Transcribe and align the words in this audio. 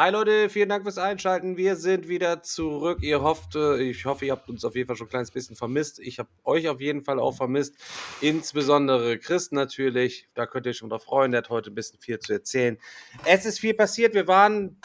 Hi 0.00 0.10
Leute, 0.10 0.48
vielen 0.48 0.70
Dank 0.70 0.84
fürs 0.84 0.96
Einschalten. 0.96 1.58
Wir 1.58 1.76
sind 1.76 2.08
wieder 2.08 2.42
zurück. 2.42 3.02
Ihr 3.02 3.20
hofft, 3.20 3.54
äh, 3.54 3.82
ich 3.82 4.06
hoffe, 4.06 4.24
ihr 4.24 4.32
habt 4.32 4.48
uns 4.48 4.64
auf 4.64 4.74
jeden 4.74 4.86
Fall 4.86 4.96
schon 4.96 5.08
ein 5.08 5.10
kleines 5.10 5.30
bisschen 5.30 5.56
vermisst. 5.56 5.98
Ich 5.98 6.18
habe 6.18 6.30
euch 6.42 6.70
auf 6.70 6.80
jeden 6.80 7.04
Fall 7.04 7.20
auch 7.20 7.36
vermisst. 7.36 7.74
Insbesondere 8.22 9.18
Chris 9.18 9.52
natürlich. 9.52 10.26
Da 10.32 10.46
könnt 10.46 10.64
ihr 10.64 10.70
euch 10.70 10.78
schon 10.78 10.88
drauf 10.88 11.04
freuen. 11.04 11.32
Der 11.32 11.42
hat 11.42 11.50
heute 11.50 11.70
ein 11.70 11.74
bisschen 11.74 12.00
viel 12.00 12.18
zu 12.18 12.32
erzählen. 12.32 12.78
Es 13.26 13.44
ist 13.44 13.60
viel 13.60 13.74
passiert. 13.74 14.14
Wir 14.14 14.26
waren 14.26 14.80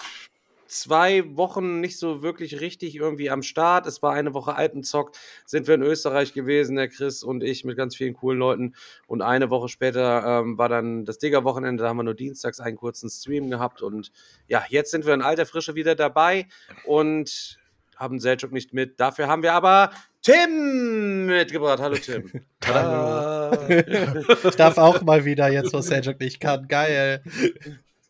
zwei 0.68 1.24
Wochen 1.36 1.80
nicht 1.80 1.98
so 1.98 2.22
wirklich 2.22 2.62
richtig 2.62 2.96
irgendwie 2.96 3.30
am 3.30 3.44
Start. 3.44 3.86
Es 3.88 4.02
war 4.02 4.14
eine 4.14 4.34
Woche 4.34 4.56
Alpenzock, 4.56 5.12
sind 5.46 5.68
wir 5.68 5.76
in 5.76 5.82
Österreich 5.82 6.34
gewesen, 6.34 6.76
der 6.76 6.90
Chris 6.90 7.24
und 7.24 7.44
ich 7.44 7.66
mit 7.66 7.78
ganz 7.78 7.96
vielen 7.96 8.14
coolen 8.14 8.40
Leuten. 8.40 8.76
Und 9.08 9.22
eine 9.22 9.50
Woche 9.50 9.70
später 9.70 10.42
ähm, 10.42 10.58
war 10.58 10.70
dann 10.70 11.06
das 11.06 11.18
Digger-Wochenende, 11.18 11.84
da 11.84 11.90
haben 11.90 11.98
wir 11.98 12.04
nur 12.04 12.16
dienstags 12.16 12.60
einen 12.60 12.78
kurzen 12.78 13.10
Stream 13.10 13.50
gehabt. 13.50 13.82
Und 13.82 14.12
ja, 14.48 14.64
jetzt 14.70 14.92
sind 14.92 15.06
wir 15.06 15.14
in 15.14 15.22
alter 15.22 15.46
Frische 15.46 15.76
wieder 15.76 15.96
dabei 15.96 16.48
und 16.86 17.60
haben 17.96 18.20
Selchuk 18.20 18.52
nicht 18.52 18.74
mit. 18.74 19.00
Dafür 19.00 19.28
haben 19.28 19.44
wir 19.44 19.54
aber 19.54 19.92
Tim 20.22 21.28
mitgebracht. 21.28 21.80
Hallo 21.80 21.96
Tim. 21.96 22.32
Hallo. 22.66 23.70
ich 23.70 24.56
darf 24.56 24.78
auch 24.78 25.02
mal 25.04 25.24
wieder 25.24 25.50
jetzt, 25.50 25.74
wo 25.74 25.82
Seljuk 25.82 26.20
nicht 26.20 26.40
kann. 26.40 26.68
Geil. 26.68 27.22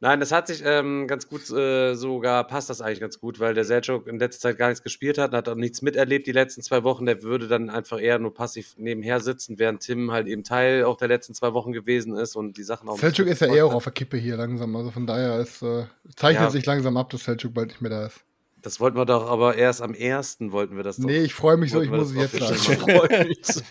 Nein, 0.05 0.19
das 0.19 0.31
hat 0.31 0.45
sich 0.45 0.61
ähm, 0.63 1.07
ganz 1.07 1.27
gut 1.27 1.49
äh, 1.49 1.95
sogar, 1.95 2.45
passt 2.45 2.69
das 2.69 2.79
eigentlich 2.79 2.99
ganz 2.99 3.19
gut, 3.19 3.39
weil 3.39 3.55
der 3.55 3.65
Selchuk 3.65 4.05
in 4.05 4.19
letzter 4.19 4.39
Zeit 4.49 4.59
gar 4.59 4.67
nichts 4.67 4.83
gespielt 4.83 5.17
hat 5.17 5.31
und 5.31 5.37
hat 5.37 5.49
auch 5.49 5.55
nichts 5.55 5.81
miterlebt 5.81 6.27
die 6.27 6.31
letzten 6.31 6.61
zwei 6.61 6.83
Wochen. 6.83 7.07
Der 7.07 7.23
würde 7.23 7.47
dann 7.47 7.71
einfach 7.71 7.99
eher 7.99 8.19
nur 8.19 8.31
passiv 8.31 8.75
nebenher 8.77 9.19
sitzen, 9.19 9.57
während 9.57 9.81
Tim 9.81 10.11
halt 10.11 10.27
eben 10.27 10.43
Teil 10.43 10.83
auch 10.83 10.97
der 10.97 11.07
letzten 11.07 11.33
zwei 11.33 11.53
Wochen 11.53 11.71
gewesen 11.71 12.15
ist 12.15 12.35
und 12.35 12.55
die 12.55 12.61
Sachen 12.63 12.87
auch. 12.87 12.99
Selchuk 12.99 13.25
ist 13.25 13.41
ja 13.41 13.51
eher 13.51 13.65
auch 13.65 13.73
auf 13.73 13.85
der 13.85 13.93
Kippe 13.93 14.17
hier 14.17 14.37
langsam. 14.37 14.75
Also 14.75 14.91
von 14.91 15.07
daher 15.07 15.39
ist, 15.39 15.63
äh, 15.63 15.85
zeichnet 16.15 16.43
Ja. 16.43 16.49
sich 16.51 16.67
langsam 16.67 16.97
ab, 16.97 17.09
dass 17.09 17.23
Selchuk 17.23 17.55
bald 17.55 17.69
nicht 17.69 17.81
mehr 17.81 17.89
da 17.89 18.05
ist. 18.05 18.19
Das 18.65 18.79
wollten 18.79 18.97
wir 18.97 19.05
doch, 19.05 19.29
aber 19.29 19.55
erst 19.55 19.83
am 19.83 19.93
ersten 19.93 20.51
wollten 20.51 20.75
wir 20.75 20.83
das 20.83 20.97
doch. 20.97 21.05
Nee, 21.05 21.19
ich 21.19 21.35
freue 21.35 21.55
mich 21.55 21.71
so, 21.71 21.81
ich 21.81 21.91
muss 21.91 22.09
es 22.11 22.15
das 22.15 22.31
jetzt 22.33 22.65
sagen. 22.65 22.97
bestimmt. 23.27 23.63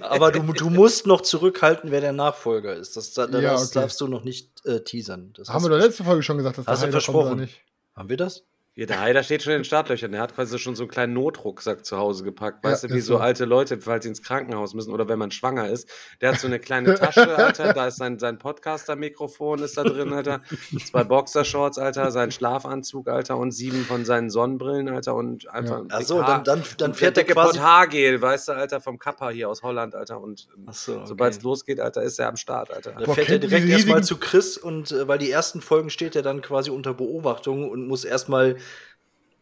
Aber 0.02 0.32
du, 0.32 0.40
du 0.54 0.70
musst 0.70 1.06
noch 1.06 1.20
zurückhalten, 1.20 1.90
wer 1.90 2.00
der 2.00 2.14
Nachfolger 2.14 2.74
ist. 2.74 2.96
Das, 2.96 3.12
das 3.12 3.30
Ja, 3.30 3.54
okay. 3.54 3.66
darfst 3.74 4.00
du 4.00 4.08
noch 4.08 4.24
nicht 4.24 4.64
äh, 4.64 4.80
teasern. 4.80 5.34
Das 5.36 5.50
Haben 5.50 5.62
wir 5.62 5.68
doch 5.68 5.76
letzte 5.78 6.04
Folge 6.04 6.22
schon 6.22 6.38
gesagt, 6.38 6.56
dass 6.56 6.66
Hast 6.66 6.78
du 6.80 6.86
kommt 6.86 6.92
versprochen. 6.92 7.40
nicht. 7.40 7.60
Haben 7.94 8.08
wir 8.08 8.16
das? 8.16 8.44
Ja, 8.76 8.86
der 8.86 9.00
Heider 9.00 9.22
steht 9.22 9.44
schon 9.44 9.52
in 9.52 9.60
den 9.60 9.64
Startlöchern. 9.64 10.10
Der 10.10 10.20
hat 10.20 10.34
quasi 10.34 10.58
schon 10.58 10.74
so 10.74 10.82
einen 10.82 10.90
kleinen 10.90 11.12
Notrucksack 11.12 11.84
zu 11.84 11.96
Hause 11.96 12.24
gepackt. 12.24 12.64
Ja, 12.64 12.72
Weißt 12.72 12.82
du, 12.82 12.88
wie 12.90 13.00
so 13.00 13.14
so. 13.14 13.20
alte 13.20 13.44
Leute, 13.44 13.80
falls 13.80 14.02
sie 14.02 14.08
ins 14.08 14.20
Krankenhaus 14.20 14.74
müssen 14.74 14.92
oder 14.92 15.08
wenn 15.08 15.18
man 15.18 15.30
schwanger 15.30 15.68
ist. 15.68 15.88
Der 16.20 16.32
hat 16.32 16.40
so 16.40 16.48
eine 16.48 16.58
kleine 16.58 16.94
Tasche, 16.96 17.36
Alter. 17.36 17.72
Da 17.72 17.86
ist 17.86 17.98
sein, 17.98 18.18
sein 18.18 18.36
Podcaster-Mikrofon 18.38 19.60
ist 19.62 19.76
da 19.76 19.84
drin, 19.84 20.12
Alter. 20.12 20.40
Zwei 20.86 21.04
Boxershorts, 21.04 21.78
Alter. 21.78 22.10
Sein 22.10 22.32
Schlafanzug, 22.32 23.06
Alter. 23.08 23.36
Und 23.36 23.52
sieben 23.52 23.84
von 23.84 24.04
seinen 24.04 24.28
Sonnenbrillen, 24.28 24.88
Alter. 24.88 25.14
Und 25.14 25.48
einfach 25.50 25.78
ein 25.78 25.88
Ach 25.90 26.02
so, 26.02 26.20
dann, 26.20 26.42
dann, 26.42 26.64
dann 26.78 26.94
fährt 26.94 27.16
der 27.16 27.24
quasi. 27.26 27.58
Haargel, 27.60 28.20
weißt 28.20 28.48
du, 28.48 28.52
Alter, 28.54 28.80
vom 28.80 28.98
Kappa 28.98 29.30
hier 29.30 29.48
aus 29.50 29.62
Holland, 29.62 29.94
Alter. 29.94 30.20
Und 30.20 30.48
Ach 30.66 30.74
so, 30.74 30.96
okay. 30.96 31.02
sobald 31.06 31.32
es 31.32 31.42
losgeht, 31.42 31.78
Alter, 31.78 32.02
ist 32.02 32.18
er 32.18 32.26
am 32.26 32.36
Start, 32.36 32.72
Alter. 32.72 32.90
Dann 32.90 33.04
Boah, 33.04 33.14
fährt 33.14 33.30
er 33.30 33.38
direkt 33.38 33.68
erstmal 33.68 34.02
zu 34.02 34.16
Chris 34.16 34.58
und 34.58 34.90
äh, 34.90 35.06
weil 35.06 35.18
die 35.18 35.30
ersten 35.30 35.60
Folgen 35.60 35.90
steht 35.90 36.16
er 36.16 36.22
dann 36.22 36.42
quasi 36.42 36.70
unter 36.70 36.92
Beobachtung 36.92 37.70
und 37.70 37.86
muss 37.86 38.04
erstmal 38.04 38.56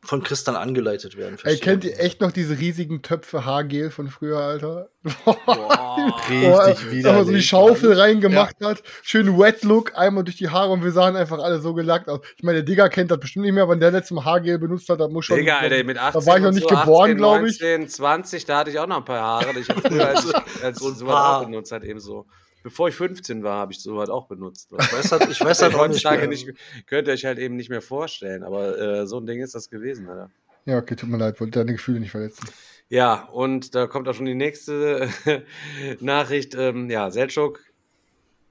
von 0.04 0.22
Chris 0.24 0.42
dann 0.42 0.56
angeleitet 0.56 1.16
werden. 1.16 1.38
Ey, 1.44 1.58
kennt 1.58 1.84
ihr 1.84 1.98
echt 2.00 2.20
noch 2.20 2.32
diese 2.32 2.58
riesigen 2.58 3.02
Töpfe 3.02 3.44
Haargel 3.44 3.90
von 3.92 4.08
früher, 4.08 4.38
Alter? 4.38 4.88
Richtig 5.04 6.42
Boah, 6.42 6.66
dass 6.66 7.14
man 7.16 7.24
so 7.24 7.32
die. 7.32 7.42
Schaufel 7.42 7.92
reingemacht 7.92 8.56
hat. 8.62 8.82
Schön 9.02 9.38
Wet 9.38 9.62
Look, 9.62 9.96
einmal 9.96 10.24
durch 10.24 10.36
die 10.36 10.48
Haare 10.48 10.72
und 10.72 10.82
wir 10.82 10.90
sahen 10.90 11.14
einfach 11.14 11.38
alle 11.38 11.60
so 11.60 11.72
gelackt 11.72 12.08
aus. 12.08 12.20
Ich 12.36 12.42
meine, 12.42 12.58
der 12.58 12.64
Digger 12.64 12.88
kennt 12.88 13.12
das 13.12 13.20
bestimmt 13.20 13.44
nicht 13.44 13.54
mehr, 13.54 13.68
wenn 13.68 13.78
der 13.78 13.92
letzte 13.92 14.14
Mal 14.14 14.24
Haargel 14.24 14.58
benutzt 14.58 14.88
hat, 14.88 14.98
das 14.98 15.08
muss 15.08 15.24
schon. 15.24 15.36
Digga, 15.38 15.58
Alter, 15.58 15.84
mit 15.84 15.98
18 15.98 16.20
da 16.20 16.26
war 16.26 16.36
ich 16.36 16.42
noch 16.42 16.52
nicht 16.52 16.68
so, 16.68 16.74
geboren, 16.74 17.10
18, 17.10 17.16
glaube 17.16 17.48
ich. 17.48 17.60
19, 17.60 17.88
20, 17.88 18.44
da 18.44 18.58
hatte 18.58 18.70
ich 18.70 18.78
auch 18.80 18.88
noch 18.88 18.98
ein 18.98 19.04
paar 19.04 19.20
Haare. 19.20 19.58
Ich 19.58 19.68
habe 19.68 19.80
früher, 19.82 20.08
als 20.08 20.24
ich 20.24 20.34
als 20.64 20.80
ich 20.80 20.98
sowas 20.98 21.14
paar. 21.14 21.38
auch 21.38 21.44
benutzt 21.44 21.70
hat, 21.70 21.84
eben 21.84 22.00
so. 22.00 22.26
Bevor 22.62 22.88
ich 22.88 22.94
15 22.94 23.42
war, 23.42 23.56
habe 23.58 23.72
ich 23.72 23.80
sowas 23.80 24.08
auch 24.08 24.26
benutzt. 24.26 24.70
Ich 24.78 24.92
weiß 24.92 25.12
halt, 25.12 25.30
ich 25.30 25.40
weiß 25.40 25.62
halt 25.62 25.76
Heutzutage 25.76 26.28
nicht, 26.28 26.48
könnt 26.86 27.08
ihr 27.08 27.14
euch 27.14 27.24
halt 27.24 27.38
eben 27.38 27.56
nicht 27.56 27.70
mehr 27.70 27.82
vorstellen, 27.82 28.42
aber 28.42 28.78
äh, 28.78 29.06
so 29.06 29.18
ein 29.18 29.26
Ding 29.26 29.40
ist 29.40 29.54
das 29.54 29.70
gewesen, 29.70 30.08
Alter. 30.08 30.30
Ja, 30.64 30.78
okay, 30.78 30.94
tut 30.94 31.08
mir 31.08 31.18
leid, 31.18 31.40
wollte 31.40 31.58
deine 31.58 31.72
Gefühle 31.72 31.98
nicht 31.98 32.12
verletzen. 32.12 32.46
Ja, 32.88 33.24
und 33.32 33.74
da 33.74 33.86
kommt 33.86 34.08
auch 34.08 34.14
schon 34.14 34.26
die 34.26 34.34
nächste 34.34 35.08
Nachricht. 36.00 36.54
Ähm, 36.54 36.88
ja, 36.90 37.10
Selchuk, 37.10 37.60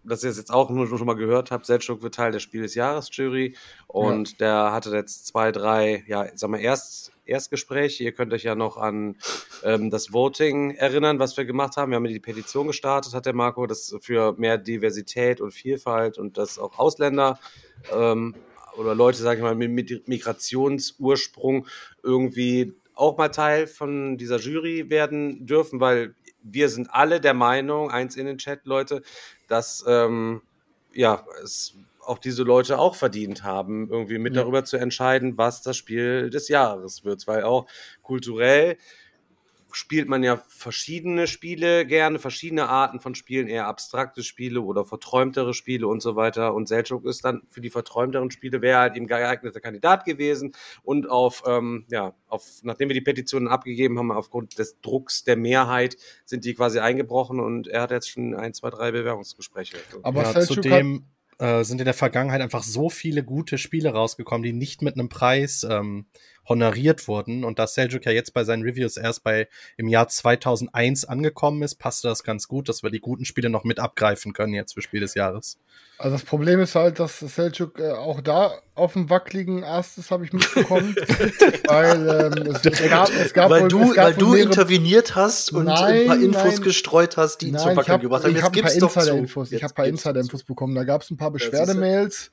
dass 0.03 0.23
ihr 0.23 0.31
es 0.31 0.37
jetzt 0.37 0.51
auch 0.51 0.69
nur 0.69 0.87
schon 0.87 1.05
mal 1.05 1.15
gehört 1.15 1.51
habt, 1.51 1.65
Selchuk 1.65 2.01
wird 2.01 2.15
Teil 2.15 2.31
der 2.31 2.39
Spiel 2.39 2.63
des 2.63 2.75
Jahres 2.75 3.09
Jury 3.11 3.55
und 3.87 4.41
der 4.41 4.71
hatte 4.71 4.89
jetzt 4.91 5.27
zwei, 5.27 5.51
drei, 5.51 6.03
ja, 6.07 6.27
sag 6.35 6.49
mal, 6.49 6.59
Erst, 6.59 7.10
Erstgespräche. 7.31 8.03
Ihr 8.03 8.11
könnt 8.11 8.33
euch 8.33 8.43
ja 8.43 8.55
noch 8.55 8.77
an 8.77 9.17
ähm, 9.63 9.89
das 9.89 10.13
Voting 10.13 10.71
erinnern, 10.75 11.19
was 11.19 11.35
wir 11.37 11.45
gemacht 11.45 11.77
haben. 11.77 11.91
Wir 11.91 11.95
haben 11.95 12.05
die 12.05 12.19
Petition 12.19 12.67
gestartet, 12.67 13.13
hat 13.13 13.25
der 13.25 13.33
Marco, 13.33 13.65
das 13.65 13.95
für 14.01 14.33
mehr 14.37 14.57
Diversität 14.57 15.41
und 15.41 15.51
Vielfalt 15.51 16.17
und 16.17 16.37
dass 16.37 16.59
auch 16.59 16.77
Ausländer 16.77 17.39
ähm, 17.93 18.35
oder 18.77 18.95
Leute, 18.95 19.17
sage 19.17 19.39
ich 19.39 19.43
mal, 19.43 19.55
mit 19.55 19.71
mit 19.71 20.07
Migrationsursprung 20.07 21.67
irgendwie 22.03 22.73
auch 22.95 23.17
mal 23.17 23.29
Teil 23.29 23.67
von 23.67 24.17
dieser 24.17 24.37
Jury 24.37 24.89
werden 24.89 25.45
dürfen, 25.45 25.79
weil 25.79 26.13
wir 26.43 26.69
sind 26.69 26.87
alle 26.91 27.21
der 27.21 27.33
Meinung, 27.33 27.91
eins 27.91 28.15
in 28.15 28.25
den 28.25 28.37
Chat, 28.37 28.65
Leute, 28.65 29.01
dass 29.47 29.83
ähm, 29.87 30.41
ja, 30.93 31.25
es 31.43 31.75
auch 32.05 32.17
diese 32.17 32.43
Leute 32.43 32.79
auch 32.79 32.95
verdient 32.95 33.43
haben, 33.43 33.89
irgendwie 33.89 34.17
mit 34.17 34.35
Ja. 34.35 34.41
darüber 34.41 34.63
zu 34.63 34.77
entscheiden, 34.77 35.37
was 35.37 35.61
das 35.61 35.77
Spiel 35.77 36.29
des 36.29 36.47
Jahres 36.47 37.03
wird, 37.03 37.27
weil 37.27 37.43
auch 37.43 37.67
kulturell 38.01 38.77
spielt 39.73 40.07
man 40.07 40.23
ja 40.23 40.37
verschiedene 40.47 41.27
Spiele 41.27 41.85
gerne, 41.85 42.19
verschiedene 42.19 42.67
Arten 42.67 42.99
von 42.99 43.15
Spielen, 43.15 43.47
eher 43.47 43.67
abstrakte 43.67 44.23
Spiele 44.23 44.61
oder 44.61 44.85
verträumtere 44.85 45.53
Spiele 45.53 45.87
und 45.87 46.01
so 46.01 46.15
weiter. 46.15 46.53
Und 46.53 46.67
Selchuk 46.67 47.05
ist 47.05 47.23
dann 47.23 47.43
für 47.49 47.61
die 47.61 47.69
verträumteren 47.69 48.31
Spiele 48.31 48.61
wäre 48.61 48.79
halt 48.79 48.95
eben 48.95 49.07
geeigneter 49.07 49.61
Kandidat 49.61 50.05
gewesen. 50.05 50.53
Und 50.83 51.09
auf, 51.09 51.43
ähm, 51.45 51.85
ja, 51.89 52.13
auf, 52.27 52.45
nachdem 52.63 52.89
wir 52.89 52.93
die 52.93 53.01
Petitionen 53.01 53.47
abgegeben 53.47 53.97
haben, 53.97 54.11
aufgrund 54.11 54.59
des 54.59 54.79
Drucks 54.81 55.23
der 55.23 55.37
Mehrheit, 55.37 55.97
sind 56.25 56.45
die 56.45 56.53
quasi 56.53 56.79
eingebrochen 56.79 57.39
und 57.39 57.67
er 57.67 57.83
hat 57.83 57.91
jetzt 57.91 58.09
schon 58.09 58.35
ein, 58.35 58.53
zwei, 58.53 58.69
drei 58.69 58.91
Bewerbungsgespräche. 58.91 59.77
Aber 60.03 60.23
ja, 60.23 60.41
zudem 60.41 61.05
äh, 61.41 61.63
sind 61.63 61.81
in 61.81 61.85
der 61.85 61.93
Vergangenheit 61.93 62.41
einfach 62.41 62.63
so 62.63 62.89
viele 62.89 63.23
gute 63.23 63.57
Spiele 63.57 63.89
rausgekommen, 63.89 64.43
die 64.43 64.53
nicht 64.53 64.81
mit 64.81 64.93
einem 64.95 65.09
Preis 65.09 65.65
ähm, 65.69 66.05
honoriert 66.47 67.07
wurden. 67.07 67.43
Und 67.43 67.59
da 67.59 67.67
Seljuk 67.67 68.05
ja 68.05 68.11
jetzt 68.11 68.33
bei 68.33 68.43
seinen 68.43 68.63
Reviews 68.63 68.97
erst 68.97 69.23
bei 69.23 69.47
im 69.77 69.87
Jahr 69.87 70.07
2001 70.07 71.05
angekommen 71.05 71.61
ist, 71.61 71.75
passte 71.75 72.07
das 72.07 72.23
ganz 72.23 72.47
gut, 72.47 72.69
dass 72.69 72.83
wir 72.83 72.89
die 72.89 72.99
guten 72.99 73.25
Spiele 73.25 73.49
noch 73.49 73.63
mit 73.63 73.79
abgreifen 73.79 74.33
können 74.33 74.53
jetzt 74.53 74.73
für 74.73 74.81
Spiel 74.81 75.01
des 75.01 75.13
Jahres. 75.13 75.57
also 75.97 76.15
das 76.15 76.23
Problem 76.23 76.59
ist 76.59 76.75
halt, 76.75 76.99
dass 76.99 77.19
Selchuk 77.19 77.79
äh, 77.79 77.91
auch 77.91 78.21
da 78.21 78.53
auf 78.73 78.93
dem 78.93 79.09
wackeligen 79.09 79.63
erstes 79.63 80.09
habe 80.11 80.25
ich 80.25 80.33
mitbekommen. 80.33 80.95
weil 81.67 82.31
ähm, 82.35 82.47
es, 82.47 82.65
es 82.65 82.89
gab, 82.89 83.09
es 83.09 83.33
gab 83.33 83.49
weil 83.49 83.63
wohl, 83.63 83.69
du, 83.69 83.89
es 83.89 83.95
gab 83.95 84.05
weil 84.05 84.13
du 84.15 84.33
interveniert 84.33 85.15
hast 85.15 85.51
und 85.51 85.67
ein 85.67 85.75
paar 85.75 86.15
Nein, 86.15 86.21
Infos 86.23 86.55
nein. 86.55 86.61
gestreut 86.63 87.17
hast, 87.17 87.37
die 87.37 87.47
ihn 87.47 87.53
Nein, 87.53 87.61
zum 87.61 87.75
Wackeln 87.75 87.93
habe 87.93 88.03
gebracht 88.03 88.23
haben. 88.23 88.31
ich 88.31 88.37
Jetzt 88.37 88.45
hab 88.45 88.55
ein 88.55 88.63
paar. 88.63 88.73
Insider-Infos. 88.73 89.47
Ich 89.47 89.51
Jetzt 89.53 89.63
habe 89.63 89.73
ein 89.73 89.75
paar 89.75 89.87
Insider-Infos 89.87 90.43
bekommen. 90.43 90.75
Da 90.75 90.83
gab 90.83 91.01
es 91.01 91.11
ein 91.11 91.17
paar 91.17 91.31
siehst 91.37 91.53
du. 91.53 92.31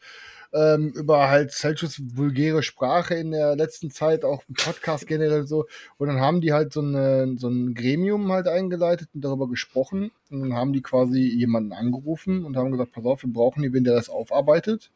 Ähm, 0.53 0.93
über 0.95 1.29
halt 1.29 1.53
Celtics 1.53 2.01
vulgäre 2.17 2.63
Sprache 2.63 3.15
in 3.15 3.33
der 3.33 3.55
letzten 3.55 3.91
Zeit, 3.91 4.25
auch 4.25 4.43
im 4.49 4.55
Podcast 4.55 5.07
generell 5.07 5.47
so. 5.47 5.67
Und 5.99 6.09
dann 6.09 6.21
haben 6.21 6.41
die 6.41 6.53
halt 6.53 6.73
so, 6.73 6.81
eine, 6.81 7.37
so 7.39 7.49
ein 7.49 7.75
Gremium 7.75 8.33
halt 8.33 8.49
eingeleitet 8.49 9.09
und 9.15 9.23
darüber 9.23 9.49
gesprochen. 9.49 10.11
Und 10.31 10.41
dann 10.41 10.55
haben 10.55 10.73
die 10.73 10.83
quasi 10.83 11.21
jemanden 11.21 11.73
angerufen 11.73 12.45
und 12.45 12.57
haben 12.57 12.71
gesagt, 12.71 12.93
pass 12.93 13.05
auf, 13.05 13.23
wir 13.23 13.33
brauchen 13.33 13.63
jemanden, 13.63 13.85
der 13.85 13.95
das 13.95 14.09
aufarbeitet. 14.09 14.91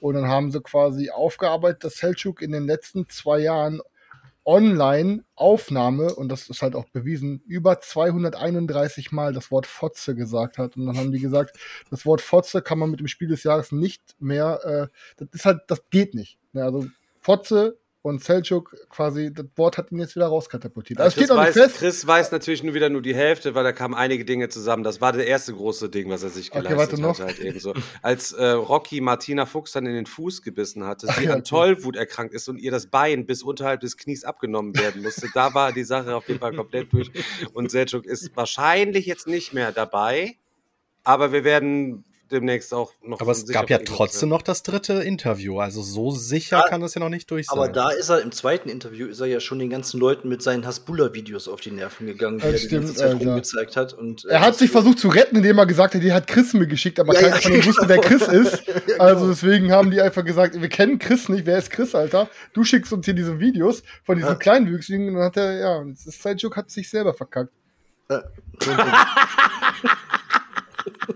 Und 0.00 0.14
dann 0.14 0.28
haben 0.28 0.50
sie 0.50 0.60
quasi 0.60 1.10
aufgearbeitet, 1.10 1.84
dass 1.84 1.96
Selçuk 1.96 2.42
in 2.42 2.52
den 2.52 2.66
letzten 2.66 3.08
zwei 3.08 3.40
Jahren 3.40 3.80
Online-Aufnahme, 4.44 6.14
und 6.14 6.28
das 6.30 6.48
ist 6.48 6.62
halt 6.62 6.74
auch 6.74 6.86
bewiesen, 6.90 7.42
über 7.46 7.80
231 7.80 9.12
Mal 9.12 9.32
das 9.32 9.50
Wort 9.50 9.66
Fotze 9.66 10.14
gesagt 10.14 10.58
hat. 10.58 10.76
Und 10.76 10.86
dann 10.86 10.96
haben 10.96 11.12
die 11.12 11.20
gesagt, 11.20 11.58
das 11.90 12.06
Wort 12.06 12.20
Fotze 12.20 12.62
kann 12.62 12.78
man 12.78 12.90
mit 12.90 13.00
dem 13.00 13.08
Spiel 13.08 13.28
des 13.28 13.42
Jahres 13.42 13.72
nicht 13.72 14.02
mehr, 14.18 14.60
äh, 14.64 14.86
das 15.18 15.28
ist 15.32 15.44
halt, 15.44 15.62
das 15.68 15.82
geht 15.90 16.14
nicht. 16.14 16.38
Also 16.54 16.86
Fotze 17.20 17.79
und 18.02 18.24
Selchuk 18.24 18.74
quasi, 18.88 19.30
das 19.32 19.46
Wort 19.56 19.76
hat 19.76 19.92
ihn 19.92 19.98
jetzt 19.98 20.16
wieder 20.16 20.26
rauskatapultiert. 20.28 21.00
Also 21.00 21.16
Chris, 21.16 21.26
steht 21.26 21.36
weiß, 21.36 21.54
fest. 21.54 21.76
Chris 21.76 22.06
weiß 22.06 22.32
natürlich 22.32 22.62
nur 22.62 22.72
wieder 22.72 22.88
nur 22.88 23.02
die 23.02 23.14
Hälfte, 23.14 23.54
weil 23.54 23.62
da 23.62 23.72
kamen 23.72 23.94
einige 23.94 24.24
Dinge 24.24 24.48
zusammen. 24.48 24.84
Das 24.84 25.02
war 25.02 25.12
das 25.12 25.22
erste 25.22 25.52
große 25.52 25.90
Ding, 25.90 26.08
was 26.08 26.22
er 26.22 26.30
sich 26.30 26.50
Okay, 26.50 26.62
geleistet 26.62 26.78
warte 26.78 27.02
noch. 27.02 27.18
hat. 27.18 27.26
Halt 27.26 27.38
eben 27.40 27.60
so. 27.60 27.74
Als 28.00 28.32
äh, 28.32 28.46
Rocky 28.50 29.02
Martina 29.02 29.44
Fuchs 29.44 29.72
dann 29.72 29.84
in 29.84 29.94
den 29.94 30.06
Fuß 30.06 30.40
gebissen 30.40 30.84
hatte, 30.84 31.08
sie 31.08 31.24
ja, 31.24 31.32
an 31.32 31.40
okay. 31.40 31.48
Tollwut 31.48 31.96
erkrankt 31.96 32.32
ist 32.32 32.48
und 32.48 32.58
ihr 32.58 32.70
das 32.70 32.86
Bein 32.86 33.26
bis 33.26 33.42
unterhalb 33.42 33.80
des 33.80 33.98
Knies 33.98 34.24
abgenommen 34.24 34.74
werden 34.78 35.02
musste, 35.02 35.28
da 35.34 35.52
war 35.52 35.72
die 35.72 35.84
Sache 35.84 36.14
auf 36.16 36.26
jeden 36.28 36.40
Fall 36.40 36.54
komplett 36.54 36.92
durch. 36.92 37.10
Und 37.52 37.70
Selchuk 37.70 38.06
ist 38.06 38.34
wahrscheinlich 38.34 39.04
jetzt 39.04 39.26
nicht 39.26 39.52
mehr 39.52 39.72
dabei, 39.72 40.36
aber 41.04 41.32
wir 41.32 41.44
werden 41.44 42.04
demnächst 42.30 42.72
auch 42.74 42.92
noch. 43.02 43.20
Aber 43.20 43.32
es 43.32 43.46
gab 43.46 43.70
ja 43.70 43.78
trotzdem 43.78 44.28
noch 44.28 44.42
das 44.42 44.62
dritte 44.62 44.94
Interview. 44.94 45.58
Also 45.58 45.82
so 45.82 46.10
sicher 46.10 46.58
Ja, 46.58 46.68
kann 46.68 46.82
es 46.82 46.94
ja 46.94 47.00
noch 47.00 47.08
nicht 47.08 47.30
durch 47.30 47.46
sein. 47.46 47.58
Aber 47.58 47.68
da 47.68 47.90
ist 47.90 48.08
er 48.08 48.20
im 48.22 48.32
zweiten 48.32 48.68
Interview, 48.68 49.06
ist 49.06 49.20
er 49.20 49.26
ja 49.26 49.40
schon 49.40 49.58
den 49.58 49.70
ganzen 49.70 50.00
Leuten 50.00 50.28
mit 50.28 50.42
seinen 50.42 50.66
Hasbulla-Videos 50.66 51.48
auf 51.48 51.60
die 51.60 51.70
Nerven 51.70 52.06
gegangen, 52.06 52.38
die 52.38 52.42
Das 52.42 52.52
er 52.52 52.58
die 52.58 52.66
stimmt, 52.66 52.84
ganze 52.86 52.94
Zeit 53.00 53.20
rumgezeigt 53.20 53.76
hat. 53.76 53.92
Und, 53.92 54.24
äh, 54.24 54.28
Er 54.30 54.40
hat 54.40 54.50
das- 54.50 54.58
sich 54.58 54.70
versucht 54.70 54.98
zu 54.98 55.08
retten, 55.08 55.36
indem 55.36 55.58
er 55.58 55.66
gesagt 55.66 55.94
hat, 55.94 56.02
die 56.02 56.12
hat 56.12 56.26
Chris 56.26 56.52
mir 56.54 56.66
geschickt, 56.66 56.98
aber 57.00 57.14
Ja, 57.14 57.20
keiner 57.20 57.36
ja, 57.36 57.40
von 57.42 57.52
ihnen 57.52 57.64
wusste, 57.66 57.88
wer 57.88 57.96
genau. 57.98 58.08
Chris 58.08 58.28
ist. 58.28 58.62
Ja, 58.66 58.74
genau. 58.86 59.04
Also 59.04 59.28
deswegen 59.28 59.72
haben 59.72 59.90
die 59.90 60.00
einfach 60.00 60.24
gesagt, 60.24 60.60
wir 60.60 60.68
kennen 60.68 60.98
Chris 60.98 61.28
nicht, 61.28 61.46
wer 61.46 61.58
ist 61.58 61.70
Chris, 61.70 61.94
Alter? 61.94 62.28
Du 62.52 62.64
schickst 62.64 62.92
uns 62.92 63.04
hier 63.04 63.14
diese 63.14 63.38
Videos 63.40 63.82
von 64.04 64.16
diesen 64.16 64.30
Ja. 64.30 64.34
Kleinwüchsigen 64.36 65.08
und 65.08 65.14
dann 65.14 65.24
hat 65.24 65.36
er, 65.36 65.58
ja, 65.58 65.76
und 65.78 65.98
das 66.04 66.20
Seljuk 66.20 66.56
hat 66.56 66.70
sich 66.70 66.88
selber 66.90 67.14
verkackt. 67.14 67.52
Ja. 68.10 68.22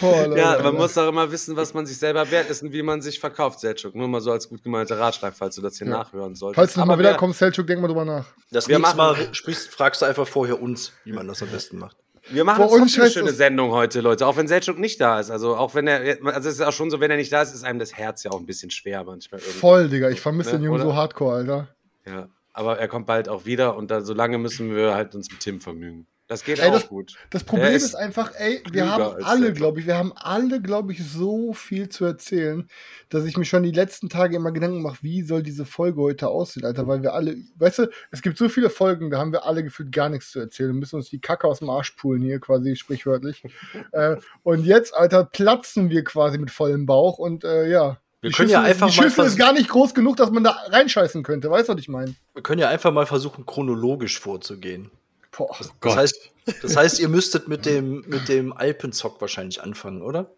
Boah, 0.00 0.26
Leute, 0.26 0.40
Ja, 0.40 0.62
man 0.62 0.74
muss 0.74 0.96
auch 0.96 1.08
immer 1.08 1.30
wissen, 1.32 1.56
was 1.56 1.74
man 1.74 1.86
sich 1.86 1.98
selber 1.98 2.30
wert 2.30 2.48
ist 2.50 2.62
und 2.62 2.72
wie 2.72 2.82
man 2.82 3.02
sich 3.02 3.18
verkauft, 3.18 3.60
Selchuk. 3.60 3.94
Nur 3.94 4.08
mal 4.08 4.20
so 4.20 4.30
als 4.32 4.48
gut 4.48 4.62
gemeinter 4.62 4.98
Ratschlag, 4.98 5.34
falls 5.36 5.56
du 5.56 5.62
das 5.62 5.78
hier 5.78 5.86
Ja. 5.86 5.94
nachhören 5.98 6.34
solltest. 6.34 6.56
Falls 6.56 6.74
du 6.74 6.80
nochmal 6.80 6.94
Aber 6.94 7.00
wieder 7.02 7.10
wir- 7.12 7.16
kommst, 7.18 7.38
Seljuk, 7.38 7.66
denk 7.66 7.80
mal 7.80 7.88
drüber 7.88 8.04
nach. 8.04 8.26
Das 8.50 8.68
Wir 8.68 8.78
nächste 8.78 8.96
machen- 8.96 9.18
Mal 9.18 9.34
sprichst, 9.34 9.68
fragst 9.70 10.02
du 10.02 10.06
einfach 10.06 10.26
vorher 10.26 10.60
uns, 10.62 10.92
wie 11.04 11.12
man 11.12 11.26
das 11.26 11.42
am 11.42 11.48
besten 11.48 11.78
macht. 11.78 11.96
Wir 12.30 12.44
machen 12.44 12.58
Vor 12.58 12.70
uns 12.70 12.82
uns 12.82 12.92
trotzdem 12.94 13.02
eine 13.02 13.10
schöne 13.30 13.32
Sendung 13.32 13.72
heute, 13.72 14.00
Leute. 14.00 14.26
Auch 14.28 14.36
wenn 14.36 14.46
Selchuk 14.46 14.78
nicht 14.78 15.00
da 15.00 15.18
ist. 15.18 15.30
Also 15.32 15.56
auch 15.56 15.74
wenn 15.74 15.88
er, 15.88 16.18
also 16.26 16.48
es 16.48 16.54
ist 16.54 16.60
auch 16.60 16.72
schon 16.72 16.88
so, 16.88 17.00
wenn 17.00 17.10
er 17.10 17.16
nicht 17.16 17.32
da 17.32 17.42
ist, 17.42 17.52
ist 17.52 17.64
einem 17.64 17.80
das 17.80 17.94
Herz 17.94 18.22
ja 18.22 18.30
auch 18.30 18.38
ein 18.38 18.46
bisschen 18.46 18.70
schwer 18.70 19.02
manchmal. 19.02 19.40
irgendwie. 19.40 19.58
Voll, 19.58 19.88
Digga, 19.88 20.08
ich 20.08 20.20
vermisse 20.20 20.50
Ne, 20.52 20.58
den 20.58 20.64
Jungen 20.66 20.80
oder? 20.82 20.90
so 20.90 20.94
hardcore, 20.96 21.34
Alter. 21.38 21.68
Ja, 22.06 22.28
aber 22.52 22.78
er 22.78 22.86
kommt 22.86 23.06
bald 23.06 23.28
auch 23.28 23.44
wieder 23.44 23.74
und 23.76 23.90
dann, 23.90 24.04
solange 24.04 24.38
müssen 24.38 24.72
wir 24.76 24.94
halt 24.94 25.16
uns 25.16 25.28
mit 25.32 25.40
Tim 25.40 25.60
vergnügen. 25.60 26.06
Das 26.32 26.44
geht 26.44 26.60
Ey, 26.60 26.68
auch 26.70 26.72
das- 26.72 26.88
gut. 26.88 27.14
Das 27.28 27.44
Problem 27.44 27.74
ist, 27.74 27.82
ist 27.82 27.94
einfach, 27.94 28.32
ey, 28.38 28.62
wir 28.72 28.90
haben 28.90 29.22
alle, 29.22 29.52
glaube 29.52 29.80
ich, 29.80 29.86
wir 29.86 29.98
haben 29.98 30.14
alle, 30.16 30.62
glaube 30.62 30.92
ich, 30.92 31.04
so 31.04 31.52
viel 31.52 31.90
zu 31.90 32.06
erzählen, 32.06 32.66
dass 33.10 33.26
ich 33.26 33.36
mir 33.36 33.44
schon 33.44 33.62
die 33.64 33.70
letzten 33.70 34.08
Tage 34.08 34.36
immer 34.36 34.50
Gedanken 34.50 34.80
mache, 34.80 34.96
wie 35.02 35.20
soll 35.22 35.42
diese 35.42 35.66
Folge 35.66 36.00
heute 36.00 36.28
aussehen, 36.28 36.64
Alter, 36.64 36.86
weil 36.88 37.02
wir 37.02 37.12
alle, 37.12 37.36
weißt 37.56 37.80
du, 37.80 37.90
es 38.10 38.22
gibt 38.22 38.38
so 38.38 38.48
viele 38.48 38.70
Folgen, 38.70 39.10
da 39.10 39.18
haben 39.18 39.30
wir 39.32 39.44
alle 39.44 39.62
gefühlt 39.62 39.92
gar 39.92 40.08
nichts 40.08 40.30
zu 40.30 40.40
erzählen 40.40 40.70
und 40.70 40.78
müssen 40.78 40.96
uns 40.96 41.10
die 41.10 41.20
Kacke 41.20 41.46
aus 41.46 41.58
dem 41.58 41.68
Arsch 41.68 41.90
pulen 41.90 42.22
hier, 42.22 42.40
quasi 42.40 42.76
sprichwörtlich. 42.76 43.42
äh, 43.92 44.16
und 44.42 44.64
jetzt, 44.64 44.96
Alter, 44.96 45.26
platzen 45.26 45.90
wir 45.90 46.02
quasi 46.02 46.38
mit 46.38 46.50
vollem 46.50 46.86
Bauch 46.86 47.18
und 47.18 47.44
äh, 47.44 47.68
ja. 47.68 47.98
Wir 48.22 48.30
die 48.30 48.36
können 48.36 48.48
ja 48.48 48.60
Schüssel, 48.60 48.70
einfach 48.70 48.90
die 48.90 48.96
mal 48.96 49.02
Schüssel 49.02 49.24
ist 49.26 49.32
vers- 49.34 49.36
gar 49.36 49.52
nicht 49.52 49.68
groß 49.68 49.92
genug, 49.94 50.16
dass 50.16 50.30
man 50.30 50.44
da 50.44 50.56
reinscheißen 50.70 51.22
könnte. 51.24 51.50
Weißt 51.50 51.68
du, 51.68 51.74
was 51.74 51.80
ich 51.80 51.88
meine? 51.88 52.14
Wir 52.32 52.42
können 52.42 52.60
ja 52.60 52.68
einfach 52.70 52.90
mal 52.92 53.04
versuchen, 53.04 53.44
chronologisch 53.44 54.18
vorzugehen. 54.18 54.90
Boah. 55.36 55.54
Das 55.58 55.72
Gott. 55.80 55.96
heißt, 55.96 56.30
das 56.62 56.76
heißt, 56.76 57.00
ihr 57.00 57.08
müsstet 57.08 57.48
mit 57.48 57.66
dem, 57.66 58.04
mit 58.06 58.28
dem 58.28 58.52
Alpenzock 58.52 59.20
wahrscheinlich 59.20 59.62
anfangen, 59.62 60.02
oder? 60.02 60.30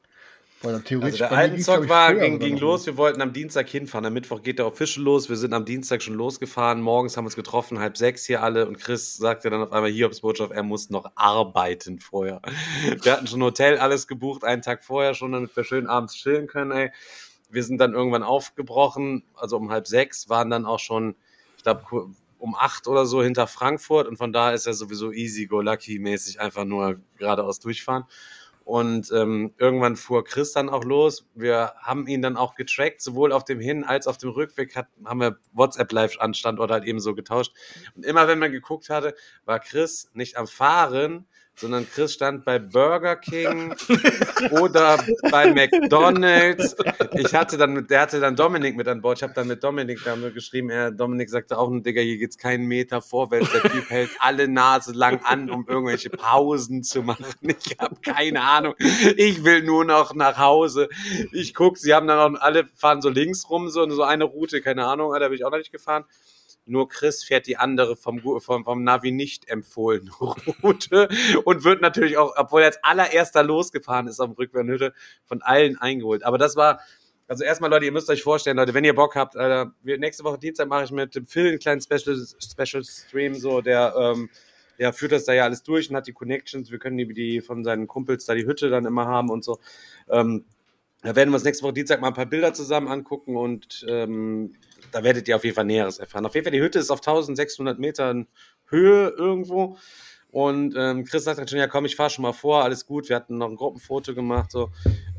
Also 0.62 1.19
der 1.19 1.31
Alpenzock 1.31 1.88
war, 1.91 2.14
ging, 2.14 2.38
ging 2.38 2.55
noch. 2.55 2.62
los. 2.62 2.87
Wir 2.87 2.96
wollten 2.96 3.20
am 3.20 3.35
Dienstag 3.35 3.69
hinfahren. 3.69 4.06
Am 4.06 4.14
Mittwoch 4.14 4.43
geht 4.43 4.58
der 4.58 4.67
Official 4.67 5.05
los. 5.05 5.29
Wir 5.29 5.37
sind 5.37 5.52
am 5.52 5.67
Dienstag 5.67 6.02
schon 6.02 6.14
losgefahren. 6.14 6.81
Morgens 6.81 7.17
haben 7.17 7.25
wir 7.25 7.26
uns 7.26 7.37
getroffen, 7.37 7.81
halb 7.81 7.99
sechs 7.99 8.25
hier 8.25 8.43
alle. 8.43 8.67
Und 8.67 8.79
Chris 8.79 9.17
sagte 9.17 9.50
dann 9.50 9.62
auf 9.62 9.73
einmal 9.73 9.91
hier 9.91 10.06
aufs 10.06 10.20
Botschaft, 10.20 10.52
er 10.52 10.62
muss 10.62 10.88
noch 10.88 11.11
arbeiten 11.17 12.00
vorher. 12.00 12.41
Wir 13.02 13.12
hatten 13.12 13.26
schon 13.26 13.41
ein 13.41 13.44
Hotel, 13.44 13.79
alles 13.79 14.06
gebucht, 14.06 14.43
einen 14.43 14.62
Tag 14.62 14.85
vorher 14.85 15.12
schon, 15.12 15.32
damit 15.32 15.55
wir 15.55 15.64
schön 15.64 15.87
abends 15.87 16.14
chillen 16.14 16.46
können, 16.46 16.70
ey. 16.70 16.93
Wir 17.50 17.62
sind 17.62 17.79
dann 17.79 17.93
irgendwann 17.93 18.23
aufgebrochen, 18.23 19.23
also 19.35 19.58
um 19.58 19.70
halb 19.70 19.87
sechs, 19.87 20.29
waren 20.31 20.49
dann 20.49 20.64
auch 20.64 20.81
schon, 20.81 21.14
ich 21.58 21.62
glaube, 21.62 22.08
um 22.44 22.55
acht 22.55 22.88
oder 22.88 23.06
so 23.06 23.23
hinter 23.23 23.46
Frankfurt. 23.46 24.06
Und 24.06 24.19
von 24.19 24.31
da 24.31 24.52
ist 24.52 24.67
er 24.67 24.75
sowieso 24.75 25.12
easy 25.12 25.46
go 25.46 25.62
lucky 25.62 25.99
mäßig 25.99 26.43
einfach 26.43 26.67
nur 26.67 27.00
geradeaus 27.17 27.58
durchfahren. 27.58 28.05
Und 28.64 29.11
ähm, 29.12 29.55
irgendwann 29.56 29.96
fuhr 29.96 30.25
Chris 30.25 30.52
dann 30.52 30.69
auch 30.69 30.85
los. 30.85 31.26
Wir 31.35 31.73
haben 31.81 32.06
ihn 32.06 32.20
dann 32.20 32.37
auch 32.37 32.55
getrackt, 32.55 33.00
sowohl 33.00 33.32
auf 33.32 33.44
dem 33.46 33.61
Hin- 33.61 33.85
als 33.85 34.06
auf 34.06 34.19
dem 34.19 34.29
Rückweg 34.29 34.76
hat, 34.76 34.88
haben 35.06 35.20
wir 35.20 35.38
WhatsApp-Live-Anstandort 35.55 36.70
halt 36.70 36.85
eben 36.85 37.00
so 37.00 37.14
getauscht. 37.14 37.52
Und 37.94 38.05
immer 38.05 38.29
wenn 38.29 38.38
man 38.38 38.52
geguckt 38.52 38.91
hatte, 38.91 39.14
war 39.46 39.58
Chris 39.58 40.11
nicht 40.12 40.37
am 40.37 40.46
Fahren, 40.46 41.26
sondern 41.56 41.88
Chris 41.88 42.12
stand 42.12 42.44
bei 42.44 42.58
Burger 42.58 43.16
King 43.16 43.74
oder 44.60 44.98
bei 45.30 45.52
McDonalds. 45.52 46.76
Ich 47.12 47.34
hatte 47.34 47.56
dann 47.56 47.86
der 47.86 48.00
hatte 48.00 48.20
dann 48.20 48.36
Dominik 48.36 48.76
mit 48.76 48.88
an 48.88 49.00
Bord. 49.00 49.18
Ich 49.18 49.22
habe 49.22 49.34
dann 49.34 49.46
mit 49.46 49.62
Dominik 49.62 50.00
da 50.04 50.14
geschrieben, 50.30 50.70
er, 50.70 50.90
Dominik 50.90 51.30
sagte 51.30 51.58
auch, 51.58 51.70
Digga, 51.70 52.00
hier 52.00 52.18
geht's 52.18 52.38
keinen 52.38 52.66
Meter 52.66 53.00
vorwärts. 53.00 53.52
Der 53.52 53.62
Typ 53.62 53.88
hält 53.90 54.10
alle 54.18 54.48
Nase 54.48 54.92
lang 54.92 55.20
an, 55.24 55.50
um 55.50 55.66
irgendwelche 55.68 56.10
Pausen 56.10 56.82
zu 56.82 57.02
machen. 57.02 57.26
Ich 57.64 57.76
habe 57.78 57.96
keine 58.02 58.42
Ahnung. 58.42 58.74
Ich 59.16 59.44
will 59.44 59.62
nur 59.62 59.84
noch 59.84 60.14
nach 60.14 60.38
Hause. 60.38 60.88
Ich 61.32 61.54
guck, 61.54 61.78
sie 61.78 61.94
haben 61.94 62.06
dann 62.06 62.36
auch 62.36 62.40
alle 62.40 62.68
fahren 62.74 63.00
so 63.00 63.08
links 63.08 63.48
rum, 63.48 63.70
so, 63.70 63.88
so 63.90 64.02
eine 64.02 64.24
Route, 64.24 64.60
keine 64.60 64.86
Ahnung, 64.86 65.12
da 65.18 65.28
bin 65.28 65.36
ich 65.36 65.44
auch 65.44 65.50
noch 65.50 65.58
nicht 65.58 65.72
gefahren. 65.72 66.04
Nur 66.66 66.88
Chris 66.88 67.22
fährt 67.22 67.46
die 67.46 67.56
andere 67.56 67.96
vom, 67.96 68.20
vom, 68.40 68.64
vom 68.64 68.84
Navi 68.84 69.12
nicht 69.12 69.49
empfohlene 69.49 70.11
Route 70.62 71.08
und 71.44 71.64
wird 71.64 71.82
natürlich 71.82 72.16
auch, 72.16 72.32
obwohl 72.37 72.62
er 72.62 72.69
als 72.69 72.82
allererster 72.82 73.43
losgefahren 73.43 74.06
ist 74.06 74.20
am 74.20 74.32
Rückwärtshütte, 74.32 74.94
von 75.24 75.43
allen 75.43 75.77
eingeholt. 75.79 76.24
Aber 76.24 76.38
das 76.38 76.56
war, 76.56 76.81
also 77.29 77.44
erstmal 77.44 77.70
Leute, 77.70 77.84
ihr 77.84 77.93
müsst 77.93 78.08
euch 78.10 78.22
vorstellen, 78.22 78.56
Leute, 78.56 78.74
wenn 78.74 78.84
ihr 78.84 78.94
Bock 78.94 79.15
habt, 79.15 79.36
Alter, 79.36 79.74
wir, 79.82 79.98
nächste 79.98 80.24
Woche 80.24 80.38
Dienstag 80.38 80.69
mache 80.69 80.84
ich 80.84 80.91
mit 80.91 81.15
dem 81.15 81.27
Phil 81.27 81.48
einen 81.48 81.58
kleinen 81.58 81.81
Special, 81.81 82.17
Special 82.38 82.84
Stream, 82.84 83.34
so, 83.34 83.60
der, 83.60 83.94
ähm, 83.98 84.31
der 84.79 84.93
führt 84.93 85.12
das 85.12 85.24
da 85.24 85.32
ja 85.32 85.44
alles 85.44 85.62
durch 85.62 85.91
und 85.91 85.96
hat 85.96 86.06
die 86.06 86.12
Connections. 86.12 86.70
Wir 86.70 86.79
können 86.79 86.96
die, 86.96 87.12
die 87.12 87.41
von 87.41 87.65
seinen 87.65 87.86
Kumpels 87.86 88.24
da 88.24 88.34
die 88.34 88.46
Hütte 88.46 88.70
dann 88.70 88.86
immer 88.86 89.06
haben 89.06 89.31
und 89.31 89.44
so. 89.44 89.58
Ähm, 90.08 90.44
da 91.05 91.15
werden 91.15 91.31
wir 91.31 91.34
uns 91.34 91.44
nächste 91.44 91.65
Woche 91.65 91.75
Dienstag 91.75 92.01
mal 92.01 92.08
ein 92.08 92.15
paar 92.15 92.27
Bilder 92.27 92.55
zusammen 92.55 92.89
angucken 92.89 93.37
und 93.37 93.84
ähm, 93.89 94.55
da 94.91 95.05
werdet 95.05 95.29
ihr 95.29 95.37
auf 95.37 95.44
jeden 95.44 95.55
Fall 95.55 95.65
Näheres 95.65 95.99
erfahren. 95.99 96.25
Auf 96.25 96.34
jeden 96.34 96.44
Fall, 96.44 96.53
die 96.53 96.63
Hütte 96.63 96.79
ist 96.79 96.91
auf 96.91 97.01
1600 97.01 97.79
Metern 97.79 98.27
Höhe 98.69 99.08
irgendwo. 99.11 99.77
Und 100.31 100.75
ähm, 100.77 101.05
Chris 101.05 101.23
sagt 101.23 101.39
dann 101.39 101.46
schon, 101.46 101.61
ja 101.61 101.69
komm, 101.69 101.84
ich 101.84 101.94
fahr 101.94 102.11
schon 102.11 102.23
mal 102.23 102.32
vor, 102.32 102.65
alles 102.65 102.87
gut. 102.87 103.08
Wir 103.08 103.15
hatten 103.15 103.39
noch 103.39 103.49
ein 103.49 103.55
Gruppenfoto 103.55 104.15
gemacht. 104.15 104.51
So. 104.51 104.70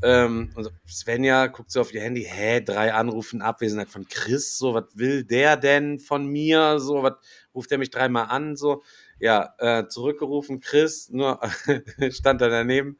Ähm, 0.02 0.50
und 0.54 0.64
so, 0.64 0.70
Svenja 0.86 1.46
guckt 1.46 1.70
so 1.70 1.80
auf 1.80 1.94
ihr 1.94 2.02
Handy, 2.02 2.24
hä, 2.24 2.60
drei 2.60 2.92
Anrufen 2.92 3.40
Abwesenheit 3.40 3.88
von 3.88 4.06
Chris, 4.08 4.58
so, 4.58 4.74
was 4.74 4.84
will 4.94 5.24
der 5.24 5.56
denn 5.56 6.00
von 6.00 6.26
mir? 6.26 6.78
So, 6.80 7.02
was 7.02 7.14
ruft 7.54 7.72
er 7.72 7.78
mich 7.78 7.88
dreimal 7.88 8.26
an? 8.26 8.56
So, 8.56 8.82
ja, 9.18 9.54
äh, 9.56 9.86
zurückgerufen, 9.88 10.60
Chris, 10.60 11.08
nur 11.08 11.40
stand 12.10 12.42
da 12.42 12.48
daneben. 12.50 12.98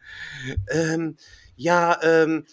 Ähm, 0.70 1.16
ja, 1.56 1.98
ähm, 2.02 2.46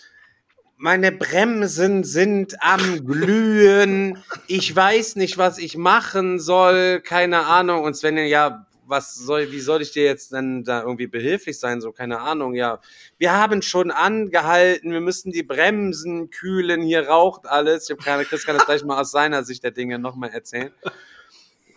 meine 0.84 1.14
Bremsen 1.14 2.04
sind 2.04 2.62
am 2.62 3.06
Glühen. 3.06 4.22
Ich 4.48 4.76
weiß 4.76 5.16
nicht, 5.16 5.38
was 5.38 5.58
ich 5.58 5.78
machen 5.78 6.42
soll. 6.42 7.00
Keine 7.00 7.46
Ahnung. 7.46 7.86
Und 7.86 7.96
Sven, 7.96 8.18
ja, 8.18 8.68
was 8.86 9.16
soll, 9.16 9.54
wie 9.54 9.62
soll 9.62 9.82
ich 9.82 9.94
dir 9.94 10.04
jetzt 10.04 10.34
denn 10.34 10.66
da 10.66 10.82
irgendwie 10.82 11.08
behilflich 11.08 11.58
sein? 11.58 11.80
So, 11.80 11.94
keine 11.94 12.20
Ahnung. 12.20 12.54
Ja, 12.54 12.82
wir 13.18 13.32
haben 13.32 13.62
schon 13.62 13.92
angehalten. 13.92 14.92
Wir 14.92 15.00
müssen 15.00 15.32
die 15.32 15.44
Bremsen 15.44 16.30
kühlen. 16.30 16.82
Hier 16.82 17.08
raucht 17.08 17.48
alles. 17.48 17.86
Ich 17.86 17.92
habe 17.92 18.04
keine, 18.04 18.26
Chris 18.26 18.46
kann 18.46 18.58
das 18.58 18.66
gleich 18.66 18.84
mal 18.84 19.00
aus 19.00 19.12
seiner 19.12 19.46
Sicht 19.46 19.64
der 19.64 19.72
Dinge 19.72 20.00
nochmal 20.00 20.32
erzählen. 20.32 20.74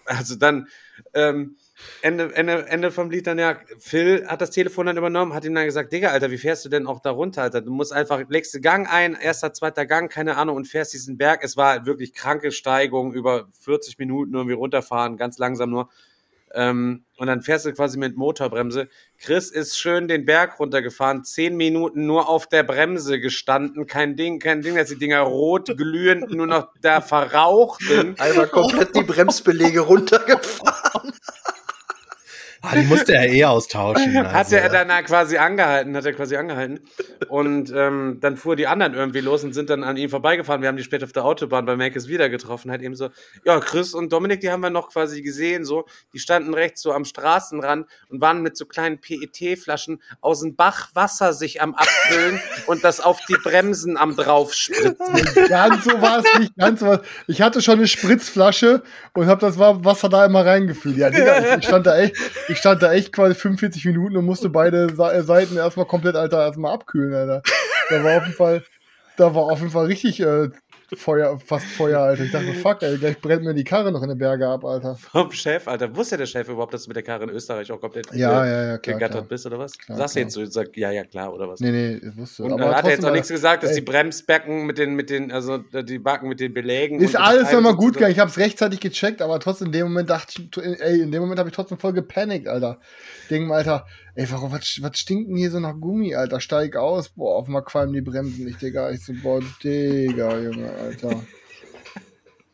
Also 0.04 0.34
dann, 0.34 0.66
ähm, 1.14 1.56
Ende, 2.02 2.34
Ende, 2.34 2.66
Ende 2.68 2.90
vom 2.90 3.10
Lied 3.10 3.26
dann 3.26 3.38
ja, 3.38 3.58
Phil 3.78 4.26
hat 4.26 4.40
das 4.40 4.50
Telefon 4.50 4.86
dann 4.86 4.96
übernommen, 4.96 5.34
hat 5.34 5.44
ihm 5.44 5.54
dann 5.54 5.66
gesagt, 5.66 5.92
Digga, 5.92 6.10
Alter, 6.10 6.30
wie 6.30 6.38
fährst 6.38 6.64
du 6.64 6.68
denn 6.68 6.86
auch 6.86 7.00
da 7.00 7.10
runter, 7.10 7.42
Alter? 7.42 7.60
Du 7.60 7.70
musst 7.70 7.92
einfach, 7.92 8.22
legst 8.28 8.54
den 8.54 8.62
Gang 8.62 8.90
ein, 8.90 9.14
erster, 9.14 9.52
zweiter 9.52 9.86
Gang, 9.86 10.10
keine 10.10 10.36
Ahnung, 10.36 10.56
und 10.56 10.66
fährst 10.66 10.94
diesen 10.94 11.18
Berg. 11.18 11.44
Es 11.44 11.56
war 11.56 11.86
wirklich 11.86 12.14
kranke 12.14 12.50
Steigung, 12.52 13.12
über 13.12 13.48
40 13.60 13.98
Minuten 13.98 14.34
irgendwie 14.34 14.54
runterfahren, 14.54 15.16
ganz 15.16 15.38
langsam 15.38 15.70
nur. 15.70 15.90
Ähm, 16.54 17.04
und 17.18 17.26
dann 17.26 17.42
fährst 17.42 17.66
du 17.66 17.72
quasi 17.72 17.98
mit 17.98 18.16
Motorbremse. 18.16 18.88
Chris 19.18 19.50
ist 19.50 19.78
schön 19.78 20.08
den 20.08 20.24
Berg 20.24 20.58
runtergefahren, 20.58 21.24
zehn 21.24 21.56
Minuten 21.56 22.06
nur 22.06 22.28
auf 22.28 22.46
der 22.46 22.62
Bremse 22.62 23.20
gestanden, 23.20 23.86
kein 23.86 24.16
Ding, 24.16 24.38
kein 24.38 24.62
Ding, 24.62 24.76
dass 24.76 24.88
die 24.88 24.98
Dinger 24.98 25.20
rot 25.20 25.76
glühend 25.76 26.30
nur 26.30 26.46
noch 26.46 26.68
da 26.80 27.00
verrauchten. 27.02 28.14
Einmal 28.18 28.46
komplett 28.46 28.94
die 28.94 29.02
Bremsbelege 29.02 29.80
runtergefahren. 29.80 31.12
Ah, 32.62 32.74
die 32.74 32.82
musste 32.82 33.14
er 33.14 33.28
eh 33.28 33.44
austauschen. 33.44 34.16
Hat 34.26 34.34
Also. 34.34 34.56
er 34.56 34.68
dann 34.68 34.88
quasi 35.04 35.36
angehalten, 35.36 35.96
hat 35.96 36.04
er 36.06 36.12
quasi 36.12 36.36
angehalten. 36.36 36.80
Und 37.28 37.72
ähm, 37.74 38.18
dann 38.20 38.36
fuhr 38.36 38.56
die 38.56 38.66
anderen 38.66 38.94
irgendwie 38.94 39.20
los 39.20 39.44
und 39.44 39.52
sind 39.52 39.70
dann 39.70 39.84
an 39.84 39.96
ihm 39.96 40.10
vorbeigefahren. 40.10 40.62
Wir 40.62 40.68
haben 40.68 40.76
die 40.76 40.82
später 40.84 41.04
auf 41.04 41.12
der 41.12 41.24
Autobahn 41.24 41.66
bei 41.66 41.76
Mackes 41.76 42.08
wieder 42.08 42.28
getroffen. 42.28 42.70
Halt 42.70 42.82
eben 42.82 42.94
so, 42.96 43.10
ja, 43.44 43.58
Chris 43.60 43.94
und 43.94 44.12
Dominik, 44.12 44.40
die 44.40 44.50
haben 44.50 44.60
wir 44.62 44.70
noch 44.70 44.90
quasi 44.92 45.22
gesehen, 45.22 45.64
so. 45.64 45.86
Die 46.12 46.18
standen 46.18 46.54
rechts 46.54 46.82
so 46.82 46.92
am 46.92 47.04
Straßenrand 47.04 47.86
und 48.08 48.20
waren 48.20 48.42
mit 48.42 48.56
so 48.56 48.66
kleinen 48.66 49.00
PET-Flaschen 49.00 50.02
aus 50.20 50.40
dem 50.40 50.56
Bach 50.56 50.90
Wasser 50.94 51.32
sich 51.32 51.60
am 51.62 51.74
Abfüllen 51.74 52.40
und 52.66 52.84
das 52.84 53.00
auf 53.00 53.20
die 53.28 53.36
Bremsen 53.42 53.96
am 53.96 54.16
draufspritzen. 54.16 54.96
Ganz 55.48 55.84
so 55.84 56.00
war 56.00 56.18
es 56.20 56.38
nicht, 56.38 56.56
ganz 56.56 56.80
so 56.80 56.86
war 56.86 57.02
Ich 57.26 57.42
hatte 57.42 57.60
schon 57.62 57.74
eine 57.78 57.86
Spritzflasche 57.88 58.82
und 59.14 59.26
habe 59.26 59.40
das 59.40 59.58
Wasser 59.58 60.08
da 60.08 60.24
immer 60.24 60.44
reingefüllt. 60.44 60.96
Ja, 60.96 61.10
Digga, 61.10 61.56
ich 61.58 61.64
stand 61.66 61.86
da 61.86 61.98
echt, 61.98 62.16
ich 62.48 62.58
stand 62.58 62.82
da 62.82 62.92
echt 62.92 63.12
quasi 63.12 63.34
45 63.34 63.84
Minuten 63.86 64.16
und 64.16 64.24
musste 64.24 64.48
beide 64.48 64.86
äh, 64.86 65.22
Seiten 65.22 65.56
erstmal 65.56 65.86
komplett, 65.86 66.16
Alter, 66.16 66.44
erstmal 66.44 66.74
abkühlen, 66.74 67.14
Alter. 67.14 67.42
Da 67.90 68.04
war 68.04 68.16
auf 68.16 68.24
jeden 68.24 68.36
Fall, 68.36 68.64
da 69.16 69.34
war 69.34 69.44
auf 69.44 69.60
jeden 69.60 69.70
Fall 69.70 69.86
richtig 69.86 70.20
äh, 70.20 70.48
Feuer, 70.94 71.38
fast 71.44 71.66
Feuer, 71.66 71.98
Alter. 72.00 72.24
Ich 72.24 72.30
dachte, 72.30 72.52
fuck, 72.54 72.80
ey, 72.82 72.96
gleich 72.96 73.20
brennt 73.20 73.42
mir 73.42 73.54
die 73.54 73.64
Karre 73.64 73.90
noch 73.90 74.02
in 74.02 74.08
den 74.08 74.18
Berge 74.18 74.46
ab, 74.46 74.64
Alter. 74.64 74.94
Vom 74.94 75.32
Chef, 75.32 75.66
Alter. 75.66 75.94
Wusste 75.96 76.16
der 76.16 76.26
Chef 76.26 76.48
überhaupt, 76.48 76.72
dass 76.74 76.84
du 76.84 76.90
mit 76.90 76.96
der 76.96 77.02
Karre 77.02 77.24
in 77.24 77.30
Österreich 77.30 77.72
auch 77.72 77.80
komplett 77.80 78.06
Ja, 78.14 78.44
äh, 78.44 78.48
ja, 78.48 78.66
ja, 78.68 78.78
klar, 78.78 78.94
gegattert 78.94 79.10
klar. 79.16 79.28
bist 79.28 79.46
oder 79.46 79.58
was? 79.58 79.76
Klar, 79.76 79.98
Sagst 79.98 80.14
du 80.14 80.20
jetzt 80.20 80.34
so, 80.34 80.44
sag, 80.44 80.76
ja, 80.76 80.92
ja, 80.92 81.04
klar, 81.04 81.34
oder 81.34 81.48
was? 81.48 81.58
Nee, 81.58 81.70
nee, 81.72 82.00
wusste. 82.14 82.44
Und 82.44 82.52
Aber 82.52 82.66
dann 82.66 82.74
hat 82.76 82.84
er 82.84 82.90
jetzt 82.92 83.04
auch 83.04 83.10
nichts 83.10 83.28
gesagt, 83.28 83.64
dass 83.64 83.70
ey. 83.70 83.76
die 83.76 83.82
Bremsbecken 83.82 84.64
mit 84.66 84.78
den, 84.78 84.94
mit 84.94 85.10
den, 85.10 85.32
also 85.32 85.64
äh, 85.72 85.82
die 85.82 85.98
Backen 85.98 86.28
mit 86.28 86.38
den 86.38 86.54
Belägen. 86.54 87.00
Ist 87.00 87.16
alles 87.16 87.50
nochmal 87.50 87.74
gut 87.74 87.94
gegangen. 87.94 88.12
Ich 88.12 88.20
habe 88.20 88.30
es 88.30 88.38
rechtzeitig 88.38 88.78
gecheckt, 88.78 89.22
aber 89.22 89.40
trotzdem 89.40 89.66
in 89.66 89.72
dem 89.72 89.88
Moment 89.88 90.10
dachte 90.10 90.40
ich, 90.40 90.56
ey, 90.62 91.00
in 91.02 91.10
dem 91.10 91.20
Moment 91.22 91.40
habe 91.40 91.48
ich 91.48 91.54
trotzdem 91.54 91.78
voll 91.78 91.94
gepanikt, 91.94 92.46
Alter. 92.46 92.78
Denk 93.28 93.48
mal, 93.48 93.56
Alter, 93.56 93.86
ey, 94.16 94.30
warum, 94.30 94.50
was, 94.50 94.80
was 94.82 94.98
stinkt 94.98 95.28
denn 95.28 95.36
hier 95.36 95.50
so 95.50 95.60
nach 95.60 95.78
Gummi, 95.78 96.14
Alter? 96.14 96.40
Steig 96.40 96.74
aus, 96.76 97.10
boah, 97.10 97.36
auf 97.36 97.46
einmal 97.46 97.62
qualmen 97.62 97.92
die 97.92 98.00
Bremsen 98.00 98.46
nicht, 98.46 98.60
Digga. 98.60 98.90
Ich 98.90 99.04
so, 99.04 99.12
boah, 99.22 99.40
Digga, 99.62 100.38
Junge, 100.38 100.72
Alter. 100.72 101.22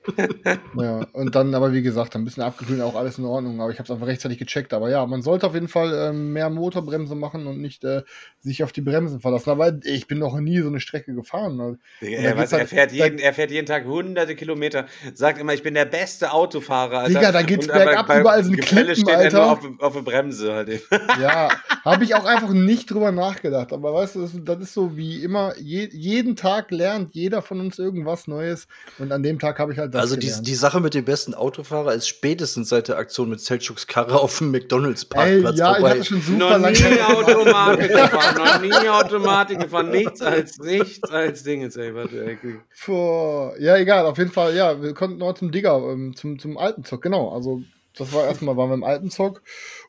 ja, 0.78 1.06
und 1.12 1.34
dann, 1.34 1.54
aber 1.54 1.72
wie 1.72 1.82
gesagt, 1.82 2.16
ein 2.16 2.24
bisschen 2.24 2.42
abgekühlt, 2.42 2.80
auch 2.80 2.94
alles 2.96 3.18
in 3.18 3.24
Ordnung, 3.24 3.60
aber 3.60 3.70
ich 3.70 3.78
habe 3.78 3.84
es 3.84 3.90
einfach 3.90 4.06
rechtzeitig 4.06 4.38
gecheckt. 4.38 4.72
Aber 4.74 4.90
ja, 4.90 5.04
man 5.06 5.22
sollte 5.22 5.46
auf 5.46 5.54
jeden 5.54 5.68
Fall 5.68 5.92
ähm, 6.10 6.32
mehr 6.32 6.50
Motorbremse 6.50 7.14
machen 7.14 7.46
und 7.46 7.60
nicht 7.60 7.84
äh, 7.84 8.02
sich 8.40 8.64
auf 8.64 8.72
die 8.72 8.80
Bremsen 8.80 9.20
verlassen. 9.20 9.50
Aber 9.50 9.72
ich 9.84 10.06
bin 10.06 10.18
noch 10.18 10.38
nie 10.38 10.60
so 10.60 10.68
eine 10.68 10.80
Strecke 10.80 11.14
gefahren. 11.14 11.56
Ne? 11.56 11.78
Da 12.00 12.06
er, 12.06 12.36
weiß, 12.36 12.50
geht's 12.50 12.52
er, 12.52 12.58
halt- 12.58 12.68
fährt 12.68 12.92
jeden, 12.92 13.18
er 13.18 13.32
fährt 13.32 13.50
jeden 13.50 13.66
Tag 13.66 13.84
hunderte 13.84 14.34
Kilometer, 14.34 14.86
sagt 15.14 15.38
immer, 15.38 15.54
ich 15.54 15.62
bin 15.62 15.74
der 15.74 15.84
beste 15.84 16.32
Autofahrer. 16.32 17.00
Alter. 17.00 17.18
Digga, 17.18 17.32
da 17.32 17.42
geht's 17.42 17.66
Und 17.66 17.72
aber 17.72 17.84
bergab, 17.84 18.06
bei 18.08 18.20
überall 18.20 18.44
sind 18.44 18.56
Gefälle 18.56 18.92
Klippen, 18.92 19.02
steht 19.02 19.16
Alter. 19.16 19.38
er 19.38 19.44
nur 19.44 19.52
auf, 19.52 19.60
auf 19.80 19.92
der 19.94 20.02
Bremse 20.02 20.52
halt 20.52 20.68
eben. 20.68 20.82
Ja, 21.20 21.50
habe 21.84 22.04
ich 22.04 22.14
auch 22.14 22.24
einfach 22.24 22.50
nicht 22.52 22.90
drüber 22.90 23.12
nachgedacht. 23.12 23.72
Aber 23.72 23.92
weißt 23.94 24.16
du, 24.16 24.22
das, 24.22 24.32
das 24.44 24.60
ist 24.60 24.74
so 24.74 24.96
wie 24.96 25.22
immer, 25.22 25.54
je, 25.58 25.88
jeden 25.92 26.36
Tag 26.36 26.70
lernt 26.70 27.14
jeder 27.14 27.42
von 27.42 27.60
uns 27.60 27.78
irgendwas 27.78 28.26
Neues. 28.26 28.66
Und 28.98 29.12
an 29.12 29.22
dem 29.22 29.38
Tag 29.38 29.58
habe 29.58 29.72
ich 29.72 29.78
halt 29.78 29.91
Also 30.00 30.16
die, 30.16 30.26
gelernt. 30.26 30.46
die 30.46 30.54
Sache 30.54 30.80
mit 30.80 30.94
dem 30.94 31.04
besten 31.04 31.34
Autofahrer 31.34 31.92
ist 31.94 32.08
spätestens 32.08 32.68
seit 32.68 32.88
der 32.88 32.96
Aktion 32.98 33.28
mit 33.28 33.40
Selchuks 33.40 33.86
Karre 33.86 34.20
auf 34.20 34.38
dem 34.38 34.52
Ey, 34.54 34.60
McDonalds-Parkplatz 34.60 35.58
ja, 35.58 35.70
ich 35.70 35.76
vorbei. 35.76 35.90
hatte 35.90 36.04
schon 36.04 36.22
super 36.22 36.38
noch 36.38 36.50
lange. 36.58 36.78
nie 36.78 37.00
Automatik 37.00 37.88
gefahren, 37.88 38.36
noch 38.36 38.60
nie 38.60 38.88
Automatik 38.88 39.60
gefahren, 39.60 39.90
nichts 39.90 40.22
als, 40.22 40.58
nichts 40.58 41.10
als 41.10 41.42
Dingens, 41.42 41.76
ey, 41.76 41.94
warte, 41.94 42.24
ey. 42.24 42.38
Vor, 42.70 43.54
ja, 43.58 43.76
egal, 43.76 44.06
auf 44.06 44.18
jeden 44.18 44.32
Fall, 44.32 44.54
ja, 44.54 44.80
wir 44.82 44.94
konnten 44.94 45.18
noch 45.18 45.34
zum 45.34 45.50
Digger, 45.52 45.76
ähm, 45.76 46.14
zum, 46.16 46.38
zum 46.38 46.58
alten 46.58 46.84
Zock, 46.84 47.02
genau. 47.02 47.30
Also, 47.30 47.62
das 47.96 48.12
war 48.12 48.24
erstmal, 48.24 48.56
waren 48.56 48.70
wir 48.70 48.74
im 48.74 48.84
alten 48.84 49.10
Zock. 49.10 49.42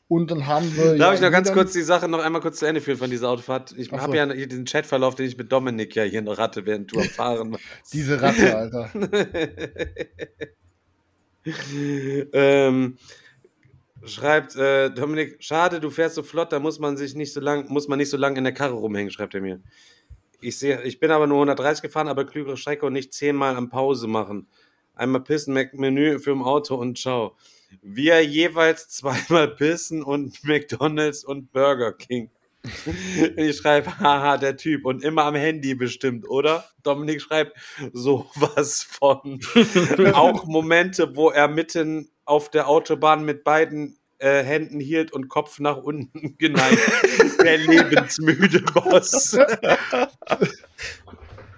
Und 0.06 0.30
dann 0.30 0.46
haben 0.46 0.76
wir. 0.76 0.96
Darf 0.96 1.08
ja, 1.08 1.14
ich 1.14 1.20
noch 1.22 1.30
ganz 1.30 1.52
kurz 1.52 1.72
die 1.72 1.82
Sache 1.82 2.08
noch 2.08 2.18
einmal 2.18 2.42
kurz 2.42 2.58
zu 2.58 2.66
Ende 2.66 2.80
führen 2.80 2.98
von 2.98 3.10
dieser 3.10 3.30
Autofahrt? 3.30 3.74
Ich 3.76 3.92
Ach 3.92 4.02
habe 4.02 4.12
so. 4.12 4.18
ja 4.18 4.26
diesen 4.46 4.66
Chatverlauf, 4.66 5.14
den 5.14 5.26
ich 5.26 5.38
mit 5.38 5.50
Dominik 5.50 5.94
ja 5.94 6.02
hier 6.02 6.20
noch 6.22 6.38
hatte, 6.38 6.66
während 6.66 6.92
du 6.92 7.00
am 7.00 7.08
Fahren 7.08 7.52
warst. 7.80 7.92
Diese 7.92 8.20
Ratte, 8.20 8.56
Alter. 8.56 8.90
ähm, 12.32 12.98
schreibt 14.04 14.56
äh, 14.56 14.90
Dominik, 14.90 15.36
schade, 15.40 15.80
du 15.80 15.90
fährst 15.90 16.16
so 16.16 16.22
flott, 16.22 16.52
da 16.52 16.58
muss 16.58 16.78
man 16.78 16.96
sich 16.96 17.14
nicht 17.14 17.32
so 17.32 17.40
lang, 17.40 17.68
muss 17.68 17.88
man 17.88 17.98
nicht 17.98 18.10
so 18.10 18.16
lang 18.16 18.36
in 18.36 18.44
der 18.44 18.52
Karre 18.52 18.74
rumhängen, 18.74 19.10
schreibt 19.10 19.34
er 19.34 19.40
mir. 19.40 19.60
Ich 20.40 20.58
sehe, 20.58 20.82
ich 20.82 21.00
bin 21.00 21.10
aber 21.10 21.26
nur 21.26 21.38
130 21.38 21.82
gefahren, 21.82 22.08
aber 22.08 22.26
klügere 22.26 22.58
Strecke 22.58 22.84
und 22.84 22.92
nicht 22.92 23.14
zehnmal 23.14 23.56
am 23.56 23.70
Pause 23.70 24.06
machen. 24.06 24.46
Einmal 24.94 25.22
pissen, 25.22 25.54
Menü 25.72 26.18
für 26.18 26.32
im 26.32 26.42
Auto 26.42 26.74
und 26.76 26.98
ciao. 26.98 27.36
Wir 27.82 28.24
jeweils 28.24 28.88
zweimal 28.88 29.48
pissen 29.48 30.02
und 30.02 30.42
McDonalds 30.44 31.24
und 31.24 31.52
Burger 31.52 31.92
King. 31.92 32.30
Ich 33.36 33.58
schreibe, 33.58 33.98
haha, 33.98 34.38
der 34.38 34.56
Typ 34.56 34.86
und 34.86 35.04
immer 35.04 35.24
am 35.24 35.34
Handy 35.34 35.74
bestimmt, 35.74 36.28
oder? 36.28 36.64
Dominik 36.82 37.20
schreibt, 37.20 37.56
sowas 37.92 38.82
von. 38.82 39.40
Auch 40.14 40.46
Momente, 40.46 41.14
wo 41.14 41.30
er 41.30 41.48
mitten 41.48 42.10
auf 42.24 42.50
der 42.50 42.68
Autobahn 42.68 43.24
mit 43.24 43.44
beiden 43.44 43.98
äh, 44.18 44.42
Händen 44.42 44.80
hielt 44.80 45.12
und 45.12 45.28
Kopf 45.28 45.58
nach 45.58 45.76
unten 45.76 46.38
geneigt. 46.38 46.80
Der 47.42 47.58
lebensmüde 47.58 48.60
Boss. 48.60 49.36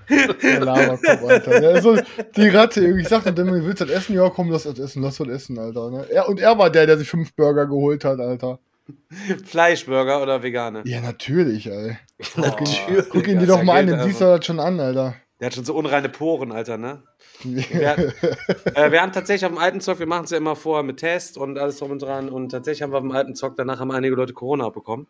Der 0.42 0.60
Laberkopf, 0.60 1.24
Alter. 1.24 1.60
Der 1.60 1.70
ist 1.72 1.82
so 1.82 1.96
die 2.36 2.48
Ratte. 2.48 2.80
irgendwie. 2.80 3.02
Ich 3.02 3.08
sagte 3.08 3.32
dem, 3.32 3.48
willst 3.48 3.80
du 3.80 3.84
das 3.84 3.94
essen? 3.96 4.14
Ja, 4.14 4.28
komm, 4.30 4.50
lass 4.50 4.64
das 4.64 4.78
essen, 4.78 5.02
lass 5.02 5.16
das 5.16 5.28
essen, 5.28 5.58
Alter. 5.58 5.90
Ne? 5.90 6.06
Er, 6.10 6.28
und 6.28 6.40
er 6.40 6.58
war 6.58 6.70
der, 6.70 6.86
der 6.86 6.98
sich 6.98 7.08
fünf 7.08 7.34
Burger 7.34 7.66
geholt 7.66 8.04
hat, 8.04 8.20
Alter. 8.20 8.58
Fleischburger 9.44 10.22
oder 10.22 10.42
Vegane? 10.42 10.82
Ja, 10.84 11.00
natürlich, 11.00 11.66
ey. 11.66 11.96
Natürlich. 12.36 13.08
Guck 13.10 13.26
ihn 13.28 13.38
dir 13.38 13.46
doch 13.46 13.62
mal 13.62 13.80
an, 13.80 13.86
den 13.88 14.02
siehst 14.02 14.22
einfach. 14.22 14.34
du 14.34 14.38
das 14.38 14.46
schon 14.46 14.60
an, 14.60 14.80
Alter. 14.80 15.16
Der 15.40 15.46
hat 15.46 15.54
schon 15.54 15.64
so 15.64 15.74
unreine 15.74 16.08
Poren, 16.08 16.50
Alter, 16.50 16.78
ne? 16.78 17.02
Wir, 17.42 18.14
äh, 18.74 18.90
wir 18.90 19.02
haben 19.02 19.12
tatsächlich 19.12 19.44
auf 19.44 19.52
dem 19.52 19.58
alten 19.58 19.82
Zock, 19.82 19.98
wir 19.98 20.06
machen 20.06 20.24
es 20.24 20.30
ja 20.30 20.38
immer 20.38 20.56
vorher 20.56 20.82
mit 20.82 20.96
Test 20.96 21.36
und 21.36 21.58
alles 21.58 21.76
drum 21.78 21.90
und 21.90 22.00
dran. 22.00 22.30
Und 22.30 22.50
tatsächlich 22.50 22.82
haben 22.82 22.92
wir 22.92 22.96
auf 22.98 23.02
dem 23.02 23.12
alten 23.12 23.34
Zock, 23.34 23.54
danach 23.56 23.78
haben 23.78 23.90
einige 23.90 24.14
Leute 24.14 24.32
Corona 24.32 24.64
abbekommen. 24.66 25.06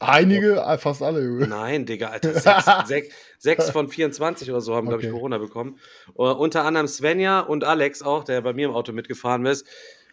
Einige, 0.00 0.60
äh, 0.60 0.78
fast 0.78 1.02
alle. 1.02 1.20
Nein, 1.48 1.86
Digga, 1.86 2.08
Alter. 2.08 2.34
Sechs, 2.34 2.64
sechs, 2.86 3.14
sechs 3.38 3.70
von 3.70 3.88
24 3.88 4.50
oder 4.50 4.60
so 4.60 4.74
haben, 4.74 4.88
glaube 4.88 5.02
ich, 5.02 5.08
Okay. 5.08 5.16
Corona 5.16 5.38
bekommen. 5.38 5.78
Uh, 6.16 6.26
unter 6.32 6.64
anderem 6.64 6.86
Svenja 6.86 7.40
und 7.40 7.64
Alex 7.64 8.02
auch, 8.02 8.24
der 8.24 8.40
bei 8.42 8.52
mir 8.52 8.66
im 8.68 8.74
Auto 8.74 8.92
mitgefahren 8.92 9.44
ist. 9.46 9.66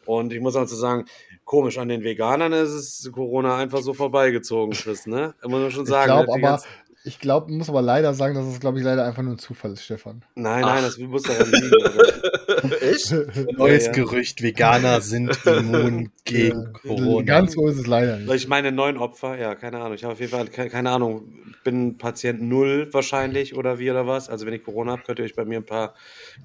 Und 0.05 0.31
ich 0.33 0.39
muss 0.39 0.55
also 0.55 0.75
sagen, 0.75 1.05
komisch, 1.45 1.77
an 1.79 1.89
den 1.89 2.03
Veganern 2.03 2.53
ist 2.53 2.69
es 2.69 3.11
Corona 3.11 3.57
einfach 3.57 3.81
so 3.81 3.93
vorbeigezogen, 3.93 4.73
Chris, 4.75 5.07
ne? 5.07 5.33
Muss 5.43 5.51
man 5.61 5.71
schon 5.71 5.83
Ich 5.83 5.89
sagen. 5.89 6.11
glaube 6.11 6.39
ne? 6.39 6.47
Aber, 6.47 6.63
ich 7.05 7.19
glaube, 7.19 7.51
muss 7.51 7.69
aber 7.69 7.81
leider 7.83 8.13
sagen, 8.15 8.33
dass 8.33 8.45
es, 8.47 8.59
glaube 8.59 8.79
ich, 8.79 8.83
leider 8.83 9.05
einfach 9.05 9.21
nur 9.21 9.33
ein 9.33 9.37
Zufall 9.37 9.73
ist, 9.73 9.83
Stefan. 9.83 10.23
nein, 10.33 10.61
nein, 10.61 10.83
das 10.83 10.97
muss 10.97 11.23
daran 11.23 11.51
liegen. 11.51 11.71
Echt? 12.81 13.11
Neues 13.57 13.85
Ja, 13.85 13.91
ja. 13.91 13.91
Gerücht, 13.91 14.41
Veganer 14.41 15.01
sind 15.01 15.37
immun 15.45 16.11
gegen 16.23 16.73
Corona. 16.73 17.23
Ganz 17.23 17.53
so 17.53 17.67
ist 17.67 17.77
es 17.77 17.85
leider 17.85 18.17
nicht. 18.17 18.33
Ich 18.33 18.47
meine, 18.47 18.71
neun 18.71 18.97
Opfer, 18.97 19.37
ja, 19.37 19.53
keine 19.53 19.77
Ahnung. 19.77 19.93
Ich 19.93 20.03
habe 20.03 20.13
auf 20.13 20.19
jeden 20.19 20.31
Fall, 20.31 20.47
keine, 20.47 20.69
keine 20.69 20.89
Ahnung, 20.89 21.31
bin 21.63 21.97
Patient 21.97 22.41
null 22.41 22.89
wahrscheinlich 22.91 23.55
oder 23.55 23.77
wie 23.77 23.91
oder 23.91 24.07
was. 24.07 24.27
Also 24.27 24.45
wenn 24.47 24.53
ich 24.53 24.63
Corona 24.63 24.93
habe, 24.93 25.03
könnt 25.03 25.19
ihr 25.19 25.25
euch 25.25 25.35
bei 25.35 25.45
mir 25.45 25.59
ein 25.59 25.65
paar 25.65 25.93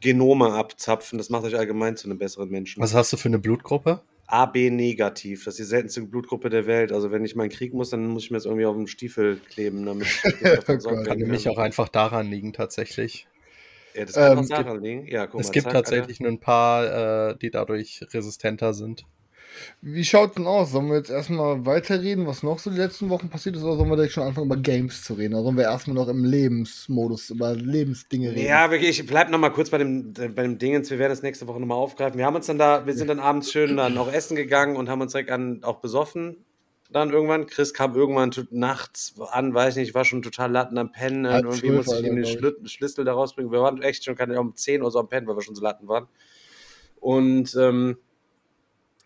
Genome 0.00 0.52
abzapfen. 0.52 1.19
Das 1.19 1.31
macht 1.31 1.45
euch 1.45 1.57
allgemein 1.57 1.97
zu 1.97 2.07
einem 2.09 2.19
besseren 2.19 2.50
Menschen. 2.50 2.83
Was 2.83 2.95
hast 2.95 3.12
du 3.12 3.17
für 3.17 3.29
eine 3.29 3.38
Blutgruppe? 3.38 4.02
AB 4.32 4.70
negativ, 4.70 5.44
das 5.44 5.54
ist 5.54 5.58
die 5.58 5.64
seltenste 5.64 6.02
Blutgruppe 6.02 6.50
der 6.50 6.66
Welt. 6.66 6.92
Also 6.92 7.10
wenn 7.10 7.25
ich 7.25 7.34
mal 7.34 7.44
in 7.44 7.50
den 7.50 7.56
Krieg 7.56 7.75
muss, 7.75 7.90
dann 7.90 8.06
muss 8.06 8.25
ich 8.25 8.30
mir 8.30 8.37
das 8.37 8.44
irgendwie 8.46 8.66
auf 8.66 8.76
den 8.76 8.87
Stiefel 8.87 9.40
kleben, 9.50 9.84
damit 9.87 10.06
ich 10.06 10.25
nicht 10.25 10.42
davon 10.44 10.64
Gott. 10.76 10.82
sorgen 10.82 10.96
Kann 10.99 11.06
kann. 11.06 11.18
nämlich 11.18 11.49
auch 11.49 11.58
einfach 11.58 11.88
daran 11.88 12.28
liegen, 12.30 12.52
tatsächlich. 12.52 13.26
Ja, 13.94 14.04
das 14.04 14.14
kann 14.14 14.32
Ähm, 14.32 14.38
auch 14.44 14.49
daran 14.49 14.82
liegen. 14.82 15.06
Ja, 15.08 15.26
guck 15.26 15.40
es 15.40 15.49
mal, 15.49 15.52
gibt 15.52 15.64
zack, 15.64 15.72
tatsächlich 15.72 16.20
nur 16.20 16.30
ein 16.30 16.38
paar, 16.40 17.30
äh, 17.30 17.37
die 17.38 17.50
dadurch 17.50 18.00
resistenter 18.12 18.72
sind. 18.72 19.04
Wie 19.83 20.04
schaut 20.04 20.37
denn 20.37 20.47
aus? 20.47 20.73
Sollen 20.73 20.88
wir 20.88 20.97
jetzt 20.97 21.11
erstmal 21.11 21.64
weiterreden, 21.66 22.26
was 22.26 22.42
noch 22.42 22.59
so 22.59 22.71
die 22.71 22.76
letzten 22.76 23.09
Wochen 23.09 23.28
passiert 23.28 23.57
ist, 23.57 23.62
oder 23.62 23.76
sollen 23.76 23.88
wir 23.88 23.97
direkt 23.97 24.12
schon 24.12 24.25
anfangen, 24.25 24.47
über 24.47 24.57
Games 24.57 25.02
zu 25.04 25.14
reden? 25.14 25.35
Oder 25.35 25.45
sollen 25.45 25.57
wir 25.57 25.64
erstmal 25.64 25.97
noch 25.97 26.09
im 26.09 26.25
Lebensmodus 26.25 27.30
über 27.30 27.54
Lebensdinge 27.54 28.30
reden? 28.30 28.47
Ja, 28.47 28.71
wirklich, 28.71 29.00
ich 29.00 29.07
bleib 29.07 29.30
noch 29.30 29.38
mal 29.38 29.50
kurz 29.50 29.71
bei 29.71 29.78
dem, 29.78 30.12
bei 30.12 30.42
dem 30.42 30.59
Dingens. 30.59 30.90
Wir 30.90 30.99
werden 30.99 31.12
das 31.12 31.23
nächste 31.23 31.47
Woche 31.47 31.61
nochmal 31.61 31.78
aufgreifen. 31.78 32.19
Wir 32.19 32.26
haben 32.26 32.37
uns 32.37 32.47
dann 32.47 32.59
da, 32.59 32.87
wir 32.87 32.95
sind 32.95 33.09
dann 33.09 33.21
abends 33.21 33.50
schön 33.50 33.76
dann 33.76 33.97
auch 33.99 34.12
essen 34.12 34.37
gegangen 34.37 34.76
und 34.76 34.88
haben 34.88 35.00
uns 35.00 35.12
direkt 35.12 35.30
an, 35.30 35.62
auch 35.62 35.80
besoffen. 35.80 36.45
Dann 36.92 37.11
irgendwann. 37.11 37.47
Chris 37.47 37.73
kam 37.73 37.95
irgendwann 37.95 38.33
nachts 38.50 39.14
an, 39.30 39.54
weiß 39.54 39.76
nicht, 39.76 39.95
war 39.95 40.04
schon 40.04 40.23
total 40.23 40.50
latten 40.50 40.76
am 40.76 40.90
Pennen. 40.90 41.26
Halb 41.28 41.45
irgendwie 41.45 41.71
musste 41.71 41.97
ich 42.00 42.04
ihm 42.04 42.16
den 42.16 42.25
Schli- 42.25 42.69
Schlüssel 42.69 43.04
da 43.04 43.12
rausbringen. 43.12 43.52
Wir 43.52 43.61
waren 43.61 43.80
echt 43.80 44.04
schon 44.04 44.16
um 44.37 44.57
10 44.57 44.83
Uhr 44.83 44.90
so 44.90 44.99
am 44.99 45.09
Pennen, 45.09 45.26
weil 45.28 45.37
wir 45.37 45.42
schon 45.42 45.54
so 45.54 45.62
latten 45.62 45.87
waren. 45.87 46.09
Und 46.99 47.57
ähm, 47.59 47.97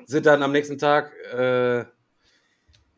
sind 0.06 0.26
dann 0.26 0.42
am 0.42 0.52
nächsten 0.52 0.78
Tag 0.78 1.12
äh, 1.32 1.84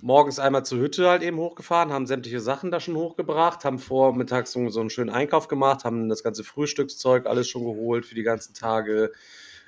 morgens 0.01 0.39
einmal 0.39 0.65
zur 0.65 0.79
Hütte 0.79 1.09
halt 1.09 1.23
eben 1.23 1.39
hochgefahren, 1.39 1.93
haben 1.93 2.07
sämtliche 2.07 2.41
Sachen 2.41 2.71
da 2.71 2.81
schon 2.81 2.97
hochgebracht, 2.97 3.65
haben 3.65 3.79
vormittags 3.79 4.53
so, 4.53 4.69
so 4.69 4.81
einen 4.81 4.91
schönen 4.91 5.11
Einkauf 5.11 5.49
gemacht, 5.49 5.85
haben 5.85 6.09
das 6.09 6.23
ganze 6.23 6.45
Frühstückszeug 6.45 7.27
alles 7.27 7.49
schon 7.49 7.65
geholt 7.65 8.07
für 8.07 8.15
die 8.15 8.23
ganzen 8.23 8.55
Tage. 8.55 9.13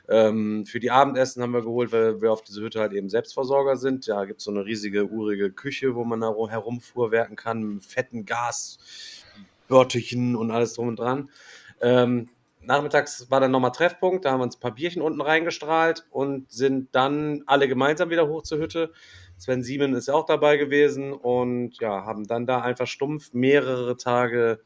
Ähm, 0.08 0.64
für 0.64 0.80
die 0.80 0.90
Abendessen 0.90 1.42
haben 1.42 1.52
wir 1.52 1.62
geholt, 1.62 1.92
weil 1.92 2.22
wir 2.22 2.32
auf 2.32 2.42
diese 2.42 2.62
Hütte 2.62 2.80
halt 2.80 2.92
eben 2.92 3.10
Selbstversorger 3.10 3.76
sind. 3.76 4.06
Ja, 4.06 4.24
gibt 4.24 4.40
es 4.40 4.44
so 4.44 4.50
eine 4.50 4.64
riesige, 4.64 5.06
urige 5.06 5.52
Küche, 5.52 5.94
wo 5.94 6.04
man 6.04 6.20
da 6.20 6.34
herumfuhrwerken 6.48 7.36
kann, 7.36 7.62
mit 7.62 7.84
fetten 7.84 8.24
Gas, 8.24 8.78
Börtchen 9.68 10.34
und 10.34 10.50
alles 10.50 10.74
drum 10.74 10.88
und 10.88 10.98
dran. 10.98 11.30
Ähm, 11.80 12.28
nachmittags 12.68 13.30
war 13.30 13.40
dann 13.40 13.50
nochmal 13.50 13.72
Treffpunkt, 13.72 14.24
da 14.24 14.30
haben 14.30 14.40
wir 14.40 14.44
uns 14.44 14.56
ein 14.56 14.60
paar 14.60 14.74
Bierchen 14.74 15.02
unten 15.02 15.22
reingestrahlt 15.22 16.06
und 16.10 16.52
sind 16.52 16.94
dann 16.94 17.42
alle 17.46 17.66
gemeinsam 17.66 18.10
wieder 18.10 18.28
hoch 18.28 18.42
zur 18.42 18.58
Hütte. 18.58 18.92
Sven 19.38 19.62
Siemen 19.62 19.94
ist 19.94 20.08
ja 20.08 20.14
auch 20.14 20.26
dabei 20.26 20.58
gewesen 20.58 21.12
und 21.12 21.78
ja, 21.80 22.04
haben 22.04 22.26
dann 22.26 22.46
da 22.46 22.60
einfach 22.60 22.86
stumpf 22.86 23.32
mehrere 23.32 23.96
Tage 23.96 24.60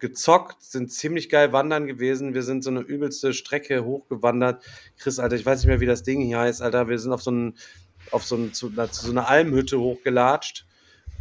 gezockt, 0.00 0.62
sind 0.62 0.92
ziemlich 0.92 1.28
geil 1.28 1.52
wandern 1.52 1.86
gewesen. 1.86 2.34
Wir 2.34 2.42
sind 2.42 2.64
so 2.64 2.70
eine 2.70 2.80
übelste 2.80 3.32
Strecke 3.32 3.84
hochgewandert. 3.84 4.64
Chris, 4.98 5.18
Alter, 5.18 5.36
ich 5.36 5.46
weiß 5.46 5.60
nicht 5.60 5.68
mehr, 5.68 5.80
wie 5.80 5.86
das 5.86 6.02
Ding 6.02 6.20
hier 6.20 6.40
heißt, 6.40 6.60
Alter. 6.60 6.88
Wir 6.88 6.98
sind 6.98 7.12
auf 7.12 7.22
so 7.22 7.30
einen, 7.30 7.56
auf 8.10 8.24
so, 8.24 8.34
einen, 8.34 8.52
zu, 8.52 8.70
zu 8.70 9.06
so 9.06 9.10
einer 9.10 9.28
Almhütte 9.28 9.78
hochgelatscht. 9.78 10.66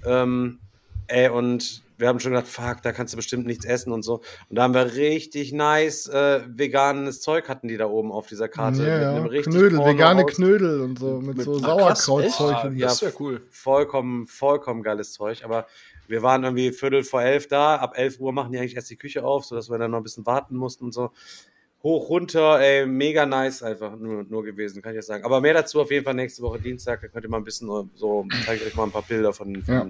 Ähm, 0.05 0.59
ey, 1.07 1.29
und 1.29 1.83
wir 1.97 2.07
haben 2.07 2.19
schon 2.19 2.31
gedacht, 2.31 2.47
fuck, 2.47 2.81
da 2.83 2.91
kannst 2.91 3.13
du 3.13 3.17
bestimmt 3.17 3.45
nichts 3.47 3.65
essen 3.65 3.91
und 3.91 4.03
so. 4.03 4.21
Und 4.49 4.55
da 4.57 4.63
haben 4.63 4.73
wir 4.73 4.93
richtig 4.95 5.51
nice 5.51 6.07
äh, 6.07 6.41
veganes 6.47 7.21
Zeug 7.21 7.49
hatten 7.49 7.67
die 7.67 7.77
da 7.77 7.87
oben 7.87 8.11
auf 8.11 8.27
dieser 8.27 8.47
Karte. 8.47 8.85
Ja, 8.87 8.93
Mit 8.93 9.01
ja. 9.01 9.15
einem 9.15 9.25
richtig 9.25 9.53
Knödel, 9.53 9.77
Porno 9.77 9.93
vegane 9.93 10.23
aus- 10.25 10.31
Knödel 10.35 10.81
und 10.81 10.99
so, 10.99 11.19
mit, 11.21 11.37
mit- 11.37 11.45
so 11.45 11.59
krass, 11.59 12.05
Sauerkrautzeug. 12.05 12.63
und 12.65 12.77
Ja, 12.77 12.87
Das 12.87 13.01
wäre 13.01 13.13
cool. 13.19 13.41
vollkommen, 13.49 14.27
vollkommen 14.27 14.83
geiles 14.83 15.13
Zeug. 15.13 15.43
Aber 15.43 15.65
wir 16.07 16.21
waren 16.21 16.43
irgendwie 16.43 16.71
Viertel 16.71 17.03
vor 17.03 17.21
elf 17.21 17.47
da. 17.47 17.75
Ab 17.77 17.93
elf 17.97 18.19
Uhr 18.19 18.31
machen 18.31 18.51
die 18.51 18.59
eigentlich 18.59 18.75
erst 18.75 18.89
die 18.89 18.95
Küche 18.95 19.23
auf, 19.25 19.45
sodass 19.45 19.69
wir 19.69 19.77
dann 19.77 19.91
noch 19.91 19.97
ein 19.97 20.03
bisschen 20.03 20.25
warten 20.25 20.55
mussten 20.55 20.85
und 20.85 20.93
so. 20.93 21.11
Hoch, 21.83 22.09
runter, 22.09 22.59
ey, 22.59 22.85
mega 22.87 23.25
nice 23.25 23.61
einfach 23.61 23.95
nur, 23.95 24.23
nur 24.23 24.43
gewesen, 24.43 24.81
kann 24.81 24.93
ich 24.93 24.97
jetzt 24.97 25.07
sagen. 25.07 25.23
Aber 25.25 25.41
mehr 25.41 25.53
dazu 25.53 25.79
auf 25.81 25.91
jeden 25.91 26.03
Fall 26.05 26.15
nächste 26.15 26.41
Woche 26.41 26.59
Dienstag. 26.59 27.01
Da 27.01 27.07
könnt 27.07 27.23
ihr 27.23 27.29
mal 27.29 27.37
ein 27.37 27.43
bisschen 27.43 27.67
so, 27.95 28.25
zeige 28.45 28.61
ich 28.61 28.67
euch 28.67 28.75
mal 28.75 28.83
ein 28.85 28.91
paar 28.91 29.03
Bilder 29.03 29.31
von, 29.31 29.61
von 29.63 29.73
Ja. 29.73 29.85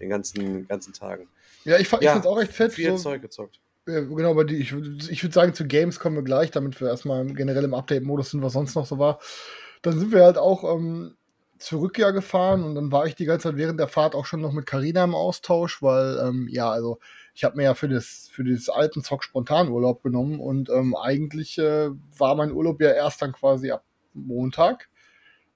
den 0.00 0.08
ganzen, 0.08 0.66
ganzen 0.68 0.92
Tagen. 0.94 1.28
Ja, 1.68 1.76
ich, 1.76 1.92
ich 1.92 2.00
Ja, 2.00 2.12
find's 2.12 2.26
auch 2.26 2.40
echt 2.40 2.52
fett. 2.52 2.72
Viel 2.72 2.96
So, 2.96 2.96
Zeug 2.96 3.20
gezockt. 3.20 3.60
Ja, 3.86 4.00
genau, 4.00 4.30
aber 4.30 4.44
die, 4.44 4.56
ich, 4.56 4.72
ich 4.72 5.22
würde 5.22 5.34
sagen, 5.34 5.54
zu 5.54 5.66
Games 5.66 6.00
kommen 6.00 6.16
wir 6.16 6.22
gleich, 6.22 6.50
damit 6.50 6.80
wir 6.80 6.88
erstmal 6.88 7.26
generell 7.26 7.64
im 7.64 7.74
Update-Modus 7.74 8.30
sind, 8.30 8.42
was 8.42 8.54
sonst 8.54 8.74
noch 8.74 8.86
so 8.86 8.98
war. 8.98 9.18
Dann 9.82 9.98
sind 9.98 10.12
wir 10.12 10.24
halt 10.24 10.38
auch 10.38 10.64
ähm, 10.64 11.16
zurück 11.58 11.98
ja 11.98 12.10
gefahren 12.10 12.64
und 12.64 12.74
dann 12.74 12.90
war 12.90 13.06
ich 13.06 13.14
die 13.16 13.24
ganze 13.26 13.48
Zeit 13.48 13.56
während 13.56 13.78
der 13.78 13.88
Fahrt 13.88 14.14
auch 14.14 14.24
schon 14.24 14.40
noch 14.40 14.52
mit 14.52 14.66
Carina 14.66 15.04
im 15.04 15.14
Austausch, 15.14 15.82
weil, 15.82 16.18
ähm, 16.26 16.48
ja, 16.50 16.70
also 16.70 16.98
ich 17.34 17.44
habe 17.44 17.56
mir 17.56 17.64
ja 17.64 17.74
für 17.74 17.88
das 17.88 18.28
für 18.32 18.44
dieses 18.44 18.68
alten 18.68 19.02
Zock 19.02 19.22
spontan 19.22 19.68
Urlaub 19.68 20.02
genommen 20.02 20.40
und 20.40 20.70
ähm, 20.70 20.96
eigentlich 20.96 21.58
äh, 21.58 21.90
war 22.16 22.34
mein 22.34 22.52
Urlaub 22.52 22.80
ja 22.80 22.90
erst 22.90 23.20
dann 23.22 23.32
quasi 23.32 23.70
ab 23.70 23.84
Montag. 24.14 24.88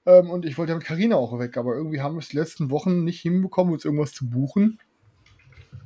Ähm, 0.05 0.29
und 0.29 0.45
ich 0.45 0.57
wollte 0.57 0.71
ja 0.71 0.77
mit 0.77 0.85
Carina 0.85 1.15
auch 1.15 1.37
weg, 1.39 1.57
aber 1.57 1.75
irgendwie 1.75 2.01
haben 2.01 2.15
wir 2.15 2.19
es 2.19 2.29
die 2.29 2.37
letzten 2.37 2.69
Wochen 2.69 3.03
nicht 3.03 3.21
hinbekommen, 3.21 3.73
uns 3.73 3.85
irgendwas 3.85 4.13
zu 4.13 4.29
buchen. 4.29 4.79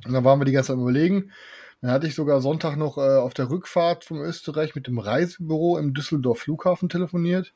Und 0.06 0.12
dann 0.12 0.24
waren 0.24 0.40
wir 0.40 0.44
die 0.44 0.52
ganze 0.52 0.68
Zeit 0.68 0.76
am 0.76 0.82
überlegen. 0.82 1.32
Dann 1.80 1.92
hatte 1.92 2.06
ich 2.06 2.14
sogar 2.14 2.40
Sonntag 2.40 2.76
noch 2.76 2.98
äh, 2.98 3.18
auf 3.18 3.34
der 3.34 3.50
Rückfahrt 3.50 4.04
vom 4.04 4.20
Österreich 4.20 4.74
mit 4.74 4.86
dem 4.86 4.98
Reisebüro 4.98 5.78
im 5.78 5.94
Düsseldorf 5.94 6.40
Flughafen 6.40 6.88
telefoniert 6.88 7.52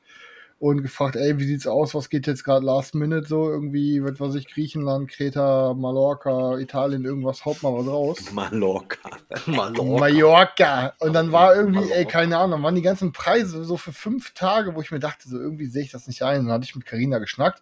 und 0.63 0.81
gefragt, 0.81 1.17
ey, 1.17 1.37
wie 1.39 1.43
sieht's 1.43 1.67
aus? 1.67 1.93
Was 1.93 2.09
geht 2.09 2.25
jetzt 2.25 2.45
gerade 2.45 2.65
last 2.65 2.95
minute 2.95 3.27
so? 3.27 3.49
Irgendwie, 3.49 4.01
was 4.01 4.17
weiß 4.17 4.35
ich, 4.35 4.47
Griechenland, 4.47 5.09
Kreta, 5.09 5.73
Mallorca, 5.73 6.57
Italien, 6.57 7.03
irgendwas, 7.03 7.43
haut 7.43 7.61
mal 7.63 7.73
was 7.73 7.85
raus. 7.85 8.17
Mallorca. 8.31 8.97
Mallorca. 9.45 9.99
Mallorca. 9.99 10.93
Und 10.99 11.11
dann 11.11 11.33
war 11.33 11.53
irgendwie, 11.53 11.91
ey, 11.91 12.05
keine 12.05 12.37
Ahnung, 12.37 12.51
dann 12.51 12.63
waren 12.63 12.75
die 12.75 12.81
ganzen 12.81 13.11
Preise 13.11 13.65
so 13.65 13.75
für 13.75 13.91
fünf 13.91 14.33
Tage, 14.35 14.73
wo 14.73 14.81
ich 14.81 14.91
mir 14.91 15.01
dachte, 15.01 15.27
so 15.27 15.37
irgendwie 15.37 15.65
sehe 15.65 15.83
ich 15.83 15.91
das 15.91 16.07
nicht 16.07 16.23
ein. 16.23 16.39
Und 16.39 16.45
dann 16.45 16.53
hatte 16.53 16.65
ich 16.65 16.75
mit 16.77 16.85
Carina 16.85 17.19
geschnackt. 17.19 17.61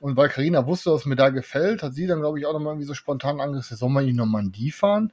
Und 0.00 0.16
weil 0.16 0.28
Carina 0.28 0.66
wusste, 0.66 0.92
was 0.92 1.06
mir 1.06 1.16
da 1.16 1.30
gefällt, 1.30 1.82
hat 1.82 1.94
sie 1.94 2.06
dann, 2.06 2.20
glaube 2.20 2.38
ich, 2.38 2.46
auch 2.46 2.52
nochmal 2.52 2.74
irgendwie 2.74 2.86
so 2.86 2.94
spontan 2.94 3.40
angerissen, 3.40 3.76
soll 3.76 3.90
man 3.90 4.04
in 4.04 4.10
die 4.10 4.16
Normandie 4.16 4.70
fahren? 4.70 5.12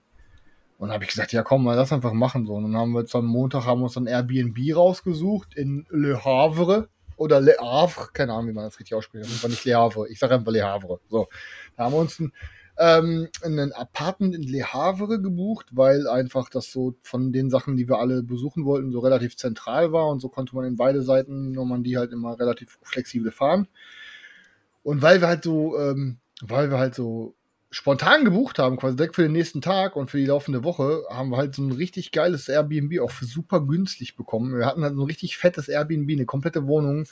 Und 0.77 0.91
habe 0.91 1.03
ich 1.03 1.09
gesagt, 1.09 1.31
ja 1.31 1.41
komm, 1.41 1.63
mal 1.63 1.75
das 1.75 1.93
einfach 1.93 2.13
machen. 2.13 2.45
So. 2.45 2.53
Und 2.53 2.63
dann 2.63 2.77
haben 2.77 2.91
wir 2.91 3.01
jetzt 3.01 3.15
am 3.15 3.25
Montag 3.25 3.65
haben 3.65 3.79
wir 3.79 3.85
uns 3.85 3.93
dann 3.93 4.07
Airbnb 4.07 4.57
rausgesucht 4.75 5.55
in 5.55 5.85
Le 5.89 6.23
Havre 6.23 6.89
oder 7.17 7.39
Le 7.39 7.55
Havre, 7.59 8.09
keine 8.11 8.33
Ahnung, 8.33 8.49
wie 8.49 8.53
man 8.53 8.65
das 8.65 8.77
richtig 8.79 8.93
ausspricht. 8.93 9.25
Das 9.25 9.41
war 9.41 9.49
nicht 9.49 9.63
Le 9.63 9.75
Havre, 9.75 10.09
ich 10.09 10.19
sage 10.19 10.35
einfach 10.35 10.51
Le 10.51 10.63
Havre. 10.63 10.99
So, 11.09 11.27
da 11.77 11.85
haben 11.85 11.93
wir 11.93 11.99
uns 11.99 12.19
ein, 12.19 12.33
ähm, 12.77 13.29
ein 13.41 13.71
Apartment 13.71 14.35
in 14.35 14.43
Le 14.43 14.65
Havre 14.65 15.21
gebucht, 15.21 15.67
weil 15.71 16.07
einfach 16.09 16.49
das 16.49 16.71
so 16.73 16.95
von 17.03 17.31
den 17.31 17.49
Sachen, 17.49 17.77
die 17.77 17.87
wir 17.87 17.99
alle 17.99 18.21
besuchen 18.21 18.65
wollten, 18.65 18.91
so 18.91 18.99
relativ 18.99 19.37
zentral 19.37 19.93
war 19.93 20.09
und 20.09 20.19
so 20.19 20.27
konnte 20.27 20.55
man 20.55 20.65
in 20.65 20.75
beide 20.75 21.03
Seiten 21.03 21.53
Normandie 21.53 21.97
halt 21.97 22.11
immer 22.11 22.37
relativ 22.37 22.77
flexibel 22.83 23.31
fahren. 23.31 23.69
Und 24.85 25.01
weil 25.01 25.19
wir 25.19 25.27
halt 25.27 25.43
so, 25.43 25.77
ähm, 25.79 26.19
weil 26.41 26.69
wir 26.69 26.77
halt 26.77 26.93
so 26.93 27.33
spontan 27.71 28.23
gebucht 28.23 28.59
haben, 28.59 28.77
quasi 28.77 28.95
direkt 28.95 29.15
für 29.15 29.23
den 29.23 29.31
nächsten 29.31 29.59
Tag 29.59 29.95
und 29.95 30.11
für 30.11 30.17
die 30.19 30.27
laufende 30.27 30.63
Woche, 30.63 31.03
haben 31.09 31.31
wir 31.31 31.37
halt 31.37 31.55
so 31.55 31.63
ein 31.63 31.71
richtig 31.71 32.11
geiles 32.11 32.47
Airbnb 32.47 32.99
auch 33.01 33.09
für 33.11 33.25
super 33.25 33.61
günstig 33.61 34.15
bekommen. 34.15 34.55
Wir 34.57 34.65
hatten 34.67 34.83
halt 34.83 34.95
so 34.95 35.01
ein 35.01 35.07
richtig 35.07 35.37
fettes 35.37 35.67
Airbnb, 35.67 36.09
eine 36.11 36.25
komplette 36.27 36.67
Wohnung 36.67 37.07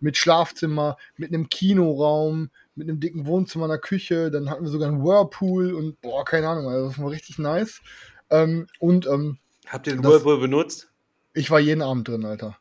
mit 0.00 0.16
Schlafzimmer, 0.16 0.96
mit 1.18 1.28
einem 1.28 1.50
Kinoraum, 1.50 2.48
mit 2.74 2.88
einem 2.88 2.98
dicken 2.98 3.26
Wohnzimmer, 3.26 3.66
einer 3.66 3.78
Küche, 3.78 4.30
dann 4.30 4.48
hatten 4.48 4.64
wir 4.64 4.70
sogar 4.70 4.88
einen 4.88 5.04
Whirlpool 5.04 5.74
und 5.74 6.00
boah, 6.00 6.24
keine 6.24 6.48
Ahnung, 6.48 6.66
also 6.68 6.88
das 6.88 6.98
war 6.98 7.10
richtig 7.10 7.38
nice. 7.38 7.82
Ähm, 8.30 8.66
und 8.80 9.06
ähm, 9.06 9.38
Habt 9.66 9.86
ihr 9.86 9.92
den 9.92 10.02
Das- 10.02 10.12
Whirlpool 10.12 10.40
benutzt? 10.40 10.88
ich 11.34 11.50
war 11.50 11.60
jeden 11.60 11.82
Abend 11.82 12.08
drin, 12.08 12.24
Alter. 12.24 12.56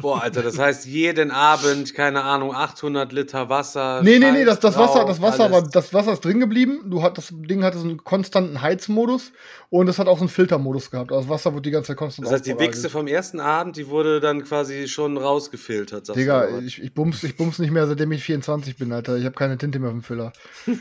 Boah, 0.00 0.22
Alter, 0.22 0.42
das 0.42 0.58
heißt 0.58 0.86
jeden 0.86 1.30
Abend, 1.30 1.94
keine 1.94 2.22
Ahnung, 2.22 2.54
800 2.54 3.12
Liter 3.12 3.48
Wasser. 3.48 4.00
Nee, 4.02 4.18
nee, 4.18 4.30
nee, 4.30 4.44
das, 4.44 4.60
das 4.60 4.76
Wasser, 4.76 5.04
das 5.04 5.20
Wasser, 5.20 5.44
alles. 5.44 5.56
aber 5.56 5.68
das 5.68 5.92
Wasser 5.92 6.12
ist 6.12 6.24
drin 6.24 6.38
geblieben. 6.38 6.82
Du 6.86 7.02
hat, 7.02 7.18
das 7.18 7.28
Ding 7.32 7.64
hatte 7.64 7.78
so 7.78 7.84
einen 7.84 8.04
konstanten 8.04 8.62
Heizmodus 8.62 9.32
und 9.70 9.88
es 9.88 9.98
hat 9.98 10.06
auch 10.06 10.18
so 10.18 10.22
einen 10.22 10.28
Filtermodus 10.28 10.90
gehabt. 10.90 11.10
Also 11.10 11.22
das 11.22 11.30
Wasser 11.30 11.54
wird 11.54 11.66
die 11.66 11.70
ganze 11.70 11.88
Zeit 11.88 11.96
konstant 11.96 12.26
Das 12.26 12.34
heißt, 12.34 12.46
die. 12.46 12.58
Wichse 12.58 12.90
vom 12.90 13.06
ersten 13.06 13.40
Abend, 13.40 13.76
die 13.76 13.88
wurde 13.88 14.20
dann 14.20 14.44
quasi 14.44 14.88
schon 14.88 15.16
rausgefiltert. 15.16 16.06
sagst 16.06 16.18
Digga, 16.18 16.46
du, 16.46 16.58
ich, 16.60 16.82
ich, 16.82 16.94
bums, 16.94 17.22
ich 17.24 17.36
bums 17.36 17.58
nicht 17.58 17.70
mehr, 17.70 17.86
seitdem 17.86 18.12
ich 18.12 18.22
24 18.22 18.76
bin, 18.76 18.92
Alter. 18.92 19.16
Ich 19.16 19.24
habe 19.24 19.34
keine 19.34 19.58
Tinte 19.58 19.78
mehr 19.78 19.88
auf 19.90 19.94
dem 19.94 20.02
Füller. 20.02 20.32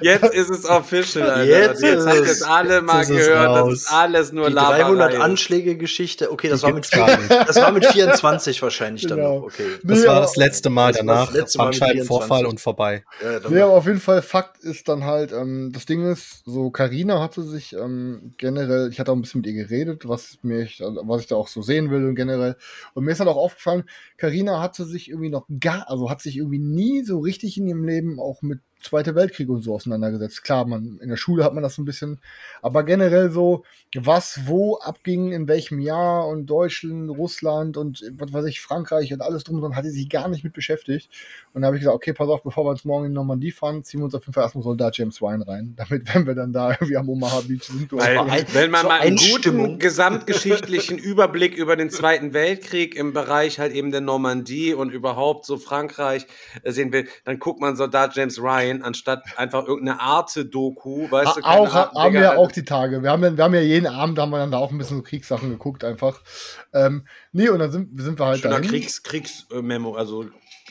Jetzt 0.00 0.34
ist 0.34 0.50
es 0.50 0.64
official, 0.64 1.30
Alter. 1.30 1.44
Jetzt 1.44 1.82
Jetzt, 1.82 1.98
ist 1.98 2.06
habt 2.06 2.26
ihr 2.40 2.48
alle 2.50 2.82
mal 2.82 3.04
gehört. 3.04 3.46
Das 3.46 3.62
raus. 3.62 3.72
ist 3.74 3.92
alles 3.92 4.32
nur 4.32 4.48
Die 4.48 4.54
Laberei. 4.54 4.82
300 4.82 5.20
Anschläge-Geschichte. 5.20 6.30
Okay, 6.32 6.48
das 6.48 6.60
Die 6.60 6.66
war, 6.66 6.74
mit, 6.74 6.84
nicht. 6.84 7.48
das 7.56 7.64
war 7.64 7.72
mit 7.72 7.86
24 7.86 8.62
wahrscheinlich 8.62 9.06
dann 9.06 9.18
Genau. 9.18 9.36
noch. 9.40 9.42
Okay. 9.46 9.64
Das 9.82 10.00
Nee, 10.00 10.06
war 10.06 10.20
das 10.20 10.36
letzte 10.36 10.70
Mal 10.70 10.92
Das 10.92 10.98
danach. 10.98 11.32
letzte 11.32 11.58
Mal 11.58 11.64
Bandscheibenvorfall 11.64 12.26
24. 12.40 12.50
und 12.50 12.60
vorbei. 12.60 13.04
Ja, 13.22 13.40
dann 13.40 13.52
Nee, 13.52 13.60
aber 13.60 13.72
auf 13.72 13.86
jeden 13.86 14.00
Fall, 14.00 14.22
Fakt 14.22 14.58
ist 14.62 14.88
dann 14.88 15.04
halt, 15.04 15.32
ähm, 15.32 15.70
das 15.72 15.86
Ding 15.86 16.10
ist, 16.10 16.42
so 16.44 16.70
Carina 16.70 17.20
hatte 17.20 17.42
sich 17.42 17.72
ähm, 17.74 18.34
generell, 18.38 18.88
ich 18.90 19.00
hatte 19.00 19.10
auch 19.12 19.16
ein 19.16 19.22
bisschen 19.22 19.40
mit 19.42 19.50
ihr 19.50 19.64
geredet, 19.64 20.08
was 20.08 20.38
mich, 20.42 20.82
also, 20.84 21.00
was 21.04 21.22
ich 21.22 21.26
da 21.26 21.36
auch 21.36 21.48
so 21.48 21.62
sehen 21.62 21.90
will 21.90 22.04
und 22.06 22.14
generell. 22.14 22.56
Und 22.94 23.04
mir 23.04 23.12
ist 23.12 23.20
halt 23.20 23.28
auch 23.28 23.36
aufgefallen, 23.36 23.84
Carina 24.16 24.60
hatte 24.60 24.84
sich 24.84 25.08
irgendwie 25.10 25.30
noch 25.30 25.46
gar, 25.60 25.88
also 25.90 26.10
hat 26.10 26.20
sich 26.22 26.36
irgendwie 26.36 26.58
nie 26.58 27.02
so 27.04 27.18
richtig 27.20 27.56
in 27.58 27.66
ihrem 27.66 27.84
Leben 27.84 28.20
auch 28.20 28.42
mit 28.42 28.60
Zweite 28.82 29.14
Weltkrieg 29.14 29.48
und 29.48 29.62
so 29.62 29.74
auseinandergesetzt. 29.74 30.44
Klar, 30.44 30.64
man, 30.66 30.98
in 31.02 31.08
der 31.08 31.16
Schule 31.16 31.42
hat 31.44 31.54
man 31.54 31.62
das 31.62 31.76
ein 31.78 31.84
bisschen, 31.84 32.20
aber 32.62 32.84
generell 32.84 33.30
so, 33.30 33.64
was 33.96 34.40
wo 34.46 34.76
abging, 34.78 35.32
in 35.32 35.48
welchem 35.48 35.80
Jahr 35.80 36.28
und 36.28 36.46
Deutschland, 36.46 37.10
Russland 37.10 37.76
und 37.76 38.02
was 38.18 38.32
weiß 38.32 38.44
ich, 38.46 38.60
Frankreich 38.60 39.12
und 39.12 39.22
alles 39.22 39.44
drum 39.44 39.56
und 39.56 39.62
dran, 39.62 39.76
hatte 39.76 39.90
sie 39.90 40.08
gar 40.08 40.28
nicht 40.28 40.44
mit 40.44 40.52
beschäftigt. 40.52 41.08
Und 41.52 41.62
da 41.62 41.66
habe 41.66 41.76
ich 41.76 41.80
gesagt, 41.80 41.96
okay, 41.96 42.12
pass 42.12 42.28
auf, 42.28 42.42
bevor 42.42 42.64
wir 42.66 42.70
uns 42.70 42.84
morgen 42.84 43.06
in 43.06 43.12
Normandie 43.12 43.50
fahren, 43.50 43.82
ziehen 43.82 44.00
wir 44.00 44.04
uns 44.04 44.14
auf 44.14 44.22
jeden 44.22 44.34
Fall 44.34 44.44
erstmal 44.44 44.62
Soldat 44.62 44.96
James 44.98 45.20
Wine 45.22 45.46
rein, 45.48 45.74
damit, 45.76 46.14
wenn 46.14 46.26
wir 46.26 46.34
dann 46.34 46.52
da 46.52 46.72
irgendwie 46.72 46.96
am 46.96 47.08
Omaha 47.08 47.40
Beach 47.40 47.64
sind, 47.64 47.90
Weil, 47.92 48.18
auch- 48.18 48.28
wenn 48.52 48.70
man 48.70 48.82
so 48.82 48.88
mal 48.88 49.00
einen 49.00 49.16
guten 49.16 49.78
gesamtgeschichtlichen 49.80 50.98
Überblick 50.98 51.56
über 51.56 51.76
den 51.76 51.90
Zweiten 51.90 52.34
Weltkrieg 52.34 52.94
im 52.94 53.12
Bereich 53.12 53.58
halt 53.58 53.72
eben 53.72 53.90
der 53.90 54.00
Normandie 54.02 54.74
und 54.74 54.92
überhaupt 54.92 55.46
so 55.46 55.56
Frankreich 55.56 56.26
äh, 56.62 56.72
sehen 56.72 56.92
will, 56.92 57.08
dann 57.24 57.38
guckt 57.38 57.60
man 57.60 57.76
Soldat 57.76 58.14
James 58.14 58.40
Ryan 58.40 58.75
anstatt 58.82 59.22
einfach 59.36 59.66
irgendeine 59.66 60.00
Arte-Doku, 60.00 61.10
weißt 61.10 61.36
du? 61.38 61.40
auch 61.42 61.46
Ahnung, 61.46 61.72
haben 61.74 62.12
Digga, 62.12 62.20
wir 62.20 62.30
Alter. 62.30 62.40
auch 62.40 62.52
die 62.52 62.64
Tage. 62.64 63.02
Wir 63.02 63.10
haben, 63.10 63.22
ja- 63.22 63.36
wir 63.36 63.44
haben 63.44 63.54
ja 63.54 63.60
jeden 63.60 63.86
Abend 63.86 64.18
haben 64.18 64.30
wir 64.30 64.38
dann 64.38 64.50
da 64.50 64.58
auch 64.58 64.70
ein 64.70 64.78
bisschen 64.78 64.98
so 64.98 65.02
Kriegssachen 65.02 65.50
geguckt 65.50 65.84
einfach. 65.84 66.20
Ähm, 66.72 67.06
nee, 67.32 67.48
und 67.48 67.58
dann 67.58 67.70
sind, 67.72 68.00
sind 68.00 68.18
wir 68.18 68.26
halt 68.26 68.44
dahin. 68.44 68.68
Kriegs, 68.68 69.02
Kriegs 69.02 69.46
äh, 69.50 69.62
also 69.96 70.24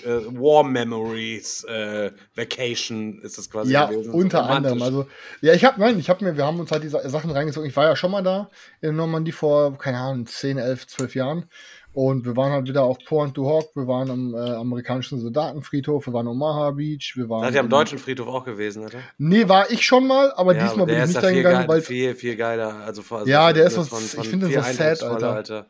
äh, 0.04 0.10
War 0.28 0.64
Memories 0.64 1.64
äh, 1.64 2.12
Vacation 2.36 3.20
ist 3.22 3.38
das 3.38 3.50
quasi 3.50 3.72
Ja, 3.72 3.86
gewesen. 3.88 4.12
unter 4.12 4.40
Romantisch. 4.42 4.72
anderem. 4.72 4.82
Also, 4.84 5.08
ja, 5.42 5.54
ich 5.54 5.64
habe, 5.66 5.80
nein, 5.80 5.98
ich 6.00 6.10
habe 6.10 6.24
mir, 6.26 6.36
wir 6.38 6.46
haben 6.46 6.60
uns 6.60 6.72
halt 6.72 6.84
die 6.84 6.90
Sa- 6.90 7.08
Sachen 7.10 7.32
reingezogen. 7.32 7.70
Ich 7.70 7.76
war 7.76 7.86
ja 7.86 7.96
schon 7.96 8.12
mal 8.12 8.22
da 8.22 8.50
in 8.82 8.96
Normandie 8.96 9.32
vor, 9.32 9.78
keine 9.78 9.98
Ahnung, 10.00 10.26
10, 10.26 10.58
11, 10.58 10.88
12 10.88 11.16
Jahren. 11.16 11.46
Und 11.96 12.26
wir 12.26 12.36
waren 12.36 12.52
halt 12.52 12.68
wieder 12.68 12.84
auf 12.84 12.98
Port 13.08 13.38
du 13.38 13.46
Hoc, 13.48 13.70
wir 13.74 13.88
waren 13.88 14.12
am 14.12 14.34
äh, 14.36 14.38
amerikanischen 14.56 15.20
Soldatenfriedhof, 15.22 16.06
wir 16.08 16.14
waren 16.14 16.28
am 16.28 16.34
Omaha 16.34 16.72
Beach, 16.72 17.14
wir 17.16 17.30
waren. 17.30 17.44
Seid 17.46 17.54
ihr 17.54 17.62
am 17.62 17.68
in- 17.68 17.70
deutschen 17.70 17.98
Friedhof 18.00 18.28
auch 18.28 18.44
gewesen, 18.44 18.84
oder? 18.84 19.00
Nee, 19.18 19.48
war 19.48 19.72
ich 19.72 19.86
schon 19.86 20.06
mal, 20.06 20.32
aber 20.36 20.54
Ja, 20.56 20.64
diesmal 20.64 20.82
aber 20.84 20.86
bin 20.88 20.98
ich 21.00 21.08
nicht 21.08 21.22
ja 21.22 21.30
viel, 21.30 21.38
gegangen, 21.38 21.68
weil 21.70 21.82
viel, 21.82 22.14
viel 22.16 22.36
geiler. 22.36 22.76
Also, 22.86 23.02
also 23.16 23.26
Ja, 23.32 23.54
der 23.54 23.66
ist 23.68 23.78
das 23.78 23.90
so- 23.90 23.98
ich 24.22 24.28
finde 24.28 24.48
viel 24.48 24.56
so 24.58 24.62
sad, 24.62 24.80
eindrucksvoller, 24.80 25.34
Alter. 25.36 25.68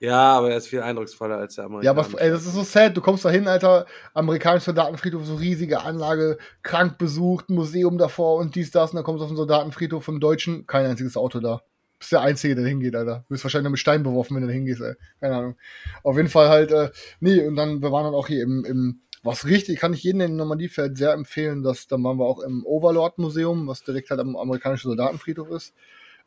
Ja, 0.00 0.32
aber 0.38 0.50
er 0.50 0.56
ist 0.58 0.66
viel 0.68 0.80
eindrucksvoller 0.80 1.38
als 1.38 1.54
der 1.56 1.64
Ja, 1.64 1.66
Amerikaner. 1.70 1.98
aber 2.06 2.20
ey, 2.22 2.30
das 2.30 2.44
ist 2.46 2.54
so 2.54 2.62
sad. 2.62 2.96
Du 2.96 3.00
kommst 3.00 3.24
da 3.24 3.30
hin, 3.30 3.46
Alter, 3.48 3.86
amerikanischer 4.14 4.66
Soldatenfriedhof, 4.66 5.24
so 5.24 5.36
riesige 5.36 5.80
Anlage, 5.82 6.38
krank 6.62 6.98
besucht, 6.98 7.50
Museum 7.50 7.98
davor 7.98 8.36
und 8.40 8.54
dies, 8.56 8.70
das. 8.72 8.90
Und 8.90 8.96
dann 8.96 9.04
kommst 9.04 9.20
du 9.20 9.24
auf 9.24 9.30
den 9.30 9.36
Soldatenfriedhof 9.36 10.04
vom 10.04 10.18
Deutschen, 10.20 10.66
kein 10.66 10.86
einziges 10.86 11.16
Auto 11.16 11.38
da. 11.40 11.62
Bist 11.98 12.12
der 12.12 12.20
Einzige, 12.20 12.54
der 12.54 12.66
hingeht, 12.66 12.94
Alter. 12.94 13.24
Du 13.28 13.34
wirst 13.34 13.44
wahrscheinlich 13.44 13.70
mit 13.70 13.80
Stein 13.80 14.02
beworfen, 14.02 14.36
wenn 14.36 14.46
du 14.46 14.52
hingehst, 14.52 14.80
ey. 14.80 14.94
Keine 15.20 15.36
Ahnung. 15.36 15.56
Auf 16.02 16.16
jeden 16.16 16.28
Fall 16.28 16.48
halt, 16.48 16.70
äh, 16.70 16.90
nee, 17.20 17.40
und 17.46 17.56
dann, 17.56 17.82
wir 17.82 17.90
waren 17.90 18.04
dann 18.04 18.14
auch 18.14 18.28
hier 18.28 18.42
im, 18.42 18.64
im 18.64 19.00
was 19.22 19.46
richtig, 19.46 19.80
kann 19.80 19.92
ich 19.92 20.04
jedem 20.04 20.20
in 20.20 20.36
Normandie 20.36 20.68
fällt 20.68 20.96
sehr 20.96 21.12
empfehlen, 21.12 21.62
dass 21.62 21.88
dann 21.88 22.02
waren 22.04 22.18
wir 22.18 22.24
auch 22.24 22.40
im 22.40 22.64
Overlord 22.64 23.18
Museum, 23.18 23.66
was 23.66 23.82
direkt 23.82 24.10
halt 24.10 24.20
am 24.20 24.36
amerikanischen 24.36 24.88
Soldatenfriedhof 24.88 25.50
ist. 25.50 25.74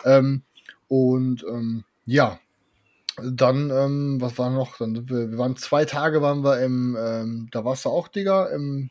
Ähm, 0.03 0.43
und 0.87 1.43
ähm, 1.49 1.85
ja, 2.05 2.39
dann, 3.23 3.69
ähm, 3.71 4.17
was 4.19 4.37
war 4.37 4.49
noch? 4.49 4.77
Dann 4.77 5.09
wir, 5.09 5.31
wir 5.31 5.37
waren 5.37 5.55
zwei 5.55 5.85
Tage 5.85 6.21
waren 6.21 6.43
wir 6.43 6.61
im, 6.61 6.97
ähm, 6.99 7.47
da 7.51 7.63
warst 7.63 7.85
du 7.85 7.89
auch, 7.89 8.07
Digga, 8.07 8.47
im, 8.47 8.89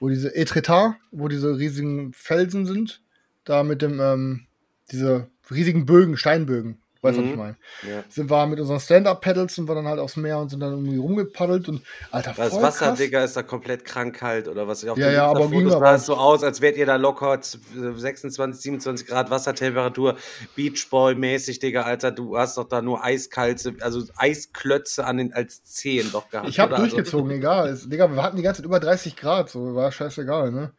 wo 0.00 0.08
diese 0.08 0.34
Etretat, 0.34 0.94
wo 1.10 1.28
diese 1.28 1.58
riesigen 1.58 2.12
Felsen 2.12 2.66
sind, 2.66 3.02
da 3.44 3.62
mit 3.62 3.82
dem, 3.82 4.00
ähm, 4.00 4.46
diese 4.90 5.28
riesigen 5.50 5.86
Bögen, 5.86 6.16
Steinbögen. 6.16 6.82
Weißt 7.00 7.16
du, 7.16 7.20
was 7.22 7.26
ich 7.28 7.36
Mhm. 7.36 7.38
meine? 7.40 7.56
Ja. 7.88 8.02
Sind 8.08 8.28
wir 8.28 8.44
mit 8.48 8.58
unseren 8.58 8.80
Stand-Up-Pedals 8.80 9.54
sind 9.54 9.68
wir 9.68 9.76
dann 9.76 9.86
halt 9.86 10.00
aufs 10.00 10.16
Meer 10.16 10.38
und 10.40 10.48
sind 10.48 10.58
dann 10.58 10.72
irgendwie 10.72 10.96
rumgepaddelt 10.96 11.68
und 11.68 11.80
Alter, 12.10 12.34
Das 12.36 12.48
voll 12.54 12.60
Wasser, 12.62 12.86
krass. 12.86 12.98
Digga, 12.98 13.22
ist 13.22 13.36
da 13.36 13.44
komplett 13.44 13.84
krank 13.84 14.16
kalt 14.16 14.48
oder 14.48 14.66
was? 14.66 14.84
Auf 14.84 14.98
Ja, 14.98 15.06
den 15.06 15.14
ja, 15.14 15.26
aber 15.28 15.46
ging 15.48 15.70
aber- 15.70 15.78
sah 15.78 15.94
es 15.94 16.06
so 16.06 16.16
aus, 16.16 16.42
als 16.42 16.60
wärt 16.60 16.76
ihr 16.76 16.86
da 16.86 16.96
locker 16.96 17.40
z- 17.40 17.60
26, 17.72 18.60
27 18.62 19.06
Grad 19.06 19.30
Wassertemperatur, 19.30 20.16
Beachboy-mäßig, 20.56 21.60
Digga, 21.60 21.82
Alter. 21.82 22.10
Du 22.10 22.36
hast 22.36 22.56
doch 22.58 22.68
da 22.68 22.82
nur 22.82 23.04
eiskalte, 23.04 23.74
also 23.80 24.02
Eisklötze 24.16 25.04
an 25.06 25.18
den 25.18 25.32
als 25.32 25.64
Zehen 25.64 26.10
doch 26.12 26.28
gehabt. 26.30 26.48
Ich 26.48 26.58
habe 26.58 26.74
oder? 26.74 26.82
Also- 26.82 26.96
durchgezogen, 26.96 27.30
egal. 27.30 27.70
Ist, 27.70 27.92
Digga, 27.92 28.10
wir 28.12 28.22
hatten 28.22 28.36
die 28.36 28.42
ganze 28.42 28.62
Zeit 28.62 28.66
über 28.66 28.80
30 28.80 29.16
Grad, 29.16 29.50
so 29.50 29.74
war 29.74 29.90
scheißegal, 29.92 30.50
ne? 30.50 30.72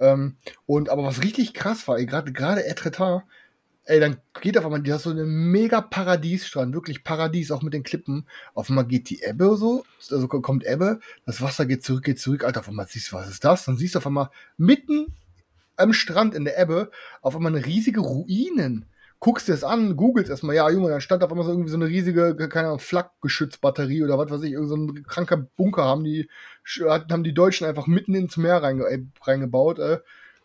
Ähm, 0.00 0.36
und 0.64 0.88
aber 0.88 1.04
was 1.04 1.22
richtig 1.22 1.52
krass 1.52 1.86
war, 1.86 2.02
gerade 2.02 2.32
gerade 2.32 2.64
Etretat, 2.64 3.22
ey, 3.84 4.00
dann 4.00 4.18
geht 4.40 4.56
auf 4.58 4.64
einmal, 4.64 4.82
die 4.82 4.92
hast 4.92 5.04
so 5.04 5.10
einen 5.10 5.50
mega 5.50 5.80
Paradiesstrand, 5.80 6.74
wirklich 6.74 7.04
Paradies, 7.04 7.50
auch 7.50 7.62
mit 7.62 7.74
den 7.74 7.82
Klippen. 7.82 8.28
Auf 8.54 8.68
einmal 8.68 8.86
geht 8.86 9.10
die 9.10 9.22
Ebbe 9.22 9.56
so, 9.56 9.84
also 10.10 10.28
kommt 10.28 10.64
Ebbe, 10.64 11.00
das 11.26 11.40
Wasser 11.40 11.66
geht 11.66 11.84
zurück, 11.84 12.04
geht 12.04 12.20
zurück, 12.20 12.44
Alter, 12.44 12.60
auf 12.60 12.68
einmal 12.68 12.86
siehst 12.86 13.12
du, 13.12 13.16
was 13.16 13.28
ist 13.28 13.44
das? 13.44 13.64
Dann 13.64 13.76
siehst 13.76 13.94
du 13.94 13.98
auf 13.98 14.06
einmal 14.06 14.30
mitten 14.56 15.14
am 15.76 15.92
Strand 15.92 16.34
in 16.34 16.44
der 16.44 16.58
Ebbe 16.58 16.90
auf 17.22 17.34
einmal 17.34 17.56
riesige 17.56 18.00
Ruinen. 18.00 18.86
Guckst 19.18 19.48
dir 19.48 19.52
das 19.52 19.64
an, 19.64 19.96
googelst 19.96 20.30
erstmal, 20.30 20.56
ja, 20.56 20.70
Junge, 20.70 20.88
dann 20.88 21.02
stand 21.02 21.22
auf 21.22 21.30
einmal 21.30 21.44
so 21.44 21.52
irgendwie 21.52 21.70
so 21.70 21.76
eine 21.76 21.88
riesige, 21.88 22.34
keine 22.48 22.68
Ahnung, 22.68 22.78
Flakgeschützbatterie 22.78 24.02
oder 24.02 24.16
was 24.18 24.30
weiß 24.30 24.42
ich, 24.42 24.52
irgend 24.52 24.68
so 24.68 25.02
kranker 25.06 25.36
Bunker 25.36 25.84
haben 25.84 26.04
die, 26.04 26.30
haben 26.78 27.24
die 27.24 27.34
Deutschen 27.34 27.66
einfach 27.66 27.86
mitten 27.86 28.14
ins 28.14 28.36
Meer 28.38 28.62
reinge, 28.62 28.84
äh, 28.84 29.02
reingebaut, 29.22 29.78
äh. 29.78 29.98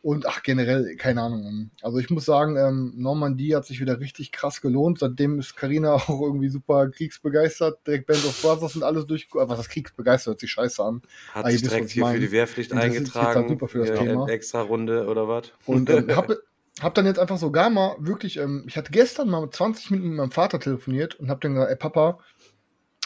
Und 0.06 0.28
ach, 0.28 0.44
generell, 0.44 0.96
keine 0.98 1.24
Ahnung. 1.24 1.72
Also 1.82 1.98
ich 1.98 2.12
muss 2.12 2.26
sagen, 2.26 2.58
ähm, 2.58 2.94
Normandie 2.96 3.56
hat 3.56 3.66
sich 3.66 3.82
wieder 3.82 4.00
richtig 4.00 4.32
krass 4.32 4.62
gelohnt. 4.62 5.00
Seitdem 5.00 5.40
ist 5.40 5.58
Karina 5.58 5.94
auch 5.96 6.22
irgendwie 6.22 6.50
super 6.50 6.90
kriegsbegeistert. 6.90 7.80
Direkt 7.88 8.06
Band 8.06 8.24
of 8.24 8.40
Brothers 8.40 8.76
und 8.76 8.84
alles 8.84 9.08
durch. 9.08 9.28
Was 9.34 9.58
das 9.58 9.68
kriegsbegeistert 9.68 10.34
hört 10.34 10.40
sich 10.42 10.52
scheiße 10.52 10.84
an. 10.84 11.02
Hat 11.34 11.46
Ah, 11.48 11.50
sich 11.50 11.64
direkt 11.64 11.90
hier 11.90 12.06
für 12.06 12.20
die 12.20 12.32
Wehrpflicht 12.32 12.72
halt 12.72 12.84
eingetragen. 12.84 13.50
super 13.50 13.68
für 13.68 13.80
das 13.80 13.90
Ja, 13.90 13.96
Thema. 13.96 14.30
Extra 14.30 14.62
Runde 14.62 15.08
oder 15.08 15.28
was? 15.28 15.52
Und 15.66 15.90
ähm, 15.90 16.16
hab, 16.16 16.30
hab 16.82 16.94
dann 16.94 17.08
jetzt 17.08 17.18
einfach 17.18 17.40
sogar 17.40 17.72
mal 17.72 17.96
wirklich, 17.98 18.38
ähm, 18.38 18.66
ich 18.68 18.78
hatte 18.78 18.92
gestern 18.92 19.28
mal 19.28 19.50
20 19.50 19.90
Minuten 19.90 20.10
mit 20.10 20.18
meinem 20.18 20.32
Vater 20.32 20.60
telefoniert 20.60 21.16
und 21.16 21.32
hab 21.32 21.42
dann 21.42 21.56
gesagt, 21.56 21.72
ey 21.72 21.78
Papa, 21.78 22.20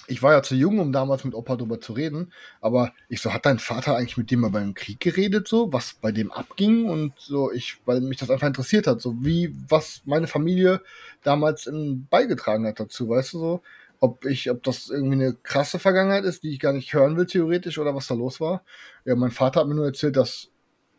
ich 0.10 0.24
war 0.24 0.34
ja 0.34 0.44
zu 0.44 0.56
jung, 0.56 0.80
um 0.80 0.92
damals 0.92 1.24
mit 1.24 1.34
Opa 1.34 1.56
drüber 1.56 1.80
zu 1.80 1.94
reden, 1.94 2.34
aber 2.62 2.94
ich 3.08 3.22
so, 3.22 3.34
hat 3.34 3.46
dein 3.46 3.60
Vater 3.60 3.96
eigentlich 3.96 4.18
mit 4.18 4.32
dem 4.32 4.42
mal 4.42 4.50
beim 4.50 4.74
Krieg 4.74 5.00
geredet, 5.00 5.48
so, 5.48 5.72
was 5.72 5.94
bei 5.94 6.12
dem 6.12 6.32
abging 6.32 6.86
und 6.86 7.14
so, 7.18 7.52
ich, 7.52 7.78
weil 7.86 8.02
mich 8.02 8.18
das 8.18 8.30
einfach 8.30 8.48
interessiert 8.48 8.88
hat, 8.88 9.02
so 9.02 9.16
wie, 9.22 9.56
was 9.68 10.02
meine 10.06 10.28
Familie 10.28 10.82
damals 11.24 11.68
ähm, 11.68 12.08
beigetragen 12.10 12.66
hat 12.66 12.80
dazu, 12.80 13.10
weißt 13.10 13.34
du 13.34 13.40
so, 13.40 13.62
ob 14.00 14.26
ich, 14.26 14.50
ob 14.50 14.64
das 14.64 14.90
irgendwie 14.90 15.16
eine 15.16 15.34
krasse 15.34 15.80
Vergangenheit 15.80 16.24
ist, 16.24 16.44
die 16.44 16.52
ich 16.52 16.60
gar 16.60 16.74
nicht 16.74 16.94
hören 16.94 17.18
will, 17.18 17.26
theoretisch, 17.26 17.78
oder 17.78 17.96
was 17.96 18.08
da 18.08 18.16
los 18.16 18.40
war. 18.40 18.64
Ja, 19.06 19.16
mein 19.16 19.32
Vater 19.32 19.62
hat 19.62 19.68
mir 19.68 19.76
nur 19.76 19.86
erzählt, 19.86 20.16
dass 20.16 20.50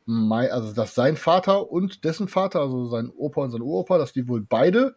mein, 0.06 0.50
also 0.50 0.72
dass 0.74 0.94
sein 0.94 1.16
Vater 1.16 1.70
und 1.70 2.04
dessen 2.04 2.28
Vater, 2.28 2.60
also 2.60 2.86
sein 2.86 3.10
Opa 3.16 3.42
und 3.42 3.50
sein 3.50 3.62
Uropa, 3.62 3.98
dass 3.98 4.12
die 4.12 4.28
wohl 4.28 4.42
beide 4.42 4.96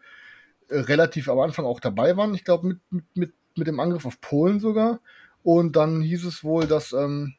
äh, 0.69 0.79
relativ 0.79 1.29
am 1.29 1.39
Anfang 1.39 1.65
auch 1.65 1.79
dabei 1.79 2.17
waren. 2.17 2.33
Ich 2.35 2.43
glaube, 2.43 2.67
mit, 2.67 2.79
mit, 2.89 3.05
mit, 3.15 3.33
mit 3.57 3.67
dem 3.67 3.79
Angriff 3.79 4.05
auf 4.05 4.21
Polen 4.21 4.59
sogar. 4.59 4.99
Und 5.43 5.75
dann 5.75 6.01
hieß 6.01 6.25
es 6.25 6.43
wohl, 6.43 6.67
dass 6.67 6.93
ähm, 6.93 7.35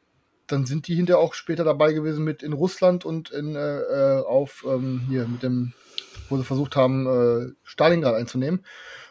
dann 0.46 0.66
sind 0.66 0.88
die 0.88 0.94
hinterher 0.94 1.20
auch 1.20 1.34
später 1.34 1.64
dabei 1.64 1.92
gewesen 1.92 2.24
mit 2.24 2.42
in 2.42 2.52
Russland 2.52 3.04
und 3.04 3.30
in, 3.30 3.56
äh, 3.56 3.78
äh, 3.78 4.24
auf 4.24 4.64
ähm, 4.68 5.02
hier 5.08 5.26
mit 5.26 5.42
dem, 5.42 5.72
wo 6.28 6.36
sie 6.36 6.44
versucht 6.44 6.76
haben, 6.76 7.06
äh, 7.06 7.52
Stalingrad 7.62 8.14
einzunehmen. 8.14 8.64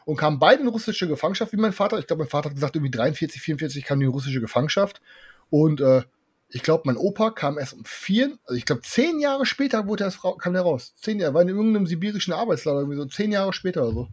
Und 0.06 0.18
kamen 0.18 0.38
beide 0.38 0.62
in 0.62 0.68
russische 0.68 1.08
Gefangenschaft, 1.08 1.54
wie 1.54 1.58
mein 1.58 1.72
Vater. 1.72 1.98
Ich 1.98 2.08
glaube, 2.08 2.24
mein 2.24 2.30
Vater 2.30 2.50
hat 2.50 2.56
gesagt, 2.56 2.76
irgendwie 2.76 2.92
43, 2.92 3.42
44 3.42 3.86
kam 3.86 4.00
die 4.00 4.06
russische 4.06 4.42
Gefangenschaft. 4.42 5.02
Und 5.50 5.80
äh, 5.80 6.04
ich 6.50 6.62
glaube, 6.62 6.84
mein 6.86 6.98
Opa 6.98 7.32
kam 7.32 7.58
erst 7.58 7.74
um 7.74 7.84
vier, 7.86 8.38
also 8.46 8.56
ich 8.58 8.66
glaube, 8.66 8.82
zehn 8.84 9.20
Jahre 9.20 9.46
später 9.46 9.88
wurde 9.88 10.04
er 10.04 10.08
erst, 10.08 10.20
kam 10.40 10.54
der 10.54 10.62
raus. 10.62 10.94
Zehn 10.98 11.20
Jahre, 11.20 11.34
war 11.34 11.42
in 11.42 11.48
irgendeinem 11.48 11.88
sibirischen 11.88 12.34
Arbeitslager, 12.34 12.80
irgendwie 12.80 12.98
so 12.98 13.06
zehn 13.06 13.32
Jahre 13.32 13.54
später 13.54 13.84
oder 13.84 13.94
so. 13.94 14.08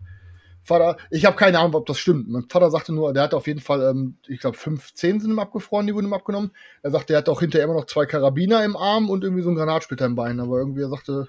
Vater, 0.71 0.99
ich 1.11 1.25
habe 1.25 1.37
keine 1.37 1.59
Ahnung, 1.59 1.75
ob 1.75 1.87
das 1.87 1.99
stimmt. 1.99 2.29
Mein 2.29 2.49
Vater 2.49 2.71
sagte 2.71 2.93
nur, 2.93 3.13
der 3.13 3.25
hatte 3.25 3.37
auf 3.37 3.49
jeden 3.49 3.61
Fall, 3.61 3.83
ähm, 3.83 4.19
ich 4.29 4.39
glaube, 4.39 4.57
fünf, 4.57 4.95
zehn 4.95 5.19
sind 5.19 5.33
ihm 5.33 5.39
abgefroren, 5.41 5.89
die 5.89 5.95
wurden 5.95 6.07
ihm 6.07 6.13
abgenommen. 6.13 6.53
Er 6.83 6.93
sagte, 6.93 7.13
er 7.13 7.19
hatte 7.19 7.33
auch 7.33 7.41
hinterher 7.41 7.65
immer 7.65 7.75
noch 7.75 7.87
zwei 7.87 8.07
Karabiner 8.07 8.65
im 8.65 8.77
Arm 8.77 9.11
und 9.11 9.25
irgendwie 9.25 9.43
so 9.43 9.49
einen 9.49 9.59
Granatsplitter 9.59 10.07
im 10.07 10.15
Bein. 10.15 10.39
Aber 10.39 10.59
irgendwie, 10.59 10.83
er 10.83 10.89
sagte, 10.89 11.29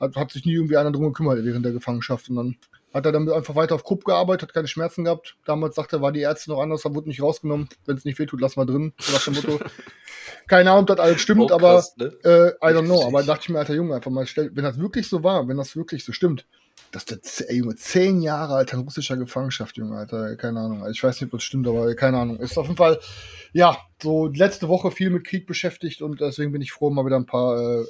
hat, 0.00 0.16
hat 0.16 0.32
sich 0.32 0.44
nie 0.44 0.54
irgendwie 0.54 0.76
einer 0.76 0.92
drum 0.92 1.04
gekümmert 1.04 1.44
während 1.44 1.64
der 1.64 1.72
Gefangenschaft. 1.72 2.28
Und 2.30 2.36
dann 2.36 2.56
hat 2.92 3.06
er 3.06 3.12
dann 3.12 3.28
einfach 3.30 3.56
weiter 3.56 3.74
auf 3.74 3.84
Krupp 3.84 4.04
gearbeitet, 4.04 4.48
hat 4.48 4.54
keine 4.54 4.68
Schmerzen 4.68 5.04
gehabt. 5.04 5.36
Damals 5.44 5.74
sagte 5.74 5.96
er, 5.96 6.02
war 6.02 6.12
die 6.12 6.20
Ärzte 6.20 6.50
noch 6.50 6.60
anders, 6.60 6.84
er 6.84 6.94
wurde 6.94 7.08
nicht 7.08 7.22
rausgenommen. 7.22 7.68
Wenn 7.86 7.96
es 7.96 8.04
nicht 8.04 8.18
wehtut, 8.18 8.40
lass 8.40 8.56
mal 8.56 8.66
drin. 8.66 8.92
So 9.00 9.12
nach 9.12 9.24
dem 9.24 9.34
Motto. 9.34 9.60
Keine 10.46 10.70
Ahnung, 10.70 10.82
ob 10.82 10.86
das 10.88 10.98
alles 11.00 11.20
stimmt, 11.20 11.50
Oh, 11.50 11.54
aber 11.54 11.74
krass, 11.74 11.96
ne? 11.96 12.06
äh, 12.22 12.48
I 12.62 12.74
don't 12.74 12.84
know. 12.84 13.04
Aber 13.06 13.22
dachte 13.22 13.42
ich 13.44 13.48
mir, 13.48 13.58
alter 13.58 13.74
Junge, 13.74 13.94
einfach 13.94 14.10
mal 14.10 14.26
stell, 14.26 14.50
wenn 14.54 14.64
das 14.64 14.78
wirklich 14.78 15.08
so 15.08 15.24
war, 15.24 15.48
wenn 15.48 15.56
das 15.56 15.74
wirklich 15.74 16.04
so 16.04 16.12
stimmt, 16.12 16.46
dass 16.92 17.04
der 17.04 17.18
ey, 17.48 17.56
Junge, 17.56 17.74
zehn 17.76 18.20
Jahre 18.20 18.54
alter 18.54 18.76
in 18.76 18.84
russischer 18.84 19.16
Gefangenschaft, 19.16 19.76
Junge, 19.76 19.96
Alter, 19.96 20.36
keine 20.36 20.60
Ahnung. 20.60 20.82
Also 20.82 20.92
ich 20.92 21.02
weiß 21.02 21.20
nicht, 21.20 21.32
ob 21.32 21.38
das 21.38 21.42
stimmt, 21.42 21.66
aber 21.66 21.94
keine 21.94 22.18
Ahnung. 22.18 22.38
Ist 22.38 22.58
auf 22.58 22.66
jeden 22.66 22.76
Fall, 22.76 23.00
ja, 23.52 23.76
so 24.02 24.26
letzte 24.28 24.68
Woche 24.68 24.90
viel 24.90 25.10
mit 25.10 25.24
Krieg 25.24 25.46
beschäftigt 25.46 26.02
und 26.02 26.20
deswegen 26.20 26.52
bin 26.52 26.62
ich 26.62 26.72
froh, 26.72 26.90
mal 26.90 27.06
wieder 27.06 27.16
ein 27.16 27.26
paar 27.26 27.58
äh, 27.58 27.84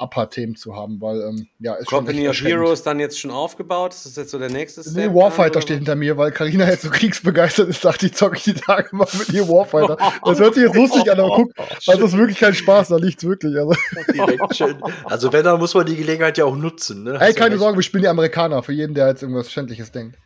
Upper-Themen 0.00 0.56
zu 0.56 0.76
haben, 0.76 1.00
weil, 1.00 1.20
ähm, 1.20 1.48
ja, 1.58 1.74
ist 1.74 1.90
schon 1.90 1.98
Company 1.98 2.26
echt 2.26 2.42
of. 2.42 2.48
Heroes 2.48 2.82
dann 2.82 3.00
jetzt 3.00 3.18
schon 3.18 3.30
aufgebaut? 3.30 3.92
Ist 3.94 4.06
das 4.06 4.16
jetzt 4.16 4.30
so 4.30 4.38
der 4.38 4.50
nächste 4.50 4.80
Nee, 4.80 5.04
Step? 5.04 5.14
Warfighter 5.14 5.50
dann, 5.54 5.62
steht 5.62 5.76
hinter 5.78 5.96
mir, 5.96 6.16
weil 6.16 6.30
Karina 6.30 6.68
jetzt 6.68 6.82
so 6.82 6.90
kriegsbegeistert 6.90 7.68
ist, 7.68 7.84
dachte 7.84 8.06
ich, 8.06 8.14
zocke 8.14 8.36
ich 8.36 8.44
die 8.44 8.54
Tage 8.54 8.94
mal 8.94 9.06
mit 9.18 9.28
ihr 9.30 9.48
Warfighter. 9.48 9.96
Das 10.24 10.40
hört 10.40 10.54
sich 10.54 10.64
jetzt 10.64 10.76
lustig 10.76 11.10
an, 11.10 11.18
aber 11.20 11.34
guck, 11.34 11.52
also 11.86 12.00
das 12.00 12.12
ist 12.12 12.18
wirklich 12.18 12.38
kein 12.38 12.54
Spaß, 12.54 12.88
da 12.88 12.96
liegt's 12.96 13.24
wirklich. 13.24 13.56
Also. 13.56 13.74
Also 15.04 15.32
wenn, 15.32 15.44
dann 15.44 15.58
muss 15.58 15.74
man 15.74 15.86
die 15.86 15.96
Gelegenheit 15.96 16.38
ja 16.38 16.44
auch 16.44 16.56
nutzen. 16.56 17.04
Ne? 17.04 17.18
ey, 17.20 17.32
keine. 17.34 17.58
Sorge, 17.58 17.78
wir 17.78 17.82
spielen 17.82 18.02
die 18.02 18.08
Amerikaner, 18.08 18.62
für 18.62 18.72
jeden, 18.72 18.94
der 18.94 19.08
jetzt 19.08 19.22
irgendwas 19.22 19.50
Schändliches 19.50 19.90
denkt. 19.90 20.16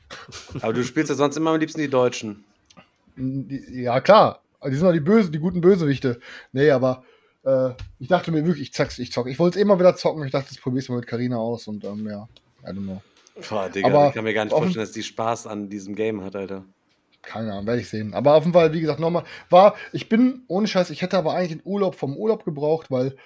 Aber 0.60 0.72
du 0.72 0.82
spielst 0.84 1.10
ja 1.10 1.16
sonst 1.16 1.36
immer 1.36 1.50
am 1.50 1.60
liebsten 1.60 1.80
die 1.80 1.88
Deutschen. 1.88 2.44
Ja, 3.16 4.00
klar. 4.00 4.40
Die 4.64 4.74
sind 4.74 4.86
doch 4.86 4.92
die 4.92 5.00
Bösen, 5.00 5.32
die 5.32 5.38
guten 5.38 5.60
Bösewichte. 5.60 6.20
Nee, 6.52 6.70
aber 6.70 7.04
äh, 7.44 7.70
ich 7.98 8.08
dachte 8.08 8.30
mir 8.30 8.44
wirklich, 8.44 8.68
ich 8.68 8.72
zock's, 8.72 8.98
ich 8.98 9.12
zock. 9.12 9.26
Ich 9.28 9.38
wollte 9.38 9.58
es 9.58 9.62
immer 9.62 9.78
wieder 9.78 9.96
zocken. 9.96 10.24
Ich 10.24 10.32
dachte, 10.32 10.48
das 10.48 10.58
probier's 10.58 10.88
mal 10.88 10.96
mit 10.96 11.06
Karina 11.06 11.36
aus 11.36 11.68
und 11.68 11.84
ähm, 11.84 12.06
ja, 12.08 12.28
I 12.64 12.70
don't 12.70 12.82
know. 12.82 13.02
Boah, 13.48 13.68
Digga, 13.68 13.88
Aber 13.88 14.08
ich 14.08 14.14
kann 14.14 14.24
mir 14.24 14.34
gar 14.34 14.44
nicht 14.44 14.52
vorstellen, 14.52 14.84
dass 14.84 14.92
die 14.92 15.02
Spaß 15.02 15.46
an 15.46 15.68
diesem 15.68 15.94
Game 15.94 16.22
hat, 16.22 16.36
Alter. 16.36 16.64
Keine 17.22 17.52
Ahnung, 17.52 17.66
werde 17.66 17.80
ich 17.80 17.88
sehen. 17.88 18.14
Aber 18.14 18.34
auf 18.34 18.44
jeden 18.44 18.52
Fall, 18.52 18.72
wie 18.72 18.80
gesagt, 18.80 19.00
nochmal, 19.00 19.24
war, 19.48 19.74
ich 19.92 20.08
bin, 20.08 20.42
ohne 20.48 20.66
Scheiß, 20.66 20.90
ich 20.90 21.02
hätte 21.02 21.16
aber 21.16 21.34
eigentlich 21.34 21.60
den 21.60 21.62
Urlaub 21.64 21.94
vom 21.94 22.16
Urlaub 22.16 22.44
gebraucht, 22.44 22.90
weil 22.90 23.16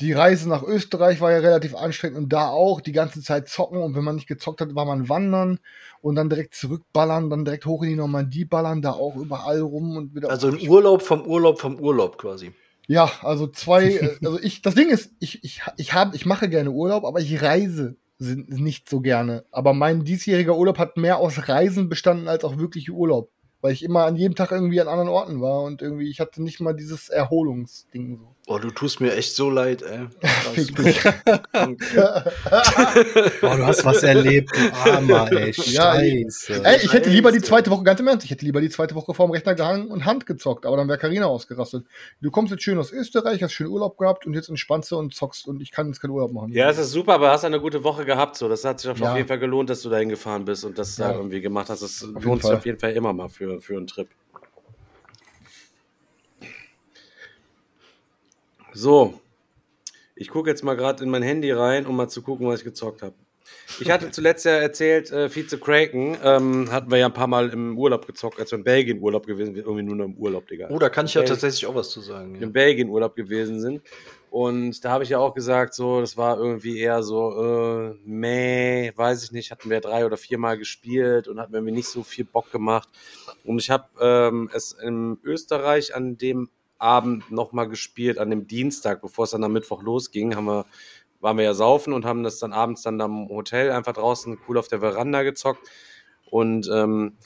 die 0.00 0.12
Reise 0.12 0.48
nach 0.48 0.62
Österreich 0.62 1.20
war 1.20 1.32
ja 1.32 1.38
relativ 1.38 1.74
anstrengend 1.74 2.18
und 2.18 2.32
da 2.32 2.48
auch 2.50 2.80
die 2.80 2.92
ganze 2.92 3.20
Zeit 3.22 3.48
zocken 3.48 3.78
und 3.78 3.96
wenn 3.96 4.04
man 4.04 4.14
nicht 4.14 4.28
gezockt 4.28 4.60
hat, 4.60 4.74
war 4.74 4.84
man 4.84 5.08
wandern 5.08 5.58
und 6.02 6.14
dann 6.14 6.30
direkt 6.30 6.54
zurückballern, 6.54 7.30
dann 7.30 7.44
direkt 7.44 7.66
hoch 7.66 7.82
in 7.82 7.88
die 7.88 7.96
Normandie 7.96 8.44
ballern, 8.44 8.80
da 8.80 8.92
auch 8.92 9.16
überall 9.16 9.60
rum 9.60 9.96
und 9.96 10.14
wieder. 10.14 10.30
Also 10.30 10.48
ein 10.48 10.68
Urlaub 10.68 11.02
vom 11.02 11.22
Urlaub 11.22 11.58
vom 11.58 11.80
Urlaub 11.80 12.16
quasi. 12.18 12.52
Ja, 12.88 13.10
also 13.22 13.46
zwei, 13.46 13.84
äh, 13.92 14.16
also 14.24 14.40
ich, 14.40 14.62
das 14.62 14.74
Ding 14.74 14.88
ist, 14.88 15.12
ich, 15.20 15.44
ich, 15.44 15.62
ich 15.76 15.92
habe, 15.92 16.16
ich 16.16 16.26
mache 16.26 16.48
gerne 16.48 16.70
Urlaub, 16.70 17.04
aber 17.04 17.20
ich 17.20 17.40
reise 17.40 17.96
sind 18.18 18.48
nicht 18.50 18.88
so 18.88 19.00
gerne. 19.00 19.44
Aber 19.52 19.74
mein 19.74 20.04
diesjähriger 20.04 20.56
Urlaub 20.56 20.78
hat 20.78 20.96
mehr 20.96 21.18
aus 21.18 21.48
Reisen 21.48 21.88
bestanden 21.88 22.26
als 22.26 22.42
auch 22.42 22.58
wirklich 22.58 22.90
Urlaub. 22.90 23.30
Weil 23.60 23.72
ich 23.72 23.84
immer 23.84 24.04
an 24.04 24.16
jedem 24.16 24.34
Tag 24.34 24.50
irgendwie 24.50 24.80
an 24.80 24.88
anderen 24.88 25.08
Orten 25.08 25.40
war 25.40 25.62
und 25.62 25.82
irgendwie, 25.82 26.08
ich 26.10 26.20
hatte 26.20 26.42
nicht 26.42 26.60
mal 26.60 26.74
dieses 26.74 27.08
Erholungsding 27.08 28.18
so. 28.18 28.34
Boah, 28.48 28.58
du 28.58 28.70
tust 28.70 29.02
mir 29.02 29.14
echt 29.14 29.36
so 29.36 29.50
leid, 29.50 29.82
ey. 29.82 30.06
Boah, 33.42 33.56
du 33.56 33.66
hast 33.66 33.84
was 33.84 34.02
erlebt, 34.02 34.50
du 34.56 34.90
Armer, 34.90 35.30
ey. 35.32 35.50
Ja, 35.66 35.92
Scheiße. 35.94 36.64
Ey, 36.64 36.78
ich 36.82 36.90
hätte 36.94 37.10
lieber 37.10 37.30
die 37.30 37.42
zweite 37.42 37.70
Woche, 37.70 37.84
ganz 37.84 38.00
im 38.00 38.06
Ernst, 38.08 38.24
ich 38.24 38.30
hätte 38.30 38.46
lieber 38.46 38.62
die 38.62 38.70
zweite 38.70 38.94
Woche 38.94 39.12
vorm 39.12 39.32
Rechner 39.32 39.54
gehangen 39.54 39.88
und 39.88 40.06
Hand 40.06 40.24
gezockt, 40.24 40.64
aber 40.64 40.78
dann 40.78 40.88
wäre 40.88 40.96
Karina 40.96 41.26
ausgerastet. 41.26 41.84
Du 42.22 42.30
kommst 42.30 42.50
jetzt 42.50 42.62
schön 42.62 42.78
aus 42.78 42.90
Österreich, 42.90 43.42
hast 43.42 43.52
schön 43.52 43.66
Urlaub 43.66 43.98
gehabt 43.98 44.24
und 44.26 44.32
jetzt 44.32 44.48
entspannst 44.48 44.90
du 44.92 44.96
und 44.96 45.14
zockst 45.14 45.46
und 45.46 45.60
ich 45.60 45.70
kann 45.70 45.88
jetzt 45.88 46.00
keinen 46.00 46.12
Urlaub 46.12 46.32
machen. 46.32 46.50
Ja, 46.52 46.68
das 46.68 46.78
ist 46.78 46.92
super, 46.92 47.16
aber 47.16 47.30
hast 47.30 47.44
eine 47.44 47.60
gute 47.60 47.84
Woche 47.84 48.06
gehabt. 48.06 48.36
So, 48.36 48.48
das 48.48 48.64
hat 48.64 48.80
sich 48.80 48.90
auch 48.90 48.96
Ja. 48.96 49.10
auf 49.10 49.16
jeden 49.18 49.28
Fall 49.28 49.38
gelohnt, 49.38 49.68
dass 49.68 49.82
du 49.82 49.90
dahin 49.90 50.08
gefahren 50.08 50.46
bist 50.46 50.64
und 50.64 50.78
das 50.78 50.96
Ja. 50.96 51.08
da 51.08 51.16
irgendwie 51.16 51.42
gemacht 51.42 51.68
hast. 51.68 51.82
Das 51.82 52.00
lohnt 52.18 52.42
sich 52.42 52.52
auf 52.52 52.64
jeden 52.64 52.78
Fall 52.78 52.92
immer 52.92 53.12
mal 53.12 53.28
für, 53.28 53.60
für 53.60 53.76
einen 53.76 53.86
Trip. 53.86 54.08
So, 58.72 59.20
ich 60.14 60.28
gucke 60.28 60.50
jetzt 60.50 60.62
mal 60.64 60.74
gerade 60.74 61.02
in 61.04 61.10
mein 61.10 61.22
Handy 61.22 61.50
rein, 61.52 61.86
um 61.86 61.96
mal 61.96 62.08
zu 62.08 62.22
gucken, 62.22 62.46
was 62.46 62.60
ich 62.60 62.64
gezockt 62.64 63.02
habe. 63.02 63.14
Ich 63.80 63.90
hatte 63.90 64.10
zuletzt 64.10 64.44
ja 64.44 64.52
erzählt, 64.52 65.10
äh, 65.10 65.34
Vize 65.34 65.58
Kraken 65.58 66.16
ähm, 66.22 66.70
hatten 66.70 66.90
wir 66.90 66.98
ja 66.98 67.06
ein 67.06 67.14
paar 67.14 67.26
Mal 67.26 67.50
im 67.50 67.78
Urlaub 67.78 68.06
gezockt, 68.06 68.38
als 68.38 68.50
wir 68.50 68.58
in 68.58 68.64
Belgien 68.64 69.00
Urlaub 69.00 69.26
gewesen 69.26 69.54
sind, 69.54 69.64
irgendwie 69.64 69.84
nur 69.84 69.96
noch 69.96 70.04
im 70.04 70.14
Urlaub, 70.14 70.46
Digga 70.46 70.68
Oh, 70.70 70.78
da 70.78 70.88
kann 70.88 71.06
ich 71.06 71.14
ja 71.14 71.22
tatsächlich 71.22 71.66
auch 71.66 71.74
was 71.74 71.90
zu 71.90 72.00
sagen. 72.00 72.34
Ja. 72.34 72.42
in 72.42 72.52
Belgien 72.52 72.88
Urlaub 72.88 73.14
gewesen 73.14 73.60
sind. 73.60 73.82
Und 74.30 74.84
da 74.84 74.90
habe 74.90 75.04
ich 75.04 75.10
ja 75.10 75.18
auch 75.18 75.34
gesagt, 75.34 75.72
so, 75.74 76.00
das 76.00 76.16
war 76.16 76.38
irgendwie 76.38 76.78
eher 76.78 77.02
so, 77.02 77.92
äh, 77.92 77.94
meh, 78.04 78.92
weiß 78.94 79.24
ich 79.24 79.32
nicht, 79.32 79.50
hatten 79.50 79.70
wir 79.70 79.80
drei 79.80 80.04
oder 80.04 80.18
viermal 80.18 80.58
gespielt 80.58 81.28
und 81.28 81.40
hat 81.40 81.50
mir 81.50 81.62
nicht 81.62 81.88
so 81.88 82.02
viel 82.02 82.24
Bock 82.26 82.50
gemacht. 82.52 82.88
Und 83.44 83.58
ich 83.60 83.70
habe 83.70 83.86
ähm, 84.00 84.50
es 84.52 84.72
in 84.72 85.18
Österreich 85.22 85.94
an 85.94 86.18
dem 86.18 86.50
Abend 86.78 87.30
nochmal 87.30 87.68
gespielt, 87.68 88.18
an 88.18 88.30
dem 88.30 88.46
Dienstag, 88.46 89.02
bevor 89.02 89.24
es 89.24 89.32
dann 89.32 89.44
am 89.44 89.52
Mittwoch 89.52 89.82
losging, 89.82 90.36
haben 90.36 90.46
wir, 90.46 90.66
waren 91.20 91.36
wir 91.36 91.44
ja 91.44 91.54
saufen 91.54 91.92
und 91.92 92.04
haben 92.04 92.22
das 92.22 92.38
dann 92.38 92.52
abends 92.52 92.82
dann 92.82 93.00
am 93.00 93.28
Hotel 93.28 93.70
einfach 93.72 93.92
draußen 93.92 94.38
cool 94.48 94.58
auf 94.58 94.68
der 94.68 94.80
Veranda 94.80 95.22
gezockt. 95.22 95.68
Und 96.30 96.68
ähm, 96.72 97.16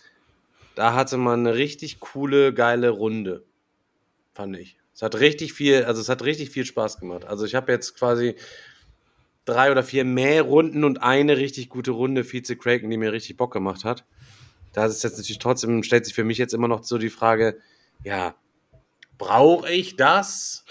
da 0.74 0.94
hatte 0.94 1.16
man 1.16 1.40
eine 1.40 1.54
richtig 1.56 2.00
coole, 2.00 2.54
geile 2.54 2.90
Runde, 2.90 3.44
fand 4.32 4.56
ich. 4.56 4.78
Es 4.94 5.02
hat 5.02 5.18
richtig 5.20 5.52
viel, 5.52 5.84
also 5.84 6.00
es 6.00 6.08
hat 6.08 6.22
richtig 6.22 6.50
viel 6.50 6.64
Spaß 6.64 6.98
gemacht. 6.98 7.24
Also 7.24 7.44
ich 7.44 7.54
habe 7.54 7.72
jetzt 7.72 7.96
quasi 7.96 8.36
drei 9.44 9.70
oder 9.70 9.82
vier 9.82 10.04
mehr 10.04 10.42
Runden 10.42 10.84
und 10.84 11.02
eine 11.02 11.36
richtig 11.36 11.68
gute 11.68 11.90
Runde 11.90 12.24
Vize 12.24 12.56
Kraken, 12.56 12.90
die 12.90 12.96
mir 12.96 13.12
richtig 13.12 13.36
Bock 13.36 13.52
gemacht 13.52 13.84
hat. 13.84 14.04
Da 14.72 14.86
ist 14.86 15.02
jetzt 15.02 15.18
natürlich 15.18 15.38
trotzdem, 15.38 15.82
stellt 15.82 16.06
sich 16.06 16.14
für 16.14 16.24
mich 16.24 16.38
jetzt 16.38 16.54
immer 16.54 16.68
noch 16.68 16.84
so 16.84 16.98
die 16.98 17.10
Frage, 17.10 17.58
ja, 18.04 18.34
brauche 19.18 19.70
ich 19.70 19.96
das? 19.96 20.64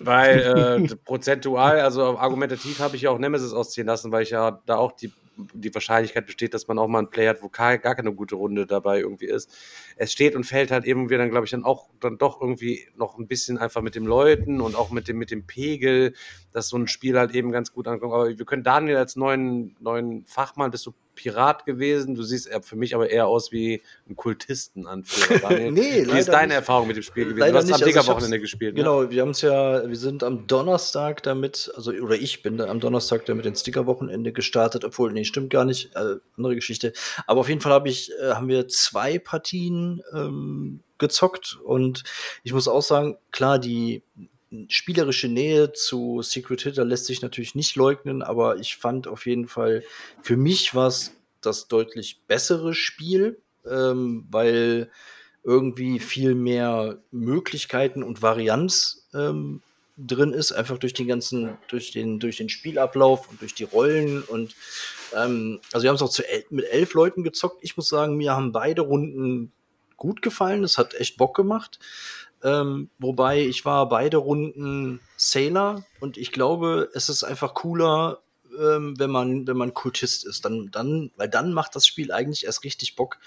Weil 0.00 0.88
äh, 0.90 0.96
prozentual, 1.04 1.80
also 1.80 2.18
argumentativ 2.18 2.78
habe 2.80 2.96
ich 2.96 3.02
ja 3.02 3.10
auch 3.10 3.18
Nemesis 3.18 3.52
ausziehen 3.52 3.86
lassen, 3.86 4.12
weil 4.12 4.22
ich 4.22 4.30
ja 4.30 4.62
da 4.66 4.76
auch 4.76 4.92
die, 4.92 5.12
die 5.54 5.74
Wahrscheinlichkeit 5.74 6.26
besteht, 6.26 6.54
dass 6.54 6.68
man 6.68 6.78
auch 6.78 6.88
mal 6.88 6.98
einen 6.98 7.10
Play 7.10 7.28
hat, 7.28 7.42
wo 7.42 7.48
gar, 7.48 7.78
keine 7.78 8.14
gute 8.14 8.36
Runde 8.36 8.66
dabei 8.66 9.00
irgendwie 9.00 9.26
ist. 9.26 9.54
Es 9.96 10.12
steht 10.12 10.34
und 10.34 10.44
fällt 10.44 10.70
halt 10.70 10.86
irgendwie 10.86 11.16
dann, 11.16 11.30
glaube 11.30 11.44
ich, 11.44 11.50
dann 11.50 11.64
auch 11.64 11.90
dann 12.00 12.18
doch 12.18 12.40
irgendwie 12.40 12.86
noch 12.96 13.18
ein 13.18 13.26
bisschen 13.26 13.58
einfach 13.58 13.82
mit 13.82 13.94
den 13.94 14.04
Leuten 14.04 14.60
und 14.60 14.74
auch 14.74 14.90
mit 14.90 15.08
dem, 15.08 15.18
mit 15.18 15.30
dem 15.30 15.46
Pegel, 15.46 16.14
dass 16.52 16.68
so 16.68 16.76
ein 16.76 16.88
Spiel 16.88 17.18
halt 17.18 17.34
eben 17.34 17.52
ganz 17.52 17.72
gut 17.72 17.86
ankommt. 17.86 18.12
Aber 18.12 18.28
wir 18.28 18.46
können 18.46 18.64
Daniel 18.64 18.96
als 18.96 19.16
neuen, 19.16 19.76
neuen 19.80 20.24
Fachmann, 20.26 20.70
bist 20.70 20.86
du 20.86 20.92
Pirat 21.20 21.66
gewesen. 21.66 22.14
Du 22.14 22.22
siehst 22.22 22.48
für 22.62 22.76
mich 22.76 22.94
aber 22.94 23.10
eher 23.10 23.26
aus 23.26 23.52
wie 23.52 23.82
ein 24.08 24.16
Kultistenanführer. 24.16 25.50
Nee, 25.70 26.06
Wie 26.06 26.18
ist 26.18 26.28
deine 26.28 26.48
nicht. 26.48 26.56
Erfahrung 26.56 26.86
mit 26.88 26.96
dem 26.96 27.02
Spiel 27.02 27.24
gewesen? 27.24 27.38
Leider 27.40 27.52
du 27.52 27.58
hast 27.58 27.64
nicht. 27.66 27.74
am 27.74 27.80
Also 27.82 27.86
ich 27.86 27.94
Digger-Wochenende 27.94 28.36
hab's- 28.36 28.40
gespielt, 28.42 28.74
ne? 28.74 28.80
Genau, 28.80 29.10
wir 29.10 29.22
haben 29.22 29.30
es 29.30 29.42
ja, 29.42 29.86
wir 29.88 29.96
sind 29.96 30.24
am 30.24 30.46
Donnerstag 30.46 31.22
damit, 31.22 31.70
also 31.76 31.92
oder 31.92 32.14
ich 32.14 32.42
bin 32.42 32.56
da 32.56 32.66
am 32.68 32.80
Donnerstag 32.80 33.26
damit 33.26 33.44
ins 33.46 33.60
Sticker-Wochenende 33.60 34.32
gestartet, 34.32 34.84
obwohl, 34.84 35.12
nee, 35.12 35.24
stimmt 35.24 35.50
gar 35.50 35.64
nicht, 35.64 35.94
äh, 35.94 36.16
andere 36.36 36.54
Geschichte. 36.54 36.92
Aber 37.26 37.40
auf 37.40 37.48
jeden 37.48 37.60
Fall 37.60 37.72
habe 37.72 37.88
ich, 37.88 38.10
äh, 38.20 38.30
haben 38.32 38.48
wir 38.48 38.68
zwei 38.68 39.18
Partien 39.18 40.02
ähm, 40.14 40.80
gezockt 40.98 41.58
und 41.64 42.04
ich 42.42 42.52
muss 42.52 42.68
auch 42.68 42.82
sagen, 42.82 43.16
klar, 43.32 43.58
die 43.58 44.02
spielerische 44.68 45.28
Nähe 45.28 45.72
zu 45.72 46.22
Secret 46.22 46.62
Hitter 46.62 46.84
lässt 46.84 47.06
sich 47.06 47.22
natürlich 47.22 47.54
nicht 47.54 47.76
leugnen, 47.76 48.22
aber 48.22 48.56
ich 48.56 48.76
fand 48.76 49.06
auf 49.06 49.26
jeden 49.26 49.48
Fall, 49.48 49.84
für 50.22 50.36
mich 50.36 50.74
war 50.74 50.88
es 50.88 51.12
das 51.40 51.68
deutlich 51.68 52.20
bessere 52.26 52.74
Spiel, 52.74 53.40
ähm, 53.64 54.26
weil 54.30 54.90
irgendwie 55.42 56.00
viel 56.00 56.34
mehr 56.34 56.98
Möglichkeiten 57.10 58.02
und 58.02 58.22
Varianz 58.22 59.06
ähm, 59.14 59.62
drin 59.96 60.32
ist, 60.32 60.52
einfach 60.52 60.78
durch 60.78 60.94
den 60.94 61.06
ganzen, 61.06 61.56
durch 61.68 61.92
den, 61.92 62.18
durch 62.18 62.36
den 62.36 62.48
Spielablauf 62.48 63.30
und 63.30 63.40
durch 63.40 63.54
die 63.54 63.64
Rollen 63.64 64.22
und 64.22 64.54
ähm, 65.14 65.60
also 65.72 65.84
wir 65.84 65.90
haben 65.90 65.96
es 65.96 66.02
auch 66.02 66.10
zu 66.10 66.26
el 66.28 66.44
mit 66.50 66.66
elf 66.66 66.94
Leuten 66.94 67.22
gezockt. 67.22 67.58
Ich 67.62 67.76
muss 67.76 67.88
sagen, 67.88 68.16
mir 68.16 68.34
haben 68.34 68.52
beide 68.52 68.82
Runden 68.82 69.52
gut 69.96 70.22
gefallen. 70.22 70.64
Es 70.64 70.78
hat 70.78 70.94
echt 70.94 71.16
Bock 71.16 71.36
gemacht. 71.36 71.78
Ähm, 72.42 72.88
wobei 72.98 73.40
ich 73.40 73.64
war 73.64 73.88
beide 73.88 74.16
Runden 74.16 75.00
Sailor 75.16 75.84
und 76.00 76.16
ich 76.16 76.32
glaube, 76.32 76.88
es 76.94 77.08
ist 77.08 77.22
einfach 77.22 77.54
cooler, 77.54 78.20
ähm, 78.58 78.98
wenn 78.98 79.10
man, 79.10 79.46
wenn 79.46 79.56
man 79.56 79.74
Kultist 79.74 80.26
ist. 80.26 80.44
Dann, 80.44 80.70
dann, 80.70 81.10
weil 81.16 81.28
dann 81.28 81.52
macht 81.52 81.76
das 81.76 81.86
Spiel 81.86 82.12
eigentlich 82.12 82.46
erst 82.46 82.64
richtig 82.64 82.96
Bock, 82.96 83.18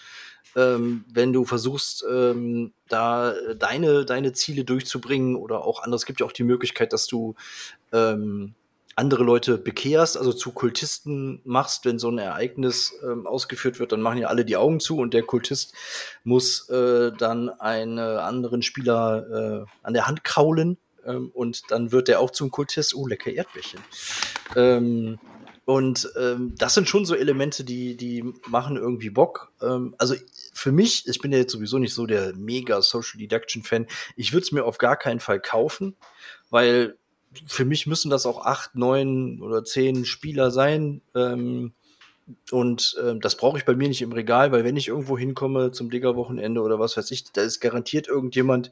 ähm, 0.55 1.05
wenn 1.11 1.33
du 1.33 1.45
versuchst, 1.45 2.05
ähm, 2.09 2.73
da 2.87 3.33
deine, 3.55 4.05
deine 4.05 4.33
Ziele 4.33 4.63
durchzubringen 4.63 5.35
oder 5.35 5.63
auch 5.63 5.83
anders. 5.83 6.01
Es 6.01 6.05
gibt 6.05 6.19
ja 6.19 6.25
auch 6.25 6.31
die 6.31 6.43
Möglichkeit, 6.43 6.93
dass 6.93 7.07
du 7.07 7.35
ähm, 7.91 8.55
andere 8.95 9.23
Leute 9.23 9.57
bekehrst, 9.57 10.17
also 10.17 10.33
zu 10.33 10.51
Kultisten 10.51 11.41
machst, 11.43 11.85
wenn 11.85 11.99
so 11.99 12.09
ein 12.09 12.17
Ereignis 12.17 12.93
ähm, 13.03 13.25
ausgeführt 13.25 13.79
wird, 13.79 13.91
dann 13.91 14.01
machen 14.01 14.19
ja 14.19 14.27
alle 14.27 14.45
die 14.45 14.57
Augen 14.57 14.79
zu 14.79 14.97
und 14.97 15.13
der 15.13 15.23
Kultist 15.23 15.73
muss 16.23 16.69
äh, 16.69 17.11
dann 17.17 17.49
einen 17.49 17.99
anderen 17.99 18.61
Spieler 18.61 19.65
äh, 19.65 19.65
an 19.81 19.93
der 19.93 20.07
Hand 20.07 20.23
kraulen 20.23 20.77
ähm, 21.05 21.31
und 21.33 21.63
dann 21.69 21.91
wird 21.91 22.07
der 22.07 22.19
auch 22.19 22.31
zum 22.31 22.51
Kultist. 22.51 22.95
Oh, 22.95 23.07
lecker 23.07 23.31
Erdbärchen. 23.31 23.79
Ähm, 24.55 25.19
und 25.65 26.11
ähm, 26.19 26.53
das 26.57 26.73
sind 26.73 26.89
schon 26.89 27.05
so 27.05 27.15
Elemente, 27.15 27.63
die, 27.63 27.95
die 27.95 28.23
machen 28.47 28.75
irgendwie 28.75 29.09
Bock. 29.09 29.51
Ähm, 29.61 29.95
also 29.97 30.15
für 30.53 30.71
mich, 30.71 31.07
ich 31.07 31.19
bin 31.19 31.31
ja 31.31 31.37
jetzt 31.37 31.53
sowieso 31.53 31.79
nicht 31.79 31.93
so 31.93 32.05
der 32.05 32.33
mega 32.35 32.81
Social 32.81 33.17
Deduction 33.17 33.63
Fan, 33.63 33.87
ich 34.15 34.33
würde 34.33 34.43
es 34.43 34.51
mir 34.51 34.65
auf 34.65 34.77
gar 34.77 34.97
keinen 34.97 35.21
Fall 35.21 35.39
kaufen, 35.39 35.95
weil 36.49 36.97
für 37.47 37.65
mich 37.65 37.87
müssen 37.87 38.09
das 38.09 38.25
auch 38.25 38.45
acht, 38.45 38.75
neun 38.75 39.41
oder 39.41 39.63
zehn 39.63 40.05
Spieler 40.05 40.51
sein. 40.51 41.01
Ähm, 41.15 41.73
und 42.51 42.95
ähm, 43.03 43.19
das 43.19 43.35
brauche 43.35 43.57
ich 43.57 43.65
bei 43.65 43.75
mir 43.75 43.89
nicht 43.89 44.01
im 44.01 44.13
Regal, 44.13 44.51
weil 44.51 44.63
wenn 44.63 44.77
ich 44.77 44.87
irgendwo 44.87 45.17
hinkomme 45.17 45.71
zum 45.71 45.89
Digger-Wochenende 45.89 46.61
oder 46.61 46.79
was 46.79 46.95
weiß 46.95 47.11
ich, 47.11 47.31
da 47.31 47.41
ist 47.41 47.59
garantiert 47.59 48.07
irgendjemand, 48.07 48.71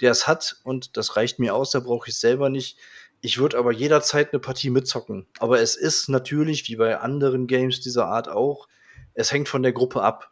der 0.00 0.10
es 0.10 0.26
hat 0.26 0.56
und 0.64 0.96
das 0.96 1.16
reicht 1.16 1.38
mir 1.38 1.54
aus, 1.54 1.70
da 1.70 1.80
brauche 1.80 2.08
ich 2.08 2.14
es 2.14 2.20
selber 2.20 2.50
nicht. 2.50 2.76
Ich 3.20 3.38
würde 3.38 3.58
aber 3.58 3.72
jederzeit 3.72 4.32
eine 4.32 4.40
Partie 4.40 4.70
mitzocken. 4.70 5.26
Aber 5.38 5.60
es 5.60 5.76
ist 5.76 6.08
natürlich, 6.08 6.68
wie 6.68 6.76
bei 6.76 6.98
anderen 6.98 7.46
Games 7.46 7.80
dieser 7.80 8.06
Art 8.06 8.28
auch, 8.28 8.68
es 9.14 9.32
hängt 9.32 9.48
von 9.48 9.62
der 9.62 9.72
Gruppe 9.72 10.02
ab. 10.02 10.30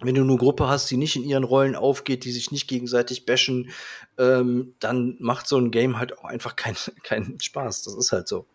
Wenn 0.00 0.14
du 0.14 0.22
eine 0.22 0.36
Gruppe 0.36 0.68
hast, 0.68 0.90
die 0.90 0.98
nicht 0.98 1.16
in 1.16 1.24
ihren 1.24 1.44
Rollen 1.44 1.74
aufgeht, 1.74 2.24
die 2.24 2.32
sich 2.32 2.50
nicht 2.50 2.68
gegenseitig 2.68 3.24
bashen, 3.24 3.70
ähm, 4.18 4.74
dann 4.78 5.16
macht 5.20 5.46
so 5.48 5.56
ein 5.56 5.70
Game 5.70 5.98
halt 5.98 6.18
auch 6.18 6.24
einfach 6.24 6.54
keinen 6.56 6.76
keinen 7.02 7.40
Spaß. 7.40 7.82
Das 7.82 7.94
ist 7.94 8.12
halt 8.12 8.28
so. 8.28 8.46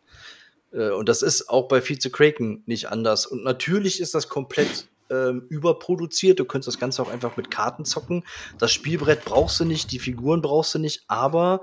Äh, 0.71 0.91
und 0.91 1.09
das 1.09 1.21
ist 1.21 1.49
auch 1.49 1.67
bei 1.67 1.81
Vize 1.81 2.09
Kraken 2.09 2.63
nicht 2.65 2.89
anders. 2.89 3.25
Und 3.25 3.43
natürlich 3.43 3.99
ist 3.99 4.13
das 4.13 4.29
komplett 4.29 4.87
ähm, 5.09 5.45
überproduziert. 5.49 6.39
Du 6.39 6.45
könntest 6.45 6.67
das 6.67 6.79
Ganze 6.79 7.01
auch 7.01 7.09
einfach 7.09 7.37
mit 7.37 7.51
Karten 7.51 7.85
zocken. 7.85 8.23
Das 8.57 8.71
Spielbrett 8.71 9.25
brauchst 9.25 9.59
du 9.59 9.65
nicht, 9.65 9.91
die 9.91 9.99
Figuren 9.99 10.41
brauchst 10.41 10.73
du 10.75 10.79
nicht, 10.79 11.03
aber 11.07 11.61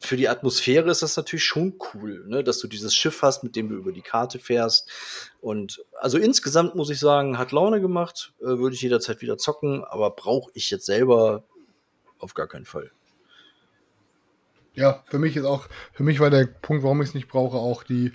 für 0.00 0.16
die 0.16 0.28
Atmosphäre 0.28 0.90
ist 0.90 1.02
das 1.02 1.16
natürlich 1.16 1.44
schon 1.44 1.78
cool, 1.92 2.24
ne? 2.26 2.44
dass 2.44 2.58
du 2.58 2.68
dieses 2.68 2.94
Schiff 2.94 3.22
hast, 3.22 3.42
mit 3.42 3.56
dem 3.56 3.68
du 3.68 3.76
über 3.76 3.92
die 3.92 4.02
Karte 4.02 4.38
fährst. 4.38 4.88
Und 5.40 5.84
also 6.00 6.18
insgesamt 6.18 6.74
muss 6.74 6.90
ich 6.90 7.00
sagen, 7.00 7.38
hat 7.38 7.52
Laune 7.52 7.80
gemacht, 7.80 8.32
äh, 8.40 8.44
würde 8.44 8.74
ich 8.74 8.82
jederzeit 8.82 9.20
wieder 9.20 9.38
zocken, 9.38 9.84
aber 9.84 10.10
brauche 10.10 10.50
ich 10.54 10.70
jetzt 10.70 10.86
selber 10.86 11.44
auf 12.18 12.34
gar 12.34 12.46
keinen 12.46 12.64
Fall. 12.64 12.90
Ja, 14.74 15.02
für 15.06 15.18
mich 15.18 15.36
ist 15.36 15.44
auch, 15.44 15.66
für 15.92 16.04
mich 16.04 16.20
war 16.20 16.30
der 16.30 16.46
Punkt, 16.46 16.84
warum 16.84 17.02
ich 17.02 17.08
es 17.08 17.14
nicht 17.14 17.28
brauche, 17.28 17.56
auch 17.56 17.82
die 17.82 18.12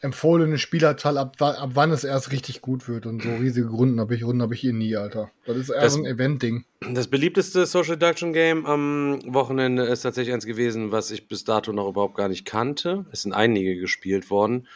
empfohlene 0.00 0.58
Spielerzahl, 0.58 1.18
ab, 1.18 1.36
ab 1.40 1.70
wann 1.74 1.90
es 1.90 2.04
erst 2.04 2.30
richtig 2.32 2.60
gut 2.60 2.88
wird. 2.88 3.06
Und 3.06 3.22
so 3.22 3.28
riesige 3.36 3.68
Runden 3.68 3.98
habe 4.00 4.14
ich, 4.14 4.24
Runden 4.24 4.42
habe 4.42 4.54
ich 4.54 4.60
hier 4.60 4.72
nie, 4.72 4.96
Alter. 4.96 5.30
Das 5.46 5.56
ist 5.56 5.70
eher 5.70 5.80
Das- 5.80 5.94
so 5.94 6.00
ein 6.00 6.06
Event-Ding. 6.06 6.64
Das 6.92 7.08
beliebteste 7.08 7.66
Social 7.66 7.96
Deduction 7.96 8.32
Game 8.32 8.64
am 8.66 9.18
Wochenende 9.26 9.84
ist 9.84 10.02
tatsächlich 10.02 10.32
eins 10.34 10.46
gewesen, 10.46 10.92
was 10.92 11.10
ich 11.10 11.26
bis 11.28 11.44
dato 11.44 11.72
noch 11.72 11.88
überhaupt 11.88 12.16
gar 12.16 12.28
nicht 12.28 12.44
kannte. 12.44 13.04
Es 13.10 13.22
sind 13.22 13.32
einige 13.32 13.76
gespielt 13.76 14.30
worden. 14.30 14.66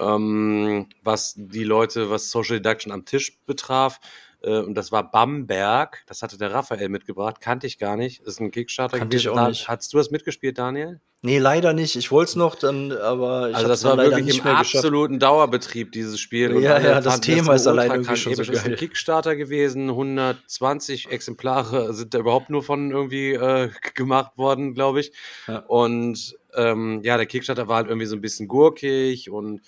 Ähm, 0.00 0.86
was 1.02 1.34
die 1.36 1.64
Leute, 1.64 2.10
was 2.10 2.30
Social 2.30 2.60
Deduction 2.60 2.92
am 2.92 3.04
Tisch 3.04 3.36
betraf, 3.46 3.98
äh, 4.42 4.58
und 4.60 4.74
das 4.74 4.92
war 4.92 5.10
Bamberg. 5.10 6.02
Das 6.06 6.22
hatte 6.22 6.38
der 6.38 6.52
Raphael 6.52 6.88
mitgebracht, 6.88 7.40
kannte 7.40 7.66
ich 7.66 7.78
gar 7.78 7.96
nicht. 7.96 8.20
Das 8.20 8.34
ist 8.34 8.40
ein 8.40 8.50
Kickstarter. 8.50 8.98
Kannte 8.98 9.16
ich 9.16 9.28
auch 9.28 9.36
Da- 9.36 9.48
nicht. 9.48 9.68
Hattest 9.68 9.92
du 9.92 9.98
das 9.98 10.10
mitgespielt, 10.10 10.58
Daniel? 10.58 11.00
Nee, 11.20 11.38
leider 11.40 11.72
nicht. 11.72 11.96
Ich 11.96 12.12
wollte 12.12 12.28
es 12.30 12.36
noch, 12.36 12.54
dann, 12.54 12.92
aber 12.92 13.50
ich 13.50 13.56
Also 13.56 13.66
das 13.66 13.82
war 13.82 13.96
wirklich 13.96 14.20
im 14.38 14.44
geschafft. 14.44 14.76
absoluten 14.76 15.18
Dauerbetrieb, 15.18 15.90
dieses 15.90 16.20
Spiel. 16.20 16.54
Und 16.54 16.62
Ja, 16.62 16.78
ja, 16.80 17.00
das 17.00 17.20
Thema 17.20 17.54
ist 17.54 17.66
allein 17.66 17.90
irgendwie 17.90 18.16
schon 18.16 18.34
so 18.36 18.42
episch. 18.42 18.46
Das 18.52 18.58
ist 18.60 18.64
ein 18.66 18.70
geil. 18.70 18.78
Kickstarter 18.78 19.34
gewesen, 19.34 19.88
120 19.90 21.10
Exemplare 21.10 21.92
sind 21.94 22.14
da 22.14 22.18
überhaupt 22.18 22.50
nur 22.50 22.62
von 22.62 22.92
irgendwie 22.92 23.32
äh, 23.32 23.70
gemacht 23.94 24.32
worden, 24.36 24.74
glaube 24.74 25.00
ich. 25.00 25.12
Ja. 25.48 25.58
Und 25.66 26.36
ähm, 26.54 27.00
ja, 27.02 27.16
der 27.16 27.26
Kickstarter 27.26 27.66
war 27.66 27.76
halt 27.78 27.88
irgendwie 27.88 28.06
so 28.06 28.14
ein 28.14 28.20
bisschen 28.20 28.46
gurkig 28.46 29.28
und 29.28 29.60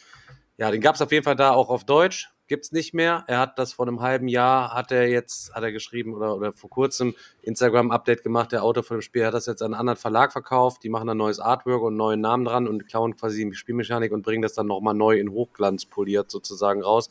ja, 0.56 0.70
den 0.70 0.80
gab 0.80 0.94
es 0.94 1.02
auf 1.02 1.10
jeden 1.10 1.24
Fall 1.24 1.36
da 1.36 1.50
auch 1.52 1.68
auf 1.68 1.84
Deutsch. 1.84 2.28
Gibt's 2.50 2.72
nicht 2.72 2.94
mehr. 2.94 3.22
Er 3.28 3.38
hat 3.38 3.60
das 3.60 3.74
vor 3.74 3.86
einem 3.86 4.00
halben 4.00 4.26
Jahr, 4.26 4.74
hat 4.74 4.90
er 4.90 5.08
jetzt, 5.08 5.54
hat 5.54 5.62
er 5.62 5.70
geschrieben 5.70 6.14
oder, 6.14 6.34
oder 6.34 6.52
vor 6.52 6.68
kurzem 6.68 7.14
Instagram-Update 7.42 8.24
gemacht, 8.24 8.50
der 8.50 8.64
Autor 8.64 8.82
von 8.82 8.96
dem 8.96 9.02
Spiel, 9.02 9.24
hat 9.24 9.34
das 9.34 9.46
jetzt 9.46 9.62
an 9.62 9.66
einen 9.66 9.78
anderen 9.78 9.96
Verlag 9.96 10.32
verkauft. 10.32 10.82
Die 10.82 10.88
machen 10.88 11.08
ein 11.08 11.16
neues 11.16 11.38
Artwork 11.38 11.80
und 11.80 11.92
einen 11.92 11.98
neuen 11.98 12.20
Namen 12.20 12.44
dran 12.44 12.66
und 12.66 12.88
klauen 12.88 13.14
quasi 13.14 13.48
die 13.48 13.54
Spielmechanik 13.54 14.10
und 14.10 14.22
bringen 14.22 14.42
das 14.42 14.54
dann 14.54 14.66
nochmal 14.66 14.94
neu 14.94 15.20
in 15.20 15.30
Hochglanz 15.30 15.86
poliert 15.86 16.28
sozusagen 16.28 16.82
raus. 16.82 17.08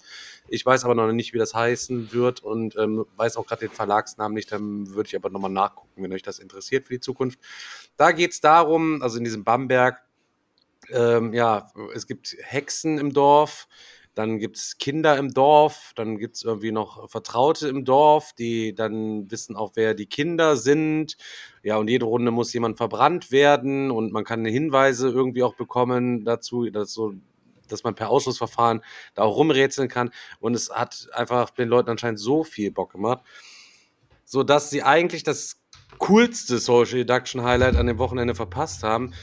Ich 0.49 0.65
weiß 0.65 0.83
aber 0.83 0.93
noch 0.93 1.09
nicht, 1.13 1.33
wie 1.33 1.37
das 1.37 1.53
heißen 1.55 2.11
wird 2.11 2.43
und 2.43 2.75
ähm, 2.75 3.05
weiß 3.15 3.37
auch 3.37 3.47
gerade 3.47 3.61
den 3.61 3.71
Verlagsnamen 3.71 4.35
nicht. 4.35 4.51
Dann 4.51 4.93
würde 4.93 5.07
ich 5.07 5.15
aber 5.15 5.29
nochmal 5.29 5.51
nachgucken, 5.51 6.03
wenn 6.03 6.11
euch 6.11 6.21
das 6.21 6.39
interessiert 6.39 6.87
für 6.87 6.95
die 6.95 6.99
Zukunft. 6.99 7.39
Da 7.95 8.11
geht's 8.11 8.41
darum, 8.41 9.01
also 9.01 9.17
in 9.17 9.23
diesem 9.23 9.45
Bamberg, 9.45 10.01
ähm, 10.89 11.33
ja, 11.33 11.71
es 11.95 12.07
gibt 12.07 12.35
Hexen 12.41 12.97
im 12.97 13.13
Dorf, 13.13 13.69
dann 14.15 14.39
gibt's 14.39 14.77
Kinder 14.77 15.17
im 15.17 15.33
Dorf, 15.33 15.93
dann 15.95 16.17
gibt's 16.17 16.43
irgendwie 16.43 16.71
noch 16.71 17.09
Vertraute 17.09 17.67
im 17.67 17.85
Dorf, 17.85 18.33
die 18.33 18.73
dann 18.73 19.29
wissen 19.31 19.55
auch, 19.55 19.71
wer 19.75 19.93
die 19.93 20.07
Kinder 20.07 20.57
sind. 20.57 21.15
Ja, 21.63 21.77
und 21.77 21.89
jede 21.89 22.05
Runde 22.05 22.31
muss 22.31 22.53
jemand 22.53 22.77
verbrannt 22.77 23.31
werden 23.31 23.91
und 23.91 24.11
man 24.11 24.23
kann 24.23 24.43
Hinweise 24.45 25.09
irgendwie 25.09 25.43
auch 25.43 25.55
bekommen 25.55 26.25
dazu, 26.25 26.69
dass 26.69 26.93
so 26.93 27.13
dass 27.71 27.83
man 27.83 27.95
per 27.95 28.09
Ausschussverfahren 28.09 28.81
da 29.13 29.21
auch 29.21 29.37
rumrätseln 29.37 29.89
kann. 29.89 30.11
Und 30.39 30.55
es 30.55 30.71
hat 30.71 31.07
einfach 31.13 31.51
den 31.51 31.69
Leuten 31.69 31.91
anscheinend 31.91 32.19
so 32.19 32.43
viel 32.43 32.71
Bock 32.71 32.91
gemacht, 32.91 33.23
so 34.25 34.43
dass 34.43 34.69
sie 34.69 34.83
eigentlich 34.83 35.23
das 35.23 35.61
coolste 35.97 36.59
Social 36.59 36.97
Deduction 36.97 37.43
Highlight 37.43 37.75
an 37.75 37.87
dem 37.87 37.97
Wochenende 37.97 38.35
verpasst 38.35 38.83
haben. 38.83 39.13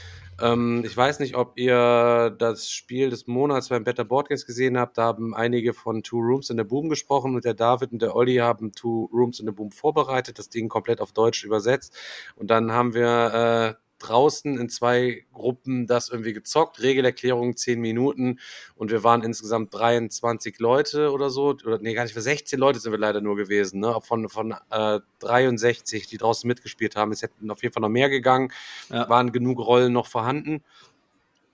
Ähm, 0.41 0.83
ich 0.85 0.95
weiß 0.95 1.19
nicht, 1.19 1.35
ob 1.35 1.57
ihr 1.57 2.35
das 2.37 2.69
Spiel 2.69 3.09
des 3.09 3.27
Monats 3.27 3.69
beim 3.69 3.83
Better 3.83 4.05
Board 4.05 4.29
Games 4.29 4.45
gesehen 4.45 4.77
habt. 4.77 4.97
Da 4.97 5.03
haben 5.03 5.33
einige 5.35 5.73
von 5.73 6.03
Two 6.03 6.19
Rooms 6.19 6.49
in 6.49 6.57
the 6.57 6.63
Boom 6.63 6.89
gesprochen 6.89 7.35
und 7.35 7.45
der 7.45 7.53
David 7.53 7.91
und 7.91 8.01
der 8.01 8.15
Olli 8.15 8.35
haben 8.35 8.71
Two 8.71 9.09
Rooms 9.11 9.39
in 9.39 9.47
the 9.47 9.51
Boom 9.51 9.71
vorbereitet, 9.71 10.37
das 10.39 10.49
Ding 10.49 10.69
komplett 10.69 11.01
auf 11.01 11.11
Deutsch 11.11 11.43
übersetzt. 11.43 11.95
Und 12.35 12.51
dann 12.51 12.71
haben 12.71 12.93
wir 12.93 13.77
äh, 13.79 13.86
draußen 13.99 14.57
in 14.57 14.69
zwei 14.69 15.25
Gruppen 15.33 15.87
das 15.87 16.09
irgendwie 16.09 16.33
gezockt. 16.33 16.81
Regelerklärung 16.81 17.55
10 17.55 17.79
Minuten 17.79 18.39
und 18.75 18.91
wir 18.91 19.03
waren 19.03 19.23
insgesamt 19.23 19.73
23 19.73 20.59
Leute 20.59 21.11
oder 21.11 21.29
so. 21.29 21.55
Oder 21.65 21.79
nee, 21.79 21.93
gar 21.93 22.03
nicht, 22.03 22.13
für 22.13 22.21
16 22.21 22.59
Leute 22.59 22.79
sind 22.79 22.91
wir 22.91 22.99
leider 22.99 23.21
nur 23.21 23.35
gewesen. 23.35 23.79
Ne? 23.79 23.97
Von, 24.01 24.29
von 24.29 24.55
äh, 24.69 24.99
63, 25.19 26.07
die 26.07 26.17
draußen 26.17 26.47
mitgespielt 26.47 26.95
haben. 26.95 27.11
Es 27.11 27.21
hätten 27.21 27.49
auf 27.51 27.61
jeden 27.63 27.73
Fall 27.73 27.81
noch 27.81 27.89
mehr 27.89 28.09
gegangen. 28.09 28.51
Ja. 28.89 29.09
Waren 29.09 29.31
genug 29.31 29.59
Rollen 29.59 29.93
noch 29.93 30.07
vorhanden. 30.07 30.63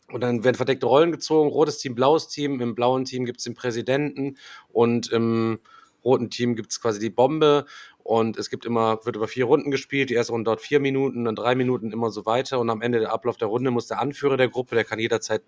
Und 0.10 0.22
dann 0.22 0.44
werden 0.44 0.56
verdeckte 0.56 0.86
Rollen 0.86 1.12
gezogen, 1.12 1.50
rotes 1.50 1.80
Team, 1.80 1.96
blaues 1.96 2.28
Team. 2.28 2.62
Im 2.62 2.76
blauen 2.76 3.06
Team 3.06 3.26
gibt 3.26 3.40
es 3.40 3.46
den 3.46 3.56
Präsidenten 3.56 4.38
und 4.72 5.12
im 5.12 5.60
roten 6.04 6.30
Team 6.30 6.56
gibt 6.56 6.72
es 6.72 6.82
quasi 6.82 7.00
die 7.00 7.10
Bombe. 7.10 7.66
Und 8.04 8.38
es 8.38 8.50
gibt 8.50 8.66
immer, 8.66 9.06
wird 9.06 9.16
über 9.16 9.28
vier 9.28 9.46
Runden 9.46 9.72
gespielt. 9.72 10.10
Die 10.10 10.13
erste 10.13 10.34
Runde 10.34 10.46
dauert 10.46 10.62
vier 10.62 10.80
Minuten, 10.80 11.26
dann 11.26 11.36
drei 11.36 11.56
Minuten, 11.56 11.92
immer 11.92 12.12
so 12.12 12.26
weiter. 12.26 12.60
Und 12.60 12.70
am 12.70 12.82
Ende 12.82 13.00
der 13.00 13.13
Ablauf 13.13 13.38
der 13.38 13.48
Runde 13.48 13.72
muss 13.72 13.88
der 13.88 14.00
Anführer 14.00 14.38
der 14.38 14.50
Gruppe, 14.50 14.76
der 14.76 14.84
kann 14.84 15.00
jederzeit 15.00 15.42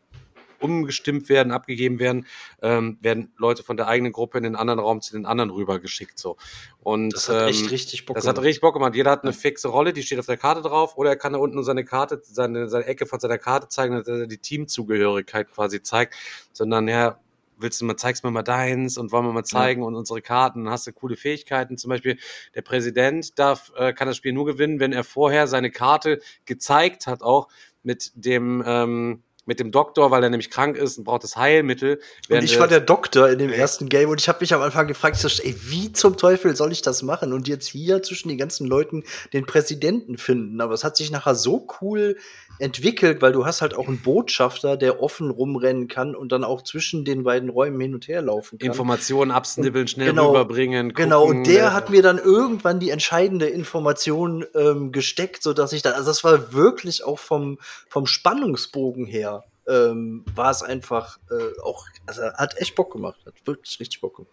umgestimmt 0.60 1.30
werden, 1.30 1.52
abgegeben 1.52 2.00
werden, 2.00 2.26
ähm, 2.62 2.98
werden 3.02 3.34
Leute 3.38 3.63
von 3.63 3.78
der 3.78 3.88
eigenen 3.88 4.12
Gruppe 4.13 4.38
in 4.38 4.44
den 4.44 4.56
anderen 4.56 4.80
Raum 4.80 5.02
zu 5.02 5.13
den 5.13 5.26
anderen 5.26 5.50
rübergeschickt. 5.50 6.18
So. 6.18 6.38
Und, 6.82 7.13
Das 7.13 7.30
hat 7.30 7.50
echt 7.50 7.63
ähm, 7.63 7.68
richtig 7.68 8.06
Bock 8.06 8.15
das 8.15 8.26
hat 8.26 8.36
gemacht. 8.36 8.46
richtig 8.46 8.62
Bock 8.62 8.74
gemacht. 8.74 8.96
Jeder 8.96 9.12
hat 9.12 9.24
eine 9.24 9.34
fixe 9.34 9.68
Rolle, 9.68 9.94
die 9.94 10.04
steht 10.04 10.20
auf 10.20 10.26
der 10.26 10.38
Karte 10.38 10.62
drauf, 10.62 10.98
oder 10.98 11.12
er 11.12 11.15
kann 11.18 11.34
da 11.34 11.39
unten 11.39 11.56
nur 11.56 11.63
seine 11.63 11.84
Karte, 11.84 12.22
seine, 12.24 12.70
seine 12.70 12.86
Ecke 12.86 13.06
von 13.06 13.20
seiner 13.20 13.38
Karte 13.38 13.68
zeigen, 13.68 13.96
dass 13.96 14.08
er 14.08 14.28
die 14.28 14.38
Teamzugehörigkeit 14.38 15.52
quasi 15.52 15.82
zeigt, 15.82 16.15
sondern 16.54 16.88
ja, 16.88 17.20
willst 17.58 17.82
du 17.82 17.86
mal, 17.86 17.96
zeigst 17.96 18.24
mir 18.24 18.32
mal 18.32 18.44
deins 18.44 18.98
und 18.98 19.12
wollen 19.12 19.26
wir 19.26 19.34
mal 19.34 19.44
zeigen 19.44 19.84
und 19.84 19.96
unsere 19.96 20.22
Karten, 20.22 20.70
hast 20.70 20.88
du 20.88 20.94
coole 20.94 21.15
Fähigkeiten. 21.15 21.78
Zum 21.78 21.89
Beispiel 21.89 22.18
der 22.54 22.62
Präsident 22.62 23.38
darf, 23.39 23.72
äh, 23.78 23.94
kann 23.94 24.08
das 24.08 24.18
Spiel 24.18 24.34
nur 24.34 24.46
gewinnen, 24.46 24.80
wenn 24.80 24.94
er 24.94 25.04
vorher 25.04 25.48
seine 25.48 25.72
Karte 25.72 26.22
gezeigt 26.46 27.08
hat, 27.08 27.22
auch 27.22 27.48
mit 27.84 28.12
dem, 28.15 28.63
ähm, 28.65 29.24
mit 29.46 29.60
dem 29.60 29.72
Doktor, 29.72 30.12
weil 30.12 30.24
er 30.24 30.30
nämlich 30.30 30.50
krank 30.50 30.78
ist 30.78 30.98
und 30.98 31.04
braucht 31.04 31.24
das 31.24 31.36
Heilmittel. 31.38 32.00
Und 32.30 32.44
ich 32.44 32.60
war 32.60 32.68
der 32.68 32.80
Doktor 32.80 33.30
in 33.30 33.40
dem 33.40 33.52
ersten 33.52 33.90
Game 33.90 34.10
und 34.10 34.20
ich 34.20 34.28
habe 34.28 34.40
mich 34.42 34.54
am 34.54 34.62
Anfang 34.62 34.88
gefragt, 34.88 35.18
so, 35.18 35.28
ey, 35.28 35.56
wie 35.62 35.92
zum 35.92 36.18
Teufel 36.18 36.56
soll 36.56 36.72
ich 36.72 36.82
das 36.82 37.04
machen 37.04 37.34
und 37.34 37.48
jetzt 37.48 37.68
hier 37.68 38.02
zwischen 38.02 38.30
den 38.30 38.38
ganzen 38.38 38.68
Leuten 38.68 39.04
den 39.34 39.46
Präsidenten 39.46 40.18
finden? 40.18 40.62
Aber 40.62 40.74
es 40.74 40.84
hat 40.84 40.98
sich 40.98 41.12
nachher 41.12 41.36
so 41.36 41.68
cool 41.82 42.18
entwickelt, 42.60 43.22
weil 43.22 43.34
du 43.34 43.46
hast 43.46 43.62
halt 43.62 43.76
auch 43.76 43.88
einen 43.88 44.00
Botschafter, 44.00 44.78
der 44.78 45.02
offen 45.02 45.30
rumrennen 45.30 45.88
kann 45.88 46.16
und 46.16 46.32
dann 46.32 46.44
auch 46.44 46.62
zwischen 46.62 47.04
den 47.06 47.24
beiden 47.24 47.50
Räumen 47.50 47.80
hin 47.80 47.94
und 47.94 48.08
her 48.08 48.22
laufen 48.22 48.58
kann. 48.60 48.68
Informationen 48.68 49.32
absnibbeln, 49.32 49.88
schnell 49.88 50.10
Genau, 50.10 50.30
rüberbringen. 50.30 50.94
Genau, 50.94 51.26
gucken, 51.26 51.40
und 51.40 51.48
der 51.48 51.66
äh, 51.66 51.70
hat 51.72 51.90
mir 51.90 52.02
dann 52.02 52.18
irgendwann 52.18 52.80
die 52.80 52.90
entscheidende 52.90 53.48
Information 53.48 54.46
ähm, 54.56 54.92
gesteckt, 54.92 55.44
so 55.44 55.54
dass 55.54 55.74
ich 55.74 55.82
dann, 55.82 55.94
also 55.94 56.10
das 56.10 56.24
war 56.24 56.54
wirklich 56.54 57.04
auch 57.04 57.20
vom, 57.20 57.58
vom 57.88 58.08
Spannungsbogen 58.08 59.06
her, 59.06 59.35
ähm, 59.67 60.23
war 60.36 60.51
es 60.51 60.62
einfach 60.63 61.17
äh, 61.32 61.60
auch, 61.63 61.88
also 62.06 62.21
hat 62.23 62.58
echt 62.58 62.75
Bock 62.75 62.91
gemacht, 62.93 63.19
hat 63.25 63.34
wirklich 63.45 63.80
richtig 63.80 64.01
Bock 64.01 64.15
gemacht. 64.17 64.32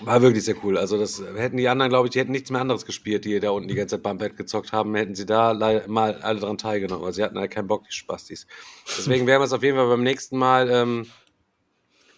War 0.00 0.20
wirklich 0.22 0.44
sehr 0.44 0.56
cool. 0.64 0.76
Also 0.76 0.98
das 0.98 1.22
hätten 1.36 1.56
die 1.56 1.68
anderen, 1.68 1.88
glaube 1.88 2.08
ich, 2.08 2.12
die 2.12 2.18
hätten 2.18 2.32
nichts 2.32 2.50
mehr 2.50 2.60
anderes 2.60 2.84
gespielt, 2.84 3.24
die 3.24 3.38
da 3.38 3.50
unten 3.50 3.68
die 3.68 3.76
ganze 3.76 3.94
Zeit 3.96 4.02
beim 4.02 4.18
Bett 4.18 4.36
gezockt 4.36 4.72
haben, 4.72 4.94
hätten 4.96 5.14
sie 5.14 5.24
da 5.24 5.54
mal 5.86 6.14
alle 6.20 6.40
dran 6.40 6.58
teilgenommen. 6.58 7.04
Also 7.04 7.16
sie 7.16 7.22
hatten 7.22 7.38
halt 7.38 7.52
keinen 7.52 7.68
Bock, 7.68 7.84
die 7.84 7.92
Spastis. 7.94 8.46
Deswegen 8.98 9.26
werden 9.28 9.40
wir 9.40 9.44
es 9.46 9.52
auf 9.52 9.62
jeden 9.62 9.76
Fall 9.76 9.86
beim 9.86 10.02
nächsten 10.02 10.36
Mal 10.36 10.68
ähm, 10.68 11.06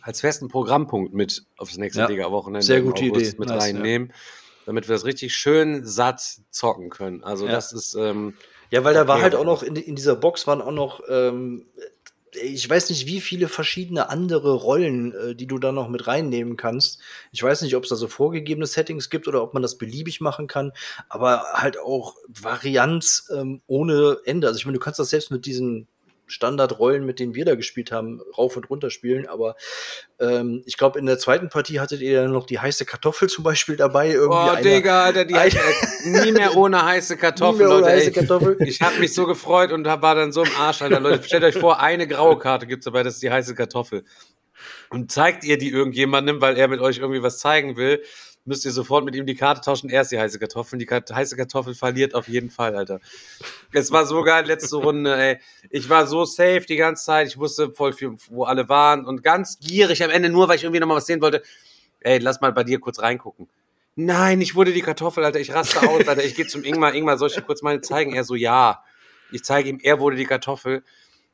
als 0.00 0.20
festen 0.22 0.48
Programmpunkt 0.48 1.12
mit 1.12 1.44
aufs 1.58 1.76
nächste 1.76 2.00
Ja, 2.00 2.06
Liga-Wochenende 2.08 2.64
sehr 2.66 2.80
gute 2.80 3.04
Idee. 3.04 3.34
mit 3.38 3.48
Nice, 3.50 3.62
reinnehmen, 3.64 4.12
damit 4.64 4.88
wir 4.88 4.94
das 4.94 5.04
richtig 5.04 5.34
schön 5.34 5.84
satt 5.84 6.22
zocken 6.50 6.88
können. 6.88 7.22
Also 7.24 7.44
Ja. 7.46 7.52
das 7.52 7.72
ist 7.74 7.94
ähm, 7.94 8.34
Ja, 8.70 8.84
weil 8.84 8.94
da 8.94 9.06
war 9.06 9.20
halt 9.20 9.34
auch 9.34 9.44
noch, 9.44 9.62
in, 9.62 9.76
in 9.76 9.96
dieser 9.96 10.16
Box 10.16 10.46
waren 10.46 10.62
auch 10.62 10.72
noch, 10.72 11.02
ähm, 11.10 11.66
ich 12.32 12.68
weiß 12.68 12.90
nicht, 12.90 13.06
wie 13.06 13.20
viele 13.20 13.48
verschiedene 13.48 14.08
andere 14.08 14.54
Rollen, 14.54 15.12
äh, 15.14 15.34
die 15.34 15.46
du 15.46 15.58
da 15.58 15.72
noch 15.72 15.88
mit 15.88 16.06
reinnehmen 16.06 16.56
kannst. 16.56 17.00
Ich 17.32 17.42
weiß 17.42 17.62
nicht, 17.62 17.76
ob 17.76 17.84
es 17.84 17.90
da 17.90 17.96
so 17.96 18.08
vorgegebene 18.08 18.66
Settings 18.66 19.10
gibt 19.10 19.28
oder 19.28 19.42
ob 19.42 19.54
man 19.54 19.62
das 19.62 19.78
beliebig 19.78 20.20
machen 20.20 20.46
kann, 20.46 20.72
aber 21.08 21.44
halt 21.54 21.78
auch 21.78 22.16
Varianz 22.28 23.28
ähm, 23.34 23.62
ohne 23.66 24.18
Ende. 24.24 24.46
Also 24.48 24.58
ich 24.58 24.66
meine, 24.66 24.78
du 24.78 24.84
kannst 24.84 24.98
das 24.98 25.10
selbst 25.10 25.30
mit 25.30 25.46
diesen 25.46 25.88
Standardrollen, 26.26 27.04
mit 27.06 27.18
denen 27.20 27.34
wir 27.34 27.44
da 27.44 27.54
gespielt 27.54 27.92
haben, 27.92 28.20
rauf 28.36 28.56
und 28.56 28.68
runter 28.68 28.90
spielen. 28.90 29.26
Aber 29.28 29.54
ähm, 30.18 30.62
ich 30.66 30.76
glaube, 30.76 30.98
in 30.98 31.06
der 31.06 31.18
zweiten 31.18 31.48
Partie 31.48 31.80
hattet 31.80 32.00
ihr 32.00 32.22
dann 32.22 32.32
noch 32.32 32.46
die 32.46 32.58
heiße 32.58 32.84
Kartoffel 32.84 33.28
zum 33.28 33.44
Beispiel 33.44 33.76
dabei. 33.76 34.10
Irgendwie 34.10 34.36
Oh, 34.36 34.50
einer- 34.50 34.60
Digga, 34.60 35.04
Alter, 35.04 35.24
die 35.24 35.34
Ein- 35.34 35.52
nie 36.04 36.32
mehr 36.32 36.56
ohne 36.56 36.84
heiße 36.84 37.16
mehr 37.58 37.68
ohne 37.70 37.80
Leute. 37.80 37.92
heiße. 37.92 38.12
Kartoffel. 38.12 38.56
Ich 38.60 38.80
habe 38.82 38.98
mich 38.98 39.14
so 39.14 39.26
gefreut 39.26 39.72
und 39.72 39.86
war 39.86 40.14
dann 40.14 40.32
so 40.32 40.42
im 40.42 40.50
Arsch, 40.58 40.82
Alter. 40.82 41.00
Leute, 41.00 41.22
stellt 41.22 41.44
euch 41.44 41.56
vor, 41.58 41.80
eine 41.80 42.06
graue 42.08 42.38
Karte 42.38 42.66
gibt's 42.66 42.84
dabei, 42.86 43.02
das 43.02 43.14
ist 43.14 43.22
die 43.22 43.30
heiße 43.30 43.54
Kartoffel. 43.54 44.04
Und 44.90 45.12
zeigt 45.12 45.44
ihr 45.44 45.58
die 45.58 45.68
irgendjemandem, 45.70 46.40
weil 46.40 46.56
er 46.56 46.68
mit 46.68 46.80
euch 46.80 46.98
irgendwie 46.98 47.22
was 47.22 47.38
zeigen 47.38 47.76
will, 47.76 48.02
müsst 48.46 48.64
ihr 48.64 48.70
sofort 48.70 49.04
mit 49.04 49.14
ihm 49.14 49.26
die 49.26 49.34
Karte 49.34 49.60
tauschen. 49.60 49.90
Er 49.90 50.02
ist 50.02 50.12
die 50.12 50.18
heiße 50.18 50.38
Kartoffel. 50.38 50.78
Die 50.78 50.86
Karte, 50.86 51.14
heiße 51.14 51.36
Kartoffel 51.36 51.74
verliert 51.74 52.14
auf 52.14 52.28
jeden 52.28 52.50
Fall, 52.50 52.76
Alter. 52.76 53.00
Es 53.72 53.90
war 53.90 54.06
so 54.06 54.22
geil, 54.22 54.46
letzte 54.46 54.76
Runde, 54.76 55.16
ey. 55.16 55.38
Ich 55.70 55.88
war 55.88 56.06
so 56.06 56.24
safe 56.24 56.62
die 56.68 56.76
ganze 56.76 57.04
Zeit. 57.04 57.28
Ich 57.28 57.38
wusste 57.38 57.72
voll 57.72 57.92
viel, 57.92 58.16
wo 58.30 58.44
alle 58.44 58.68
waren. 58.68 59.04
Und 59.04 59.22
ganz 59.22 59.58
gierig 59.58 60.02
am 60.02 60.10
Ende, 60.10 60.28
nur 60.28 60.48
weil 60.48 60.56
ich 60.56 60.64
irgendwie 60.64 60.80
nochmal 60.80 60.98
was 60.98 61.06
sehen 61.06 61.20
wollte. 61.20 61.42
Ey, 62.00 62.18
lass 62.18 62.40
mal 62.40 62.52
bei 62.52 62.64
dir 62.64 62.78
kurz 62.78 63.00
reingucken. 63.00 63.48
Nein, 63.96 64.40
ich 64.40 64.54
wurde 64.54 64.72
die 64.72 64.82
Kartoffel, 64.82 65.24
Alter. 65.24 65.40
Ich 65.40 65.52
raste 65.52 65.80
aus, 65.88 66.06
Alter. 66.06 66.22
Ich 66.22 66.34
gehe 66.34 66.46
zum 66.46 66.62
Ingmar. 66.64 66.94
Ingmar, 66.94 67.18
soll 67.18 67.28
ich 67.28 67.34
dir 67.34 67.42
kurz 67.42 67.62
meine 67.62 67.80
zeigen? 67.80 68.14
Er 68.14 68.24
so, 68.24 68.34
ja. 68.34 68.84
Ich 69.32 69.42
zeige 69.42 69.68
ihm, 69.68 69.80
er 69.82 69.98
wurde 69.98 70.16
die 70.16 70.26
Kartoffel. 70.26 70.84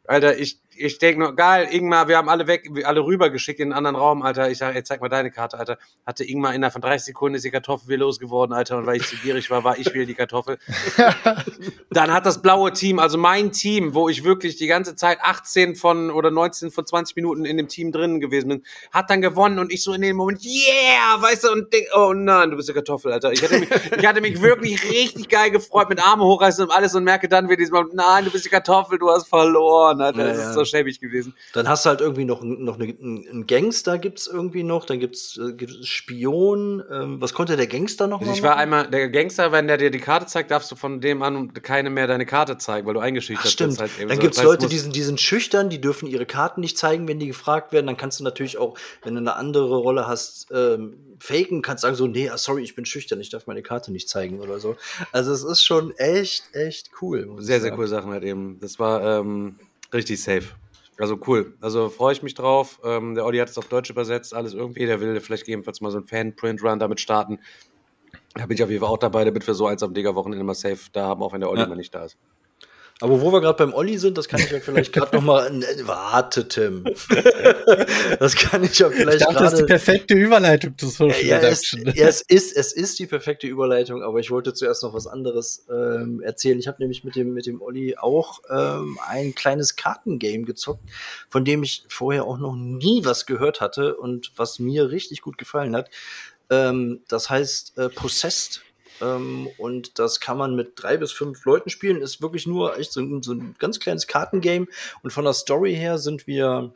Alter, 0.05 0.39
ich, 0.39 0.59
ich 0.77 0.99
denke 0.99 1.21
nur, 1.21 1.35
geil, 1.35 1.69
Ingmar, 1.71 2.09
wir 2.09 2.17
haben 2.17 2.29
alle 2.29 2.47
weg, 2.47 2.69
alle 2.85 3.05
rübergeschickt 3.05 3.61
in 3.61 3.73
einen 3.73 3.87
anderen 3.87 3.97
Raum, 3.97 4.23
Alter. 4.23 4.51
Ich 4.51 4.59
sage, 4.59 4.77
ey, 4.77 4.85
zeig 4.85 5.01
mal 5.01 5.09
deine 5.09 5.31
Karte, 5.31 5.59
Alter. 5.59 5.79
Hatte 6.07 6.25
Ingmar 6.25 6.55
innerhalb 6.55 6.73
von 6.73 6.83
30 6.83 7.07
Sekunden 7.07 7.37
ist 7.37 7.45
die 7.45 7.51
Kartoffel 7.51 7.89
wieder 7.89 7.99
losgeworden, 7.99 8.55
Alter. 8.55 8.79
Und 8.79 8.87
weil 8.87 8.97
ich 8.97 9.07
zu 9.07 9.17
gierig 9.17 9.51
war, 9.51 9.65
war 9.65 9.79
ich 9.79 9.93
wieder 9.93 10.07
die 10.07 10.15
Kartoffel. 10.15 10.59
Dann 11.91 12.13
hat 12.13 12.27
das 12.27 12.43
blaue 12.43 12.73
Team, 12.73 12.99
also 12.99 13.19
mein 13.19 13.53
Team, 13.53 13.95
wo 13.95 14.09
ich 14.09 14.25
wirklich 14.25 14.57
die 14.57 14.67
ganze 14.67 14.97
Zeit 14.97 15.19
18 15.21 15.77
von 15.77 16.11
oder 16.11 16.31
19 16.31 16.71
von 16.71 16.87
20 16.87 17.17
Minuten 17.17 17.45
in 17.45 17.57
dem 17.57 17.69
Team 17.69 17.93
drin 17.93 18.21
gewesen 18.21 18.49
bin, 18.49 18.63
hat 18.93 19.11
dann 19.11 19.21
gewonnen 19.21 19.59
und 19.59 19.73
ich 19.73 19.83
so 19.83 19.93
in 19.93 20.01
dem 20.01 20.17
Moment, 20.17 20.43
yeah, 20.45 21.21
weißt 21.21 21.45
du, 21.45 21.53
und 21.53 21.73
denk, 21.73 21.87
oh 21.95 22.13
nein, 22.15 22.51
du 22.51 22.57
bist 22.57 22.69
eine 22.69 22.75
Kartoffel, 22.75 23.13
Alter. 23.13 23.33
Ich 23.33 23.43
hatte 23.43 23.59
mich, 23.59 23.69
ich 23.99 24.07
hatte 24.07 24.21
mich 24.21 24.41
wirklich 24.41 24.91
richtig 24.91 25.29
geil 25.29 25.51
gefreut, 25.51 25.89
mit 25.89 26.03
Arme 26.03 26.25
hochreißen 26.25 26.65
und 26.65 26.71
alles 26.71 26.95
und 26.95 27.05
merke 27.05 27.29
dann 27.29 27.49
wieder 27.49 27.59
diesmal, 27.59 27.85
nein, 27.93 28.25
du 28.25 28.31
bist 28.31 28.45
die 28.45 28.49
Kartoffel, 28.49 28.99
du 28.99 29.11
hast 29.11 29.29
verloren, 29.29 30.01
Alter. 30.01 30.25
Das 30.25 30.37
Ja, 30.37 30.43
ja. 30.43 30.49
ist 30.49 30.55
so 30.55 30.65
schäbig 30.73 31.01
gewesen. 31.01 31.35
Dann 31.53 31.69
hast 31.69 31.85
du 31.85 31.91
halt 31.91 32.01
irgendwie 32.01 32.25
noch, 32.25 32.43
noch 32.43 32.79
eine, 32.79 32.95
einen 33.01 33.47
Gangster 33.47 33.99
gibt's 33.99 34.27
irgendwie 34.27 34.63
noch, 34.63 34.85
dann 34.85 34.99
gibt's, 35.01 35.39
äh, 35.39 35.53
gibt's 35.53 35.87
Spion. 35.87 36.83
Ähm, 36.91 37.21
was 37.21 37.35
konnte 37.35 37.57
der 37.57 37.67
Gangster 37.67 38.07
noch 38.07 38.21
mal 38.21 38.33
Ich 38.33 38.43
war 38.43 38.57
einmal, 38.57 38.89
der 38.91 39.09
Gangster, 39.11 39.53
wenn 39.53 39.69
der 39.69 39.77
dir 39.77 39.91
die 39.91 40.01
Karte 40.01 40.27
zeigt, 40.27 40.51
darfst 40.51 40.71
du 40.71 40.77
von 40.77 41.01
dem 41.01 41.23
an 41.23 41.53
keine 41.55 41.91
mehr 41.91 42.07
deine 42.07 42.27
Karte 42.27 42.59
zeigen, 42.59 42.87
weil 42.87 42.95
du 42.95 43.01
eingeschüchtert 43.01 43.47
Ach, 43.47 43.51
stimmt. 43.51 43.79
bist. 43.79 43.81
Halt 43.81 43.93
dann 44.01 44.17
so. 44.17 44.21
gibt's 44.21 44.37
Das 44.37 44.47
heißt, 44.47 44.63
Leute, 44.63 44.69
die 44.69 44.79
sind, 44.79 44.97
die 44.97 45.03
sind 45.03 45.21
schüchtern, 45.21 45.71
die 45.71 45.81
dürfen 45.81 46.09
ihre 46.09 46.27
Karten 46.27 46.61
nicht 46.61 46.79
zeigen, 46.79 47.07
wenn 47.09 47.19
die 47.19 47.29
gefragt 47.29 47.73
werden. 47.73 47.87
Dann 47.87 47.97
kannst 47.97 48.19
du 48.19 48.25
natürlich 48.25 48.59
auch, 48.59 48.77
wenn 49.03 49.15
du 49.15 49.21
eine 49.21 49.37
andere 49.37 49.77
Rolle 49.77 50.07
hast, 50.07 50.49
ähm, 50.53 50.97
faken, 51.19 51.63
kannst 51.63 51.83
sagen 51.83 51.95
so, 51.95 52.07
nee, 52.07 52.29
ah, 52.29 52.37
sorry, 52.37 52.63
ich 52.63 52.75
bin 52.75 52.85
schüchtern, 52.85 53.21
ich 53.21 53.31
darf 53.31 53.47
meine 53.47 53.63
Karte 53.63 53.93
nicht 53.93 54.09
zeigen 54.09 54.41
oder 54.41 54.59
so. 54.59 54.77
Also 55.13 55.33
es 55.33 55.45
ist 55.45 55.65
schon 55.65 55.93
echt, 55.97 56.45
echt 56.53 56.91
cool. 57.01 57.37
Sehr, 57.39 57.61
sehr 57.61 57.71
coole 57.71 57.89
Sachen 57.89 58.11
halt 58.11 58.25
eben. 58.25 58.59
Das 58.61 58.79
war 58.79 59.21
ähm, 59.21 59.57
richtig 59.93 60.23
safe. 60.23 60.49
Also 60.99 61.19
cool. 61.27 61.57
Also 61.61 61.89
freue 61.89 62.13
ich 62.13 62.23
mich 62.23 62.35
drauf. 62.35 62.81
Ähm, 62.85 63.15
der 63.15 63.25
Olli 63.25 63.39
hat 63.39 63.49
es 63.49 63.59
auf 63.59 63.69
Deutsch 63.69 63.91
übersetzt, 63.91 64.35
alles 64.35 64.55
irgendwie. 64.55 64.87
Der 64.87 65.01
will 65.01 65.19
vielleicht 65.21 65.45
gegebenenfalls 65.45 65.81
mal 65.81 65.91
so 65.91 65.99
einen 65.99 66.07
Fan-Print-Run 66.07 66.79
damit 66.79 67.01
starten. 67.01 67.41
Da 68.35 68.47
bin 68.47 68.57
ich 68.57 68.63
auf 68.63 68.71
jeden 68.71 68.81
Fall 68.81 68.91
auch 68.91 68.99
dabei, 68.99 69.25
damit 69.25 69.47
wir 69.47 69.55
so 69.55 69.67
eins 69.67 69.83
am 69.83 69.95
Digger-Wochenende 69.95 70.45
mal 70.45 70.55
safe 70.55 70.91
da 70.93 71.07
haben, 71.07 71.23
auch 71.23 71.33
wenn 71.33 71.41
der 71.41 71.51
Olli 71.51 71.63
Ja. 71.63 71.67
mal 71.67 71.77
nicht 71.77 71.95
da 71.95 72.05
ist. 72.05 72.17
Aber 73.03 73.21
wo 73.21 73.33
wir 73.33 73.41
gerade 73.41 73.57
beim 73.57 73.75
Olli 73.75 73.99
sind, 73.99 74.17
das 74.17 74.29
kann 74.29 74.39
ich 74.39 74.49
ja 74.49 74.61
vielleicht 74.61 74.93
gerade 74.93 75.17
noch 75.17 75.25
mal. 75.25 75.51
Warte, 75.83 76.47
Tim. 76.47 76.85
das 78.21 78.37
kann 78.37 78.63
ich 78.63 78.79
ja 78.79 78.91
Ich 78.91 78.95
vielleicht 78.95 79.23
dachte, 79.23 79.35
das 79.35 79.55
ist 79.55 79.59
die 79.59 79.65
perfekte 79.65 80.15
Überleitung 80.15 80.79
zu 80.79 80.87
Social 80.87 81.21
Ja, 81.25 81.39
es, 81.39 81.63
Deduction. 81.63 81.97
ja, 81.97 82.07
es, 82.07 82.21
ist, 82.21 82.57
es 82.57 82.73
ist 82.73 83.01
die 83.01 83.07
perfekte 83.07 83.49
Überleitung, 83.49 84.05
aber 84.05 84.21
ich 84.21 84.31
wollte 84.31 84.55
zuerst 84.55 84.85
noch 84.85 84.95
was 84.95 85.09
anderes 85.09 85.67
ähm, 85.69 86.21
erzählen. 86.23 86.61
Ich 86.61 86.69
habe 86.69 86.77
nämlich 86.79 87.03
mit 87.03 87.17
dem, 87.17 87.35
mit 87.35 87.47
dem 87.47 87.61
Olli 87.61 87.97
auch 87.97 88.39
ähm, 88.49 88.97
ein 89.09 89.35
kleines 89.35 89.75
Kartengame 89.75 90.45
gezockt, 90.45 90.85
von 91.29 91.45
dem 91.45 91.65
ich 91.65 91.85
vorher 91.89 92.25
auch 92.25 92.39
noch 92.39 92.55
nie 92.55 93.05
was 93.05 93.27
gehört 93.27 93.61
hatte 93.61 93.97
und 93.97 94.31
was 94.37 94.61
mir 94.61 94.91
richtig 94.91 95.23
gut 95.23 95.39
gefallen 95.39 95.75
hat. 95.75 95.91
Ähm, 96.51 97.01
das 97.09 97.29
heißt 97.31 97.79
äh, 97.79 97.89
Possessed. 97.89 98.63
Ähm, 99.03 99.49
und 99.59 99.99
das 99.99 100.21
kann 100.21 100.39
man 100.39 100.55
mit 100.55 100.73
drei 100.77 100.97
bis 100.97 101.13
fünf 101.13 101.45
Leuten 101.45 101.71
spielen. 101.71 102.01
Ist 102.01 102.23
wirklich 102.23 102.47
nur 102.47 102.79
echt 102.79 102.93
so, 102.93 103.01
ein- 103.01 103.23
so 103.23 103.33
ein 103.33 103.55
ganz 103.59 103.81
kleines 103.81 104.07
Kartengame. 104.07 104.67
Und 105.03 105.13
von 105.13 105.25
der 105.25 105.35
Story 105.35 105.75
her 105.75 105.99
sind 105.99 106.27
wir 106.27 106.73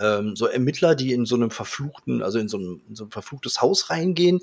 ähm, 0.00 0.36
so 0.36 0.46
Ermittler, 0.46 0.94
die 0.94 1.12
in 1.12 1.26
so 1.26 1.34
einem 1.34 1.50
verfluchten, 1.50 2.22
also 2.22 2.38
in 2.38 2.48
so, 2.48 2.56
einem, 2.56 2.80
in 2.88 2.96
so 2.96 3.04
ein 3.04 3.10
verfluchtes 3.10 3.60
Haus 3.60 3.90
reingehen. 3.90 4.40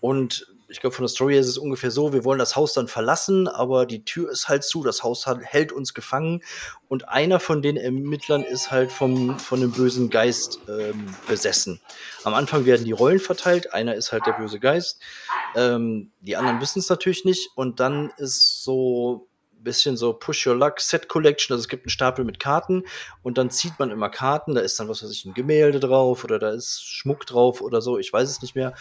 Und 0.00 0.46
ich 0.72 0.80
glaube, 0.80 0.96
von 0.96 1.04
der 1.04 1.10
Story 1.10 1.38
ist 1.38 1.48
es 1.48 1.58
ungefähr 1.58 1.90
so, 1.90 2.14
wir 2.14 2.24
wollen 2.24 2.38
das 2.38 2.56
Haus 2.56 2.72
dann 2.72 2.88
verlassen, 2.88 3.46
aber 3.46 3.84
die 3.84 4.04
Tür 4.04 4.30
ist 4.30 4.48
halt 4.48 4.64
zu, 4.64 4.82
das 4.82 5.02
Haus 5.02 5.26
hat, 5.26 5.42
hält 5.42 5.70
uns 5.70 5.92
gefangen. 5.92 6.42
Und 6.88 7.10
einer 7.10 7.40
von 7.40 7.60
den 7.60 7.76
Ermittlern 7.76 8.42
ist 8.42 8.70
halt 8.70 8.90
vom, 8.90 9.38
von 9.38 9.60
einem 9.60 9.72
bösen 9.72 10.08
Geist 10.08 10.60
ähm, 10.68 11.14
besessen. 11.28 11.80
Am 12.24 12.32
Anfang 12.32 12.64
werden 12.64 12.86
die 12.86 12.92
Rollen 12.92 13.20
verteilt, 13.20 13.74
einer 13.74 13.94
ist 13.94 14.12
halt 14.12 14.24
der 14.24 14.32
böse 14.32 14.58
Geist. 14.60 15.00
Ähm, 15.54 16.10
die 16.20 16.36
anderen 16.36 16.60
wissen 16.62 16.78
es 16.78 16.88
natürlich 16.88 17.26
nicht. 17.26 17.50
Und 17.54 17.78
dann 17.78 18.10
ist 18.16 18.64
so 18.64 19.28
ein 19.54 19.64
bisschen 19.64 19.98
so 19.98 20.14
Push 20.14 20.46
Your 20.46 20.56
Luck 20.56 20.80
Set 20.80 21.06
Collection. 21.06 21.52
Also 21.52 21.64
es 21.64 21.68
gibt 21.68 21.84
einen 21.84 21.90
Stapel 21.90 22.24
mit 22.24 22.40
Karten 22.40 22.84
und 23.22 23.36
dann 23.36 23.50
zieht 23.50 23.78
man 23.78 23.90
immer 23.90 24.08
Karten. 24.08 24.54
Da 24.54 24.62
ist 24.62 24.80
dann, 24.80 24.88
was 24.88 25.02
weiß 25.02 25.10
ich, 25.10 25.26
ein 25.26 25.34
Gemälde 25.34 25.80
drauf 25.80 26.24
oder 26.24 26.38
da 26.38 26.50
ist 26.50 26.82
Schmuck 26.82 27.26
drauf 27.26 27.60
oder 27.60 27.82
so. 27.82 27.98
Ich 27.98 28.10
weiß 28.10 28.30
es 28.30 28.40
nicht 28.40 28.54
mehr. 28.54 28.72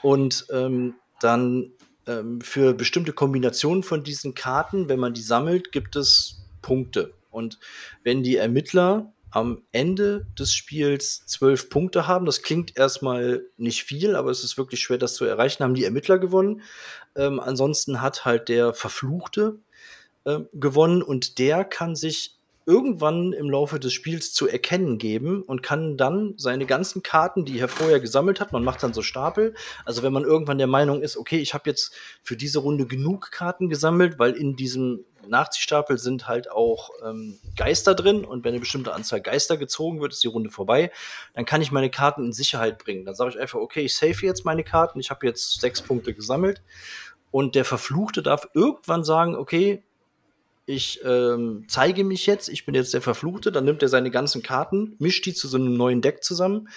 Und 0.00 0.46
ähm, 0.50 0.94
dann 1.20 1.72
ähm, 2.06 2.40
für 2.40 2.74
bestimmte 2.74 3.12
Kombinationen 3.12 3.82
von 3.82 4.04
diesen 4.04 4.34
Karten, 4.34 4.88
wenn 4.88 5.00
man 5.00 5.14
die 5.14 5.22
sammelt, 5.22 5.72
gibt 5.72 5.96
es 5.96 6.44
Punkte. 6.62 7.14
Und 7.30 7.58
wenn 8.02 8.22
die 8.22 8.36
Ermittler 8.36 9.12
am 9.30 9.62
Ende 9.72 10.26
des 10.38 10.54
Spiels 10.54 11.26
zwölf 11.26 11.68
Punkte 11.68 12.06
haben, 12.06 12.24
das 12.24 12.42
klingt 12.42 12.78
erstmal 12.78 13.44
nicht 13.56 13.82
viel, 13.82 14.14
aber 14.14 14.30
es 14.30 14.44
ist 14.44 14.56
wirklich 14.56 14.80
schwer, 14.80 14.98
das 14.98 15.14
zu 15.14 15.24
erreichen, 15.24 15.64
haben 15.64 15.74
die 15.74 15.84
Ermittler 15.84 16.18
gewonnen. 16.18 16.62
Ähm, 17.16 17.40
ansonsten 17.40 18.00
hat 18.00 18.24
halt 18.24 18.48
der 18.48 18.74
Verfluchte 18.74 19.58
ähm, 20.24 20.48
gewonnen 20.52 21.02
und 21.02 21.38
der 21.38 21.64
kann 21.64 21.96
sich 21.96 22.38
irgendwann 22.66 23.32
im 23.32 23.50
Laufe 23.50 23.78
des 23.78 23.92
Spiels 23.92 24.32
zu 24.32 24.48
erkennen 24.48 24.98
geben 24.98 25.42
und 25.42 25.62
kann 25.62 25.96
dann 25.96 26.34
seine 26.36 26.66
ganzen 26.66 27.02
Karten, 27.02 27.44
die 27.44 27.58
er 27.58 27.68
vorher 27.68 28.00
gesammelt 28.00 28.40
hat, 28.40 28.52
man 28.52 28.64
macht 28.64 28.82
dann 28.82 28.94
so 28.94 29.02
Stapel. 29.02 29.54
Also 29.84 30.02
wenn 30.02 30.12
man 30.12 30.24
irgendwann 30.24 30.58
der 30.58 30.66
Meinung 30.66 31.02
ist, 31.02 31.16
okay, 31.16 31.38
ich 31.38 31.52
habe 31.52 31.68
jetzt 31.68 31.94
für 32.22 32.36
diese 32.36 32.60
Runde 32.60 32.86
genug 32.86 33.30
Karten 33.30 33.68
gesammelt, 33.68 34.18
weil 34.18 34.32
in 34.32 34.56
diesem 34.56 35.04
Nachziehstapel 35.28 35.98
sind 35.98 36.28
halt 36.28 36.50
auch 36.50 36.90
ähm, 37.04 37.38
Geister 37.56 37.94
drin 37.94 38.24
und 38.24 38.44
wenn 38.44 38.52
eine 38.52 38.60
bestimmte 38.60 38.92
Anzahl 38.92 39.20
Geister 39.20 39.56
gezogen 39.56 40.00
wird, 40.00 40.12
ist 40.12 40.22
die 40.22 40.28
Runde 40.28 40.50
vorbei. 40.50 40.90
Dann 41.34 41.44
kann 41.44 41.62
ich 41.62 41.72
meine 41.72 41.90
Karten 41.90 42.26
in 42.26 42.32
Sicherheit 42.32 42.78
bringen. 42.78 43.04
Dann 43.04 43.14
sage 43.14 43.30
ich 43.30 43.40
einfach, 43.40 43.58
okay, 43.58 43.82
ich 43.82 43.96
save 43.96 44.16
jetzt 44.22 44.44
meine 44.44 44.64
Karten, 44.64 45.00
ich 45.00 45.10
habe 45.10 45.26
jetzt 45.26 45.60
sechs 45.60 45.82
Punkte 45.82 46.14
gesammelt 46.14 46.62
und 47.30 47.54
der 47.54 47.64
Verfluchte 47.64 48.22
darf 48.22 48.48
irgendwann 48.54 49.04
sagen, 49.04 49.34
okay, 49.34 49.82
ich 50.66 51.00
ähm, 51.04 51.64
zeige 51.68 52.04
mich 52.04 52.24
jetzt, 52.26 52.48
ich 52.48 52.64
bin 52.64 52.74
jetzt 52.74 52.94
der 52.94 53.02
Verfluchte, 53.02 53.52
dann 53.52 53.66
nimmt 53.66 53.82
er 53.82 53.88
seine 53.88 54.10
ganzen 54.10 54.42
Karten, 54.42 54.96
mischt 54.98 55.26
die 55.26 55.34
zu 55.34 55.46
so 55.46 55.58
einem 55.58 55.76
neuen 55.76 56.00
Deck 56.00 56.24
zusammen 56.24 56.68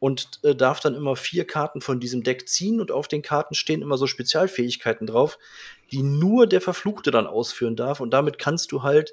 und 0.00 0.40
äh, 0.42 0.56
darf 0.56 0.80
dann 0.80 0.94
immer 0.94 1.14
vier 1.14 1.46
Karten 1.46 1.80
von 1.80 2.00
diesem 2.00 2.24
Deck 2.24 2.48
ziehen 2.48 2.80
und 2.80 2.90
auf 2.90 3.06
den 3.06 3.22
Karten 3.22 3.54
stehen 3.54 3.82
immer 3.82 3.98
so 3.98 4.08
Spezialfähigkeiten 4.08 5.06
drauf, 5.06 5.38
die 5.92 6.02
nur 6.02 6.48
der 6.48 6.60
Verfluchte 6.60 7.12
dann 7.12 7.28
ausführen 7.28 7.76
darf 7.76 8.00
und 8.00 8.10
damit 8.10 8.38
kannst 8.38 8.72
du 8.72 8.82
halt 8.82 9.12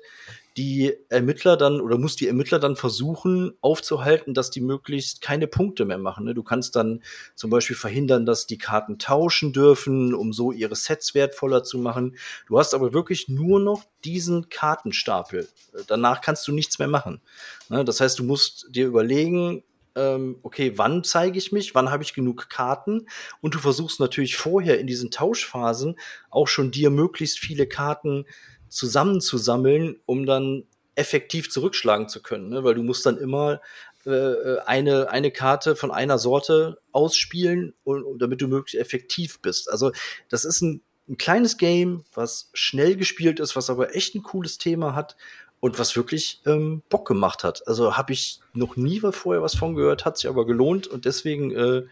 die 0.58 0.94
Ermittler 1.10 1.58
dann 1.58 1.82
oder 1.82 1.98
muss 1.98 2.16
die 2.16 2.28
Ermittler 2.28 2.60
dann 2.60 2.76
versuchen 2.76 3.54
aufzuhalten, 3.62 4.34
dass 4.34 4.52
die 4.52 4.62
möglichst 4.62 5.22
keine 5.22 5.48
Punkte 5.48 5.86
mehr 5.86 5.98
machen. 5.98 6.26
Ne? 6.26 6.36
Du 6.36 6.44
kannst 6.44 6.76
dann 6.76 7.02
zum 7.34 7.50
Beispiel 7.50 7.76
verhindern, 7.76 8.26
dass 8.26 8.46
die 8.46 8.60
Karten 8.60 9.00
tauschen 9.00 9.52
dürfen, 9.52 10.14
um 10.14 10.32
so 10.32 10.52
ihre 10.52 10.76
Sets 10.76 11.16
wertvoller 11.16 11.64
zu 11.64 11.80
machen. 11.80 12.16
Du 12.48 12.60
hast 12.60 12.76
aber 12.76 12.94
wirklich 12.94 13.30
nur 13.30 13.60
noch 13.60 13.84
diesen 14.04 14.50
Kartenstapel. 14.50 15.48
Danach 15.88 16.22
kannst 16.22 16.48
du 16.48 16.52
nichts 16.52 16.78
mehr 16.78 16.88
machen. 16.88 17.22
Ne? 17.70 17.84
Das 17.84 18.00
heißt, 18.00 18.20
du 18.20 18.24
musst 18.24 18.68
dir 18.70 18.86
überlegen, 18.86 19.64
ähm, 19.96 20.38
okay, 20.44 20.74
wann 20.76 21.04
zeige 21.04 21.38
ich 21.38 21.52
mich, 21.52 21.76
wann 21.76 21.92
habe 21.92 22.04
ich 22.04 22.14
genug 22.14 22.50
Karten 22.50 23.08
und 23.42 23.56
du 23.56 23.60
versuchst 23.60 24.00
natürlich 24.00 24.36
vorher 24.36 24.80
in 24.80 24.88
diesen 24.88 25.12
Tauschphasen 25.12 26.00
auch 26.30 26.48
schon 26.48 26.72
dir 26.72 26.90
möglichst 26.90 27.40
viele 27.40 27.68
Karten 27.68 28.26
zusammenzusammeln, 28.74 29.98
um 30.06 30.26
dann 30.26 30.64
effektiv 30.96 31.50
zurückschlagen 31.50 32.10
zu 32.10 32.22
können, 32.22 32.50
ne? 32.50 32.64
weil 32.64 32.76
du 32.76 32.84
musst 32.84 33.06
dann 33.06 33.18
immer 33.18 33.62
äh, 34.06 34.58
eine, 34.66 35.10
eine 35.10 35.32
Karte 35.32 35.76
von 35.76 35.92
einer 35.92 36.18
Sorte 36.20 36.80
ausspielen, 36.92 37.74
und, 37.84 38.04
und 38.04 38.22
damit 38.22 38.42
du 38.42 38.48
möglichst 38.48 38.80
effektiv 38.80 39.40
bist. 39.42 39.70
Also 39.72 39.92
das 40.30 40.46
ist 40.46 40.62
ein, 40.62 40.82
ein 41.08 41.18
kleines 41.18 41.58
Game, 41.58 42.04
was 42.14 42.50
schnell 42.54 42.96
gespielt 42.96 43.40
ist, 43.40 43.56
was 43.56 43.70
aber 43.70 43.96
echt 43.96 44.16
ein 44.16 44.24
cooles 44.24 44.58
Thema 44.58 44.96
hat 44.96 45.16
und 45.60 45.80
was 45.80 45.96
wirklich 45.96 46.42
ähm, 46.46 46.84
Bock 46.90 47.08
gemacht 47.08 47.44
hat. 47.44 47.68
Also 47.68 47.98
habe 47.98 48.14
ich 48.14 48.40
noch 48.54 48.76
nie 48.76 49.00
vorher 49.00 49.42
was 49.42 49.56
von 49.56 49.76
gehört, 49.76 50.06
hat 50.06 50.18
sich 50.18 50.30
aber 50.30 50.46
gelohnt 50.46 50.88
und 50.88 51.06
deswegen 51.06 51.52
äh, 51.52 51.84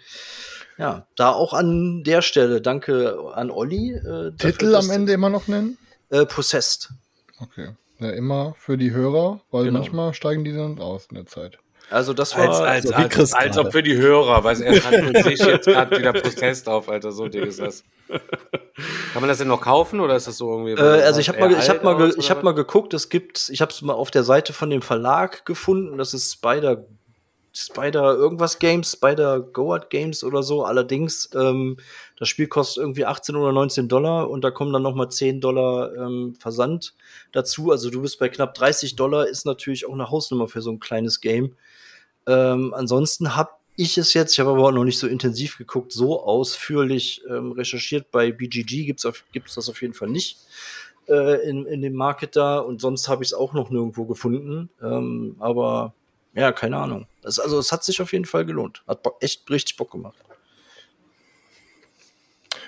ja, 0.77 1.07
da 1.15 1.31
auch 1.31 1.53
an 1.53 2.03
der 2.03 2.21
Stelle 2.21 2.61
danke 2.61 3.17
an 3.33 3.51
Olli. 3.51 3.93
Äh, 3.93 4.31
Titel 4.37 4.75
am 4.75 4.89
Ende 4.89 5.13
immer 5.13 5.29
noch 5.29 5.47
nennen? 5.47 5.77
Äh, 6.11 6.25
Possessed. 6.25 6.89
Okay. 7.39 7.69
Ja, 7.99 8.09
immer 8.11 8.55
für 8.57 8.77
die 8.77 8.91
Hörer, 8.91 9.41
weil 9.51 9.65
Genau. 9.65 9.79
manchmal 9.79 10.13
steigen 10.13 10.43
die 10.43 10.53
dann 10.53 10.79
aus 10.79 11.07
in 11.09 11.15
der 11.15 11.25
Zeit. 11.25 11.57
Also 11.89 12.13
das 12.13 12.37
war 12.37 12.47
Als, 12.47 12.59
als, 12.85 12.89
wie 12.89 13.19
als, 13.19 13.33
als 13.33 13.57
ob 13.57 13.71
für 13.73 13.83
die 13.83 13.97
Hörer, 13.97 14.43
weil 14.45 14.61
er 14.61 14.81
hat 14.83 15.03
mit 15.03 15.23
sich 15.23 15.39
jetzt 15.39 15.65
gerade 15.65 15.97
wieder 15.97 16.13
Protest 16.13 16.69
auf, 16.69 16.87
Alter, 16.87 17.11
so 17.11 17.27
dick 17.27 17.45
ist 17.45 17.59
das. 17.59 17.83
Kann 19.13 19.21
man 19.21 19.27
das 19.27 19.39
denn 19.39 19.49
noch 19.49 19.61
kaufen 19.61 19.99
oder 19.99 20.15
ist 20.15 20.25
das 20.27 20.37
so 20.37 20.51
irgendwie? 20.51 20.71
Äh, 20.81 21.03
also 21.03 21.19
ich 21.19 21.27
habe 21.27 21.39
mal, 21.39 21.51
ich 21.51 21.69
habe 21.69 21.83
mal, 21.83 22.13
ich 22.17 22.29
habe 22.31 22.43
mal 22.43 22.53
geguckt. 22.53 22.93
Es 22.93 23.09
gibt, 23.09 23.49
ich 23.49 23.61
habe 23.61 23.71
es 23.71 23.81
mal 23.81 23.93
auf 23.93 24.09
der 24.09 24.23
Seite 24.23 24.53
von 24.53 24.69
dem 24.69 24.81
Verlag 24.81 25.45
gefunden. 25.45 25.97
Das 25.97 26.13
ist 26.13 26.31
Spider, 26.33 26.85
Spider 27.53 28.15
irgendwas 28.15 28.59
Games, 28.59 28.93
Spider 28.93 29.41
Goat 29.41 29.89
Games 29.89 30.23
oder 30.23 30.41
so. 30.41 30.63
Allerdings 30.63 31.29
ähm, 31.35 31.77
das 32.17 32.29
Spiel 32.29 32.47
kostet 32.47 32.81
irgendwie 32.81 33.05
18 33.05 33.35
oder 33.35 33.51
19 33.51 33.89
Dollar 33.89 34.29
und 34.29 34.41
da 34.41 34.51
kommen 34.51 34.71
dann 34.71 34.83
noch 34.83 34.95
mal 34.95 35.09
10 35.09 35.41
Dollar 35.41 35.93
ähm, 35.95 36.35
Versand 36.39 36.93
dazu. 37.31 37.71
Also 37.71 37.89
du 37.89 38.01
bist 38.01 38.19
bei 38.19 38.29
knapp 38.29 38.53
30 38.53 38.95
Dollar. 38.95 39.27
Ist 39.27 39.45
natürlich 39.45 39.85
auch 39.85 39.93
eine 39.93 40.09
Hausnummer 40.09 40.47
für 40.47 40.61
so 40.61 40.71
ein 40.71 40.79
kleines 40.79 41.19
Game. 41.19 41.55
Ähm, 42.25 42.73
ansonsten 42.73 43.35
habe 43.35 43.51
ich 43.75 43.97
es 43.97 44.13
jetzt, 44.13 44.33
ich 44.33 44.39
habe 44.39 44.51
aber 44.51 44.67
auch 44.67 44.71
noch 44.71 44.83
nicht 44.83 44.99
so 44.99 45.07
intensiv 45.07 45.57
geguckt, 45.57 45.91
so 45.91 46.23
ausführlich 46.23 47.21
ähm, 47.29 47.51
recherchiert. 47.51 48.11
Bei 48.11 48.31
BGG 48.31 48.95
auf, 49.05 49.25
gibt's 49.33 49.55
das 49.55 49.69
auf 49.69 49.81
jeden 49.81 49.93
Fall 49.93 50.09
nicht 50.09 50.37
äh, 51.07 51.49
in, 51.49 51.65
in 51.65 51.81
dem 51.81 51.93
Market 51.93 52.35
da 52.35 52.59
und 52.59 52.79
sonst 52.81 53.07
habe 53.07 53.23
ich 53.23 53.29
es 53.29 53.33
auch 53.33 53.53
noch 53.53 53.69
nirgendwo 53.69 54.05
gefunden. 54.05 54.69
Ähm, 54.81 55.35
aber 55.39 55.93
ja, 56.33 56.51
keine 56.51 56.77
Ahnung. 56.77 57.07
Das, 57.21 57.39
also 57.39 57.59
es 57.59 57.71
hat 57.71 57.83
sich 57.83 58.01
auf 58.01 58.11
jeden 58.13 58.25
Fall 58.25 58.45
gelohnt. 58.45 58.83
Hat 58.87 59.05
echt 59.19 59.49
richtig 59.49 59.77
Bock 59.77 59.91
gemacht. 59.91 60.17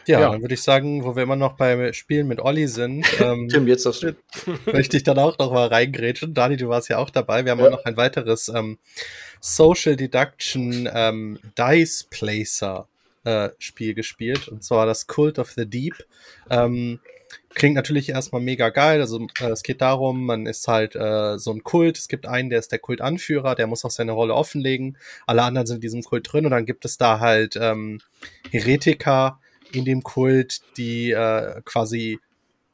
Ja, 0.06 0.20
Ja. 0.20 0.32
dann 0.32 0.42
würde 0.42 0.54
ich 0.54 0.62
sagen, 0.62 1.04
wo 1.06 1.16
wir 1.16 1.24
immer 1.24 1.36
noch 1.38 1.54
beim 1.54 1.94
Spielen 1.94 2.28
mit 2.28 2.42
Olli 2.42 2.68
sind, 2.68 3.06
ähm, 3.22 3.48
Tim, 3.50 3.68
jetzt 3.68 3.86
darfst 3.86 4.04
du. 4.04 4.16
möchte 4.74 4.98
ich 4.98 5.04
dann 5.04 5.18
auch 5.18 5.38
noch 5.38 5.52
mal 5.52 5.68
reingrätschen. 5.68 6.34
Dani, 6.34 6.58
du 6.58 6.68
warst 6.70 6.90
ja 6.90 6.98
auch 6.98 7.10
dabei. 7.10 7.46
Wir 7.46 7.52
haben 7.52 7.60
Ja. 7.60 7.68
auch 7.68 7.72
noch 7.72 7.86
ein 7.86 7.96
weiteres 7.98 8.50
ähm, 8.50 8.80
Social 9.40 9.96
Deduction 9.96 10.90
ähm, 10.94 11.40
Dice 11.58 12.04
Placer 12.10 12.88
äh, 13.24 13.50
Spiel 13.60 13.94
gespielt. 13.94 14.50
Und 14.50 14.64
zwar 14.64 14.86
das 14.86 15.08
Cult 15.08 15.40
of 15.40 15.52
the 15.52 15.66
Deep. 15.66 15.96
Ähm, 16.50 17.00
klingt 17.54 17.76
natürlich 17.76 18.10
erstmal 18.10 18.42
mega 18.42 18.70
geil. 18.70 19.02
Also 19.02 19.28
äh, 19.40 19.50
es 19.50 19.64
geht 19.64 19.82
darum, 19.82 20.26
man 20.26 20.46
ist 20.46 20.68
halt 20.68 20.96
äh, 20.96 21.38
so 21.38 21.52
ein 21.52 21.64
Kult. 21.64 21.98
Es 21.98 22.08
gibt 22.08 22.28
einen, 22.28 22.50
der 22.50 22.60
ist 22.60 22.72
der 22.72 22.80
Kultanführer, 22.80 23.56
der 23.56 23.68
muss 23.68 23.86
auch 23.86 23.92
seine 23.92 24.12
Rolle 24.12 24.34
offenlegen. 24.34 24.98
Alle 25.26 25.44
anderen 25.44 25.68
sind 25.68 25.76
in 25.76 25.82
diesem 25.82 26.04
Kult 26.04 26.32
drin 26.32 26.46
und 26.46 26.52
dann 26.52 26.66
gibt 26.66 26.86
es 26.86 26.98
da 26.98 27.20
halt 27.20 27.56
ähm, 27.60 28.00
Heretiker 28.50 29.40
in 29.72 29.86
dem 29.86 30.04
Kult, 30.04 30.62
die 30.78 31.12
äh, 31.12 31.62
quasi 31.66 32.20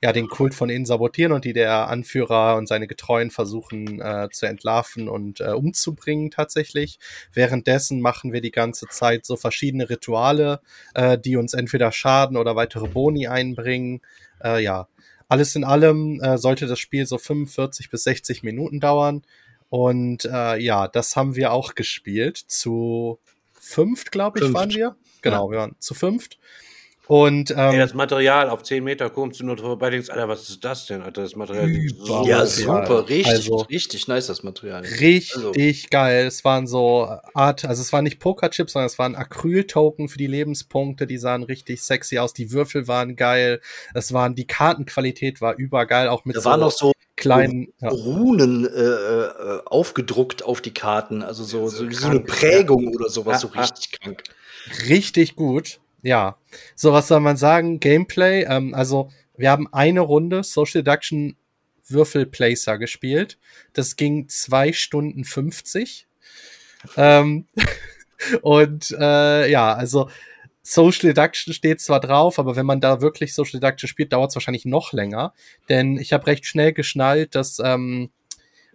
ja 0.01 0.13
den 0.13 0.27
Kult 0.27 0.53
von 0.53 0.69
innen 0.69 0.85
sabotieren 0.85 1.33
und 1.33 1.43
die 1.43 1.53
der 1.53 1.89
Anführer 1.89 2.55
und 2.55 2.67
seine 2.67 2.87
Getreuen 2.87 3.31
versuchen 3.31 3.99
äh, 3.99 4.29
zu 4.31 4.45
entlarven 4.45 5.09
und 5.09 5.41
äh, 5.41 5.51
umzubringen 5.51 6.31
tatsächlich. 6.31 6.99
Währenddessen 7.33 7.99
machen 7.99 8.31
wir 8.31 8.41
die 8.41 8.51
ganze 8.51 8.87
Zeit 8.87 9.25
so 9.25 9.35
verschiedene 9.35 9.89
Rituale, 9.89 10.61
äh, 10.93 11.17
die 11.17 11.35
uns 11.35 11.53
entweder 11.53 11.91
schaden 11.91 12.37
oder 12.37 12.55
weitere 12.55 12.87
Boni 12.87 13.27
einbringen. 13.27 14.01
Äh, 14.41 14.63
ja, 14.63 14.87
alles 15.27 15.55
in 15.55 15.63
allem 15.63 16.21
äh, 16.21 16.37
sollte 16.37 16.65
das 16.65 16.79
Spiel 16.79 17.05
so 17.05 17.17
45 17.17 17.89
bis 17.89 18.03
60 18.03 18.43
Minuten 18.43 18.79
dauern. 18.79 19.23
Und 19.69 20.25
äh, 20.25 20.57
ja, 20.57 20.87
das 20.87 21.15
haben 21.15 21.35
wir 21.35 21.51
auch 21.51 21.75
gespielt. 21.75 22.37
Zu 22.37 23.19
fünft, 23.53 24.11
glaube 24.11 24.39
ich, 24.39 24.45
Fünft. 24.45 24.57
waren 24.57 24.69
wir. 24.71 24.95
Genau, 25.21 25.51
wir 25.51 25.59
waren 25.59 25.75
zu 25.79 25.93
fünft. 25.93 26.39
Und 27.09 27.49
ähm, 27.49 27.57
Ey, 27.57 27.77
das 27.79 27.95
Material 27.95 28.51
auf 28.51 28.61
10 28.61 28.83
Meter 28.83 29.09
kommst 29.09 29.39
du 29.39 29.43
nur 29.43 29.57
vorbei, 29.57 29.89
denkst, 29.89 30.11
Alter, 30.11 30.27
was 30.29 30.47
ist 30.47 30.63
das 30.63 30.85
denn? 30.85 31.01
Alter, 31.01 31.23
das 31.23 31.35
Material 31.35 31.67
so 31.97 32.23
Ja, 32.23 32.45
super, 32.45 33.09
richtig, 33.09 33.33
also- 33.33 33.55
richtig 33.61 34.07
nice 34.07 34.27
das 34.27 34.43
Material. 34.43 34.83
Richtig 34.83 35.35
Also- 35.35 35.51
geil. 35.89 36.27
Es 36.27 36.45
waren 36.45 36.67
so 36.67 37.09
Art, 37.33 37.65
also 37.65 37.81
es 37.81 37.91
waren 37.91 38.03
nicht 38.03 38.19
Pokerchips, 38.19 38.73
sondern 38.73 38.85
es 38.85 38.99
waren 38.99 39.15
Acryl-Token 39.15 40.07
für 40.07 40.19
die 40.19 40.27
Lebenspunkte. 40.27 41.07
Die 41.07 41.17
sahen 41.17 41.41
richtig 41.41 41.81
sexy 41.81 42.19
aus. 42.19 42.33
Die 42.35 42.51
Würfel 42.51 42.87
waren 42.87 43.15
geil. 43.15 43.59
Es 43.95 44.13
waren, 44.13 44.35
die 44.35 44.45
Kartenqualität 44.45 45.41
war 45.41 45.55
übergeil, 45.57 46.09
auch 46.09 46.25
mit 46.25 46.35
Da 46.35 46.41
so 46.41 46.49
waren 46.51 46.59
noch 46.59 46.69
so 46.71 46.91
kleinen, 47.15 47.73
ja, 47.81 47.89
Runen 47.89 48.67
äh, 48.67 48.69
äh, 48.79 49.61
aufgedruckt 49.65 50.43
auf 50.43 50.61
die 50.61 50.75
Karten, 50.75 51.23
also 51.23 51.43
so, 51.43 51.69
so, 51.69 51.89
wie 51.89 51.95
so 51.95 52.07
eine 52.07 52.19
Prägung 52.19 52.93
oder 52.93 53.09
sowas, 53.09 53.41
so 53.41 53.47
Ja, 53.47 53.55
ja. 53.55 53.61
richtig 53.61 53.99
krank. 53.99 54.23
richtig 54.87 55.35
gut. 55.35 55.79
Ja. 56.01 56.37
So, 56.75 56.93
was 56.93 57.07
soll 57.07 57.19
man 57.19 57.37
sagen? 57.37 57.79
Gameplay, 57.79 58.43
ähm, 58.43 58.73
also 58.73 59.09
wir 59.37 59.51
haben 59.51 59.71
eine 59.73 60.01
Runde 60.01 60.43
Social 60.43 60.83
Deduction 60.83 61.35
Würfelplacer 61.87 62.77
gespielt. 62.77 63.37
Das 63.73 63.95
ging 63.95 64.27
zwei 64.29 64.73
Stunden 64.73 65.23
50. 65.23 66.07
Ähm, 66.97 67.47
und 68.41 68.91
äh, 68.91 69.49
ja, 69.49 69.73
also 69.73 70.09
Social 70.61 71.13
Deduction 71.13 71.53
steht 71.53 71.81
zwar 71.81 71.99
drauf, 71.99 72.37
aber 72.37 72.55
wenn 72.55 72.65
man 72.65 72.79
da 72.79 73.01
wirklich 73.01 73.33
Social 73.33 73.59
Deduction 73.59 73.87
spielt, 73.87 74.13
dauert 74.13 74.29
es 74.29 74.35
wahrscheinlich 74.35 74.65
noch 74.65 74.93
länger. 74.93 75.33
Denn 75.67 75.97
ich 75.97 76.13
habe 76.13 76.27
recht 76.27 76.45
schnell 76.45 76.73
geschnallt, 76.73 77.33
dass 77.33 77.59
ähm, 77.59 78.11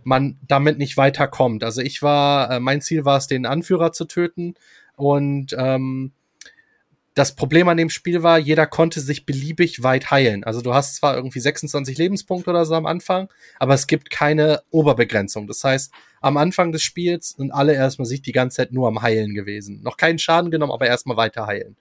man 0.03 0.39
damit 0.47 0.79
nicht 0.79 0.97
weiterkommt. 0.97 1.63
Also 1.63 1.83
ich 1.83 2.03
war, 2.03 2.51
äh, 2.51 2.61
mein 2.61 2.81
Ziel 2.81 3.05
war 3.05 3.19
es, 3.19 3.27
den 3.27 3.47
Anführer 3.47 3.93
zu 3.93 4.07
töten. 4.07 4.55
Und 4.97 5.55
ähm, 5.59 6.13
das 7.15 7.37
Problem 7.37 7.69
an 7.69 7.77
dem 7.77 7.91
Spiel 7.91 8.25
war, 8.25 8.39
jeder 8.39 8.67
konnte 8.67 9.01
sich 9.01 9.25
beliebig 9.25 9.85
weit 9.85 10.11
heilen. 10.11 10.43
Also 10.43 10.61
du 10.61 10.75
hast 10.75 10.97
zwar 10.97 11.15
irgendwie 11.15 11.39
26 11.39 11.97
Lebenspunkte 11.97 12.51
oder 12.51 12.67
so 12.67 12.75
am 12.75 12.87
Anfang, 12.87 13.29
aber 13.61 13.75
es 13.75 13.87
gibt 13.87 14.11
keine 14.11 14.63
Oberbegrenzung. 14.71 15.47
Das 15.47 15.63
heißt, 15.63 15.93
am 16.21 16.37
Anfang 16.37 16.73
des 16.73 16.83
Spiels 16.83 17.31
sind 17.31 17.53
alle 17.53 17.75
erstmal 17.75 18.07
sich 18.07 18.21
die 18.21 18.33
ganze 18.33 18.57
Zeit 18.57 18.73
nur 18.73 18.89
am 18.89 19.01
Heilen 19.01 19.33
gewesen. 19.35 19.81
Noch 19.83 19.97
keinen 19.97 20.19
Schaden 20.19 20.51
genommen, 20.51 20.73
aber 20.73 20.87
erstmal 20.87 21.17
weiter 21.17 21.47
heilen. 21.47 21.77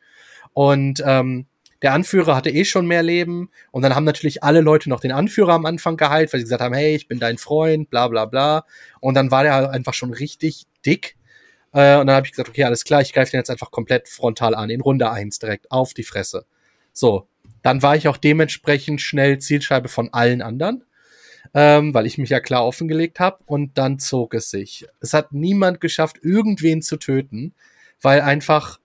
Und 0.54 1.02
ähm, 1.04 1.48
der 1.82 1.94
Anführer 1.94 2.36
hatte 2.36 2.52
eh 2.52 2.64
schon 2.64 2.86
mehr 2.86 3.04
Leben 3.04 3.50
und 3.72 3.82
dann 3.82 3.96
haben 3.96 4.06
natürlich 4.06 4.44
alle 4.44 4.62
Leute 4.62 4.88
noch 4.88 5.00
den 5.00 5.12
Anführer 5.12 5.54
am 5.54 5.66
Anfang 5.66 5.98
geheilt, 5.98 6.32
weil 6.32 6.40
sie 6.40 6.46
gesagt 6.46 6.62
haben, 6.62 6.76
hey, 6.76 6.96
ich 6.96 7.08
bin 7.08 7.20
dein 7.20 7.40
Freund, 7.40 7.90
bla 7.90 8.08
bla 8.08 8.26
bla. 8.26 8.66
Und 9.02 9.16
dann 9.16 9.32
war 9.32 9.44
der 9.44 9.56
halt 9.56 9.70
einfach 9.70 9.96
schon 9.96 10.14
richtig 10.14 10.66
dick. 10.86 11.18
Äh, 11.74 11.98
und 11.98 12.08
dann 12.08 12.16
habe 12.16 12.26
ich 12.26 12.32
gesagt, 12.32 12.50
okay, 12.50 12.64
alles 12.64 12.84
klar, 12.84 13.02
ich 13.02 13.14
greife 13.14 13.32
den 13.32 13.40
jetzt 13.40 13.50
einfach 13.50 13.72
komplett 13.72 14.08
frontal 14.08 14.56
an, 14.56 14.70
in 14.70 14.82
Runde 14.82 15.10
eins 15.12 15.40
direkt, 15.40 15.72
auf 15.72 15.94
die 15.94 16.04
Fresse. 16.04 16.46
So, 16.94 17.28
dann 17.64 17.82
war 17.82 17.96
ich 17.96 18.08
auch 18.08 18.18
dementsprechend 18.18 19.02
schnell 19.02 19.40
Zielscheibe 19.40 19.90
von 19.90 20.14
allen 20.14 20.42
anderen, 20.42 20.84
ähm, 21.54 21.94
weil 21.94 22.06
ich 22.06 22.18
mich 22.18 22.30
ja 22.30 22.40
klar 22.40 22.66
offengelegt 22.66 23.20
habe. 23.20 23.40
Und 23.46 23.78
dann 23.78 24.00
zog 24.00 24.34
es 24.36 24.50
sich. 24.50 24.86
Es 25.00 25.14
hat 25.14 25.34
niemand 25.34 25.82
geschafft, 25.82 26.18
irgendwen 26.22 26.82
zu 26.82 26.98
töten, 26.98 27.54
weil 28.02 28.22
einfach 28.22 28.80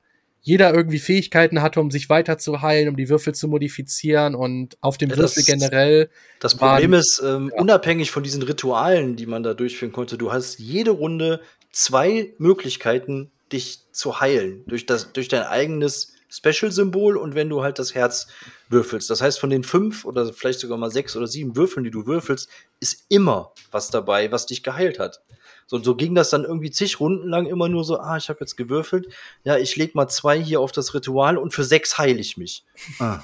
jeder 0.48 0.74
irgendwie 0.74 0.98
Fähigkeiten 0.98 1.60
hatte, 1.62 1.78
um 1.80 1.90
sich 1.90 2.08
weiter 2.08 2.38
zu 2.38 2.62
heilen, 2.62 2.88
um 2.88 2.96
die 2.96 3.08
Würfel 3.08 3.34
zu 3.34 3.46
modifizieren 3.48 4.34
und 4.34 4.76
auf 4.80 4.96
dem 4.98 5.10
Ja, 5.10 5.16
Würfel 5.18 5.42
generell. 5.44 6.08
Das 6.40 6.60
waren- 6.60 6.76
Problem 6.76 6.94
ist, 6.94 7.22
ähm, 7.24 7.52
unabhängig 7.54 8.10
von 8.10 8.22
diesen 8.22 8.42
Ritualen, 8.42 9.14
die 9.16 9.26
man 9.26 9.42
da 9.42 9.54
durchführen 9.54 9.92
konnte, 9.92 10.16
du 10.18 10.32
hast 10.32 10.58
jede 10.58 10.90
Runde 10.92 11.40
zwei 11.70 12.32
Möglichkeiten, 12.38 13.30
dich 13.52 13.80
zu 13.92 14.20
heilen. 14.20 14.64
Durch, 14.66 14.86
das, 14.86 15.12
durch 15.12 15.28
dein 15.28 15.42
eigenes 15.42 16.14
Special-Symbol 16.30 17.16
und 17.16 17.34
wenn 17.34 17.48
du 17.48 17.62
halt 17.62 17.78
das 17.78 17.94
Herz 17.94 18.26
würfelst. 18.68 19.08
Das 19.10 19.22
heißt, 19.22 19.38
von 19.40 19.48
den 19.50 19.64
fünf 19.64 20.04
oder 20.04 20.32
vielleicht 20.32 20.60
sogar 20.60 20.76
mal 20.76 20.90
sechs 20.90 21.16
oder 21.16 21.26
sieben 21.26 21.56
Würfeln, 21.56 21.84
die 21.84 21.90
du 21.90 22.06
würfelst, 22.06 22.48
ist 22.80 23.04
immer 23.08 23.52
was 23.70 23.90
dabei, 23.90 24.30
was 24.32 24.44
dich 24.46 24.62
geheilt 24.62 24.98
hat. 24.98 25.20
So, 25.68 25.76
und 25.76 25.84
so 25.84 25.94
ging 25.94 26.14
das 26.14 26.30
dann 26.30 26.44
irgendwie 26.44 26.70
zig 26.70 26.98
Runden 26.98 27.28
lang 27.28 27.46
immer 27.46 27.68
nur 27.68 27.84
so, 27.84 28.00
ah, 28.00 28.16
ich 28.16 28.30
habe 28.30 28.40
jetzt 28.40 28.56
gewürfelt, 28.56 29.06
ja, 29.44 29.58
ich 29.58 29.76
leg 29.76 29.94
mal 29.94 30.08
zwei 30.08 30.42
hier 30.42 30.60
auf 30.60 30.72
das 30.72 30.94
Ritual 30.94 31.36
und 31.36 31.52
für 31.52 31.62
sechs 31.62 31.98
heile 31.98 32.18
ich 32.18 32.38
mich. 32.38 32.64
Ah. 32.98 33.20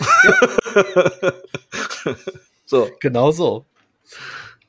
so. 2.64 2.90
Genau 3.00 3.32
so. 3.32 3.66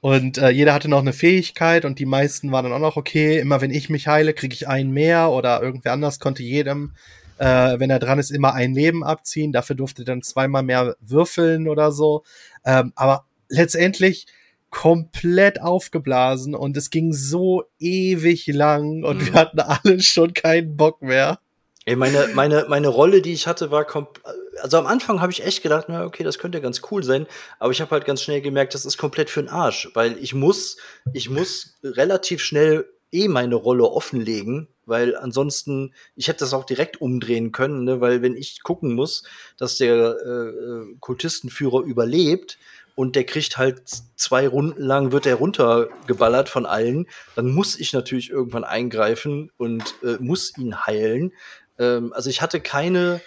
Und 0.01 0.37
äh, 0.37 0.49
jeder 0.49 0.73
hatte 0.73 0.89
noch 0.89 0.99
eine 0.99 1.13
Fähigkeit 1.13 1.85
und 1.85 1.99
die 1.99 2.05
meisten 2.05 2.51
waren 2.51 2.65
dann 2.65 2.73
auch 2.73 2.79
noch 2.79 2.97
okay. 2.97 3.39
Immer 3.39 3.61
wenn 3.61 3.71
ich 3.71 3.89
mich 3.89 4.07
heile, 4.07 4.33
kriege 4.33 4.53
ich 4.53 4.67
einen 4.67 4.91
mehr 4.91 5.31
oder 5.31 5.63
irgendwer 5.63 5.93
anders 5.93 6.19
konnte 6.19 6.43
jedem, 6.43 6.91
äh, 7.37 7.79
wenn 7.79 7.89
er 7.89 7.99
dran 7.99 8.19
ist, 8.19 8.29
immer 8.29 8.53
ein 8.53 8.73
Leben 8.73 9.05
abziehen. 9.05 9.53
Dafür 9.53 9.77
durfte 9.77 10.01
er 10.01 10.05
dann 10.05 10.21
zweimal 10.21 10.63
mehr 10.63 10.97
würfeln 10.99 11.69
oder 11.69 11.93
so. 11.93 12.23
Ähm, 12.65 12.91
aber 12.95 13.25
letztendlich 13.47 14.27
komplett 14.75 15.61
aufgeblasen 15.61 16.53
und 16.53 16.75
es 16.75 16.89
ging 16.89 17.13
so 17.13 17.63
ewig 17.79 18.45
lang 18.47 19.05
und 19.05 19.25
wir 19.25 19.33
hatten 19.33 19.61
alle 19.61 20.01
schon 20.01 20.33
keinen 20.33 20.75
Bock 20.75 21.01
mehr. 21.01 21.39
Ey, 21.85 21.95
meine, 21.95 22.27
meine, 22.33 22.65
meine 22.67 22.89
Rolle, 22.89 23.21
die 23.21 23.31
ich 23.31 23.47
hatte, 23.47 23.71
war 23.71 23.85
komp 23.85 24.19
also 24.61 24.77
am 24.77 24.85
Anfang 24.85 25.21
habe 25.21 25.31
ich 25.31 25.45
echt 25.45 25.63
gedacht, 25.63 25.85
na 25.87 26.05
okay, 26.05 26.23
das 26.23 26.39
könnte 26.39 26.59
ganz 26.59 26.81
cool 26.91 27.03
sein, 27.03 27.25
aber 27.57 27.71
ich 27.71 27.79
habe 27.79 27.91
halt 27.91 28.05
ganz 28.05 28.21
schnell 28.21 28.41
gemerkt, 28.41 28.73
das 28.73 28.85
ist 28.85 28.97
komplett 28.97 29.29
für 29.29 29.41
den 29.41 29.49
Arsch, 29.49 29.89
weil 29.93 30.17
ich 30.17 30.33
muss, 30.33 30.77
ich 31.13 31.29
muss 31.29 31.75
relativ 31.83 32.41
schnell 32.41 32.85
eh 33.13 33.29
meine 33.29 33.55
Rolle 33.55 33.85
offenlegen, 33.85 34.67
weil 34.85 35.15
ansonsten, 35.15 35.93
ich 36.15 36.27
hätte 36.27 36.39
das 36.39 36.53
auch 36.53 36.65
direkt 36.65 36.99
umdrehen 36.99 37.53
können, 37.53 37.85
ne? 37.85 38.01
weil 38.01 38.21
wenn 38.21 38.35
ich 38.35 38.61
gucken 38.61 38.93
muss, 38.93 39.23
dass 39.57 39.77
der 39.77 40.17
äh, 40.25 40.29
äh 40.29 40.95
Kultistenführer 40.99 41.81
überlebt 41.81 42.57
und 42.95 43.15
der 43.15 43.25
kriegt 43.25 43.57
halt 43.57 43.83
zwei 44.15 44.47
Runden 44.47 44.81
lang, 44.81 45.11
wird 45.11 45.25
er 45.25 45.35
runtergeballert 45.35 46.49
von 46.49 46.65
allen, 46.65 47.07
dann 47.35 47.49
muss 47.49 47.77
ich 47.79 47.93
natürlich 47.93 48.29
irgendwann 48.29 48.63
eingreifen 48.63 49.51
und 49.57 49.95
äh, 50.03 50.17
muss 50.19 50.57
ihn 50.57 50.85
heilen. 50.85 51.33
Ähm, 51.77 52.13
also 52.13 52.29
ich 52.29 52.41
hatte 52.41 52.61
keine 52.61 53.21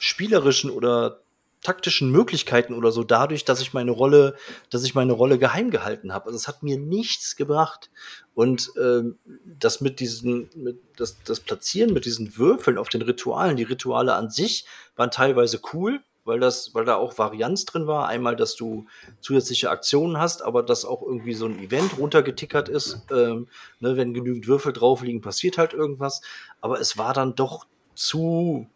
spielerischen 0.00 0.70
oder 0.70 1.20
taktischen 1.62 2.10
Möglichkeiten 2.10 2.72
oder 2.72 2.92
so 2.92 3.02
dadurch, 3.02 3.44
dass 3.44 3.60
ich 3.60 3.72
meine 3.72 3.90
Rolle, 3.90 4.36
dass 4.70 4.84
ich 4.84 4.94
meine 4.94 5.12
Rolle 5.12 5.38
geheim 5.38 5.70
gehalten 5.70 6.12
habe. 6.12 6.26
Also 6.26 6.36
es 6.36 6.46
hat 6.46 6.62
mir 6.62 6.78
nichts 6.78 7.36
gebracht. 7.36 7.90
Und 8.34 8.70
ähm, 8.80 9.18
das 9.44 9.80
mit 9.80 9.98
diesen, 9.98 10.50
mit 10.54 10.78
das, 10.96 11.16
das 11.24 11.40
Platzieren 11.40 11.92
mit 11.92 12.04
diesen 12.04 12.36
Würfeln 12.36 12.78
auf 12.78 12.88
den 12.88 13.02
Ritualen, 13.02 13.56
die 13.56 13.64
Rituale 13.64 14.14
an 14.14 14.30
sich 14.30 14.66
waren 14.94 15.10
teilweise 15.10 15.60
cool, 15.72 16.00
weil 16.28 16.38
das, 16.38 16.74
weil 16.74 16.84
da 16.84 16.94
auch 16.94 17.18
Varianz 17.18 17.64
drin 17.64 17.86
war. 17.86 18.06
Einmal, 18.06 18.36
dass 18.36 18.54
du 18.54 18.86
zusätzliche 19.20 19.70
Aktionen 19.70 20.18
hast, 20.18 20.42
aber 20.42 20.62
dass 20.62 20.84
auch 20.84 21.02
irgendwie 21.02 21.34
so 21.34 21.46
ein 21.46 21.58
Event 21.58 21.98
runtergetickert 21.98 22.68
ist. 22.68 23.00
Ähm, 23.10 23.48
ne, 23.80 23.96
wenn 23.96 24.14
genügend 24.14 24.46
Würfel 24.46 24.72
drauf 24.72 25.02
liegen, 25.02 25.22
passiert 25.22 25.58
halt 25.58 25.72
irgendwas. 25.72 26.20
Aber 26.60 26.80
es 26.80 26.98
war 26.98 27.14
dann 27.14 27.34
doch 27.34 27.66
zu 27.94 28.66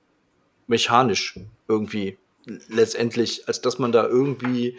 mechanisch 0.67 1.39
irgendwie 1.69 2.17
letztendlich, 2.69 3.47
als 3.47 3.61
dass 3.61 3.79
man 3.79 3.93
da 3.93 4.07
irgendwie 4.07 4.79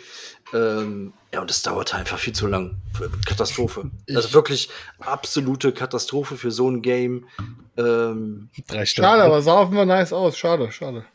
ähm, 0.52 1.14
ja 1.32 1.42
und 1.42 1.52
es 1.52 1.62
dauerte 1.62 1.96
einfach 1.96 2.18
viel 2.18 2.34
zu 2.34 2.48
lang. 2.48 2.78
Katastrophe. 3.26 3.92
Ich 4.08 4.16
also 4.16 4.34
wirklich 4.34 4.70
absolute 5.00 5.72
Katastrophe 5.72 6.38
für 6.38 6.52
so 6.52 6.70
ein 6.70 6.82
Game. 6.82 7.28
Ähm, 7.78 8.50
Drei 8.68 8.86
Stunden. 8.86 9.08
Schade, 9.08 9.24
aber 9.24 9.42
sah 9.44 9.62
offenbar 9.62 9.86
nice 9.86 10.12
aus. 10.12 10.38
Schade, 10.38 10.72
schade. 10.72 11.06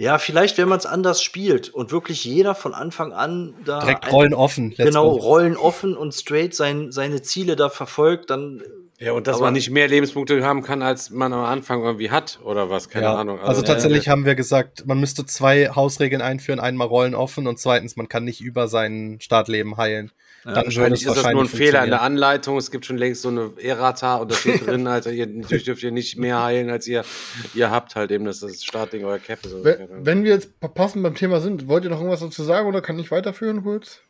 Ja, 0.00 0.18
vielleicht, 0.18 0.58
wenn 0.58 0.68
man 0.68 0.78
es 0.78 0.86
anders 0.86 1.22
spielt 1.22 1.70
und 1.70 1.90
wirklich 1.90 2.24
jeder 2.24 2.54
von 2.54 2.72
Anfang 2.72 3.12
an 3.12 3.54
da. 3.64 3.80
Direkt 3.80 4.12
Rollen 4.12 4.32
offen. 4.32 4.72
Genau, 4.76 5.10
go. 5.10 5.16
Rollen 5.16 5.56
offen 5.56 5.96
und 5.96 6.14
straight 6.14 6.54
sein, 6.54 6.92
seine 6.92 7.20
Ziele 7.20 7.56
da 7.56 7.68
verfolgt, 7.68 8.30
dann 8.30 8.62
ja, 9.00 9.12
und 9.12 9.26
dass 9.26 9.36
aber 9.36 9.46
man 9.46 9.54
nicht 9.54 9.70
mehr 9.70 9.86
Lebenspunkte 9.86 10.44
haben 10.44 10.62
kann, 10.62 10.82
als 10.82 11.10
man 11.10 11.32
am 11.32 11.44
Anfang 11.44 11.82
irgendwie 11.82 12.10
hat, 12.10 12.40
oder 12.44 12.68
was? 12.68 12.88
Keine 12.88 13.06
ja, 13.06 13.14
Ahnung. 13.14 13.38
Also, 13.38 13.50
also 13.50 13.62
tatsächlich 13.62 14.06
äh, 14.06 14.10
haben 14.10 14.24
wir 14.24 14.34
gesagt, 14.36 14.86
man 14.86 14.98
müsste 14.98 15.24
zwei 15.24 15.68
Hausregeln 15.68 16.20
einführen. 16.22 16.58
Einmal 16.58 16.88
Rollen 16.88 17.14
offen 17.14 17.46
und 17.46 17.58
zweitens, 17.58 17.96
man 17.96 18.08
kann 18.08 18.24
nicht 18.24 18.40
über 18.40 18.66
sein 18.66 19.18
Startleben 19.20 19.76
heilen. 19.76 20.10
Ja, 20.44 20.52
Dann 20.52 20.64
wahrscheinlich 20.64 21.04
ist 21.04 21.16
das 21.16 21.30
nur 21.32 21.42
ein 21.42 21.48
Fehler 21.48 21.84
in 21.84 21.90
der 21.90 22.02
Anleitung. 22.02 22.56
Es 22.56 22.70
gibt 22.70 22.86
schon 22.86 22.96
längst 22.96 23.22
so 23.22 23.28
eine 23.28 23.52
Errata 23.60 24.16
und 24.16 24.30
da 24.30 24.36
steht 24.36 24.66
drin, 24.66 24.86
also 24.86 25.10
ihr, 25.10 25.26
natürlich 25.26 25.64
dürft 25.64 25.82
ihr 25.82 25.90
nicht 25.90 26.16
mehr 26.16 26.42
heilen, 26.42 26.70
als 26.70 26.86
ihr, 26.86 27.04
ihr 27.54 27.70
habt 27.70 27.96
halt 27.96 28.10
eben, 28.10 28.24
dass 28.24 28.40
das 28.40 28.62
Startding 28.62 29.04
euer 29.04 29.18
Cap 29.18 29.44
ist. 29.44 29.64
Wenn, 29.64 29.88
wenn 30.06 30.24
wir 30.24 30.32
jetzt 30.32 30.60
passend 30.60 31.02
beim 31.02 31.14
Thema 31.14 31.40
sind, 31.40 31.68
wollt 31.68 31.84
ihr 31.84 31.90
noch 31.90 31.98
irgendwas 31.98 32.20
dazu 32.20 32.42
sagen 32.42 32.68
oder 32.68 32.80
kann 32.80 32.98
ich 32.98 33.10
weiterführen 33.10 33.62
kurz? 33.62 34.00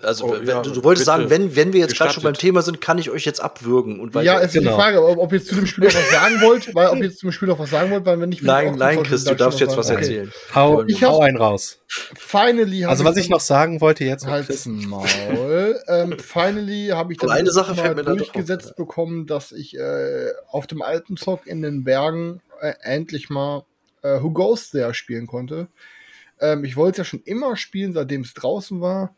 Also, 0.00 0.24
oh, 0.26 0.36
ja, 0.36 0.62
du, 0.62 0.82
wolltest 0.84 1.04
sagen, 1.04 1.28
wenn, 1.28 1.54
wenn 1.54 1.74
wir 1.74 1.80
jetzt 1.80 1.96
gerade 1.98 2.14
schon 2.14 2.22
beim 2.22 2.32
Thema 2.32 2.62
sind, 2.62 2.80
kann 2.80 2.96
ich 2.96 3.10
euch 3.10 3.26
jetzt 3.26 3.40
abwürgen. 3.40 4.00
Und 4.00 4.14
ja, 4.14 4.38
es 4.38 4.46
ist 4.46 4.52
genau. 4.54 4.70
die 4.70 4.76
Frage, 4.76 5.06
ob, 5.06 5.18
ob 5.18 5.32
ihr 5.32 5.38
jetzt 5.38 5.48
zu 5.48 5.54
dem 5.54 5.66
Spiel 5.66 5.84
noch 5.84 5.94
was 5.94 6.10
sagen 6.10 6.40
wollt, 6.40 6.74
weil 6.74 6.88
ob 6.88 6.96
ihr 6.96 7.14
zum 7.14 7.30
Spiel 7.30 7.48
noch 7.48 7.58
was 7.58 7.68
sagen 7.68 7.90
wollt, 7.90 8.06
weil 8.06 8.18
wenn 8.20 8.30
nicht. 8.30 8.42
Nein, 8.42 8.76
nein, 8.76 9.02
Chris, 9.02 9.24
du 9.24 9.34
darfst 9.34 9.60
jetzt 9.60 9.76
was 9.76 9.90
okay. 9.90 9.98
erzählen. 9.98 10.32
Hau, 10.54 10.82
ich 10.84 11.04
hau 11.04 11.20
einen 11.20 11.36
raus. 11.36 11.78
Finally 11.86 12.86
Also, 12.86 13.04
was 13.04 13.18
ich 13.18 13.28
noch 13.28 13.40
sagen 13.40 13.82
wollte 13.82 14.04
jetzt. 14.04 14.26
Halt's 14.26 14.64
Maul. 14.64 15.78
ähm, 15.88 16.18
finally 16.18 16.88
habe 16.88 17.12
ich 17.12 17.18
dann 17.18 17.30
eine 17.30 17.50
Sache 17.50 17.74
mal 17.74 17.94
durchgesetzt 17.94 18.70
da 18.70 18.74
bekommen, 18.82 19.26
dass 19.26 19.52
ich 19.52 19.76
äh, 19.76 20.30
auf 20.48 20.66
dem 20.66 20.80
alten 20.80 21.18
Zock 21.18 21.46
in 21.46 21.60
den 21.60 21.84
Bergen 21.84 22.40
äh, 22.62 22.72
endlich 22.80 23.28
mal 23.28 23.66
äh, 24.00 24.22
Who 24.22 24.30
Goes 24.30 24.70
There 24.70 24.94
spielen 24.94 25.26
konnte. 25.26 25.68
Ähm, 26.40 26.64
ich 26.64 26.76
wollte 26.76 26.92
es 26.92 26.98
ja 26.98 27.04
schon 27.04 27.22
immer 27.24 27.56
spielen, 27.56 27.92
seitdem 27.92 28.22
es 28.22 28.32
draußen 28.32 28.80
war. 28.80 29.14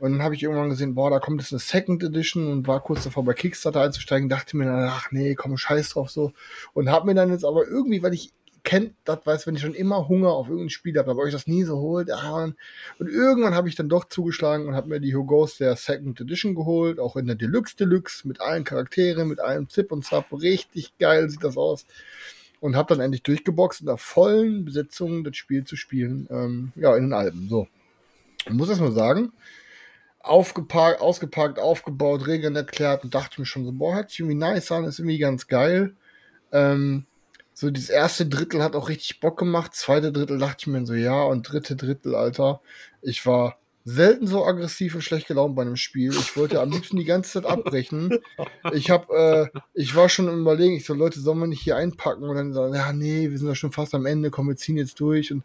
Und 0.00 0.12
dann 0.12 0.22
habe 0.22 0.34
ich 0.34 0.42
irgendwann 0.42 0.70
gesehen, 0.70 0.94
boah, 0.94 1.10
da 1.10 1.18
kommt 1.18 1.40
jetzt 1.40 1.52
eine 1.52 1.60
Second 1.60 2.02
Edition 2.02 2.50
und 2.50 2.66
war 2.66 2.82
kurz 2.82 3.04
davor 3.04 3.24
bei 3.24 3.34
Kickstarter 3.34 3.82
einzusteigen, 3.82 4.28
dachte 4.28 4.56
mir 4.56 4.64
dann, 4.64 4.88
ach 4.88 5.12
nee, 5.12 5.34
komm, 5.34 5.56
scheiß 5.56 5.90
drauf 5.90 6.10
so. 6.10 6.32
Und 6.72 6.90
habe 6.90 7.06
mir 7.06 7.14
dann 7.14 7.30
jetzt 7.30 7.44
aber 7.44 7.66
irgendwie, 7.66 8.02
weil 8.02 8.14
ich 8.14 8.32
kennt 8.62 8.94
das, 9.04 9.24
weiß, 9.24 9.46
wenn 9.46 9.54
ich 9.54 9.62
schon 9.62 9.74
immer 9.74 10.08
Hunger 10.08 10.30
auf 10.30 10.48
irgendein 10.48 10.70
Spiel 10.70 10.98
habe, 10.98 11.10
aber 11.10 11.22
euch 11.22 11.32
das 11.32 11.46
nie 11.46 11.64
so 11.64 11.78
holt. 11.78 12.10
Ah, 12.10 12.52
und 12.98 13.08
irgendwann 13.08 13.54
habe 13.54 13.68
ich 13.68 13.74
dann 13.74 13.88
doch 13.88 14.06
zugeschlagen 14.06 14.66
und 14.66 14.74
habe 14.74 14.88
mir 14.88 15.00
die 15.00 15.14
Who 15.14 15.24
Goes 15.24 15.58
der 15.58 15.76
Second 15.76 16.20
Edition 16.20 16.54
geholt, 16.54 16.98
auch 16.98 17.16
in 17.16 17.26
der 17.26 17.36
Deluxe 17.36 17.76
Deluxe 17.76 18.26
mit 18.26 18.40
allen 18.40 18.64
Charakteren, 18.64 19.28
mit 19.28 19.40
allem 19.40 19.68
Zip 19.68 19.92
und 19.92 20.04
Zap. 20.04 20.32
Richtig 20.32 20.96
geil 20.98 21.28
sieht 21.30 21.44
das 21.44 21.56
aus. 21.56 21.86
Und 22.60 22.76
habe 22.76 22.94
dann 22.94 23.02
endlich 23.02 23.22
durchgeboxt 23.22 23.80
in 23.80 23.86
der 23.86 23.96
vollen 23.96 24.66
Besetzung 24.66 25.24
das 25.24 25.36
Spiel 25.36 25.64
zu 25.64 25.76
spielen. 25.76 26.26
Ähm, 26.30 26.72
ja, 26.76 26.94
in 26.96 27.04
den 27.04 27.12
Alben. 27.14 27.48
So. 27.48 27.66
Ich 28.46 28.52
muss 28.52 28.68
das 28.68 28.80
mal 28.80 28.92
sagen, 28.92 29.32
aufgeparkt, 30.20 31.00
ausgepackt, 31.00 31.58
aufgebaut, 31.58 32.26
Regeln 32.26 32.56
erklärt 32.56 33.04
und 33.04 33.14
dachte 33.14 33.40
mir 33.40 33.46
schon 33.46 33.64
so, 33.64 33.72
boah, 33.72 33.94
hört 33.94 34.10
sich 34.10 34.20
irgendwie 34.20 34.38
nice 34.38 34.70
an, 34.70 34.84
ist 34.84 34.98
irgendwie 34.98 35.18
ganz 35.18 35.46
geil. 35.46 35.94
Ähm, 36.52 37.06
so, 37.54 37.70
das 37.70 37.90
erste 37.90 38.26
Drittel 38.26 38.62
hat 38.62 38.76
auch 38.76 38.88
richtig 38.88 39.20
Bock 39.20 39.38
gemacht, 39.38 39.74
zweite 39.74 40.12
Drittel 40.12 40.38
dachte 40.38 40.56
ich 40.60 40.66
mir 40.66 40.86
so, 40.86 40.94
ja, 40.94 41.22
und 41.22 41.42
dritte 41.42 41.76
Drittel, 41.76 42.14
Alter, 42.14 42.60
ich 43.02 43.24
war 43.26 43.56
selten 43.84 44.26
so 44.26 44.44
aggressiv 44.44 44.94
und 44.94 45.02
schlecht 45.02 45.26
gelaunt 45.26 45.56
bei 45.56 45.62
einem 45.62 45.76
Spiel. 45.76 46.10
Ich 46.12 46.36
wollte 46.36 46.60
am 46.60 46.70
liebsten 46.70 46.96
die 46.96 47.04
ganze 47.04 47.32
Zeit 47.32 47.46
abbrechen. 47.46 48.18
Ich 48.72 48.90
hab, 48.90 49.10
äh, 49.10 49.48
ich 49.74 49.96
war 49.96 50.08
schon 50.08 50.28
im 50.28 50.40
Überlegen, 50.40 50.76
ich 50.76 50.84
so, 50.84 50.94
Leute, 50.94 51.18
sollen 51.20 51.38
wir 51.38 51.46
nicht 51.46 51.62
hier 51.62 51.76
einpacken? 51.76 52.24
Und 52.24 52.36
dann 52.36 52.52
sagen, 52.52 52.74
ja, 52.74 52.92
nee, 52.92 53.30
wir 53.30 53.38
sind 53.38 53.48
ja 53.48 53.54
schon 53.54 53.72
fast 53.72 53.94
am 53.94 54.06
Ende, 54.06 54.30
komm, 54.30 54.48
wir 54.48 54.56
ziehen 54.56 54.76
jetzt 54.76 55.00
durch. 55.00 55.32
Und 55.32 55.44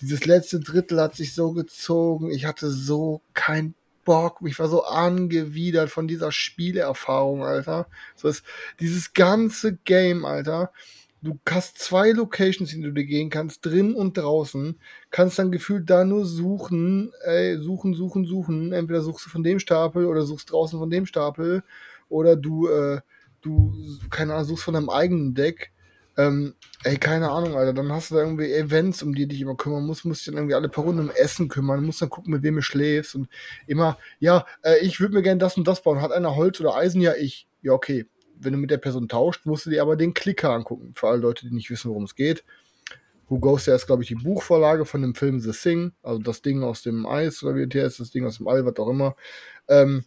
dieses 0.00 0.26
letzte 0.26 0.60
Drittel 0.60 1.00
hat 1.00 1.16
sich 1.16 1.34
so 1.34 1.52
gezogen. 1.52 2.30
Ich 2.30 2.44
hatte 2.44 2.70
so 2.70 3.22
kein 3.32 3.74
Bock, 4.10 4.40
ich 4.44 4.58
war 4.58 4.66
so 4.66 4.82
angewidert 4.82 5.88
von 5.88 6.08
dieser 6.08 6.32
Spieleerfahrung, 6.32 7.44
Alter. 7.44 7.86
So 8.16 8.26
ist 8.26 8.44
dieses 8.80 9.12
ganze 9.12 9.76
Game, 9.76 10.24
Alter. 10.24 10.72
Du 11.22 11.38
hast 11.48 11.78
zwei 11.78 12.10
Locations, 12.10 12.72
in 12.72 12.82
die 12.82 12.92
du 12.92 13.04
gehen 13.04 13.30
kannst, 13.30 13.64
drin 13.64 13.94
und 13.94 14.18
draußen, 14.18 14.80
kannst 15.12 15.38
dann 15.38 15.52
gefühlt 15.52 15.88
da 15.88 16.04
nur 16.04 16.26
suchen, 16.26 17.12
ey, 17.22 17.58
suchen, 17.58 17.94
suchen, 17.94 18.24
suchen. 18.24 18.72
Entweder 18.72 19.02
suchst 19.02 19.26
du 19.26 19.30
von 19.30 19.44
dem 19.44 19.60
Stapel 19.60 20.06
oder 20.06 20.22
suchst 20.22 20.50
draußen 20.50 20.80
von 20.80 20.90
dem 20.90 21.06
Stapel 21.06 21.62
oder 22.08 22.34
du, 22.34 22.66
äh, 22.66 23.02
du, 23.42 23.72
keine 24.10 24.34
Ahnung, 24.34 24.46
suchst 24.46 24.64
von 24.64 24.74
deinem 24.74 24.90
eigenen 24.90 25.34
Deck. 25.34 25.70
Ähm, 26.16 26.54
ey, 26.84 26.96
keine 26.96 27.30
Ahnung, 27.30 27.56
Alter. 27.56 27.72
Dann 27.72 27.92
hast 27.92 28.10
du 28.10 28.16
da 28.16 28.22
irgendwie 28.22 28.52
Events, 28.52 29.02
um 29.02 29.14
die 29.14 29.26
dich 29.26 29.40
immer 29.40 29.56
kümmern 29.56 29.86
musst, 29.86 30.04
musst 30.04 30.20
dich 30.20 30.26
dann 30.26 30.36
irgendwie 30.36 30.54
alle 30.54 30.68
paar 30.68 30.84
Runden 30.84 31.00
um 31.00 31.10
Essen 31.10 31.48
kümmern, 31.48 31.84
musst 31.84 32.02
dann 32.02 32.10
gucken, 32.10 32.32
mit 32.32 32.42
wem 32.42 32.56
du 32.56 32.62
schläfst 32.62 33.14
und 33.14 33.28
immer, 33.66 33.98
ja, 34.18 34.46
äh, 34.62 34.78
ich 34.84 35.00
würde 35.00 35.14
mir 35.14 35.22
gerne 35.22 35.38
das 35.38 35.56
und 35.56 35.66
das 35.66 35.82
bauen. 35.82 36.02
Hat 36.02 36.12
einer 36.12 36.36
Holz 36.36 36.60
oder 36.60 36.74
Eisen? 36.74 37.00
Ja, 37.00 37.14
ich. 37.14 37.46
Ja, 37.62 37.72
okay. 37.72 38.06
Wenn 38.38 38.52
du 38.52 38.58
mit 38.58 38.70
der 38.70 38.78
Person 38.78 39.08
tauscht, 39.08 39.44
musst 39.44 39.66
du 39.66 39.70
dir 39.70 39.82
aber 39.82 39.96
den 39.96 40.14
Klicker 40.14 40.50
angucken. 40.50 40.92
Für 40.94 41.08
alle 41.08 41.18
Leute, 41.18 41.46
die 41.46 41.54
nicht 41.54 41.70
wissen, 41.70 41.90
worum 41.90 42.04
es 42.04 42.14
geht. 42.14 42.42
Who 43.28 43.38
Goes 43.38 43.64
There 43.64 43.76
ist, 43.76 43.86
glaube 43.86 44.02
ich, 44.02 44.08
die 44.08 44.16
Buchvorlage 44.16 44.84
von 44.84 45.02
dem 45.02 45.14
Film 45.14 45.38
The 45.38 45.52
Thing, 45.52 45.92
also 46.02 46.20
das 46.20 46.42
Ding 46.42 46.64
aus 46.64 46.82
dem 46.82 47.06
Eis 47.06 47.42
oder 47.42 47.54
wie 47.54 47.66
der 47.66 47.86
ist, 47.86 48.00
das 48.00 48.10
Ding 48.10 48.26
aus 48.26 48.38
dem 48.38 48.48
All, 48.48 48.66
was 48.66 48.76
auch 48.78 48.88
immer. 48.88 49.14
Ähm, 49.68 50.04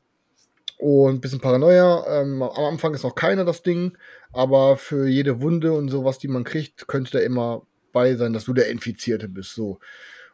und 0.78 1.16
ein 1.16 1.22
bisschen 1.22 1.40
Paranoia. 1.40 2.22
Ähm, 2.22 2.42
am 2.42 2.66
Anfang 2.66 2.94
ist 2.94 3.04
noch 3.04 3.16
keiner 3.16 3.46
das 3.46 3.64
Ding, 3.64 3.98
aber 4.32 4.78
für 4.78 5.08
jede 5.08 5.42
Wunde 5.42 5.74
und 5.74 5.90
sowas, 5.90 6.20
die 6.20 6.28
man 6.28 6.44
kriegt, 6.44 6.88
könnte 6.88 7.12
da 7.12 7.20
immer 7.20 7.66
bei 7.92 8.16
sein, 8.16 8.34
dass 8.34 8.46
du 8.46 8.54
der 8.54 8.70
Infizierte 8.70 9.30
bist. 9.30 9.56
So. 9.56 9.80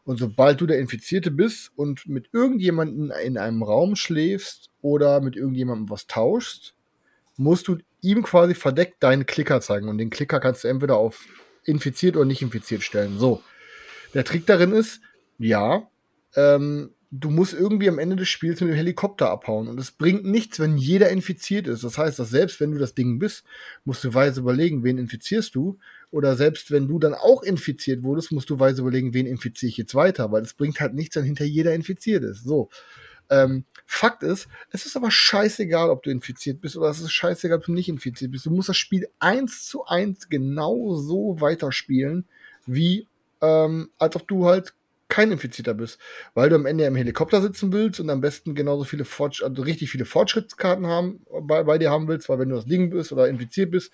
Und 0.05 0.17
sobald 0.17 0.61
du 0.61 0.65
der 0.65 0.79
Infizierte 0.79 1.29
bist 1.29 1.71
und 1.75 2.07
mit 2.07 2.29
irgendjemandem 2.33 3.11
in 3.23 3.37
einem 3.37 3.61
Raum 3.61 3.95
schläfst 3.95 4.69
oder 4.81 5.21
mit 5.21 5.35
irgendjemandem 5.35 5.89
was 5.89 6.07
tauschst, 6.07 6.73
musst 7.37 7.67
du 7.67 7.77
ihm 8.01 8.23
quasi 8.23 8.55
verdeckt 8.55 9.03
deinen 9.03 9.25
Klicker 9.25 9.61
zeigen. 9.61 9.87
Und 9.89 9.97
den 9.97 10.09
Klicker 10.09 10.39
kannst 10.39 10.63
du 10.63 10.67
entweder 10.67 10.97
auf 10.97 11.25
infiziert 11.63 12.15
oder 12.15 12.25
nicht 12.25 12.41
infiziert 12.41 12.81
stellen. 12.81 13.19
So. 13.19 13.43
Der 14.13 14.23
Trick 14.23 14.45
darin 14.47 14.71
ist, 14.71 15.01
ja, 15.37 15.87
ähm, 16.35 16.91
du 17.11 17.29
musst 17.31 17.53
irgendwie 17.53 17.89
am 17.89 17.97
Ende 17.97 18.15
des 18.15 18.29
Spiels 18.29 18.61
mit 18.61 18.69
dem 18.69 18.75
Helikopter 18.75 19.29
abhauen. 19.31 19.67
Und 19.67 19.79
es 19.79 19.91
bringt 19.91 20.25
nichts, 20.25 20.59
wenn 20.59 20.77
jeder 20.77 21.09
infiziert 21.09 21.67
ist. 21.67 21.83
Das 21.83 21.97
heißt, 21.97 22.19
dass 22.19 22.29
selbst 22.29 22.59
wenn 22.59 22.71
du 22.71 22.77
das 22.77 22.93
Ding 22.93 23.17
bist, 23.17 23.43
musst 23.83 24.03
du 24.03 24.13
weise 24.13 24.41
überlegen, 24.41 24.83
wen 24.83 24.97
infizierst 24.97 25.55
du. 25.55 25.79
Oder 26.11 26.35
selbst 26.35 26.71
wenn 26.71 26.87
du 26.87 26.99
dann 26.99 27.15
auch 27.15 27.41
infiziert 27.41 28.03
wurdest, 28.03 28.31
musst 28.31 28.49
du 28.49 28.59
weise 28.59 28.81
überlegen, 28.81 29.13
wen 29.13 29.25
infiziere 29.25 29.69
ich 29.69 29.77
jetzt 29.77 29.95
weiter. 29.95 30.31
Weil 30.31 30.43
es 30.43 30.53
bringt 30.53 30.79
halt 30.79 30.93
nichts, 30.93 31.15
wenn 31.15 31.23
hinter 31.23 31.45
jeder 31.45 31.73
infiziert 31.73 32.23
ist. 32.23 32.43
So. 32.43 32.69
Ähm, 33.31 33.65
Fakt 33.85 34.23
ist, 34.23 34.47
es 34.71 34.85
ist 34.85 34.95
aber 34.95 35.09
scheißegal, 35.09 35.89
ob 35.89 36.03
du 36.03 36.11
infiziert 36.11 36.61
bist 36.61 36.77
oder 36.77 36.89
es 36.89 36.99
ist 36.99 37.11
scheißegal, 37.11 37.57
ob 37.57 37.65
du 37.65 37.73
nicht 37.73 37.89
infiziert 37.89 38.31
bist. 38.31 38.45
Du 38.45 38.51
musst 38.51 38.69
das 38.69 38.77
Spiel 38.77 39.07
eins 39.19 39.65
zu 39.65 39.85
eins 39.85 40.29
genau 40.29 40.95
so 40.95 41.39
weiterspielen, 41.39 42.25
wie 42.65 43.07
ähm, 43.41 43.89
als 43.97 44.15
ob 44.15 44.27
du 44.27 44.45
halt 44.45 44.73
kein 45.09 45.31
Infizierter 45.31 45.73
bist, 45.73 45.99
weil 46.35 46.49
du 46.49 46.55
am 46.55 46.65
Ende 46.65 46.85
im 46.85 46.95
Helikopter 46.95 47.41
sitzen 47.41 47.73
willst 47.73 47.99
und 47.99 48.09
am 48.09 48.21
besten 48.21 48.55
genauso 48.55 48.83
viele 48.85 49.05
Fortsch 49.05 49.43
also 49.43 49.61
richtig 49.63 49.89
viele 49.89 50.05
Fortschrittskarten 50.05 50.87
haben 50.87 51.21
bei, 51.41 51.63
bei 51.63 51.77
dir 51.77 51.89
haben 51.91 52.07
willst, 52.07 52.29
weil 52.29 52.39
wenn 52.39 52.49
du 52.49 52.55
das 52.55 52.65
Ding 52.65 52.89
bist 52.91 53.11
oder 53.11 53.27
infiziert 53.27 53.71
bist, 53.71 53.91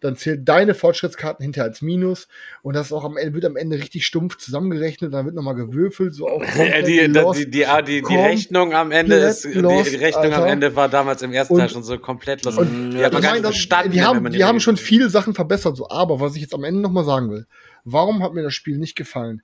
dann 0.00 0.14
zählt 0.14 0.48
deine 0.48 0.74
Fortschrittskarten 0.74 1.42
hinterher 1.42 1.68
als 1.70 1.82
Minus 1.82 2.28
und 2.62 2.76
das 2.76 2.86
ist 2.86 2.92
auch 2.92 3.02
am 3.04 3.16
Ende, 3.16 3.34
wird 3.34 3.46
am 3.46 3.56
Ende 3.56 3.78
richtig 3.78 4.06
stumpf 4.06 4.36
zusammengerechnet, 4.36 5.12
dann 5.12 5.24
wird 5.24 5.34
nochmal 5.34 5.56
gewürfelt, 5.56 6.14
so 6.14 6.28
auch 6.28 6.40
Ja, 6.56 6.82
die, 6.82 7.00
lost, 7.00 7.40
die, 7.40 7.50
die, 7.50 7.64
die, 7.64 7.84
die, 7.84 8.02
die 8.02 8.16
Rechnung 8.16 8.74
am 8.74 8.92
Ende 8.92 9.16
ist, 9.16 9.44
die, 9.44 9.54
lost, 9.54 9.90
die 9.90 9.96
Rechnung 9.96 10.26
am 10.26 10.32
Alter. 10.34 10.46
Ende 10.46 10.76
war 10.76 10.88
damals 10.88 11.22
im 11.22 11.32
ersten 11.32 11.54
Und- 11.54 11.60
Teil 11.60 11.68
schon 11.70 11.82
so 11.82 11.98
komplett 11.98 12.44
los. 12.44 12.56
Und 12.58 12.68
die 12.92 12.96
man 12.98 13.04
ich 13.06 13.10
gar 13.10 13.20
meine, 13.22 13.48
nicht 13.48 13.72
das- 13.72 13.90
die 13.90 14.02
haben, 14.02 14.30
die 14.30 14.44
haben 14.44 14.60
schon 14.60 14.76
viele 14.76 15.08
Sachen 15.10 15.34
verbessert, 15.34 15.76
so, 15.76 15.88
aber 15.90 16.20
was 16.20 16.36
ich 16.36 16.42
jetzt 16.42 16.54
am 16.54 16.62
Ende 16.62 16.80
nochmal 16.80 17.04
sagen 17.04 17.30
will, 17.30 17.46
warum 17.84 18.22
hat 18.22 18.34
mir 18.34 18.42
das 18.44 18.54
Spiel 18.54 18.78
nicht 18.78 18.94
gefallen? 18.94 19.42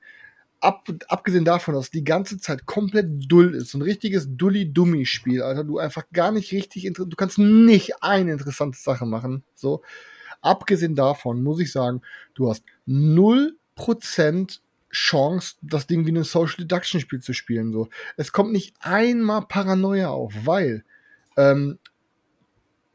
Ab, 0.61 0.89
abgesehen 1.09 1.45
davon, 1.45 1.75
dass 1.75 1.91
die 1.91 2.05
ganze 2.05 2.39
Zeit 2.39 2.65
komplett 2.65 3.31
dull 3.31 3.55
ist, 3.55 3.75
ein 3.75 3.83
richtiges 3.83 4.27
Dulli-Dummi-Spiel, 4.37 5.43
Alter, 5.43 5.65
du 5.65 5.79
einfach 5.79 6.05
gar 6.13 6.33
nicht 6.33 6.53
richtig, 6.53 6.91
du 6.95 7.17
kannst 7.17 7.39
nicht 7.39 8.03
eine 8.03 8.33
interessante 8.33 8.79
Sache 8.79 9.05
machen, 9.05 9.45
so. 9.55 9.83
Abgesehen 10.41 10.95
davon 10.95 11.43
muss 11.43 11.61
ich 11.61 11.73
sagen, 11.73 12.03
du 12.35 12.49
hast 12.49 12.65
0% 12.87 14.61
Chance, 14.91 15.57
das 15.61 15.87
Ding 15.87 16.07
wie 16.07 16.13
ein 16.13 16.25
Social 16.25 16.57
Deduction 16.59 17.01
Spiel 17.01 17.21
zu 17.21 17.35
spielen, 17.35 17.73
so. 17.73 17.89
Es 18.17 18.33
kommt 18.33 18.53
nicht 18.53 18.75
einmal 18.81 19.47
Paranoia 19.47 20.09
auf, 20.09 20.33
weil, 20.45 20.85
ähm, 21.37 21.79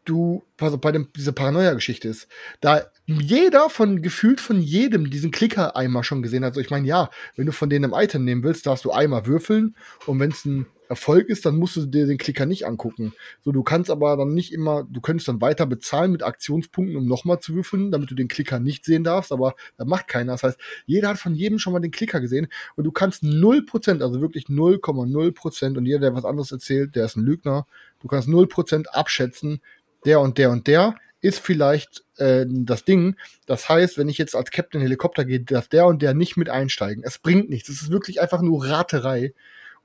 du, 0.05 0.43
also 0.57 0.77
bei 0.77 0.91
dem, 0.91 1.09
diese 1.15 1.33
Paranoia-Geschichte 1.33 2.07
ist, 2.07 2.27
da 2.61 2.81
jeder 3.05 3.69
von, 3.69 4.01
gefühlt 4.01 4.39
von 4.39 4.61
jedem 4.61 5.09
diesen 5.09 5.31
Klicker 5.31 5.75
einmal 5.75 6.03
schon 6.03 6.21
gesehen 6.21 6.43
hat. 6.43 6.51
Also 6.51 6.61
ich 6.61 6.69
meine, 6.69 6.87
ja, 6.87 7.09
wenn 7.35 7.45
du 7.45 7.51
von 7.51 7.69
denen 7.69 7.93
ein 7.93 8.03
Item 8.03 8.23
nehmen 8.23 8.43
willst, 8.43 8.65
darfst 8.65 8.85
du 8.85 8.91
einmal 8.91 9.25
würfeln 9.25 9.75
und 10.05 10.19
wenn 10.19 10.31
es 10.31 10.45
ein 10.45 10.65
Erfolg 10.89 11.29
ist, 11.29 11.45
dann 11.45 11.55
musst 11.55 11.75
du 11.75 11.85
dir 11.85 12.07
den 12.07 12.17
Klicker 12.17 12.47
nicht 12.47 12.65
angucken. 12.65 13.13
So, 13.41 13.51
du 13.51 13.61
kannst 13.61 13.91
aber 13.91 14.17
dann 14.17 14.33
nicht 14.33 14.51
immer, 14.51 14.87
du 14.89 15.01
könntest 15.01 15.27
dann 15.27 15.39
weiter 15.39 15.67
bezahlen 15.67 16.11
mit 16.11 16.23
Aktionspunkten, 16.23 16.97
um 16.97 17.05
nochmal 17.05 17.39
zu 17.39 17.53
würfeln, 17.53 17.91
damit 17.91 18.09
du 18.09 18.15
den 18.15 18.27
Klicker 18.27 18.59
nicht 18.59 18.85
sehen 18.85 19.03
darfst, 19.03 19.31
aber 19.31 19.53
da 19.77 19.85
macht 19.85 20.07
keiner. 20.07 20.31
Das 20.31 20.43
heißt, 20.43 20.59
jeder 20.87 21.09
hat 21.09 21.19
von 21.19 21.35
jedem 21.35 21.59
schon 21.59 21.73
mal 21.73 21.79
den 21.79 21.91
Klicker 21.91 22.19
gesehen 22.19 22.47
und 22.75 22.85
du 22.85 22.91
kannst 22.91 23.23
0%, 23.23 24.01
also 24.01 24.19
wirklich 24.19 24.45
0,0% 24.45 25.77
und 25.77 25.85
jeder, 25.85 25.99
der 25.99 26.15
was 26.15 26.25
anderes 26.25 26.51
erzählt, 26.51 26.95
der 26.95 27.05
ist 27.05 27.15
ein 27.15 27.23
Lügner. 27.23 27.67
Du 27.99 28.07
kannst 28.07 28.27
0% 28.27 28.87
abschätzen, 28.87 29.61
der 30.05 30.19
und 30.19 30.37
der 30.37 30.51
und 30.51 30.67
der 30.67 30.95
ist 31.21 31.39
vielleicht 31.39 32.03
äh, 32.17 32.45
das 32.47 32.85
Ding. 32.85 33.15
Das 33.45 33.67
heißt, 33.67 33.97
wenn 33.97 34.09
ich 34.09 34.17
jetzt 34.17 34.35
als 34.35 34.51
Captain 34.51 34.81
Helikopter 34.81 35.25
gehe, 35.25 35.41
darf 35.41 35.67
der 35.67 35.85
und 35.85 36.01
der 36.01 36.13
nicht 36.13 36.37
mit 36.37 36.49
einsteigen. 36.49 37.03
Es 37.03 37.17
bringt 37.17 37.49
nichts. 37.49 37.69
Es 37.69 37.81
ist 37.81 37.91
wirklich 37.91 38.21
einfach 38.21 38.41
nur 38.41 38.65
Raterei. 38.65 39.33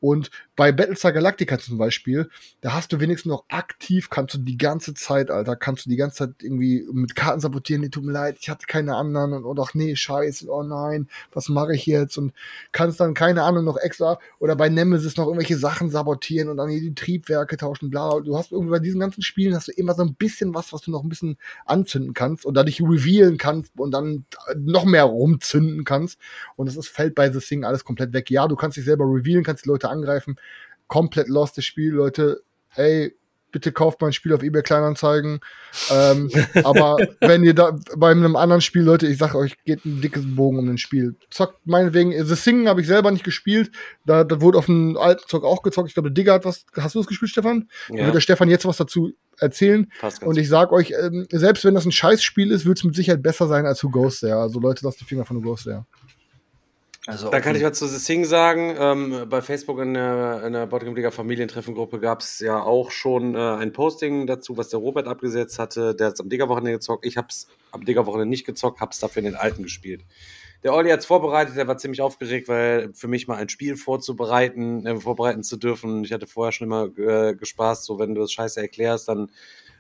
Und 0.05 0.31
bei 0.55 0.71
Battlestar 0.71 1.13
Galactica 1.13 1.59
zum 1.59 1.79
Beispiel, 1.79 2.29
da 2.61 2.75
hast 2.75 2.93
du 2.93 3.01
wenigstens 3.01 3.31
noch 3.31 3.47
aktiv, 3.49 4.11
kannst 4.11 4.35
du 4.35 4.39
die 4.39 4.59
ganze 4.59 4.93
Zeit, 4.93 5.31
Alter, 5.31 5.57
kannst 5.57 5.87
du 5.87 5.89
die 5.89 5.97
ganze 5.97 6.17
Zeit 6.17 6.43
irgendwie 6.43 6.87
mit 6.93 7.17
Karten 7.17 7.41
sabotieren, 7.41 7.81
nee, 7.81 7.89
tut 7.89 8.05
mir 8.05 8.13
leid, 8.13 8.37
ich 8.39 8.51
hatte 8.51 8.67
keine 8.67 8.97
anderen 8.97 9.33
und 9.33 9.47
oder 9.47 9.63
ach 9.63 9.73
nee, 9.73 9.97
scheiße, 9.97 10.47
oh 10.51 10.63
nein, 10.63 11.09
was 11.33 11.49
mache 11.49 11.75
ich 11.75 11.87
jetzt? 11.87 12.19
Und 12.19 12.35
kannst 12.71 13.01
dann, 13.01 13.15
keine 13.15 13.45
Ahnung, 13.45 13.65
noch 13.65 13.79
extra 13.79 14.19
oder 14.41 14.57
bei 14.57 14.69
Nemesis 14.69 15.17
noch 15.17 15.25
irgendwelche 15.25 15.57
Sachen 15.57 15.89
sabotieren 15.89 16.51
und 16.51 16.59
dann 16.59 16.69
hier 16.69 16.83
die 16.83 16.95
Triebwerke 16.95 17.57
tauschen, 17.57 17.89
bla. 17.89 18.21
Du 18.21 18.37
hast 18.37 18.53
irgendwie 18.53 18.73
bei 18.73 18.81
diesen 18.81 19.01
ganzen 19.01 19.23
Spielen 19.23 19.55
hast 19.55 19.69
du 19.69 19.73
immer 19.73 19.95
so 19.95 20.03
ein 20.03 20.17
bisschen 20.17 20.53
was, 20.53 20.75
was 20.75 20.83
du 20.83 20.91
noch 20.91 21.03
ein 21.03 21.09
bisschen 21.09 21.39
anzünden 21.65 22.13
kannst 22.13 22.45
und 22.45 22.53
dadurch 22.53 22.83
revealen 22.83 23.39
kannst 23.39 23.73
und 23.79 23.91
dann 23.91 24.27
noch 24.55 24.85
mehr 24.85 25.05
rumzünden 25.05 25.85
kannst. 25.85 26.19
Und 26.57 26.69
es 26.69 26.77
ist, 26.77 26.89
fällt 26.89 27.15
bei 27.15 27.33
The 27.33 27.41
Thing 27.41 27.65
alles 27.65 27.85
komplett 27.85 28.13
weg. 28.13 28.29
Ja, 28.29 28.47
du 28.47 28.55
kannst 28.55 28.77
dich 28.77 28.85
selber 28.85 29.07
revealen, 29.07 29.45
kannst 29.45 29.65
die 29.65 29.71
Leute 29.71 29.94
angreifen. 29.95 30.37
Komplett 30.87 31.29
lost 31.29 31.57
das 31.57 31.65
Spiel, 31.65 31.93
Leute. 31.93 32.43
Ey, 32.75 33.15
bitte 33.55 33.71
kauft 33.71 34.01
mal 34.01 34.09
ein 34.09 34.13
Spiel 34.13 34.35
auf 34.35 34.43
eBay 34.43 34.63
Kleinanzeigen. 34.63 35.39
ähm, 35.91 36.29
aber 36.65 36.97
wenn 37.21 37.45
ihr 37.45 37.55
da 37.55 37.79
bei 37.97 38.11
einem 38.11 38.35
anderen 38.35 38.61
Spiel, 38.61 38.83
Leute, 38.83 39.07
ich 39.07 39.17
sag 39.17 39.37
euch, 39.37 39.57
geht 39.65 39.85
ein 39.85 40.01
dickes 40.01 40.25
Bogen 40.27 40.59
um 40.59 40.67
den 40.67 40.77
Spiel. 40.77 41.15
Zockt 41.31 41.65
meinetwegen, 41.65 42.13
The 42.27 42.35
Thing 42.35 42.67
habe 42.69 42.81
ich 42.81 42.89
selber 42.89 43.13
nicht 43.13 43.25
gespielt. 43.25 43.71
Da, 44.05 44.25
da 44.25 44.41
wurde 44.41 44.59
auf 44.59 44.67
dem 44.67 44.97
alten 44.97 45.23
Zock 45.29 45.45
auch 45.45 45.63
gezockt. 45.63 45.89
Ich 45.89 45.95
glaube, 45.95 46.11
Digger 46.11 46.35
hat 46.35 46.45
was. 46.45 46.67
Hast 46.77 46.97
du 46.97 46.99
das 46.99 47.07
gespielt, 47.07 47.31
Stefan? 47.31 47.69
Dann 47.89 47.97
Ja, 47.99 48.05
wird 48.07 48.17
der 48.17 48.21
Stefan 48.21 48.51
jetzt 48.51 48.67
was 48.67 48.77
dazu 48.77 49.13
erzählen. 49.39 49.91
Und 50.27 50.37
ich 50.37 50.49
sag 50.49 50.73
euch, 50.73 50.93
ähm, 51.01 51.27
selbst 51.31 51.65
wenn 51.65 51.75
das 51.75 51.85
ein 51.85 51.93
Scheißspiel 51.93 52.51
ist, 52.51 52.67
wird 52.67 52.79
es 52.79 52.85
mit 52.85 52.97
Sicherheit 52.97 53.23
besser 53.23 53.47
sein 53.47 53.67
als 53.67 53.83
Who 53.85 53.91
Goes 53.91 54.19
There. 54.21 54.37
Also 54.37 54.59
Leute, 54.59 54.85
lasst 54.85 55.01
die 55.01 55.05
Finger 55.05 55.25
von 55.25 55.37
Who 55.37 55.43
Goes 55.43 55.63
There. 55.63 55.87
Also 57.07 57.29
Da 57.29 57.41
kann 57.41 57.55
ich 57.55 57.63
was 57.63 57.79
zu 57.79 57.87
The 57.87 57.99
Sing 57.99 58.25
sagen. 58.25 58.75
Ähm, 58.79 59.27
bei 59.29 59.43
Facebook 59.43 59.79
in 59.79 59.95
der, 59.95 60.43
in 60.47 60.55
der 60.55 60.67
Liga 60.67 61.11
Familientreffengruppe 61.11 62.01
gab 62.01 62.21
es 62.21 62.41
ja 62.41 62.63
auch 62.63 62.91
schon 62.91 63.35
äh, 63.35 63.39
ein 63.39 63.73
Posting 63.73 64.27
dazu, 64.27 64.57
was 64.57 64.71
der 64.71 64.81
Robert 64.81 65.07
abgesetzt 65.07 65.59
hatte. 65.59 65.95
Der 65.95 66.09
hat 66.09 66.15
es 66.15 66.21
am 66.21 66.31
Digger-Wochenende 66.31 66.73
gezockt. 66.73 67.05
Ich 67.05 67.19
habe 67.19 67.29
es 67.29 67.47
am 67.73 67.85
Digger-Wochenende 67.85 68.31
nicht 68.31 68.47
gezockt, 68.47 68.81
habe 68.81 68.93
es 68.93 69.01
dafür 69.01 69.21
in 69.21 69.27
den 69.27 69.35
alten 69.35 69.63
gespielt. 69.63 70.03
Der 70.63 70.73
Olli 70.73 70.89
hat 70.89 71.01
es 71.01 71.07
vorbereitet, 71.07 71.59
der 71.59 71.69
war 71.69 71.77
ziemlich 71.77 72.01
aufgeregt, 72.01 72.49
weil 72.49 72.91
für 72.95 73.07
mich 73.07 73.29
mal 73.29 73.37
ein 73.37 73.51
Spiel 73.51 73.77
vorzubereiten, 73.77 74.87
äh, 74.87 74.99
vorbereiten 74.99 75.43
zu 75.43 75.59
dürfen. 75.59 76.05
Ich 76.05 76.13
hatte 76.13 76.27
vorher 76.27 76.53
schon 76.53 76.69
immer 76.69 76.87
äh, 76.97 77.35
gespaßt, 77.35 77.85
so 77.85 77.99
wenn 77.99 78.15
du 78.15 78.23
das 78.23 78.33
scheiße 78.33 78.63
erklärst, 78.63 79.09
dann 79.09 79.31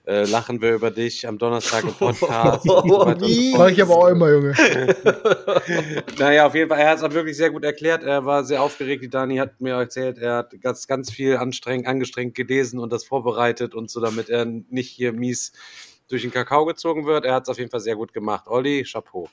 äh, 0.06 0.24
lachen 0.24 0.60
wir 0.60 0.74
über 0.74 0.90
dich 0.90 1.26
am 1.26 1.38
Donnerstag 1.38 1.84
im 1.84 1.94
Podcast. 1.94 2.66
Mach 2.66 3.68
ich 3.68 3.82
aber 3.82 3.96
auch 3.96 4.08
immer, 4.08 4.30
Junge. 4.30 4.54
Naja, 6.18 6.46
auf 6.46 6.54
jeden 6.54 6.68
Fall, 6.68 6.78
er 6.78 6.90
hat 6.90 6.98
es 6.98 7.02
auch 7.02 7.12
wirklich 7.12 7.36
sehr 7.36 7.50
gut 7.50 7.64
erklärt. 7.64 8.02
Er 8.02 8.24
war 8.24 8.44
sehr 8.44 8.62
aufgeregt. 8.62 9.02
Die 9.02 9.08
Dani 9.08 9.36
hat 9.36 9.60
mir 9.60 9.74
erzählt, 9.74 10.18
er 10.18 10.36
hat 10.36 10.60
ganz, 10.60 10.86
ganz 10.86 11.10
viel 11.10 11.36
anstrengend, 11.36 11.86
angestrengt 11.86 12.34
gelesen 12.34 12.78
und 12.78 12.92
das 12.92 13.04
vorbereitet 13.04 13.74
und 13.74 13.90
so, 13.90 14.00
damit 14.00 14.28
er 14.28 14.44
nicht 14.44 14.90
hier 14.90 15.12
mies 15.12 15.52
durch 16.08 16.22
den 16.22 16.30
Kakao 16.30 16.66
gezogen 16.66 17.06
wird. 17.06 17.24
Er 17.24 17.34
hat 17.34 17.44
es 17.44 17.48
auf 17.48 17.58
jeden 17.58 17.70
Fall 17.70 17.80
sehr 17.80 17.96
gut 17.96 18.12
gemacht. 18.12 18.46
Olli, 18.46 18.84
Chapeau. 18.84 19.28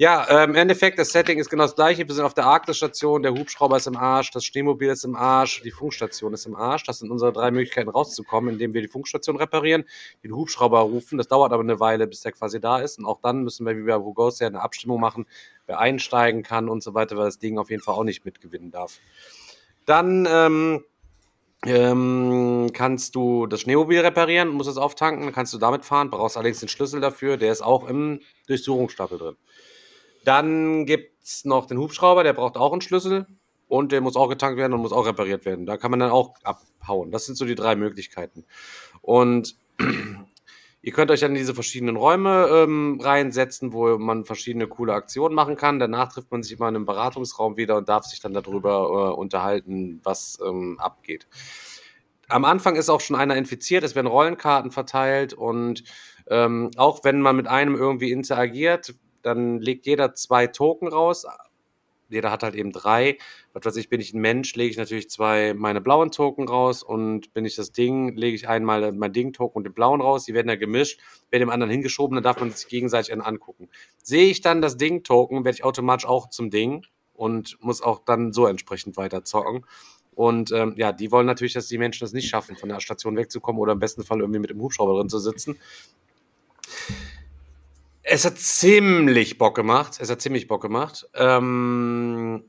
Ja, 0.00 0.24
äh, 0.24 0.44
im 0.44 0.54
Endeffekt, 0.54 0.98
das 0.98 1.10
Setting 1.10 1.38
ist 1.38 1.50
genau 1.50 1.64
das 1.64 1.74
gleiche. 1.74 2.08
Wir 2.08 2.14
sind 2.14 2.24
auf 2.24 2.32
der 2.32 2.46
Arktis-Station, 2.46 3.22
der 3.22 3.34
Hubschrauber 3.34 3.76
ist 3.76 3.86
im 3.86 3.98
Arsch, 3.98 4.30
das 4.30 4.46
Schneemobil 4.46 4.88
ist 4.88 5.04
im 5.04 5.14
Arsch, 5.14 5.60
die 5.62 5.70
Funkstation 5.70 6.32
ist 6.32 6.46
im 6.46 6.56
Arsch. 6.56 6.84
Das 6.84 7.00
sind 7.00 7.10
unsere 7.10 7.34
drei 7.34 7.50
Möglichkeiten 7.50 7.90
rauszukommen, 7.90 8.54
indem 8.54 8.72
wir 8.72 8.80
die 8.80 8.88
Funkstation 8.88 9.36
reparieren, 9.36 9.84
den 10.24 10.34
Hubschrauber 10.34 10.78
rufen. 10.78 11.18
Das 11.18 11.28
dauert 11.28 11.52
aber 11.52 11.62
eine 11.62 11.80
Weile, 11.80 12.06
bis 12.06 12.22
der 12.22 12.32
quasi 12.32 12.62
da 12.62 12.78
ist. 12.78 12.98
Und 12.98 13.04
auch 13.04 13.20
dann 13.20 13.42
müssen 13.42 13.66
wir, 13.66 13.76
wie 13.76 13.82
bei 13.82 13.98
There, 13.98 14.46
eine 14.46 14.62
Abstimmung 14.62 15.00
machen, 15.00 15.26
wer 15.66 15.80
einsteigen 15.80 16.42
kann 16.42 16.70
und 16.70 16.82
so 16.82 16.94
weiter, 16.94 17.18
weil 17.18 17.26
das 17.26 17.38
Ding 17.38 17.58
auf 17.58 17.68
jeden 17.68 17.82
Fall 17.82 17.94
auch 17.94 18.04
nicht 18.04 18.24
mitgewinnen 18.24 18.70
darf. 18.70 19.00
Dann 19.84 20.26
ähm, 20.30 20.82
ähm, 21.66 22.70
kannst 22.72 23.14
du 23.14 23.46
das 23.46 23.60
Schneemobil 23.60 24.00
reparieren, 24.00 24.48
musst 24.48 24.70
es 24.70 24.78
auftanken, 24.78 25.30
kannst 25.32 25.52
du 25.52 25.58
damit 25.58 25.84
fahren, 25.84 26.08
brauchst 26.08 26.38
allerdings 26.38 26.60
den 26.60 26.70
Schlüssel 26.70 27.02
dafür, 27.02 27.36
der 27.36 27.52
ist 27.52 27.60
auch 27.60 27.86
im 27.86 28.20
Durchsuchungsstapel 28.46 29.18
drin. 29.18 29.36
Dann 30.24 30.86
gibt's 30.86 31.44
noch 31.44 31.66
den 31.66 31.78
Hubschrauber, 31.78 32.24
der 32.24 32.32
braucht 32.32 32.56
auch 32.56 32.72
einen 32.72 32.80
Schlüssel 32.80 33.26
und 33.68 33.92
der 33.92 34.00
muss 34.00 34.16
auch 34.16 34.28
getankt 34.28 34.58
werden 34.58 34.72
und 34.72 34.80
muss 34.80 34.92
auch 34.92 35.06
repariert 35.06 35.44
werden. 35.44 35.64
Da 35.64 35.76
kann 35.76 35.90
man 35.90 36.00
dann 36.00 36.10
auch 36.10 36.34
abhauen. 36.42 37.10
Das 37.10 37.26
sind 37.26 37.36
so 37.36 37.44
die 37.44 37.54
drei 37.54 37.76
Möglichkeiten. 37.76 38.44
Und 39.00 39.56
ihr 40.82 40.92
könnt 40.92 41.10
euch 41.10 41.20
dann 41.20 41.30
in 41.30 41.36
diese 41.36 41.54
verschiedenen 41.54 41.96
Räume 41.96 42.48
ähm, 42.50 43.00
reinsetzen, 43.00 43.72
wo 43.72 43.96
man 43.96 44.24
verschiedene 44.24 44.66
coole 44.66 44.92
Aktionen 44.92 45.34
machen 45.34 45.56
kann. 45.56 45.78
Danach 45.78 46.12
trifft 46.12 46.32
man 46.32 46.42
sich 46.42 46.52
immer 46.52 46.68
in 46.68 46.76
einem 46.76 46.84
Beratungsraum 46.84 47.56
wieder 47.56 47.76
und 47.76 47.88
darf 47.88 48.04
sich 48.04 48.20
dann 48.20 48.34
darüber 48.34 49.12
äh, 49.14 49.18
unterhalten, 49.18 50.00
was 50.02 50.38
ähm, 50.44 50.78
abgeht. 50.80 51.28
Am 52.28 52.44
Anfang 52.44 52.76
ist 52.76 52.88
auch 52.88 53.00
schon 53.00 53.16
einer 53.16 53.36
infiziert, 53.36 53.82
es 53.82 53.94
werden 53.94 54.06
Rollenkarten 54.06 54.70
verteilt 54.70 55.32
und 55.32 55.82
ähm, 56.28 56.70
auch 56.76 57.02
wenn 57.02 57.20
man 57.20 57.34
mit 57.34 57.48
einem 57.48 57.74
irgendwie 57.74 58.12
interagiert, 58.12 58.94
dann 59.22 59.60
legt 59.60 59.86
jeder 59.86 60.14
zwei 60.14 60.46
Token 60.46 60.88
raus. 60.88 61.26
Jeder 62.08 62.32
hat 62.32 62.42
halt 62.42 62.56
eben 62.56 62.72
drei. 62.72 63.18
Was 63.52 63.64
weiß 63.64 63.76
ich, 63.76 63.88
bin 63.88 64.00
ich 64.00 64.12
ein 64.12 64.20
Mensch, 64.20 64.54
lege 64.56 64.70
ich 64.70 64.76
natürlich 64.76 65.08
zwei 65.08 65.54
meine 65.54 65.80
blauen 65.80 66.10
Token 66.10 66.48
raus 66.48 66.82
und 66.82 67.32
bin 67.34 67.44
ich 67.44 67.54
das 67.54 67.70
Ding, 67.70 68.16
lege 68.16 68.34
ich 68.34 68.48
einmal 68.48 68.90
mein 68.92 69.12
Ding-Token 69.12 69.58
und 69.58 69.64
den 69.64 69.72
blauen 69.72 70.00
raus. 70.00 70.24
Die 70.24 70.34
werden 70.34 70.48
ja 70.48 70.56
gemischt, 70.56 71.00
werden 71.30 71.42
dem 71.42 71.50
anderen 71.50 71.70
hingeschoben, 71.70 72.16
dann 72.16 72.24
darf 72.24 72.40
man 72.40 72.50
sich 72.50 72.66
gegenseitig 72.66 73.12
einen 73.12 73.22
angucken. 73.22 73.68
Sehe 74.02 74.26
ich 74.26 74.40
dann 74.40 74.60
das 74.60 74.76
Ding-Token, 74.76 75.44
werde 75.44 75.56
ich 75.56 75.64
automatisch 75.64 76.06
auch 76.06 76.28
zum 76.28 76.50
Ding 76.50 76.84
und 77.14 77.56
muss 77.60 77.80
auch 77.80 78.04
dann 78.04 78.32
so 78.32 78.46
entsprechend 78.46 78.96
weiter 78.96 79.24
zocken. 79.24 79.64
Und 80.12 80.50
ähm, 80.52 80.74
ja, 80.76 80.92
die 80.92 81.12
wollen 81.12 81.26
natürlich, 81.26 81.54
dass 81.54 81.68
die 81.68 81.78
Menschen 81.78 82.04
das 82.04 82.12
nicht 82.12 82.28
schaffen, 82.28 82.56
von 82.56 82.68
der 82.68 82.80
Station 82.80 83.16
wegzukommen 83.16 83.60
oder 83.60 83.72
im 83.72 83.78
besten 83.78 84.02
Fall 84.02 84.20
irgendwie 84.20 84.40
mit 84.40 84.50
dem 84.50 84.60
Hubschrauber 84.60 84.94
drin 84.94 85.08
zu 85.08 85.18
sitzen. 85.18 85.58
Es 88.12 88.24
hat 88.24 88.38
ziemlich 88.38 89.38
Bock 89.38 89.54
gemacht. 89.54 89.98
Es 90.00 90.10
hat 90.10 90.20
ziemlich 90.20 90.48
Bock 90.48 90.60
gemacht. 90.62 91.08
Ähm, 91.14 92.42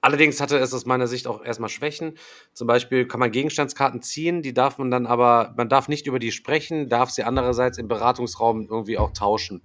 Allerdings 0.00 0.40
hatte 0.40 0.56
es 0.58 0.74
aus 0.74 0.84
meiner 0.84 1.06
Sicht 1.06 1.28
auch 1.28 1.44
erstmal 1.44 1.68
Schwächen. 1.68 2.18
Zum 2.54 2.66
Beispiel 2.66 3.06
kann 3.06 3.20
man 3.20 3.30
Gegenstandskarten 3.30 4.02
ziehen, 4.02 4.42
die 4.42 4.52
darf 4.52 4.78
man 4.78 4.90
dann 4.90 5.06
aber, 5.06 5.54
man 5.56 5.68
darf 5.68 5.86
nicht 5.86 6.08
über 6.08 6.18
die 6.18 6.32
sprechen, 6.32 6.88
darf 6.88 7.10
sie 7.10 7.22
andererseits 7.22 7.78
im 7.78 7.86
Beratungsraum 7.86 8.66
irgendwie 8.68 8.98
auch 8.98 9.12
tauschen. 9.12 9.62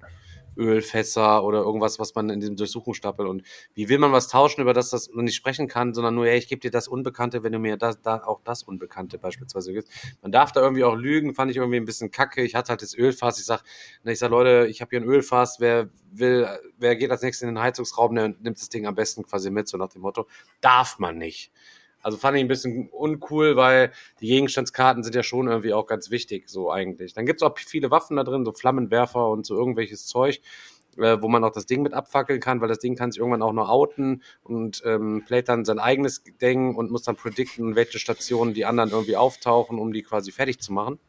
Ölfässer 0.58 1.44
oder 1.44 1.60
irgendwas, 1.60 2.00
was 2.00 2.16
man 2.16 2.30
in 2.30 2.40
diesem 2.40 2.56
Durchsuchungsstapel 2.56 3.26
und 3.28 3.44
wie 3.74 3.90
will 3.90 3.98
man 3.98 4.12
was 4.12 4.28
tauschen, 4.28 4.62
über 4.62 4.74
das 4.74 4.90
das 4.90 5.10
man 5.14 5.26
nicht 5.26 5.36
sprechen 5.36 5.68
kann, 5.68 5.94
sondern 5.94 6.16
nur, 6.16 6.26
hey, 6.26 6.38
ich 6.38 6.48
gebe 6.48 6.60
dir 6.60 6.72
das 6.72 6.88
Unbekannte, 6.88 7.44
wenn 7.44 7.52
du 7.52 7.60
mir 7.60 7.78
das, 7.78 8.02
da 8.02 8.24
auch 8.24 8.42
das 8.44 8.64
Unbekannte 8.64 9.18
beispielsweise 9.18 9.74
gibst. 9.74 9.92
Man 10.22 10.32
darf 10.32 10.52
da 10.52 10.62
irgendwie 10.62 10.84
auch 10.84 10.96
lügen, 10.96 11.34
fand 11.34 11.52
ich 11.52 11.58
irgendwie 11.58 11.78
ein 11.78 11.86
bisschen 11.86 12.12
kacke. 12.12 12.42
Ich 12.42 12.56
hatte 12.56 12.70
halt 12.70 12.82
das 12.82 12.96
Ölfass, 12.96 13.40
ich 13.40 13.46
sag, 13.46 13.64
na, 14.04 14.12
ich 14.12 14.20
sag, 14.20 14.30
Leute, 14.32 14.68
ich 14.68 14.82
habe 14.82 14.90
hier 14.90 15.02
ein 15.02 15.08
Ölfass, 15.08 15.60
wer 15.60 15.90
will, 16.12 16.48
wer 16.78 16.96
geht 16.96 17.12
als 17.12 17.22
nächstes 17.22 17.48
in 17.48 17.54
den 17.54 17.62
Heizungsraum, 17.62 18.16
der 18.16 18.30
nimmt 18.30 18.58
das 18.58 18.70
Ding 18.70 18.88
am 18.88 18.96
besten 18.96 19.24
quasi 19.24 19.52
mit, 19.52 19.68
so 19.68 19.78
nach 19.78 19.90
dem 19.90 20.02
Motto. 20.02 20.28
Darf 20.62 21.00
man 21.00 21.18
nicht. 21.18 21.52
Also 22.08 22.18
fand 22.18 22.38
ich 22.38 22.42
ein 22.42 22.48
bisschen 22.48 22.88
uncool, 22.88 23.58
weil 23.58 23.92
die 24.22 24.28
Gegenstandskarten 24.28 25.04
sind 25.04 25.14
ja 25.14 25.24
schon 25.24 25.50
irgendwie 25.50 25.74
auch 25.74 25.86
ganz 25.88 26.10
wichtig, 26.10 26.48
so 26.48 26.72
eigentlich. 26.72 27.14
Dann 27.14 27.26
gibt's 27.26 27.44
auch 27.44 27.54
viele 27.58 27.92
Waffen 27.92 28.16
da 28.16 28.24
drin, 28.24 28.46
so 28.46 28.54
Flammenwerfer 28.54 29.28
und 29.28 29.46
so 29.46 29.58
irgendwelches 29.58 30.08
Zeug, 30.08 30.40
äh, 30.96 31.18
wo 31.20 31.28
man 31.28 31.44
auch 31.44 31.52
das 31.52 31.66
Ding 31.66 31.82
mit 31.82 31.94
abfackeln 31.94 32.40
kann, 32.40 32.62
weil 32.62 32.70
das 32.70 32.80
Ding 32.80 32.96
kann 32.96 33.12
sich 33.12 33.20
irgendwann 33.20 33.42
auch 33.42 33.52
noch 33.52 33.68
outen 33.68 34.24
und 34.44 34.82
ähm, 34.86 35.24
playt 35.26 35.50
dann 35.50 35.66
sein 35.66 35.80
eigenes 35.80 36.24
Ding 36.42 36.76
und 36.76 36.92
muss 36.92 37.04
dann 37.04 37.18
predikten, 37.18 37.76
welche 37.76 38.00
Stationen 38.00 38.54
die 38.54 38.64
anderen 38.64 38.92
irgendwie 38.92 39.18
auftauchen, 39.18 39.78
um 39.78 39.92
die 39.92 40.02
quasi 40.02 40.32
fertig 40.32 40.62
zu 40.62 40.72
machen. 40.72 41.00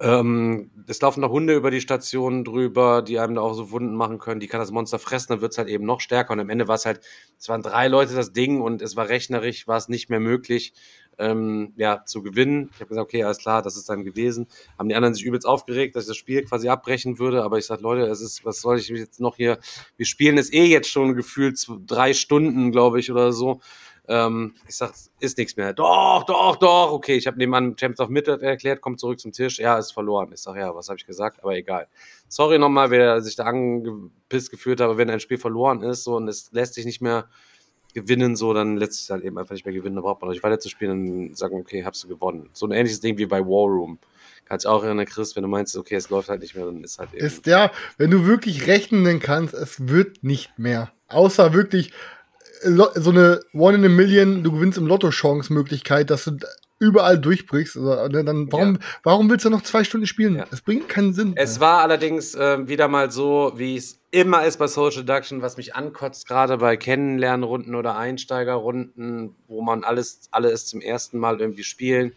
Ähm, 0.00 0.70
es 0.86 1.00
laufen 1.02 1.20
noch 1.20 1.30
Hunde 1.30 1.54
über 1.54 1.70
die 1.70 1.82
Station 1.82 2.42
drüber, 2.42 3.02
die 3.02 3.18
einem 3.18 3.34
da 3.34 3.42
auch 3.42 3.52
so 3.52 3.70
Wunden 3.70 3.94
machen 3.94 4.18
können. 4.18 4.40
Die 4.40 4.46
kann 4.46 4.60
das 4.60 4.70
Monster 4.70 4.98
fressen, 4.98 5.28
dann 5.28 5.40
wird's 5.42 5.58
halt 5.58 5.68
eben 5.68 5.84
noch 5.84 6.00
stärker. 6.00 6.32
Und 6.32 6.40
am 6.40 6.48
Ende 6.48 6.68
war 6.68 6.76
es 6.76 6.86
halt, 6.86 7.00
es 7.38 7.50
waren 7.50 7.62
drei 7.62 7.86
Leute 7.88 8.14
das 8.14 8.32
Ding 8.32 8.62
und 8.62 8.80
es 8.80 8.96
war 8.96 9.10
rechnerisch, 9.10 9.68
war 9.68 9.76
es 9.76 9.88
nicht 9.88 10.08
mehr 10.08 10.20
möglich, 10.20 10.72
ähm, 11.18 11.74
ja, 11.76 12.02
zu 12.06 12.22
gewinnen. 12.22 12.70
Ich 12.72 12.80
habe 12.80 12.88
gesagt, 12.88 13.04
okay, 13.04 13.24
alles 13.24 13.38
klar, 13.38 13.60
das 13.60 13.76
ist 13.76 13.90
dann 13.90 14.02
gewesen. 14.04 14.48
Haben 14.78 14.88
die 14.88 14.94
anderen 14.94 15.12
sich 15.14 15.24
übelst 15.24 15.46
aufgeregt, 15.46 15.94
dass 15.94 16.04
ich 16.04 16.08
das 16.08 16.16
Spiel 16.16 16.44
quasi 16.44 16.70
abbrechen 16.70 17.18
würde. 17.18 17.42
Aber 17.44 17.58
ich 17.58 17.66
sag, 17.66 17.82
Leute, 17.82 18.06
es 18.06 18.22
ist, 18.22 18.42
was 18.46 18.62
soll 18.62 18.78
ich 18.78 18.88
jetzt 18.88 19.20
noch 19.20 19.36
hier? 19.36 19.58
Wir 19.98 20.06
spielen 20.06 20.38
es 20.38 20.50
eh 20.50 20.64
jetzt 20.64 20.88
schon 20.88 21.14
gefühlt 21.14 21.62
drei 21.86 22.14
Stunden, 22.14 22.72
glaube 22.72 23.00
ich, 23.00 23.12
oder 23.12 23.32
so. 23.32 23.60
Ähm, 24.10 24.54
ich 24.66 24.76
sag, 24.76 24.92
ist 25.20 25.38
nichts 25.38 25.56
mehr. 25.56 25.72
Doch, 25.72 26.24
doch, 26.24 26.56
doch. 26.56 26.90
Okay, 26.90 27.14
ich 27.14 27.28
habe 27.28 27.38
nebenan 27.38 27.76
Champions 27.78 28.00
of 28.00 28.08
Midnight 28.08 28.42
erklärt, 28.42 28.80
kommt 28.80 28.98
zurück 28.98 29.20
zum 29.20 29.30
Tisch. 29.30 29.60
Ja, 29.60 29.78
ist 29.78 29.92
verloren. 29.92 30.32
Ich 30.34 30.40
sag, 30.40 30.56
ja, 30.56 30.74
was 30.74 30.88
habe 30.88 30.98
ich 30.98 31.06
gesagt? 31.06 31.38
Aber 31.44 31.54
egal. 31.54 31.86
Sorry 32.28 32.58
nochmal, 32.58 32.90
wer 32.90 33.20
sich 33.22 33.36
da 33.36 33.44
angepisst 33.44 34.50
gefühlt 34.50 34.80
hat, 34.80 34.86
aber 34.86 34.98
wenn 34.98 35.10
ein 35.10 35.20
Spiel 35.20 35.38
verloren 35.38 35.82
ist 35.84 36.02
so, 36.02 36.16
und 36.16 36.26
es 36.26 36.50
lässt 36.50 36.74
sich 36.74 36.84
nicht 36.84 37.00
mehr 37.00 37.28
gewinnen, 37.94 38.34
so, 38.34 38.52
dann 38.52 38.76
lässt 38.76 38.94
sich 38.94 39.10
halt 39.10 39.22
eben 39.22 39.38
einfach 39.38 39.54
nicht 39.54 39.64
mehr 39.64 39.74
gewinnen. 39.74 39.94
Da 39.94 40.02
braucht 40.02 40.20
man 40.20 40.30
nicht 40.30 40.42
weiter 40.42 40.58
zu 40.58 40.68
spielen 40.68 41.28
und 41.28 41.38
sagen, 41.38 41.60
okay, 41.60 41.84
habst 41.84 42.02
du 42.02 42.08
gewonnen. 42.08 42.50
So 42.52 42.66
ein 42.66 42.72
ähnliches 42.72 42.98
Ding 42.98 43.16
wie 43.16 43.26
bei 43.26 43.40
War 43.40 43.68
Room. 43.68 44.00
Kannst 44.44 44.66
auch 44.66 44.82
erinnern, 44.82 45.06
Chris, 45.06 45.36
wenn 45.36 45.44
du 45.44 45.48
meinst, 45.48 45.76
okay, 45.76 45.94
es 45.94 46.10
läuft 46.10 46.28
halt 46.28 46.40
nicht 46.40 46.56
mehr, 46.56 46.66
dann 46.66 46.82
ist 46.82 46.98
halt 46.98 47.14
eben. 47.14 47.24
Ist 47.24 47.46
ja, 47.46 47.70
wenn 47.96 48.10
du 48.10 48.26
wirklich 48.26 48.66
rechnen 48.66 49.20
kannst, 49.20 49.54
es 49.54 49.86
wird 49.86 50.24
nicht 50.24 50.58
mehr. 50.58 50.90
Außer 51.06 51.52
wirklich 51.52 51.92
so 52.62 53.10
eine 53.10 53.40
One 53.52 53.78
in 53.78 53.84
a 53.84 53.88
Million, 53.88 54.42
du 54.42 54.52
gewinnst 54.52 54.78
im 54.78 54.86
Lotto-Chance-Möglichkeit, 54.86 56.10
dass 56.10 56.24
du 56.24 56.36
überall 56.78 57.18
durchbrichst. 57.18 57.76
Also, 57.76 58.08
ne, 58.08 58.24
dann, 58.24 58.50
warum, 58.50 58.74
ja. 58.74 58.80
warum 59.02 59.30
willst 59.30 59.44
du 59.44 59.50
noch 59.50 59.62
zwei 59.62 59.84
Stunden 59.84 60.06
spielen? 60.06 60.36
Ja. 60.36 60.46
Das 60.50 60.62
bringt 60.62 60.88
keinen 60.88 61.12
Sinn. 61.12 61.32
Es 61.36 61.58
mehr. 61.58 61.68
war 61.68 61.82
allerdings 61.82 62.34
äh, 62.34 62.66
wieder 62.66 62.88
mal 62.88 63.10
so, 63.10 63.52
wie 63.56 63.76
es 63.76 64.00
immer 64.10 64.44
ist 64.44 64.58
bei 64.58 64.66
Social 64.66 65.04
Deduction, 65.04 65.42
was 65.42 65.56
mich 65.56 65.74
ankotzt, 65.74 66.26
gerade 66.26 66.56
bei 66.58 66.76
Kennenlernrunden 66.76 67.74
oder 67.74 67.96
Einsteigerrunden, 67.96 69.36
wo 69.46 69.62
man 69.62 69.84
alles, 69.84 70.28
alles 70.30 70.66
zum 70.66 70.80
ersten 70.80 71.18
Mal 71.18 71.40
irgendwie 71.40 71.64
spielen 71.64 72.12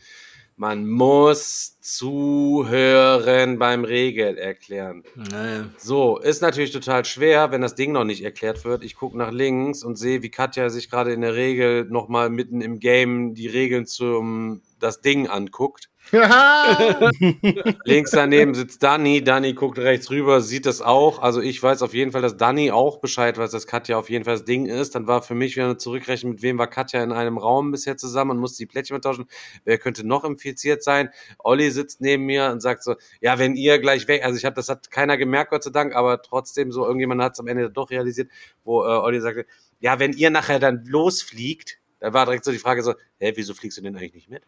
man 0.55 0.87
muss 0.89 1.77
zuhören 1.81 3.57
beim 3.59 3.83
Regel 3.83 4.37
erklären. 4.37 5.03
Naja. 5.15 5.65
So, 5.77 6.17
ist 6.19 6.41
natürlich 6.41 6.71
total 6.71 7.05
schwer, 7.05 7.51
wenn 7.51 7.61
das 7.61 7.75
Ding 7.75 7.91
noch 7.91 8.03
nicht 8.03 8.23
erklärt 8.23 8.63
wird. 8.63 8.83
Ich 8.83 8.95
gucke 8.95 9.17
nach 9.17 9.31
links 9.31 9.83
und 9.83 9.97
sehe, 9.97 10.21
wie 10.21 10.29
Katja 10.29 10.69
sich 10.69 10.89
gerade 10.89 11.13
in 11.13 11.21
der 11.21 11.35
Regel 11.35 11.85
nochmal 11.85 12.29
mitten 12.29 12.61
im 12.61 12.79
Game 12.79 13.33
die 13.33 13.47
Regeln 13.47 13.85
zum 13.85 14.61
das 14.79 15.01
Ding 15.01 15.27
anguckt. 15.27 15.89
Links 17.85 18.11
daneben 18.11 18.53
sitzt 18.53 18.83
Danny. 18.83 19.23
Danny 19.23 19.53
guckt 19.53 19.79
rechts 19.79 20.11
rüber, 20.11 20.41
sieht 20.41 20.65
das 20.65 20.81
auch. 20.81 21.19
Also 21.19 21.41
ich 21.41 21.61
weiß 21.61 21.81
auf 21.81 21.93
jeden 21.93 22.11
Fall, 22.11 22.21
dass 22.21 22.37
Danny 22.37 22.71
auch 22.71 22.99
Bescheid 22.99 23.37
weiß, 23.37 23.51
dass 23.51 23.67
Katja 23.67 23.97
auf 23.97 24.09
jeden 24.09 24.25
Fall 24.25 24.35
das 24.35 24.45
Ding 24.45 24.65
ist. 24.65 24.95
Dann 24.95 25.07
war 25.07 25.21
für 25.21 25.33
mich 25.33 25.55
wieder 25.55 25.65
eine 25.65 25.77
Zurückrechnung, 25.77 26.33
mit 26.33 26.41
wem 26.41 26.57
war 26.57 26.67
Katja 26.67 27.03
in 27.03 27.11
einem 27.11 27.37
Raum 27.37 27.71
bisher 27.71 27.97
zusammen 27.97 28.31
und 28.31 28.37
musste 28.37 28.57
die 28.57 28.65
Plättchen 28.65 29.01
tauschen. 29.01 29.25
Wer 29.63 29.77
könnte 29.77 30.05
noch 30.05 30.23
infiziert 30.23 30.83
sein? 30.83 31.09
Olli 31.39 31.71
sitzt 31.71 32.01
neben 32.01 32.25
mir 32.25 32.51
und 32.51 32.61
sagt 32.61 32.83
so, 32.83 32.95
ja, 33.21 33.39
wenn 33.39 33.55
ihr 33.55 33.79
gleich 33.79 34.07
weg, 34.07 34.23
also 34.23 34.37
ich 34.37 34.45
habe, 34.45 34.55
das 34.55 34.69
hat 34.69 34.91
keiner 34.91 35.17
gemerkt, 35.17 35.51
Gott 35.51 35.63
sei 35.63 35.71
Dank, 35.71 35.95
aber 35.95 36.21
trotzdem 36.21 36.71
so, 36.71 36.85
irgendjemand 36.85 37.21
hat 37.21 37.33
es 37.33 37.39
am 37.39 37.47
Ende 37.47 37.71
doch 37.71 37.89
realisiert, 37.89 38.29
wo 38.63 38.83
äh, 38.83 38.87
Olli 38.87 39.19
sagte, 39.21 39.45
ja, 39.79 39.99
wenn 39.99 40.13
ihr 40.13 40.29
nachher 40.29 40.59
dann 40.59 40.83
losfliegt, 40.85 41.79
da 41.99 42.13
war 42.13 42.25
direkt 42.25 42.45
so 42.45 42.51
die 42.51 42.59
Frage 42.59 42.83
so, 42.83 42.93
hä, 43.17 43.33
wieso 43.35 43.53
fliegst 43.53 43.77
du 43.77 43.81
denn 43.81 43.95
eigentlich 43.95 44.13
nicht 44.13 44.29
mit? 44.29 44.43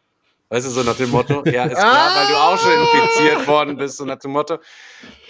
Weißt 0.50 0.68
du, 0.68 0.70
so 0.70 0.84
nach 0.84 0.96
dem 0.96 1.10
Motto, 1.10 1.44
ja, 1.46 1.66
ist 1.66 1.76
klar, 1.76 2.12
weil 2.16 2.28
du 2.28 2.36
auch 2.36 2.58
schon 2.58 2.72
infiziert 2.72 3.48
worden 3.48 3.78
bist, 3.78 3.98
so 3.98 4.06
nach 4.06 4.20
dem 4.20 4.32
Motto. 4.32 4.60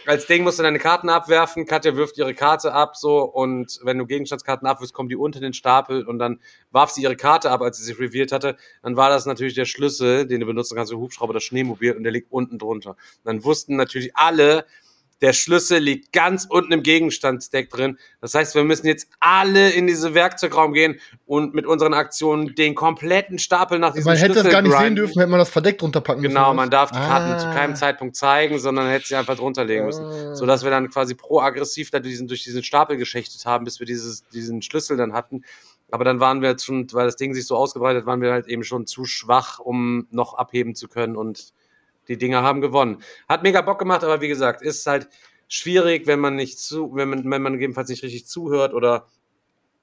Als 0.06 0.28
Ding 0.28 0.44
musst 0.44 0.60
du 0.60 0.64
deine 0.64 0.78
Karten 0.78 1.10
abwerfen, 1.10 1.66
Katja 1.66 1.96
wirft 1.96 2.18
ihre 2.18 2.34
Karte 2.36 2.74
ab, 2.74 2.98
so, 2.98 3.24
und 3.24 3.80
wenn 3.84 3.98
du 3.98 4.06
Gegenstandskarten 4.06 4.68
abwirfst, 4.68 4.94
kommen 4.94 5.10
die 5.10 5.16
unter 5.16 5.40
den 5.40 5.54
Stapel 5.54 6.06
und 6.06 6.20
dann 6.20 6.42
warf 6.70 6.92
sie 6.92 7.02
ihre 7.02 7.16
Karte 7.16 7.50
ab, 7.50 7.62
als 7.62 7.78
sie 7.78 7.86
sich 7.86 7.98
revealed 7.98 8.34
hatte, 8.34 8.58
dann 8.84 8.98
war 8.98 9.10
das 9.10 9.26
natürlich 9.26 9.56
der 9.56 9.66
Schlüssel, 9.66 10.28
den 10.28 10.42
du 10.42 10.46
benutzen 10.46 10.76
kannst, 10.76 10.92
der 10.92 11.00
Hubschrauber, 11.00 11.34
das 11.34 11.44
Schneemobil, 11.44 11.94
und 11.94 12.04
der 12.04 12.12
liegt 12.12 12.32
unten 12.32 12.60
drunter. 12.60 12.92
Und 12.92 12.98
dann 13.24 13.44
wussten 13.44 13.78
natürlich 13.78 14.16
alle, 14.16 14.66
der 15.22 15.32
Schlüssel 15.34 15.80
liegt 15.80 16.12
ganz 16.12 16.46
unten 16.50 16.74
im 16.74 16.84
Gegenstandsdeck 16.84 17.70
drin. 17.70 17.98
Das 18.20 18.34
heißt, 18.34 18.54
wir 18.54 18.64
müssen 18.66 18.88
jetzt 18.88 19.08
alle 19.20 19.70
in 19.70 19.88
diese 19.88 20.14
Werkzeugraum 20.14 20.74
gehen 20.74 21.00
und 21.26 21.54
mit 21.54 21.66
unseren 21.66 21.94
Aktionen 21.94 22.54
den 22.56 22.76
kompletten 22.76 23.40
Stapel 23.40 23.80
nach 23.80 23.94
diesem 23.94 24.10
Man 24.10 24.18
hätte 24.18 24.34
Schlüssel 24.34 24.44
das 24.44 24.52
gar 24.52 24.62
nicht 24.62 24.72
grinden. 24.72 24.86
sehen 24.88 24.96
dürfen, 24.98 25.20
hätte 25.20 25.32
man 25.32 25.40
das 25.40 25.50
verdeckt 25.50 25.82
runterpacken 25.82 26.22
müssen. 26.22 26.34
Genau, 26.36 26.54
man 26.54 26.70
darf 26.70 26.92
die 26.92 26.98
Karten 26.98 27.32
Ah. 27.32 27.38
zu 27.40 27.46
keinem 27.48 27.76
Zeitpunkt 27.76 28.16
zeigen, 28.16 28.60
sondern 28.60 28.88
hätte 28.90 29.08
sie 29.08 29.16
einfach 29.16 29.36
drunter 29.38 29.64
legen 29.64 29.86
müssen. 29.86 30.04
Ah. 30.06 30.36
So 30.36 30.46
dass 30.46 30.64
wir 30.64 30.70
dann 30.72 30.90
quasi 30.90 31.16
pro-aggressiv 31.16 31.92
da 31.92 32.00
diesen, 32.00 32.28
durch 32.28 32.44
diesen 32.44 32.64
Stapel 32.64 32.98
geschächtet 32.98 33.46
haben, 33.46 33.64
bis 33.64 33.80
wir 33.80 33.86
dieses, 33.88 34.24
diesen 34.34 34.62
Schlüssel 34.62 34.98
dann 34.98 35.14
hatten. 35.14 35.44
Aber 35.92 36.04
dann 36.04 36.20
waren 36.20 36.42
wir 36.42 36.50
jetzt 36.50 36.66
schon, 36.66 36.88
weil 36.92 37.06
das 37.06 37.16
Ding 37.16 37.34
sich 37.34 37.46
so 37.48 37.56
ausgebreitet 37.56 38.02
hat, 38.02 38.08
waren 38.08 38.22
wir 38.22 38.32
halt 38.32 38.48
eben 38.48 38.64
schon 38.64 38.86
zu 38.86 39.06
schwach, 39.06 39.60
um 39.60 40.08
noch 40.12 40.34
abheben 40.34 40.76
zu 40.76 40.88
können 40.90 41.16
und 41.16 41.54
die 42.08 42.18
Dinger 42.18 42.44
haben 42.44 42.62
gewonnen. 42.62 43.02
Hat 43.28 43.44
mega 43.44 43.62
Bock 43.62 43.80
gemacht, 43.80 44.04
aber 44.04 44.22
wie 44.22 44.28
gesagt, 44.28 44.62
ist 44.62 44.86
halt 44.86 45.08
schwierig, 45.48 46.08
wenn 46.08 46.20
man 46.20 46.36
nicht 46.36 46.60
zu, 46.60 46.96
wenn 46.96 47.10
man, 47.10 47.30
wenn 47.30 47.42
man 47.42 47.54
gegebenenfalls 47.54 47.90
nicht 47.90 48.04
richtig 48.04 48.28
zuhört 48.28 48.74
oder 48.74 49.08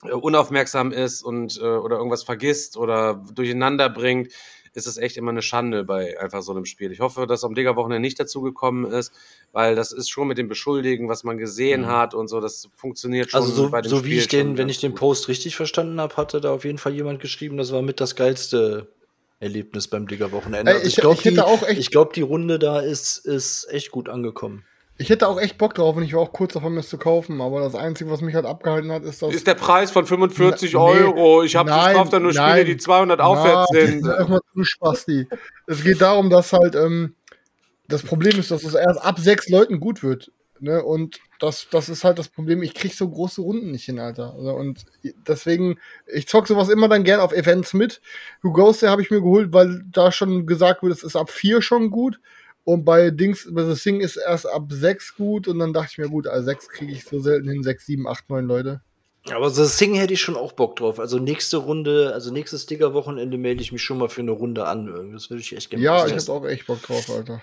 äh, 0.05 0.13
unaufmerksam 0.13 0.93
ist 0.93 1.23
und 1.23 1.59
äh, 1.59 1.65
oder 1.65 1.97
irgendwas 1.97 2.25
vergisst 2.25 2.77
oder 2.77 3.23
durcheinander 3.35 3.89
bringt, 3.89 4.33
ist 4.75 4.87
es 4.87 4.97
echt 4.97 5.17
immer 5.17 5.31
eine 5.31 5.43
Schande 5.43 5.85
bei 5.85 6.19
einfach 6.19 6.43
so 6.43 6.53
einem 6.53 6.65
Spiel. 6.65 6.93
Ich 6.93 7.01
hoffe, 7.01 7.27
dass 7.27 7.45
am 7.45 7.55
Digger-Wochenende 7.55 8.01
nicht 8.01 8.19
dazu 8.19 8.41
gekommen 8.41 8.91
ist, 8.91 9.13
weil 9.53 9.75
das 9.75 9.93
ist 9.93 10.09
schon 10.09 10.29
mit 10.29 10.39
dem 10.39 10.49
Beschuldigen, 10.49 11.09
was 11.09 11.25
man 11.25 11.37
gesehen 11.37 11.87
hat 11.87 12.15
und 12.15 12.29
so, 12.29 12.41
das 12.41 12.71
funktioniert 12.75 13.31
schon 13.31 13.41
Also 13.41 13.53
so, 13.53 13.71
bei 13.71 13.83
dem 13.83 13.91
so 13.91 14.05
wie 14.05 14.13
Spiel 14.13 14.19
ich 14.19 14.29
den, 14.29 14.57
wenn 14.57 14.71
ich 14.71 14.81
den. 14.81 14.95
Post 14.95 15.29
richtig 15.29 15.57
verstanden 15.57 16.01
habe, 16.01 16.17
hatte 16.17 16.41
da 16.41 16.53
auf 16.53 16.65
jeden 16.65 16.79
Fall 16.79 16.95
jemand 16.95 17.21
geschrieben, 17.21 17.57
das 17.57 17.73
war 17.73 17.83
mit 17.83 18.01
das 18.01 18.17
geilste 18.17 18.89
Erlebnis 19.43 19.89
beim 19.89 20.07
Digger-Wochenende. 20.07 20.73
Also 20.73 20.87
ich- 20.87 20.97
glaub, 20.97 21.15
ich 21.19 21.25
hätte 21.25 21.45
die- 21.75 21.81
glaube, 21.91 22.13
die 22.15 22.23
Runde 22.23 22.59
da 22.59 22.81
ist, 22.81 23.19
ist 23.19 23.67
echt 23.71 23.91
gut 23.91 24.09
angekommen. 24.09 24.65
Ich 24.99 25.09
hätte 25.11 25.27
auch 25.27 25.41
echt 25.41 25.59
Bock 25.59 25.75
drauf 25.75 25.97
und 25.97 26.05
ich 26.05 26.13
war 26.15 26.21
auch 26.21 26.33
kurz 26.33 26.53
davon, 26.53 26.75
mir 26.75 26.81
es 26.81 26.89
zu 26.89 26.97
kaufen, 26.99 27.41
aber 27.41 27.61
das 27.61 27.75
Einzige, 27.75 28.11
was 28.11 28.21
mich 28.21 28.35
halt 28.37 28.45
abgehalten 28.47 28.93
hat, 28.93 29.03
ist, 29.05 29.21
dass. 29.21 29.35
Ist 29.35 29.47
der 29.47 29.55
Preis 29.55 29.91
von 29.91 30.07
45 30.07 30.75
Nee, 30.75 30.79
Euro. 30.79 31.43
Ich 31.43 31.57
habe 31.57 31.71
gekauft 31.71 32.13
dann 32.13 32.23
nur 32.23 32.33
Spiele, 32.33 32.47
nein. 32.47 32.67
die 32.67 32.77
200 32.77 33.21
aufwärts 33.21 33.71
Na, 33.73 33.81
sind. 33.81 34.05
Sag 34.05 34.29
mal 34.29 34.41
du 34.55 34.63
Spasti. 34.65 35.27
Es 35.67 35.83
geht 35.83 36.01
darum, 36.01 36.31
dass 36.31 36.53
halt, 36.53 36.75
ähm, 36.77 37.17
das 37.89 38.03
Problem 38.03 38.39
ist, 38.39 38.51
dass 38.53 38.63
es 38.63 38.75
erst 38.75 39.03
ab 39.03 39.19
sechs 39.19 39.49
Leuten 39.49 39.81
gut 39.81 40.03
wird. 40.05 40.31
Ne? 40.63 40.83
Und 40.83 41.21
das, 41.41 41.67
das 41.71 41.89
ist 41.89 42.05
halt 42.05 42.19
das 42.19 42.29
Problem. 42.29 42.63
Ich 42.63 42.75
krieg 42.75 42.95
so 42.95 43.09
große 43.09 43.41
Runden 43.41 43.73
nicht 43.73 43.85
hin, 43.85 43.99
Alter. 43.99 44.35
Also, 44.35 44.53
und 44.55 44.85
deswegen, 45.27 45.79
ich 46.07 46.29
zock 46.29 46.47
sowas 46.47 46.69
immer 46.69 46.89
dann 46.89 47.03
gern 47.03 47.21
auf 47.21 47.33
Events 47.33 47.75
mit. 47.75 48.01
Who 48.43 48.53
Goes 48.53 48.79
There 48.79 48.93
habe 48.93 49.03
ich 49.03 49.11
mir 49.11 49.21
geholt, 49.21 49.53
weil 49.53 49.83
da 49.91 50.13
schon 50.13 50.47
gesagt 50.47 50.83
wird, 50.83 50.93
es 50.93 51.03
ist 51.03 51.17
ab 51.17 51.31
vier 51.31 51.63
schon 51.63 51.91
gut. 51.91 52.21
Und 52.65 52.85
bei 52.85 53.11
Dings, 53.11 53.49
bei 53.51 53.65
The 53.65 53.75
Thing 53.75 54.01
ist 54.01 54.17
erst 54.17 54.47
ab 54.47 54.71
sechs 54.71 55.17
gut. 55.17 55.49
Und 55.49 55.59
dann 55.59 55.73
dachte 55.73 55.89
ich 55.91 55.99
mir, 55.99 56.09
gut, 56.09 56.29
also 56.29 56.45
sechs 56.45 56.69
kriege 56.69 56.93
ich 56.93 57.05
so 57.05 57.19
selten 57.19 57.49
hin. 57.49 57.65
Sechs, 57.65 57.87
sieben, 57.87 58.07
acht, 58.07 58.31
neun 58.31 58.47
Leute. 58.47 58.81
Aber 59.31 59.51
so 59.51 59.65
Sing 59.65 59.95
hätte 59.95 60.15
ich 60.15 60.21
schon 60.21 60.37
auch 60.37 60.53
Bock 60.53 60.77
drauf. 60.77 61.01
Also 61.01 61.19
nächste 61.19 61.57
Runde, 61.57 62.13
also 62.15 62.33
nächstes 62.33 62.67
Digger-Wochenende 62.67 63.37
melde 63.39 63.63
ich 63.63 63.73
mich 63.73 63.83
schon 63.83 63.99
mal 63.99 64.09
für 64.09 64.21
eine 64.21 64.33
Runde 64.33 64.67
an. 64.67 65.13
Das 65.13 65.29
würde 65.29 65.41
ich 65.41 65.57
echt 65.57 65.71
gerne 65.71 65.85
Ja, 65.85 66.07
ich 66.07 66.13
habe 66.13 66.33
auch 66.33 66.47
echt 66.47 66.67
Bock 66.67 66.83
drauf, 66.83 67.11
Alter. 67.11 67.41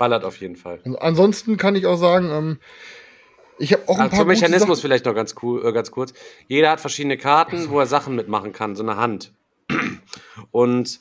Ballert 0.00 0.24
auf 0.24 0.40
jeden 0.40 0.56
Fall. 0.56 0.80
Also 0.84 0.98
ansonsten 0.98 1.56
kann 1.58 1.76
ich 1.76 1.86
auch 1.86 1.96
sagen, 1.96 2.30
ähm, 2.30 2.58
Ich 3.58 3.74
habe 3.74 3.82
auch 3.86 3.96
ein 3.96 4.00
Also 4.04 4.10
paar 4.10 4.18
zum 4.20 4.28
Mechanismus 4.28 4.78
Sachen- 4.78 4.80
vielleicht 4.80 5.04
noch 5.04 5.14
ganz, 5.14 5.34
cool, 5.42 5.64
äh, 5.64 5.72
ganz 5.72 5.90
kurz. 5.90 6.14
Jeder 6.48 6.70
hat 6.70 6.80
verschiedene 6.80 7.18
Karten, 7.18 7.68
wo 7.68 7.78
er 7.78 7.84
Sachen 7.86 8.16
mitmachen 8.16 8.52
kann, 8.54 8.74
so 8.74 8.82
eine 8.82 8.96
Hand. 8.96 9.32
Und 10.50 11.00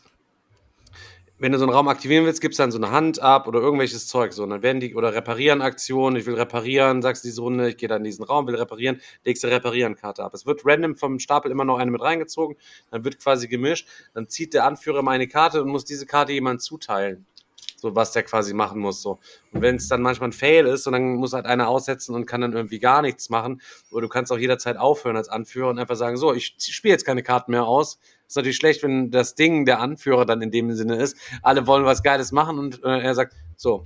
wenn 1.41 1.53
du 1.53 1.57
so 1.57 1.63
einen 1.63 1.71
Raum 1.73 1.87
aktivieren 1.87 2.25
willst, 2.25 2.41
gibst 2.41 2.59
du 2.59 2.63
dann 2.63 2.71
so 2.73 2.77
eine 2.77 2.91
Hand 2.91 3.21
ab 3.21 3.47
oder 3.47 3.61
irgendwelches 3.61 4.07
Zeug. 4.07 4.33
So, 4.33 4.43
und 4.43 4.49
dann 4.49 4.61
werden 4.61 4.81
die, 4.81 4.93
oder 4.93 5.13
reparieren 5.13 5.61
Aktionen, 5.61 6.17
ich 6.17 6.25
will 6.25 6.33
reparieren, 6.35 7.01
sagst 7.01 7.23
diese 7.23 7.39
Runde, 7.41 7.69
ich 7.69 7.77
gehe 7.77 7.87
dann 7.87 7.99
in 7.99 8.03
diesen 8.03 8.25
Raum, 8.25 8.45
will 8.47 8.55
reparieren, 8.55 8.99
legst 9.23 9.45
eine 9.45 9.53
Reparieren-Karte 9.55 10.21
ab. 10.21 10.33
Es 10.33 10.45
wird 10.45 10.65
random 10.65 10.97
vom 10.97 11.17
Stapel 11.19 11.49
immer 11.49 11.63
noch 11.63 11.77
eine 11.77 11.91
mit 11.91 12.01
reingezogen, 12.01 12.57
dann 12.91 13.05
wird 13.05 13.17
quasi 13.23 13.47
gemischt, 13.47 13.87
dann 14.13 14.27
zieht 14.27 14.53
der 14.53 14.65
Anführer 14.65 15.01
mal 15.01 15.11
eine 15.13 15.29
Karte 15.29 15.63
und 15.63 15.69
muss 15.69 15.85
diese 15.85 16.05
Karte 16.05 16.33
jemand 16.33 16.61
zuteilen. 16.61 17.25
So, 17.79 17.95
was 17.95 18.11
der 18.11 18.23
quasi 18.23 18.53
machen 18.53 18.79
muss. 18.79 19.01
So. 19.01 19.19
Und 19.51 19.61
wenn 19.61 19.75
es 19.75 19.87
dann 19.87 20.01
manchmal 20.01 20.29
ein 20.29 20.33
Fail 20.33 20.65
ist, 20.65 20.85
und 20.85 20.93
dann 20.93 21.15
muss 21.15 21.33
halt 21.33 21.45
einer 21.45 21.67
aussetzen 21.69 22.13
und 22.13 22.25
kann 22.25 22.41
dann 22.41 22.53
irgendwie 22.53 22.79
gar 22.79 23.01
nichts 23.01 23.29
machen, 23.29 23.61
oder 23.91 24.01
du 24.01 24.09
kannst 24.09 24.31
auch 24.31 24.37
jederzeit 24.37 24.77
aufhören 24.77 25.15
als 25.15 25.29
Anführer 25.29 25.69
und 25.69 25.79
einfach 25.79 25.95
sagen, 25.95 26.17
so, 26.17 26.33
ich 26.33 26.55
spiele 26.59 26.93
jetzt 26.93 27.05
keine 27.05 27.23
Karten 27.23 27.51
mehr 27.51 27.65
aus. 27.65 27.99
Ist 28.27 28.35
natürlich 28.35 28.57
schlecht, 28.57 28.83
wenn 28.83 29.11
das 29.11 29.35
Ding 29.35 29.65
der 29.65 29.79
Anführer 29.79 30.25
dann 30.25 30.41
in 30.41 30.51
dem 30.51 30.71
Sinne 30.73 30.97
ist. 30.97 31.17
Alle 31.41 31.65
wollen 31.67 31.85
was 31.85 32.03
Geiles 32.03 32.31
machen 32.31 32.59
und 32.59 32.83
äh, 32.83 32.99
er 32.99 33.15
sagt, 33.15 33.33
so, 33.55 33.85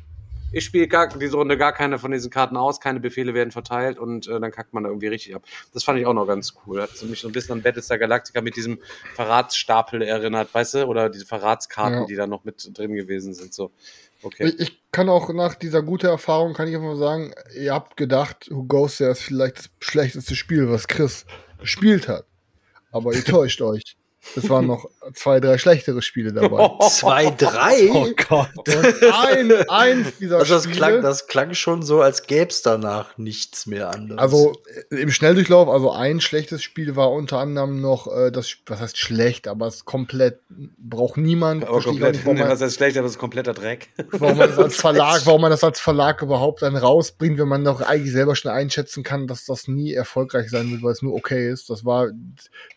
ich 0.53 0.63
spiele 0.65 0.87
diese 1.19 1.35
Runde 1.35 1.57
gar 1.57 1.73
keine 1.73 1.97
von 1.99 2.11
diesen 2.11 2.29
Karten 2.29 2.55
aus, 2.55 2.79
keine 2.79 2.99
Befehle 2.99 3.33
werden 3.33 3.51
verteilt 3.51 3.97
und 3.97 4.27
äh, 4.27 4.39
dann 4.39 4.51
kackt 4.51 4.73
man 4.73 4.83
da 4.83 4.89
irgendwie 4.89 5.07
richtig 5.07 5.35
ab. 5.35 5.43
Das 5.73 5.83
fand 5.83 5.99
ich 5.99 6.05
auch 6.05 6.13
noch 6.13 6.27
ganz 6.27 6.53
cool. 6.65 6.81
Hat 6.81 6.89
mich 7.03 7.19
so 7.19 7.27
ein 7.27 7.33
bisschen 7.33 7.53
an 7.53 7.61
Battlestar 7.63 7.97
Galactica 7.97 8.39
mit 8.41 8.55
diesem 8.55 8.79
Verratsstapel 9.15 10.01
erinnert, 10.03 10.53
weißt 10.53 10.75
du? 10.75 10.85
Oder 10.85 11.09
diese 11.09 11.25
Verratskarten, 11.25 12.01
Ja. 12.01 12.05
die 12.05 12.15
da 12.15 12.27
noch 12.27 12.43
mit 12.43 12.69
drin 12.77 12.93
gewesen 12.93 13.33
sind. 13.33 13.53
So, 13.53 13.71
okay. 14.21 14.47
Ich, 14.47 14.59
ich 14.59 14.81
kann 14.91 15.09
auch 15.09 15.33
nach 15.33 15.55
dieser 15.55 15.81
guten 15.81 16.05
Erfahrung, 16.05 16.53
kann 16.53 16.67
ich 16.67 16.75
einfach 16.75 16.95
sagen, 16.97 17.33
ihr 17.59 17.73
habt 17.73 17.97
gedacht, 17.97 18.47
Who 18.51 18.63
Goes 18.63 18.97
There 18.97 19.11
ist 19.11 19.23
vielleicht 19.23 19.57
das 19.57 19.69
schlechteste 19.79 20.35
Spiel, 20.35 20.69
was 20.69 20.87
Chris 20.87 21.25
gespielt 21.59 22.07
hat. 22.07 22.25
Aber 22.91 23.13
ihr 23.13 23.23
täuscht 23.25 23.61
euch. 23.61 23.97
Es 24.35 24.49
waren 24.49 24.65
noch 24.67 24.89
zwei, 25.13 25.39
drei 25.39 25.57
schlechtere 25.57 26.01
Spiele 26.01 26.31
dabei. 26.31 26.69
Zwei, 26.89 27.29
drei? 27.31 27.89
Oh 27.91 28.07
Gott. 28.29 28.49
Und 28.57 29.03
ein, 29.13 29.51
eins 29.69 30.17
dieser 30.17 30.37
Also 30.39 30.53
das 30.55 30.63
Spiele, 30.63 30.77
klang, 30.77 31.01
das 31.01 31.27
klang 31.27 31.53
schon 31.53 31.83
so, 31.83 32.01
als 32.01 32.23
gäbe 32.25 32.49
es 32.49 32.61
danach 32.61 33.17
nichts 33.17 33.65
mehr 33.65 33.89
anderes. 33.89 34.19
also 34.21 34.53
äh, 34.91 34.95
im 35.01 35.11
Schnelldurchlauf, 35.11 35.67
also 35.67 35.91
ein 35.91 36.21
schlechtes 36.21 36.63
Spiel 36.63 36.95
war 36.95 37.11
unter 37.11 37.39
anderem 37.39 37.81
noch 37.81 38.07
äh, 38.07 38.31
das, 38.31 38.55
was 38.65 38.79
heißt 38.79 38.97
schlecht, 38.97 39.47
aber 39.47 39.67
es 39.67 39.75
ist 39.75 39.85
komplett, 39.85 40.39
braucht 40.77 41.17
niemand. 41.17 41.65
Aber 41.65 41.81
komplett, 41.81 42.13
nicht, 42.15 42.25
warum 42.25 42.39
man- 42.39 42.49
was 42.49 42.61
heißt 42.61 42.75
schlecht, 42.77 42.97
aber 42.97 43.07
es 43.07 43.13
ist 43.13 43.19
kompletter 43.19 43.53
Dreck. 43.53 43.89
warum 44.11 44.37
man 44.37 44.49
das 44.49 44.57
als 44.57 44.75
Verlag, 44.81 45.21
warum 45.25 45.41
man 45.41 45.51
das 45.51 45.63
als 45.65 45.79
Verlag 45.81 46.21
überhaupt 46.21 46.61
dann 46.61 46.77
rausbringt, 46.77 47.37
wenn 47.39 47.47
man 47.49 47.63
doch 47.65 47.81
eigentlich 47.81 48.13
selber 48.13 48.35
schon 48.37 48.51
einschätzen 48.51 49.03
kann, 49.03 49.27
dass 49.27 49.45
das 49.45 49.67
nie 49.67 49.93
erfolgreich 49.93 50.49
sein 50.49 50.71
wird, 50.71 50.81
weil 50.81 50.93
es 50.93 51.01
nur 51.01 51.13
okay 51.13 51.49
ist. 51.51 51.69
Das 51.69 51.83
war 51.83 52.07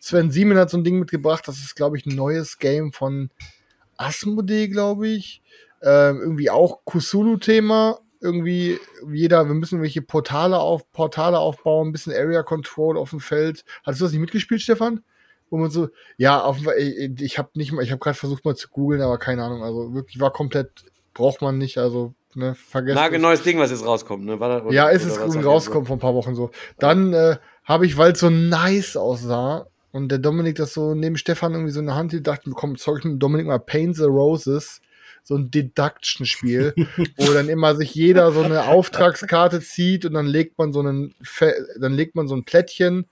Sven 0.00 0.30
Siemen 0.32 0.58
hat 0.58 0.70
so 0.70 0.76
ein 0.76 0.84
Ding 0.84 0.98
mitgebracht, 0.98 1.35
das 1.40 1.58
ist 1.58 1.74
glaube 1.74 1.96
ich 1.98 2.06
ein 2.06 2.14
neues 2.14 2.58
Game 2.58 2.92
von 2.92 3.30
Asmodee, 3.96 4.68
glaube 4.68 5.08
ich. 5.08 5.42
Ähm, 5.82 6.20
irgendwie 6.20 6.50
auch 6.50 6.84
Kusulu-Thema. 6.84 7.98
Irgendwie 8.20 8.78
jeder, 9.12 9.46
wir 9.46 9.54
müssen 9.54 9.82
welche 9.82 10.02
Portale 10.02 10.58
auf 10.58 10.90
Portale 10.92 11.38
aufbauen, 11.38 11.88
ein 11.88 11.92
bisschen 11.92 12.14
Area 12.14 12.42
Control 12.42 12.96
auf 12.96 13.10
dem 13.10 13.20
Feld. 13.20 13.64
Hattest 13.84 14.00
du 14.00 14.04
das 14.06 14.12
nicht 14.12 14.20
mitgespielt, 14.20 14.62
Stefan? 14.62 15.02
Wo 15.50 15.58
man 15.58 15.70
so, 15.70 15.88
ja, 16.16 16.42
auf, 16.42 16.58
ich, 16.76 17.20
ich 17.20 17.38
habe 17.38 17.50
nicht 17.54 17.72
mal, 17.72 17.82
ich 17.82 17.92
habe 17.92 18.00
gerade 18.00 18.16
versucht 18.16 18.44
mal 18.44 18.56
zu 18.56 18.68
googeln, 18.68 19.00
aber 19.00 19.18
keine 19.18 19.44
Ahnung. 19.44 19.62
Also 19.62 19.94
wirklich 19.94 20.18
war 20.18 20.32
komplett, 20.32 20.86
braucht 21.14 21.40
man 21.40 21.58
nicht. 21.58 21.78
Also 21.78 22.14
ne, 22.34 22.54
vergessen. 22.54 22.96
Nagelneues 22.96 23.42
Ding, 23.42 23.58
was 23.58 23.70
jetzt 23.70 23.84
rauskommt, 23.84 24.24
ne? 24.24 24.40
War 24.40 24.60
da, 24.62 24.70
Ja, 24.70 24.88
ist 24.88 25.04
es 25.04 25.18
rausgekommen 25.20 25.86
vor 25.86 25.96
ein 25.96 26.00
paar 26.00 26.14
Wochen 26.14 26.34
so. 26.34 26.50
Dann 26.78 27.12
äh, 27.12 27.36
habe 27.64 27.86
ich, 27.86 27.96
weil 27.96 28.12
es 28.12 28.20
so 28.20 28.30
nice 28.30 28.96
aussah 28.96 29.66
und 29.96 30.08
der 30.10 30.18
Dominik 30.18 30.56
das 30.56 30.74
so 30.74 30.94
neben 30.94 31.16
Stefan 31.16 31.54
irgendwie 31.54 31.72
so 31.72 31.80
in 31.80 31.86
der 31.86 31.94
Hand 31.94 32.10
hielt, 32.10 32.26
dachte 32.26 32.50
komm, 32.50 32.74
ich 32.74 33.04
mit 33.04 33.22
Dominik 33.22 33.46
mal 33.46 33.58
Paint 33.58 33.96
the 33.96 34.04
Roses, 34.04 34.82
so 35.24 35.36
ein 35.36 35.50
Deduction-Spiel, 35.50 36.74
wo 37.16 37.32
dann 37.32 37.48
immer 37.48 37.74
sich 37.74 37.94
jeder 37.94 38.30
so 38.30 38.42
eine 38.42 38.64
Auftragskarte 38.64 39.60
zieht 39.60 40.04
und 40.04 40.12
dann 40.12 40.26
legt 40.26 40.58
man 40.58 40.74
so 40.74 40.80
einen, 40.80 41.14
dann 41.80 41.94
legt 41.94 42.14
man 42.14 42.28
so 42.28 42.36
ein 42.36 42.44
Plättchen 42.44 43.06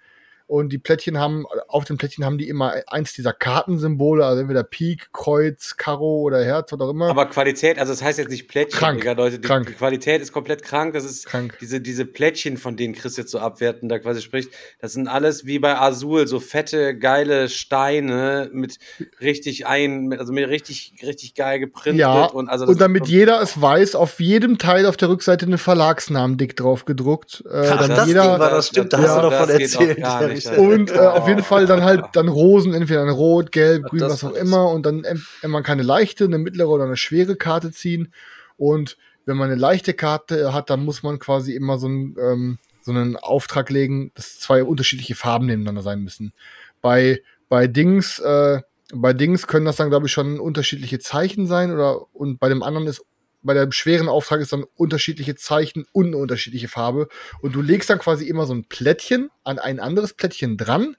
und 0.54 0.68
die 0.68 0.78
Plättchen 0.78 1.18
haben, 1.18 1.46
auf 1.66 1.84
den 1.84 1.96
Plättchen 1.96 2.24
haben 2.24 2.38
die 2.38 2.48
immer 2.48 2.74
eins 2.86 3.12
dieser 3.12 3.32
Kartensymbole, 3.32 4.24
also 4.24 4.40
entweder 4.40 4.62
Pik, 4.62 5.12
Kreuz, 5.12 5.76
Karo 5.76 6.20
oder 6.20 6.44
Herz 6.44 6.72
oder 6.72 6.84
auch 6.84 6.90
immer. 6.90 7.08
Aber 7.08 7.26
Qualität, 7.26 7.76
also 7.76 7.92
das 7.92 8.02
heißt 8.02 8.20
jetzt 8.20 8.30
nicht 8.30 8.46
Plättchen, 8.46 8.78
Krank, 8.78 9.00
Digga, 9.00 9.12
Leute. 9.12 9.40
Die, 9.40 9.46
krank. 9.48 9.66
die 9.66 9.72
Qualität 9.72 10.22
ist 10.22 10.32
komplett 10.32 10.62
krank. 10.62 10.94
Das 10.94 11.04
ist 11.04 11.26
Krank. 11.26 11.58
diese, 11.60 11.80
diese 11.80 12.06
Plättchen, 12.06 12.56
von 12.56 12.76
denen 12.76 12.94
Chris 12.94 13.16
jetzt 13.16 13.32
so 13.32 13.40
abwertend 13.40 13.90
da 13.90 13.98
quasi 13.98 14.22
spricht. 14.22 14.50
Das 14.80 14.92
sind 14.92 15.08
alles 15.08 15.44
wie 15.44 15.58
bei 15.58 15.76
Azul, 15.76 16.28
so 16.28 16.38
fette, 16.38 16.96
geile 16.96 17.48
Steine 17.48 18.48
mit 18.52 18.78
richtig 19.20 19.66
ein, 19.66 20.06
mit, 20.06 20.20
also 20.20 20.32
mit 20.32 20.48
richtig, 20.48 20.94
richtig 21.02 21.34
geil 21.34 21.58
geprintet. 21.58 22.00
Ja, 22.00 22.26
und, 22.26 22.48
also 22.48 22.66
und 22.66 22.80
damit 22.80 23.08
jeder 23.08 23.42
es 23.42 23.60
weiß, 23.60 23.96
auf 23.96 24.20
jedem 24.20 24.58
Teil 24.58 24.86
auf 24.86 24.96
der 24.96 25.08
Rückseite 25.08 25.46
einen 25.46 25.58
Verlagsnamen 25.58 26.36
dick 26.36 26.54
drauf 26.54 26.84
gedruckt. 26.84 27.42
Äh, 27.50 27.66
Ach, 27.68 27.80
dann 27.80 27.90
das 27.90 28.06
jeder, 28.06 28.22
Ding 28.22 28.38
war 28.38 28.50
das, 28.50 28.68
stimmt, 28.68 28.92
da 28.92 28.98
hast 28.98 29.16
du 29.16 29.24
geht 29.28 29.32
auch 29.32 29.48
erzählt. 29.48 30.43
Alter. 30.46 30.62
und 30.62 30.90
äh, 30.90 30.98
auf 30.98 31.28
jeden 31.28 31.42
Fall 31.42 31.66
dann 31.66 31.82
halt 31.82 32.04
dann 32.12 32.28
Rosen, 32.28 32.74
entweder 32.74 33.02
in 33.02 33.08
Rot, 33.08 33.52
Gelb, 33.52 33.84
Grün, 33.84 34.00
was 34.00 34.24
auch 34.24 34.34
immer. 34.34 34.70
Und 34.70 34.86
dann 34.86 35.04
ähm, 35.04 35.50
man 35.50 35.62
kann 35.62 35.78
eine 35.78 35.86
leichte, 35.86 36.24
eine 36.24 36.38
mittlere 36.38 36.68
oder 36.68 36.84
eine 36.84 36.96
schwere 36.96 37.36
Karte 37.36 37.70
ziehen. 37.70 38.12
Und 38.56 38.96
wenn 39.26 39.36
man 39.36 39.50
eine 39.50 39.60
leichte 39.60 39.94
Karte 39.94 40.52
hat, 40.52 40.70
dann 40.70 40.84
muss 40.84 41.02
man 41.02 41.18
quasi 41.18 41.54
immer 41.54 41.78
so, 41.78 41.88
ein, 41.88 42.16
ähm, 42.20 42.58
so 42.82 42.92
einen 42.92 43.16
Auftrag 43.16 43.70
legen, 43.70 44.12
dass 44.14 44.38
zwei 44.38 44.62
unterschiedliche 44.62 45.14
Farben 45.14 45.46
nebeneinander 45.46 45.82
sein 45.82 46.00
müssen. 46.00 46.32
Bei, 46.80 47.22
bei 47.48 47.66
Dings, 47.66 48.18
äh, 48.18 48.60
bei 48.92 49.12
Dings 49.12 49.46
können 49.46 49.64
das 49.66 49.76
dann, 49.76 49.90
glaube 49.90 50.06
ich, 50.06 50.12
schon 50.12 50.38
unterschiedliche 50.38 50.98
Zeichen 50.98 51.46
sein 51.46 51.72
oder 51.72 52.14
und 52.14 52.38
bei 52.38 52.48
dem 52.48 52.62
anderen 52.62 52.86
ist 52.86 53.04
bei 53.44 53.54
dem 53.54 53.72
schweren 53.72 54.08
Auftrag 54.08 54.40
ist 54.40 54.52
dann 54.52 54.64
unterschiedliche 54.74 55.36
Zeichen 55.36 55.84
und 55.92 56.06
eine 56.06 56.16
unterschiedliche 56.16 56.68
Farbe. 56.68 57.08
Und 57.40 57.54
du 57.54 57.62
legst 57.62 57.90
dann 57.90 57.98
quasi 57.98 58.26
immer 58.26 58.46
so 58.46 58.54
ein 58.54 58.64
Plättchen 58.64 59.30
an 59.44 59.58
ein 59.58 59.80
anderes 59.80 60.14
Plättchen 60.14 60.56
dran, 60.56 60.96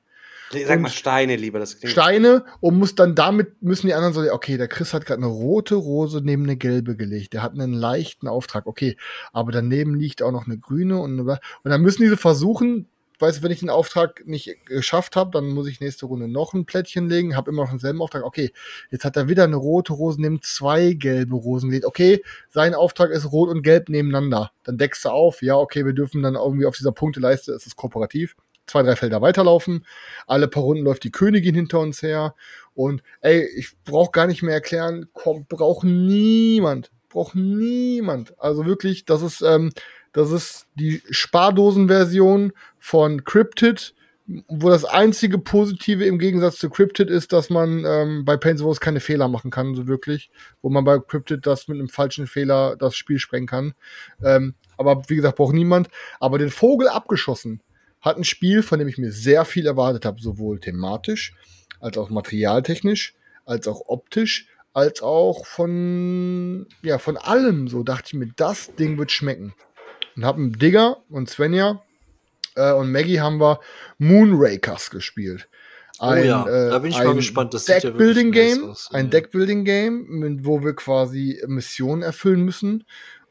Sag 0.51 0.79
mal 0.79 0.89
Steine 0.89 1.35
lieber, 1.35 1.59
das 1.59 1.79
klingt. 1.79 1.91
Steine, 1.91 2.45
und 2.59 2.77
muss 2.77 2.95
dann 2.95 3.15
damit, 3.15 3.61
müssen 3.61 3.87
die 3.87 3.93
anderen 3.93 4.13
so, 4.13 4.21
okay, 4.31 4.57
der 4.57 4.67
Chris 4.67 4.93
hat 4.93 5.05
gerade 5.05 5.21
eine 5.21 5.31
rote 5.31 5.75
Rose 5.75 6.21
neben 6.23 6.43
eine 6.43 6.55
gelbe 6.55 6.95
gelegt. 6.95 7.33
Der 7.33 7.41
hat 7.41 7.53
einen 7.53 7.73
leichten 7.73 8.27
Auftrag, 8.27 8.67
okay. 8.67 8.95
Aber 9.33 9.51
daneben 9.51 9.95
liegt 9.95 10.21
auch 10.21 10.31
noch 10.31 10.45
eine 10.45 10.57
grüne 10.57 10.99
und 10.99 11.19
eine, 11.19 11.39
und 11.63 11.71
dann 11.71 11.81
müssen 11.81 12.03
diese 12.03 12.17
versuchen, 12.17 12.87
weißt 13.19 13.39
du, 13.39 13.43
wenn 13.43 13.51
ich 13.51 13.59
den 13.59 13.69
Auftrag 13.69 14.25
nicht 14.25 14.65
geschafft 14.65 15.15
habe, 15.15 15.31
dann 15.31 15.49
muss 15.49 15.67
ich 15.67 15.79
nächste 15.79 16.05
Runde 16.05 16.27
noch 16.27 16.53
ein 16.53 16.65
Plättchen 16.65 17.09
legen, 17.09 17.35
habe 17.35 17.51
immer 17.51 17.63
noch 17.63 17.69
denselben 17.69 18.01
Auftrag. 18.01 18.23
Okay, 18.23 18.51
jetzt 18.91 19.05
hat 19.05 19.17
er 19.17 19.27
wieder 19.29 19.43
eine 19.43 19.55
rote 19.55 19.93
Rose 19.93 20.21
neben 20.21 20.41
zwei 20.41 20.93
gelbe 20.93 21.35
Rosen. 21.35 21.79
Okay, 21.83 22.23
sein 22.49 22.73
Auftrag 22.75 23.11
ist 23.11 23.31
rot 23.31 23.49
und 23.49 23.61
gelb 23.61 23.89
nebeneinander. 23.89 24.51
Dann 24.63 24.77
deckst 24.77 25.05
du 25.05 25.09
auf, 25.09 25.41
ja, 25.41 25.55
okay, 25.55 25.85
wir 25.85 25.93
dürfen 25.93 26.23
dann 26.23 26.35
irgendwie 26.35 26.65
auf 26.65 26.75
dieser 26.75 26.91
Punkteleiste, 26.91 27.53
es 27.53 27.65
ist 27.65 27.75
kooperativ, 27.75 28.35
zwei, 28.67 28.83
drei 28.83 28.95
Felder 28.95 29.21
weiterlaufen. 29.21 29.85
Alle 30.27 30.47
paar 30.47 30.63
Runden 30.63 30.83
läuft 30.83 31.03
die 31.03 31.11
Königin 31.11 31.55
hinter 31.55 31.79
uns 31.79 32.01
her. 32.01 32.35
Und 32.73 33.03
ey, 33.21 33.47
ich 33.57 33.75
brauche 33.83 34.11
gar 34.11 34.27
nicht 34.27 34.43
mehr 34.43 34.53
erklären, 34.53 35.07
kommt, 35.13 35.47
braucht 35.47 35.85
niemand. 35.85 36.91
Braucht 37.09 37.35
niemand. 37.35 38.37
Also 38.39 38.65
wirklich, 38.65 39.05
das 39.05 39.21
ist, 39.21 39.41
ähm, 39.41 39.71
das 40.15 40.31
ist 40.31 40.67
die 40.75 41.01
Spardosen-Version 41.09 42.53
von 42.79 43.25
Cryptid, 43.25 43.93
wo 44.47 44.69
das 44.69 44.85
einzige 44.85 45.37
Positive 45.37 46.05
im 46.05 46.19
Gegensatz 46.19 46.55
zu 46.55 46.69
Cryptid 46.69 47.09
ist, 47.09 47.33
dass 47.33 47.49
man 47.49 47.83
ähm, 47.85 48.23
bei 48.23 48.39
the 48.41 48.63
Rose 48.63 48.79
keine 48.79 49.01
Fehler 49.01 49.27
machen 49.27 49.51
kann, 49.51 49.75
so 49.75 49.87
wirklich. 49.87 50.31
Wo 50.61 50.69
man 50.69 50.85
bei 50.85 50.99
Cryptid 50.99 51.45
das 51.45 51.67
mit 51.67 51.77
einem 51.77 51.89
falschen 51.89 52.27
Fehler 52.27 52.77
das 52.77 52.95
Spiel 52.95 53.19
sprengen 53.19 53.45
kann. 53.45 53.73
Ähm, 54.23 54.55
aber 54.77 55.03
wie 55.09 55.17
gesagt, 55.17 55.35
braucht 55.35 55.53
niemand. 55.53 55.89
Aber 56.21 56.37
den 56.37 56.49
Vogel 56.49 56.87
abgeschossen 56.87 57.61
hat 57.99 58.15
ein 58.15 58.23
Spiel, 58.23 58.63
von 58.63 58.79
dem 58.79 58.87
ich 58.87 58.97
mir 58.97 59.11
sehr 59.11 59.43
viel 59.43 59.67
erwartet 59.67 60.05
habe, 60.05 60.21
sowohl 60.21 60.61
thematisch, 60.61 61.33
als 61.81 61.97
auch 61.97 62.09
materialtechnisch, 62.09 63.15
als 63.43 63.67
auch 63.67 63.81
optisch, 63.87 64.47
als 64.71 65.01
auch 65.01 65.45
von, 65.45 66.67
ja, 66.83 66.99
von 66.99 67.17
allem. 67.17 67.67
So 67.67 67.83
dachte 67.83 68.07
ich 68.07 68.13
mir, 68.13 68.31
das 68.37 68.73
Ding 68.75 68.97
wird 68.97 69.11
schmecken. 69.11 69.53
Und 70.15 70.25
hab 70.25 70.37
mit 70.37 70.61
Digger 70.61 70.97
und 71.09 71.29
Svenja 71.29 71.81
äh, 72.55 72.71
und 72.73 72.91
Maggie 72.91 73.19
haben 73.19 73.39
wir 73.39 73.59
Moonrakers 73.97 74.89
gespielt. 74.89 75.47
Oh 75.99 76.13
ja, 76.13 76.43
da 76.43 76.79
bin 76.79 76.91
ich 76.91 76.97
mal 76.97 77.15
gespannt, 77.15 77.53
das 77.53 77.65
sieht 77.65 77.83
ja 77.83 77.91
nice 77.91 78.59
aus, 78.63 78.89
ein 78.91 79.05
ja. 79.05 79.11
Deckbuilding-Game, 79.11 80.07
mit- 80.07 80.45
wo 80.45 80.61
wir 80.61 80.73
quasi 80.75 81.41
Missionen 81.47 82.01
erfüllen 82.01 82.41
müssen. 82.41 82.85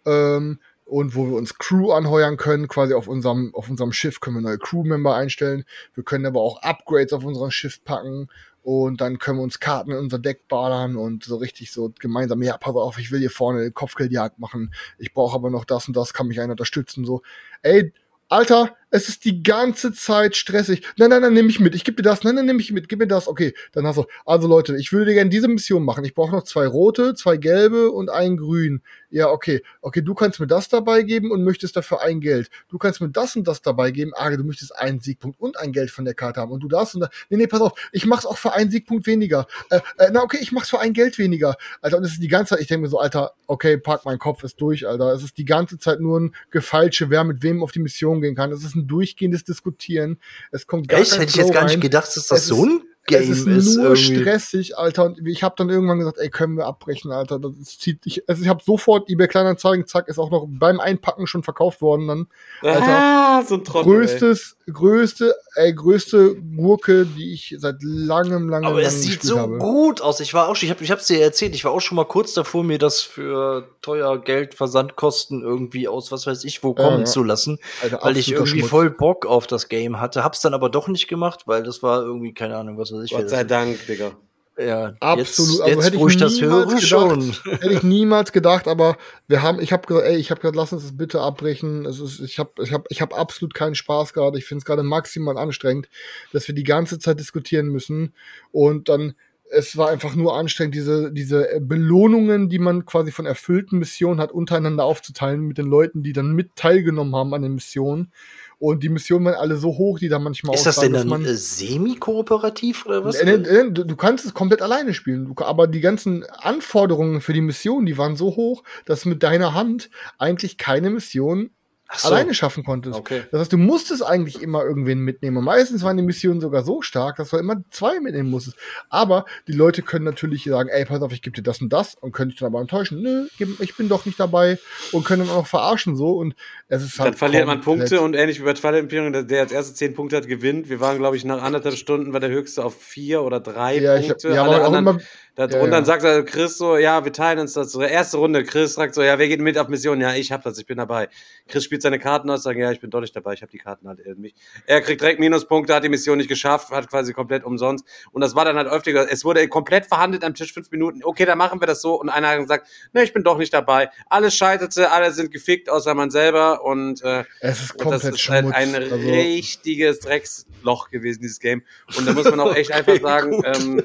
Ähm, 0.07 0.61
und 0.87 1.15
wo 1.15 1.27
wir 1.27 1.37
uns 1.37 1.57
Crew 1.57 1.93
anheuern 1.93 2.37
können, 2.37 2.69
quasi 2.69 2.93
auf 2.93 3.09
unserem, 3.09 3.55
auf 3.55 3.71
unserem 3.71 3.93
Schiff 3.93 4.21
können 4.21 4.37
wir 4.37 4.43
neue 4.43 4.59
Crewmember 4.59 5.15
einstellen. 5.15 5.65
Wir 5.95 6.05
können 6.05 6.27
aber 6.27 6.41
auch 6.41 6.61
Upgrades 6.63 7.13
auf 7.15 7.25
unserem 7.25 7.51
Schiff 7.51 7.83
packen 7.85 8.29
und 8.65 9.03
dann 9.03 9.19
können 9.19 9.39
wir 9.39 9.43
uns 9.43 9.61
Karten 9.61 9.91
in 9.91 9.99
unser 9.99 10.19
Deck 10.19 10.49
ballern 10.49 10.97
und 10.97 11.23
so 11.23 11.37
richtig 11.37 11.71
so 11.71 11.93
gemeinsam, 11.99 12.43
ja, 12.43 12.57
pass 12.57 12.75
auf, 12.75 12.99
ich 12.99 13.13
will 13.13 13.21
hier 13.21 13.31
vorne 13.31 13.71
Kopfgeldjagd 13.71 14.39
machen, 14.39 14.73
ich 14.99 15.13
brauche 15.13 15.35
aber 15.37 15.51
noch 15.51 15.67
das 15.67 15.87
und 15.87 15.95
das, 15.95 16.15
kann 16.15 16.29
mich 16.29 16.41
einer 16.41 16.53
unterstützen, 16.53 17.05
so. 17.05 17.21
Ey, 17.63 17.93
Alter, 18.29 18.75
es 18.95 19.09
ist 19.09 19.25
die 19.25 19.43
ganze 19.43 19.93
Zeit 19.93 20.37
stressig. 20.37 20.87
Nein, 20.97 21.11
nein, 21.11 21.21
nein, 21.21 21.33
nehme 21.33 21.49
ich 21.49 21.59
mit. 21.59 21.75
Ich 21.75 21.83
gebe 21.83 21.97
dir 21.97 22.09
das. 22.09 22.23
Nein, 22.23 22.37
nein, 22.37 22.47
nehme 22.47 22.61
ich 22.61 22.71
mit. 22.71 22.89
Gib 22.89 23.01
mir 23.01 23.09
das. 23.09 23.27
Okay, 23.27 23.53
dann 23.73 23.85
hast 23.89 23.97
du. 23.97 24.05
Also 24.25 24.47
Leute, 24.47 24.77
ich 24.77 24.93
würde 24.93 25.15
gerne 25.15 25.31
diese 25.31 25.49
Mission 25.49 25.85
machen. 25.85 26.05
Ich 26.05 26.15
brauche 26.15 26.31
noch 26.31 26.45
zwei 26.45 26.65
rote, 26.65 27.15
zwei 27.15 27.37
gelbe 27.37 27.91
und 27.91 28.09
ein 28.09 28.37
grün. 28.37 28.83
Ja, 29.11 29.31
okay. 29.31 29.63
Okay, 29.81 30.01
du 30.01 30.15
kannst 30.15 30.39
mir 30.39 30.47
das 30.47 30.69
dabei 30.69 31.03
geben 31.03 31.33
und 31.33 31.43
möchtest 31.43 31.77
dafür 31.77 32.03
ein 32.03 32.21
Geld. 32.21 32.51
Du 32.69 32.79
kannst 32.79 33.01
mir 33.01 33.09
das 33.09 33.35
und 33.35 33.49
das 33.49 33.63
dabei 33.63 33.91
geben. 33.91 34.13
Ah, 34.15 34.31
du 34.31 34.45
möchtest 34.45 34.77
einen 34.77 35.01
Siegpunkt 35.01 35.41
und 35.41 35.59
ein 35.59 35.73
Geld 35.73 35.91
von 35.91 36.05
der 36.05 36.15
Karte 36.15 36.41
haben. 36.41 36.53
Und 36.53 36.61
du 36.61 36.69
darfst 36.69 36.95
und 36.95 37.01
da. 37.01 37.11
Nee, 37.31 37.39
nee, 37.39 37.47
pass 37.49 37.63
auf. 37.63 37.73
Ich 37.91 38.07
mach's 38.07 38.27
auch 38.27 38.39
für 38.39 38.53
einen 38.53 38.71
Siegpunkt 38.71 39.09
weniger. 39.09 39.49
Äh, 39.71 39.81
äh, 39.99 40.11
na, 40.13 40.23
okay, 40.23 40.39
ich 40.41 40.53
mach's 40.53 40.71
für 40.71 40.79
ein 40.79 40.93
Geld 40.93 41.19
weniger. 41.19 41.57
Alter, 41.81 41.97
und 41.97 42.05
es 42.05 42.13
ist 42.13 42.23
die 42.23 42.29
ganze 42.29 42.51
Zeit, 42.51 42.61
ich 42.61 42.69
denke 42.69 42.83
mir 42.83 42.89
so, 42.89 43.01
Alter, 43.01 43.33
okay, 43.49 43.77
pack, 43.77 44.05
mein 44.05 44.21
Kopf 44.21 44.45
ist 44.45 44.61
durch, 44.61 44.87
Alter. 44.87 45.13
Es 45.13 45.25
ist 45.25 45.37
die 45.37 45.45
ganze 45.45 45.79
Zeit 45.79 45.99
nur 45.99 46.21
ein 46.21 46.35
Gefeilsche, 46.53 47.11
wer 47.11 47.25
mit 47.25 47.43
wem 47.43 47.61
auf 47.61 47.73
die 47.73 47.81
Mission 47.81 48.21
gehen 48.21 48.37
kann. 48.37 48.53
Es 48.53 48.65
ist 48.65 48.77
ein 48.77 48.84
durchgehendes 48.85 49.45
Diskutieren. 49.45 50.19
Es 50.51 50.67
kommt 50.67 50.89
gar 50.89 51.01
Echt? 51.01 51.13
Hätte 51.15 51.31
ich 51.31 51.37
jetzt 51.37 51.53
gar 51.53 51.65
nicht 51.65 51.75
rein. 51.75 51.81
gedacht, 51.81 52.09
dass 52.17 52.27
das 52.29 52.41
Es 52.43 52.47
so 52.47 52.65
ein 52.65 52.83
Game 53.07 53.23
es 53.23 53.29
ist, 53.41 53.47
ist. 53.47 53.77
nur 53.77 53.85
irgendwie. 53.87 54.21
stressig, 54.21 54.79
Alter. 54.79 55.05
Und 55.05 55.27
ich 55.27 55.43
habe 55.43 55.55
dann 55.59 55.69
irgendwann 55.69 55.99
gesagt, 55.99 56.19
ey, 56.19 56.31
können 56.31 56.57
wir 56.57 56.67
abbrechen, 56.67 57.13
Alter. 57.13 57.39
Das 57.39 57.79
zieht 57.79 58.01
ich, 58.05 58.29
also 58.29 58.43
ich 58.43 58.49
habe 58.49 58.63
sofort 58.65 59.09
eBay 59.11 59.29
Kleinanzeigen, 59.29 59.87
zack, 59.87 60.09
ist 60.09 60.19
auch 60.19 60.31
noch 60.31 60.47
beim 60.49 60.81
Einpacken 60.81 61.27
schon 61.27 61.43
verkauft 61.43 61.83
worden 61.83 62.09
dann. 62.09 62.27
Alter. 62.63 62.87
Ah, 62.89 63.43
so 63.47 63.57
ein 63.57 63.65
Trottel. 63.65 63.93
ey. 63.93 63.99
Größtes, 63.99 64.57
größte, 64.73 65.35
ey, 65.55 65.75
größte 65.75 66.37
Gurke, 66.57 67.07
die 67.07 67.33
ich 67.33 67.55
seit 67.59 67.77
langem, 67.83 68.49
langem, 68.49 68.69
Aber 68.69 68.83
es 68.83 69.03
sieht 69.03 69.23
so 69.23 69.39
habe. 69.39 69.59
gut 69.59 70.01
aus. 70.01 70.21
Ich 70.21 70.33
war 70.35 70.49
auch 70.49 70.57
schon, 70.57 70.67
ich 70.67 70.71
habe 70.71 70.83
ich 70.83 70.91
hab's 70.91 71.07
dir 71.07 71.21
erzählt, 71.21 71.55
ich 71.55 71.65
war 71.65 71.73
auch 71.73 71.81
schon 71.81 71.97
mal 71.97 72.05
kurz 72.05 72.33
davor, 72.35 72.65
mir 72.65 72.79
das 72.79 73.03
für 73.03 73.69
teuer 73.83 74.19
Geld, 74.19 74.55
Versandkosten 74.55 75.43
irgendwie 75.43 75.89
aus 75.89 76.11
was 76.11 76.27
weiß 76.27 76.45
ich 76.45 76.63
wo 76.63 76.75
kommen 76.75 77.01
ja. 77.01 77.05
zu 77.05 77.23
lassen, 77.23 77.59
Alter, 77.83 78.01
weil 78.03 78.17
ich 78.17 78.33
irgendwie 78.33 78.61
Schmutz. 78.61 78.71
voll 78.71 78.91
Bock 78.91 79.27
auf 79.27 79.47
das 79.47 79.69
Game 79.69 80.01
hatte. 80.01 80.25
Hab's 80.25 80.41
dann 80.41 80.55
aber 80.55 80.71
doch 80.71 80.89
nicht 80.89 81.09
gemacht, 81.09 81.43
weil 81.47 81.63
das 81.63 81.83
war 81.83 82.03
irgendwie, 82.03 82.33
keine 82.33 82.57
Ahnung, 82.57 82.79
was 82.79 82.91
weiß 82.95 83.05
ich. 83.05 83.13
wer 83.13 83.21
Gott 83.21 83.31
sei. 83.31 83.45
Dank, 83.45 83.87
Digga. 83.87 84.17
Ja, 84.57 84.95
Absolut, 85.01 85.51
Jetzt, 85.51 85.61
also 85.63 85.75
jetzt 85.75 85.85
hätte 85.85 85.97
ich 85.97 86.03
wo 86.03 86.09
ich 86.09 86.17
das 86.17 86.35
niemals 86.35 86.53
höre, 86.53 86.67
gedacht. 86.67 86.83
schon. 86.87 87.33
Hätte 87.61 87.73
ich 87.73 87.83
niemals 87.83 88.31
gedacht, 88.31 88.69
aber 88.69 88.97
wir 89.27 89.43
haben, 89.43 89.61
ich 89.61 89.73
habe 89.73 89.85
gesagt, 89.85 90.07
ey, 90.07 90.17
ich 90.17 90.31
habe 90.31 90.41
gesagt, 90.41 90.55
lass 90.55 90.73
uns 90.73 90.83
das 90.83 90.97
bitte 90.97 91.21
abbrechen. 91.21 91.85
Es 91.87 91.99
ist, 91.99 92.21
ich 92.21 92.39
habe, 92.39 92.51
ich 92.63 92.73
habe, 92.73 92.85
ich 92.89 93.01
habe 93.01 93.17
absolut 93.17 93.53
keinen 93.53 93.75
Spaß 93.75 94.13
gerade. 94.13 94.39
Ich 94.39 94.45
finde 94.45 94.61
es 94.61 94.65
gerade 94.65 94.85
maximal 94.85 95.37
anstrengend, 95.39 95.89
dass 96.33 96.47
wir 96.47 96.55
die 96.55 96.63
ganze 96.63 97.01
Zeit 97.01 97.19
diskutieren 97.19 97.67
müssen 97.67 98.15
und 98.53 98.89
dann 98.89 99.15
es 99.51 99.77
war 99.77 99.91
einfach 99.91 100.15
nur 100.15 100.37
anstrengend, 100.37 100.75
diese, 100.75 101.13
diese 101.13 101.61
Belohnungen, 101.61 102.49
die 102.49 102.59
man 102.59 102.87
quasi 102.87 103.13
von 103.13 103.27
erfüllten 103.27 103.79
Missionen 103.79 104.21
hat, 104.21 104.33
untereinander 104.33 104.85
aufzuteilen 104.85 105.43
mit 105.43 105.59
den 105.59 105.67
Leuten, 105.67 106.03
die 106.03 106.13
dann 106.13 106.33
mit 106.33 106.57
teilgenommen 106.57 107.15
haben 107.15 107.35
an 107.35 107.43
den 107.43 107.55
Missionen. 107.55 108.13
Und 108.59 108.83
die 108.83 108.89
Missionen 108.89 109.25
waren 109.27 109.35
alle 109.35 109.57
so 109.57 109.69
hoch, 109.69 109.99
die 109.99 110.09
da 110.09 110.19
manchmal 110.19 110.55
Ist 110.55 110.67
das 110.67 110.77
denn 110.77 110.93
dann 110.93 111.25
semi-kooperativ 111.27 112.87
oder 112.87 113.05
was? 113.05 113.19
Du 113.19 113.97
kannst 113.97 114.25
es 114.25 114.35
komplett 114.35 114.63
alleine 114.63 114.95
spielen, 114.95 115.35
aber 115.37 115.67
die 115.67 115.81
ganzen 115.81 116.25
Anforderungen 116.25 117.21
für 117.21 117.33
die 117.33 117.41
Mission, 117.41 117.87
die 117.87 117.99
waren 117.99 118.17
so 118.17 118.37
hoch, 118.37 118.63
dass 118.85 119.05
mit 119.05 119.23
deiner 119.23 119.55
Hand 119.55 119.91
eigentlich 120.19 120.59
keine 120.59 120.91
Mission 120.91 121.51
so. 121.93 122.09
alleine 122.09 122.35
schaffen 122.35 122.65
konntest. 122.65 122.99
Okay. 122.99 123.23
Das 123.31 123.41
heißt, 123.41 123.53
du 123.53 123.59
musstest 123.59 124.05
eigentlich 124.05 124.43
immer 124.43 124.65
irgendwen 124.65 125.01
mitnehmen. 125.01 125.37
Und 125.37 125.45
meistens 125.45 125.83
waren 125.83 125.97
die 125.97 126.03
Missionen 126.03 126.41
sogar 126.41 126.65
so 126.65 126.83
stark, 126.83 127.17
dass 127.17 127.31
du 127.31 127.37
immer 127.37 127.57
zwei 127.71 128.01
mitnehmen 128.01 128.31
musstest. 128.31 128.57
Aber 128.89 129.25
die 129.47 129.53
Leute 129.53 129.83
können 129.83 130.05
natürlich 130.05 130.45
sagen, 130.45 130.69
ey, 130.71 130.85
pass 130.85 131.03
auf, 131.03 131.13
ich 131.13 131.23
gebe 131.23 131.37
dir 131.37 131.43
das 131.43 131.61
und 131.61 131.73
das 131.73 131.95
und 131.95 132.13
können 132.13 132.31
dich 132.31 132.39
dann 132.39 132.49
aber 132.49 132.61
enttäuschen. 132.61 133.03
Nö, 133.03 133.27
ich 133.61 133.77
bin 133.77 133.89
doch 133.89 134.07
nicht 134.07 134.19
dabei 134.19 134.59
und 134.93 135.05
können 135.05 135.27
dann 135.27 135.37
auch 135.37 135.47
verarschen 135.47 135.97
so. 135.97 136.13
Und 136.13 136.35
es 136.69 136.83
ist 136.83 136.99
halt 136.99 137.11
Dann 137.11 137.19
verliert 137.19 137.47
man 137.47 137.61
Punkte 137.61 138.01
und 138.01 138.15
ähnlich 138.15 138.41
wie 138.41 138.45
bei 138.45 138.55
Twilight 138.55 138.83
Imperium, 138.85 139.27
der, 139.29 139.41
als 139.41 139.53
erste 139.53 139.75
zehn 139.75 139.95
Punkte 139.95 140.17
hat, 140.17 140.27
gewinnt. 140.27 140.69
Wir 140.69 140.81
waren, 140.81 140.99
glaube 140.99 141.17
ich, 141.17 141.25
nach 141.25 141.43
anderthalb 141.43 141.77
Stunden 141.77 142.13
war 142.13 142.21
der 142.21 142.31
höchste 142.31 142.65
auf 142.65 142.81
vier 142.81 143.23
oder 143.23 143.41
drei 143.41 143.79
Ja, 143.79 143.97
ich 143.97 144.09
Punkte. 144.09 144.29
ja, 144.31 144.43
Alle 144.43 144.57
aber 144.57 144.69
auch 144.69 144.79
immer, 144.79 144.99
Da, 145.35 145.47
Ja, 145.47 145.61
und 145.63 145.73
dann 145.73 145.85
sagt 145.85 146.05
er 146.05 146.23
Chris 146.23 146.59
so, 146.59 146.77
ja, 146.77 147.05
wir 147.05 147.13
teilen 147.13 147.41
uns 147.41 147.55
das. 147.55 147.73
So, 147.73 147.83
erste 147.83 148.19
Runde, 148.19 148.45
Chris 148.45 148.75
sagt 148.75 148.95
so, 148.95 149.03
ja, 149.03 149.19
wer 149.19 149.27
geht 149.27 149.41
mit 149.41 149.59
auf 149.59 149.67
Mission? 149.67 150.01
Ja, 150.01 150.15
ich 150.15 150.31
hab 150.31 150.45
das, 150.45 150.59
ich 150.59 150.67
bin 150.67 150.79
dabei. 150.79 151.09
Chris 151.49 151.65
spielt 151.65 151.83
seine 151.83 151.99
Karten 151.99 152.31
aus, 152.31 152.45
sagt, 152.45 152.57
ja, 152.57 152.71
ich 152.71 152.81
bin 152.81 152.91
doch 152.91 153.01
nicht 153.01 153.17
dabei, 153.17 153.35
ich 153.35 153.43
habe 153.43 153.51
die 153.51 153.59
Karten 153.59 153.89
halt 153.89 153.99
irgendwie. 154.05 154.33
Er 154.67 154.81
kriegt 154.81 155.01
direkt 155.01 155.19
Minuspunkte, 155.19 155.75
hat 155.75 155.83
die 155.83 155.89
Mission 155.89 156.19
nicht 156.19 156.29
geschafft, 156.29 156.71
hat 156.71 156.89
quasi 156.89 157.13
komplett 157.13 157.43
umsonst. 157.43 157.85
Und 158.13 158.21
das 158.21 158.37
war 158.37 158.45
dann 158.45 158.57
halt 158.57 158.69
öfter, 158.69 159.11
es 159.11 159.25
wurde 159.25 159.49
komplett 159.49 159.87
verhandelt 159.87 160.23
am 160.23 160.35
Tisch, 160.35 160.53
fünf 160.53 160.71
Minuten. 160.71 161.01
Okay, 161.03 161.25
dann 161.25 161.39
machen 161.39 161.61
wir 161.61 161.67
das 161.67 161.83
so. 161.83 162.01
Und 162.01 162.11
einer 162.11 162.29
hat 162.29 162.39
gesagt, 162.39 162.69
ne, 162.93 163.03
ich 163.03 163.13
bin 163.13 163.25
doch 163.25 163.39
nicht 163.39 163.53
dabei. 163.53 163.91
Alles 164.09 164.37
scheiterte, 164.37 164.93
alle 164.93 165.11
sind 165.11 165.33
gefickt, 165.33 165.69
außer 165.69 165.95
man 165.95 166.13
selber. 166.13 166.65
Und 166.65 167.03
äh, 167.03 167.25
es 167.41 167.61
ist 167.61 167.71
das 167.71 167.77
komplett 167.77 168.05
ist 168.05 168.29
halt 168.29 168.45
Schmutz. 168.45 168.55
ein 168.55 168.75
also, 168.77 168.95
richtiges 168.95 169.99
Drecksloch 169.99 170.91
gewesen, 170.91 171.23
dieses 171.23 171.41
Game. 171.41 171.65
Und 171.99 172.07
da 172.07 172.13
muss 172.13 172.31
man 172.31 172.39
auch 172.39 172.55
echt 172.55 172.71
einfach 172.73 173.01
sagen, 173.01 173.43
ähm, 173.45 173.83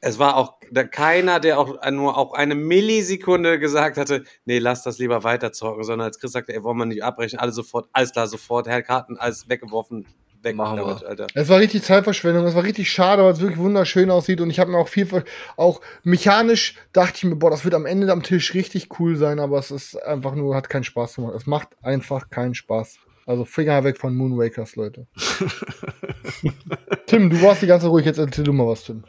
es 0.00 0.18
war 0.18 0.36
auch 0.36 0.54
da 0.70 0.84
keiner, 0.84 1.40
der 1.40 1.58
auch 1.58 1.76
nur 1.90 2.16
auch 2.16 2.34
eine 2.34 2.54
Millisekunde 2.54 3.58
gesagt 3.58 3.96
hatte, 3.96 4.24
nee, 4.44 4.58
lass 4.58 4.82
das 4.82 4.98
lieber 4.98 5.24
weiterzocken, 5.24 5.82
sondern 5.84 6.06
als 6.06 6.18
Chris 6.20 6.32
sagte, 6.32 6.54
ey, 6.54 6.62
wollen 6.62 6.78
wir 6.78 6.86
nicht 6.86 7.02
abbrechen, 7.02 7.38
alle 7.38 7.52
sofort, 7.52 7.88
alles 7.92 8.12
klar, 8.12 8.26
sofort, 8.26 8.68
Herr 8.68 8.82
Karten, 8.82 9.16
alles 9.16 9.48
weggeworfen, 9.48 10.06
weg 10.42 10.56
Machen 10.56 10.78
wir. 10.78 10.84
damit, 10.84 11.04
Alter. 11.04 11.26
Es 11.34 11.48
war 11.48 11.58
richtig 11.58 11.82
Zeitverschwendung, 11.82 12.44
es 12.44 12.54
war 12.54 12.64
richtig 12.64 12.90
schade, 12.90 13.24
weil 13.24 13.32
es 13.32 13.40
wirklich 13.40 13.58
wunderschön 13.58 14.10
aussieht 14.10 14.40
und 14.40 14.50
ich 14.50 14.60
habe 14.60 14.70
mir 14.70 14.78
auch 14.78 14.88
viel, 14.88 15.08
auch 15.56 15.80
mechanisch 16.04 16.76
dachte 16.92 17.14
ich 17.16 17.24
mir, 17.24 17.36
boah, 17.36 17.50
das 17.50 17.64
wird 17.64 17.74
am 17.74 17.86
Ende 17.86 18.10
am 18.12 18.22
Tisch 18.22 18.54
richtig 18.54 19.00
cool 19.00 19.16
sein, 19.16 19.40
aber 19.40 19.58
es 19.58 19.70
ist 19.70 19.96
einfach 19.96 20.34
nur, 20.34 20.54
hat 20.54 20.70
keinen 20.70 20.84
Spaß 20.84 21.16
gemacht. 21.16 21.34
Es 21.34 21.46
macht 21.46 21.68
einfach 21.82 22.30
keinen 22.30 22.54
Spaß. 22.54 22.98
Also 23.26 23.44
Finger 23.44 23.84
weg 23.84 23.98
von 23.98 24.14
Moonwakers, 24.14 24.76
Leute. 24.76 25.06
Tim, 27.06 27.28
du 27.28 27.42
warst 27.42 27.60
die 27.60 27.66
ganze 27.66 27.84
Zeit 27.84 27.92
ruhig, 27.92 28.06
jetzt 28.06 28.18
erzähl 28.18 28.44
du 28.44 28.54
mal 28.54 28.66
was, 28.66 28.84
Tim. 28.84 29.04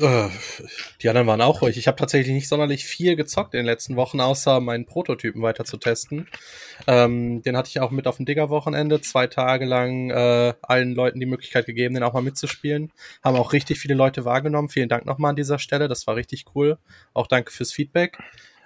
Äh, 0.00 0.28
Die 1.02 1.08
anderen 1.08 1.26
waren 1.28 1.40
auch 1.40 1.62
ruhig. 1.62 1.76
Ich 1.76 1.86
habe 1.86 1.96
tatsächlich 1.96 2.34
nicht 2.34 2.48
sonderlich 2.48 2.84
viel 2.84 3.14
gezockt 3.14 3.54
in 3.54 3.58
den 3.58 3.66
letzten 3.66 3.94
Wochen, 3.96 4.20
außer 4.20 4.60
meinen 4.60 4.86
Prototypen 4.86 5.40
weiter 5.42 5.64
zu 5.64 5.76
testen. 5.76 6.28
Ähm, 6.86 7.42
den 7.42 7.56
hatte 7.56 7.68
ich 7.68 7.80
auch 7.80 7.92
mit 7.92 8.06
auf 8.08 8.16
dem 8.16 8.26
Digger-Wochenende, 8.26 9.00
zwei 9.00 9.28
Tage 9.28 9.66
lang 9.66 10.10
äh, 10.10 10.54
allen 10.62 10.94
Leuten 10.94 11.20
die 11.20 11.26
Möglichkeit 11.26 11.66
gegeben, 11.66 11.94
den 11.94 12.02
auch 12.02 12.12
mal 12.12 12.22
mitzuspielen. 12.22 12.92
Haben 13.22 13.36
auch 13.36 13.52
richtig 13.52 13.78
viele 13.78 13.94
Leute 13.94 14.24
wahrgenommen. 14.24 14.68
Vielen 14.68 14.88
Dank 14.88 15.06
nochmal 15.06 15.30
an 15.30 15.36
dieser 15.36 15.60
Stelle. 15.60 15.86
Das 15.86 16.06
war 16.06 16.16
richtig 16.16 16.44
cool. 16.54 16.78
Auch 17.12 17.28
danke 17.28 17.52
fürs 17.52 17.72
Feedback. 17.72 18.18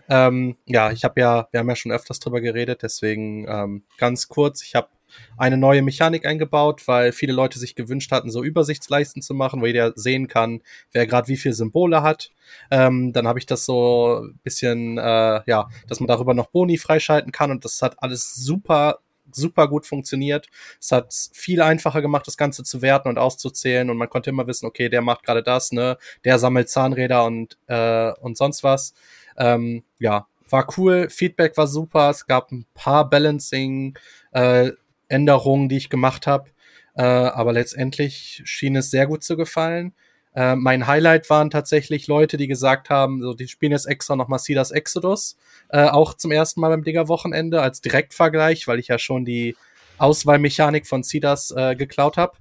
Ähm, 0.09 0.56
ja, 0.66 0.90
ich 0.90 1.04
habe 1.04 1.20
ja, 1.20 1.48
wir 1.50 1.61
haben 1.61 1.68
ja 1.68 1.76
schon 1.76 1.92
öfters 1.92 2.20
drüber 2.20 2.40
geredet, 2.40 2.82
deswegen 2.82 3.46
ähm, 3.48 3.84
ganz 3.98 4.28
kurz. 4.28 4.62
Ich 4.62 4.74
habe 4.74 4.88
eine 5.36 5.56
neue 5.56 5.82
Mechanik 5.82 6.26
eingebaut, 6.26 6.86
weil 6.86 7.12
viele 7.12 7.32
Leute 7.32 7.59
sich 7.59 7.74
gewünscht 7.74 8.12
hatten, 8.12 8.30
so 8.30 8.42
Übersichtsleisten 8.42 9.22
zu 9.22 9.34
machen, 9.34 9.61
wo 9.61 9.66
jeder 9.66 9.92
sehen 9.96 10.28
kann, 10.28 10.62
wer 10.92 11.06
gerade 11.06 11.28
wie 11.28 11.36
viele 11.36 11.54
Symbole 11.54 12.02
hat. 12.02 12.30
Ähm, 12.70 13.12
dann 13.12 13.26
habe 13.26 13.38
ich 13.38 13.46
das 13.46 13.64
so 13.64 14.22
ein 14.22 14.38
bisschen, 14.42 14.98
äh, 14.98 15.40
ja, 15.46 15.68
dass 15.86 16.00
man 16.00 16.09
darüber 16.09 16.34
noch 16.34 16.48
Boni 16.48 16.78
freischalten 16.78 17.32
kann 17.32 17.50
und 17.50 17.64
das 17.64 17.82
hat 17.82 18.02
alles 18.02 18.34
super 18.34 18.98
super 19.30 19.68
gut 19.68 19.86
funktioniert. 19.86 20.48
Es 20.80 20.90
hat 20.90 21.12
viel 21.34 21.61
einfacher 21.61 22.00
gemacht, 22.00 22.26
das 22.26 22.38
Ganze 22.38 22.64
zu 22.64 22.80
werten 22.80 23.09
und 23.09 23.18
auszuzählen 23.18 23.90
und 23.90 23.98
man 23.98 24.09
konnte 24.09 24.30
immer 24.30 24.46
wissen, 24.46 24.64
okay, 24.66 24.88
der 24.88 25.02
macht 25.02 25.22
gerade 25.22 25.42
das, 25.42 25.70
ne, 25.70 25.98
der 26.24 26.38
sammelt 26.38 26.70
Zahnräder 26.70 27.24
und 27.26 27.59
äh, 27.66 28.12
und 28.20 28.38
sonst 28.38 28.64
was. 28.64 28.94
Ähm, 29.39 29.84
ja, 29.99 30.26
war 30.51 30.66
cool. 30.76 31.09
Feedback 31.11 31.57
war 31.57 31.66
super. 31.66 32.11
Es 32.11 32.26
gab 32.26 32.51
ein 32.51 32.66
paar 32.74 33.09
Balancing 33.09 33.97
äh, 34.32 34.72
die 35.11 35.76
ich 35.76 35.89
gemacht 35.89 36.26
habe, 36.26 36.51
äh, 36.95 37.03
aber 37.03 37.53
letztendlich 37.53 38.43
schien 38.45 38.76
es 38.76 38.91
sehr 38.91 39.07
gut 39.07 39.24
zu 39.24 39.36
gefallen. 39.36 39.95
Äh, 40.34 40.55
mein 40.55 40.86
Highlight 40.86 41.30
waren 41.30 41.51
tatsächlich 41.51 42.07
Leute, 42.07 42.36
die 42.36 42.47
gesagt 42.47 42.91
haben, 42.91 43.22
so 43.22 43.34
die 43.34 43.49
spielen 43.49 43.72
jetzt 43.72 43.86
extra 43.86 44.16
nochmal 44.16 44.39
Cedars 44.39 44.70
Exodus, 44.70 45.36
äh, 45.70 45.84
auch 45.84 46.14
zum 46.14 46.30
ersten 46.30 46.61
Mal 46.61 46.68
beim 46.68 46.84
Digger-Wochenende 46.84 47.62
als 47.62 47.80
Direktvergleich, 47.80 48.68
weil 48.68 48.78
ich 48.78 48.89
ja 48.89 48.99
schon 48.99 49.24
die 49.24 49.57
Auswahlmechanik 49.97 50.86
von 50.86 51.03
Cedars 51.03 51.53
äh, 51.57 51.74
geklaut 51.74 52.16
habe. 52.16 52.36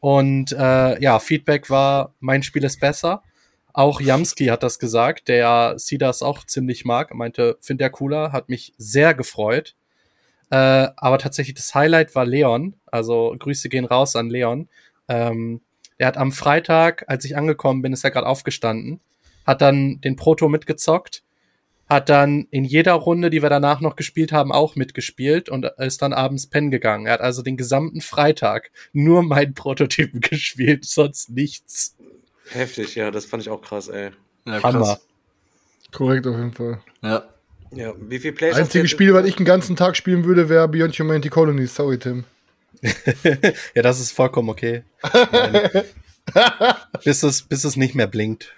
Und 0.00 0.52
äh, 0.52 1.00
ja, 1.00 1.20
Feedback 1.20 1.70
war, 1.70 2.12
mein 2.18 2.42
Spiel 2.42 2.64
ist 2.64 2.80
besser. 2.80 3.22
Auch 3.72 4.00
Jamski 4.00 4.46
hat 4.46 4.62
das 4.62 4.78
gesagt, 4.78 5.28
der 5.28 5.36
ja 5.36 5.78
Cedars 5.78 6.22
auch 6.22 6.44
ziemlich 6.44 6.84
mag. 6.84 7.10
Er 7.10 7.16
meinte, 7.16 7.56
findet 7.60 7.86
er 7.86 7.90
cooler, 7.90 8.32
hat 8.32 8.48
mich 8.48 8.74
sehr 8.76 9.14
gefreut. 9.14 9.74
Äh, 10.50 10.88
aber 10.96 11.18
tatsächlich 11.18 11.54
das 11.54 11.74
Highlight 11.74 12.14
war 12.14 12.26
Leon. 12.26 12.74
Also 12.86 13.34
Grüße 13.38 13.70
gehen 13.70 13.86
raus 13.86 14.16
an 14.16 14.28
Leon. 14.28 14.68
Ähm, 15.08 15.62
der 15.98 16.08
hat 16.08 16.16
am 16.18 16.32
Freitag, 16.32 17.04
als 17.06 17.24
ich 17.24 17.36
angekommen 17.36 17.80
bin, 17.80 17.92
ist 17.92 18.04
er 18.04 18.10
gerade 18.10 18.26
aufgestanden, 18.26 19.00
hat 19.46 19.62
dann 19.62 20.00
den 20.00 20.16
Proto 20.16 20.48
mitgezockt, 20.48 21.22
hat 21.88 22.08
dann 22.08 22.48
in 22.50 22.64
jeder 22.64 22.94
Runde, 22.94 23.30
die 23.30 23.42
wir 23.42 23.50
danach 23.50 23.80
noch 23.80 23.96
gespielt 23.96 24.32
haben, 24.32 24.52
auch 24.52 24.76
mitgespielt 24.76 25.48
und 25.48 25.64
ist 25.78 26.02
dann 26.02 26.12
abends 26.12 26.48
pennen 26.48 26.70
gegangen. 26.70 27.06
Er 27.06 27.14
hat 27.14 27.20
also 27.20 27.42
den 27.42 27.56
gesamten 27.56 28.00
Freitag 28.00 28.70
nur 28.92 29.22
meinen 29.22 29.54
Prototypen 29.54 30.20
gespielt, 30.22 30.84
sonst 30.84 31.30
nichts. 31.30 31.96
Heftig, 32.48 32.94
ja, 32.94 33.10
das 33.10 33.24
fand 33.24 33.42
ich 33.42 33.48
auch 33.48 33.62
krass, 33.62 33.88
ey. 33.88 34.10
Ja, 34.46 34.62
Hammer. 34.62 34.98
Korrekt 35.92 36.26
auf 36.26 36.36
jeden 36.36 36.52
Fall. 36.52 36.80
Ja. 37.02 37.24
Ja, 37.74 37.94
wie 37.98 38.18
viel 38.18 38.32
Plays 38.32 38.52
Das 38.52 38.60
einzige 38.60 38.86
Spiel, 38.86 39.14
was 39.14 39.24
ich 39.24 39.36
den 39.36 39.46
ganzen 39.46 39.76
Tag 39.76 39.96
spielen 39.96 40.24
würde, 40.24 40.48
wäre 40.48 40.68
Beyond 40.68 40.98
Humanity 40.98 41.30
Colonies. 41.30 41.74
Sorry, 41.74 41.98
Tim. 41.98 42.24
ja, 43.74 43.82
das 43.82 44.00
ist 44.00 44.12
vollkommen 44.12 44.50
okay. 44.50 44.82
bis, 47.04 47.22
es, 47.22 47.42
bis 47.42 47.64
es 47.64 47.76
nicht 47.76 47.94
mehr 47.94 48.06
blinkt. 48.06 48.52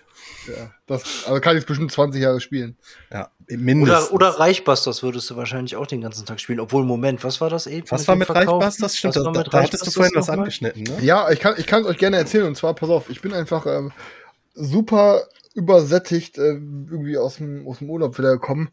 Ja, 0.47 0.71
das, 0.87 1.25
also 1.27 1.41
kann 1.41 1.57
ich 1.57 1.67
bestimmt 1.67 1.93
20 1.93 2.23
Jahre 2.23 2.41
spielen. 2.41 2.77
Ja, 3.11 3.31
mindestens. 3.49 4.11
Oder, 4.11 4.31
oder 4.31 4.41
Reichbusters 4.41 5.03
würdest 5.03 5.31
du 5.31 5.37
wahrscheinlich 5.37 5.77
auch 5.77 5.87
den 5.87 6.01
ganzen 6.01 6.27
Tag 6.27 6.41
spielen. 6.41 6.61
Obwohl, 6.61 6.85
Moment, 6.85 7.25
was 7.25 7.41
war 7.41 7.51
das 7.51 7.67
eben? 7.67 7.91
Was 7.91 8.07
war 8.09 8.17
mit 8.17 8.27
Verkauf? 8.27 8.63
Reichbusters? 8.63 8.97
Stimmt, 8.97 9.17
Was 9.17 9.23
da, 9.23 9.27
war 9.27 9.39
mit 9.39 9.53
da 9.53 9.63
hattest 9.63 9.87
du 9.87 9.91
vorhin 9.91 10.13
was 10.15 10.29
angeschnitten, 10.29 10.83
ne? 10.83 10.99
Ja, 11.03 11.31
ich 11.31 11.41
kann 11.41 11.55
ich 11.57 11.67
kann 11.67 11.83
es 11.83 11.89
euch 11.89 11.99
gerne 11.99 12.17
erzählen. 12.17 12.47
Und 12.47 12.57
zwar, 12.57 12.75
pass 12.75 12.91
auf, 12.91 13.11
ich 13.11 13.21
bin 13.21 13.33
einfach 13.33 13.67
ähm, 13.67 13.93
super 14.55 15.25
übersättigt 15.55 16.39
äh, 16.39 16.53
irgendwie 16.53 17.17
aus 17.17 17.37
dem, 17.37 17.67
aus 17.67 17.79
dem 17.79 17.91
Urlaub 17.91 18.19
wieder 18.19 18.33
gekommen. 18.33 18.71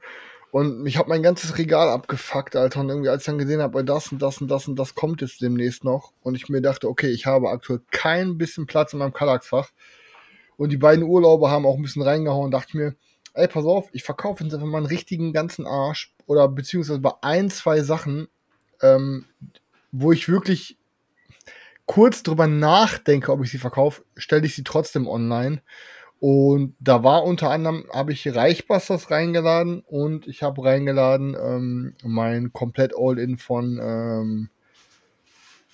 Und 0.52 0.86
ich 0.86 0.98
habe 0.98 1.08
mein 1.08 1.24
ganzes 1.24 1.58
Regal 1.58 1.88
abgefuckt, 1.88 2.58
Alter. 2.58 2.82
Und 2.82 2.90
irgendwie, 2.90 3.08
als 3.08 3.22
ich 3.22 3.26
dann 3.28 3.38
gesehen 3.38 3.62
habe, 3.62 3.86
das 3.86 4.12
und 4.12 4.22
das 4.22 4.42
und 4.42 4.50
das 4.50 4.68
und 4.68 4.78
das 4.78 4.96
kommt 4.96 5.22
jetzt 5.22 5.42
demnächst 5.42 5.86
noch. 5.86 6.12
Und 6.22 6.36
ich 6.36 6.50
mir 6.50 6.62
dachte, 6.62 6.90
okay, 6.90 7.10
ich 7.10 7.26
habe 7.26 7.50
aktuell 7.50 7.80
kein 7.92 8.38
bisschen 8.38 8.66
Platz 8.66 8.92
in 8.92 9.00
meinem 9.00 9.14
Kallaxfach. 9.14 9.70
Und 10.58 10.72
die 10.72 10.78
beiden 10.78 11.04
Urlauber 11.04 11.50
haben 11.50 11.66
auch 11.66 11.76
ein 11.76 11.82
bisschen 11.82 12.02
reingehauen. 12.02 12.52
Dachte 12.52 12.68
ich 12.70 12.74
mir, 12.76 12.96
ey, 13.34 13.48
pass 13.48 13.66
auf, 13.66 13.90
ich 13.94 14.04
verkaufe 14.04 14.44
jetzt 14.44 14.54
einfach 14.54 14.68
mal 14.68 14.80
einen 14.80 14.88
richtigen 14.88 15.34
ganzen 15.34 15.66
Arsch. 15.66 16.14
Oder 16.26 16.48
beziehungsweise 16.48 17.00
bei 17.00 17.14
ein, 17.22 17.50
zwei 17.50 17.82
Sachen, 17.82 18.28
ähm, 18.82 19.26
wo 19.92 20.12
ich 20.12 20.30
wirklich 20.30 20.78
kurz 21.86 22.24
drüber 22.24 22.48
nachdenke, 22.48 23.32
ob 23.32 23.44
ich 23.44 23.52
sie 23.52 23.58
verkaufe, 23.58 24.04
stelle 24.16 24.46
ich 24.46 24.56
sie 24.56 24.64
trotzdem 24.64 25.08
online. 25.08 25.62
Und 26.22 26.76
da 26.80 27.04
war 27.04 27.24
unter 27.24 27.50
anderem, 27.50 27.86
habe 27.92 28.14
ich 28.14 28.34
Reichbusters 28.34 29.10
reingeladen 29.10 29.82
und 29.88 30.28
ich 30.28 30.44
habe 30.44 30.64
reingeladen 30.64 31.36
ähm, 31.36 31.96
mein 32.04 32.54
komplett 32.54 32.94
All-In 32.96 33.40
von 33.40 33.80
ähm, 33.82 34.50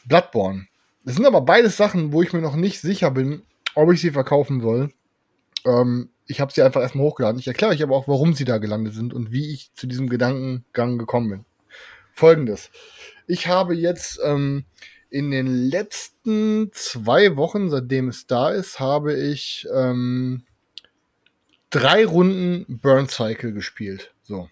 Bloodborne. 0.05 0.67
Das 1.03 1.15
sind 1.15 1.25
aber 1.25 1.41
beides 1.41 1.75
Sachen, 1.75 2.13
wo 2.13 2.21
ich 2.21 2.31
mir 2.31 2.41
noch 2.41 2.55
nicht 2.55 2.79
sicher 2.79 3.11
bin, 3.11 3.43
ob 3.77 3.91
ich 3.93 4.01
sie 4.01 4.11
verkaufen 4.11 4.59
soll. 4.59 4.91
Ähm, 5.63 6.09
ich 6.25 6.41
habe 6.41 6.51
sie 6.51 6.63
einfach 6.63 6.81
erstmal 6.81 7.05
hochgeladen. 7.05 7.39
Ich 7.39 7.47
erkläre 7.47 7.71
euch 7.71 7.83
aber 7.83 7.95
auch, 7.95 8.07
warum 8.07 8.33
sie 8.33 8.43
da 8.43 8.57
gelandet 8.57 8.95
sind 8.95 9.13
und 9.13 9.31
wie 9.31 9.53
ich 9.53 9.71
zu 9.75 9.85
diesem 9.85 10.09
Gedankengang 10.09 10.97
gekommen 10.97 11.29
bin. 11.29 11.45
Folgendes. 12.11 12.71
Ich 13.27 13.47
habe 13.47 13.75
jetzt 13.75 14.19
ähm, 14.23 14.65
in 15.11 15.29
den 15.29 15.47
letzten 15.47 16.71
zwei 16.73 17.37
Wochen, 17.37 17.69
seitdem 17.69 18.07
es 18.07 18.25
da 18.25 18.49
ist, 18.49 18.79
habe 18.79 19.13
ich 19.13 19.67
ähm, 19.73 20.43
drei 21.69 22.03
Runden 22.05 22.79
Burn 22.81 23.07
Cycle 23.07 23.53
gespielt. 23.53 24.11
So. 24.23 24.49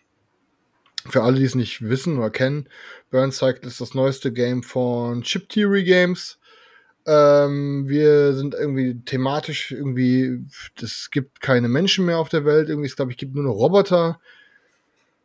Für 1.09 1.23
alle, 1.23 1.39
die 1.39 1.45
es 1.45 1.55
nicht 1.55 1.81
wissen 1.81 2.17
oder 2.17 2.29
kennen, 2.29 2.69
Burn 3.09 3.31
Cycle 3.31 3.67
ist 3.67 3.81
das 3.81 3.95
neueste 3.95 4.31
Game 4.31 4.61
von 4.61 5.23
Chip 5.23 5.49
Theory 5.49 5.83
Games. 5.83 6.37
Ähm, 7.07 7.87
wir 7.87 8.33
sind 8.33 8.55
irgendwie 8.55 8.99
thematisch 9.05 9.71
irgendwie, 9.71 10.43
es 10.81 11.09
gibt 11.11 11.39
keine 11.41 11.67
Menschen 11.67 12.05
mehr 12.05 12.17
auf 12.17 12.29
der 12.29 12.45
Welt. 12.45 12.69
Irgendwie, 12.69 12.87
es 12.87 12.95
glaube 12.95 13.11
ich, 13.11 13.17
gibt 13.17 13.35
nur 13.35 13.43
noch 13.43 13.53
Roboter. 13.53 14.19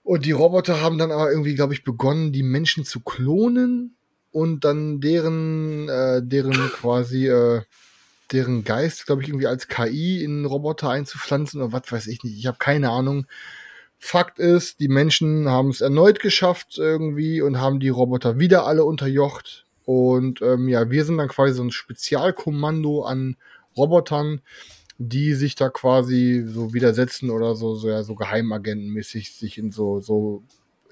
Und 0.02 0.24
die 0.24 0.32
Roboter 0.32 0.80
haben 0.80 0.98
dann 0.98 1.12
aber 1.12 1.30
irgendwie, 1.30 1.54
glaube 1.54 1.72
ich, 1.72 1.84
begonnen, 1.84 2.32
die 2.32 2.42
Menschen 2.42 2.84
zu 2.84 3.00
klonen 3.00 3.94
und 4.32 4.64
dann 4.64 5.00
deren, 5.00 5.88
äh, 5.88 6.22
deren 6.22 6.52
quasi, 6.72 7.28
äh, 7.28 7.62
deren 8.32 8.64
Geist, 8.64 9.06
glaube 9.06 9.22
ich, 9.22 9.28
irgendwie 9.28 9.46
als 9.46 9.68
KI 9.68 10.22
in 10.22 10.44
Roboter 10.44 10.90
einzupflanzen 10.90 11.62
oder 11.62 11.72
was 11.72 11.90
weiß 11.90 12.06
ich 12.06 12.22
nicht. 12.22 12.38
Ich 12.38 12.46
habe 12.46 12.58
keine 12.58 12.90
Ahnung. 12.90 13.26
Fakt 13.98 14.38
ist, 14.38 14.80
die 14.80 14.88
Menschen 14.88 15.48
haben 15.48 15.68
es 15.68 15.80
erneut 15.80 16.20
geschafft 16.20 16.78
irgendwie 16.78 17.42
und 17.42 17.58
haben 17.60 17.80
die 17.80 17.88
Roboter 17.90 18.38
wieder 18.38 18.66
alle 18.66 18.84
unterjocht. 18.84 19.66
Und 19.84 20.42
ähm, 20.42 20.68
ja, 20.68 20.90
wir 20.90 21.04
sind 21.04 21.18
dann 21.18 21.28
quasi 21.28 21.54
so 21.54 21.62
ein 21.62 21.70
Spezialkommando 21.70 23.02
an 23.02 23.36
Robotern, 23.76 24.40
die 24.98 25.34
sich 25.34 25.54
da 25.54 25.70
quasi 25.70 26.44
so 26.46 26.74
widersetzen 26.74 27.30
oder 27.30 27.54
so, 27.54 27.74
so, 27.74 27.88
ja, 27.88 28.02
so 28.02 28.14
Geheimagentenmäßig 28.14 29.34
sich 29.34 29.56
in 29.56 29.72
so, 29.72 30.00
so 30.00 30.42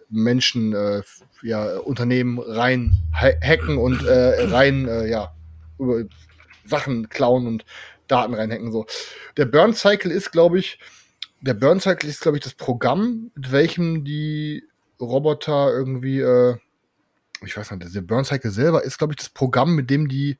Menschen, 0.08 0.74
äh, 0.74 1.02
ja, 1.42 1.78
Unternehmen 1.78 2.38
rein 2.38 2.94
ha- 3.12 3.38
hacken 3.42 3.76
und 3.76 4.04
äh, 4.04 4.46
rein, 4.46 4.88
äh, 4.88 5.08
ja, 5.08 5.34
über 5.78 6.04
Sachen 6.64 7.08
klauen 7.08 7.46
und 7.46 7.66
Daten 8.06 8.34
reinhacken. 8.34 8.72
So. 8.72 8.86
Der 9.36 9.44
Burn 9.44 9.74
Cycle 9.74 10.10
ist, 10.10 10.32
glaube 10.32 10.58
ich, 10.58 10.78
der 11.40 11.54
Burn 11.54 11.78
Cycle 11.78 12.08
ist, 12.08 12.22
glaube 12.22 12.38
ich, 12.38 12.44
das 12.44 12.54
Programm, 12.54 13.30
mit 13.34 13.52
welchem 13.52 14.04
die 14.04 14.64
Roboter 15.00 15.70
irgendwie, 15.72 16.20
äh, 16.20 16.56
ich 17.44 17.56
weiß 17.56 17.70
nicht, 17.72 17.94
der 17.94 18.00
Burn 18.00 18.24
Cycle 18.24 18.50
selber 18.50 18.84
ist, 18.84 18.98
glaube 18.98 19.12
ich, 19.12 19.18
das 19.18 19.28
Programm, 19.28 19.74
mit 19.74 19.90
dem 19.90 20.08
die 20.08 20.38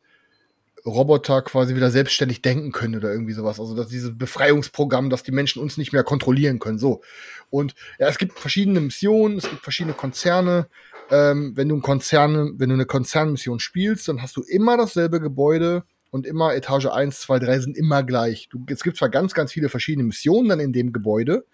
Roboter 0.85 1.43
quasi 1.43 1.75
wieder 1.75 1.91
selbstständig 1.91 2.43
denken 2.43 2.73
können 2.73 2.97
oder 2.97 3.13
irgendwie 3.13 3.33
sowas. 3.33 3.61
Also 3.61 3.75
dass 3.75 3.89
dieses 3.89 4.17
Befreiungsprogramm, 4.17 5.11
dass 5.11 5.23
die 5.23 5.33
Menschen 5.33 5.63
uns 5.63 5.77
nicht 5.77 5.93
mehr 5.93 6.05
kontrollieren 6.05 6.59
können. 6.59 6.79
So. 6.79 7.03
Und 7.51 7.75
ja, 7.99 8.09
es 8.09 8.19
gibt 8.19 8.39
verschiedene 8.39 8.81
Missionen, 8.81 9.39
es 9.39 9.49
gibt 9.49 9.63
verschiedene 9.63 9.95
Konzerne. 9.95 10.69
Ähm, 11.11 11.53
wenn 11.57 11.69
du 11.69 11.77
ein 11.77 11.83
Konzerne, 11.83 12.53
wenn 12.57 12.69
du 12.69 12.75
eine 12.75 12.87
Konzernmission 12.87 13.61
spielst, 13.61 14.09
dann 14.09 14.23
hast 14.23 14.37
du 14.37 14.43
immer 14.43 14.77
dasselbe 14.77 15.21
Gebäude 15.21 15.85
und 16.11 16.27
immer 16.27 16.55
Etage 16.55 16.87
1, 16.87 17.21
2, 17.21 17.39
3 17.39 17.61
sind 17.61 17.77
immer 17.77 18.03
gleich. 18.03 18.49
Du, 18.51 18.65
es 18.69 18.83
gibt 18.83 18.97
zwar 18.97 19.09
ganz, 19.09 19.35
ganz 19.35 19.53
viele 19.53 19.69
verschiedene 19.69 20.07
Missionen 20.07 20.49
dann 20.49 20.61
in 20.61 20.73
dem 20.73 20.93
Gebäude, 20.93 21.45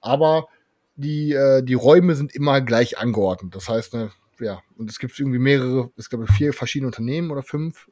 aber 0.00 0.48
die, 0.96 1.32
äh, 1.32 1.62
die 1.62 1.74
Räume 1.74 2.14
sind 2.14 2.34
immer 2.34 2.60
gleich 2.60 2.98
angeordnet. 2.98 3.54
Das 3.54 3.68
heißt, 3.68 3.94
ne, 3.94 4.10
ja, 4.40 4.62
und 4.76 4.90
es 4.90 4.98
gibt 4.98 5.18
irgendwie 5.18 5.38
mehrere, 5.38 5.90
es 5.96 6.10
gab 6.10 6.20
vier 6.30 6.52
verschiedene 6.52 6.88
Unternehmen 6.88 7.30
oder 7.30 7.42
fünf. 7.42 7.88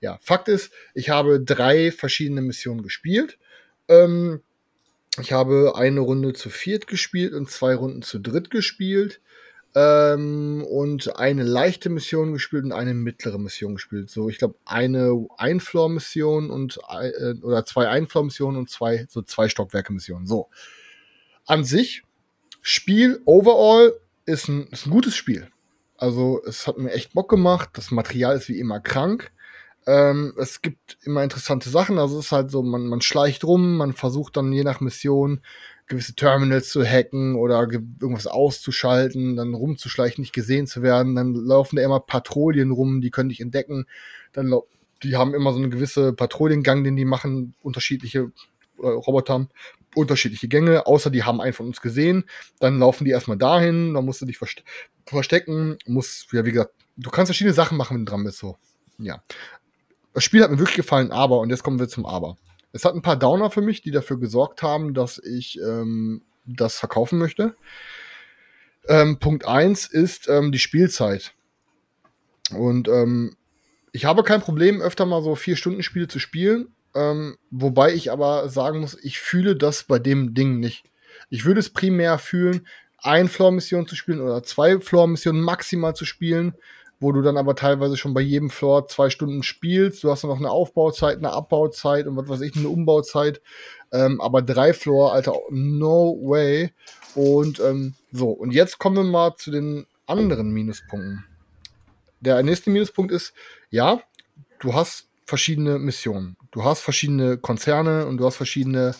Ja, 0.00 0.18
Fakt 0.22 0.48
ist, 0.48 0.72
ich 0.94 1.10
habe 1.10 1.40
drei 1.40 1.92
verschiedene 1.92 2.42
Missionen 2.42 2.82
gespielt. 2.82 3.38
Ähm, 3.88 4.42
ich 5.20 5.32
habe 5.32 5.74
eine 5.76 6.00
Runde 6.00 6.32
zu 6.32 6.50
viert 6.50 6.86
gespielt 6.86 7.32
und 7.32 7.50
zwei 7.50 7.74
Runden 7.74 8.02
zu 8.02 8.18
dritt 8.18 8.50
gespielt. 8.50 9.20
Ähm, 9.72 10.64
und 10.68 11.16
eine 11.16 11.44
leichte 11.44 11.90
Mission 11.90 12.32
gespielt 12.32 12.64
und 12.64 12.72
eine 12.72 12.92
mittlere 12.92 13.38
Mission 13.38 13.74
gespielt. 13.74 14.10
So, 14.10 14.28
ich 14.28 14.38
glaube, 14.38 14.56
eine 14.64 15.26
Einfloor-Mission 15.36 16.50
und 16.50 16.80
äh, 16.88 17.34
oder 17.42 17.64
zwei 17.64 17.88
Einfloor-Missionen 17.88 18.56
und 18.56 18.68
zwei, 18.68 19.06
so 19.08 19.22
zwei 19.22 19.48
Stockwerke-Missionen. 19.48 20.26
So. 20.26 20.48
An 21.46 21.62
sich, 21.64 22.02
Spiel 22.62 23.20
overall 23.26 23.94
ist 24.26 24.48
ein, 24.48 24.66
ist 24.68 24.86
ein 24.86 24.90
gutes 24.90 25.14
Spiel. 25.14 25.48
Also 26.00 26.40
es 26.46 26.66
hat 26.66 26.78
mir 26.78 26.92
echt 26.92 27.12
Bock 27.12 27.28
gemacht. 27.28 27.70
Das 27.74 27.90
Material 27.90 28.36
ist 28.36 28.48
wie 28.48 28.58
immer 28.58 28.80
krank. 28.80 29.30
Ähm, 29.86 30.34
es 30.38 30.62
gibt 30.62 30.98
immer 31.02 31.22
interessante 31.22 31.68
Sachen. 31.70 31.98
Also 31.98 32.18
es 32.18 32.26
ist 32.26 32.32
halt 32.32 32.50
so, 32.50 32.62
man, 32.62 32.86
man 32.86 33.00
schleicht 33.00 33.44
rum, 33.44 33.76
man 33.76 33.92
versucht 33.92 34.36
dann 34.36 34.52
je 34.52 34.64
nach 34.64 34.80
Mission 34.80 35.40
gewisse 35.86 36.14
Terminals 36.14 36.70
zu 36.70 36.84
hacken 36.84 37.34
oder 37.34 37.66
ge- 37.66 37.82
irgendwas 38.00 38.28
auszuschalten, 38.28 39.36
dann 39.36 39.54
rumzuschleichen, 39.54 40.22
nicht 40.22 40.32
gesehen 40.32 40.66
zu 40.66 40.82
werden. 40.82 41.16
Dann 41.16 41.34
laufen 41.34 41.76
da 41.76 41.82
immer 41.82 42.00
Patrouillen 42.00 42.70
rum, 42.70 43.00
die 43.00 43.10
können 43.10 43.28
dich 43.28 43.40
entdecken. 43.40 43.86
Dann 44.32 44.54
die 45.02 45.16
haben 45.16 45.34
immer 45.34 45.52
so 45.52 45.58
eine 45.58 45.68
gewisse 45.68 46.12
Patrouillengang, 46.12 46.84
den 46.84 46.96
die 46.96 47.04
machen, 47.04 47.54
unterschiedliche 47.62 48.30
äh, 48.80 48.86
Roboter 48.86 49.48
unterschiedliche 49.94 50.48
Gänge, 50.48 50.86
außer 50.86 51.10
die 51.10 51.24
haben 51.24 51.40
einen 51.40 51.52
von 51.52 51.66
uns 51.66 51.80
gesehen. 51.80 52.24
Dann 52.58 52.78
laufen 52.78 53.04
die 53.04 53.10
erstmal 53.10 53.36
dahin, 53.36 53.94
dann 53.94 54.04
musst 54.04 54.20
du 54.20 54.26
dich 54.26 54.38
verste 54.38 54.62
verstecken, 55.06 55.76
musst, 55.86 56.32
ja, 56.32 56.44
wie 56.44 56.52
gesagt, 56.52 56.72
du 56.96 57.10
kannst 57.10 57.28
verschiedene 57.28 57.54
Sachen 57.54 57.76
machen, 57.76 57.96
wenn 57.96 58.04
du 58.04 58.10
dran 58.10 58.22
bist, 58.22 58.38
so. 58.38 58.56
Ja. 58.98 59.22
Das 60.14 60.22
Spiel 60.22 60.42
hat 60.42 60.50
mir 60.50 60.58
wirklich 60.58 60.76
gefallen, 60.76 61.10
aber, 61.10 61.40
und 61.40 61.50
jetzt 61.50 61.62
kommen 61.62 61.80
wir 61.80 61.88
zum 61.88 62.06
Aber. 62.06 62.36
Es 62.72 62.84
hat 62.84 62.94
ein 62.94 63.02
paar 63.02 63.16
Downer 63.16 63.50
für 63.50 63.62
mich, 63.62 63.82
die 63.82 63.90
dafür 63.90 64.18
gesorgt 64.18 64.62
haben, 64.62 64.94
dass 64.94 65.18
ich 65.18 65.58
ähm, 65.60 66.22
das 66.44 66.78
verkaufen 66.78 67.18
möchte. 67.18 67.56
Ähm, 68.88 69.18
Punkt 69.18 69.46
eins 69.46 69.86
ist 69.86 70.28
ähm, 70.28 70.52
die 70.52 70.58
Spielzeit. 70.58 71.34
Und 72.52 72.88
ähm, 72.88 73.36
ich 73.92 74.04
habe 74.04 74.22
kein 74.22 74.40
Problem, 74.40 74.80
öfter 74.80 75.06
mal 75.06 75.22
so 75.22 75.34
vier 75.34 75.56
Stunden 75.56 75.82
Spiele 75.82 76.08
zu 76.08 76.18
spielen. 76.18 76.74
Ähm, 76.94 77.36
wobei 77.50 77.94
ich 77.94 78.10
aber 78.10 78.48
sagen 78.48 78.80
muss, 78.80 78.96
ich 79.02 79.18
fühle 79.20 79.56
das 79.56 79.84
bei 79.84 79.98
dem 79.98 80.34
Ding 80.34 80.58
nicht. 80.58 80.84
Ich 81.28 81.44
würde 81.44 81.60
es 81.60 81.70
primär 81.70 82.18
fühlen, 82.18 82.66
ein 82.98 83.28
Floor-Mission 83.28 83.86
zu 83.86 83.96
spielen 83.96 84.20
oder 84.20 84.42
zwei 84.42 84.78
Floor-Missionen 84.80 85.40
maximal 85.40 85.94
zu 85.94 86.04
spielen, 86.04 86.54
wo 86.98 87.12
du 87.12 87.22
dann 87.22 87.38
aber 87.38 87.54
teilweise 87.54 87.96
schon 87.96 88.12
bei 88.12 88.20
jedem 88.20 88.50
Floor 88.50 88.88
zwei 88.88 89.08
Stunden 89.08 89.42
spielst. 89.42 90.04
Du 90.04 90.10
hast 90.10 90.22
dann 90.22 90.30
noch 90.30 90.38
eine 90.38 90.50
Aufbauzeit, 90.50 91.16
eine 91.16 91.32
Abbauzeit 91.32 92.06
und 92.06 92.16
was 92.16 92.28
weiß 92.28 92.40
ich, 92.42 92.56
eine 92.56 92.68
Umbauzeit. 92.68 93.40
Ähm, 93.92 94.20
aber 94.20 94.42
drei 94.42 94.74
Floor, 94.74 95.12
Alter, 95.12 95.34
no 95.48 96.18
way. 96.22 96.72
Und 97.14 97.58
ähm, 97.60 97.94
so, 98.12 98.28
und 98.30 98.52
jetzt 98.52 98.78
kommen 98.78 98.96
wir 98.96 99.04
mal 99.04 99.34
zu 99.36 99.50
den 99.50 99.86
anderen 100.06 100.50
Minuspunkten. 100.50 101.24
Der 102.20 102.42
nächste 102.42 102.68
Minuspunkt 102.70 103.12
ist, 103.12 103.32
ja, 103.70 104.02
du 104.58 104.74
hast 104.74 105.08
verschiedene 105.24 105.78
Missionen. 105.78 106.36
Du 106.50 106.64
hast 106.64 106.80
verschiedene 106.80 107.38
Konzerne 107.38 108.06
und 108.06 108.16
du 108.16 108.26
hast 108.26 108.36
verschiedene 108.36 108.94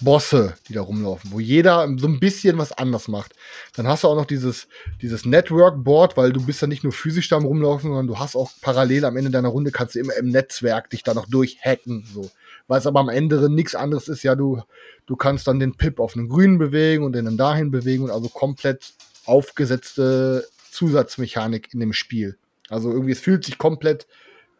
Bosse, 0.00 0.54
die 0.66 0.72
da 0.72 0.80
rumlaufen, 0.80 1.30
wo 1.32 1.40
jeder 1.40 1.86
so 1.98 2.06
ein 2.06 2.20
bisschen 2.20 2.58
was 2.58 2.72
anders 2.72 3.06
macht. 3.06 3.34
Dann 3.74 3.86
hast 3.86 4.02
du 4.02 4.08
auch 4.08 4.16
noch 4.16 4.24
dieses, 4.24 4.66
dieses 5.02 5.24
Network-Board, 5.24 6.16
weil 6.16 6.32
du 6.32 6.44
bist 6.44 6.62
ja 6.62 6.66
nicht 6.66 6.84
nur 6.84 6.92
physisch 6.92 7.28
da 7.28 7.36
rumlaufen, 7.36 7.90
sondern 7.90 8.06
du 8.06 8.18
hast 8.18 8.34
auch 8.34 8.50
parallel 8.62 9.04
am 9.04 9.16
Ende 9.16 9.30
deiner 9.30 9.50
Runde 9.50 9.70
kannst 9.70 9.94
du 9.94 10.00
immer 10.00 10.16
im 10.16 10.28
Netzwerk 10.28 10.90
dich 10.90 11.02
da 11.02 11.14
noch 11.14 11.26
durchhacken, 11.26 12.06
so. 12.12 12.30
Weil 12.66 12.78
es 12.78 12.86
aber 12.86 13.00
am 13.00 13.08
Ende 13.08 13.50
nichts 13.50 13.74
anderes 13.74 14.08
ist, 14.08 14.22
ja, 14.22 14.34
du, 14.34 14.62
du 15.06 15.16
kannst 15.16 15.46
dann 15.46 15.58
den 15.58 15.74
Pip 15.74 15.98
auf 16.00 16.16
einen 16.16 16.28
grünen 16.28 16.58
bewegen 16.58 17.04
und 17.04 17.12
den 17.12 17.24
dann 17.24 17.36
dahin 17.36 17.70
bewegen 17.70 18.04
und 18.04 18.10
also 18.10 18.28
komplett 18.28 18.92
aufgesetzte 19.26 20.46
Zusatzmechanik 20.70 21.74
in 21.74 21.80
dem 21.80 21.92
Spiel. 21.92 22.38
Also 22.68 22.90
irgendwie, 22.90 23.12
es 23.12 23.20
fühlt 23.20 23.44
sich 23.44 23.58
komplett 23.58 24.06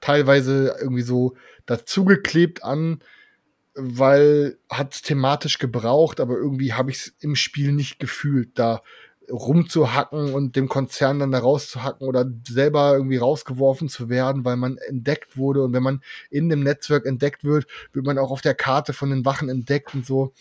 teilweise 0.01 0.77
irgendwie 0.81 1.03
so 1.03 1.37
dazugeklebt 1.67 2.65
an, 2.65 3.01
weil 3.75 4.59
hat 4.69 5.03
thematisch 5.03 5.59
gebraucht, 5.59 6.21
aber 6.21 6.37
irgendwie 6.37 6.73
habe 6.73 6.91
ich 6.91 6.97
es 6.97 7.15
im 7.21 7.37
Spiel 7.37 7.73
nicht 7.73 7.99
gefühlt, 7.99 8.59
da 8.59 8.83
rumzuhacken 9.31 10.35
und 10.35 10.57
dem 10.57 10.69
Konzern 10.69 11.21
dann 11.21 11.31
da 11.31 11.39
rauszuhacken 11.39 12.07
oder 12.07 12.27
selber 12.49 12.95
irgendwie 12.95 13.17
rausgeworfen 13.17 13.89
zu 13.89 14.09
werden, 14.09 14.45
weil 14.45 14.57
man 14.57 14.77
entdeckt 14.79 15.37
wurde. 15.37 15.63
Und 15.63 15.73
wenn 15.73 15.83
man 15.83 16.03
in 16.31 16.49
dem 16.49 16.63
Netzwerk 16.63 17.07
entdeckt 17.07 17.45
wird, 17.45 17.67
wird 17.93 18.07
man 18.07 18.19
auch 18.19 18.31
auf 18.31 18.41
der 18.41 18.55
Karte 18.55 18.93
von 18.93 19.11
den 19.11 19.25
Wachen 19.25 19.49
entdeckt 19.49 19.95
und 19.95 20.05
so. 20.05 20.33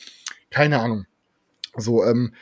Keine 0.50 0.80
Ahnung. 0.80 1.06
So, 1.78 2.04
ähm, 2.04 2.34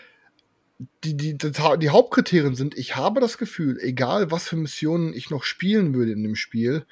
die, 1.03 1.17
die, 1.17 1.37
die, 1.37 1.51
die 1.79 1.89
Hauptkriterien 1.89 2.55
sind, 2.55 2.77
ich 2.77 2.95
habe 2.95 3.19
das 3.19 3.37
Gefühl, 3.37 3.79
egal 3.81 4.31
was 4.31 4.47
für 4.47 4.57
Missionen 4.57 5.13
ich 5.13 5.29
noch 5.29 5.43
spielen 5.43 5.93
würde 5.93 6.11
in 6.11 6.23
dem 6.23 6.35
Spiel 6.35 6.85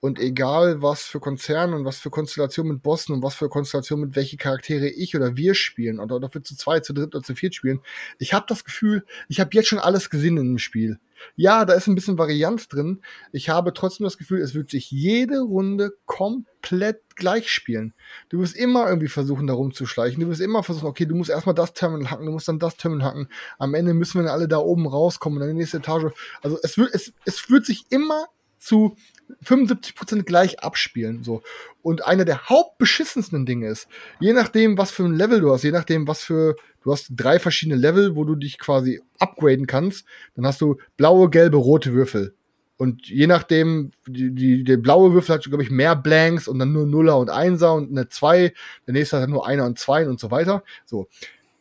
und 0.00 0.18
egal, 0.18 0.82
was 0.82 1.02
für 1.02 1.20
Konzerne 1.20 1.74
und 1.74 1.84
was 1.84 1.98
für 1.98 2.10
Konstellationen 2.10 2.74
mit 2.74 2.82
Bossen 2.82 3.14
und 3.14 3.22
was 3.22 3.34
für 3.34 3.48
Konstellationen 3.48 4.08
mit 4.08 4.16
welche 4.16 4.36
Charaktere 4.36 4.88
ich 4.88 5.16
oder 5.16 5.36
wir 5.36 5.54
spielen 5.54 6.00
oder 6.00 6.16
ob 6.16 6.34
wir 6.34 6.42
zu 6.42 6.56
zweit, 6.56 6.84
zu 6.84 6.92
dritt 6.92 7.14
oder 7.14 7.24
zu 7.24 7.34
viert 7.34 7.54
spielen, 7.54 7.80
ich 8.18 8.34
habe 8.34 8.46
das 8.48 8.64
Gefühl, 8.64 9.04
ich 9.28 9.40
habe 9.40 9.50
jetzt 9.54 9.68
schon 9.68 9.78
alles 9.78 10.10
gesehen 10.10 10.36
in 10.36 10.52
dem 10.52 10.58
Spiel. 10.58 10.98
Ja, 11.34 11.64
da 11.64 11.74
ist 11.74 11.86
ein 11.86 11.94
bisschen 11.94 12.18
Varianz 12.18 12.68
drin. 12.68 13.00
Ich 13.32 13.48
habe 13.48 13.72
trotzdem 13.72 14.04
das 14.04 14.18
Gefühl, 14.18 14.40
es 14.40 14.54
wird 14.54 14.70
sich 14.70 14.90
jede 14.90 15.40
Runde 15.40 15.92
komplett 16.04 17.00
gleich 17.16 17.50
spielen. 17.50 17.94
Du 18.28 18.40
wirst 18.40 18.54
immer 18.54 18.86
irgendwie 18.86 19.08
versuchen, 19.08 19.46
da 19.46 19.54
rumzuschleichen. 19.54 20.20
Du 20.20 20.28
wirst 20.28 20.42
immer 20.42 20.62
versuchen, 20.62 20.86
okay, 20.86 21.06
du 21.06 21.14
musst 21.14 21.30
erstmal 21.30 21.54
das 21.54 21.72
Terminal 21.72 22.10
hacken, 22.10 22.26
du 22.26 22.32
musst 22.32 22.48
dann 22.48 22.58
das 22.58 22.76
Terminal 22.76 23.08
hacken. 23.08 23.28
Am 23.58 23.74
Ende 23.74 23.94
müssen 23.94 24.22
wir 24.22 24.30
alle 24.30 24.46
da 24.46 24.58
oben 24.58 24.86
rauskommen 24.86 25.38
und 25.38 25.40
dann 25.40 25.56
die 25.56 25.60
nächste 25.60 25.78
Etage. 25.78 26.12
Also 26.42 26.58
es 26.62 26.76
wird, 26.76 26.94
es, 26.94 27.12
es 27.24 27.48
wird 27.48 27.64
sich 27.64 27.86
immer 27.88 28.26
zu 28.58 28.96
75% 29.44 30.22
gleich 30.22 30.60
abspielen. 30.60 31.22
So. 31.22 31.42
Und 31.82 32.06
einer 32.06 32.24
der 32.24 32.48
hauptbeschissensten 32.48 33.46
Dinge 33.46 33.68
ist, 33.68 33.88
je 34.20 34.32
nachdem, 34.32 34.78
was 34.78 34.90
für 34.90 35.04
ein 35.04 35.14
Level 35.14 35.40
du 35.40 35.52
hast, 35.52 35.62
je 35.62 35.72
nachdem, 35.72 36.06
was 36.06 36.22
für, 36.22 36.56
du 36.82 36.92
hast 36.92 37.08
drei 37.10 37.38
verschiedene 37.38 37.78
Level, 37.78 38.16
wo 38.16 38.24
du 38.24 38.34
dich 38.34 38.58
quasi 38.58 39.00
upgraden 39.18 39.66
kannst, 39.66 40.06
dann 40.34 40.46
hast 40.46 40.60
du 40.60 40.76
blaue, 40.96 41.30
gelbe, 41.30 41.56
rote 41.56 41.92
Würfel. 41.92 42.34
Und 42.78 43.08
je 43.08 43.26
nachdem, 43.26 43.92
die, 44.06 44.34
die, 44.34 44.62
der 44.62 44.76
blaue 44.76 45.14
Würfel 45.14 45.36
hat, 45.36 45.44
glaube 45.44 45.62
ich, 45.62 45.70
mehr 45.70 45.96
Blanks 45.96 46.46
und 46.46 46.58
dann 46.58 46.72
nur 46.72 46.86
Nuller 46.86 47.18
und 47.18 47.30
Einser 47.30 47.72
und 47.72 47.90
eine 47.90 48.08
zwei. 48.10 48.52
Der 48.86 48.92
nächste 48.92 49.18
hat 49.18 49.30
nur 49.30 49.46
Einer 49.46 49.64
und 49.64 49.78
Zwei 49.78 50.06
und 50.06 50.20
so 50.20 50.30
weiter. 50.30 50.62
So 50.84 51.08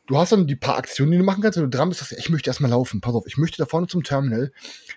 du 0.07 0.17
hast 0.17 0.31
dann 0.31 0.47
die 0.47 0.55
paar 0.55 0.77
Aktionen, 0.77 1.11
die 1.11 1.17
du 1.17 1.23
machen 1.23 1.41
kannst, 1.41 1.57
wenn 1.57 1.69
du 1.69 1.75
dran 1.75 1.89
bist, 1.89 1.99
sagst 1.99 2.13
du, 2.13 2.17
ich 2.17 2.29
möchte 2.29 2.49
erstmal 2.49 2.71
laufen, 2.71 3.01
pass 3.01 3.13
auf, 3.13 3.25
ich 3.27 3.37
möchte 3.37 3.57
da 3.57 3.65
vorne 3.65 3.87
zum 3.87 4.03
Terminal. 4.03 4.51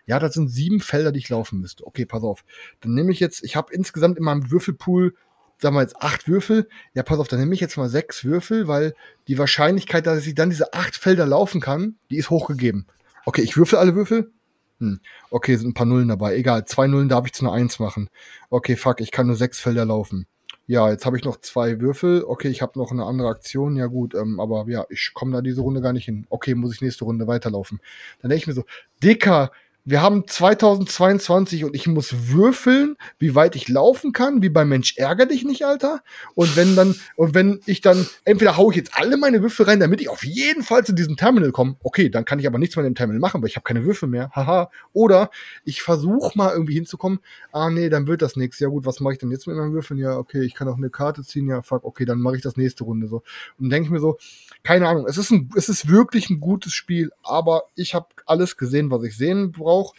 Ja, 0.07 0.19
das 0.19 0.35
sind 0.35 0.49
sieben 0.49 0.81
Felder, 0.81 1.13
die 1.13 1.19
ich 1.19 1.29
laufen 1.29 1.61
müsste. 1.61 1.87
Okay, 1.87 2.07
pass 2.07 2.23
auf. 2.23 2.45
Dann 2.81 2.95
nehme 2.95 3.13
ich 3.13 3.21
jetzt, 3.21 3.43
ich 3.45 3.57
habe 3.57 3.73
insgesamt 3.73 4.19
in 4.19 4.25
meinem 4.25 4.51
Würfelpool, 4.51 5.15
sagen 5.61 5.75
wir 5.75 5.83
jetzt 5.83 6.01
acht 6.01 6.29
Würfel. 6.29 6.69
Ja, 6.95 7.03
pass 7.03 7.19
auf, 7.19 7.29
dann 7.29 7.41
nehme 7.41 7.55
ich 7.55 7.61
jetzt 7.61 7.77
mal 7.77 7.89
sechs 7.89 8.25
Würfel, 8.25 8.69
weil 8.69 8.95
die 9.27 9.39
Wahrscheinlichkeit, 9.39 10.07
dass 10.07 10.27
ich 10.27 10.35
dann 10.35 10.51
diese 10.51 10.73
acht 10.73 10.97
Felder 10.97 11.27
laufen 11.27 11.61
kann, 11.61 11.97
die 12.11 12.17
ist 12.17 12.31
hochgegeben. 12.31 12.87
Okay, 13.25 13.43
ich 13.43 13.57
würfel 13.57 13.79
alle 13.79 13.95
Würfel. 13.95 14.31
Hm. 14.79 15.01
Okay, 15.31 15.57
sind 15.57 15.71
ein 15.71 15.75
paar 15.75 15.87
Nullen 15.87 16.09
dabei. 16.09 16.37
Egal, 16.37 16.65
zwei 16.67 16.87
Nullen 16.87 17.09
darf 17.09 17.27
ich 17.27 17.33
zu 17.33 17.45
einer 17.45 17.53
Eins 17.53 17.79
machen. 17.79 18.09
Okay, 18.49 18.77
fuck, 18.77 19.01
ich 19.01 19.11
kann 19.11 19.27
nur 19.27 19.37
sechs 19.37 19.59
Felder 19.59 19.85
laufen. 19.85 20.27
Ja, 20.71 20.91
jetzt 20.91 21.07
habe 21.07 21.17
ich 21.17 21.25
noch 21.25 21.41
zwei 21.41 21.81
Würfel. 21.81 22.23
Okay, 22.25 22.49
ich 22.49 22.61
habe 22.61 22.79
noch 22.79 22.91
eine 22.93 23.07
andere 23.07 23.29
Aktion. 23.29 23.75
Ja 23.77 23.87
gut, 23.87 24.15
ähm, 24.15 24.39
aber 24.39 24.67
ja, 24.69 24.85
ich 24.91 25.13
komme 25.15 25.33
da 25.33 25.41
diese 25.41 25.63
Runde 25.63 25.81
gar 25.81 25.95
nicht 25.95 26.05
hin. 26.05 26.27
Okay, 26.29 26.55
muss 26.55 26.75
ich 26.75 26.83
nächste 26.83 27.07
Runde 27.07 27.27
weiterlaufen. 27.27 27.81
Dann 28.21 28.29
denke 28.29 28.43
ich 28.43 28.47
mir 28.47 28.53
so, 28.53 28.65
Dicker, 29.03 29.51
wir 29.85 30.03
haben 30.03 30.27
2022 30.27 31.65
und 31.65 31.75
ich 31.75 31.87
muss 31.87 32.29
würfeln, 32.29 32.97
wie 33.19 33.35
weit 33.35 33.57
ich 33.57 33.69
laufen 33.69 34.13
kann, 34.13 34.43
wie 34.43 34.51
bei 34.51 34.67
Mensch 34.67 34.99
ärger 34.99 35.25
dich 35.25 35.45
nicht, 35.45 35.65
Alter. 35.65 36.03
Und 36.35 36.57
wenn 36.57 36.77
dann, 36.77 36.95
und 37.17 37.35
wenn 37.35 37.61
ich 37.65 37.81
dann, 37.81 38.07
entweder 38.25 38.59
hau 38.59 38.71
ich 38.71 38.77
jetzt 38.77 38.95
alle 38.95 39.17
meine 39.17 39.41
Würfel 39.41 39.65
rein, 39.65 39.81
damit 39.81 40.03
ich 40.03 40.11
auf 40.11 40.25
jeden 40.25 40.63
Fall 40.63 40.85
zu 40.85 40.93
diesem 40.93 41.17
Terminal 41.17 41.53
komme. 41.53 41.77
Okay, 41.83 42.11
dann 42.11 42.27
kann 42.27 42.39
ich 42.39 42.47
aber 42.47 42.59
nichts 42.59 42.77
mehr 42.77 42.85
in 42.85 42.93
dem 42.93 42.97
Terminal 42.97 43.21
machen, 43.21 43.41
weil 43.41 43.49
ich 43.49 43.57
habe 43.57 43.65
keine 43.65 43.85
Würfel 43.85 44.11
mehr. 44.11 44.31
Haha. 44.35 44.71
Oder 44.93 45.31
ich 45.65 45.81
versuche 45.81 46.37
mal 46.37 46.53
irgendwie 46.53 46.75
hinzukommen. 46.75 47.21
Ah, 47.53 47.71
nee, 47.71 47.89
dann 47.89 48.07
wird 48.07 48.21
das 48.21 48.37
nichts. 48.37 48.59
Ja 48.61 48.69
gut, 48.69 48.85
was 48.85 49.01
mache 49.01 49.15
ich 49.15 49.19
denn 49.19 49.31
jetzt 49.31 49.47
mit 49.47 49.57
meinen 49.57 49.73
Würfeln? 49.73 49.99
Ja, 49.99 50.19
okay, 50.19 50.43
ich 50.43 50.55
kann 50.55 50.69
auch 50.69 50.77
eine 50.77 50.91
Karte 50.91 51.23
ziehen. 51.23 51.49
Ja, 51.49 51.63
fuck, 51.63 51.85
okay, 51.85 52.05
dann 52.05 52.21
mache 52.21 52.37
ich 52.37 52.43
das 52.43 52.57
nächste 52.57 52.85
Runde 52.85 53.09
so. 53.09 53.23
Und 53.59 53.71
denke 53.71 53.87
ich 53.87 53.91
mir 53.91 54.01
so, 54.01 54.19
keine 54.63 54.87
Ahnung, 54.87 55.07
es 55.09 55.17
ist 55.17 55.31
ein, 55.31 55.51
es 55.57 55.71
ist 55.71 55.89
wirklich 55.89 56.29
ein 56.29 56.41
gutes 56.41 56.75
Spiel, 56.75 57.11
aber 57.23 57.63
ich 57.75 57.95
habe 57.95 58.09
alles 58.27 58.57
gesehen, 58.57 58.91
was 58.91 59.03
ich 59.05 59.17
sehen 59.17 59.55
brauche, 59.69 59.95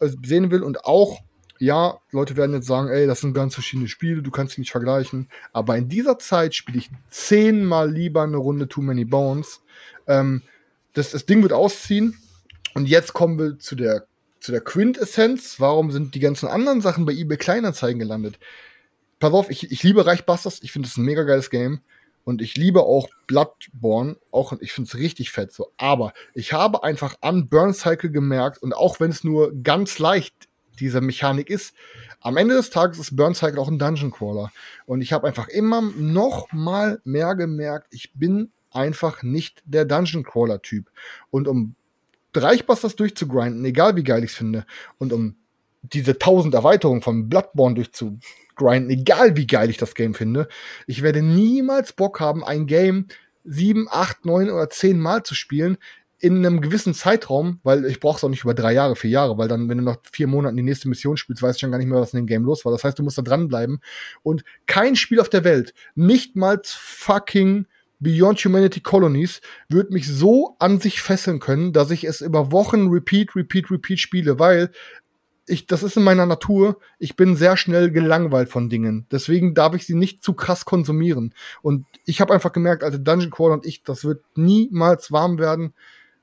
äh, 0.00 0.08
sehen 0.22 0.50
will 0.50 0.62
und 0.62 0.84
auch 0.84 1.20
ja, 1.58 1.98
Leute 2.12 2.36
werden 2.36 2.54
jetzt 2.54 2.66
sagen, 2.66 2.88
ey, 2.88 3.06
das 3.06 3.20
sind 3.20 3.32
ganz 3.32 3.54
verschiedene 3.54 3.88
Spiele, 3.88 4.22
du 4.22 4.30
kannst 4.30 4.54
sie 4.54 4.60
nicht 4.60 4.72
vergleichen. 4.72 5.28
Aber 5.52 5.76
in 5.76 5.88
dieser 5.88 6.18
Zeit 6.18 6.54
spiele 6.54 6.78
ich 6.78 6.90
zehnmal 7.08 7.90
lieber 7.90 8.22
eine 8.22 8.36
Runde 8.36 8.68
Too 8.68 8.82
Many 8.82 9.04
Bones. 9.04 9.62
Ähm, 10.06 10.42
das, 10.92 11.12
das 11.12 11.24
Ding 11.26 11.42
wird 11.42 11.52
ausziehen. 11.52 12.18
Und 12.74 12.88
jetzt 12.88 13.14
kommen 13.14 13.38
wir 13.38 13.58
zu 13.58 13.74
der, 13.74 14.06
zu 14.40 14.52
der 14.52 14.60
Quintessenz. 14.60 15.58
Warum 15.58 15.90
sind 15.90 16.14
die 16.14 16.20
ganzen 16.20 16.46
anderen 16.46 16.82
Sachen 16.82 17.06
bei 17.06 17.12
eBay 17.12 17.38
Kleinanzeigen 17.38 17.98
gelandet? 17.98 18.38
Pass 19.18 19.32
auf, 19.32 19.48
ich, 19.48 19.70
ich 19.70 19.82
liebe 19.82 20.04
Reichbusters. 20.04 20.62
Ich 20.62 20.72
finde 20.72 20.88
es 20.88 20.96
ein 20.98 21.04
mega 21.04 21.22
geiles 21.22 21.48
Game. 21.48 21.80
Und 22.26 22.42
ich 22.42 22.56
liebe 22.56 22.82
auch 22.82 23.08
Bloodborne, 23.28 24.16
auch 24.32 24.52
ich 24.60 24.72
finde 24.72 24.88
es 24.88 24.98
richtig 24.98 25.30
fett 25.30 25.52
so. 25.52 25.70
Aber 25.76 26.12
ich 26.34 26.52
habe 26.52 26.82
einfach 26.82 27.14
an 27.20 27.48
Burn 27.48 27.72
Cycle 27.72 28.10
gemerkt, 28.10 28.60
und 28.60 28.72
auch 28.72 28.98
wenn 28.98 29.12
es 29.12 29.22
nur 29.22 29.52
ganz 29.62 30.00
leicht 30.00 30.34
diese 30.80 31.00
Mechanik 31.00 31.48
ist, 31.48 31.72
am 32.20 32.36
Ende 32.36 32.56
des 32.56 32.70
Tages 32.70 32.98
ist 32.98 33.14
Burn 33.14 33.36
Cycle 33.36 33.60
auch 33.60 33.68
ein 33.68 33.78
Dungeon 33.78 34.10
Crawler. 34.10 34.50
Und 34.86 35.02
ich 35.02 35.12
habe 35.12 35.28
einfach 35.28 35.46
immer 35.46 35.80
noch 35.80 36.50
mal 36.50 37.00
mehr 37.04 37.36
gemerkt, 37.36 37.86
ich 37.92 38.12
bin 38.14 38.50
einfach 38.72 39.22
nicht 39.22 39.62
der 39.64 39.84
Dungeon 39.84 40.24
Crawler 40.24 40.60
Typ. 40.60 40.90
Und 41.30 41.46
um 41.46 41.76
Reichbusters 42.34 42.96
durchzugrinden, 42.96 43.64
egal 43.64 43.94
wie 43.94 44.02
geil 44.02 44.24
ich 44.24 44.32
es 44.32 44.36
finde, 44.36 44.66
und 44.98 45.12
um 45.12 45.36
diese 45.82 46.18
tausend 46.18 46.54
Erweiterungen 46.54 47.02
von 47.02 47.28
Bloodborne 47.28 47.76
durchzu 47.76 48.18
grinden, 48.56 48.90
egal 48.90 49.36
wie 49.36 49.46
geil 49.46 49.70
ich 49.70 49.76
das 49.76 49.94
Game 49.94 50.14
finde. 50.14 50.48
Ich 50.86 51.02
werde 51.02 51.22
niemals 51.22 51.92
Bock 51.92 52.20
haben, 52.20 52.44
ein 52.44 52.66
Game 52.66 53.06
sieben, 53.44 53.86
acht, 53.90 54.24
neun 54.24 54.50
oder 54.50 54.68
zehn 54.70 54.98
Mal 54.98 55.22
zu 55.22 55.34
spielen 55.34 55.78
in 56.18 56.44
einem 56.44 56.60
gewissen 56.60 56.94
Zeitraum, 56.94 57.60
weil 57.62 57.84
ich 57.84 58.00
brauche 58.00 58.16
es 58.16 58.24
auch 58.24 58.30
nicht 58.30 58.42
über 58.42 58.54
drei 58.54 58.72
Jahre, 58.72 58.96
vier 58.96 59.10
Jahre, 59.10 59.36
weil 59.36 59.48
dann, 59.48 59.68
wenn 59.68 59.78
du 59.78 59.84
noch 59.84 59.98
vier 60.10 60.26
Monate 60.26 60.56
die 60.56 60.62
nächste 60.62 60.88
Mission 60.88 61.16
spielst, 61.16 61.42
weißt 61.42 61.58
du 61.58 61.60
schon 61.60 61.70
gar 61.70 61.78
nicht 61.78 61.88
mehr, 61.88 62.00
was 62.00 62.14
in 62.14 62.20
dem 62.20 62.26
Game 62.26 62.44
los 62.44 62.64
war. 62.64 62.72
Das 62.72 62.84
heißt, 62.84 62.98
du 62.98 63.02
musst 63.02 63.18
da 63.18 63.22
dranbleiben. 63.22 63.80
Und 64.22 64.42
kein 64.66 64.96
Spiel 64.96 65.20
auf 65.20 65.28
der 65.28 65.44
Welt, 65.44 65.74
nicht 65.94 66.34
mal 66.34 66.60
fucking 66.64 67.66
Beyond 67.98 68.44
Humanity 68.44 68.80
Colonies, 68.80 69.40
wird 69.68 69.90
mich 69.90 70.06
so 70.06 70.56
an 70.58 70.80
sich 70.80 71.00
fesseln 71.00 71.38
können, 71.38 71.72
dass 71.72 71.90
ich 71.90 72.04
es 72.04 72.20
über 72.20 72.52
Wochen 72.52 72.88
repeat, 72.88 73.34
repeat, 73.36 73.70
repeat 73.70 74.00
spiele, 74.00 74.38
weil 74.38 74.70
ich, 75.46 75.66
das 75.66 75.82
ist 75.82 75.96
in 75.96 76.02
meiner 76.02 76.26
Natur. 76.26 76.78
Ich 76.98 77.16
bin 77.16 77.36
sehr 77.36 77.56
schnell 77.56 77.90
gelangweilt 77.90 78.48
von 78.48 78.68
Dingen. 78.68 79.06
Deswegen 79.10 79.54
darf 79.54 79.74
ich 79.74 79.86
sie 79.86 79.94
nicht 79.94 80.22
zu 80.22 80.34
krass 80.34 80.64
konsumieren. 80.64 81.34
Und 81.62 81.86
ich 82.04 82.20
habe 82.20 82.34
einfach 82.34 82.52
gemerkt, 82.52 82.82
also 82.82 82.98
Dungeon 82.98 83.30
Crawler 83.30 83.54
und 83.54 83.66
ich, 83.66 83.82
das 83.82 84.04
wird 84.04 84.22
niemals 84.34 85.12
warm 85.12 85.38
werden. 85.38 85.72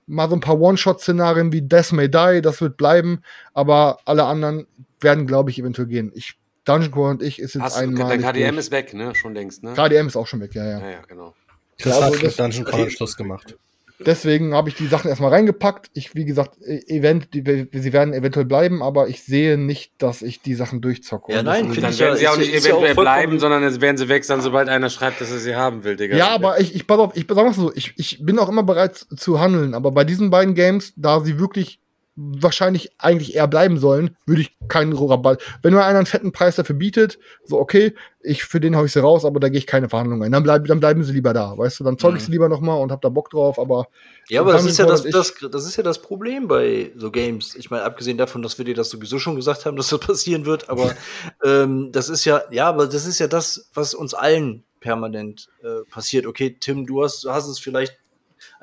Mal 0.06 0.30
so 0.30 0.36
ein 0.36 0.41
paar 0.41 0.60
One-Shot-Szenarien 0.60 1.54
wie 1.54 1.62
Death 1.62 1.94
May 1.94 2.10
Die, 2.10 2.41
das 2.41 2.60
wird 2.60 2.76
bleiben. 2.76 3.22
Aber 3.54 4.00
alle 4.06 4.26
anderen 4.26 4.68
werden, 5.00 5.26
glaube 5.28 5.50
ich, 5.50 5.60
eventuell 5.60 5.88
gehen. 5.88 6.12
Ich, 6.16 6.36
Dungeon 6.66 6.91
Crawler 6.91 7.12
und 7.12 7.24
ich 7.24 7.40
ist 7.40 7.54
jetzt 7.56 7.64
Hast, 7.64 7.78
einmal. 7.78 8.18
Der 8.18 8.32
KDM 8.32 8.58
ist 8.58 8.72
weg, 8.72 8.94
ne? 8.94 9.16
Schon 9.16 9.34
längst, 9.34 9.64
ne? 9.64 9.74
KDM 9.74 10.08
ist 10.08 10.16
auch 10.18 10.28
schon 10.28 10.41
weg, 10.41 10.54
ja, 10.56 10.66
ja. 10.66 10.80
Ja, 10.80 10.90
ja, 10.91 11.02
genau. 11.08 11.34
Das 11.78 11.94
Also 11.94 12.06
hat 12.06 12.14
das- 12.16 12.22
mit 12.24 12.40
Dungeon 12.40 12.66
Crawler 12.66 12.90
Schluss 12.90 13.16
gemacht. 13.16 13.58
Deswegen 14.06 14.54
habe 14.54 14.70
ich 14.70 14.76
die 14.76 14.88
Sachen 14.88 15.10
erstmal 15.10 15.32
reingepackt. 15.32 15.90
Ich, 15.94 16.16
wie 16.16 16.26
gesagt, 16.26 16.58
e- 16.62 16.82
Event, 16.88 17.34
die, 17.34 17.44
sie 17.72 17.94
werden 17.94 18.14
eventuell 18.14 18.46
bleiben, 18.46 18.82
aber 18.84 19.08
ich 19.08 19.24
sehe 19.24 19.58
nicht, 19.58 19.94
dass 19.98 20.22
ich 20.22 20.42
die 20.42 20.56
Sachen 20.56 20.82
durchzocke. 20.82 21.34
Ja, 21.34 21.44
nein, 21.44 21.66
das- 21.68 21.74
finde 21.76 21.82
Dann 21.82 21.92
ich 21.94 22.00
werden 22.00 22.12
ja- 22.14 22.18
sie 22.18 22.28
auch 22.28 22.38
nicht 22.38 22.54
eventuell 22.54 22.96
bleiben, 22.96 23.40
sondern 23.40 23.64
es 23.64 23.82
werden 23.82 23.98
sie 23.98 24.10
weg 24.10 24.24
sein, 24.26 24.42
sobald 24.42 24.70
einer 24.70 24.90
schreibt, 24.90 25.22
dass 25.22 25.32
er 25.32 25.40
sie 25.40 25.56
haben 25.56 25.84
will, 25.84 25.96
Digga. 25.96 26.16
Ja, 26.16 26.30
aber 26.30 26.60
ich, 26.60 26.76
ich, 26.76 26.88
pass 26.88 27.00
auf, 27.00 27.16
ich 27.16 27.26
sag 27.28 27.38
mal 27.38 27.54
so, 27.54 27.72
ich, 27.76 27.94
ich 27.98 28.24
bin 28.26 28.40
auch 28.40 28.50
immer 28.50 28.64
bereit 28.64 28.96
zu 29.16 29.40
handeln, 29.40 29.74
aber 29.74 29.92
bei 29.92 30.04
diesen 30.04 30.30
beiden 30.30 30.56
Games, 30.56 30.94
da 30.96 31.20
sie 31.22 31.40
wirklich 31.40 31.80
wahrscheinlich 32.15 32.91
eigentlich 32.99 33.35
eher 33.35 33.48
bleiben 33.48 33.80
sollen, 33.80 34.15
würde 34.26 34.41
ich 34.41 34.56
keinen 34.68 34.94
Rabatt. 34.94 35.41
Wenn 35.64 35.73
mir 35.73 35.84
einer 35.84 35.98
einen 35.98 36.06
fetten 36.06 36.31
Preis 36.31 36.56
dafür 36.56 36.76
bietet, 36.76 37.18
so 37.44 37.60
okay, 37.60 37.95
ich 38.22 38.44
für 38.44 38.60
den 38.60 38.76
hau 38.76 38.85
ich 38.85 38.94
sie 38.94 39.02
raus, 39.02 39.26
aber 39.26 39.40
da 39.40 39.49
gehe 39.49 39.57
ich 39.57 39.65
keine 39.65 39.90
Verhandlungen 39.90 40.23
ein. 40.23 40.31
Dann, 40.31 40.44
bleib, 40.44 40.65
dann 40.68 40.80
bleiben 40.80 41.03
sie 41.03 41.11
lieber 41.14 41.34
da, 41.34 41.57
weißt 41.57 41.80
du, 41.80 41.84
dann 41.84 41.98
zeug 41.98 42.15
ich 42.15 42.22
Mhm. 42.22 42.26
sie 42.26 42.31
lieber 42.31 42.49
noch 42.49 42.61
mal 42.61 42.76
und 42.76 42.91
hab 42.91 43.02
da 43.02 43.10
Bock 43.10 43.30
drauf, 43.31 43.57
aber 43.57 43.88
Ja, 44.30 44.41
aber 44.41 44.53
das 44.53 44.65
ist 44.65 44.77
ja 44.77 44.85
das, 44.85 45.03
das, 45.03 45.34
das 45.52 45.65
ist 45.65 45.76
ja 45.76 45.84
das 45.84 45.99
Problem 46.02 46.48
bei 46.48 46.91
so 46.95 47.10
Games. 47.10 47.56
Ich 47.56 47.72
meine, 47.72 47.84
abgesehen 47.84 48.18
davon, 48.18 48.44
dass 48.44 48.57
wir 48.57 48.65
dir 48.65 48.76
das 48.76 48.90
sowieso 48.91 49.18
schon 49.18 49.35
gesagt 49.35 49.65
haben, 49.65 49.76
dass 49.76 49.90
das 49.90 49.99
passieren 49.99 50.45
wird, 50.45 50.69
aber 50.69 50.94
ähm, 51.44 51.91
das 51.91 52.10
ist 52.10 52.26
ja, 52.26 52.44
ja, 52.52 52.69
aber 52.69 52.85
das 52.88 53.06
ist 53.07 53.19
ja 53.19 53.27
das, 53.27 53.69
was 53.73 53.94
uns 53.95 54.14
allen 54.14 54.64
permanent 54.80 55.48
äh, 55.64 55.84
passiert. 55.90 56.26
Okay, 56.27 56.57
Tim, 56.60 56.85
du 56.85 57.03
hast, 57.03 57.23
du 57.23 57.31
hast 57.31 57.48
es 57.48 57.57
vielleicht 57.57 57.98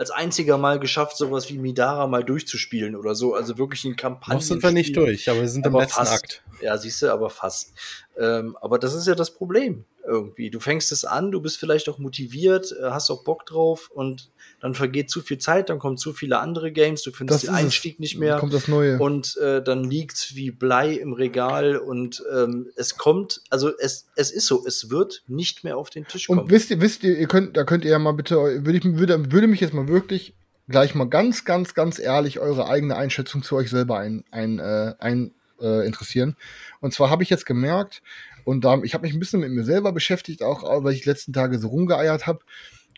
als 0.00 0.10
einziger 0.10 0.56
mal 0.56 0.80
geschafft, 0.80 1.18
sowas 1.18 1.50
wie 1.50 1.58
Midara 1.58 2.06
mal 2.06 2.24
durchzuspielen 2.24 2.96
oder 2.96 3.14
so. 3.14 3.34
Also 3.34 3.58
wirklich 3.58 3.84
in 3.84 3.96
Kampagnen. 3.96 4.38
Noch 4.38 4.42
sind 4.42 4.62
wir 4.62 4.72
nicht 4.72 4.96
durch, 4.96 5.28
aber 5.28 5.42
wir 5.42 5.48
sind 5.48 5.66
im 5.66 5.74
aber 5.74 5.82
letzten 5.82 6.06
fast. 6.06 6.12
Akt. 6.14 6.42
Ja, 6.62 6.78
siehst 6.78 7.02
du, 7.02 7.12
aber 7.12 7.28
fast. 7.28 7.74
Ähm, 8.20 8.54
aber 8.60 8.78
das 8.78 8.94
ist 8.94 9.06
ja 9.06 9.14
das 9.14 9.32
Problem 9.32 9.86
irgendwie. 10.06 10.50
Du 10.50 10.60
fängst 10.60 10.92
es 10.92 11.06
an, 11.06 11.30
du 11.30 11.40
bist 11.40 11.56
vielleicht 11.58 11.88
auch 11.88 11.98
motiviert, 11.98 12.70
äh, 12.78 12.90
hast 12.90 13.10
auch 13.10 13.24
Bock 13.24 13.46
drauf 13.46 13.90
und 13.90 14.30
dann 14.60 14.74
vergeht 14.74 15.08
zu 15.08 15.22
viel 15.22 15.38
Zeit, 15.38 15.70
dann 15.70 15.78
kommen 15.78 15.96
zu 15.96 16.12
viele 16.12 16.38
andere 16.38 16.70
Games, 16.70 17.02
du 17.02 17.12
findest 17.12 17.36
Das 17.36 17.40
den 17.42 17.54
ist 17.54 17.60
es. 17.60 17.64
Einstieg 17.64 17.98
nicht 17.98 18.18
mehr 18.18 18.36
kommt 18.36 18.52
das 18.52 18.68
Neue. 18.68 18.98
und 18.98 19.38
äh, 19.38 19.62
dann 19.62 19.84
liegt's 19.84 20.34
wie 20.34 20.50
Blei 20.50 20.92
im 20.92 21.14
Regal 21.14 21.78
und 21.78 22.22
ähm, 22.30 22.68
es 22.76 22.98
kommt, 22.98 23.40
also 23.48 23.70
es, 23.78 24.08
es 24.16 24.30
ist 24.30 24.46
so, 24.46 24.66
es 24.66 24.90
wird 24.90 25.22
nicht 25.26 25.64
mehr 25.64 25.78
auf 25.78 25.88
den 25.88 26.06
Tisch 26.06 26.26
kommen. 26.26 26.40
Und 26.40 26.50
wisst 26.50 26.70
ihr, 26.70 26.80
wisst 26.82 27.02
ihr, 27.04 27.16
ihr 27.16 27.28
könnt, 27.28 27.56
da 27.56 27.64
könnt 27.64 27.84
ihr 27.86 27.92
ja 27.92 27.98
mal 27.98 28.12
bitte, 28.12 28.36
würde 28.36 28.76
ich, 28.76 28.84
würde, 28.84 29.32
würde 29.32 29.46
mich 29.46 29.60
jetzt 29.60 29.72
mal 29.72 29.88
wirklich 29.88 30.34
gleich 30.68 30.94
mal 30.94 31.08
ganz, 31.08 31.46
ganz, 31.46 31.74
ganz 31.74 31.98
ehrlich 31.98 32.38
eure 32.38 32.66
eigene 32.66 32.96
Einschätzung 32.96 33.42
zu 33.42 33.56
euch 33.56 33.70
selber 33.70 33.98
ein, 33.98 34.24
ein, 34.30 34.58
äh, 34.58 34.94
ein 34.98 35.32
äh, 35.60 35.86
interessieren. 35.86 36.36
Und 36.80 36.92
zwar 36.92 37.10
habe 37.10 37.22
ich 37.22 37.30
jetzt 37.30 37.46
gemerkt, 37.46 38.02
und 38.44 38.64
da, 38.64 38.80
ich 38.82 38.94
habe 38.94 39.06
mich 39.06 39.14
ein 39.14 39.20
bisschen 39.20 39.40
mit 39.40 39.50
mir 39.50 39.64
selber 39.64 39.92
beschäftigt, 39.92 40.42
auch 40.42 40.62
weil 40.82 40.94
ich 40.94 41.02
die 41.02 41.08
letzten 41.08 41.32
Tage 41.32 41.58
so 41.58 41.68
rumgeeiert 41.68 42.26
habe. 42.26 42.40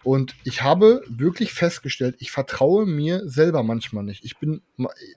Und 0.05 0.34
ich 0.43 0.62
habe 0.62 1.02
wirklich 1.09 1.52
festgestellt, 1.52 2.16
ich 2.18 2.32
vertraue 2.32 2.86
mir 2.86 3.28
selber 3.28 3.62
manchmal 3.62 4.02
nicht. 4.02 4.24
Ich 4.24 4.39
bin, 4.39 4.62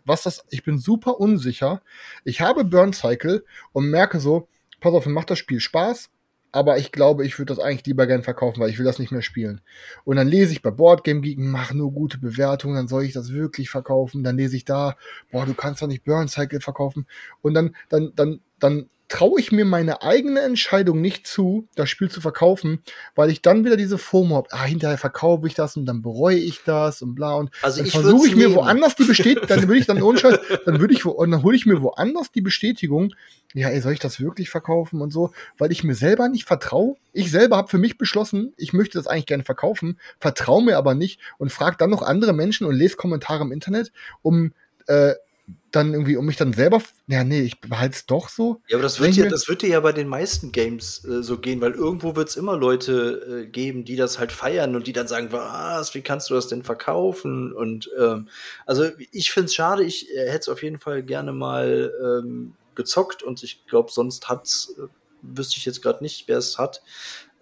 was 0.06 0.24
das, 0.24 0.46
ich 0.52 0.64
bin 0.64 0.78
super 0.78 1.20
unsicher. 1.20 1.82
Ich 2.24 2.42
habe 2.42 2.64
Burn 2.64 2.94
Cycle 2.94 3.46
und 3.72 3.90
merke 3.90 4.20
so, 4.20 4.48
pass 4.82 4.94
auf, 4.94 5.06
mir 5.06 5.14
macht 5.14 5.32
das 5.32 5.40
Spiel 5.40 5.60
Spaß, 5.60 6.10
aber 6.56 6.78
ich 6.78 6.94
glaube, 6.94 7.26
ich 7.26 7.38
würde 7.38 7.54
das 7.54 7.64
eigentlich 7.64 7.86
lieber 7.86 8.08
gern 8.08 8.24
verkaufen, 8.24 8.62
weil 8.62 8.70
ich 8.70 8.80
will 8.80 8.86
das 8.86 8.98
nicht 8.98 9.12
mehr 9.12 9.22
spielen. 9.22 9.60
Und 10.06 10.16
dann 10.16 10.30
lese 10.30 10.54
ich 10.54 10.62
bei 10.62 10.72
Boardgame 10.72 11.20
Geek, 11.20 11.38
mach 11.38 11.74
nur 11.74 11.92
gute 11.92 12.18
Bewertungen, 12.18 12.76
dann 12.76 12.88
soll 12.88 13.04
ich 13.04 13.12
das 13.12 13.34
wirklich 13.34 13.70
verkaufen. 13.70 14.24
Dann 14.24 14.38
lese 14.38 14.56
ich 14.56 14.64
da, 14.64 14.96
boah, 15.32 15.46
du 15.46 15.54
kannst 15.54 15.82
doch 15.82 15.88
nicht 15.88 16.06
Burn 16.06 16.30
Cycle 16.30 16.62
verkaufen. 16.62 17.08
Und 17.42 17.56
dann, 17.56 17.76
dann, 17.90 18.14
dann, 18.16 18.40
dann 18.60 18.90
traue 19.08 19.40
ich 19.40 19.52
mir 19.52 19.66
meine 19.66 20.02
eigene 20.02 20.42
Entscheidung 20.42 21.00
nicht 21.00 21.28
zu, 21.28 21.68
das 21.76 21.90
Spiel 21.90 22.10
zu 22.10 22.22
verkaufen, 22.22 22.82
weil 23.14 23.30
ich 23.30 23.42
dann 23.42 23.64
wieder 23.64 23.78
diese 23.78 23.98
FOMO 23.98 24.36
habe, 24.36 24.50
ah, 24.52 24.64
hinterher 24.64 24.98
verkaufe 24.98 25.48
ich 25.48 25.54
das 25.54 25.78
und 25.78 25.86
dann 25.86 26.02
bereue 26.02 26.38
ich 26.38 26.64
das 26.66 27.02
und 27.02 27.14
bla 27.14 27.36
und 27.36 27.52
Also 27.62 27.78
dann 27.78 27.86
ich 27.86 27.92
versuche 27.92 28.28
ich 28.28 28.36
mir 28.36 28.48
nehmen. 28.48 28.56
woanders 28.56 28.96
die 28.96 29.04
Bestätigung, 29.04 29.48
dann 29.48 29.68
würde 29.68 29.80
ich 29.80 29.86
dann 29.86 30.02
ohne 30.02 30.18
Scheiß, 30.18 30.40
dann 30.66 30.80
würde 30.80 30.94
ich 30.94 31.06
wo, 31.06 31.12
und 31.12 31.32
dann 31.32 31.44
hole 31.44 31.56
ich 31.56 31.66
mir 31.66 31.82
woanders 31.82 32.32
die 32.32 32.42
Bestätigung, 32.42 33.14
ja, 33.54 33.70
ey, 33.70 33.80
soll 33.80 33.94
ich 33.94 34.00
das 34.00 34.20
wirklich 34.20 34.50
verkaufen 34.50 35.02
und 35.02 35.12
so, 35.12 35.32
weil 35.58 35.72
ich 35.72 35.84
mir 35.84 35.96
selber 35.96 36.28
nicht 36.28 36.46
vertraue. 36.46 36.96
Ich 37.14 37.32
selber 37.32 37.58
habe 37.58 37.70
für 37.70 37.78
mich 37.78 37.98
beschlossen, 37.98 38.54
ich 38.58 38.74
möchte 38.74 38.98
das 38.98 39.08
eigentlich 39.08 39.28
gerne 39.28 39.44
verkaufen, 39.44 40.00
vertraue 40.20 40.64
mir 40.64 40.78
aber 40.78 40.96
nicht 40.96 41.22
und 41.38 41.52
frage 41.52 41.78
dann 41.78 41.90
noch 41.90 42.02
andere 42.02 42.34
Menschen 42.34 42.68
und 42.68 42.76
lese 42.76 42.98
Kommentare 42.98 43.44
im 43.44 43.52
Internet, 43.52 43.92
um 44.22 44.52
äh, 44.88 45.14
dann 45.72 45.94
irgendwie, 45.94 46.16
um 46.16 46.26
mich 46.26 46.38
dann 46.38 46.54
selber, 46.54 46.82
ja, 47.08 47.24
nee, 47.24 47.42
ich 47.42 47.60
behalte 47.60 47.96
es 47.96 48.06
doch 48.06 48.30
so. 48.30 48.62
Ja, 48.68 48.78
aber 48.78 48.84
das 48.84 49.00
wird 49.00 49.16
ja, 49.16 49.28
das 49.28 49.48
wird 49.48 49.62
dir 49.62 49.70
ja 49.70 49.80
bei 49.82 49.92
den 49.92 50.08
meisten 50.08 50.52
Games 50.52 51.04
äh, 51.06 51.22
so 51.22 51.38
gehen, 51.38 51.60
weil 51.62 51.74
irgendwo 51.74 52.16
wird 52.16 52.30
es 52.30 52.38
immer 52.38 52.56
Leute 52.56 53.44
äh, 53.44 53.48
geben, 53.48 53.84
die 53.84 53.96
das 53.96 54.18
halt 54.18 54.32
feiern 54.32 54.76
und 54.76 54.88
die 54.88 54.94
dann 54.94 55.08
sagen, 55.08 55.32
was, 55.32 55.94
wie 55.94 56.02
kannst 56.02 56.30
du 56.30 56.34
das 56.34 56.48
denn 56.48 56.64
verkaufen? 56.64 57.52
Und 57.54 57.90
ähm, 58.00 58.30
also 58.66 58.86
ich 59.12 59.32
finde 59.32 59.48
es 59.48 59.56
schade, 59.56 59.84
ich 59.84 60.10
äh, 60.12 60.30
hätte 60.30 60.40
es 60.40 60.50
auf 60.50 60.64
jeden 60.64 60.80
Fall 60.80 61.04
gerne 61.04 61.34
mal 61.34 61.92
ähm, 62.02 62.54
gezockt 62.74 63.22
und 63.22 63.44
ich 63.44 63.66
glaube, 63.68 63.92
sonst 63.92 64.30
hat's, 64.30 64.76
äh, 64.78 64.88
wüsste 65.22 65.58
ich 65.58 65.66
jetzt 65.66 65.82
gerade 65.82 66.04
nicht, 66.04 66.28
wer 66.28 66.38
es 66.38 66.58
hat. 66.58 66.82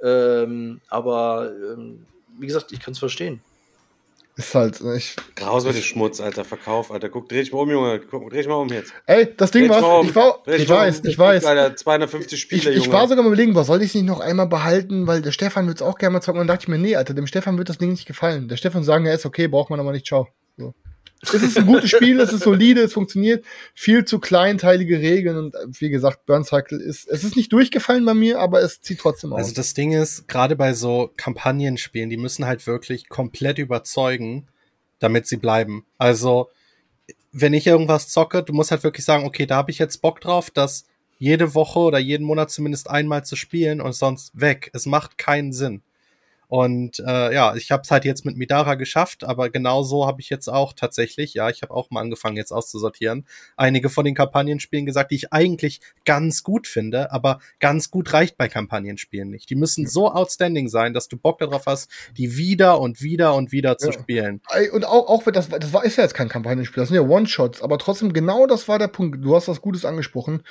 Ähm, 0.01 0.81
aber 0.89 1.51
ähm, 1.51 2.05
wie 2.39 2.47
gesagt, 2.47 2.71
ich 2.71 2.79
kann 2.79 2.93
es 2.93 2.99
verstehen. 2.99 3.41
Ist 4.35 4.55
halt, 4.55 4.81
ich, 4.95 5.15
Raus 5.39 5.63
mit 5.63 5.75
dem 5.75 5.83
Schmutz, 5.83 6.19
Alter. 6.19 6.43
Verkauf, 6.43 6.91
Alter. 6.91 7.09
Guck, 7.09 7.29
dreh 7.29 7.41
dich 7.41 7.53
mal 7.53 7.59
um, 7.59 7.69
Junge. 7.69 7.99
Guck, 7.99 8.31
dreh 8.31 8.37
dich 8.37 8.47
mal 8.47 8.55
um 8.55 8.67
jetzt. 8.69 8.91
ey, 9.05 9.31
das 9.37 9.51
Ding 9.51 9.67
Dreh 9.67 9.73
dich 9.73 9.81
mal 9.81 9.87
war, 9.87 9.99
um. 9.99 10.07
ich 10.07 10.15
war, 10.15 10.43
dich 10.47 10.63
ich 10.63 10.69
mal 10.69 10.75
weiß, 10.77 10.99
um. 11.01 11.05
ich 11.07 11.19
weiß. 11.19 11.45
Alter, 11.45 11.75
250 11.75 12.33
Ich, 12.33 12.41
Spiele, 12.41 12.71
ich 12.71 12.85
Junge. 12.85 12.93
war 12.97 13.07
sogar 13.07 13.23
mal 13.23 13.29
überlegen, 13.29 13.53
was 13.53 13.67
soll 13.67 13.81
ich 13.83 13.93
nicht 13.93 14.05
noch 14.05 14.21
einmal 14.21 14.47
behalten, 14.47 15.05
weil 15.05 15.21
der 15.21 15.31
Stefan 15.31 15.67
wird 15.67 15.77
es 15.77 15.81
auch 15.83 15.99
gerne 15.99 16.13
mal 16.13 16.21
zocken. 16.21 16.41
Und 16.41 16.47
dann 16.47 16.55
dachte 16.55 16.63
ich 16.63 16.67
mir, 16.67 16.79
nee, 16.79 16.95
Alter, 16.95 17.13
dem 17.13 17.27
Stefan 17.27 17.59
wird 17.59 17.69
das 17.69 17.77
Ding 17.77 17.91
nicht 17.91 18.07
gefallen. 18.07 18.47
Der 18.47 18.57
Stefan 18.57 18.83
sagen, 18.83 19.05
ja, 19.05 19.13
ist 19.13 19.25
okay, 19.27 19.47
braucht 19.47 19.69
man 19.69 19.79
aber 19.79 19.91
nicht, 19.91 20.07
ciao. 20.07 20.27
So. 20.57 20.73
Es 21.23 21.41
ist 21.41 21.57
ein 21.57 21.65
gutes 21.65 21.89
Spiel, 21.89 22.19
es 22.19 22.33
ist 22.33 22.43
solide, 22.43 22.81
es 22.81 22.93
funktioniert. 22.93 23.45
Viel 23.73 24.05
zu 24.05 24.19
kleinteilige 24.19 24.99
Regeln 24.99 25.37
und 25.37 25.55
äh, 25.55 25.59
wie 25.79 25.89
gesagt, 25.89 26.25
Burn 26.25 26.43
Cycle 26.43 26.79
ist, 26.79 27.07
es 27.07 27.23
ist 27.23 27.35
nicht 27.35 27.51
durchgefallen 27.53 28.05
bei 28.05 28.13
mir, 28.13 28.39
aber 28.39 28.61
es 28.61 28.81
zieht 28.81 28.99
trotzdem 28.99 29.33
aus. 29.33 29.39
Also 29.39 29.53
das 29.53 29.73
Ding 29.73 29.93
ist, 29.93 30.27
gerade 30.27 30.55
bei 30.55 30.73
so 30.73 31.11
Kampagnenspielen, 31.15 32.09
die 32.09 32.17
müssen 32.17 32.45
halt 32.45 32.67
wirklich 32.67 33.09
komplett 33.09 33.57
überzeugen, 33.57 34.47
damit 34.99 35.27
sie 35.27 35.37
bleiben. 35.37 35.85
Also, 35.97 36.49
wenn 37.31 37.53
ich 37.53 37.67
irgendwas 37.67 38.09
zocke, 38.09 38.43
du 38.43 38.53
musst 38.53 38.71
halt 38.71 38.83
wirklich 38.83 39.05
sagen, 39.05 39.25
okay, 39.25 39.45
da 39.45 39.55
habe 39.55 39.71
ich 39.71 39.79
jetzt 39.79 40.01
Bock 40.01 40.21
drauf, 40.21 40.51
das 40.51 40.85
jede 41.17 41.55
Woche 41.55 41.79
oder 41.79 41.99
jeden 41.99 42.25
Monat 42.25 42.51
zumindest 42.51 42.89
einmal 42.89 43.23
zu 43.23 43.35
spielen 43.35 43.81
und 43.81 43.93
sonst 43.93 44.31
weg. 44.39 44.69
Es 44.73 44.85
macht 44.85 45.17
keinen 45.17 45.53
Sinn. 45.53 45.81
Und 46.47 46.99
äh, 46.99 47.33
ja, 47.33 47.55
ich 47.55 47.71
habe 47.71 47.81
es 47.83 47.91
halt 47.91 48.05
jetzt 48.05 48.25
mit 48.25 48.37
Midara 48.37 48.75
geschafft, 48.75 49.23
aber 49.23 49.49
genauso 49.49 50.05
habe 50.05 50.21
ich 50.21 50.29
jetzt 50.29 50.47
auch 50.47 50.73
tatsächlich, 50.73 51.33
ja, 51.33 51.49
ich 51.49 51.61
habe 51.61 51.73
auch 51.73 51.89
mal 51.89 52.01
angefangen 52.01 52.37
jetzt 52.37 52.51
auszusortieren, 52.51 53.25
einige 53.57 53.89
von 53.89 54.05
den 54.05 54.15
Kampagnenspielen 54.15 54.85
gesagt, 54.85 55.11
die 55.11 55.15
ich 55.15 55.33
eigentlich 55.33 55.81
ganz 56.05 56.43
gut 56.43 56.67
finde, 56.67 57.11
aber 57.11 57.39
ganz 57.59 57.89
gut 57.89 58.13
reicht 58.13 58.37
bei 58.37 58.47
Kampagnenspielen 58.47 59.29
nicht. 59.29 59.49
Die 59.49 59.55
müssen 59.55 59.87
so 59.87 60.11
outstanding 60.11 60.67
sein, 60.67 60.93
dass 60.93 61.07
du 61.07 61.17
Bock 61.17 61.39
darauf 61.39 61.65
hast, 61.65 61.89
die 62.17 62.37
wieder 62.37 62.79
und 62.79 63.01
wieder 63.01 63.33
und 63.35 63.51
wieder 63.51 63.77
zu 63.77 63.87
Ja. 63.87 63.93
spielen. 63.93 64.41
Und 64.71 64.85
auch, 64.85 65.07
auch 65.09 65.23
das, 65.31 65.49
das 65.49 65.73
war, 65.73 65.83
ist 65.83 65.97
ja 65.97 66.03
jetzt 66.03 66.13
kein 66.13 66.29
Kampagnenspiel, 66.29 66.81
das 66.81 66.89
sind 66.89 66.95
ja 66.95 67.07
One-Shots, 67.07 67.61
aber 67.61 67.77
trotzdem 67.77 68.13
genau 68.13 68.47
das 68.47 68.67
war 68.67 68.79
der 68.79 68.87
Punkt. 68.87 69.23
Du 69.23 69.35
hast 69.35 69.47
was 69.47 69.61
Gutes 69.61 69.85
angesprochen. 69.85 70.43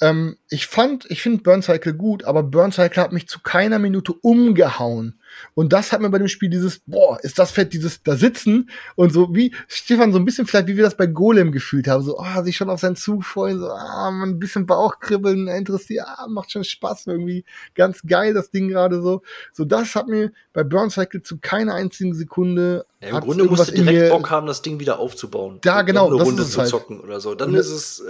Ähm, 0.00 0.36
ich 0.48 0.66
fand, 0.66 1.10
ich 1.10 1.22
finde 1.22 1.42
Burn 1.42 1.62
Cycle 1.62 1.94
gut, 1.94 2.24
aber 2.24 2.42
Burn 2.42 2.72
Cycle 2.72 3.02
hat 3.02 3.12
mich 3.12 3.28
zu 3.28 3.40
keiner 3.40 3.78
Minute 3.78 4.12
umgehauen. 4.12 5.18
Und 5.54 5.72
das 5.72 5.92
hat 5.92 6.00
mir 6.00 6.10
bei 6.10 6.18
dem 6.18 6.28
Spiel 6.28 6.50
dieses, 6.50 6.80
boah, 6.86 7.18
ist 7.22 7.38
das 7.38 7.50
fett, 7.50 7.72
dieses 7.72 8.02
da 8.02 8.16
sitzen 8.16 8.70
und 8.96 9.12
so 9.12 9.34
wie, 9.34 9.54
Stefan, 9.68 10.12
so 10.12 10.18
ein 10.18 10.24
bisschen 10.24 10.46
vielleicht, 10.46 10.66
wie 10.68 10.76
wir 10.76 10.84
das 10.84 10.96
bei 10.96 11.06
Golem 11.06 11.52
gefühlt 11.52 11.88
haben, 11.88 12.02
so, 12.02 12.18
ah, 12.18 12.42
sich 12.42 12.56
schon 12.56 12.70
auf 12.70 12.80
seinen 12.80 12.96
Zug 12.96 13.24
freuen, 13.24 13.58
so, 13.60 13.68
ah, 13.68 14.10
man 14.10 14.30
ein 14.30 14.38
bisschen 14.38 14.66
Bauchkribbeln, 14.66 15.48
interessiert, 15.48 16.06
ah, 16.06 16.26
macht 16.28 16.52
schon 16.52 16.64
Spaß 16.64 17.06
irgendwie, 17.06 17.44
ganz 17.74 18.02
geil, 18.06 18.34
das 18.34 18.50
Ding 18.50 18.68
gerade 18.68 19.02
so. 19.02 19.22
So, 19.52 19.64
das 19.64 19.94
hat 19.94 20.08
mir 20.08 20.32
bei 20.52 20.64
Burn 20.64 20.90
Cycle 20.90 21.22
zu 21.22 21.38
keiner 21.38 21.74
einzigen 21.74 22.14
Sekunde 22.14 22.84
Ja, 23.00 23.08
Im 23.08 23.20
Grunde 23.20 23.44
musst 23.44 23.68
du 23.68 23.74
direkt 23.74 24.10
Bock 24.10 24.30
haben, 24.30 24.46
das 24.46 24.62
Ding 24.62 24.78
wieder 24.80 24.98
aufzubauen. 24.98 25.60
Ja, 25.64 25.80
Und 25.80 25.86
genau, 25.86 26.08
Eine 26.08 26.18
das 26.18 26.26
Runde 26.28 26.46
zu 26.46 26.58
halt. 26.60 26.68
zocken 26.68 27.00
oder 27.00 27.20
so. 27.20 27.34
Dann 27.34 27.50
Und 27.50 27.54
ist 27.56 27.70
es, 27.70 28.02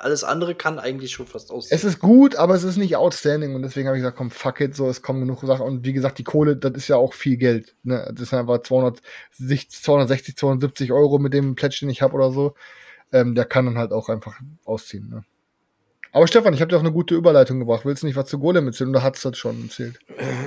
alles 0.00 0.24
andere 0.24 0.54
kann 0.54 0.78
eigentlich 0.78 1.12
schon 1.12 1.26
fast 1.26 1.50
aus. 1.50 1.70
Es 1.70 1.84
ist 1.84 1.98
gut, 1.98 2.36
aber 2.36 2.54
es 2.54 2.64
ist 2.64 2.76
nicht 2.76 2.96
outstanding 2.96 3.54
und 3.54 3.62
deswegen 3.62 3.88
habe 3.88 3.96
ich 3.96 4.02
gesagt, 4.02 4.16
komm, 4.16 4.30
fuck 4.30 4.60
it, 4.60 4.76
so, 4.76 4.88
es 4.88 5.02
kommen 5.02 5.20
genug 5.20 5.40
Sachen 5.42 5.66
und 5.66 5.84
wie 5.84 5.92
gesagt, 5.92 6.18
die 6.18 6.24
Kohle, 6.24 6.56
das 6.70 6.84
ist 6.84 6.88
ja 6.88 6.96
auch 6.96 7.14
viel 7.14 7.36
Geld, 7.36 7.76
ne, 7.82 8.08
das 8.12 8.28
ist 8.28 8.34
einfach 8.34 8.62
260, 8.62 9.82
260, 9.82 10.36
270 10.36 10.92
Euro 10.92 11.18
mit 11.18 11.34
dem 11.34 11.54
Pledge, 11.54 11.78
den 11.80 11.90
ich 11.90 12.02
habe 12.02 12.14
oder 12.14 12.30
so, 12.30 12.54
ähm, 13.12 13.34
der 13.34 13.44
kann 13.44 13.66
dann 13.66 13.78
halt 13.78 13.92
auch 13.92 14.08
einfach 14.08 14.40
ausziehen, 14.64 15.08
ne. 15.08 15.24
Aber 16.10 16.26
Stefan, 16.26 16.54
ich 16.54 16.60
habe 16.60 16.70
dir 16.70 16.76
auch 16.76 16.82
eine 16.82 16.92
gute 16.92 17.14
Überleitung 17.14 17.58
gebracht. 17.58 17.84
Willst 17.84 18.02
du 18.02 18.06
nicht 18.06 18.16
was 18.16 18.28
zu 18.28 18.38
Golem 18.38 18.66
erzählen 18.66 18.90
oder 18.90 19.02
hat's 19.02 19.22
das 19.22 19.36
schon 19.36 19.64
erzählt? 19.64 19.98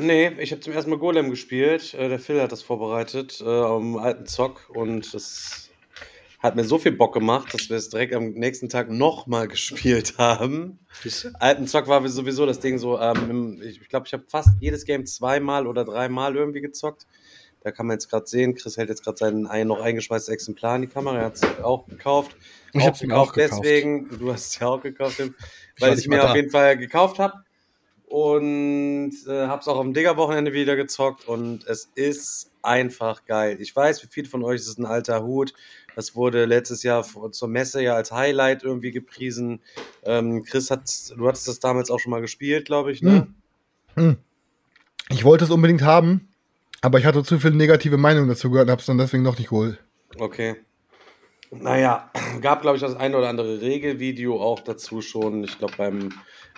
Nee, 0.02 0.31
ich 0.39 0.52
habe 0.52 0.61
zum 0.61 0.73
ersten 0.73 0.89
Mal 0.89 0.98
Golem 0.98 1.30
gespielt. 1.30 1.93
Äh, 1.93 2.10
der 2.10 2.19
Phil 2.19 2.41
hat 2.41 2.52
das 2.52 2.64
vorbereitet 2.64 3.41
äh, 3.45 3.48
am 3.48 3.98
alten 3.98 4.26
Zock 4.26 4.69
und 4.69 5.14
das 5.14 5.70
hat 6.41 6.55
mir 6.55 6.63
so 6.63 6.80
viel 6.80 6.91
Bock 6.91 7.13
gemacht, 7.13 7.53
dass 7.53 7.69
wir 7.69 7.77
es 7.77 7.89
direkt 7.89 8.15
am 8.15 8.31
nächsten 8.31 8.68
Tag 8.68 8.89
nochmal 8.89 9.47
gespielt 9.47 10.15
haben. 10.18 10.80
Alten 11.39 11.68
Zock 11.68 11.88
war 11.88 12.07
sowieso 12.09 12.45
das 12.45 12.59
Ding 12.59 12.80
so, 12.80 12.99
ähm, 12.99 13.61
ich 13.63 13.88
glaube, 13.88 14.07
ich 14.07 14.13
habe 14.13 14.23
fast 14.27 14.49
jedes 14.59 14.85
Game 14.85 15.05
zweimal 15.05 15.68
oder 15.68 15.85
dreimal 15.85 16.35
irgendwie 16.35 16.61
gezockt. 16.61 17.05
Da 17.63 17.72
kann 17.72 17.85
man 17.85 17.95
jetzt 17.95 18.09
gerade 18.09 18.26
sehen, 18.26 18.55
Chris 18.55 18.76
hält 18.76 18.89
jetzt 18.89 19.03
gerade 19.03 19.18
sein 19.18 19.45
ein 19.45 19.68
noch 19.68 19.80
eingeschweißtes 19.80 20.34
Exemplar 20.34 20.77
in 20.77 20.81
die 20.81 20.88
Kamera, 20.88 21.19
er 21.19 21.26
hat 21.26 21.35
es 21.35 21.43
auch 21.63 21.85
gekauft. 21.88 22.35
Ich 22.73 22.84
hab's 22.84 23.03
mir 23.03 23.15
auch 23.15 23.34
gekauft. 23.34 23.61
deswegen, 23.63 24.09
du 24.18 24.34
hast 24.34 24.47
es 24.47 24.59
ja 24.59 24.68
auch 24.68 24.81
gekauft, 24.81 25.18
Tim, 25.18 25.35
weil 25.77 25.93
ich 25.93 25.99
es 25.99 26.07
mir 26.07 26.18
da. 26.18 26.30
auf 26.30 26.35
jeden 26.35 26.49
Fall 26.49 26.76
gekauft 26.76 27.19
habe 27.19 27.35
und 28.07 29.13
äh, 29.27 29.45
habe 29.45 29.61
es 29.61 29.68
auch 29.68 29.80
am 29.80 29.93
Digger-Wochenende 29.93 30.53
wieder 30.53 30.76
gezockt 30.76 31.27
und 31.27 31.68
es 31.68 31.91
ist 31.93 32.50
einfach 32.63 33.25
geil. 33.25 33.57
Ich 33.59 33.75
weiß, 33.75 33.99
für 34.01 34.07
viele 34.07 34.27
von 34.27 34.43
euch 34.43 34.61
ist 34.61 34.67
es 34.67 34.77
ein 34.77 34.85
alter 34.85 35.23
Hut. 35.23 35.53
Das 35.95 36.15
wurde 36.15 36.45
letztes 36.45 36.83
Jahr 36.83 37.03
zur 37.03 37.47
Messe 37.47 37.81
ja 37.81 37.95
als 37.95 38.11
Highlight 38.11 38.63
irgendwie 38.63 38.91
gepriesen. 38.91 39.61
Ähm, 40.03 40.43
Chris 40.43 40.71
hat, 40.71 40.89
du 41.15 41.27
hattest 41.27 41.47
das 41.47 41.59
damals 41.59 41.91
auch 41.91 41.99
schon 41.99 42.11
mal 42.11 42.21
gespielt, 42.21 42.65
glaube 42.65 42.91
ich, 42.91 43.01
ne? 43.01 43.27
Hm. 43.95 44.05
Hm. 44.05 44.17
Ich 45.09 45.25
wollte 45.25 45.43
es 45.43 45.51
unbedingt 45.51 45.81
haben, 45.81 46.29
aber 46.81 46.99
ich 46.99 47.05
hatte 47.05 47.23
zu 47.23 47.39
viele 47.39 47.55
negative 47.55 47.97
Meinungen 47.97 48.29
dazu 48.29 48.49
gehört 48.49 48.67
und 48.67 48.71
habe 48.71 48.79
es 48.79 48.85
dann 48.85 48.97
deswegen 48.97 49.23
noch 49.23 49.38
nicht 49.38 49.49
geholt. 49.49 49.79
Okay. 50.17 50.55
Naja, 51.51 52.09
gab, 52.41 52.61
glaube 52.61 52.77
ich, 52.77 52.81
das 52.81 52.95
ein 52.95 53.13
oder 53.13 53.27
andere 53.27 53.61
Regelvideo 53.61 54.41
auch 54.41 54.61
dazu 54.61 55.01
schon. 55.01 55.43
Ich 55.43 55.57
glaube, 55.57 55.73
beim, 55.77 56.13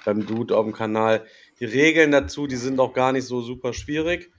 beim 0.05 0.25
Dude 0.25 0.55
auf 0.55 0.65
dem 0.65 0.73
Kanal. 0.73 1.25
Die 1.59 1.65
Regeln 1.65 2.11
dazu, 2.11 2.45
die 2.45 2.57
sind 2.57 2.79
auch 2.79 2.93
gar 2.93 3.11
nicht 3.11 3.25
so 3.25 3.41
super 3.41 3.73
schwierig. 3.73 4.31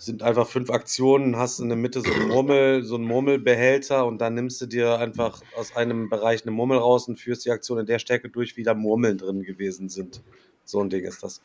Sind 0.00 0.22
einfach 0.22 0.48
fünf 0.48 0.70
Aktionen, 0.70 1.36
hast 1.36 1.60
in 1.60 1.68
der 1.68 1.76
Mitte 1.76 2.00
so 2.00 2.10
einen 2.10 2.28
Murmel, 2.28 2.82
so 2.84 2.94
einen 2.94 3.04
Murmelbehälter 3.04 4.06
und 4.06 4.18
dann 4.22 4.32
nimmst 4.32 4.58
du 4.62 4.66
dir 4.66 4.98
einfach 4.98 5.42
aus 5.54 5.76
einem 5.76 6.08
Bereich 6.08 6.40
eine 6.40 6.52
Murmel 6.52 6.78
raus 6.78 7.06
und 7.06 7.20
führst 7.20 7.44
die 7.44 7.50
Aktion 7.50 7.78
in 7.78 7.84
der 7.84 7.98
Stärke 7.98 8.30
durch, 8.30 8.56
wie 8.56 8.62
da 8.62 8.72
Murmeln 8.72 9.18
drin 9.18 9.42
gewesen 9.42 9.90
sind. 9.90 10.22
So 10.64 10.80
ein 10.80 10.88
Ding 10.88 11.04
ist 11.04 11.22
das. 11.22 11.42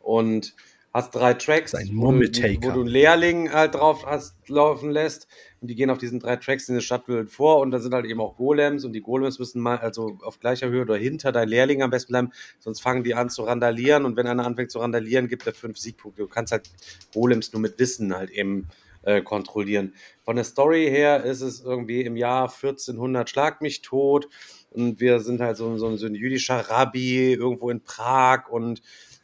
Und 0.00 0.56
hast 0.92 1.14
drei 1.14 1.34
Tracks, 1.34 1.72
wo, 1.72 2.12
du, 2.12 2.18
wo 2.18 2.70
du 2.70 2.80
einen 2.80 2.86
Lehrling 2.86 3.52
halt 3.52 3.74
drauf 3.74 4.04
hast 4.04 4.36
laufen 4.48 4.90
lässt 4.90 5.26
und 5.60 5.68
die 5.68 5.74
gehen 5.74 5.88
auf 5.88 5.98
diesen 5.98 6.20
drei 6.20 6.36
Tracks 6.36 6.68
in 6.68 6.74
der 6.74 6.82
Stadtwelt 6.82 7.30
vor 7.30 7.60
und 7.60 7.70
da 7.70 7.78
sind 7.78 7.94
halt 7.94 8.04
eben 8.04 8.20
auch 8.20 8.36
Golems 8.36 8.84
und 8.84 8.92
die 8.92 9.00
Golems 9.00 9.38
müssen 9.38 9.62
mal 9.62 9.78
also 9.78 10.18
auf 10.22 10.38
gleicher 10.38 10.68
Höhe 10.68 10.82
oder 10.82 10.96
hinter 10.96 11.32
dein 11.32 11.48
Lehrling 11.48 11.82
am 11.82 11.90
besten 11.90 12.12
bleiben, 12.12 12.32
sonst 12.58 12.80
fangen 12.80 13.04
die 13.04 13.14
an 13.14 13.30
zu 13.30 13.42
randalieren 13.44 14.04
und 14.04 14.16
wenn 14.16 14.26
einer 14.26 14.44
anfängt 14.44 14.70
zu 14.70 14.80
randalieren, 14.80 15.28
gibt 15.28 15.46
er 15.46 15.54
fünf 15.54 15.78
Siegpunkte. 15.78 16.22
Du 16.22 16.28
kannst 16.28 16.52
halt 16.52 16.68
Golems 17.14 17.52
nur 17.52 17.62
mit 17.62 17.78
Wissen 17.78 18.14
halt 18.14 18.30
eben 18.30 18.68
äh, 19.02 19.22
kontrollieren. 19.22 19.94
Von 20.24 20.36
der 20.36 20.44
Story 20.44 20.86
her 20.88 21.24
ist 21.24 21.40
es 21.40 21.60
irgendwie 21.62 22.02
im 22.02 22.16
Jahr 22.16 22.52
1400 22.52 23.30
Schlag 23.30 23.62
mich 23.62 23.80
tot 23.80 24.28
und 24.70 25.00
wir 25.00 25.20
sind 25.20 25.40
halt 25.40 25.56
so, 25.56 25.76
so, 25.78 25.96
so 25.96 26.06
ein 26.06 26.14
jüdischer 26.14 26.56
Rabbi 26.56 27.32
irgendwo 27.32 27.70
in 27.70 27.82
Prag 27.82 28.48
und 28.50 28.82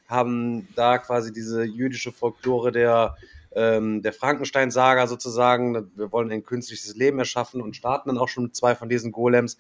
haben 0.09 0.69
da 0.75 0.99
quasi 0.99 1.33
diese 1.33 1.63
jüdische 1.63 2.13
Folklore 2.13 2.73
der, 2.73 3.17
ähm, 3.55 4.03
der 4.03 4.13
Frankenstein-Saga 4.13 5.07
sozusagen. 5.07 5.91
Wir 5.95 6.11
wollen 6.11 6.33
ein 6.33 6.45
künstliches 6.45 6.97
Leben 6.97 7.19
erschaffen 7.19 7.61
und 7.61 7.77
starten 7.77 8.09
dann 8.09 8.19
auch 8.19 8.29
schon 8.29 8.45
mit 8.45 8.57
zwei 8.57 8.75
von 8.75 8.89
diesen 8.89 9.13
Golems. 9.13 9.59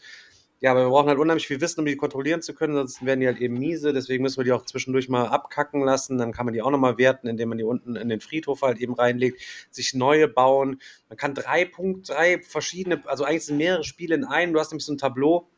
Ja, 0.61 0.73
aber 0.73 0.87
wir 0.87 0.89
brauchen 0.89 1.09
halt 1.09 1.21
unheimlich 1.21 1.47
viel 1.47 1.61
Wissen, 1.61 1.79
um 1.81 1.87
die 1.87 1.97
kontrollieren 1.97 2.43
zu 2.43 2.53
können, 2.53 2.75
sonst 2.75 3.05
werden 3.05 3.21
die 3.21 3.29
halt 3.29 3.39
eben 3.39 3.59
miese. 3.59 3.93
Deswegen 3.93 4.25
müssen 4.25 4.39
wir 4.39 4.45
die 4.45 4.51
auch 4.51 4.65
zwischendurch 4.65 5.09
mal 5.09 5.27
abkacken 5.29 5.85
lassen. 5.85 6.19
Dann 6.19 6.33
kann 6.33 6.47
man 6.47 6.53
die 6.53 6.63
auch 6.63 6.71
nochmal 6.73 6.99
werten, 6.99 7.29
indem 7.29 7.51
man 7.51 7.59
die 7.59 7.65
unten 7.65 7.95
in 7.95 8.09
den 8.09 8.21
Friedhof 8.21 8.63
halt 8.63 8.79
eben 8.79 8.95
reinlegt, 8.95 9.41
sich 9.71 9.95
neue 9.95 10.27
bauen. 10.27 10.81
Man 11.09 11.17
kann 11.17 11.35
drei 11.35 11.65
Punkt, 11.65 12.09
drei 12.09 12.41
verschiedene, 12.41 13.01
also 13.07 13.23
eigentlich 13.23 13.45
sind 13.45 13.59
mehrere 13.59 13.85
Spiele 13.85 14.17
in 14.17 14.25
einem. 14.25 14.53
Du 14.53 14.59
hast 14.59 14.73
nämlich 14.73 14.85
so 14.85 14.93
ein 14.93 14.99
Tableau, 14.99 15.49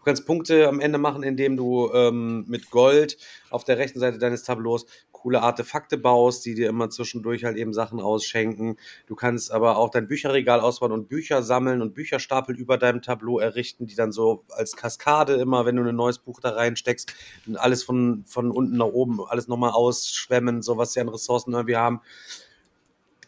Du 0.00 0.04
kannst 0.04 0.26
Punkte 0.26 0.66
am 0.66 0.80
Ende 0.80 0.96
machen, 0.96 1.22
indem 1.22 1.58
du 1.58 1.92
ähm, 1.92 2.46
mit 2.48 2.70
Gold 2.70 3.18
auf 3.50 3.64
der 3.64 3.76
rechten 3.76 4.00
Seite 4.00 4.16
deines 4.16 4.44
Tableaus 4.44 4.86
coole 5.12 5.42
Artefakte 5.42 5.98
baust, 5.98 6.46
die 6.46 6.54
dir 6.54 6.70
immer 6.70 6.88
zwischendurch 6.88 7.44
halt 7.44 7.58
eben 7.58 7.74
Sachen 7.74 8.00
ausschenken. 8.00 8.78
Du 9.06 9.14
kannst 9.14 9.52
aber 9.52 9.76
auch 9.76 9.90
dein 9.90 10.08
Bücherregal 10.08 10.60
ausbauen 10.60 10.92
und 10.92 11.10
Bücher 11.10 11.42
sammeln 11.42 11.82
und 11.82 11.92
Bücherstapel 11.92 12.56
über 12.56 12.78
deinem 12.78 13.02
Tableau 13.02 13.38
errichten, 13.38 13.86
die 13.86 13.94
dann 13.94 14.10
so 14.10 14.44
als 14.48 14.74
Kaskade 14.74 15.34
immer, 15.34 15.66
wenn 15.66 15.76
du 15.76 15.82
ein 15.82 15.94
neues 15.94 16.18
Buch 16.18 16.40
da 16.40 16.50
reinsteckst, 16.50 17.12
alles 17.56 17.82
von, 17.82 18.24
von 18.26 18.50
unten 18.50 18.78
nach 18.78 18.86
oben, 18.86 19.20
alles 19.28 19.48
nochmal 19.48 19.72
ausschwemmen, 19.72 20.62
so 20.62 20.78
was 20.78 20.94
sie 20.94 21.00
an 21.00 21.10
Ressourcen 21.10 21.52
irgendwie 21.52 21.76
haben 21.76 22.00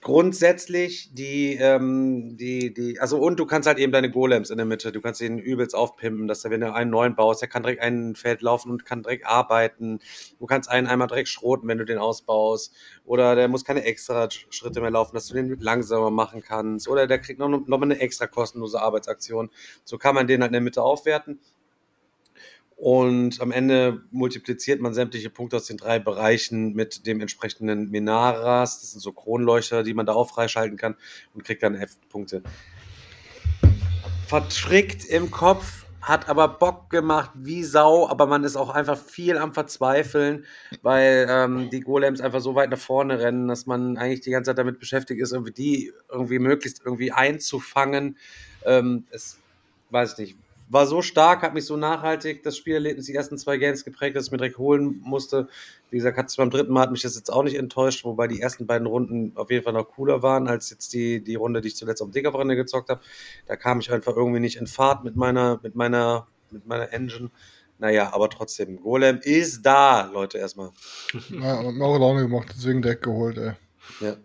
grundsätzlich 0.03 1.15
die, 1.15 1.55
ähm, 1.55 2.37
die, 2.37 2.74
die, 2.74 2.99
also 2.99 3.19
und 3.19 3.39
du 3.39 3.47
kannst 3.47 3.69
halt 3.69 3.79
eben 3.79 3.93
deine 3.93 4.11
Golems 4.11 4.51
in 4.51 4.57
der 4.57 4.66
Mitte, 4.66 4.91
du 4.91 5.01
kannst 5.01 5.20
ihn 5.20 5.39
übelst 5.39 5.77
aufpimpen, 5.77 6.27
dass 6.27 6.45
er, 6.45 6.51
wenn 6.51 6.61
du 6.61 6.73
einen 6.73 6.91
neuen 6.91 7.15
baust, 7.15 7.41
der 7.41 7.49
kann 7.49 7.62
direkt 7.62 7.81
ein 7.81 8.16
Feld 8.16 8.43
laufen 8.43 8.70
und 8.73 8.85
kann 8.85 9.03
direkt 9.03 9.27
arbeiten. 9.27 10.01
Du 10.41 10.47
kannst 10.47 10.69
einen 10.69 10.89
einmal 10.89 11.07
direkt 11.07 11.29
schroten, 11.29 11.69
wenn 11.69 11.79
du 11.79 11.85
den 11.85 11.99
ausbaust. 11.99 12.74
Oder 13.05 13.37
der 13.37 13.47
muss 13.47 13.65
keine 13.65 13.85
extra 13.85 14.29
Schritte 14.31 14.81
mehr 14.81 14.91
laufen, 14.91 15.15
dass 15.15 15.29
du 15.29 15.35
den 15.35 15.57
langsamer 15.61 16.11
machen 16.11 16.43
kannst. 16.43 16.89
Oder 16.89 17.07
der 17.07 17.20
kriegt 17.20 17.39
noch, 17.39 17.49
noch 17.49 17.79
mal 17.79 17.83
eine 17.83 18.01
extra 18.01 18.27
kostenlose 18.27 18.81
Arbeitsaktion. 18.81 19.51
So 19.85 19.99
kann 19.99 20.16
man 20.16 20.27
den 20.27 20.43
halt 20.43 20.49
in 20.49 20.55
der 20.55 20.61
Mitte 20.62 20.83
aufwerten. 20.83 21.39
Und 22.83 23.41
am 23.41 23.53
Ende 23.53 24.03
multipliziert 24.11 24.81
man 24.81 24.93
sämtliche 24.93 25.31
Punkte 25.31 25.55
aus 25.55 25.67
den 25.67 25.77
drei 25.77 26.01
Bereichen 26.01 26.73
mit 26.73 27.07
dem 27.07 27.21
entsprechenden 27.21 27.93
Minaras. 27.93 28.81
Das 28.81 28.91
sind 28.91 29.01
so 29.01 29.13
Kronleuchter, 29.13 29.85
die 29.85 29.95
man 29.95 30.05
da 30.05 30.15
auch 30.15 30.29
freischalten 30.29 30.77
kann 30.77 30.97
und 31.33 31.45
kriegt 31.45 31.63
dann 31.63 31.77
F-Punkte. 31.77 32.43
Verstrickt 34.27 35.05
im 35.05 35.31
Kopf, 35.31 35.87
hat 36.01 36.29
aber 36.29 36.49
Bock 36.49 36.91
gemacht 36.91 37.31
wie 37.37 37.63
Sau, 37.63 38.09
aber 38.09 38.27
man 38.27 38.43
ist 38.43 38.57
auch 38.57 38.71
einfach 38.71 38.99
viel 38.99 39.39
am 39.39 39.55
Verzweifeln, 39.55 40.45
weil 40.83 41.29
ähm, 41.31 41.71
die 41.71 41.83
Golems 41.83 42.21
einfach 42.21 42.41
so 42.41 42.57
weit 42.57 42.71
nach 42.71 42.79
vorne 42.79 43.21
rennen, 43.21 43.47
dass 43.47 43.65
man 43.67 43.97
eigentlich 43.97 44.23
die 44.23 44.33
ganze 44.33 44.49
Zeit 44.49 44.59
damit 44.59 44.81
beschäftigt 44.81 45.21
ist, 45.21 45.31
irgendwie 45.31 45.53
die 45.53 45.93
irgendwie 46.11 46.41
möglichst 46.41 46.83
irgendwie 46.85 47.13
einzufangen. 47.13 48.17
Ähm, 48.67 49.05
es 49.13 49.39
weiß 49.91 50.15
ich 50.15 50.19
nicht, 50.19 50.37
war 50.68 50.86
so 50.86 51.02
stark, 51.02 51.43
hat 51.43 51.55
mich 51.55 51.64
so 51.64 51.76
nachhaltig 51.76 52.43
das 52.43 52.56
Spielerlebnis, 52.56 53.06
die 53.06 53.14
ersten 53.14 53.36
zwei 53.39 53.56
Games 53.56 53.84
geprägt, 53.84 54.16
dass 54.16 54.26
ich 54.26 54.32
mir 54.32 54.39
direkt 54.39 54.59
holen 54.59 55.01
musste. 55.05 55.48
Wie 55.90 55.97
gesagt, 55.97 56.16
hat 56.16 56.28
es 56.28 56.36
beim 56.36 56.51
dritten 56.51 56.72
Mal 56.72 56.82
hat 56.82 56.93
mich 56.93 57.02
das 57.02 57.16
jetzt 57.16 57.30
auch 57.30 57.43
nicht 57.43 57.56
enttäuscht, 57.56 58.05
wobei 58.05 58.28
die 58.28 58.40
ersten 58.40 58.66
beiden 58.66 58.86
Runden 58.86 59.32
auf 59.36 59.51
jeden 59.51 59.64
Fall 59.64 59.74
noch 59.74 59.89
cooler 59.89 60.22
waren 60.22 60.48
als 60.48 60.70
jetzt 60.70 60.93
die, 60.93 61.22
die 61.22 61.34
Runde, 61.34 61.60
die 61.60 61.68
ich 61.68 61.76
zuletzt 61.76 62.01
auf 62.01 62.09
dem 62.09 62.12
Digger-Wochenende 62.12 62.56
gezockt 62.56 62.89
habe. 62.89 63.01
Da 63.47 63.56
kam 63.56 63.80
ich 63.80 63.93
einfach 63.93 64.16
irgendwie 64.16 64.40
nicht 64.40 64.56
in 64.56 64.66
Fahrt 64.66 65.05
mit 65.05 65.16
meiner, 65.16 65.60
mit 65.62 65.74
meiner, 65.74 66.26
mit 66.51 66.66
meiner 66.66 66.93
Engine. 66.93 67.30
Naja, 67.78 68.12
aber 68.14 68.30
trotzdem, 68.30 68.80
Golem 68.80 69.18
ist 69.22 69.62
da, 69.62 70.09
Leute, 70.12 70.39
erstmal. 70.39 70.70
Ja, 71.30 71.64
hat 71.64 71.74
mir 71.74 71.84
auch 71.84 71.98
Laune 71.98 72.22
gemacht, 72.22 72.48
deswegen 72.56 72.80
direkt 72.80 73.02
geholt, 73.02 73.36
ey. 73.39 73.52
Ja. 74.01 74.16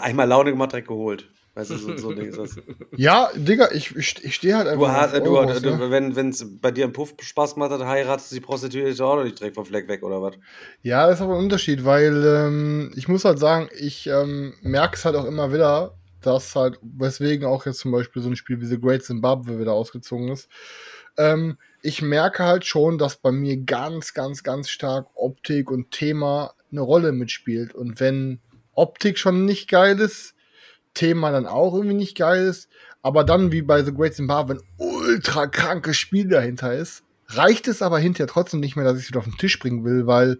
Einmal 0.00 0.26
Laune 0.26 0.50
gemacht, 0.50 0.72
direkt 0.72 0.88
geholt. 0.88 1.30
Weißt 1.56 1.70
du, 1.70 1.78
so, 1.78 1.96
so 1.96 2.10
ein 2.10 2.16
Ding 2.16 2.28
ist 2.28 2.38
das. 2.38 2.56
Ja, 2.98 3.30
Digga, 3.34 3.70
ich, 3.72 3.96
ich, 3.96 4.22
ich 4.22 4.34
stehe 4.34 4.58
halt 4.58 4.68
einfach. 4.68 5.10
Du 5.10 5.20
du, 5.22 5.38
Euros, 5.38 5.62
du, 5.62 5.74
ne? 5.74 5.90
wenn 5.90 6.28
es 6.28 6.44
bei 6.60 6.70
dir 6.70 6.84
im 6.84 6.92
Puff 6.92 7.14
Spaß 7.18 7.54
gemacht 7.54 7.70
hat, 7.70 7.80
heiratest 7.80 8.30
du 8.30 8.34
die 8.34 8.42
Prostituierte 8.42 9.02
auch 9.02 9.16
noch 9.16 9.24
nicht 9.24 9.40
direkt 9.40 9.54
vom 9.54 9.64
Fleck 9.64 9.88
weg, 9.88 10.02
oder 10.02 10.20
was? 10.20 10.34
Ja, 10.82 11.08
ist 11.08 11.22
aber 11.22 11.32
ein 11.32 11.44
Unterschied, 11.44 11.86
weil 11.86 12.24
ähm, 12.26 12.92
ich 12.94 13.08
muss 13.08 13.24
halt 13.24 13.38
sagen, 13.38 13.70
ich 13.80 14.06
ähm, 14.06 14.52
merke 14.60 14.96
es 14.96 15.06
halt 15.06 15.16
auch 15.16 15.24
immer 15.24 15.50
wieder, 15.50 15.94
dass 16.20 16.54
halt, 16.54 16.78
weswegen 16.82 17.46
auch 17.46 17.64
jetzt 17.64 17.78
zum 17.78 17.90
Beispiel 17.90 18.20
so 18.20 18.28
ein 18.28 18.36
Spiel 18.36 18.60
wie 18.60 18.66
The 18.66 18.78
Great 18.78 19.02
Zimbabwe 19.02 19.58
wieder 19.58 19.72
ausgezogen 19.72 20.28
ist. 20.28 20.50
Ähm, 21.16 21.56
ich 21.80 22.02
merke 22.02 22.44
halt 22.44 22.66
schon, 22.66 22.98
dass 22.98 23.16
bei 23.16 23.32
mir 23.32 23.56
ganz, 23.56 24.12
ganz, 24.12 24.42
ganz 24.42 24.68
stark 24.68 25.06
Optik 25.14 25.70
und 25.70 25.90
Thema 25.90 26.52
eine 26.70 26.82
Rolle 26.82 27.12
mitspielt. 27.12 27.74
Und 27.74 27.98
wenn 27.98 28.40
Optik 28.74 29.16
schon 29.16 29.46
nicht 29.46 29.70
geil 29.70 29.98
ist, 30.00 30.34
Thema 30.96 31.30
dann 31.30 31.46
auch 31.46 31.74
irgendwie 31.74 31.94
nicht 31.94 32.16
geil 32.16 32.44
ist, 32.44 32.68
aber 33.02 33.22
dann 33.22 33.52
wie 33.52 33.62
bei 33.62 33.84
The 33.84 33.94
Great 33.94 34.14
Zimbabwe 34.14 34.54
ein 34.54 34.62
ultra 34.78 35.46
krankes 35.46 35.96
Spiel 35.96 36.28
dahinter 36.28 36.74
ist, 36.74 37.04
reicht 37.28 37.68
es 37.68 37.82
aber 37.82 37.98
hinterher 37.98 38.26
trotzdem 38.26 38.60
nicht 38.60 38.74
mehr, 38.74 38.84
dass 38.84 38.96
ich 38.96 39.04
es 39.04 39.08
wieder 39.08 39.20
auf 39.20 39.26
den 39.26 39.38
Tisch 39.38 39.58
bringen 39.58 39.84
will, 39.84 40.06
weil 40.06 40.38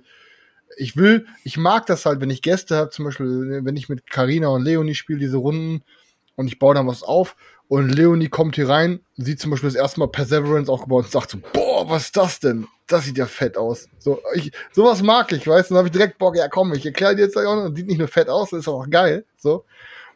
ich 0.77 0.97
will, 0.97 1.27
ich 1.45 1.57
mag 1.57 1.87
das 1.87 2.07
halt, 2.07 2.21
wenn 2.21 2.31
ich 2.31 2.43
Gäste 2.43 2.77
habe, 2.77 2.91
zum 2.91 3.05
Beispiel, 3.05 3.61
wenn 3.65 3.77
ich 3.77 3.89
mit 3.89 4.11
Carina 4.11 4.49
und 4.49 4.65
Leonie 4.65 4.95
spiele, 4.95 5.19
diese 5.19 5.37
Runden, 5.37 5.83
und 6.37 6.49
ich 6.49 6.59
baue 6.59 6.75
dann 6.75 6.87
was 6.87 7.03
auf, 7.03 7.37
und 7.69 7.89
Leonie 7.89 8.29
kommt 8.29 8.57
hier 8.57 8.69
rein, 8.69 9.01
sieht 9.17 9.41
zum 9.41 9.51
Beispiel 9.51 9.69
das 9.69 9.77
erste 9.77 10.01
Mal 10.01 10.09
Perseverance 10.09 10.71
aufgebaut 10.71 11.05
und 11.05 11.11
sagt 11.11 11.31
so, 11.31 11.39
boah, 11.53 11.89
was 11.89 12.05
ist 12.05 12.17
das 12.17 12.39
denn? 12.39 12.69
Das 12.87 13.05
sieht 13.05 13.19
ja 13.19 13.27
fett 13.27 13.57
aus. 13.57 13.89
So, 13.99 14.21
ich, 14.35 14.53
sowas 14.73 15.03
mag 15.03 15.33
ich, 15.33 15.47
weißt 15.47 15.71
du, 15.71 15.75
dann 15.75 15.79
habe 15.79 15.89
ich 15.89 15.93
direkt 15.93 16.19
Bock, 16.19 16.37
ja 16.37 16.49
komm, 16.49 16.73
ich 16.75 16.87
erkläre 16.87 17.17
dir 17.17 17.23
jetzt 17.23 17.37
auch 17.37 17.57
noch, 17.57 17.75
sieht 17.75 17.87
nicht 17.87 17.99
nur 17.99 18.09
fett 18.09 18.29
aus, 18.29 18.53
ist 18.53 18.69
auch 18.69 18.89
geil, 18.89 19.25
so. 19.37 19.65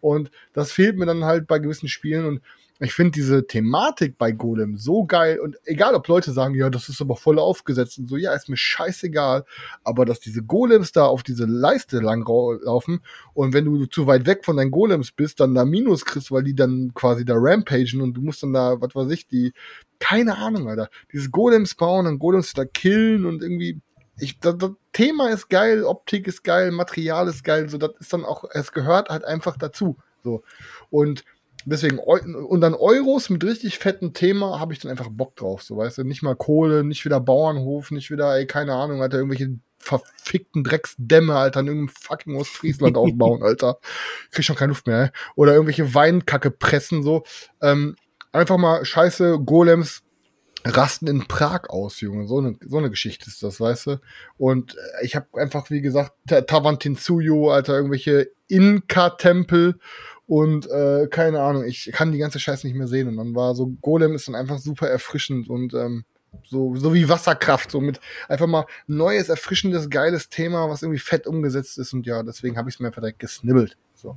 Und 0.01 0.31
das 0.53 0.73
fehlt 0.73 0.97
mir 0.97 1.07
dann 1.07 1.25
halt 1.25 1.47
bei 1.47 1.59
gewissen 1.59 1.89
Spielen. 1.89 2.27
Und 2.27 2.41
ich 2.83 2.95
finde 2.95 3.13
diese 3.13 3.47
Thematik 3.47 4.17
bei 4.17 4.33
Golem 4.33 4.79
so 4.79 5.05
geil. 5.05 5.39
Und 5.39 5.57
egal, 5.65 5.95
ob 5.95 6.09
Leute 6.09 6.33
sagen, 6.33 6.55
ja, 6.55 6.71
das 6.71 6.89
ist 6.89 7.03
aber 7.03 7.15
voll 7.15 7.39
aufgesetzt 7.39 7.99
und 7.99 8.09
so, 8.09 8.17
ja, 8.17 8.33
ist 8.33 8.49
mir 8.49 8.57
scheißegal, 8.57 9.45
aber 9.85 10.07
dass 10.07 10.19
diese 10.19 10.43
Golems 10.43 10.93
da 10.93 11.05
auf 11.05 11.23
diese 11.23 11.45
Leiste 11.45 12.01
lang 12.01 12.27
laufen 12.27 13.01
und 13.35 13.53
wenn 13.53 13.67
du 13.67 13.85
zu 13.85 14.07
weit 14.07 14.25
weg 14.27 14.47
von 14.47 14.57
deinen 14.57 14.71
Golems 14.71 15.13
bist, 15.13 15.41
dann 15.41 15.55
da 15.55 15.67
Minus 15.67 16.07
kriegst, 16.07 16.33
weil 16.33 16.43
die 16.43 16.55
dann 16.55 16.93
quasi 16.95 17.27
da 17.27 17.35
rampagen 17.37 18.01
und 18.01 18.15
du 18.15 18.23
musst 18.23 18.43
dann 18.43 18.55
da, 18.55 18.81
was 18.81 18.95
weiß 18.95 19.11
ich, 19.11 19.29
die, 19.29 19.53
keine 19.99 20.39
Ahnung, 20.39 20.69
Alter, 20.69 20.89
dieses 21.13 21.31
Golems 21.31 21.75
bauen 21.75 22.07
und 22.07 22.19
Golems 22.19 22.55
da 22.55 22.65
killen 22.65 23.27
und 23.27 23.43
irgendwie, 23.43 23.81
ich, 24.21 24.39
das, 24.39 24.57
das 24.59 24.71
Thema 24.93 25.31
ist 25.31 25.49
geil, 25.49 25.85
Optik 25.85 26.27
ist 26.27 26.45
geil, 26.45 26.71
Material 26.71 27.29
ist 27.29 27.45
geil, 27.45 27.69
so, 27.69 27.79
das 27.79 27.93
ist 27.99 28.13
dann 28.13 28.25
auch, 28.25 28.45
es 28.53 28.73
gehört 28.73 29.09
halt 29.09 29.25
einfach 29.25 29.57
dazu, 29.57 29.97
so. 30.23 30.43
Und 30.91 31.25
deswegen, 31.65 31.99
und 31.99 32.61
dann 32.61 32.75
Euros 32.75 33.31
mit 33.31 33.45
richtig 33.45 33.79
fettem 33.79 34.13
Thema 34.13 34.61
habe 34.61 34.73
ich 34.73 34.79
dann 34.79 34.91
einfach 34.91 35.09
Bock 35.11 35.37
drauf, 35.37 35.63
so 35.63 35.77
weißt 35.77 35.99
du, 35.99 36.05
nicht 36.05 36.23
mal 36.23 36.37
Kohle, 36.37 36.85
nicht 36.85 37.05
wieder 37.05 37.21
Bauernhof, 37.21 37.91
nicht 37.91 38.11
wieder, 38.11 38.35
ey, 38.37 38.47
keine 38.47 38.75
Ahnung, 38.75 39.01
hat 39.01 39.13
er 39.13 39.21
irgendwelche 39.21 39.59
verfickten 39.79 40.63
Drecksdämme, 40.63 41.35
Alter, 41.35 41.61
in 41.61 41.67
irgendeinem 41.69 41.97
fucking 42.01 42.37
Ostfriesland 42.37 42.97
aufbauen, 42.99 43.43
Alter. 43.43 43.79
Krieg 44.31 44.45
schon 44.45 44.57
keine 44.57 44.71
Luft 44.71 44.87
mehr, 44.87 45.05
ey. 45.05 45.11
Oder 45.37 45.55
irgendwelche 45.55 45.95
Weinkacke 45.95 46.51
pressen, 46.51 47.03
so. 47.03 47.25
Ähm, 47.63 47.97
einfach 48.31 48.59
mal 48.59 48.85
scheiße 48.85 49.39
Golems 49.41 50.03
rasten 50.65 51.07
in 51.07 51.27
Prag 51.27 51.69
aus, 51.71 52.01
Junge. 52.01 52.27
So 52.27 52.39
eine 52.39 52.57
so 52.67 52.79
eine 52.79 52.91
Geschichte 52.91 53.29
ist 53.29 53.43
das, 53.43 53.61
weißt 53.61 53.87
du? 53.87 54.01
Und 54.39 54.77
äh, 54.77 55.05
ich 55.05 55.17
habe 55.17 55.27
einfach, 55.35 55.71
wie 55.71 55.81
gesagt, 55.81 56.13
Ta- 56.27 56.43
Tawantinsuyo, 56.43 57.51
Alter, 57.51 57.75
irgendwelche 57.75 58.31
Inka-Tempel 58.49 59.79
und 60.27 60.69
äh, 60.71 61.09
keine 61.09 61.41
Ahnung, 61.41 61.65
ich 61.65 61.91
kann 61.93 62.13
die 62.13 62.19
ganze 62.19 62.39
Scheiße 62.39 62.67
nicht 62.67 62.77
mehr 62.77 62.89
sehen. 62.89 63.09
Und 63.09 63.17
dann 63.17 63.35
war 63.35 63.55
so, 63.55 63.73
Golem 63.81 64.15
ist 64.15 64.29
dann 64.29 64.35
einfach 64.35 64.59
super 64.59 64.89
erfrischend 64.89 65.49
und 65.49 65.75
ähm, 65.75 66.05
so, 66.45 66.77
so 66.77 66.95
wie 66.95 67.09
Wasserkraft, 67.09 67.71
so 67.73 67.81
mit 67.81 68.01
einfach 68.29 68.47
mal 68.47 68.67
neues, 68.87 69.29
erfrischendes, 69.29 69.91
geiles 69.91 70.29
Thema, 70.29 70.69
was 70.69 70.83
irgendwie 70.83 71.01
fett 71.01 71.27
umgesetzt 71.27 71.79
ist. 71.79 71.93
Und 71.93 72.07
ja, 72.07 72.23
deswegen 72.23 72.57
habe 72.57 72.69
ich 72.69 72.77
es 72.77 72.81
mir 72.81 72.89
einfach 72.89 73.01
direkt 73.03 73.19
gesnibbelt. 73.19 73.77
So. 73.95 74.17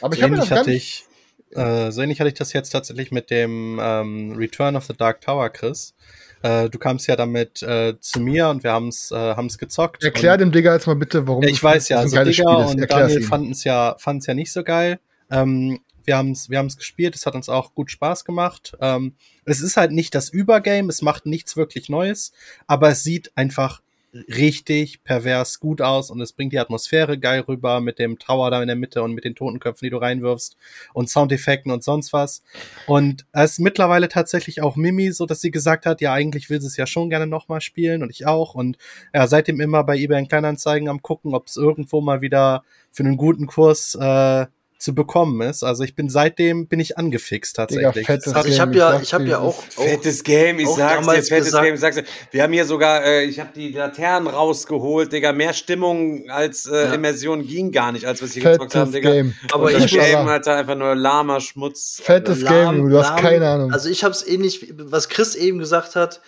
Aber 0.00 0.14
ich 0.14 0.20
so 0.20 0.24
habe 0.24 0.34
mir 0.34 0.40
das 0.40 0.50
gar 0.50 0.64
nicht. 0.64 1.06
Äh, 1.54 1.90
so 1.90 2.02
ähnlich 2.02 2.20
hatte 2.20 2.28
ich 2.28 2.34
das 2.34 2.52
jetzt 2.52 2.70
tatsächlich 2.70 3.10
mit 3.10 3.30
dem 3.30 3.78
ähm, 3.82 4.32
Return 4.36 4.76
of 4.76 4.84
the 4.84 4.94
Dark 4.96 5.20
Tower, 5.20 5.48
Chris. 5.50 5.94
Äh, 6.42 6.68
du 6.68 6.78
kamst 6.78 7.06
ja 7.06 7.16
damit 7.16 7.62
äh, 7.62 7.98
zu 8.00 8.20
mir 8.20 8.48
und 8.48 8.62
wir 8.64 8.72
haben's 8.72 9.10
äh, 9.10 9.16
haben's 9.16 9.56
gezockt. 9.56 10.04
Erklär 10.04 10.36
dem 10.36 10.52
Digga 10.52 10.74
jetzt 10.74 10.86
mal 10.86 10.96
bitte, 10.96 11.26
warum 11.26 11.42
ich 11.42 11.62
weiß 11.62 11.88
ja, 11.88 11.98
also 11.98 12.20
ist. 12.20 12.40
und 12.40 12.78
Erklär's 12.78 13.12
Daniel 13.12 13.22
fanden 13.22 13.52
es 13.52 13.64
ja, 13.64 13.96
fanden's 13.98 14.26
ja 14.26 14.34
nicht 14.34 14.52
so 14.52 14.62
geil. 14.62 15.00
Ähm, 15.30 15.80
wir 16.04 16.18
haben 16.18 16.32
es 16.32 16.50
wir 16.50 16.58
haben's 16.58 16.76
gespielt, 16.76 17.14
es 17.14 17.24
hat 17.24 17.34
uns 17.34 17.48
auch 17.48 17.74
gut 17.74 17.90
Spaß 17.90 18.26
gemacht. 18.26 18.76
Ähm, 18.80 19.14
es 19.46 19.62
ist 19.62 19.78
halt 19.78 19.92
nicht 19.92 20.14
das 20.14 20.28
Übergame, 20.28 20.90
es 20.90 21.00
macht 21.00 21.24
nichts 21.24 21.56
wirklich 21.56 21.88
Neues, 21.88 22.32
aber 22.66 22.90
es 22.90 23.02
sieht 23.02 23.32
einfach 23.36 23.80
richtig 24.14 25.02
pervers 25.02 25.58
gut 25.58 25.82
aus 25.82 26.10
und 26.10 26.20
es 26.20 26.32
bringt 26.32 26.52
die 26.52 26.58
Atmosphäre 26.58 27.18
geil 27.18 27.40
rüber 27.40 27.80
mit 27.80 27.98
dem 27.98 28.18
Tower 28.18 28.50
da 28.50 28.60
in 28.62 28.68
der 28.68 28.76
Mitte 28.76 29.02
und 29.02 29.12
mit 29.12 29.24
den 29.24 29.34
Totenköpfen, 29.34 29.86
die 29.86 29.90
du 29.90 29.96
reinwirfst 29.96 30.56
und 30.92 31.10
Soundeffekten 31.10 31.72
und 31.72 31.82
sonst 31.82 32.12
was. 32.12 32.42
Und 32.86 33.26
es 33.32 33.52
ist 33.52 33.58
mittlerweile 33.58 34.08
tatsächlich 34.08 34.62
auch 34.62 34.76
Mimi, 34.76 35.10
so 35.12 35.26
dass 35.26 35.40
sie 35.40 35.50
gesagt 35.50 35.84
hat, 35.84 36.00
ja, 36.00 36.12
eigentlich 36.12 36.48
will 36.48 36.60
sie 36.60 36.68
es 36.68 36.76
ja 36.76 36.86
schon 36.86 37.10
gerne 37.10 37.26
nochmal 37.26 37.60
spielen 37.60 38.02
und 38.02 38.10
ich 38.10 38.26
auch. 38.26 38.54
Und 38.54 38.78
ja, 39.12 39.26
seitdem 39.26 39.60
immer 39.60 39.82
bei 39.84 39.96
eBay 39.96 40.20
in 40.20 40.28
Kleinanzeigen 40.28 40.88
am 40.88 41.02
gucken, 41.02 41.34
ob 41.34 41.48
es 41.48 41.56
irgendwo 41.56 42.00
mal 42.00 42.20
wieder 42.20 42.62
für 42.92 43.02
einen 43.02 43.16
guten 43.16 43.46
Kurs 43.46 43.96
äh, 43.96 44.46
zu 44.84 44.94
bekommen 44.94 45.40
ist. 45.40 45.64
Also 45.64 45.82
ich 45.82 45.94
bin 45.96 46.08
seitdem 46.08 46.68
bin 46.68 46.78
ich 46.78 46.96
angefixt 46.98 47.56
tatsächlich. 47.56 48.06
fettes 48.06 48.32
Also 48.34 48.48
ich 48.48 48.60
habe 48.60 48.70
Game, 48.72 48.78
ja, 48.80 49.00
ich 49.00 49.12
habe 49.14 49.24
ja 49.24 49.38
auch, 49.38 49.60
Fettes 49.62 50.22
Game, 50.22 50.58
ich 50.60 50.68
sag's 50.68 51.06
dir, 51.06 51.22
fettes 51.22 51.46
gesagt- 51.46 51.64
Game, 51.64 51.74
ich 51.74 51.80
sag's 51.80 51.96
dir. 51.96 52.04
Wir 52.30 52.42
haben 52.42 52.52
hier 52.52 52.64
sogar, 52.66 53.02
äh, 53.04 53.24
ich 53.24 53.40
habe 53.40 53.50
die 53.54 53.72
Laternen 53.72 54.28
rausgeholt, 54.28 55.12
Digga. 55.12 55.32
Mehr 55.32 55.52
Stimmung 55.54 56.28
als 56.30 56.66
äh, 56.66 56.84
Ja. 56.84 56.94
Immersion 56.94 57.46
ging 57.46 57.72
gar 57.72 57.90
nicht, 57.92 58.04
als 58.04 58.20
wir 58.20 58.26
es 58.28 58.34
hier 58.34 58.42
gezockt 58.44 58.74
haben, 58.74 58.92
Digga. 58.92 59.10
Game. 59.10 59.34
Aber 59.52 59.72
ich 59.72 59.80
muss 59.80 59.90
Game, 59.90 60.28
Alter, 60.28 60.54
einfach 60.56 60.76
nur 60.76 60.94
Lama, 60.94 61.40
Schmutz. 61.40 62.00
Fettes 62.04 62.42
lahm- 62.42 62.76
Game, 62.76 62.90
du 62.90 62.98
hast 62.98 63.08
lahm- 63.10 63.20
keine 63.20 63.48
Ahnung. 63.48 63.72
Also 63.72 63.88
ich 63.88 64.04
habe 64.04 64.12
es 64.12 64.26
ähnlich, 64.26 64.62
wie- 64.62 64.72
was 64.76 65.08
Chris 65.08 65.34
eben 65.34 65.58
gesagt 65.58 65.96
hat. 65.96 66.20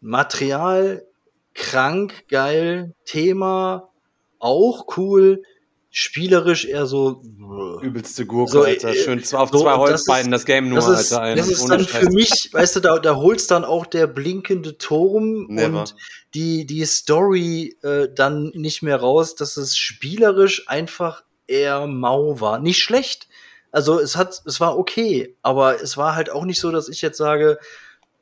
Material 0.00 1.04
krank, 1.54 2.24
geil, 2.28 2.94
Thema 3.04 3.88
auch 4.38 4.96
cool, 4.96 5.42
spielerisch 5.94 6.64
eher 6.64 6.86
so. 6.86 7.22
Übelste 7.82 8.24
Gurke, 8.26 8.50
So, 8.52 8.62
Alter. 8.62 8.88
äh, 8.88 8.94
Schön 8.94 9.22
zwei- 9.22 9.38
auf 9.38 9.50
so, 9.50 9.60
zwei 9.60 9.74
und 9.74 9.80
das 9.82 9.90
Holzbeinen 9.90 10.32
ist- 10.32 10.40
das, 10.40 10.44
Game 10.46 10.68
nur, 10.70 10.78
das 10.80 10.88
ist, 11.00 11.12
Alter. 11.12 11.22
ein. 11.22 11.36
das 11.36 11.48
ist 11.48 11.68
dann 11.68 11.84
für 11.84 12.08
mich, 12.10 12.48
weißt 12.50 12.76
du, 12.76 12.80
da, 12.80 12.98
da 12.98 13.14
holst 13.16 13.50
dann 13.50 13.64
auch 13.64 13.84
der 13.86 14.06
blinkende 14.06 14.78
Turm 14.78 15.46
Never. 15.48 15.80
und 15.80 15.94
die, 16.34 16.64
die 16.66 16.84
Story 16.86 17.76
äh, 17.82 18.08
dann 18.12 18.50
nicht 18.54 18.82
mehr 18.82 18.96
raus, 18.96 19.34
dass 19.34 19.58
es 19.58 19.76
spielerisch 19.76 20.66
einfach 20.66 21.24
eher 21.46 21.86
mau 21.86 22.40
war. 22.40 22.58
Nicht 22.58 22.78
schlecht. 22.82 23.28
Also 23.70 24.00
es 24.00 24.16
hat, 24.16 24.40
es 24.46 24.60
war 24.60 24.78
okay, 24.78 25.36
aber 25.42 25.82
es 25.82 25.96
war 25.98 26.14
halt 26.14 26.30
auch 26.30 26.44
nicht 26.46 26.60
so, 26.60 26.70
dass 26.70 26.88
ich 26.88 27.02
jetzt 27.02 27.18
sage, 27.18 27.58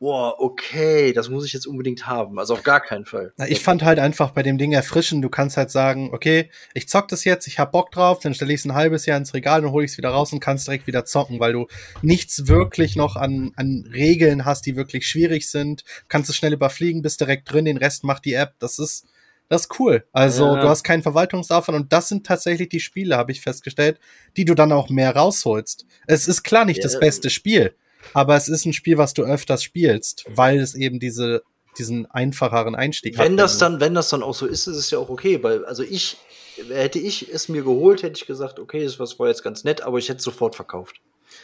boah, 0.01 0.35
okay, 0.41 1.13
das 1.13 1.29
muss 1.29 1.45
ich 1.45 1.53
jetzt 1.53 1.67
unbedingt 1.67 2.07
haben. 2.07 2.39
Also 2.39 2.55
auf 2.55 2.63
gar 2.63 2.81
keinen 2.81 3.05
Fall. 3.05 3.35
Na, 3.37 3.47
ich 3.47 3.61
fand 3.61 3.83
halt 3.85 3.99
einfach 3.99 4.31
bei 4.31 4.43
dem 4.43 4.57
Ding 4.57 4.73
erfrischend, 4.73 5.23
du 5.23 5.29
kannst 5.29 5.59
halt 5.59 5.71
sagen, 5.71 6.09
okay, 6.13 6.49
ich 6.73 6.89
zock 6.89 7.07
das 7.09 7.25
jetzt, 7.25 7.47
ich 7.47 7.59
hab 7.59 7.71
Bock 7.71 7.93
drauf, 7.93 8.19
dann 8.21 8.33
stelle 8.33 8.53
ich 8.55 8.61
es 8.61 8.65
ein 8.65 8.75
halbes 8.75 9.05
Jahr 9.05 9.19
ins 9.19 9.35
Regal 9.35 9.65
und 9.65 9.73
hole 9.73 9.85
ich 9.85 9.93
es 9.93 9.99
wieder 9.99 10.09
raus 10.09 10.33
und 10.33 10.41
kannst 10.41 10.67
direkt 10.67 10.87
wieder 10.87 11.05
zocken, 11.05 11.39
weil 11.39 11.53
du 11.53 11.67
nichts 12.01 12.49
wirklich 12.49 12.97
noch 12.97 13.17
an, 13.17 13.53
an 13.57 13.87
Regeln 13.93 14.47
hast, 14.47 14.65
die 14.65 14.75
wirklich 14.75 15.07
schwierig 15.07 15.51
sind. 15.51 15.85
Kannst 16.09 16.31
es 16.31 16.37
schnell 16.37 16.55
überfliegen, 16.55 17.03
bist 17.03 17.21
direkt 17.21 17.53
drin, 17.53 17.67
den 17.67 17.77
Rest 17.77 18.03
macht 18.03 18.25
die 18.25 18.33
App. 18.35 18.55
Das 18.59 18.79
ist, 18.79 19.05
das 19.51 19.63
ist 19.67 19.79
cool. 19.79 20.07
Also 20.13 20.55
Ja. 20.55 20.63
du 20.63 20.69
hast 20.71 20.83
keinen 20.83 21.03
Verwaltungsaufwand 21.03 21.77
und 21.79 21.93
das 21.93 22.09
sind 22.09 22.25
tatsächlich 22.25 22.71
die 22.71 22.81
Spiele, 22.81 23.19
habe 23.19 23.33
ich 23.33 23.43
festgestellt, 23.43 24.01
die 24.39 24.47
du 24.47 24.55
dann 24.55 24.73
auch 24.73 24.89
mehr 24.89 25.15
rausholst. 25.15 25.85
Es 26.07 26.27
ist 26.27 26.43
klar 26.43 26.65
nicht 26.65 26.79
Ja. 26.79 26.85
das 26.85 26.99
beste 26.99 27.29
Spiel, 27.29 27.75
aber 28.13 28.37
es 28.37 28.49
ist 28.49 28.67
ein 28.67 28.73
Spiel, 28.73 28.99
was 28.99 29.15
du 29.15 29.23
öfters 29.23 29.63
spielst, 29.63 30.25
weil 30.29 30.59
es 30.59 30.75
eben 30.75 31.01
diese 31.01 31.43
diesen 31.79 32.07
einfacheren 32.11 32.75
Einstieg 32.75 33.17
Wenn 33.17 33.33
hat. 33.33 33.39
das 33.39 33.59
dann, 33.59 33.81
wenn 33.81 33.95
das 33.95 34.09
dann 34.09 34.23
auch 34.23 34.35
so 34.35 34.47
ist, 34.47 34.67
ist 34.67 34.77
es 34.77 34.91
ja 34.91 34.99
auch 34.99 35.09
okay, 35.09 35.43
weil, 35.43 35.65
also 35.65 35.83
ich, 35.83 36.17
hätte 36.69 36.99
ich 36.99 37.33
es 37.33 37.49
mir 37.49 37.63
geholt, 37.63 38.03
hätte 38.03 38.17
ich 38.17 38.27
gesagt, 38.27 38.59
okay, 38.59 38.85
das 38.85 38.99
war 38.99 39.29
jetzt 39.29 39.43
ganz 39.43 39.65
nett, 39.65 39.83
aber 39.83 39.99
ich 39.99 40.09
hätte 40.09 40.19
es 40.19 40.25
sofort 40.25 40.57
verkauft. 40.57 41.01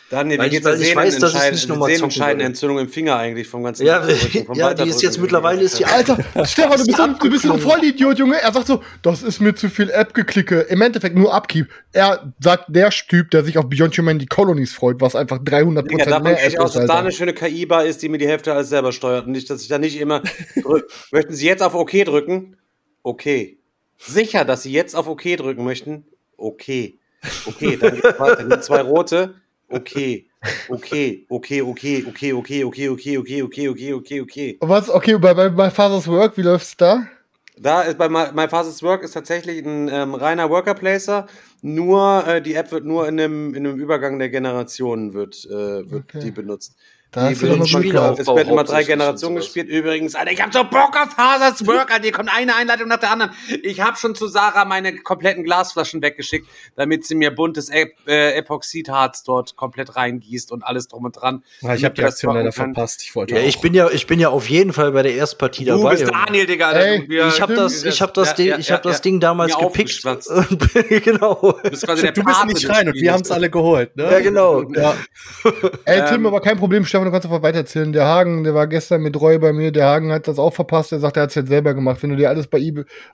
Daniel, 0.08 0.38
Weil 0.38 0.54
ich- 0.54 0.62
weil 0.64 0.80
ich 0.80 0.94
weiß, 0.94 1.18
dass 1.18 1.32
ich 1.34 1.38
Sehnenentscheid- 1.40 1.52
nicht 1.52 1.68
noch 1.68 1.76
mal 1.78 1.92
zocken. 1.96 2.40
Entzündung 2.40 2.78
im 2.78 2.88
Finger 2.88 3.16
eigentlich 3.16 3.48
vom 3.48 3.64
ganzen 3.64 3.84
Ja, 3.86 4.02
vom 4.46 4.56
ja, 4.56 4.72
die 4.72 4.88
ist 4.88 5.02
jetzt 5.02 5.18
mittlerweile 5.18 5.62
ist 5.62 5.80
die 5.80 5.84
Alter, 5.86 6.16
Stefan, 6.44 6.78
du 6.78 6.84
bist, 6.86 6.96
so, 6.96 7.02
ein- 7.02 7.18
du 7.18 7.30
bist 7.30 7.44
ein. 7.44 7.58
Vollidiot, 7.60 8.16
Junge. 8.18 8.40
Er 8.40 8.52
sagt 8.52 8.68
so, 8.68 8.82
das 9.02 9.24
ist 9.24 9.40
mir 9.40 9.54
zu 9.56 9.68
viel 9.68 9.90
App-Geklicke. 9.90 10.60
Im 10.60 10.80
Endeffekt 10.80 11.16
nur 11.16 11.34
Upkeep. 11.34 11.68
Er 11.92 12.32
sagt, 12.38 12.66
der 12.68 12.90
Typ, 12.90 13.32
der 13.32 13.42
sich 13.44 13.58
auf 13.58 13.68
Beyond 13.68 13.98
Humanity 13.98 14.26
Colonies 14.26 14.72
freut, 14.72 15.00
was 15.00 15.16
einfach 15.16 15.38
300% 15.38 15.88
Digga, 15.88 16.04
davon 16.04 16.22
mehr 16.22 16.44
App 16.44 16.58
aus, 16.60 16.70
ist, 16.70 16.76
dass 16.82 16.86
da 16.86 16.98
eine 17.00 17.10
schöne 17.10 17.32
KI 17.34 17.66
bar 17.66 17.84
ist, 17.84 18.00
die 18.02 18.08
mir 18.08 18.18
die 18.18 18.28
Hälfte 18.28 18.52
alles 18.52 18.68
selber 18.68 18.92
steuert 18.92 19.26
und 19.26 19.32
nicht, 19.32 19.50
dass 19.50 19.60
ich 19.62 19.68
da 19.68 19.78
nicht 19.78 19.98
immer. 19.98 20.22
Möchten 21.10 21.34
Sie 21.34 21.46
jetzt 21.46 21.62
auf 21.64 21.74
OK 21.74 21.90
drücken? 22.04 22.56
Okay. 23.02 23.58
Sicher, 23.98 24.44
dass 24.44 24.62
Sie 24.62 24.70
jetzt 24.72 24.94
auf 24.94 25.08
OK 25.08 25.22
drücken 25.36 25.64
möchten? 25.64 26.04
Okay. 26.36 26.98
Okay, 27.46 27.76
dann 27.80 27.94
geht's 27.94 28.20
weiter. 28.20 28.36
Dann 28.36 28.48
gibt's 28.50 28.66
zwei 28.66 28.82
rote. 28.82 29.34
Okay. 29.68 30.26
Okay, 30.68 31.26
okay, 31.28 31.62
okay, 31.62 32.02
okay, 32.02 32.32
okay, 32.32 32.62
okay, 32.64 32.88
okay, 32.88 33.18
okay, 33.18 33.42
okay, 33.42 33.68
okay, 33.68 33.92
okay, 33.94 34.20
okay. 34.20 34.58
Was? 34.60 34.88
Okay, 34.88 35.18
bei, 35.18 35.34
bei, 35.34 35.48
bei 35.48 35.70
Father's 35.70 36.06
Work, 36.06 36.36
wie 36.36 36.42
läuft's 36.42 36.76
da? 36.76 37.06
Da 37.58 37.82
ist 37.82 37.96
bei 37.96 38.08
My, 38.08 38.26
My 38.34 38.48
Fastest 38.48 38.82
Work 38.82 39.02
ist 39.02 39.12
tatsächlich 39.12 39.64
ein 39.64 39.88
ähm, 39.88 40.14
reiner 40.14 40.50
Worker 40.50 40.74
Placer. 40.74 41.26
Nur 41.62 42.26
äh, 42.26 42.42
die 42.42 42.54
App 42.54 42.70
wird 42.70 42.84
nur 42.84 43.08
in 43.08 43.18
einem, 43.18 43.54
in 43.54 43.66
einem 43.66 43.80
Übergang 43.80 44.18
der 44.18 44.28
Generationen 44.28 45.14
wird, 45.14 45.46
äh, 45.46 45.90
wird 45.90 46.04
Okay. 46.04 46.20
die 46.20 46.30
benutzt. 46.30 46.76
Da 47.12 47.28
Die 47.30 47.34
du 47.34 47.64
Spiele 47.66 47.92
gehabt. 47.92 48.18
es 48.18 48.26
werden 48.26 48.38
immer 48.38 48.46
drei 48.46 48.58
hauptsächlich 48.58 48.86
Generationen 48.88 49.36
gespielt. 49.36 49.68
Übrigens, 49.68 50.14
Alter, 50.14 50.32
ich 50.32 50.42
hab 50.42 50.52
so 50.52 50.64
Bock 50.64 50.96
auf 51.00 51.12
Father's 51.14 51.66
Work, 51.66 51.90
Alter. 51.90 52.02
Hier 52.02 52.12
kommt 52.12 52.30
eine 52.34 52.54
Einleitung 52.54 52.88
nach 52.88 52.98
der 52.98 53.10
anderen. 53.10 53.32
Ich 53.62 53.80
habe 53.80 53.96
schon 53.96 54.14
zu 54.14 54.26
Sarah 54.26 54.64
meine 54.64 54.96
kompletten 54.98 55.44
Glasflaschen 55.44 56.02
weggeschickt, 56.02 56.46
damit 56.74 57.06
sie 57.06 57.14
mir 57.14 57.30
buntes 57.30 57.68
Ep 57.70 57.94
äh, 58.06 58.32
Epoxidharz 58.34 59.22
dort 59.22 59.56
komplett 59.56 59.96
reingießt 59.96 60.52
und 60.52 60.62
alles 60.62 60.88
drum 60.88 61.04
und 61.04 61.12
dran. 61.12 61.42
Ja, 61.62 61.74
ich 61.74 61.82
damit 61.82 61.84
habe 61.84 61.94
die 61.94 62.04
Aktion 62.04 62.34
leider 62.34 62.52
verpasst. 62.52 63.02
Ich 63.02 63.14
wollte 63.14 63.34
Ja, 63.34 63.40
ich 63.40 63.60
bin 63.60 63.72
ja, 63.72 63.88
ich 63.90 64.06
bin 64.06 64.20
ja 64.20 64.28
auf 64.28 64.48
jeden 64.50 64.72
Fall 64.72 64.92
bei 64.92 65.02
der 65.02 65.14
ersten 65.16 65.38
Partie 65.38 65.64
Du 65.64 65.78
dabei. 65.78 65.90
bist 65.92 66.02
Junge. 66.02 66.12
Daniel, 66.26 66.46
Digga. 66.46 66.72
Ey, 66.72 67.08
Ich 67.28 67.40
habe 67.40 67.54
das, 67.54 67.84
ich 67.84 68.02
habe 68.02 68.12
das, 68.12 68.28
Ja, 68.30 68.34
Ding, 68.34 68.46
ja, 68.48 68.58
ich 68.58 68.70
habe 68.70 68.82
ja, 68.84 68.90
das 68.90 68.98
ja. 68.98 69.02
Ding 69.02 69.20
damals 69.20 69.56
Mir 69.56 69.64
gepickt. 69.66 70.02
genau. 71.04 71.58
Du 71.62 71.70
bist 71.70 71.86
quasi 71.86 72.02
der 72.02 72.12
du 72.12 72.22
bist 72.24 72.44
nicht 72.46 72.68
rein 72.68 72.88
und 72.88 72.94
wir 72.94 73.12
haben 73.12 73.22
es 73.22 73.30
alle 73.30 73.48
geholt, 73.48 73.96
ne? 73.96 74.04
Ja, 74.04 74.20
genau. 74.20 74.62
Ey, 75.84 76.04
Tim, 76.08 76.16
Ähm, 76.16 76.26
aber 76.26 76.40
kein 76.40 76.58
Problem, 76.58 76.84
Stefan, 76.96 77.08
du 77.08 77.12
kannst 77.12 77.26
einfach 77.26 77.42
weitererzählen. 77.42 77.92
Der 77.92 78.06
Hagen, 78.06 78.42
der 78.42 78.54
war 78.54 78.66
gestern 78.66 79.02
mit 79.02 79.20
Roy 79.20 79.38
bei 79.38 79.52
mir, 79.52 79.70
der 79.70 79.86
Hagen 79.86 80.12
hat 80.12 80.28
das 80.28 80.38
auch 80.38 80.54
verpasst, 80.54 80.92
der 80.92 80.98
sagt, 80.98 81.18
er 81.18 81.24
hat 81.24 81.28
es 81.28 81.34
jetzt 81.34 81.48
selber 81.48 81.74
gemacht. 81.74 82.02
Wenn 82.02 82.08
du 82.08 82.16
dir 82.16 82.30
alles 82.30 82.46
bei 82.46 82.58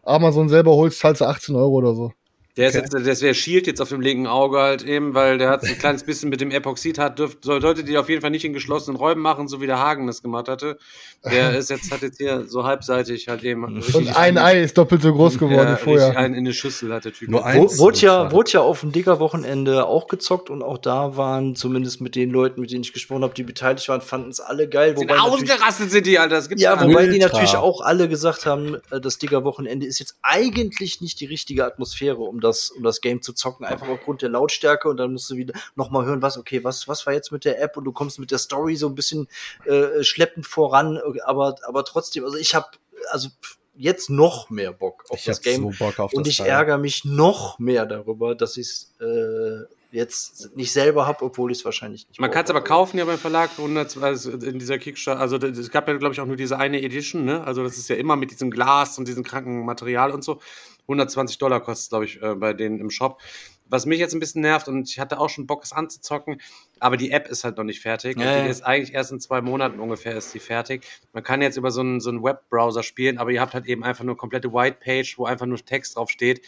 Amazon 0.05 0.49
selber 0.49 0.77
holst, 0.77 1.01
zahlst 1.01 1.21
du 1.21 1.25
18 1.25 1.57
Euro 1.57 1.73
oder 1.73 1.93
so. 1.93 2.13
Der 2.59 2.69
ist 2.69 2.75
jetzt, 2.75 2.93
das 2.93 3.23
wäre 3.23 3.33
Shield 3.33 3.67
jetzt 3.67 3.81
auf 3.81 3.89
dem 3.89 4.03
linken 4.03 4.27
Auge 4.27 4.59
halt 4.59 4.83
eben, 4.85 5.15
weil 5.15 5.39
der 5.39 5.49
hat 5.49 5.63
so 5.63 5.69
ein 5.69 5.79
kleines 5.79 6.05
bisschen 6.05 6.29
mit 6.29 6.43
dem 6.43 6.51
Epoxid 6.51 6.99
hat, 6.99 7.19
dürft, 7.19 7.45
soll- 7.45 7.63
sollte 7.63 7.83
die 7.83 7.97
auf 7.97 8.11
jeden 8.11 8.21
Fall 8.21 8.31
nicht 8.31 8.45
in 8.45 8.53
geschlossenen 8.53 8.99
Räumen 8.99 9.23
machen, 9.23 9.49
so 9.49 9.63
wie 9.63 9.67
der 9.67 9.79
Hagen 9.79 10.07
das 10.07 10.21
gemacht 10.23 10.49
hatte. 10.49 10.77
Der 11.25 11.53
ist 11.59 11.71
jetzt, 11.71 11.91
hat 11.91 12.03
jetzt 12.03 12.19
hier 12.19 12.45
so 12.47 12.65
halbseitig 12.65 13.29
halt 13.29 13.43
eben. 13.43 13.65
richtig- 13.77 13.95
Und 13.95 14.09
ein 14.17 14.37
Ei 14.37 14.61
ist 14.61 14.77
doppelt 14.77 15.01
so 15.01 15.15
groß 15.15 15.39
geworden 15.39 15.69
ja, 15.71 15.77
vorher. 15.77 16.19
einen 16.19 16.35
in 16.35 16.41
eine 16.41 16.53
Schüssel 16.53 16.93
hat 16.93 17.07
der 17.07 17.15
Typ. 17.15 17.31
Nur 17.31 17.47
eins. 17.47 17.79
wurde, 17.79 17.99
ja, 18.01 18.31
wurde 18.33 18.51
ja 18.51 18.61
auf 18.61 18.81
dem 18.81 18.93
Digger-Wochenende 18.93 19.87
auch 19.87 20.07
gezockt 20.09 20.51
und 20.51 20.63
auch 20.63 20.77
da 20.77 21.17
waren 21.17 21.57
zumindest 21.57 22.03
mit 22.03 22.17
den 22.17 22.29
Leuten, 22.29 22.61
mit 22.61 22.71
denen 22.71 22.83
ich 22.83 22.93
gesprochen 22.93 23.23
habe, 23.23 23.33
die 23.33 23.45
beteiligt 23.45 23.89
waren, 23.89 24.03
fanden 24.03 24.29
es 24.29 24.41
alle 24.41 24.69
geil. 24.69 24.95
Sind 24.99 25.09
Wobei 25.11 25.19
natürlich, 25.19 25.51
ausgerastet 25.53 25.91
sind 25.91 26.05
die, 26.07 26.19
Alter. 26.19 26.37
Das 26.37 26.51
gibt's 26.51 26.63
ja, 26.63 26.75
gar 26.75 26.85
nicht. 26.85 26.95
wobei 26.95 27.07
die 27.07 27.15
Ultra. 27.15 27.29
natürlich 27.29 27.57
auch 27.57 27.81
alle 27.81 28.11
gesagt 28.11 28.45
haben, 28.45 28.77
äh, 28.91 29.01
das 29.01 29.17
Digger-Wochenende 29.17 29.87
ist 29.87 30.01
jetzt 30.01 30.17
eigentlich 30.21 31.01
nicht 31.01 31.19
die 31.19 31.27
richtige 31.27 31.65
Atmosphäre, 31.65 32.19
um 32.19 32.42
das, 32.43 32.71
um 32.71 32.83
das 32.83 33.01
Game 33.01 33.23
zu 33.23 33.33
zocken, 33.33 33.65
einfach 33.65 33.89
aufgrund 33.89 34.23
der 34.23 34.29
Lautstärke 34.29 34.89
und 34.89 34.99
dann 34.99 35.13
musst 35.13 35.31
du 35.31 35.37
wieder 35.37 35.55
noch 35.75 35.91
mal 35.91 36.05
hören, 36.05 36.23
was, 36.23 36.37
okay, 36.37 36.63
was, 36.65 36.89
was 36.89 37.07
war 37.07 37.15
jetzt 37.15 37.33
mit 37.33 37.45
der 37.45 37.61
App 37.63 37.77
und 37.77 37.85
du 37.85 37.93
kommst 37.93 38.19
mit 38.19 38.31
der 38.31 38.39
Story 38.39 38.77
so 38.77 38.89
ein 38.89 38.95
bisschen 38.95 39.29
äh, 39.65 40.03
schleppend 40.03 40.47
voran, 40.47 41.01
aber, 41.25 41.57
aber 41.67 41.85
trotzdem, 41.85 42.25
also 42.25 42.37
ich 42.37 42.55
habe, 42.55 42.69
also 43.11 43.29
jetzt 43.75 44.11
noch 44.11 44.51
mehr 44.51 44.73
Bock 44.73 45.05
auf 45.09 45.19
Ich 45.19 45.25
das 45.25 45.39
hab 45.39 45.45
Game. 45.45 45.73
so 45.73 45.85
Bock 45.85 45.99
auf 45.99 46.13
und 46.13 46.27
das 46.27 46.33
ich 46.33 46.39
Teil. 46.39 46.49
ärgere 46.49 46.79
mich 46.79 47.05
noch 47.05 47.59
mehr 47.59 47.87
darüber, 47.87 48.35
dass 48.35 48.57
ich 48.57 48.67
es 48.67 48.95
äh, 49.01 49.65
jetzt 49.93 50.57
nicht 50.57 50.73
selber 50.73 51.07
habe, 51.07 51.25
obwohl 51.25 51.53
ich 51.53 51.59
es 51.59 51.65
wahrscheinlich 51.65 52.09
nicht 52.09 52.19
Man 52.19 52.31
kann 52.31 52.45
es 52.45 52.51
aber 52.51 52.63
kaufen 52.63 52.99
ja 52.99 53.05
beim 53.05 53.19
Verlag 53.19 53.51
100, 53.59 53.99
also 53.99 54.31
in 54.31 54.59
dieser 54.59 54.79
Kickstarter. 54.79 55.21
Also 55.21 55.37
es 55.37 55.71
gab 55.71 55.87
ja, 55.87 55.95
glaube 55.97 56.15
ich, 56.15 56.21
auch 56.21 56.27
nur 56.27 56.37
diese 56.37 56.59
eine 56.59 56.83
Edition, 56.83 57.25
ne? 57.25 57.45
Also 57.45 57.63
das 57.63 57.77
ist 57.77 57.89
ja 57.89 57.97
immer 57.97 58.17
mit 58.17 58.31
diesem 58.31 58.51
Glas 58.51 58.99
und 58.99 59.07
diesem 59.07 59.23
kranken 59.23 59.65
Material 59.67 60.11
und 60.11 60.25
so. 60.25 60.41
120 60.83 61.39
Dollar 61.39 61.61
kostet, 61.61 61.91
glaube 61.91 62.05
ich, 62.05 62.23
äh, 62.23 62.35
bei 62.35 62.53
denen 62.53 62.81
im 62.81 62.91
Shop. 62.91 63.21
Was 63.69 63.87
mich 63.87 63.99
jetzt 63.99 64.13
ein 64.13 64.21
bisschen 64.21 64.43
nervt 64.43 64.69
und 64.69 64.89
ich 64.89 65.01
hatte 65.01 65.19
auch 65.19 65.31
schon 65.31 65.47
Bock, 65.47 65.65
es 65.65 65.73
anzuzocken, 65.73 66.41
aber 66.79 66.99
die 66.99 67.11
App 67.11 67.27
ist 67.29 67.45
halt 67.45 67.57
noch 67.57 67.65
nicht 67.65 67.81
fertig. 67.81 68.19
Ja, 68.19 68.37
ja. 68.37 68.45
die 68.45 68.51
ist 68.51 68.63
eigentlich 68.63 68.93
erst 68.93 69.13
in 69.13 69.21
zwei 69.21 69.41
Monaten 69.41 69.81
ungefähr 69.81 70.15
ist 70.15 70.35
die 70.35 70.41
fertig. 70.41 70.85
Man 71.15 71.23
kann 71.23 71.41
jetzt 71.41 71.57
über 71.57 71.71
so 71.71 71.81
einen, 71.81 72.01
so 72.01 72.11
einen 72.11 72.23
Webbrowser 72.23 72.83
spielen, 72.83 73.17
aber 73.17 73.31
ihr 73.31 73.41
habt 73.41 73.55
halt 73.55 73.67
eben 73.67 73.83
einfach 73.83 74.05
nur 74.05 74.17
komplette 74.17 74.53
Whitepage, 74.53 75.15
wo 75.17 75.25
einfach 75.25 75.47
nur 75.47 75.57
Text 75.59 75.97
drauf 75.97 76.11
steht 76.11 76.43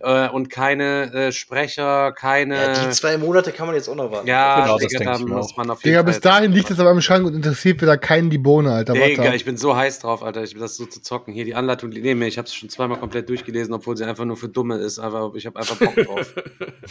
äh, 0.00 0.28
und 0.28 0.48
keine 0.50 1.12
äh, 1.12 1.32
Sprecher, 1.32 2.12
keine. 2.12 2.56
Ja, 2.56 2.84
die 2.86 2.90
zwei 2.90 3.16
Monate 3.18 3.52
kann 3.52 3.66
man 3.66 3.74
jetzt 3.76 3.88
auch 3.88 3.94
noch 3.96 4.10
warten. 4.10 4.26
Ja, 4.28 4.60
Genau, 4.62 4.78
das 4.78 4.86
Digga, 4.88 4.98
denk 4.98 5.10
da 5.10 5.16
ich 5.18 5.24
mir 5.28 5.34
muss 5.36 5.52
auch. 5.52 5.56
man 5.56 5.70
auf 5.70 5.84
jeden 5.84 5.90
Digga, 5.94 6.02
bis 6.02 6.20
dahin 6.20 6.52
liegt 6.52 6.70
es 6.70 6.78
aber 6.78 6.90
im 6.92 7.00
Schrank 7.00 7.26
und 7.26 7.34
interessiert 7.34 7.80
wieder 7.82 7.98
keinen 7.98 8.30
die 8.30 8.38
Bohne, 8.38 8.72
Alter. 8.72 8.92
Digga, 8.94 9.24
Warte. 9.24 9.36
ich 9.36 9.44
bin 9.44 9.56
so 9.56 9.76
heiß 9.76 9.98
drauf, 10.00 10.22
Alter. 10.22 10.42
Ich 10.44 10.54
will 10.54 10.60
das 10.60 10.76
so 10.76 10.86
zu 10.86 11.02
zocken. 11.02 11.34
Hier 11.34 11.44
die 11.44 11.54
Anleitung 11.54 11.90
neben 11.90 12.18
mir. 12.18 12.26
Ich 12.26 12.38
habe 12.38 12.46
es 12.46 12.54
schon 12.54 12.68
zweimal 12.68 12.98
komplett 12.98 13.28
durchgelesen, 13.28 13.74
obwohl 13.74 13.96
sie 13.96 14.04
einfach 14.04 14.24
nur 14.24 14.36
für 14.36 14.48
Dumme 14.48 14.76
ist. 14.76 14.98
Aber 14.98 15.32
ich 15.34 15.46
habe 15.46 15.58
einfach 15.58 15.76
Bock 15.76 15.94
drauf. 15.96 16.34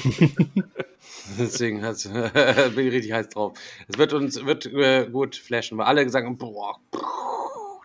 Deswegen 1.40 1.84
hat's- 1.84 2.04
bin 2.76 2.88
ich 2.88 2.94
richtig 2.94 3.12
heiß 3.14 3.30
drauf. 3.30 3.54
Es 3.88 3.98
wird 3.98 4.14
uns 4.14 4.46
wird 4.46 4.66
äh, 4.68 5.08
gut 5.12 5.36
flashen, 5.36 5.78
weil 5.78 5.86
alle 5.86 6.08
sagen, 6.10 6.38
boah, 6.38 6.78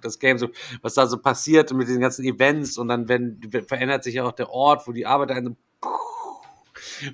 das 0.05 0.19
Game 0.19 0.39
so, 0.39 0.49
was 0.83 0.95
da 0.95 1.07
so 1.07 1.19
passiert 1.19 1.73
mit 1.73 1.89
diesen 1.89 2.01
ganzen 2.01 2.24
Events 2.24 2.79
und 2.79 2.89
dann 2.89 3.09
wenn 3.09 3.41
verändert 3.66 4.05
sich 4.05 4.15
ja 4.15 4.24
auch 4.24 4.33
der 4.33 4.51
Ort, 4.51 4.87
wo 4.87 4.93
die 4.93 5.07
Arbeiter 5.07 5.35
ein 5.35 5.57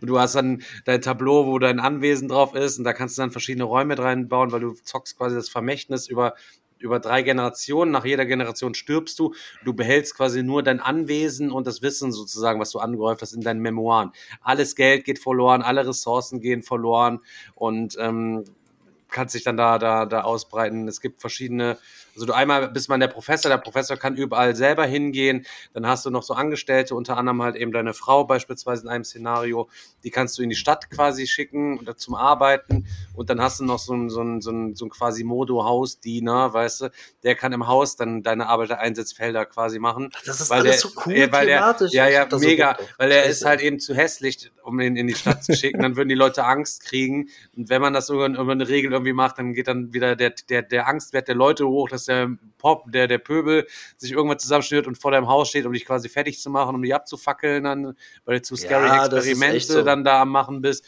und 0.01 0.09
du 0.09 0.19
hast 0.19 0.35
dann 0.35 0.63
dein 0.85 1.03
Tableau, 1.03 1.47
wo 1.47 1.59
dein 1.59 1.81
Anwesen 1.81 2.29
drauf 2.29 2.55
ist 2.55 2.79
und 2.79 2.85
da 2.85 2.93
kannst 2.93 3.17
du 3.17 3.23
dann 3.23 3.31
verschiedene 3.31 3.65
Räume 3.65 3.99
reinbauen, 3.99 4.53
weil 4.53 4.61
du 4.61 4.73
zockst 4.73 5.17
quasi 5.17 5.37
das 5.37 5.49
Vermächtnis 5.49 6.09
über 6.09 6.35
über 6.81 7.01
drei 7.01 7.23
Generationen. 7.23 7.91
Nach 7.91 8.05
jeder 8.05 8.27
Generation 8.27 8.75
stirbst 8.75 9.19
du. 9.19 9.35
Du 9.65 9.73
behältst 9.75 10.17
quasi 10.17 10.43
nur 10.43 10.63
dein 10.63 10.81
Anwesen 10.81 11.51
und 11.51 11.67
das 11.67 11.83
Wissen 11.83 12.13
sozusagen, 12.13 12.61
was 12.61 12.71
du 12.71 12.79
angehäuft 12.79 13.23
hast 13.23 13.33
in 13.33 13.41
deinen 13.41 13.61
Memoiren. 13.61 14.13
Alles 14.41 14.77
Geld 14.77 15.05
geht 15.05 15.19
verloren, 15.19 15.63
alle 15.63 15.87
Ressourcen 15.87 16.41
gehen 16.41 16.63
verloren 16.63 17.21
und 17.55 17.97
ähm, 17.99 18.45
kannst 19.11 19.35
dich 19.35 19.43
dann 19.45 19.57
da, 19.57 19.79
da, 19.79 20.07
da 20.07 20.23
ausbreiten. 20.23 20.87
Es 20.89 21.01
gibt 21.01 21.21
verschiedene, 21.21 21.79
also 22.15 22.27
du 22.27 22.33
einmal 22.35 22.69
bist 22.69 22.89
man 22.89 23.01
der 23.01 23.09
Professor, 23.09 23.49
der 23.51 23.59
Professor 23.59 23.97
kann 23.97 24.17
überall 24.17 24.55
selber 24.57 24.85
hingehen, 24.87 25.47
dann 25.73 25.87
hast 25.87 26.05
du 26.05 26.11
noch 26.11 26.23
so 26.23 26.35
Angestellte, 26.35 26.95
unter 26.95 27.17
anderem 27.17 27.43
halt 27.43 27.57
eben 27.57 27.73
deine 27.73 27.95
Frau 27.95 28.25
beispielsweise 28.25 28.83
in 28.85 28.89
einem 28.89 29.05
Szenario, 29.05 29.69
die 30.05 30.11
kannst 30.11 30.37
du 30.39 30.43
in 30.43 30.51
die 30.51 30.57
Stadt 30.57 30.91
quasi 30.91 31.27
schicken 31.27 31.79
oder 31.79 31.97
zum 31.97 32.15
Arbeiten 32.15 32.87
und 33.15 33.31
dann 33.31 33.41
hast 33.41 33.61
du 33.61 33.65
noch 33.65 33.79
so 33.79 33.95
ein, 33.95 34.11
so 34.11 34.21
ein, 34.23 34.41
so 34.41 34.51
ein, 34.51 34.75
so 34.75 34.85
ein 34.87 34.91
quasi 34.91 35.25
Modo-Hausdiener, 35.25 36.53
weißt 36.53 36.81
du, 36.83 36.91
der 37.23 37.35
kann 37.35 37.53
im 37.53 37.67
Haus 37.67 37.97
dann 37.97 38.23
deine 38.23 38.47
Arbeitereinsatzfelder 38.49 39.47
quasi 39.47 39.79
machen. 39.79 40.11
Das 40.27 40.41
ist 40.41 40.51
Weil 40.51 40.61
alles 40.61 40.83
der- 40.83 40.91
so 40.91 41.01
cool 41.07 41.15
ja, 41.17 41.33
weil 41.33 41.47
der- 41.47 41.59
thematisch. 41.61 41.93
Ja, 41.93 42.07
Ich 42.09 42.15
ja, 42.15 42.27
so 42.31 42.39
mega, 42.39 42.75
drauf. 42.75 42.89
weil 42.99 43.11
er 43.13 43.25
ist 43.25 43.45
halt 43.45 43.61
eben 43.61 43.79
zu 43.81 43.95
hässlich, 43.95 44.51
um 44.63 44.79
ihn 44.81 44.97
in 44.97 45.07
die 45.07 45.15
Stadt 45.15 45.45
zu 45.45 45.55
schicken. 45.55 45.81
Dann 45.81 45.97
würden 45.97 46.09
die 46.09 46.15
Leute 46.15 46.45
Angst 46.45 46.85
kriegen. 46.85 47.29
Und 47.57 47.69
wenn 47.69 47.81
man 47.81 47.93
das 47.93 48.09
über, 48.11 48.27
über 48.27 48.53
eine 48.53 48.69
Regel 48.69 48.93
irgendwie 48.99 49.13
macht, 49.13 49.39
dann 49.39 49.55
geht 49.55 49.69
dann 49.69 49.93
wieder 49.93 50.15
der, 50.17 50.31
der, 50.49 50.63
der 50.63 50.87
Angstwert 50.87 51.29
der 51.29 51.35
Leute 51.35 51.67
hoch, 51.67 51.89
dass 51.89 52.05
der 52.05 52.31
Pop, 52.59 52.85
der, 52.93 53.07
der 53.09 53.19
Pöbel 53.19 53.67
sich 53.97 54.13
irgendwann 54.13 54.39
zusammenstört 54.39 54.87
und 54.87 54.97
vor 54.99 55.11
deinem 55.11 55.29
Haus 55.29 55.49
steht, 55.49 55.67
um 55.67 55.73
dich 55.73 55.85
quasi 55.87 56.09
fertig 56.09 56.41
zu 56.41 56.51
machen, 56.51 56.75
um 56.75 56.83
dich 56.83 56.95
abzufackeln, 56.95 57.65
dann, 57.65 57.97
weil 58.25 58.37
du 58.37 58.43
zu 58.43 58.57
scary 58.57 58.87
Ja, 58.87 59.07
Experimente 59.07 59.73
so. 59.73 59.83
dann 59.83 60.05
da 60.05 60.23
am 60.23 60.31
machen 60.31 60.61
bist. 60.61 60.85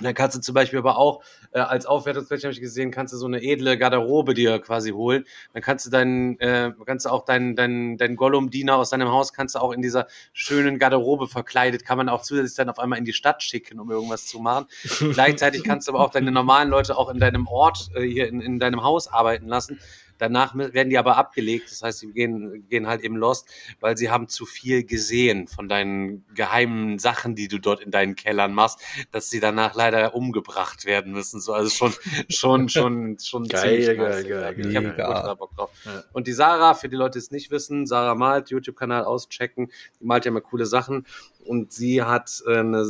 Und 0.00 0.04
dann 0.04 0.14
kannst 0.14 0.34
du 0.34 0.40
zum 0.40 0.54
Beispiel 0.54 0.78
aber 0.78 0.96
auch 0.96 1.22
äh, 1.52 1.60
als 1.60 1.84
Aufwertungsfläche 1.84 2.44
habe 2.44 2.54
ich 2.54 2.60
gesehen, 2.60 2.90
kannst 2.90 3.12
du 3.12 3.18
so 3.18 3.26
eine 3.26 3.42
edle 3.42 3.76
Garderobe 3.76 4.32
dir 4.32 4.58
quasi 4.58 4.92
holen. 4.92 5.26
Dann 5.52 5.62
kannst 5.62 5.84
du 5.84 5.90
deinen, 5.90 6.40
äh, 6.40 6.72
kannst 6.86 7.04
du 7.04 7.10
auch 7.10 7.26
deinen, 7.26 7.54
deinen, 7.54 7.98
deinen 7.98 8.16
Gollum-Diener 8.16 8.76
aus 8.76 8.90
deinem 8.90 9.08
Haus 9.08 9.34
kannst 9.34 9.54
du 9.54 9.58
auch 9.58 9.72
in 9.72 9.82
dieser 9.82 10.06
schönen 10.32 10.78
Garderobe 10.78 11.28
verkleidet, 11.28 11.84
kann 11.84 11.98
man 11.98 12.08
auch 12.08 12.22
zusätzlich 12.22 12.56
dann 12.56 12.70
auf 12.70 12.78
einmal 12.78 12.98
in 12.98 13.04
die 13.04 13.12
Stadt 13.12 13.42
schicken, 13.42 13.78
um 13.78 13.90
irgendwas 13.90 14.26
zu 14.26 14.40
machen. 14.40 14.66
Gleichzeitig 15.12 15.64
kannst 15.64 15.86
du 15.86 15.92
aber 15.92 16.02
auch 16.02 16.10
deine 16.10 16.32
normalen 16.32 16.70
Leute 16.70 16.96
auch 16.96 17.10
in 17.10 17.18
deinem 17.18 17.46
Ort 17.46 17.90
äh, 17.94 18.02
hier 18.02 18.26
in, 18.28 18.40
in 18.40 18.58
deinem 18.58 18.82
Haus 18.82 19.06
arbeiten 19.06 19.48
lassen. 19.48 19.78
Danach 20.20 20.54
werden 20.54 20.90
die 20.90 20.98
aber 20.98 21.16
abgelegt. 21.16 21.70
Das 21.70 21.82
heißt, 21.82 22.00
sie 22.00 22.12
gehen, 22.12 22.66
gehen 22.68 22.86
halt 22.86 23.02
eben 23.02 23.16
lost, 23.16 23.48
weil 23.80 23.96
sie 23.96 24.10
haben 24.10 24.28
zu 24.28 24.46
viel 24.46 24.84
gesehen 24.84 25.48
von 25.48 25.68
deinen 25.68 26.24
geheimen 26.34 26.98
Sachen, 26.98 27.34
die 27.34 27.48
du 27.48 27.58
dort 27.58 27.80
in 27.80 27.90
deinen 27.90 28.16
Kellern 28.16 28.52
machst, 28.52 28.80
dass 29.12 29.30
sie 29.30 29.40
danach 29.40 29.74
leider 29.74 30.14
umgebracht 30.14 30.84
werden 30.84 31.12
müssen. 31.12 31.40
So, 31.40 31.54
also 31.54 31.70
schon, 31.70 31.92
schon, 32.28 32.68
schon, 32.68 33.18
schon 33.18 33.48
Geil, 33.48 33.80
ziemlich 33.82 33.86
geil, 33.86 34.24
geil, 34.24 34.54
Digga. 34.54 34.68
Ich 34.70 34.76
habe 34.76 34.92
geil. 34.94 35.06
ultra 35.08 35.34
Bock 35.34 35.56
drauf. 35.56 35.70
Ja. 35.84 36.04
Und 36.12 36.26
die 36.26 36.32
Sarah, 36.32 36.74
für 36.74 36.88
die 36.88 36.96
Leute, 36.96 37.12
die 37.12 37.24
es 37.24 37.30
nicht 37.30 37.50
wissen, 37.50 37.86
Sarah 37.86 38.14
malt, 38.14 38.50
YouTube-Kanal 38.50 39.04
auschecken, 39.04 39.70
die 40.00 40.04
malt 40.04 40.24
ja 40.24 40.30
immer 40.30 40.40
coole 40.40 40.66
Sachen. 40.66 41.06
Und 41.44 41.72
sie 41.72 42.02
hat 42.02 42.42
äh, 42.46 42.58
eine, 42.58 42.84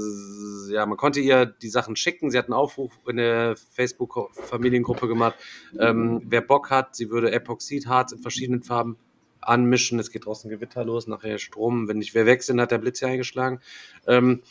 ja, 0.71 0.85
man 0.85 0.97
konnte 0.97 1.21
ihr 1.21 1.47
die 1.47 1.69
Sachen 1.69 1.97
schicken. 1.97 2.31
Sie 2.31 2.39
hat 2.39 2.47
einen 2.47 2.55
Aufruf 2.55 2.93
in 3.07 3.17
der 3.17 3.57
Facebook-Familiengruppe 3.57 5.09
gemacht. 5.09 5.37
Ähm, 5.79 6.23
wer 6.27 6.41
Bock 6.41 6.71
hat, 6.71 6.97
sie 6.97 7.11
würde 7.11 7.31
Epoxidharz 7.33 8.13
in 8.13 8.19
verschiedenen 8.19 8.63
Farben 8.63 8.97
anmischen. 9.41 9.99
Es 9.99 10.11
geht 10.11 10.27
draußen 10.27 10.51
Gewitter 10.51 10.85
los, 10.85 11.07
nachher 11.07 11.39
Strom. 11.39 11.89
Wenn 11.89 11.99
nicht 11.99 12.15
wer 12.15 12.27
weg 12.27 12.43
sind, 12.43 12.61
hat 12.61 12.71
der 12.71 12.79
Blitz 12.79 13.01
ja 13.01 13.09
eingeschlagen. 13.09 13.61
Ähm, 14.07 14.43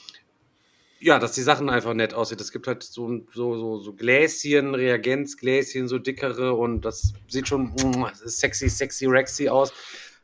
ja, 1.01 1.17
dass 1.17 1.31
die 1.31 1.41
Sachen 1.41 1.69
einfach 1.69 1.93
nett 1.93 2.13
aussieht. 2.13 2.41
Es 2.41 2.51
gibt 2.51 2.67
halt 2.67 2.83
so, 2.83 3.21
so, 3.33 3.57
so, 3.57 3.79
so 3.79 3.93
Gläschen, 3.93 4.75
Reagenzgläschen, 4.75 5.87
so 5.87 5.97
dickere 5.97 6.53
und 6.53 6.81
das 6.81 7.13
sieht 7.27 7.47
schon 7.47 7.67
mm, 7.67 8.05
sexy, 8.13 8.69
sexy, 8.69 9.05
rexy 9.05 9.47
aus. 9.49 9.71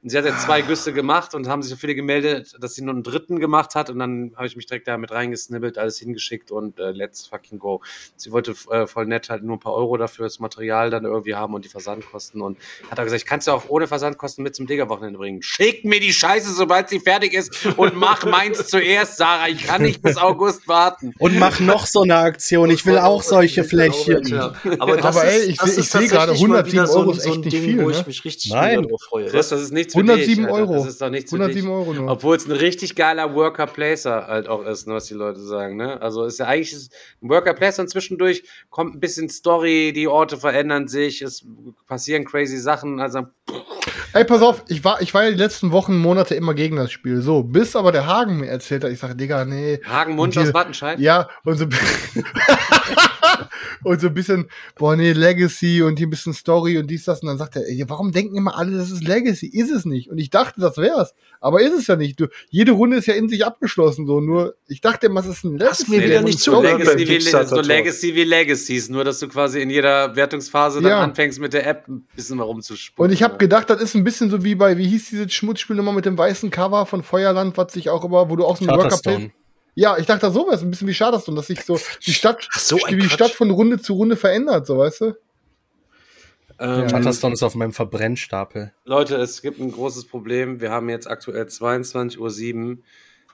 Und 0.06 0.12
sie 0.12 0.20
hat 0.20 0.26
jetzt 0.26 0.44
zwei 0.44 0.62
Güsse 0.62 0.94
gemacht 0.94 1.34
und 1.34 1.48
haben 1.48 1.64
sich 1.64 1.72
so 1.72 1.78
viele 1.78 1.96
gemeldet, 1.96 2.56
dass 2.60 2.76
sie 2.76 2.84
nur 2.84 2.94
einen 2.94 3.02
dritten 3.02 3.40
gemacht 3.40 3.74
hat 3.74 3.90
und 3.90 3.98
dann 3.98 4.34
habe 4.36 4.46
ich 4.46 4.56
mich 4.56 4.68
direkt 4.68 4.88
da 4.88 5.00
mit 5.00 5.10
reingesnibbelt, 5.10 5.80
alles 5.80 5.98
hingeschickt 5.98 6.52
und 6.52 6.78
äh, 6.78 6.92
let's 6.92 7.26
fucking 7.26 7.58
go. 7.58 7.82
Sie 8.16 8.32
wollte 8.32 8.54
äh, 8.70 8.86
voll 8.86 9.08
nett 9.08 9.32
halt 9.32 9.42
nur 9.42 9.56
ein 9.56 9.60
paar 9.60 9.74
Euro 9.74 9.98
dafür 9.98 10.28
das 10.28 10.38
Material 10.38 10.92
dann 10.92 11.06
irgendwie 11.06 11.34
haben 11.34 11.56
und 11.56 11.66
die 11.66 11.70
Versandkosten 11.70 12.40
und 12.44 12.60
hat 12.92 13.00
auch 13.00 13.04
gesagt, 13.04 13.24
ich 13.24 13.28
kann 13.28 13.40
es 13.40 13.48
ja 13.48 13.54
auch 13.54 13.64
ohne 13.68 13.88
Versandkosten 13.88 14.44
mit 14.44 14.56
zum 14.56 14.68
Digger-Wochenende 14.68 15.18
bringen. 15.18 15.42
Schick 15.42 15.84
mir 15.86 16.00
die 16.00 16.14
Scheiße, 16.14 16.54
sobald 16.54 16.88
sie 16.90 17.00
fertig 17.00 17.34
ist 17.34 17.66
und 17.76 17.96
mach 17.96 18.26
meins 18.26 18.68
zuerst, 18.68 19.18
Sarah. 19.18 19.48
Ich 19.48 19.64
kann 19.64 19.82
nicht 19.82 20.04
bis 20.04 20.18
August 20.18 20.68
warten. 20.68 21.16
Und 21.18 21.40
mach 21.40 21.60
noch 21.60 21.88
so 21.88 22.04
eine 22.04 22.18
Aktion. 22.18 22.70
Ich 22.70 22.86
will 22.86 23.00
auch 23.00 23.24
solche 23.24 23.64
Flächen. 23.64 24.28
Ja. 24.28 24.54
Aber, 24.78 24.98
das 24.98 25.06
Aber 25.18 25.26
ey, 25.26 25.40
ist, 25.40 25.48
ich 25.50 25.62
ist 25.64 25.78
ich 25.80 25.90
seh 25.90 26.06
gerade, 26.06 26.34
tatsächlich 26.34 26.48
mal 26.48 26.64
wieder 26.68 26.84
107 26.84 26.86
so 26.86 27.00
ein- 27.00 27.02
Euro 27.02 27.12
ist 27.12 27.24
so 27.24 27.30
ein 27.32 27.34
echt 27.38 27.46
nicht 27.46 27.54
Ding, 27.56 27.64
viel, 27.64 27.84
wo 27.84 27.90
ne? 27.90 27.96
ich 27.98 28.06
mich 28.06 28.24
richtig 28.24 28.52
Nein. 28.52 28.88
Chris, 29.32 29.50
das 29.50 29.62
ist 29.64 29.72
nichts 29.72 29.95
für 29.96 30.00
107 30.02 30.44
dich. 30.46 30.54
Euro. 30.54 30.74
Das 30.76 30.86
ist 30.88 31.02
doch 31.02 31.10
nichts 31.10 31.30
für 31.32 31.38
107 31.38 31.66
dich. 31.68 31.74
Euro 31.76 31.94
nur. 31.94 32.12
Obwohl 32.12 32.36
es 32.36 32.46
ein 32.46 32.52
richtig 32.52 32.96
geiler 32.96 33.34
Worker-Placer 33.34 34.28
halt 34.28 34.48
auch 34.48 34.64
ist, 34.66 34.88
ne, 34.88 34.94
was 34.94 35.06
die 35.06 35.14
Leute 35.16 35.40
sagen. 35.40 35.76
Ne? 35.78 36.02
Also 36.02 36.26
ist 36.26 36.40
ja 36.40 36.46
eigentlich 36.46 36.74
ist 36.74 36.94
ein 37.22 37.30
Worker-Placer 37.30 37.82
und 37.82 37.90
zwischendurch 37.90 38.44
kommt 38.70 38.96
ein 38.96 39.00
bisschen 39.00 39.30
Story, 39.30 39.92
die 39.94 40.08
Orte 40.08 40.38
verändern 40.38 40.88
sich, 40.88 41.22
es 41.22 41.46
passieren 41.88 42.26
crazy 42.26 42.58
Sachen. 42.58 43.00
Also 43.00 43.24
Ey, 44.14 44.24
pass 44.24 44.42
auf, 44.42 44.64
ich 44.70 44.84
war, 44.86 45.02
ich 45.02 45.14
war 45.14 45.26
ja 45.26 45.32
die 45.32 45.38
letzten 45.38 45.72
Wochen, 45.74 45.98
Monate 45.98 46.36
immer 46.36 46.54
gegen 46.54 46.78
das 46.78 46.90
Spiel. 46.92 47.22
So, 47.22 47.44
bis 47.44 47.76
aber 47.76 47.92
der 47.92 48.06
Hagen 48.08 48.38
mir 48.38 48.48
erzählt 48.48 48.86
hat, 48.86 48.92
ich 48.92 49.00
sage, 49.00 49.14
Digga, 49.16 49.44
nee. 49.44 49.82
Hagen 49.86 50.16
hier- 50.32 50.42
aus 50.44 50.54
Wattenscheid. 50.54 51.00
Ja, 51.00 51.28
und 51.44 51.58
so, 51.58 51.66
und 53.84 54.02
so 54.02 54.08
ein 54.08 54.14
bisschen, 54.14 54.50
boah, 54.78 54.96
nee, 54.96 55.12
Legacy 55.14 55.82
und 55.82 55.98
hier 55.98 56.08
ein 56.08 56.10
bisschen 56.10 56.34
Story 56.34 56.78
und 56.78 56.88
dies, 56.88 57.06
das. 57.06 57.22
Und 57.22 57.28
dann 57.28 57.38
sagt 57.38 57.56
er, 57.56 57.68
ey, 57.68 57.84
warum 57.88 58.12
denken 58.12 58.36
immer 58.36 58.58
alle, 58.58 58.78
das 58.78 58.92
ist 58.92 59.04
Legacy? 59.04 59.48
Ist 59.48 59.72
es 59.72 59.86
nicht. 59.86 60.10
Und 60.10 60.18
ich 60.18 60.30
dachte, 60.30 60.62
das 60.62 60.78
wär's. 60.78 61.14
Aber 61.42 61.62
ist 61.62 61.74
es 61.74 61.88
ja 61.88 61.96
nicht. 61.96 62.20
Du, 62.20 62.28
jede 62.50 62.72
Runde 62.72 62.98
ist 62.98 63.06
ja 63.08 63.14
in 63.14 63.30
sich 63.30 63.46
abgeschlossen, 63.46 64.06
so. 64.08 64.20
Nur, 64.20 64.56
ich 64.68 64.82
dachte 64.82 65.08
immer, 65.08 65.20
es 65.20 65.28
ist 65.28 65.44
ein 65.44 65.60
Hast 65.62 65.88
mir 65.90 65.98
Legacy. 65.98 66.10
wieder 66.12 66.22
nicht 66.22 66.40
Story. 66.40 66.68
zugehört. 66.70 66.98
Legacy 67.00 67.10
wie, 67.10 67.46
so. 67.46 67.62
Legacy 67.62 68.16
wie 68.16 68.24
Legacies, 68.24 68.90
nur 68.90 69.04
dass 69.04 69.20
du 69.20 69.28
quasi 69.28 69.62
in 69.62 69.70
jeder 69.70 70.16
Wertungsphase 70.16 70.82
dann 70.82 70.90
Ja. 70.92 71.00
anfängst 71.02 71.40
mit 71.40 71.54
der 71.54 71.68
App 71.68 71.88
ein 71.88 72.08
bisschen 72.16 72.38
mal 72.38 72.44
rumzuspielen. 72.44 73.08
Und 73.10 73.14
ich 73.14 73.24
habe 73.24 73.38
gedacht, 73.38 73.70
das 73.70 73.82
ist 73.82 73.96
ein 73.96 74.04
bisschen 74.04 74.30
so 74.30 74.44
wie 74.44 74.56
bei, 74.56 74.78
wie 74.78 74.88
hieß 74.88 75.10
dieses 75.10 75.34
Schmutzspiel 75.34 75.76
nochmal 75.76 75.94
mit 75.94 76.06
dem 76.06 76.18
weißen 76.18 76.50
Cover 76.52 76.86
von 76.86 77.04
Feuerland, 77.04 77.58
was 77.58 77.74
sich 77.74 77.90
auch 77.90 78.04
immer, 78.04 78.30
wo 78.30 78.36
du 78.36 78.46
auch 78.46 78.58
so 78.58 78.66
einen 78.68 78.78
Worker. 78.78 79.30
Ja, 79.76 79.98
ich 79.98 80.06
dachte, 80.06 80.32
so 80.32 80.48
wäre 80.48 80.58
ein 80.58 80.72
bisschen 80.72 80.88
wie 80.88 80.94
Charterstone, 80.94 81.36
dass 81.36 81.48
sich 81.48 81.64
so 81.64 81.80
die 82.06 82.14
Stadt, 82.14 82.48
so 82.54 82.78
die 82.78 82.98
Quatsch. 82.98 83.12
Stadt 83.12 83.32
von 83.32 83.52
Runde 83.52 83.80
zu 83.80 83.94
Runde 83.94 84.16
verändert, 84.16 84.66
so 84.66 84.78
weißt 84.78 85.02
du? 85.02 85.14
ähm, 86.60 87.08
ist 87.08 87.44
auf 87.44 87.56
meinem 87.56 87.74
Verbrennstapel. 87.74 88.74
Leute, 88.86 89.18
es 89.18 89.42
gibt 89.42 89.60
ein 89.60 89.72
großes 89.72 90.06
Problem. 90.06 90.62
Wir 90.62 90.72
haben 90.72 90.90
jetzt 90.90 91.10
aktuell 91.10 91.44
22.07 91.44 92.18
Uhr. 92.18 92.78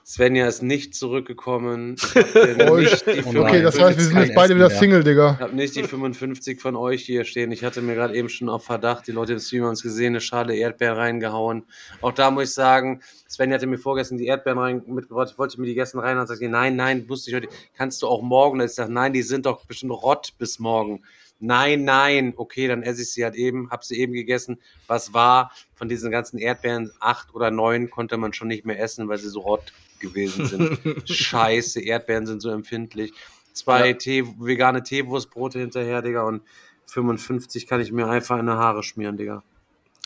Svenja 0.04 0.46
ist 0.48 0.62
nicht 0.62 0.94
zurückgekommen. 0.94 1.96
Ich 2.42 3.06
nicht 3.06 3.06
die 3.32 3.38
Okay, 3.38 3.62
das 3.62 3.80
heißt, 3.80 3.98
wir 3.98 4.04
sind 4.04 4.18
jetzt 4.18 4.34
beide 4.34 4.54
wieder. 4.54 4.70
Single, 4.70 5.00
Ich 5.00 5.04
Digga. 5.04 5.38
habe 5.38 5.54
nicht 5.54 5.76
die 5.76 5.84
55 5.84 6.60
von 6.60 6.76
euch 6.76 7.04
hier 7.04 7.24
stehen. 7.24 7.52
Ich 7.52 7.64
hatte 7.64 7.82
mir 7.82 7.94
gerade 7.94 8.14
eben 8.14 8.28
schon 8.28 8.48
auf 8.48 8.64
Verdacht, 8.64 9.06
die 9.06 9.12
Leute 9.12 9.34
im 9.34 9.38
Stream 9.38 9.64
haben 9.64 9.72
es 9.72 9.82
gesehen, 9.82 10.08
eine 10.12 10.20
Schale 10.20 10.54
Erdbeeren 10.56 10.96
reingehauen. 10.96 11.64
Auch 12.00 12.12
da 12.12 12.30
muss 12.30 12.44
ich 12.44 12.54
sagen, 12.54 13.00
Sven 13.28 13.52
hatte 13.52 13.66
mir 13.66 13.78
vorgestern 13.78 14.18
die 14.18 14.26
Erdbeeren 14.26 14.58
rein 14.58 14.82
mitgebracht. 14.86 15.30
Ich 15.32 15.38
wollte 15.38 15.60
mir 15.60 15.66
die 15.66 15.74
gestern 15.74 16.00
rein 16.00 16.18
und 16.18 16.26
sagte, 16.26 16.48
nein, 16.48 16.76
nein, 16.76 17.08
wusste 17.08 17.30
ich 17.30 17.36
heute, 17.36 17.48
kannst 17.76 18.02
du 18.02 18.08
auch 18.08 18.22
morgen? 18.22 18.60
Und 18.60 18.66
ich 18.66 18.72
sage, 18.74 18.92
nein, 18.92 19.12
die 19.12 19.22
sind 19.22 19.46
doch 19.46 19.64
bestimmt 19.64 19.92
rott 19.92 20.32
bis 20.38 20.58
morgen. 20.58 21.02
Nein, 21.42 21.84
nein, 21.84 22.34
okay, 22.36 22.68
dann 22.68 22.82
esse 22.82 23.02
ich 23.02 23.10
sie 23.12 23.24
halt 23.24 23.34
eben, 23.34 23.68
hab 23.70 23.84
sie 23.84 23.98
eben 23.98 24.12
gegessen. 24.12 24.58
Was 24.86 25.12
war 25.12 25.50
von 25.74 25.88
diesen 25.88 26.10
ganzen 26.10 26.38
Erdbeeren? 26.38 26.92
Acht 27.00 27.34
oder 27.34 27.50
neun 27.50 27.90
konnte 27.90 28.16
man 28.16 28.32
schon 28.32 28.48
nicht 28.48 28.64
mehr 28.64 28.78
essen, 28.80 29.08
weil 29.08 29.18
sie 29.18 29.28
so 29.28 29.40
rott 29.40 29.72
gewesen 29.98 30.46
sind. 30.46 30.78
Scheiße, 31.10 31.80
Erdbeeren 31.82 32.26
sind 32.26 32.40
so 32.42 32.50
empfindlich. 32.50 33.12
Zwei 33.52 33.88
Ja. 33.88 33.94
Tee, 33.94 34.24
vegane 34.38 34.82
Teewurstbrote 34.82 35.58
hinterher, 35.58 36.00
Digga, 36.00 36.22
und 36.22 36.42
55 36.86 37.66
kann 37.66 37.80
ich 37.80 37.92
mir 37.92 38.06
einfach 38.08 38.38
in 38.38 38.46
die 38.46 38.52
Haare 38.52 38.82
schmieren, 38.82 39.16
Digga. 39.16 39.42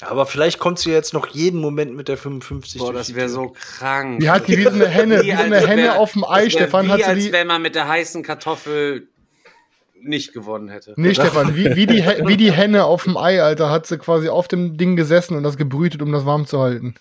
Aber 0.02 0.26
vielleicht 0.26 0.58
kommt 0.58 0.78
sie 0.78 0.90
jetzt 0.90 1.14
noch 1.14 1.26
jeden 1.28 1.58
Moment 1.60 1.94
mit 1.96 2.08
der 2.08 2.18
55 2.18 2.80
Boah, 2.80 2.92
das 2.92 3.14
wäre 3.14 3.28
so 3.30 3.54
krank. 3.58 4.20
Die 4.20 4.28
hat 4.28 4.46
die 4.46 4.58
wie 4.58 4.64
so 4.64 4.68
eine 4.70 4.86
Henne, 4.88 5.22
wie 5.22 5.30
so 5.32 5.38
eine 5.38 5.58
Henne 5.66 5.82
wär- 5.84 5.98
auf 5.98 6.12
dem 6.12 6.24
Ei, 6.24 6.50
Stefan. 6.50 6.86
Wie 6.86 6.90
Hat 6.90 6.98
sie 6.98 7.04
als 7.04 7.24
die, 7.24 7.32
wenn 7.32 7.46
man 7.46 7.62
mit 7.62 7.74
der 7.74 7.88
heißen 7.88 8.22
Kartoffel 8.22 9.08
nicht 10.00 10.32
gewonnen 10.32 10.68
hätte. 10.68 10.94
nee, 10.96 11.14
Stefan, 11.14 11.56
wie, 11.56 11.74
wie, 11.76 11.86
die, 11.86 12.04
wie 12.26 12.36
die 12.36 12.52
Henne 12.52 12.84
auf 12.84 13.04
dem 13.04 13.16
Ei, 13.16 13.42
Alter, 13.42 13.70
hat 13.70 13.86
sie 13.86 13.98
quasi 13.98 14.28
auf 14.28 14.48
dem 14.48 14.76
Ding 14.76 14.96
gesessen 14.96 15.36
und 15.36 15.42
das 15.42 15.56
gebrütet, 15.56 16.02
um 16.02 16.12
das 16.12 16.24
warm 16.26 16.46
zu 16.46 16.60
halten. 16.60 16.94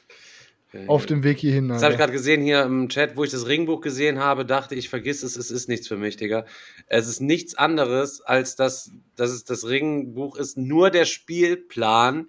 Auf 0.88 1.06
dem 1.06 1.24
Weg 1.24 1.38
hierhin, 1.40 1.70
Das 1.70 1.78
habe 1.84 1.94
ich 1.94 2.00
Alter. 2.00 2.08
gerade 2.08 2.12
gesehen 2.12 2.42
hier 2.42 2.64
im 2.64 2.90
Chat, 2.90 3.16
wo 3.16 3.24
ich 3.24 3.32
das 3.32 3.48
Ringbuch 3.48 3.80
gesehen 3.80 4.20
habe, 4.20 4.46
dachte 4.46 4.76
ich, 4.76 4.90
vergiss 4.90 5.24
es, 5.24 5.38
es 5.38 5.50
ist 5.50 5.70
nichts 5.70 5.88
für 5.88 5.96
mich, 5.96 6.18
Digga. 6.18 6.46
Es 6.88 7.08
ist 7.08 7.22
nichts 7.22 7.56
anderes, 7.56 8.20
als 8.20 8.58
dass, 8.58 8.92
dass 9.16 9.30
es 9.30 9.46
das 9.46 9.66
Ringbuch 9.68 10.36
ist, 10.36 10.58
nur 10.58 10.90
der 10.90 11.06
Spielplan, 11.06 12.28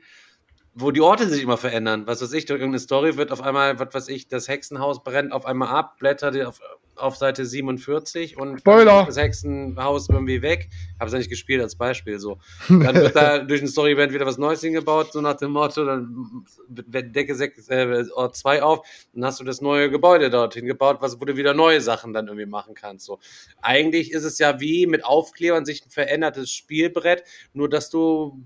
wo 0.74 0.92
die 0.92 1.00
Orte 1.00 1.28
sich 1.28 1.42
immer 1.42 1.56
verändern. 1.56 2.06
Was 2.06 2.22
weiß 2.22 2.32
ich, 2.34 2.46
durch 2.46 2.60
irgendeine 2.60 2.78
Story 2.78 3.16
wird 3.16 3.32
auf 3.32 3.42
einmal, 3.42 3.80
was 3.80 3.92
weiß 3.92 4.08
ich, 4.08 4.28
das 4.28 4.46
Hexenhaus 4.46 5.02
brennt 5.02 5.32
auf 5.32 5.44
einmal 5.44 5.68
ab, 5.68 5.98
Blätter 5.98 6.30
die 6.30 6.44
auf, 6.44 6.60
auf 6.96 7.16
Seite 7.16 7.44
47 7.44 8.36
und 8.36 8.60
Spoiler. 8.60 9.04
das 9.06 9.16
Hexenhaus 9.16 10.08
irgendwie 10.08 10.42
weg. 10.42 10.68
Habe 10.98 11.06
es 11.06 11.12
ja 11.12 11.18
nicht 11.18 11.30
gespielt 11.30 11.62
als 11.62 11.76
Beispiel 11.76 12.18
so. 12.18 12.38
Dann 12.68 12.94
wird 12.94 13.14
da 13.16 13.38
durch 13.38 13.62
ein 13.62 13.68
Story-Event 13.68 14.12
wieder 14.12 14.26
was 14.26 14.38
Neues 14.38 14.60
hingebaut, 14.60 15.12
so 15.12 15.20
nach 15.20 15.36
dem 15.36 15.52
Motto, 15.52 15.84
dann 15.84 16.44
Decke 16.68 17.34
6, 17.34 17.68
äh, 17.68 18.04
Ort 18.14 18.36
2 18.36 18.62
auf, 18.62 18.86
dann 19.12 19.24
hast 19.24 19.40
du 19.40 19.44
das 19.44 19.60
neue 19.60 19.90
Gebäude 19.90 20.30
dorthin 20.30 20.66
gebaut, 20.66 20.98
was, 21.00 21.20
wo 21.20 21.24
du 21.24 21.36
wieder 21.36 21.54
neue 21.54 21.80
Sachen 21.80 22.12
dann 22.12 22.26
irgendwie 22.26 22.46
machen 22.46 22.74
kannst. 22.74 23.06
So. 23.06 23.18
Eigentlich 23.60 24.12
ist 24.12 24.24
es 24.24 24.38
ja 24.38 24.60
wie 24.60 24.86
mit 24.86 25.04
Aufklebern 25.04 25.64
sich 25.64 25.84
ein 25.84 25.90
verändertes 25.90 26.50
Spielbrett, 26.50 27.24
nur 27.52 27.68
dass 27.68 27.90
du 27.90 28.42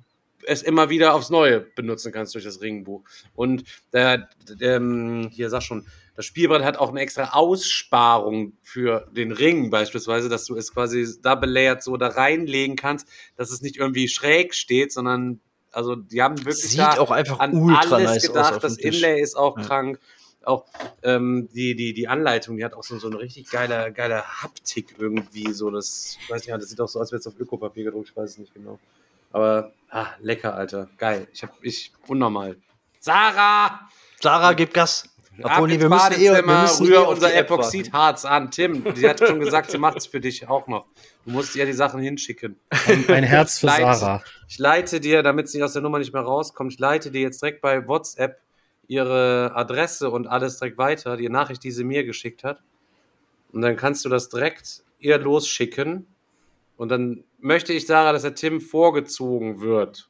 es 0.47 0.63
immer 0.63 0.91
wieder 0.91 1.15
aufs 1.15 1.31
Neue 1.31 1.61
benutzen 1.61 2.13
kannst 2.13 2.35
durch 2.35 2.45
das 2.45 2.61
Ringbuch. 2.61 3.03
Und 3.35 3.65
der, 3.93 4.29
der, 4.61 4.77
ähm, 4.77 5.29
hier 5.33 5.51
sag 5.51 5.63
schon, 5.63 5.87
das 6.21 6.27
Spielbrett 6.27 6.63
hat 6.65 6.77
auch 6.77 6.91
eine 6.91 7.01
extra 7.01 7.31
Aussparung 7.33 8.53
für 8.63 9.09
den 9.11 9.33
Ring 9.33 9.71
beispielsweise, 9.71 10.29
dass 10.29 10.45
du 10.45 10.55
es 10.55 10.71
quasi 10.71 11.09
double 11.23 11.49
layered 11.49 11.83
so 11.83 11.97
da 11.97 12.09
reinlegen 12.09 12.77
kannst, 12.77 13.09
dass 13.37 13.51
es 13.51 13.63
nicht 13.63 13.79
irgendwie 13.79 14.07
schräg 14.07 14.55
steht, 14.55 14.93
sondern 14.93 15.41
also 15.73 15.97
die 15.97 16.21
haben 16.21 16.37
wirklich 16.37 16.57
Sieht 16.57 16.79
da 16.81 16.99
auch 16.99 17.11
einfach 17.11 17.39
an 17.39 17.55
ultra 17.55 17.97
alles 17.97 18.11
nice 18.11 18.27
gedacht. 18.27 18.63
das. 18.63 18.77
Inlay 18.77 19.23
ist 19.23 19.35
auch 19.35 19.57
Ja. 19.57 19.65
krank. 19.65 19.99
Auch 20.45 20.67
ähm, 21.03 21.49
die, 21.55 21.75
die, 21.75 21.95
die 21.95 22.07
Anleitung, 22.07 22.59
die 22.59 22.67
hat 22.67 22.75
auch 22.75 22.83
so, 22.85 22.99
so 22.99 23.09
eine 23.09 23.19
richtig 23.19 23.49
geile, 23.49 23.91
geile 23.91 24.43
Haptik 24.43 24.97
irgendwie. 24.99 25.55
So, 25.55 25.71
das, 25.71 26.19
ich 26.21 26.29
weiß 26.31 26.47
nicht, 26.47 26.55
das 26.55 26.69
sieht 26.69 26.83
auch 26.83 26.89
so 26.89 26.99
aus, 26.99 27.05
als 27.05 27.13
wäre 27.13 27.21
es 27.21 27.27
auf 27.29 27.41
Ökopapier 27.41 27.85
gedruckt, 27.85 28.11
ich 28.11 28.17
weiß 28.17 28.33
es 28.33 28.39
nicht 28.39 28.53
genau. 28.53 28.79
Aber 29.33 29.73
ah, 29.89 30.09
lecker, 30.21 30.55
Alter. 30.55 30.91
Geil. 30.99 31.29
Ich 31.33 31.43
hab, 31.43 31.55
ich, 31.63 31.93
unnormal. 32.09 32.57
Sarah! 32.99 33.89
Sarah, 34.21 34.53
gib 34.53 34.75
Gas. 34.75 35.05
Ab 35.43 35.67
ins 35.69 35.81
wir 35.81 35.89
müssen 35.89 36.13
eh, 36.13 36.33
wir 36.33 36.43
müssen 36.43 36.87
eh 36.87 36.89
rühr 36.89 37.01
die 37.03 37.09
unser. 37.09 37.35
Epoxidharz 37.35 38.25
an. 38.25 38.51
Tim, 38.51 38.85
die 38.95 39.09
hat 39.09 39.21
schon 39.21 39.41
gesagt, 39.41 39.71
sie 39.71 39.79
macht 39.79 39.97
es 39.97 40.07
für 40.07 40.21
dich 40.21 40.49
auch 40.49 40.67
noch. 40.67 40.87
Du 41.25 41.31
musst 41.31 41.57
ihr 41.57 41.67
die 41.67 41.73
Sachen 41.73 42.01
hinschicken. 42.01 42.59
Ein 43.09 43.23
Herz 43.23 43.61
für 43.61 43.67
Leid. 43.67 43.97
Sarah. 43.97 44.23
Ich 44.49 44.59
leite 44.59 45.01
dir, 45.01 45.23
damit 45.23 45.49
sie 45.49 45.63
aus 45.63 45.73
der 45.73 45.83
Nummer 45.83 45.99
nicht 45.99 46.13
mehr 46.13 46.23
rauskommt, 46.23 46.73
ich 46.73 46.79
leite 46.79 47.11
dir 47.11 47.23
jetzt 47.23 47.41
direkt 47.41 47.61
bei 47.61 47.87
WhatsApp 47.87 48.41
ihre 48.87 49.53
Adresse 49.55 50.11
und 50.11 50.27
alles 50.27 50.59
direkt 50.59 50.77
weiter, 50.77 51.17
die 51.17 51.29
Nachricht, 51.29 51.63
die 51.63 51.71
sie 51.71 51.85
mir 51.85 52.05
geschickt 52.05 52.43
hat. 52.45 52.63
Und 53.53 53.63
dann 53.63 53.77
kannst 53.77 54.05
du 54.05 54.09
das 54.09 54.29
direkt 54.29 54.83
ihr 54.99 55.19
losschicken. 55.19 56.07
Und 56.77 56.89
dann 56.91 57.25
möchte 57.39 57.73
ich, 57.73 57.87
Sarah, 57.87 58.13
dass 58.13 58.23
der 58.23 58.35
Tim 58.35 58.61
vorgezogen 58.61 59.61
wird. 59.61 60.10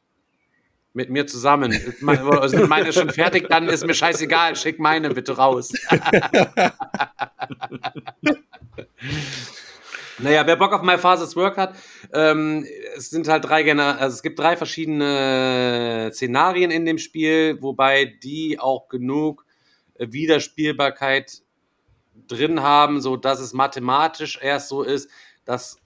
Mit 0.93 1.09
mir 1.09 1.27
zusammen. 1.27 1.73
Also 2.03 2.59
wenn 2.59 2.69
meine 2.69 2.93
schon 2.93 3.11
fertig, 3.11 3.49
dann 3.49 3.69
ist 3.69 3.87
mir 3.87 3.95
scheißegal. 3.95 4.57
Schick 4.57 4.81
meine 4.81 5.11
bitte 5.11 5.37
raus. 5.37 5.73
Naja, 10.23 10.47
wer 10.47 10.57
Bock 10.57 10.73
auf 10.75 10.83
My 10.83 10.99
Father's 10.99 11.35
Work 11.35 11.57
hat, 11.57 11.77
ähm, 12.13 12.67
es 12.95 13.09
sind 13.09 13.27
halt 13.27 13.45
drei 13.45 13.63
Gener 13.63 13.99
also 13.99 14.15
es 14.15 14.23
gibt 14.23 14.39
drei 14.39 14.55
verschiedene 14.55 16.11
Szenarien 16.13 16.71
in 16.71 16.85
dem 16.85 16.99
Spiel, 16.99 17.57
wobei 17.63 18.05
die 18.23 18.59
auch 18.59 18.89
genug 18.89 19.47
äh, 19.95 20.09
Wiederspielbarkeit 20.11 21.43
drin 22.29 22.63
haben, 22.63 23.01
so 23.01 23.17
dass 23.17 23.41
es 23.41 23.55
mathematisch 23.55 24.39
erst 24.43 24.69
so 24.69 24.83
ist, 24.83 25.09
dass 25.47 25.80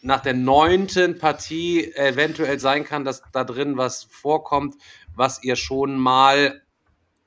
nach 0.00 0.20
der 0.20 0.34
neunten 0.34 1.18
Partie 1.18 1.92
eventuell 1.94 2.60
sein 2.60 2.84
kann, 2.84 3.04
dass 3.04 3.22
da 3.32 3.44
drin 3.44 3.76
was 3.76 4.04
vorkommt, 4.10 4.76
was 5.14 5.42
ihr 5.42 5.56
schon 5.56 5.96
mal 5.98 6.62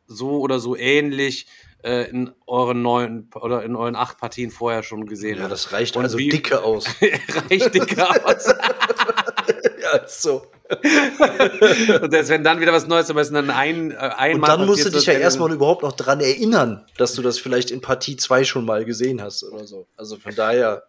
so 0.08 0.40
oder 0.40 0.60
so 0.60 0.76
ähnlich 0.76 1.48
äh, 1.84 2.10
in 2.10 2.32
euren 2.48 2.82
neun 2.82 3.30
oder 3.36 3.64
in 3.64 3.76
euren 3.76 3.96
acht 3.96 4.18
Partien 4.20 4.52
vorher 4.52 4.84
schon 4.84 5.06
gesehen 5.06 5.38
Ja, 5.38 5.44
habt. 5.44 5.52
das 5.52 5.72
reicht 5.74 5.96
Und 5.98 6.04
also 6.04 6.18
wie- 6.18 6.30
dicke 6.30 6.64
aus. 6.64 6.86
Reicht 7.50 7.74
dicker 7.74 8.08
aus. 8.26 8.46
ja, 9.82 9.98
ist 9.98 10.22
so. 10.22 10.44
Und 12.02 12.12
selbst 12.12 12.30
wenn 12.30 12.44
dann 12.44 12.62
wieder 12.62 12.72
was 12.72 12.88
Neues 12.88 13.08
dabei 13.08 13.22
ist, 13.22 13.30
und 13.30 13.36
dann 13.36 13.50
ein, 13.50 13.92
äh, 13.92 13.94
Und 13.96 14.00
einmal. 14.02 14.50
dann 14.58 14.66
musst 14.68 14.86
du 14.86 14.90
dich 14.90 15.06
ja 15.06 15.14
erstmal 15.14 15.52
überhaupt 15.52 15.84
noch 15.84 15.92
dran 15.92 16.22
erinnern, 16.22 16.86
dass 16.98 17.14
du 17.14 17.22
das 17.22 17.40
vielleicht 17.40 17.72
in 17.72 17.82
Partie 17.82 18.16
2 18.16 18.44
schon 18.46 18.64
mal 18.66 18.86
gesehen 18.86 19.22
hast 19.22 19.44
oder 19.44 19.66
so. 19.68 19.86
Also 19.98 20.16
von 20.18 20.34
daher. 20.36 20.84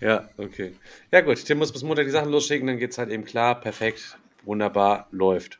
Ja, 0.00 0.28
okay. 0.36 0.74
Ja, 1.10 1.20
gut. 1.20 1.44
Tim 1.44 1.58
muss 1.58 1.72
bis 1.72 1.82
Montag 1.82 2.04
die 2.04 2.10
Sachen 2.10 2.30
losschicken, 2.30 2.66
dann 2.66 2.78
geht's 2.78 2.98
halt 2.98 3.10
eben 3.10 3.24
klar. 3.24 3.60
Perfekt. 3.60 4.18
Wunderbar. 4.44 5.08
Läuft. 5.10 5.58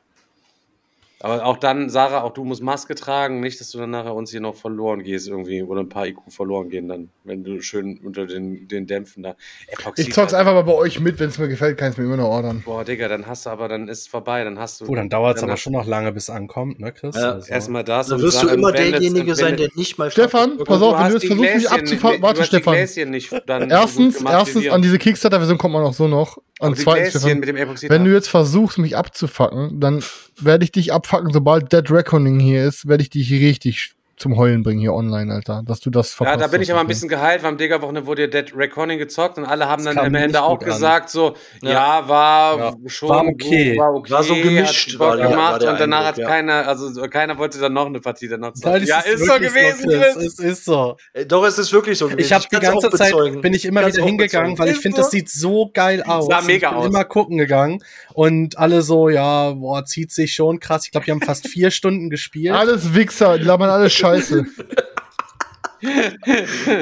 Aber 1.20 1.44
auch 1.46 1.56
dann, 1.56 1.88
Sarah, 1.88 2.22
auch 2.22 2.32
du 2.34 2.44
musst 2.44 2.62
Maske 2.62 2.94
tragen, 2.94 3.40
nicht, 3.40 3.58
dass 3.60 3.70
du 3.70 3.78
dann 3.78 3.90
nachher 3.90 4.14
uns 4.14 4.30
hier 4.30 4.40
noch 4.40 4.56
verloren 4.56 5.02
gehst 5.02 5.28
irgendwie 5.28 5.62
oder 5.62 5.80
ein 5.80 5.88
paar 5.88 6.06
IQ 6.06 6.18
verloren 6.28 6.68
gehen 6.68 6.88
dann, 6.88 7.08
wenn 7.24 7.42
du 7.44 7.62
schön 7.62 7.98
unter 8.04 8.26
den, 8.26 8.68
den 8.68 8.86
Dämpfen 8.86 9.22
da. 9.22 9.34
Epoxid, 9.68 10.08
Ich 10.08 10.14
zock's 10.14 10.34
einfach 10.34 10.52
mal 10.52 10.62
bei 10.64 10.74
euch 10.74 11.00
mit, 11.00 11.18
wenn 11.20 11.30
es 11.30 11.38
mir 11.38 11.48
gefällt, 11.48 11.78
kann 11.78 11.92
ich 11.92 11.98
mir 11.98 12.04
immer 12.04 12.16
noch 12.18 12.28
ordern. 12.28 12.62
Boah, 12.64 12.84
Digga, 12.84 13.08
dann 13.08 13.26
hast 13.26 13.46
du 13.46 13.50
aber, 13.50 13.68
dann 13.68 13.88
ist 13.88 14.00
es 14.00 14.06
vorbei, 14.06 14.44
dann 14.44 14.58
hast 14.58 14.80
du. 14.80 14.86
Oh, 14.86 14.94
dann 14.94 15.08
dauert 15.08 15.38
es 15.38 15.42
aber 15.42 15.56
schon 15.56 15.72
noch 15.72 15.86
lange, 15.86 16.12
bis 16.12 16.24
es 16.24 16.30
ankommt, 16.30 16.80
ne, 16.80 16.92
Chris? 16.92 17.16
Ja, 17.16 17.32
Also- 17.32 17.50
Erstmal 17.50 17.84
das. 17.84 18.08
Dann 18.08 18.20
wirst 18.20 18.42
du 18.42 18.48
immer 18.48 18.72
derjenige 18.72 19.34
sein, 19.34 19.56
der 19.56 19.70
nicht 19.74 19.96
mal. 19.98 20.10
Stefan, 20.10 20.58
pass 20.58 20.82
auf, 20.82 20.98
wenn 20.98 21.08
du 21.08 21.14
jetzt 21.14 21.26
versuchst, 21.26 21.54
mich 21.54 21.70
abzufangen. 21.70 22.22
Warte, 22.22 22.44
Stefan. 22.44 22.74
Nicht 22.74 23.32
Erstens, 23.68 24.18
gemacht 24.18 24.34
erstens 24.34 24.68
an 24.68 24.82
diese 24.82 24.98
Kickstarter-Version 24.98 25.58
kommt 25.58 25.74
man 25.74 25.84
auch 25.84 25.94
so 25.94 26.08
noch. 26.08 26.38
Und 26.60 26.78
zweitens, 26.78 27.10
Stefan, 27.20 27.42
wenn 27.42 28.04
du 28.04 28.12
jetzt 28.12 28.28
versuchst, 28.28 28.78
mich 28.78 28.96
abzufacken, 28.96 29.80
dann 29.80 30.02
werde 30.40 30.64
ich 30.64 30.72
dich 30.72 30.92
abfacken, 31.14 31.32
sobald 31.32 31.72
Dead 31.72 31.90
Reckoning 31.90 32.40
hier 32.40 32.64
ist, 32.64 32.86
werde 32.88 33.02
ich 33.02 33.10
dich 33.10 33.30
richtig 33.30 33.94
zum 34.16 34.36
Heulen 34.36 34.62
bringen 34.62 34.80
hier 34.80 34.92
online, 34.92 35.32
Alter. 35.32 35.62
Dass 35.66 35.80
du 35.80 35.90
das 35.90 36.10
Ja, 36.12 36.16
verpasst 36.18 36.40
da 36.40 36.46
bin 36.48 36.62
ich 36.62 36.70
aber 36.70 36.80
ein 36.80 36.86
bisschen 36.86 37.08
geheilt, 37.08 37.42
weil 37.42 37.50
am 37.50 37.56
Digger-Wochenende 37.58 38.06
wurde 38.06 38.22
ja 38.22 38.28
Dead 38.28 38.52
Reckoning 38.56 38.98
gezockt 38.98 39.38
und 39.38 39.44
alle 39.44 39.68
haben 39.68 39.84
Das 39.84 39.94
dann 39.94 40.06
am 40.06 40.14
Ende 40.14 40.42
auch 40.42 40.60
an. 40.60 40.64
gesagt, 40.64 41.10
so, 41.10 41.34
ja, 41.62 41.70
Ja. 41.70 42.08
war 42.08 42.58
Ja. 42.58 42.74
schon 42.86 43.08
War 43.08 43.24
okay. 43.26 43.70
gut, 43.70 43.78
war 43.80 43.94
okay, 43.94 44.10
War 44.12 44.22
so 44.22 44.34
gemischt, 44.34 44.92
hat 44.92 44.98
war 45.00 45.16
der- 45.16 45.28
gemacht 45.28 45.52
war 45.52 45.58
der 45.58 45.70
und 45.72 45.80
danach 45.80 45.98
hat 46.04 46.06
Eindruck, 46.18 46.18
ja. 46.22 46.28
keiner, 46.28 46.68
also 46.68 47.02
keiner 47.08 47.38
wollte 47.38 47.58
dann 47.58 47.72
noch 47.72 47.86
eine 47.86 48.00
Partie 48.00 48.28
danach 48.28 48.52
zocken. 48.52 48.82
es 48.82 48.88
Ja, 48.88 49.00
ist 49.00 49.20
so 49.20 49.26
wirklich 49.32 49.50
gewesen. 49.52 49.90
Es 50.20 50.38
ist 50.38 50.64
so. 50.64 50.96
Äh, 51.12 51.26
Doch, 51.26 51.44
es 51.44 51.58
ist 51.58 51.72
wirklich 51.72 51.98
so 51.98 52.06
gewesen. 52.06 52.20
Ich 52.26 52.32
habe 52.32 52.44
die 52.50 52.56
ganze 52.58 52.90
Zeit 52.90 53.10
bezeugen. 53.10 53.40
bin 53.40 53.52
ich 53.54 53.64
immer 53.64 53.80
Kann's 53.82 53.96
wieder 53.96 54.06
hingegangen, 54.06 54.58
weil 54.58 54.68
ich 54.68 54.74
Ist 54.76 54.82
finde, 54.82 54.96
so. 54.98 55.02
das 55.02 55.10
sieht 55.10 55.28
so 55.30 55.70
geil 55.74 56.02
aus. 56.04 56.26
Sah 56.26 56.40
mega 56.42 56.68
ich 56.68 56.72
bin 56.74 56.82
aus. 56.82 56.86
immer 56.86 57.04
gucken 57.04 57.36
gegangen 57.38 57.82
und 58.12 58.58
alle 58.58 58.82
so, 58.82 59.08
ja, 59.08 59.50
boah, 59.52 59.84
zieht 59.84 60.12
sich 60.12 60.34
schon 60.34 60.60
krass. 60.60 60.84
Ich 60.84 60.90
glaube, 60.92 61.04
die 61.04 61.10
haben 61.10 61.20
fast 61.20 61.48
vier 61.48 61.70
Stunden 61.70 62.10
gespielt. 62.10 62.54
Alles 62.54 62.94
Wichser, 62.94 63.38
die 63.38 63.44
labern 63.44 63.70
alles 63.70 63.92
Scheiße. 64.04 64.46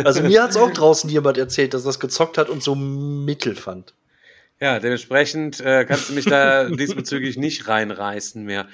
Also 0.04 0.22
mir 0.22 0.44
hat's 0.44 0.56
auch 0.56 0.70
draußen 0.70 1.10
jemand 1.10 1.36
erzählt, 1.36 1.74
dass 1.74 1.82
das 1.82 1.98
gezockt 1.98 2.38
hat 2.38 2.48
und 2.48 2.62
so 2.62 2.76
mittel 2.76 3.56
fand. 3.56 3.94
Ja, 4.60 4.78
dementsprechend 4.78 5.58
äh, 5.58 5.84
kannst 5.84 6.08
du 6.08 6.12
mich 6.12 6.24
da 6.24 6.64
diesbezüglich 6.70 7.36
nicht 7.36 7.66
reinreißen 7.66 8.44
mehr. 8.44 8.68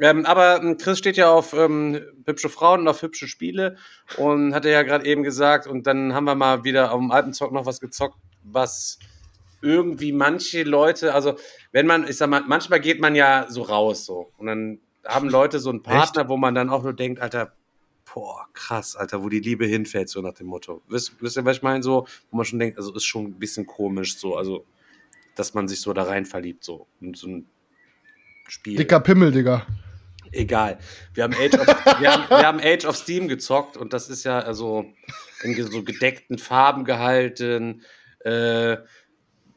Ähm, 0.00 0.24
aber 0.24 0.62
ähm, 0.62 0.78
Chris 0.78 0.96
steht 0.96 1.18
ja 1.18 1.30
auf 1.30 1.52
ähm, 1.52 2.00
hübsche 2.24 2.48
Frauen 2.48 2.80
und 2.80 2.88
auf 2.88 3.02
hübsche 3.02 3.28
Spiele 3.28 3.76
und 4.16 4.54
hat 4.54 4.64
er 4.64 4.72
ja 4.72 4.82
gerade 4.84 5.04
eben 5.04 5.22
gesagt. 5.22 5.66
Und 5.66 5.86
dann 5.86 6.14
haben 6.14 6.24
wir 6.24 6.34
mal 6.34 6.64
wieder 6.64 6.92
auf 6.92 6.98
dem 6.98 7.10
Alpenzock 7.10 7.52
noch 7.52 7.66
was 7.66 7.78
gezockt, 7.78 8.16
was 8.42 8.98
irgendwie 9.60 10.12
manche 10.12 10.62
Leute, 10.62 11.12
also 11.12 11.36
wenn 11.72 11.86
man, 11.86 12.08
ich 12.08 12.16
sag 12.16 12.30
mal, 12.30 12.42
manchmal 12.46 12.80
geht 12.80 13.02
man 13.02 13.14
ja 13.14 13.44
so 13.50 13.60
raus 13.60 14.06
so 14.06 14.30
und 14.38 14.46
dann 14.46 14.78
haben 15.06 15.28
Leute 15.28 15.58
so 15.58 15.70
einen 15.70 15.82
Partner, 15.82 16.28
wo 16.28 16.36
man 16.36 16.54
dann 16.54 16.70
auch 16.70 16.82
nur 16.82 16.94
denkt, 16.94 17.20
Alter, 17.20 17.52
boah, 18.14 18.46
krass, 18.52 18.94
Alter, 18.94 19.24
wo 19.24 19.28
die 19.28 19.40
Liebe 19.40 19.66
hinfällt, 19.66 20.08
so 20.08 20.22
nach 20.22 20.34
dem 20.34 20.46
Motto. 20.46 20.82
Wisst, 20.88 21.20
wisst 21.20 21.36
ihr, 21.36 21.44
was 21.44 21.56
ich 21.56 21.62
meine? 21.64 21.82
So, 21.82 22.06
wo 22.30 22.36
man 22.36 22.46
schon 22.46 22.60
denkt, 22.60 22.78
also 22.78 22.94
ist 22.94 23.04
schon 23.04 23.24
ein 23.24 23.38
bisschen 23.40 23.66
komisch, 23.66 24.16
so, 24.16 24.36
also, 24.36 24.64
dass 25.34 25.52
man 25.52 25.66
sich 25.66 25.80
so 25.80 25.92
da 25.92 26.04
rein 26.04 26.24
verliebt, 26.24 26.62
so, 26.62 26.86
in 27.00 27.14
so 27.14 27.26
ein 27.26 27.46
Spiel. 28.46 28.76
Dicker 28.76 29.00
Pimmel, 29.00 29.32
Digga. 29.32 29.66
Egal. 30.30 30.78
Wir 31.12 31.24
haben, 31.24 31.34
Age 31.34 31.54
of, 31.54 31.66
wir, 32.00 32.12
haben, 32.12 32.28
wir 32.28 32.46
haben 32.46 32.60
Age 32.60 32.84
of 32.84 32.96
Steam 32.96 33.26
gezockt 33.26 33.76
und 33.76 33.92
das 33.92 34.08
ist 34.08 34.22
ja 34.22 34.38
also 34.38 34.84
in 35.42 35.70
so 35.70 35.82
gedeckten 35.82 36.38
Farben 36.38 36.84
gehalten. 36.84 37.82
Äh, 38.20 38.76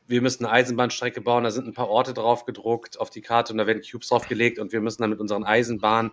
wir 0.08 0.22
müssen 0.22 0.46
eine 0.46 0.54
Eisenbahnstrecke 0.54 1.22
bauen, 1.22 1.44
da 1.44 1.52
sind 1.52 1.68
ein 1.68 1.74
paar 1.74 1.90
Orte 1.90 2.14
drauf 2.14 2.46
gedruckt 2.46 3.00
auf 3.00 3.12
die 3.12 3.22
Karte 3.22 3.54
und 3.54 3.60
da 3.60 3.68
werden 3.68 3.84
Cubes 3.84 4.08
draufgelegt 4.08 4.58
und 4.58 4.72
wir 4.72 4.82
müssen 4.82 5.02
dann 5.02 5.10
mit 5.12 5.20
unseren 5.20 5.44
Eisenbahn, 5.44 6.12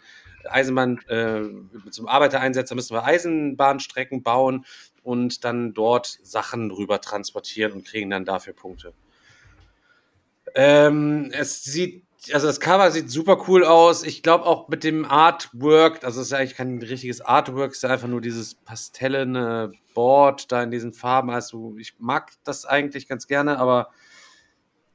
Eisenbahn, 0.51 1.01
äh, 1.09 1.41
mit 1.41 1.93
so 1.93 2.03
einem 2.03 2.09
Arbeitereinsetzer 2.09 2.75
müssen 2.75 2.95
wir 2.95 3.05
Eisenbahnstrecken 3.05 4.23
bauen 4.23 4.65
und 5.03 5.45
dann 5.45 5.75
dort 5.75 6.19
Sachen 6.23 6.71
rüber 6.71 7.01
transportieren 7.01 7.73
und 7.73 7.87
kriegen 7.87 8.11
dann 8.11 8.25
dafür 8.25 8.55
Punkte. 8.55 8.93
Ähm, 10.55 11.31
es 11.33 11.65
sieht, 11.65 12.05
also 12.33 12.47
das 12.47 12.61
Cover 12.61 12.91
sieht 12.91 13.11
super 13.11 13.45
cool 13.49 13.65
aus. 13.65 14.03
Ich 14.03 14.23
glaube 14.23 14.47
auch 14.47 14.69
mit 14.69 14.85
dem 14.85 15.05
Artwork, 15.05 16.05
also 16.05 16.21
es 16.21 16.29
ist 16.29 16.33
ja 16.33 16.39
eigentlich 16.39 16.57
kein 16.57 16.79
richtiges 16.79 17.21
Artwork, 17.21 17.73
es 17.73 17.79
ist 17.79 17.85
einfach 17.85 18.09
nur 18.09 18.21
dieses 18.21 18.55
pastellene 18.55 19.73
Board 19.95 20.51
da 20.53 20.63
in 20.63 20.71
diesen 20.71 20.93
Farben. 20.93 21.31
Also 21.31 21.75
ich 21.79 21.95
mag 21.99 22.33
das 22.45 22.65
eigentlich 22.65 23.09
ganz 23.09 23.27
gerne, 23.27 23.59
aber 23.59 23.91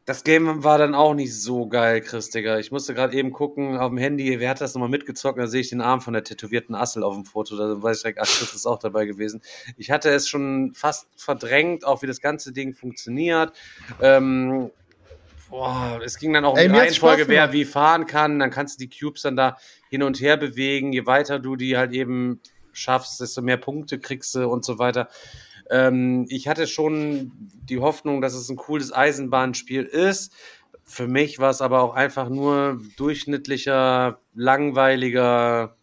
das 0.10 0.24
Game 0.24 0.64
war 0.64 0.80
dann 0.80 0.96
auch 0.96 1.14
nicht 1.14 1.40
so 1.40 1.68
geil, 1.68 2.02
Chris, 2.02 2.32
Digga. 2.32 2.58
Ich 2.58 2.72
musste 2.72 2.96
gerade 2.96 3.16
eben 3.16 3.32
gucken 3.32 3.78
auf 3.78 3.90
dem 3.90 4.00
Handy, 4.00 4.40
wer 4.40 4.50
hat 4.50 4.60
das 4.60 4.74
nochmal 4.74 4.90
mitgezockt? 4.90 5.38
Da 5.38 5.46
sehe 5.46 5.62
ich 5.62 5.70
den 5.70 5.82
Arm 5.82 6.02
von 6.02 6.14
der 6.14 6.24
tätowierten 6.24 6.74
Assel 6.74 7.04
auf 7.04 7.14
dem 7.14 7.26
Foto. 7.26 7.56
Da 7.56 7.80
weiß 7.80 7.98
ich 7.98 8.02
direkt, 8.02 8.20
ach, 8.20 8.26
Chris 8.26 8.56
ist 8.56 8.66
auch 8.66 8.80
dabei 8.80 9.06
gewesen. 9.06 9.44
Ich 9.78 9.92
hatte 9.92 10.10
es 10.10 10.28
schon 10.28 10.74
fast 10.74 11.08
verdrängt, 11.16 11.86
auch 11.86 12.02
wie 12.02 12.08
das 12.08 12.22
ganze 12.22 12.52
Ding 12.52 12.74
funktioniert. 12.74 13.54
Ähm, 14.02 14.72
boah, 15.52 16.00
es 16.04 16.18
ging 16.18 16.34
dann 16.34 16.44
auch 16.44 16.54
um 16.54 16.58
Ey, 16.58 16.64
die 16.64 16.70
mir 16.70 16.82
hat's 16.82 16.94
Reihenfolge, 16.94 17.28
wer 17.28 17.54
wie 17.54 17.66
fahren 17.66 18.08
kann. 18.08 18.40
Dann 18.40 18.50
kannst 18.50 18.82
du 18.82 18.88
die 18.88 18.90
Cubes 18.90 19.22
dann 19.22 19.36
da 19.36 19.58
hin 19.92 20.02
und 20.02 20.20
her 20.20 20.38
bewegen. 20.38 20.92
Je 20.92 21.06
weiter 21.06 21.38
du 21.38 21.56
die 21.56 21.78
halt 21.78 21.92
eben 21.92 22.42
schaffst, 22.72 23.22
desto 23.22 23.44
mehr 23.44 23.58
Punkte 23.58 24.00
kriegst 24.00 24.34
du 24.34 24.50
und 24.50 24.66
so 24.66 24.80
weiter. 24.80 25.08
Ähm, 25.70 26.26
ich 26.30 26.48
hatte 26.48 26.66
schon 26.68 27.32
die 27.70 27.80
Hoffnung, 27.80 28.22
dass 28.22 28.34
es 28.34 28.50
ein 28.50 28.56
cooles 28.56 28.92
Eisenbahnspiel 28.94 29.84
ist. 29.84 30.34
Für 30.84 31.08
mich 31.08 31.38
war 31.40 31.52
es 31.52 31.62
aber 31.62 31.82
auch 31.84 31.94
einfach 31.94 32.30
nur 32.30 32.82
durchschnittlicher, 32.98 34.20
langweiliger 34.34 35.76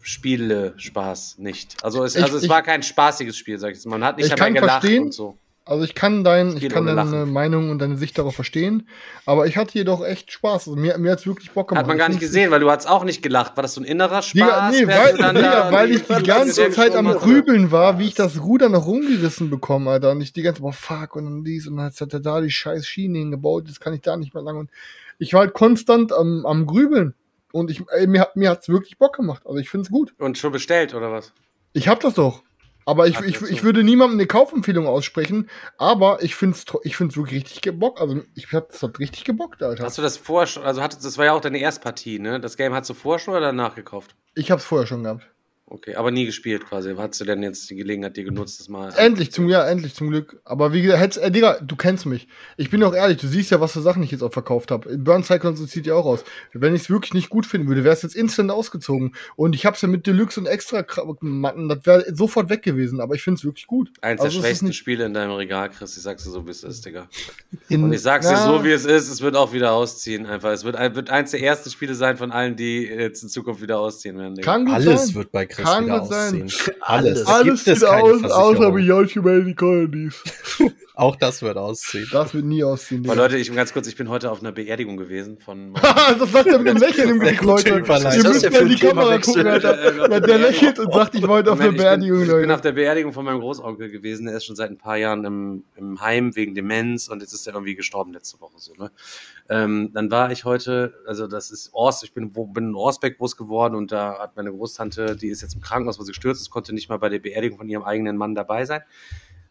Spiele-Spaß 0.00 1.38
nicht. 1.38 1.82
Also 1.82 2.04
es, 2.04 2.16
Ich- 2.16 2.22
also 2.22 2.36
es 2.36 2.42
ich- 2.44 2.48
war 2.50 2.62
kein 2.62 2.82
spaßiges 2.82 3.36
Spiel, 3.36 3.58
sag 3.58 3.70
ich 3.70 3.76
jetzt 3.76 3.86
mal. 3.86 3.98
Man 3.98 4.04
hat 4.08 4.16
nicht 4.16 4.26
Ich 4.26 4.34
dabei 4.34 4.50
gelacht 4.50 4.84
und 4.88 5.14
so. 5.14 5.38
Also 5.64 5.84
ich 5.84 5.94
kann, 5.94 6.24
dein, 6.24 6.56
ich 6.56 6.68
kann 6.68 6.86
deine 6.86 6.96
Lachen. 6.96 7.32
Meinung 7.32 7.70
und 7.70 7.78
deine 7.78 7.96
Sicht 7.96 8.18
darauf 8.18 8.34
verstehen, 8.34 8.88
aber 9.26 9.46
ich 9.46 9.56
hatte 9.56 9.78
jedoch 9.78 10.04
echt 10.04 10.32
Spaß. 10.32 10.66
Also 10.66 10.74
mir, 10.74 10.98
mir 10.98 11.12
hat 11.12 11.20
es 11.20 11.26
wirklich 11.26 11.52
Bock 11.52 11.68
gemacht. 11.68 11.82
Hat 11.82 11.86
man 11.88 11.98
gar 11.98 12.08
nicht 12.08 12.18
gesehen, 12.18 12.50
weil 12.50 12.58
du 12.58 12.68
hast 12.68 12.88
auch 12.88 13.04
nicht 13.04 13.22
gelacht. 13.22 13.56
War 13.56 13.62
das 13.62 13.74
so 13.74 13.80
ein 13.80 13.84
innerer 13.84 14.22
Spaß? 14.22 14.32
Digga, 14.32 14.70
nee, 14.72 14.86
weil, 14.88 15.16
da 15.16 15.70
weil 15.70 15.92
ich 15.92 16.02
die 16.02 16.22
ganze 16.24 16.70
Zeit 16.70 16.96
am? 16.96 17.06
Grübeln 17.06 17.70
war, 17.70 18.00
wie 18.00 18.06
ich 18.08 18.14
das 18.14 18.42
Ruder 18.42 18.68
noch 18.68 18.86
rumgerissen 18.86 19.50
bekomme, 19.50 19.90
Alter. 19.92 20.10
Und 20.10 20.20
ich 20.20 20.32
die 20.32 20.42
ganze 20.42 20.60
Zeit, 20.60 20.62
boah, 20.62 20.72
fuck, 20.72 21.14
und 21.16 21.24
dann 21.26 21.44
dies, 21.44 21.68
und 21.68 21.76
dann 21.76 21.86
hat 21.86 22.12
er 22.12 22.20
da 22.20 22.40
die 22.40 22.50
scheiß 22.50 22.84
Schiene 22.84 23.18
hingebaut, 23.18 23.68
jetzt 23.68 23.80
kann 23.80 23.94
ich 23.94 24.00
da 24.00 24.16
nicht 24.16 24.34
mehr 24.34 24.42
lang. 24.42 24.56
Und 24.58 24.70
ich 25.18 25.32
war 25.32 25.42
halt 25.42 25.54
konstant 25.54 26.12
am, 26.12 26.44
am 26.44 26.66
Grübeln. 26.66 27.14
Und 27.52 27.70
ich, 27.70 27.84
ey, 27.90 28.08
mir, 28.08 28.22
hat- 28.22 28.34
mir 28.34 28.50
hat's 28.50 28.68
wirklich 28.68 28.98
Bock 28.98 29.14
gemacht. 29.14 29.42
Also 29.46 29.58
ich 29.58 29.70
find's 29.70 29.90
gut. 29.90 30.12
Und 30.18 30.38
schon 30.38 30.50
bestellt, 30.50 30.92
oder 30.94 31.12
was? 31.12 31.32
Ich 31.72 31.86
hab 31.86 32.00
das 32.00 32.14
doch. 32.14 32.42
Aber 32.84 33.06
ich, 33.06 33.18
ich, 33.20 33.40
ich 33.42 33.62
würde 33.62 33.84
niemandem 33.84 34.18
eine 34.18 34.26
Kaufempfehlung 34.26 34.86
aussprechen, 34.86 35.48
aber 35.78 36.22
ich 36.22 36.34
find's, 36.34 36.64
ich 36.82 36.96
find's 36.96 37.16
wirklich 37.16 37.42
richtig 37.44 37.60
gebockt. 37.62 38.00
Also 38.00 38.22
ich 38.34 38.52
hab 38.52 38.70
das 38.70 38.82
hat 38.82 38.98
richtig 38.98 39.24
gebockt, 39.24 39.62
Alter. 39.62 39.84
Hast 39.84 39.98
du 39.98 40.02
das 40.02 40.16
vorher 40.16 40.46
schon, 40.46 40.64
also 40.64 40.82
hattest, 40.82 41.04
das 41.04 41.18
war 41.18 41.26
ja 41.26 41.32
auch 41.32 41.40
deine 41.40 41.58
Erstpartie, 41.58 42.18
ne? 42.18 42.40
Das 42.40 42.56
Game 42.56 42.74
hast 42.74 42.90
du 42.90 42.94
vorher 42.94 43.18
schon 43.18 43.34
oder 43.34 43.46
danach 43.46 43.74
gekauft? 43.74 44.14
Ich 44.34 44.50
hab's 44.50 44.64
vorher 44.64 44.86
schon 44.86 45.02
gehabt. 45.02 45.31
Okay, 45.74 45.94
aber 45.94 46.10
nie 46.10 46.26
gespielt 46.26 46.66
quasi. 46.68 46.94
Hast 46.98 47.18
du 47.18 47.24
denn 47.24 47.42
jetzt 47.42 47.70
die 47.70 47.76
Gelegenheit 47.76 48.14
dir 48.18 48.24
genutzt, 48.24 48.60
das 48.60 48.68
mal? 48.68 48.92
Endlich 48.98 49.32
zum, 49.32 49.48
ja, 49.48 49.66
endlich 49.66 49.94
zum 49.94 50.10
Glück. 50.10 50.38
Aber 50.44 50.74
wie 50.74 50.82
gesagt, 50.82 51.16
äh, 51.16 51.30
Digga, 51.30 51.60
du 51.62 51.76
kennst 51.76 52.04
mich. 52.04 52.28
Ich 52.58 52.68
bin 52.68 52.82
auch 52.84 52.92
ehrlich, 52.94 53.16
du 53.16 53.26
siehst 53.26 53.50
ja, 53.50 53.58
was 53.58 53.72
für 53.72 53.80
Sachen 53.80 54.02
ich 54.02 54.10
jetzt 54.10 54.22
auch 54.22 54.32
verkauft 54.34 54.70
habe. 54.70 54.98
Burn 54.98 55.24
Cyclones 55.24 55.60
sieht 55.72 55.86
ja 55.86 55.94
auch 55.94 56.04
aus. 56.04 56.24
Wenn 56.52 56.74
ich 56.74 56.82
es 56.82 56.90
wirklich 56.90 57.14
nicht 57.14 57.30
gut 57.30 57.46
finden 57.46 57.68
würde, 57.68 57.84
wäre 57.84 57.94
es 57.94 58.02
jetzt 58.02 58.14
instant 58.14 58.50
ausgezogen. 58.50 59.14
Und 59.34 59.54
ich 59.54 59.64
hab's 59.64 59.80
ja 59.80 59.88
mit 59.88 60.06
Deluxe 60.06 60.38
und 60.40 60.44
extra 60.46 60.84
Matten, 61.22 61.70
das 61.70 61.86
wäre 61.86 62.14
sofort 62.14 62.50
weg 62.50 62.62
gewesen. 62.62 63.00
Aber 63.00 63.14
ich 63.14 63.22
find's 63.22 63.42
wirklich 63.42 63.66
gut. 63.66 63.88
Eins 64.02 64.18
der 64.20 64.26
Also 64.26 64.26
es 64.26 64.34
ist 64.34 64.40
schwächsten 64.48 64.66
nicht 64.66 64.76
Spiele 64.76 65.06
in 65.06 65.14
deinem 65.14 65.32
Regal, 65.32 65.70
Chris. 65.70 65.96
Ich 65.96 66.02
sag's 66.02 66.24
dir 66.24 66.30
so, 66.30 66.46
wie 66.46 66.50
es 66.50 66.64
ist, 66.64 66.84
Digga. 66.84 67.08
in- 67.70 67.82
Und 67.82 67.94
ich 67.94 68.02
sag's 68.02 68.26
dir 68.26 68.34
Ja, 68.34 68.44
so, 68.46 68.62
wie 68.62 68.72
es 68.72 68.84
ist. 68.84 69.08
Es 69.08 69.22
wird 69.22 69.36
auch 69.36 69.54
wieder 69.54 69.72
ausziehen, 69.72 70.26
einfach. 70.26 70.50
Es 70.50 70.64
wird, 70.64 70.76
ein- 70.76 70.94
wird 70.94 71.08
eins 71.08 71.30
der 71.30 71.40
ersten 71.42 71.70
Spiele 71.70 71.94
sein 71.94 72.18
von 72.18 72.30
allen, 72.30 72.56
die 72.56 72.82
jetzt 72.84 73.22
in 73.22 73.30
Zukunft 73.30 73.62
wieder 73.62 73.78
ausziehen 73.78 74.18
werden, 74.18 74.34
Digga. 74.34 74.52
Kann 74.52 74.66
gut 74.66 74.74
Alles 74.74 75.06
sein. 75.06 75.14
wird 75.14 75.32
bei 75.32 75.46
Chris 75.46 75.61
Kann 75.64 75.88
gut 75.88 76.06
sein. 76.08 76.42
aussehen. 76.44 76.74
Alles. 76.80 77.26
Alles 77.26 77.64
gibt 77.64 77.68
es 77.76 77.80
sieht 77.80 77.88
aus, 77.88 78.22
außer 78.24 78.56
Versicherung. 78.72 78.74
Beyond 78.74 79.16
Humanity 79.16 79.54
Colonies. 79.54 80.22
Auch 80.94 81.16
das 81.16 81.40
wird 81.40 81.56
ausziehen. 81.56 82.06
Das 82.12 82.34
wird 82.34 82.44
nie 82.44 82.62
ausziehen. 82.62 83.04
Aber. 83.06 83.16
Leute, 83.16 83.38
ich 83.38 83.52
ganz 83.52 83.72
kurz, 83.72 83.86
ich 83.86 83.96
bin 83.96 84.10
heute 84.10 84.30
auf 84.30 84.40
einer 84.40 84.52
Beerdigung 84.52 84.98
gewesen 84.98 85.38
von. 85.38 85.72
das 86.18 86.30
sagt 86.30 86.46
er 86.48 86.58
mit 86.58 86.68
dem 86.68 86.76
Lächeln 86.76 87.08
im 87.08 87.18
Gesicht, 87.20 87.42
Leute. 87.42 87.70
Ihr 87.70 87.78
müsst 88.28 88.52
mal 88.52 88.60
in 88.62 88.68
die 88.68 88.76
Kamera 88.76 89.18
gucken, 89.18 89.46
Alter. 89.46 90.10
Ja, 90.10 90.20
der 90.20 90.38
lächelt 90.38 90.78
und 90.78 90.92
sagt, 90.92 91.14
ich 91.14 91.22
war 91.22 91.30
heute 91.36 91.50
auf 91.52 91.60
einer 91.60 91.72
Beerdigung, 91.72 92.18
bin, 92.18 92.26
ich 92.26 92.30
bin 92.32 92.40
Leute. 92.42 92.54
auf 92.54 92.60
der 92.60 92.72
Beerdigung 92.72 93.12
von 93.14 93.24
meinem 93.24 93.40
Großonkel 93.40 93.90
gewesen. 93.90 94.26
Der 94.26 94.36
ist 94.36 94.44
schon 94.44 94.54
seit 94.54 94.70
ein 94.70 94.76
paar 94.76 94.98
Jahren 94.98 95.24
im, 95.24 95.64
im 95.76 95.98
Heim 96.02 96.36
wegen 96.36 96.54
Demenz 96.54 97.08
und 97.08 97.20
jetzt 97.22 97.32
ist 97.32 97.46
er 97.46 97.54
irgendwie 97.54 97.74
gestorben 97.74 98.12
letzte 98.12 98.38
Woche 98.40 98.56
so. 98.58 98.74
Ne? 98.74 98.90
Ähm, 99.48 99.90
dann 99.94 100.10
war 100.10 100.30
ich 100.30 100.44
heute, 100.44 100.92
also 101.06 101.26
das 101.26 101.50
ist 101.50 101.70
Ors, 101.72 102.02
ich 102.02 102.12
bin, 102.12 102.36
wo- 102.36 102.46
bin 102.46 102.68
in 102.68 102.74
Orsbeck 102.74 103.16
groß 103.16 103.36
geworden 103.38 103.74
und 103.76 103.92
da 103.92 104.18
hat 104.20 104.36
meine 104.36 104.52
Großtante, 104.52 105.16
die 105.16 105.28
ist 105.28 105.40
jetzt 105.40 105.51
im 105.54 105.60
Krankenhaus, 105.60 105.98
weil 105.98 106.06
sie 106.06 106.12
gestürzt 106.12 106.40
ist, 106.40 106.50
konnte 106.50 106.74
nicht 106.74 106.88
mal 106.88 106.98
bei 106.98 107.08
der 107.08 107.18
Beerdigung 107.18 107.58
von 107.58 107.68
ihrem 107.68 107.82
eigenen 107.82 108.16
Mann 108.16 108.34
dabei 108.34 108.64
sein. 108.64 108.82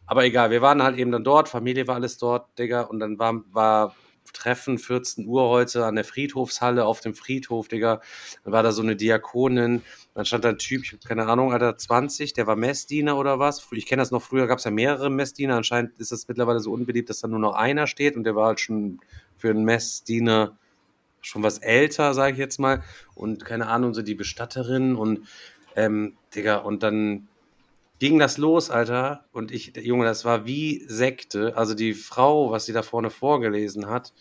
Aber 0.06 0.26
egal, 0.26 0.52
wir 0.52 0.62
waren 0.62 0.84
halt 0.84 0.98
eben 0.98 1.12
dann 1.12 1.24
dort, 1.24 1.48
Familie 1.50 1.88
war 1.88 1.96
alles 1.96 2.18
dort, 2.18 2.58
Digga, 2.60 2.82
und 2.82 3.00
dann 3.00 3.18
war, 3.18 3.44
war 3.52 3.96
Treffen 4.34 4.78
14 4.78 5.26
Uhr 5.26 5.50
heute 5.50 5.86
an 5.86 5.96
der 5.96 6.04
Friedhofshalle 6.04 6.86
auf 6.86 7.02
dem 7.02 7.14
Friedhof, 7.14 7.68
Digga. 7.68 8.02
Dann 8.44 8.54
war 8.54 8.64
da 8.64 8.72
so 8.72 8.82
eine 8.82 8.96
Diakonin, 8.96 9.82
dann 10.14 10.26
stand 10.26 10.46
da 10.46 10.50
ein 10.50 10.58
Typ, 10.58 10.84
ich 10.84 10.94
hab 10.94 11.04
keine 11.04 11.28
Ahnung, 11.28 11.54
Alter, 11.54 11.78
20, 11.78 12.34
der 12.34 12.48
war 12.48 12.56
Messdiener 12.56 13.18
oder 13.18 13.40
was. 13.40 13.68
Ich 13.72 13.86
kenne 13.86 14.02
das 14.02 14.12
noch, 14.12 14.22
früher 14.22 14.48
gab 14.48 14.60
es 14.60 14.64
ja 14.64 14.72
mehrere 14.72 15.10
Messdiener. 15.10 15.56
Anscheinend 15.56 16.00
ist 16.00 16.12
das 16.12 16.28
mittlerweile 16.28 16.60
so 16.60 16.72
unbeliebt, 16.72 17.10
dass 17.10 17.22
da 17.22 17.28
nur 17.28 17.40
noch 17.40 17.56
einer 17.56 17.88
steht 17.88 18.16
und 18.16 18.24
der 18.24 18.36
war 18.36 18.48
halt 18.48 18.60
schon 18.60 19.00
für 19.38 19.50
einen 19.50 19.64
Messdiener 19.64 20.58
schon 21.22 21.44
was 21.44 21.60
älter, 21.60 22.14
sage 22.14 22.34
ich 22.34 22.40
jetzt 22.40 22.60
mal. 22.60 22.84
Und 23.16 23.46
keine 23.46 23.68
Ahnung, 23.68 23.94
so 23.94 24.02
die 24.02 24.16
Bestatterin 24.16 24.96
und 24.96 25.28
ähm, 25.76 26.18
Digga, 26.34 26.58
und 26.58 26.84
dann 26.84 27.28
ging 28.00 28.18
das 28.18 28.38
los, 28.38 28.70
Alter. 28.72 29.26
Und 29.32 29.52
ich, 29.52 29.78
Junge, 29.78 30.06
das 30.06 30.26
war 30.26 30.46
wie 30.46 30.84
Sekte. 30.88 31.56
Also 31.56 31.76
die 31.76 31.94
Frau, 31.94 32.52
was 32.52 32.66
sie 32.66 32.74
da 32.74 32.82
vorne 32.82 33.10
vorgelesen 33.10 33.88
hat, 33.88 34.14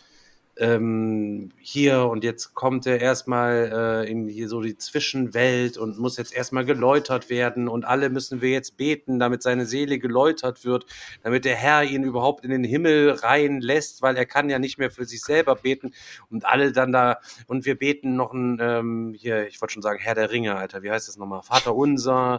ähm, 0.60 1.50
hier 1.58 2.04
und 2.06 2.22
jetzt 2.22 2.54
kommt 2.54 2.86
er 2.86 3.00
erstmal 3.00 4.04
äh, 4.04 4.10
in 4.10 4.28
hier 4.28 4.48
so 4.48 4.60
die 4.60 4.76
Zwischenwelt 4.76 5.78
und 5.78 5.98
muss 5.98 6.18
jetzt 6.18 6.34
erstmal 6.34 6.66
geläutert 6.66 7.30
werden 7.30 7.66
und 7.66 7.86
alle 7.86 8.10
müssen 8.10 8.42
wir 8.42 8.50
jetzt 8.50 8.76
beten, 8.76 9.18
damit 9.18 9.42
seine 9.42 9.64
Seele 9.64 9.98
geläutert 9.98 10.64
wird, 10.64 10.84
damit 11.22 11.46
der 11.46 11.56
Herr 11.56 11.82
ihn 11.84 12.04
überhaupt 12.04 12.44
in 12.44 12.50
den 12.50 12.64
Himmel 12.64 13.10
reinlässt, 13.10 14.02
weil 14.02 14.16
er 14.16 14.26
kann 14.26 14.50
ja 14.50 14.58
nicht 14.58 14.78
mehr 14.78 14.90
für 14.90 15.06
sich 15.06 15.22
selber 15.22 15.56
beten 15.56 15.92
und 16.30 16.44
alle 16.44 16.72
dann 16.72 16.92
da 16.92 17.20
und 17.46 17.64
wir 17.64 17.76
beten 17.76 18.14
noch 18.14 18.34
ein 18.34 18.58
ähm, 18.60 19.14
hier, 19.16 19.48
ich 19.48 19.60
wollte 19.62 19.72
schon 19.72 19.82
sagen 19.82 19.98
Herr 20.00 20.14
der 20.14 20.30
Ringe, 20.30 20.56
Alter, 20.56 20.82
wie 20.82 20.90
heißt 20.90 21.08
das 21.08 21.16
nochmal? 21.16 21.42
Vater 21.42 21.74
unser 21.74 22.38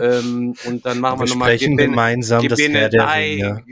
ähm, 0.00 0.54
und 0.64 0.86
dann 0.86 1.00
machen 1.00 1.20
wir, 1.20 1.26
Wir 1.26 1.30
nochmal 1.30 1.48
sprechen 1.50 1.76
gemeinsam 1.76 2.46
das 2.48 2.60
Herr 2.60 2.88
der 2.88 3.08
Ringe. 3.14 3.62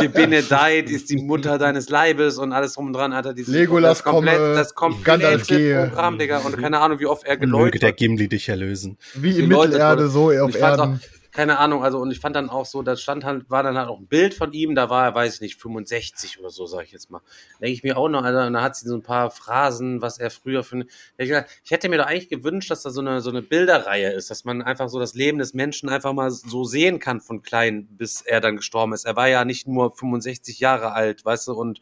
Gebenedeit 0.00 0.90
ist 0.90 1.10
die 1.10 1.16
Mutter 1.16 1.58
deines 1.58 1.88
Leibes 1.88 2.38
und 2.38 2.52
alles 2.52 2.74
drum 2.74 2.88
und 2.88 2.92
dran, 2.94 3.12
Alter. 3.12 3.34
Dieses, 3.34 3.54
Legolas 3.54 3.98
das 3.98 4.04
komplett, 4.04 4.36
komme, 4.36 4.54
das 4.54 4.74
komplette 4.74 5.88
Programm, 5.90 6.18
Digga. 6.18 6.38
Und 6.38 6.58
keine 6.58 6.80
Ahnung, 6.80 6.98
wie 6.98 7.06
oft 7.06 7.24
er 7.24 7.38
Möge 7.46 7.78
der 7.78 7.92
Gimli 7.92 8.28
dich 8.28 8.48
erlösen. 8.48 8.98
Wie 9.14 9.38
in 9.38 9.48
Mittelerde, 9.48 10.08
so 10.08 10.30
auf 10.30 10.54
Erden. 10.54 11.00
Keine 11.34 11.58
Ahnung, 11.58 11.82
also 11.82 11.98
und 11.98 12.12
ich 12.12 12.20
fand 12.20 12.36
dann 12.36 12.48
auch 12.48 12.64
so, 12.64 12.82
da 12.82 12.96
stand 12.96 13.24
halt, 13.24 13.50
war 13.50 13.64
dann 13.64 13.76
halt 13.76 13.88
auch 13.88 13.98
ein 13.98 14.06
Bild 14.06 14.34
von 14.34 14.52
ihm, 14.52 14.76
da 14.76 14.88
war 14.88 15.04
er, 15.04 15.14
weiß 15.16 15.34
ich 15.34 15.40
nicht, 15.40 15.60
65 15.60 16.38
oder 16.38 16.48
so, 16.48 16.64
sag 16.66 16.84
ich 16.84 16.92
jetzt 16.92 17.10
mal. 17.10 17.22
Denke 17.60 17.72
ich 17.72 17.82
mir 17.82 17.96
auch 17.96 18.08
noch, 18.08 18.22
also 18.22 18.48
da 18.50 18.62
hat 18.62 18.76
sie 18.76 18.88
so 18.88 18.94
ein 18.94 19.02
paar 19.02 19.32
Phrasen, 19.32 20.00
was 20.00 20.18
er 20.18 20.30
früher 20.30 20.62
für 20.62 20.86
ich, 21.18 21.32
ich 21.64 21.70
hätte 21.70 21.88
mir 21.88 21.98
doch 21.98 22.06
eigentlich 22.06 22.28
gewünscht, 22.28 22.70
dass 22.70 22.84
da 22.84 22.90
so 22.90 23.00
eine, 23.00 23.20
so 23.20 23.30
eine 23.30 23.42
Bilderreihe 23.42 24.12
ist, 24.12 24.30
dass 24.30 24.44
man 24.44 24.62
einfach 24.62 24.88
so 24.88 25.00
das 25.00 25.14
Leben 25.14 25.38
des 25.38 25.54
Menschen 25.54 25.88
einfach 25.88 26.12
mal 26.12 26.30
so 26.30 26.62
sehen 26.62 27.00
kann 27.00 27.20
von 27.20 27.42
klein, 27.42 27.88
bis 27.90 28.20
er 28.20 28.40
dann 28.40 28.56
gestorben 28.56 28.92
ist. 28.92 29.04
Er 29.04 29.16
war 29.16 29.26
ja 29.26 29.44
nicht 29.44 29.66
nur 29.66 29.90
65 29.90 30.60
Jahre 30.60 30.92
alt, 30.92 31.24
weißt 31.24 31.48
du, 31.48 31.54
und 31.54 31.80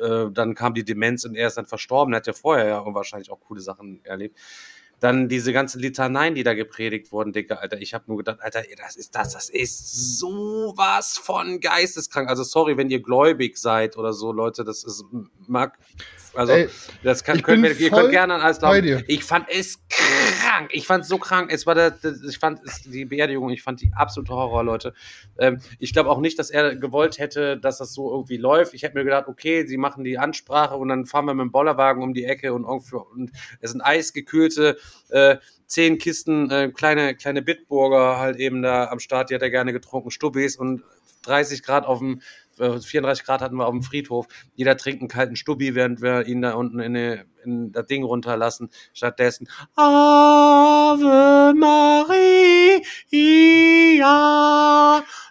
äh, 0.00 0.30
dann 0.30 0.54
kam 0.54 0.74
die 0.74 0.84
Demenz 0.84 1.24
und 1.24 1.34
er 1.34 1.48
ist 1.48 1.56
dann 1.56 1.66
verstorben. 1.66 2.14
Er 2.14 2.18
hat 2.18 2.26
ja 2.28 2.32
vorher 2.32 2.66
ja 2.66 2.94
wahrscheinlich 2.94 3.32
auch 3.32 3.40
coole 3.40 3.60
Sachen 3.60 4.04
erlebt. 4.04 4.38
Dann 5.00 5.28
diese 5.28 5.52
ganzen 5.52 5.80
Litaneien, 5.80 6.34
die 6.34 6.42
da 6.42 6.54
gepredigt 6.54 7.12
wurden, 7.12 7.32
Digga, 7.32 7.56
Alter. 7.56 7.78
Ich 7.80 7.92
habe 7.92 8.04
nur 8.06 8.16
gedacht, 8.16 8.38
Alter, 8.40 8.62
das 8.78 8.96
ist 8.96 9.14
das, 9.14 9.34
das 9.34 9.50
ist 9.50 10.18
sowas 10.18 11.18
von 11.18 11.60
geisteskrank. 11.60 12.28
Also 12.28 12.44
sorry, 12.44 12.76
wenn 12.76 12.88
ihr 12.88 13.00
gläubig 13.00 13.58
seid 13.58 13.98
oder 13.98 14.12
so, 14.12 14.32
Leute, 14.32 14.64
das 14.64 14.84
ist 14.84 15.04
mag. 15.46 15.78
Also 16.34 16.52
Ey, 16.52 16.68
das 17.02 17.24
kann, 17.24 17.42
können 17.42 17.62
wir, 17.62 17.78
ihr 17.78 17.90
könnt 17.90 18.10
gerne 18.10 18.34
alles 18.34 18.58
glauben. 18.58 19.04
Ich 19.06 19.24
fand 19.24 19.48
es 19.48 19.80
krank. 19.88 20.70
Ich 20.72 20.86
fand 20.86 21.04
es 21.04 21.08
so 21.08 21.18
krank. 21.18 21.50
Es 21.52 21.66
war 21.66 21.74
der, 21.74 21.96
ich 22.28 22.38
fand 22.38 22.60
es, 22.64 22.82
die 22.82 23.04
Beerdigung, 23.04 23.50
ich 23.50 23.62
fand 23.62 23.80
die 23.80 23.90
absolute 23.94 24.32
Horror, 24.32 24.64
Leute. 24.64 24.94
Ähm, 25.38 25.60
ich 25.78 25.92
glaube 25.92 26.10
auch 26.10 26.20
nicht, 26.20 26.38
dass 26.38 26.50
er 26.50 26.76
gewollt 26.76 27.18
hätte, 27.18 27.56
dass 27.58 27.78
das 27.78 27.94
so 27.94 28.10
irgendwie 28.12 28.36
läuft. 28.36 28.74
Ich 28.74 28.82
hätte 28.82 28.96
mir 28.96 29.04
gedacht, 29.04 29.28
okay, 29.28 29.66
sie 29.66 29.76
machen 29.76 30.04
die 30.04 30.18
Ansprache 30.18 30.76
und 30.76 30.88
dann 30.88 31.06
fahren 31.06 31.24
wir 31.26 31.34
mit 31.34 31.44
dem 31.44 31.52
Bollerwagen 31.52 32.02
um 32.02 32.12
die 32.12 32.24
Ecke 32.24 32.52
und, 32.52 32.64
und 32.64 33.30
es 33.60 33.70
sind 33.70 33.80
eisgekühlte 33.80 34.76
äh, 35.10 35.36
zehn 35.66 35.98
Kisten 35.98 36.50
äh, 36.50 36.70
kleine, 36.72 37.14
kleine 37.14 37.42
Bitburger 37.42 38.18
halt 38.18 38.36
eben 38.36 38.62
da 38.62 38.88
am 38.88 39.00
Start, 39.00 39.30
die 39.30 39.34
hat 39.34 39.42
er 39.42 39.50
gerne 39.50 39.72
getrunken, 39.72 40.10
Stubbis 40.10 40.56
und 40.56 40.82
30 41.22 41.62
Grad 41.62 41.86
auf 41.86 41.98
dem, 41.98 42.20
äh, 42.58 42.78
34 42.78 43.24
Grad 43.24 43.40
hatten 43.42 43.56
wir 43.56 43.66
auf 43.66 43.72
dem 43.72 43.82
Friedhof. 43.82 44.26
Jeder 44.54 44.76
trinkt 44.76 45.02
einen 45.02 45.08
kalten 45.08 45.34
Stubbi, 45.36 45.74
während 45.74 46.00
wir 46.00 46.26
ihn 46.26 46.42
da 46.42 46.52
unten 46.54 46.78
in, 46.78 46.96
eine, 46.96 47.26
in 47.44 47.72
das 47.72 47.86
Ding 47.86 48.04
runterlassen. 48.04 48.70
Stattdessen 48.94 49.48
Ave 49.74 51.52
Maria. 51.54 52.04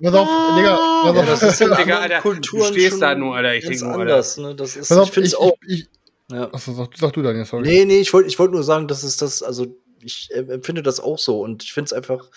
Pass 0.03 0.13
auf, 0.13 0.27
Digga, 0.57 0.75
pass 0.75 1.09
auf. 1.09 1.15
Ja, 1.15 1.23
das 1.23 1.43
ist 1.43 1.61
in 1.61 1.75
Digga, 1.75 1.99
Alter, 1.99 2.21
du 2.21 2.63
stehst 2.63 3.01
da 3.01 3.15
nur, 3.15 3.35
Alter, 3.35 3.55
ich 3.55 3.65
denke 3.65 3.85
nur, 3.85 3.99
Alter. 3.99 4.41
Ne? 4.41 4.55
Das 4.55 4.75
ist, 4.75 4.91
auf, 4.91 5.07
ich 5.07 5.13
finde 5.13 5.27
es 5.27 5.35
auch. 5.35 5.53
Ich, 5.65 5.87
ja. 6.31 6.53
Achso, 6.53 6.73
sag, 6.73 6.97
sag 6.97 7.13
du 7.13 7.21
dann, 7.21 7.37
ja, 7.37 7.45
sorry. 7.45 7.67
Nee, 7.67 7.85
nee, 7.85 7.99
ich 7.99 8.13
wollte 8.13 8.27
ich 8.27 8.39
wollt 8.39 8.51
nur 8.51 8.63
sagen, 8.63 8.87
dass 8.87 9.03
es 9.03 9.17
das, 9.17 9.43
also 9.43 9.67
ich 10.01 10.29
empfinde 10.33 10.83
das 10.83 10.99
auch 10.99 11.19
so 11.19 11.41
und 11.41 11.63
ich 11.63 11.73
finde 11.73 11.87
es 11.87 11.93
einfach 11.93 12.29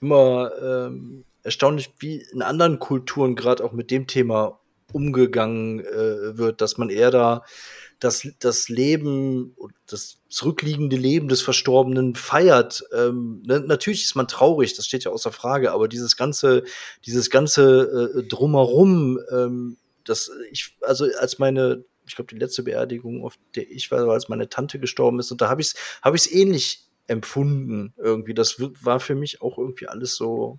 immer 0.00 0.52
ähm, 0.62 1.24
erstaunlich, 1.42 1.90
wie 1.98 2.24
in 2.32 2.42
anderen 2.42 2.78
Kulturen 2.78 3.36
gerade 3.36 3.64
auch 3.64 3.72
mit 3.72 3.90
dem 3.90 4.06
Thema 4.06 4.60
umgegangen 4.92 5.80
äh, 5.80 6.36
wird, 6.36 6.60
dass 6.60 6.78
man 6.78 6.90
eher 6.90 7.10
da 7.10 7.44
das, 8.00 8.26
das 8.38 8.68
Leben, 8.70 9.54
das 9.86 10.18
zurückliegende 10.28 10.96
Leben 10.96 11.28
des 11.28 11.42
Verstorbenen 11.42 12.14
feiert. 12.14 12.82
Ähm, 12.94 13.42
ne, 13.44 13.60
natürlich 13.60 14.04
ist 14.04 14.14
man 14.14 14.26
traurig, 14.26 14.74
das 14.74 14.86
steht 14.86 15.04
ja 15.04 15.10
außer 15.10 15.32
Frage, 15.32 15.72
aber 15.72 15.86
dieses 15.86 16.16
ganze, 16.16 16.64
dieses 17.04 17.28
ganze 17.28 18.12
äh, 18.16 18.22
drumherum, 18.26 19.20
ähm, 19.30 19.76
das 20.04 20.30
ich, 20.50 20.76
also 20.80 21.06
als 21.18 21.38
meine 21.38 21.84
ich 22.06 22.16
glaube, 22.16 22.32
die 22.32 22.38
letzte 22.38 22.62
Beerdigung, 22.62 23.24
auf 23.24 23.38
der 23.54 23.70
ich 23.70 23.90
war, 23.90 24.08
als 24.08 24.28
meine 24.28 24.48
Tante 24.48 24.78
gestorben 24.78 25.20
ist. 25.20 25.30
Und 25.30 25.40
da 25.40 25.48
habe 25.48 25.60
ich 25.60 25.68
es 25.68 25.74
hab 26.02 26.14
ähnlich 26.32 26.86
empfunden 27.06 27.92
irgendwie. 27.96 28.34
Das 28.34 28.56
war 28.58 29.00
für 29.00 29.14
mich 29.14 29.42
auch 29.42 29.58
irgendwie 29.58 29.88
alles 29.88 30.16
so. 30.16 30.58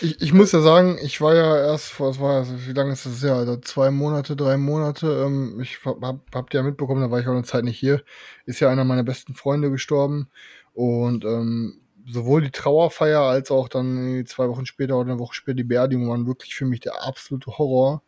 Ich, 0.00 0.20
ich 0.20 0.32
muss 0.32 0.52
ja 0.52 0.60
sagen, 0.60 0.98
ich 1.02 1.20
war 1.20 1.34
ja 1.34 1.56
erst 1.56 1.90
vor, 1.90 2.10
was 2.10 2.20
war 2.20 2.46
wie 2.66 2.72
lange 2.72 2.92
ist 2.92 3.06
das 3.06 3.22
her? 3.22 3.34
Also 3.34 3.56
zwei 3.58 3.90
Monate, 3.90 4.36
drei 4.36 4.56
Monate. 4.56 5.24
Ähm, 5.24 5.60
ich 5.60 5.84
hab, 5.84 6.02
hab, 6.02 6.20
habt 6.34 6.54
ja 6.54 6.62
mitbekommen, 6.62 7.00
da 7.00 7.10
war 7.10 7.20
ich 7.20 7.26
auch 7.26 7.32
eine 7.32 7.44
Zeit 7.44 7.64
nicht 7.64 7.78
hier. 7.78 8.02
Ist 8.44 8.60
ja 8.60 8.68
einer 8.68 8.84
meiner 8.84 9.04
besten 9.04 9.34
Freunde 9.34 9.70
gestorben. 9.70 10.28
Und 10.72 11.24
ähm, 11.24 11.80
sowohl 12.06 12.42
die 12.42 12.50
Trauerfeier 12.50 13.20
als 13.20 13.50
auch 13.50 13.68
dann 13.68 14.24
zwei 14.26 14.48
Wochen 14.48 14.66
später 14.66 14.96
oder 14.98 15.12
eine 15.12 15.20
Woche 15.20 15.34
später 15.34 15.56
die 15.56 15.64
Beerdigung 15.64 16.08
waren 16.08 16.26
wirklich 16.26 16.54
für 16.54 16.66
mich 16.66 16.80
der 16.80 17.04
absolute 17.04 17.56
Horror. 17.58 18.02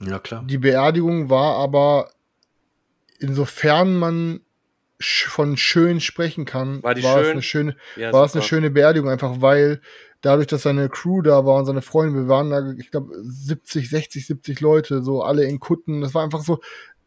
Ja, 0.00 0.18
klar. 0.18 0.44
Die 0.46 0.58
Beerdigung 0.58 1.30
war 1.30 1.56
aber, 1.56 2.10
insofern 3.18 3.96
man 3.96 4.40
von 5.00 5.56
schön 5.56 6.00
sprechen 6.00 6.44
kann, 6.44 6.82
war, 6.82 6.96
war 7.02 7.18
schön? 7.18 7.24
es 7.24 7.30
eine 7.30 7.42
schöne, 7.42 7.76
ja, 7.96 8.12
war 8.12 8.24
es 8.24 8.34
eine 8.34 8.42
schöne 8.42 8.70
Beerdigung, 8.70 9.10
einfach 9.10 9.40
weil 9.40 9.80
dadurch, 10.22 10.46
dass 10.46 10.62
seine 10.62 10.88
Crew 10.88 11.22
da 11.22 11.44
war 11.44 11.58
und 11.58 11.66
seine 11.66 11.82
Freunde, 11.82 12.14
wir 12.20 12.28
waren 12.28 12.50
da, 12.50 12.72
ich 12.78 12.90
glaube, 12.90 13.14
70, 13.22 13.88
60, 13.90 14.26
70 14.26 14.60
Leute, 14.60 15.02
so 15.02 15.22
alle 15.22 15.44
in 15.44 15.60
Kutten. 15.60 16.00
Das 16.00 16.14
war 16.14 16.24
einfach 16.24 16.42
so, 16.42 16.60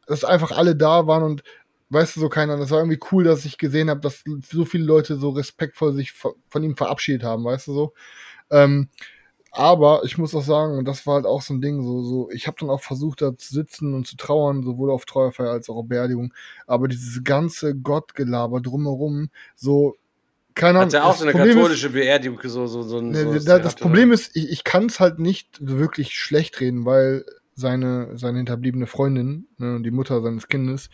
dass 0.07 0.23
einfach 0.23 0.51
alle 0.51 0.75
da 0.75 1.07
waren 1.07 1.23
und 1.23 1.43
weißt 1.89 2.15
du, 2.15 2.19
so 2.19 2.29
keiner. 2.29 2.57
Das 2.57 2.71
war 2.71 2.79
irgendwie 2.79 2.99
cool, 3.11 3.23
dass 3.23 3.45
ich 3.45 3.57
gesehen 3.57 3.89
habe, 3.89 3.99
dass 4.01 4.23
so 4.51 4.65
viele 4.65 4.85
Leute 4.85 5.17
so 5.17 5.29
respektvoll 5.29 5.93
sich 5.93 6.11
von 6.13 6.63
ihm 6.63 6.77
verabschiedet 6.77 7.23
haben, 7.23 7.43
weißt 7.43 7.67
du 7.67 7.73
so. 7.73 7.93
Ähm, 8.51 8.89
aber 9.51 10.01
ich 10.03 10.17
muss 10.17 10.35
auch 10.35 10.43
sagen, 10.43 10.77
und 10.77 10.85
das 10.85 11.07
war 11.07 11.15
halt 11.15 11.25
auch 11.25 11.41
so 11.41 11.53
ein 11.53 11.61
Ding, 11.61 11.83
so, 11.83 12.03
so, 12.03 12.29
ich 12.31 12.47
habe 12.47 12.57
dann 12.59 12.69
auch 12.69 12.81
versucht, 12.81 13.21
da 13.21 13.35
zu 13.35 13.53
sitzen 13.53 13.93
und 13.93 14.05
zu 14.07 14.15
trauern, 14.15 14.63
sowohl 14.63 14.91
auf 14.91 15.05
Trauerfeier 15.05 15.49
als 15.49 15.69
auch 15.69 15.75
auf 15.75 15.87
Beerdigung. 15.87 16.33
Aber 16.67 16.87
dieses 16.87 17.23
ganze 17.23 17.75
Gottgelaber 17.75 18.61
drumherum, 18.61 19.29
so, 19.55 19.95
keine 20.53 20.79
Ahnung. 20.79 20.87
Hat 20.87 20.93
ja 20.93 21.03
auch 21.03 21.15
so 21.15 21.23
eine 21.23 21.31
Problem 21.31 21.55
katholische 21.55 21.87
ist, 21.87 21.93
Beerdigung, 21.93 22.39
so, 22.43 22.67
so, 22.67 22.83
so, 22.83 23.01
ne, 23.01 23.39
so 23.39 23.45
da, 23.45 23.59
Das 23.59 23.75
Problem 23.75 24.11
ist, 24.11 24.35
ich, 24.35 24.49
ich 24.49 24.63
kann 24.63 24.85
es 24.85 24.99
halt 24.99 25.19
nicht 25.19 25.57
wirklich 25.59 26.13
schlecht 26.13 26.59
reden, 26.59 26.85
weil 26.85 27.25
seine, 27.55 28.17
seine 28.17 28.37
hinterbliebene 28.37 28.87
Freundin, 28.87 29.47
ne, 29.57 29.81
die 29.81 29.91
Mutter 29.91 30.21
seines 30.21 30.47
Kindes, 30.47 30.89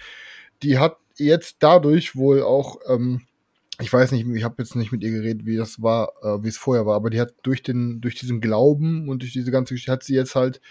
die 0.64 0.80
hat 0.80 0.98
jetzt 1.18 1.58
dadurch 1.60 2.16
wohl 2.16 2.42
auch, 2.42 2.78
ähm, 2.88 3.22
ich 3.80 3.92
weiß 3.92 4.12
nicht, 4.12 4.26
ich 4.28 4.44
habe 4.44 4.56
jetzt 4.60 4.76
nicht 4.76 4.92
mit 4.92 5.04
ihr 5.04 5.12
geredet, 5.12 5.46
wie 5.46 5.58
das 5.58 5.82
war, 5.82 6.14
äh, 6.22 6.44
wie 6.44 6.48
es 6.48 6.58
vorher 6.58 6.86
war, 6.86 6.96
aber 6.96 7.10
die 7.10 7.20
hat 7.20 7.34
durch 7.44 7.64
den, 7.64 8.02
durch 8.02 8.16
diesen 8.16 8.42
Glauben 8.42 9.10
und 9.10 9.22
durch 9.22 9.34
diese 9.34 9.52
ganze 9.52 9.74
Geschichte 9.74 9.92
hat 9.92 10.04
sie 10.04 10.16
jetzt 10.16 10.36
halt 10.36 10.62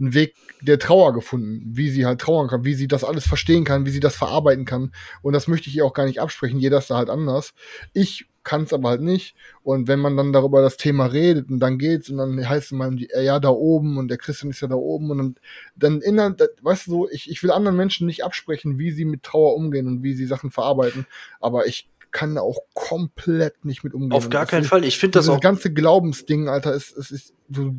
einen 0.00 0.14
Weg 0.14 0.34
der 0.60 0.78
Trauer 0.78 1.12
gefunden, 1.12 1.62
wie 1.66 1.90
sie 1.90 2.06
halt 2.06 2.20
trauern 2.20 2.48
kann, 2.48 2.64
wie 2.64 2.74
sie 2.74 2.88
das 2.88 3.04
alles 3.04 3.26
verstehen 3.26 3.64
kann, 3.64 3.86
wie 3.86 3.90
sie 3.90 4.00
das 4.00 4.16
verarbeiten 4.16 4.64
kann. 4.64 4.92
Und 5.22 5.34
das 5.34 5.46
möchte 5.46 5.68
ich 5.68 5.76
ihr 5.76 5.84
auch 5.84 5.94
gar 5.94 6.06
nicht 6.06 6.20
absprechen. 6.20 6.58
Jeder 6.58 6.78
ist 6.78 6.90
da 6.90 6.96
halt 6.96 7.10
anders. 7.10 7.54
Ich 7.92 8.26
kann 8.42 8.64
es 8.64 8.72
aber 8.72 8.90
halt 8.90 9.00
nicht. 9.00 9.34
Und 9.62 9.88
wenn 9.88 9.98
man 9.98 10.16
dann 10.16 10.32
darüber 10.32 10.62
das 10.62 10.76
Thema 10.76 11.06
redet 11.06 11.48
und 11.48 11.60
dann 11.60 11.78
geht's 11.78 12.10
und 12.10 12.18
dann 12.18 12.46
heißt 12.46 12.66
es 12.66 12.72
mal, 12.72 12.94
ja, 13.22 13.40
da 13.40 13.48
oben 13.48 13.96
und 13.96 14.08
der 14.08 14.18
Christian 14.18 14.50
ist 14.50 14.60
ja 14.60 14.68
da 14.68 14.74
oben 14.74 15.10
und 15.10 15.18
dann, 15.18 15.34
dann 15.76 16.00
innerhalb, 16.02 16.40
weißt 16.60 16.86
du 16.86 16.90
so, 16.90 17.10
ich, 17.10 17.30
ich 17.30 17.42
will 17.42 17.50
anderen 17.50 17.76
Menschen 17.76 18.06
nicht 18.06 18.22
absprechen, 18.22 18.78
wie 18.78 18.90
sie 18.90 19.06
mit 19.06 19.22
Trauer 19.22 19.56
umgehen 19.56 19.86
und 19.86 20.02
wie 20.02 20.12
sie 20.12 20.26
Sachen 20.26 20.50
verarbeiten. 20.50 21.06
Aber 21.40 21.66
ich 21.66 21.88
kann 22.14 22.38
auch 22.38 22.60
komplett 22.74 23.64
nicht 23.64 23.84
mit 23.84 23.92
umgehen. 23.92 24.12
Auf 24.12 24.30
gar 24.30 24.46
keinen 24.46 24.64
Fall. 24.64 24.84
Ich 24.84 24.98
finde 24.98 25.18
das 25.18 25.28
auch. 25.28 25.34
Das 25.34 25.42
ganze 25.42 25.72
Glaubensding, 25.72 26.48
Alter, 26.48 26.72
ist, 26.72 26.92
ist, 26.92 27.10
ist 27.10 27.34
so, 27.50 27.74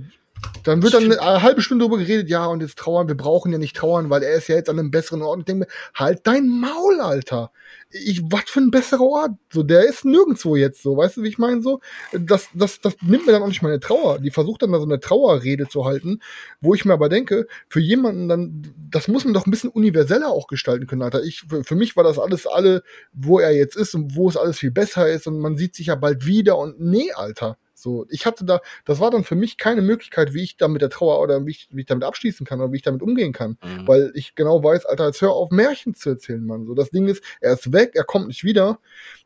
dann 0.64 0.82
wird 0.82 0.94
dann 0.94 1.12
eine 1.12 1.42
halbe 1.42 1.62
Stunde 1.62 1.86
darüber 1.86 1.98
geredet, 1.98 2.30
ja, 2.30 2.46
und 2.48 2.62
jetzt 2.62 2.78
trauern, 2.78 3.08
wir 3.08 3.16
brauchen 3.16 3.52
ja 3.52 3.58
nicht 3.58 3.76
trauern, 3.76 4.10
weil 4.10 4.24
er 4.24 4.34
ist 4.34 4.48
ja 4.48 4.56
jetzt 4.56 4.70
an 4.70 4.80
einem 4.80 4.92
besseren 4.92 5.22
Ort. 5.22 5.40
Ich 5.40 5.46
denke 5.46 5.66
mir, 5.66 5.72
halt 5.94 6.22
dein 6.24 6.48
Maul, 6.48 7.00
Alter. 7.00 7.52
Ich, 7.90 8.24
was 8.32 8.46
für 8.48 8.62
ein 8.62 8.72
besserer 8.72 9.04
Ort. 9.04 9.32
So, 9.52 9.64
der 9.64 9.86
ist 9.86 10.06
nirgendwo 10.06 10.56
jetzt 10.56 10.82
so, 10.82 10.98
weißt 10.98 11.18
du, 11.18 11.24
wie 11.24 11.28
ich 11.28 11.38
meine? 11.38 11.62
So, 11.62 11.82
das, 12.12 12.50
das, 12.54 12.82
das 12.82 12.96
nimmt 13.02 13.26
mir 13.26 13.32
dann 13.32 13.44
auch 13.44 13.48
nicht 13.48 13.62
meine 13.62 13.80
Trauer. 13.80 14.20
Die 14.20 14.32
versucht 14.32 14.64
dann 14.64 14.72
da 14.72 14.80
so 14.80 14.86
eine 14.86 15.00
Trauerrede 15.00 15.68
zu 15.68 15.86
halten, 15.86 16.20
wo 16.62 16.74
ich 16.74 16.84
mir 16.84 16.94
aber 16.94 17.10
denke, 17.10 17.48
für 17.70 17.80
jemanden 17.80 18.28
dann, 18.28 18.74
das 18.90 19.08
muss 19.08 19.24
man 19.24 19.34
doch 19.34 19.46
ein 19.46 19.52
bisschen 19.52 19.70
universeller 19.70 20.30
auch 20.30 20.48
gestalten 20.48 20.88
können, 20.88 21.04
Alter. 21.04 21.24
Ich, 21.24 21.44
für, 21.48 21.64
für 21.64 21.76
mich 21.76 21.96
war 21.96 22.04
das 22.04 22.20
alles 22.20 22.48
alle, 22.48 22.84
wo 23.14 23.40
er 23.40 23.56
jetzt 23.56 23.76
ist 23.76 23.94
und 23.94 24.16
wo 24.16 24.30
es 24.30 24.38
alles 24.38 24.58
viel 24.58 24.72
besser 24.72 25.08
ist 25.08 25.28
und 25.28 25.40
man 25.40 25.58
sieht 25.58 25.76
sich 25.76 25.88
ja 25.88 25.96
bald 25.96 26.26
wieder 26.26 26.58
und 26.58 26.80
nee, 26.80 27.12
Alter. 27.14 27.58
So, 27.86 28.08
ich 28.10 28.26
hatte 28.26 28.46
da, 28.46 28.62
das 28.84 29.00
war 29.00 29.12
dann 29.12 29.24
für 29.24 29.36
mich 29.36 29.60
keine 29.60 29.84
Möglichkeit, 29.84 30.34
wie 30.34 30.42
ich 30.42 30.58
da 30.58 30.68
mit 30.68 30.82
der 30.82 30.90
Trauer 30.90 31.22
oder 31.22 31.46
wie 31.46 31.52
ich, 31.52 31.68
wie 31.70 31.82
ich 31.82 31.86
damit 31.86 32.04
abschließen 32.04 32.44
kann 32.44 32.60
oder 32.60 32.72
wie 32.72 32.78
ich 32.78 32.82
damit 32.82 33.04
umgehen 33.04 33.32
kann. 33.32 33.60
Mhm. 33.64 33.88
Weil 33.88 34.12
ich 34.16 34.34
genau 34.34 34.64
weiß, 34.64 34.88
Alter, 34.88 35.06
jetzt 35.06 35.22
hör 35.22 35.34
auf, 35.34 35.52
Märchen 35.52 35.94
zu 35.94 36.10
erzählen, 36.10 36.44
Mann. 36.44 36.66
So, 36.66 36.74
das 36.74 36.90
Ding 36.90 37.08
ist, 37.08 37.24
er 37.42 37.54
ist 37.54 37.72
weg, 37.72 37.92
er 37.94 38.04
kommt 38.04 38.28
nicht 38.28 38.44
wieder. 38.44 38.80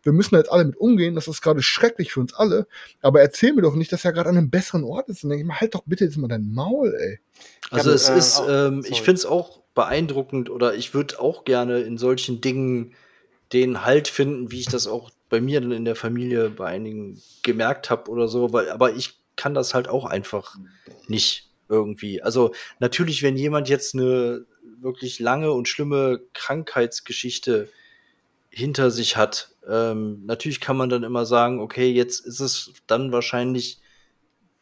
Wir 0.03 0.11
müssen 0.11 0.35
jetzt 0.35 0.51
alle 0.51 0.65
mit 0.65 0.75
umgehen. 0.75 1.15
Das 1.15 1.29
ist 1.29 1.41
gerade 1.41 1.63
schrecklich 1.63 2.11
für 2.11 2.19
uns 2.19 2.33
alle. 2.33 2.67
Aber 3.01 3.21
erzähl 3.21 3.53
mir 3.53 3.61
doch 3.61 3.75
nicht, 3.75 3.93
dass 3.93 4.03
er 4.03 4.11
gerade 4.11 4.27
an 4.27 4.37
einem 4.37 4.49
besseren 4.49 4.83
Ort 4.83 5.07
ist. 5.07 5.23
Und 5.23 5.29
denke 5.29 5.43
ich 5.43 5.47
mal, 5.47 5.61
halt 5.61 5.73
doch 5.73 5.83
bitte 5.85 6.03
jetzt 6.03 6.17
mal 6.17 6.27
dein 6.27 6.51
Maul, 6.51 6.93
ey. 6.99 7.19
Also, 7.71 7.91
es 7.91 8.09
äh, 8.09 8.17
ist, 8.17 8.41
ähm, 8.45 8.83
ich 8.85 9.03
finde 9.03 9.19
es 9.19 9.25
auch 9.25 9.61
beeindruckend 9.73 10.49
oder 10.49 10.75
ich 10.75 10.93
würde 10.93 11.21
auch 11.21 11.45
gerne 11.45 11.79
in 11.79 11.97
solchen 11.97 12.41
Dingen 12.41 12.93
den 13.53 13.85
Halt 13.85 14.09
finden, 14.09 14.51
wie 14.51 14.59
ich 14.59 14.67
das 14.67 14.85
auch 14.85 15.11
bei 15.29 15.41
mir 15.41 15.61
in 15.61 15.85
der 15.85 15.95
Familie 15.95 16.49
bei 16.49 16.65
einigen 16.65 17.21
gemerkt 17.43 17.89
habe 17.89 18.09
oder 18.09 18.27
so, 18.27 18.51
weil, 18.51 18.69
aber 18.69 18.93
ich 18.93 19.19
kann 19.35 19.53
das 19.53 19.73
halt 19.73 19.87
auch 19.87 20.05
einfach 20.05 20.55
nicht 21.07 21.49
irgendwie. 21.69 22.21
Also 22.21 22.53
natürlich, 22.79 23.23
wenn 23.23 23.37
jemand 23.37 23.69
jetzt 23.69 23.93
eine 23.93 24.45
wirklich 24.81 25.19
lange 25.19 25.51
und 25.51 25.67
schlimme 25.67 26.21
Krankheitsgeschichte 26.33 27.69
hinter 28.49 28.91
sich 28.91 29.15
hat, 29.17 29.51
ähm, 29.67 30.25
natürlich 30.25 30.59
kann 30.59 30.77
man 30.77 30.89
dann 30.89 31.03
immer 31.03 31.25
sagen, 31.25 31.59
okay, 31.59 31.91
jetzt 31.91 32.25
ist 32.25 32.39
es 32.39 32.73
dann 32.87 33.11
wahrscheinlich 33.11 33.79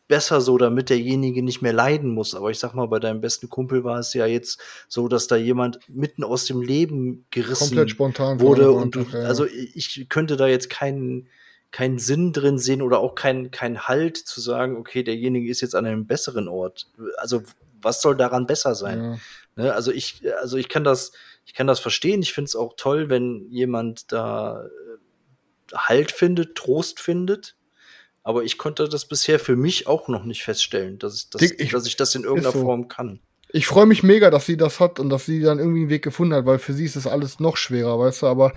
besser 0.08 0.42
so, 0.42 0.58
damit 0.58 0.90
derjenige 0.90 1.44
nicht 1.44 1.62
mehr 1.62 1.74
leiden 1.74 2.14
muss. 2.14 2.36
Aber 2.36 2.50
ich 2.52 2.60
sag 2.60 2.74
mal, 2.74 2.88
bei 2.88 3.00
deinem 3.00 3.22
besten 3.22 3.50
Kumpel 3.50 3.84
war 3.84 4.00
es 4.00 4.14
ja 4.14 4.26
jetzt 4.26 4.60
so, 4.88 5.08
dass 5.08 5.28
da 5.28 5.36
jemand 5.36 5.80
mitten 5.88 6.24
aus 6.24 6.46
dem 6.46 6.62
Leben 6.62 7.26
gerissen 7.32 7.70
Komplett 7.70 7.92
spontan 7.92 8.40
wurde. 8.40 8.72
Und 8.72 8.96
du, 8.96 9.06
also 9.14 9.46
ich 9.46 10.08
könnte 10.10 10.38
da 10.38 10.48
jetzt 10.48 10.70
keinen 10.70 11.28
keinen 11.72 12.00
Sinn 12.00 12.32
drin 12.32 12.58
sehen 12.58 12.82
oder 12.82 13.00
auch 13.00 13.14
keinen 13.14 13.52
keinen 13.52 13.88
Halt 13.88 14.18
zu 14.18 14.40
sagen, 14.40 14.78
okay, 14.78 15.04
derjenige 15.04 15.52
ist 15.52 15.60
jetzt 15.62 15.76
an 15.76 15.86
einem 15.86 16.08
besseren 16.08 16.48
Ort. 16.48 16.88
Also 17.18 17.44
was 17.82 18.02
soll 18.02 18.16
daran 18.16 18.48
besser 18.48 18.74
sein? 18.74 19.04
Ja. 19.04 19.64
Ne? 19.64 19.74
Also 19.74 19.92
ich, 19.92 20.22
also 20.40 20.58
ich 20.58 20.70
kann 20.70 20.84
das, 20.84 21.12
ich 21.46 21.54
kann 21.54 21.68
das 21.68 21.80
verstehen. 21.80 22.22
Ich 22.22 22.34
finde 22.34 22.48
es 22.48 22.56
auch 22.56 22.74
toll, 22.78 23.10
wenn 23.10 23.48
jemand 23.50 24.12
da 24.12 24.64
äh, 24.64 25.76
Halt 25.76 26.12
findet, 26.12 26.56
Trost 26.56 27.02
findet. 27.02 27.57
Aber 28.28 28.44
ich 28.44 28.58
konnte 28.58 28.90
das 28.90 29.06
bisher 29.06 29.40
für 29.40 29.56
mich 29.56 29.88
auch 29.88 30.10
noch 30.10 30.26
nicht 30.26 30.44
feststellen, 30.44 31.00
dass 31.00 31.16
ich 31.16 31.30
das, 31.30 31.42
ich- 31.44 31.72
dass 31.72 31.88
ich 31.88 31.96
das 31.96 32.14
in 32.14 32.24
irgendeiner 32.26 32.52
so. 32.52 32.60
Form 32.62 32.90
kann. 32.90 33.22
Ich 33.54 33.68
freue 33.68 33.86
mich 33.86 34.04
mega, 34.04 34.30
dass 34.30 34.46
sie 34.46 34.58
das 34.58 34.82
hat 34.82 35.00
und 35.00 35.10
dass 35.10 35.26
sie 35.26 35.40
dann 35.40 35.60
irgendwie 35.60 35.80
einen 35.84 35.90
Weg 35.90 36.04
gefunden 36.04 36.34
hat, 36.34 36.46
weil 36.46 36.60
für 36.60 36.74
sie 36.74 36.84
ist 36.84 36.98
das 36.98 37.08
alles 37.08 37.40
noch 37.40 37.56
schwerer, 37.56 37.98
weißt 37.98 38.24
du, 38.24 38.26
aber 38.26 38.52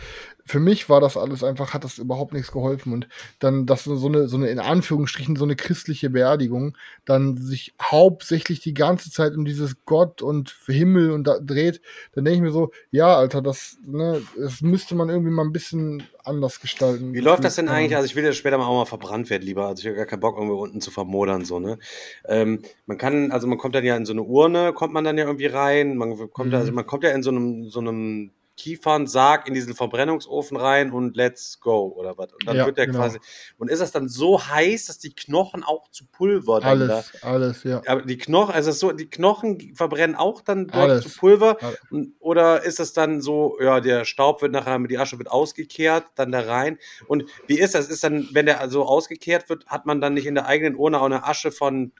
für 0.46 0.60
mich 0.60 0.88
war 0.88 1.00
das 1.00 1.16
alles 1.16 1.44
einfach, 1.44 1.74
hat 1.74 1.84
das 1.84 1.98
überhaupt 1.98 2.32
nichts 2.32 2.52
geholfen 2.52 2.92
und 2.92 3.08
dann, 3.38 3.66
dass 3.66 3.84
so 3.84 4.06
eine, 4.06 4.28
so 4.28 4.36
eine, 4.36 4.48
in 4.48 4.58
Anführungsstrichen, 4.58 5.36
so 5.36 5.44
eine 5.44 5.56
christliche 5.56 6.10
Beerdigung 6.10 6.76
dann 7.04 7.36
sich 7.36 7.74
hauptsächlich 7.80 8.60
die 8.60 8.74
ganze 8.74 9.10
Zeit 9.10 9.34
um 9.34 9.44
dieses 9.44 9.84
Gott 9.84 10.22
und 10.22 10.54
Himmel 10.66 11.10
und 11.10 11.24
da 11.26 11.38
dreht, 11.38 11.80
dann 12.14 12.24
denke 12.24 12.36
ich 12.36 12.42
mir 12.42 12.50
so, 12.52 12.70
ja, 12.90 13.16
Alter, 13.16 13.42
das, 13.42 13.78
ne, 13.84 14.22
das 14.38 14.60
müsste 14.62 14.94
man 14.94 15.08
irgendwie 15.08 15.30
mal 15.30 15.44
ein 15.44 15.52
bisschen 15.52 16.02
anders 16.24 16.60
gestalten. 16.60 17.12
Wie 17.14 17.20
läuft 17.20 17.44
das 17.44 17.56
denn 17.56 17.66
Ja. 17.66 17.72
eigentlich? 17.72 17.96
Also 17.96 18.06
ich 18.06 18.14
will 18.16 18.24
ja 18.24 18.32
später 18.32 18.58
mal 18.58 18.66
auch 18.66 18.76
mal 18.76 18.84
verbrannt 18.86 19.30
werden, 19.30 19.42
lieber. 19.42 19.66
Also 19.66 19.80
ich 19.80 19.86
habe 19.86 19.96
gar 19.96 20.06
keinen 20.06 20.20
Bock, 20.20 20.36
irgendwo 20.36 20.62
unten 20.62 20.80
zu 20.80 20.90
vermodern, 20.90 21.44
so, 21.44 21.58
ne? 21.58 21.78
Ähm, 22.26 22.60
man 22.86 22.98
kann, 22.98 23.32
also 23.32 23.46
man 23.46 23.58
kommt 23.58 23.74
dann 23.74 23.84
ja 23.84 23.96
in 23.96 24.04
so 24.06 24.12
eine 24.12 24.22
Urne, 24.22 24.72
kommt 24.72 24.92
man 24.92 25.04
dann 25.04 25.16
ja 25.18 25.24
irgendwie 25.24 25.46
rein. 25.46 25.96
Man 25.96 26.16
kommt, 26.30 26.50
Mhm. 26.50 26.54
also 26.56 26.72
man 26.72 26.86
kommt 26.86 27.04
ja 27.04 27.10
in 27.10 27.22
so 27.22 27.30
einem, 27.30 27.68
so 27.68 27.80
einem 27.80 28.30
Kiefernsarg 28.60 29.48
in 29.48 29.54
diesen 29.54 29.74
Verbrennungsofen 29.74 30.58
rein 30.58 30.92
und 30.92 31.16
let's 31.16 31.60
go 31.60 31.94
oder 31.96 32.18
was. 32.18 32.30
Und 32.34 32.46
dann 32.46 32.56
Ja, 32.56 32.66
wird 32.66 32.76
der 32.76 32.86
genau. 32.86 32.98
quasi. 32.98 33.18
Und 33.56 33.70
ist 33.70 33.80
das 33.80 33.90
dann 33.90 34.08
so 34.10 34.46
heiß, 34.46 34.84
dass 34.86 34.98
die 34.98 35.14
Knochen 35.14 35.64
auch 35.64 35.90
zu 35.90 36.04
Pulver 36.06 36.60
dann 36.60 36.78
da. 36.80 36.94
Alles, 36.96 37.22
alles, 37.22 37.64
ja. 37.64 37.80
Aber 37.86 38.02
die 38.02 38.18
Knochen, 38.18 38.54
also 38.54 38.70
so, 38.72 38.92
die 38.92 39.08
Knochen 39.08 39.74
verbrennen 39.74 40.14
auch 40.14 40.42
dann 40.42 40.66
dort 40.66 40.90
Alles. 40.90 41.04
zu 41.04 41.18
Pulver. 41.18 41.56
Alles. 41.62 42.08
Oder 42.18 42.62
ist 42.62 42.78
das 42.78 42.92
dann 42.92 43.22
so, 43.22 43.58
ja, 43.62 43.80
der 43.80 44.04
Staub 44.04 44.42
wird 44.42 44.52
nachher, 44.52 44.78
die 44.78 44.98
Asche 44.98 45.16
wird 45.16 45.30
ausgekehrt, 45.30 46.04
dann 46.16 46.30
da 46.30 46.40
rein. 46.40 46.78
Und 47.06 47.24
wie 47.46 47.58
ist 47.58 47.74
das? 47.74 47.88
Ist 47.88 48.04
dann, 48.04 48.28
wenn 48.32 48.44
der 48.44 48.68
so 48.68 48.84
ausgekehrt 48.84 49.48
wird, 49.48 49.66
hat 49.68 49.86
man 49.86 50.02
dann 50.02 50.12
nicht 50.12 50.26
in 50.26 50.34
der 50.34 50.44
eigenen 50.44 50.76
Urne 50.76 51.00
auch 51.00 51.06
eine 51.06 51.24
Asche 51.24 51.50
von, 51.50 51.92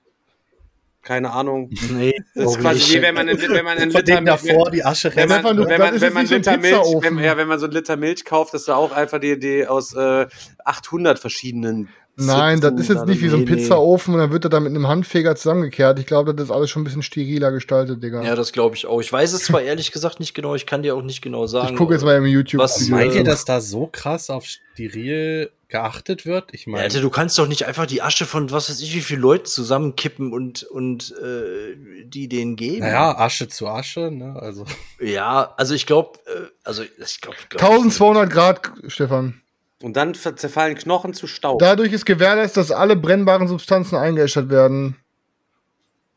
keine 1.02 1.30
Ahnung. 1.32 1.70
Nee, 1.90 2.14
Das 2.34 2.52
ist 2.52 2.60
quasi 2.60 2.94
wie 2.98 3.02
wenn 3.02 3.14
man, 3.14 3.28
in- 3.28 3.38
wenn 3.40 3.64
man 3.64 3.78
einen 3.78 3.90
Liter 3.90 4.02
dem 4.16 4.24
davor 4.24 4.70
die 4.70 4.84
Asche 4.84 5.14
wenn 5.14 5.28
man, 5.28 5.56
du- 5.56 5.66
wenn 5.66 5.78
man, 5.78 5.94
ist 5.94 6.00
wenn 6.02 6.12
man 6.12 6.22
wie 6.24 6.26
so 6.26 6.34
ein 6.34 6.40
Liter 6.40 6.56
Milch, 6.58 7.02
wenn, 7.02 7.18
ja, 7.18 7.36
wenn 7.36 7.48
man 7.48 7.58
so 7.58 7.66
einen 7.66 7.72
Liter 7.74 7.96
Milch 7.96 8.24
kauft, 8.24 8.54
dass 8.54 8.64
da 8.66 8.76
auch 8.76 8.92
einfach 8.92 9.18
die, 9.18 9.38
die 9.38 9.66
aus 9.66 9.94
äh, 9.94 10.26
800 10.64 11.18
verschiedenen 11.18 11.88
Nein, 12.20 12.60
das 12.60 12.74
ist 12.74 12.88
jetzt 12.88 13.06
nicht 13.06 13.22
wie 13.22 13.28
so 13.28 13.36
ein. 13.36 13.44
Pizzaofen 13.44 14.14
und 14.14 14.20
dann 14.20 14.32
wird 14.32 14.44
er 14.44 14.50
da 14.50 14.60
mit 14.60 14.70
einem 14.70 14.86
Handfeger 14.86 15.34
zusammengekehrt. 15.36 15.98
Ich 15.98 16.06
glaube, 16.06 16.34
das 16.34 16.46
ist 16.46 16.50
alles 16.50 16.70
schon 16.70 16.82
ein 16.82 16.84
bisschen 16.84 17.02
steriler 17.02 17.50
gestaltet, 17.52 18.02
Digga. 18.02 18.22
Ja, 18.22 18.34
das 18.34 18.52
glaube 18.52 18.76
ich 18.76 18.86
auch. 18.86 19.00
Ich 19.00 19.12
weiß 19.12 19.32
es 19.32 19.44
zwar 19.44 19.62
ehrlich 19.62 19.92
gesagt 19.92 20.20
nicht 20.20 20.34
genau, 20.34 20.54
ich 20.54 20.66
kann 20.66 20.82
dir 20.82 20.94
auch 20.94 21.02
nicht 21.02 21.22
genau 21.22 21.46
sagen. 21.46 21.70
ich 21.70 21.76
gucke 21.76 21.94
jetzt 21.94 22.04
mal 22.04 22.16
im 22.16 22.26
YouTube. 22.26 22.60
Was. 22.60 22.88
Meint 22.88 23.14
ihr, 23.14 23.24
dass 23.24 23.44
da 23.44 23.60
so 23.60 23.88
krass 23.90 24.30
auf 24.30 24.46
steril 24.46 25.50
geachtet 25.68 26.26
wird? 26.26 26.52
Ich 26.52 26.66
meine, 26.66 26.84
Alter, 26.84 27.00
du 27.00 27.10
kannst 27.10 27.38
doch 27.38 27.46
nicht 27.46 27.66
einfach 27.66 27.86
die 27.86 28.02
Asche 28.02 28.26
von 28.26 28.50
was 28.50 28.68
weiß 28.68 28.80
ich 28.80 28.94
wie 28.94 29.00
viele 29.00 29.20
Leuten 29.20 29.46
zusammenkippen 29.46 30.32
und, 30.32 30.64
und 30.64 31.14
äh, 31.22 31.76
die 32.04 32.28
denen 32.28 32.56
geben. 32.56 32.80
naja, 32.80 33.16
Asche 33.16 33.48
zu 33.48 33.68
Asche, 33.68 34.10
ne? 34.10 34.36
Also. 34.40 34.64
Ja, 35.00 35.54
also 35.56 35.74
ich 35.74 35.86
glaube, 35.86 36.18
äh, 36.26 36.48
also 36.64 36.82
ich 36.82 37.20
glaube. 37.20 37.36
1200 37.52 38.30
Grad, 38.30 38.72
Stefan. 38.88 39.40
Und 39.82 39.96
dann 39.96 40.14
zerfallen 40.14 40.74
Knochen 40.76 41.14
zu 41.14 41.26
Staub. 41.26 41.58
Dadurch 41.58 41.92
ist 41.92 42.04
gewährleistet, 42.04 42.58
dass 42.58 42.70
alle 42.70 42.96
brennbaren 42.96 43.48
Substanzen 43.48 43.96
eingeäschert 43.96 44.50
werden. 44.50 44.96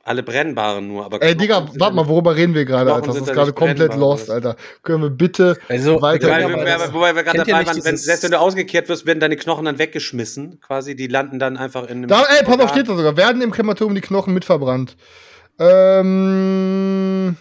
Alle 0.05 0.21
brennbaren 0.21 0.85
nur. 0.89 1.05
Aber 1.05 1.21
Ey, 1.21 1.33
Digga, 1.33 1.65
warte 1.77 1.95
mal, 1.95 2.05
worüber 2.09 2.35
reden 2.35 2.53
wir 2.53 2.65
gerade, 2.65 2.93
Alter? 2.93 3.07
Das 3.07 3.15
ist 3.21 3.31
gerade 3.31 3.53
komplett 3.53 3.95
lost? 3.95 4.29
Alter. 4.29 4.57
Können 4.81 5.01
wir 5.03 5.09
bitte 5.09 5.57
Also, 5.69 6.01
weiter. 6.01 6.27
Weil, 6.29 6.49
wir- 6.49 6.65
das- 6.65 6.91
wobei 6.93 7.15
wir 7.15 7.23
gerade 7.23 7.37
dabei 7.37 7.65
waren, 7.65 7.85
wenn, 7.85 7.95
selbst 7.95 8.23
wenn 8.23 8.31
du 8.31 8.39
ausgekehrt 8.39 8.89
wirst, 8.89 9.05
werden 9.05 9.21
deine 9.21 9.37
Knochen 9.37 9.63
dann 9.63 9.79
weggeschmissen. 9.79 10.59
Quasi, 10.59 10.97
die 10.97 11.07
landen 11.07 11.39
dann 11.39 11.55
einfach 11.55 11.83
in 11.83 11.99
einem. 11.99 12.07
Da, 12.09 12.25
ey, 12.37 12.43
pass 12.43 12.59
auf, 12.59 12.69
steht 12.71 12.89
da 12.89 12.97
sogar. 12.97 13.15
Werden 13.15 13.41
im 13.41 13.51
Krematorium 13.51 13.95
die 13.95 14.01
Knochen 14.01 14.33
mitverbrannt. 14.33 14.97
Ähm. 15.57 17.37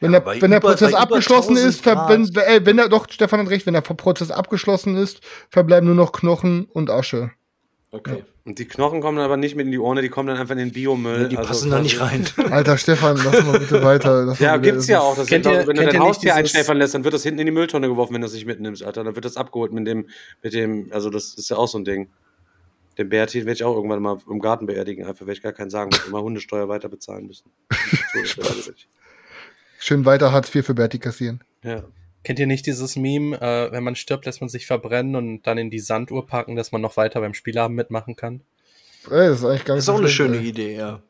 Wenn, 0.00 0.12
Ja, 0.12 0.20
der, 0.20 0.40
wenn 0.42 0.50
der 0.50 0.60
über- 0.60 0.70
Prozess 0.70 0.94
abgeschlossen 0.94 1.56
1000 1.56 1.68
ist, 1.68 1.82
ver- 1.82 2.08
wenn, 2.08 2.24
ey, 2.34 2.64
wenn 2.66 2.76
der, 2.78 2.88
doch, 2.88 3.06
Stefan 3.10 3.40
hat 3.40 3.50
recht, 3.50 3.66
wenn 3.66 3.74
der 3.74 3.82
Prozess 3.82 4.30
abgeschlossen 4.30 4.96
ist, 4.96 5.20
verbleiben 5.50 5.86
nur 5.86 5.94
noch 5.94 6.12
Knochen 6.12 6.64
und 6.64 6.90
Asche. 6.90 7.30
Okay. 7.92 8.24
Und 8.44 8.58
die 8.58 8.66
Knochen 8.66 9.00
kommen 9.00 9.16
dann 9.16 9.26
aber 9.26 9.36
nicht 9.36 9.56
mit 9.56 9.66
in 9.66 9.72
die 9.72 9.78
Urne, 9.78 10.00
die 10.00 10.08
kommen 10.08 10.28
dann 10.28 10.38
einfach 10.38 10.52
in 10.52 10.58
den 10.58 10.72
Biomüll. 10.72 11.28
Die 11.28 11.36
Also 11.36 11.48
passen 11.48 11.70
da 11.70 11.80
nicht 11.80 12.00
rein. 12.00 12.24
Alter, 12.50 12.78
Stefan, 12.78 13.16
lass 13.22 13.44
mal 13.44 13.58
bitte 13.58 13.82
weiter. 13.82 14.24
Lass 14.24 14.38
Ja, 14.38 14.52
mal 14.52 14.60
gibt's 14.60 14.86
ja 14.86 15.00
auch. 15.00 15.10
Das 15.16 15.18
Das 15.18 15.28
Kennt 15.28 15.44
ihr- 15.46 15.52
wenn 15.52 15.58
du 15.58 15.66
kennt 15.66 15.78
dein 15.78 15.86
ihr 15.86 15.92
nicht 15.92 16.00
Haustier 16.00 16.34
einschläfern 16.34 16.78
lässt, 16.78 16.94
dann 16.94 17.04
wird 17.04 17.12
das 17.14 17.22
hinten 17.24 17.40
in 17.40 17.46
die 17.46 17.52
Mülltonne 17.52 17.88
geworfen, 17.88 18.14
wenn 18.14 18.20
du 18.22 18.26
es 18.28 18.32
nicht 18.32 18.46
mitnimmst, 18.46 18.82
Alter. 18.84 19.04
Dann 19.04 19.14
wird 19.16 19.24
das 19.24 19.36
abgeholt 19.36 19.72
mit 19.72 19.86
dem, 19.86 20.06
mit 20.42 20.54
dem, 20.54 20.88
also 20.92 21.10
das 21.10 21.34
ist 21.34 21.50
ja 21.50 21.56
auch 21.56 21.68
so 21.68 21.78
ein 21.78 21.84
Ding. 21.84 22.08
Den 22.96 23.08
Berti 23.08 23.40
werde 23.40 23.52
ich 23.52 23.64
auch 23.64 23.74
irgendwann 23.74 24.00
mal 24.02 24.18
im 24.30 24.40
Garten 24.40 24.66
beerdigen, 24.66 25.04
einfach, 25.06 25.26
weil 25.26 25.32
ich 25.34 25.42
gar 25.42 25.52
keinen 25.52 25.70
sagen 25.70 25.90
muss, 25.92 26.06
immer 26.06 26.22
Hundesteuer 26.22 26.68
weiter 26.68 26.88
bezahlen 26.88 27.26
müssen. 27.26 27.50
So, 28.24 28.42
das 28.42 28.70
Schön 29.82 30.04
weiter 30.04 30.30
Hartz 30.30 30.54
IV 30.54 30.64
für 30.66 30.74
Berti 30.74 30.98
kassieren. 30.98 31.42
ja. 31.62 31.82
Kennt 32.22 32.38
ihr 32.38 32.46
nicht 32.46 32.66
dieses 32.66 32.96
Meme, 32.96 33.40
äh, 33.40 33.72
wenn 33.72 33.82
man 33.82 33.96
stirbt, 33.96 34.26
lässt 34.26 34.42
man 34.42 34.50
sich 34.50 34.66
verbrennen 34.66 35.16
und 35.16 35.42
dann 35.46 35.56
in 35.56 35.70
die 35.70 35.78
Sanduhr 35.78 36.26
packen, 36.26 36.54
dass 36.54 36.70
man 36.70 36.82
noch 36.82 36.98
weiter 36.98 37.18
beim 37.20 37.32
Spielabend 37.32 37.78
mitmachen 37.78 38.14
kann? 38.14 38.42
Ey, 39.10 39.28
das 39.28 39.38
ist 39.38 39.44
eigentlich 39.46 39.64
gar 39.64 39.76
Das 39.76 39.86
nicht 39.86 39.88
ist 39.88 39.88
auch 39.88 39.96
so 39.96 40.02
eine 40.02 40.10
schöne 40.10 40.36
ey. 40.36 40.48
Idee, 40.48 40.76
ja. 40.76 41.02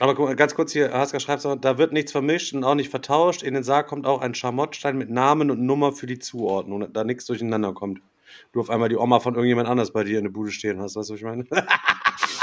Aber 0.00 0.14
guck 0.14 0.24
mal, 0.24 0.36
ganz 0.36 0.54
kurz 0.54 0.72
hier, 0.72 0.90
Hasker 0.90 1.20
schreibt 1.20 1.44
auch, 1.44 1.54
da 1.56 1.76
wird 1.76 1.92
nichts 1.92 2.12
vermischt 2.12 2.54
und 2.54 2.64
auch 2.64 2.74
nicht 2.74 2.88
vertauscht. 2.88 3.42
In 3.42 3.52
den 3.52 3.62
Sarg 3.62 3.86
kommt 3.86 4.06
auch 4.06 4.22
ein 4.22 4.34
Schamottstein 4.34 4.96
mit 4.96 5.10
Namen 5.10 5.50
und 5.50 5.60
Nummer 5.60 5.92
für 5.92 6.06
die 6.06 6.18
Zuordnung, 6.18 6.90
da 6.90 7.04
nichts 7.04 7.26
durcheinander 7.26 7.74
kommt. 7.74 8.00
Du 8.52 8.60
auf 8.60 8.70
einmal 8.70 8.88
die 8.88 8.96
Oma 8.96 9.20
von 9.20 9.34
irgendjemand 9.34 9.68
anders 9.68 9.92
bei 9.92 10.02
dir 10.02 10.16
in 10.16 10.24
der 10.24 10.32
Bude 10.32 10.50
stehen 10.50 10.80
hast, 10.80 10.96
weißt 10.96 11.10
du, 11.10 11.12
was 11.12 11.20
ich 11.20 11.26
meine? 11.26 11.44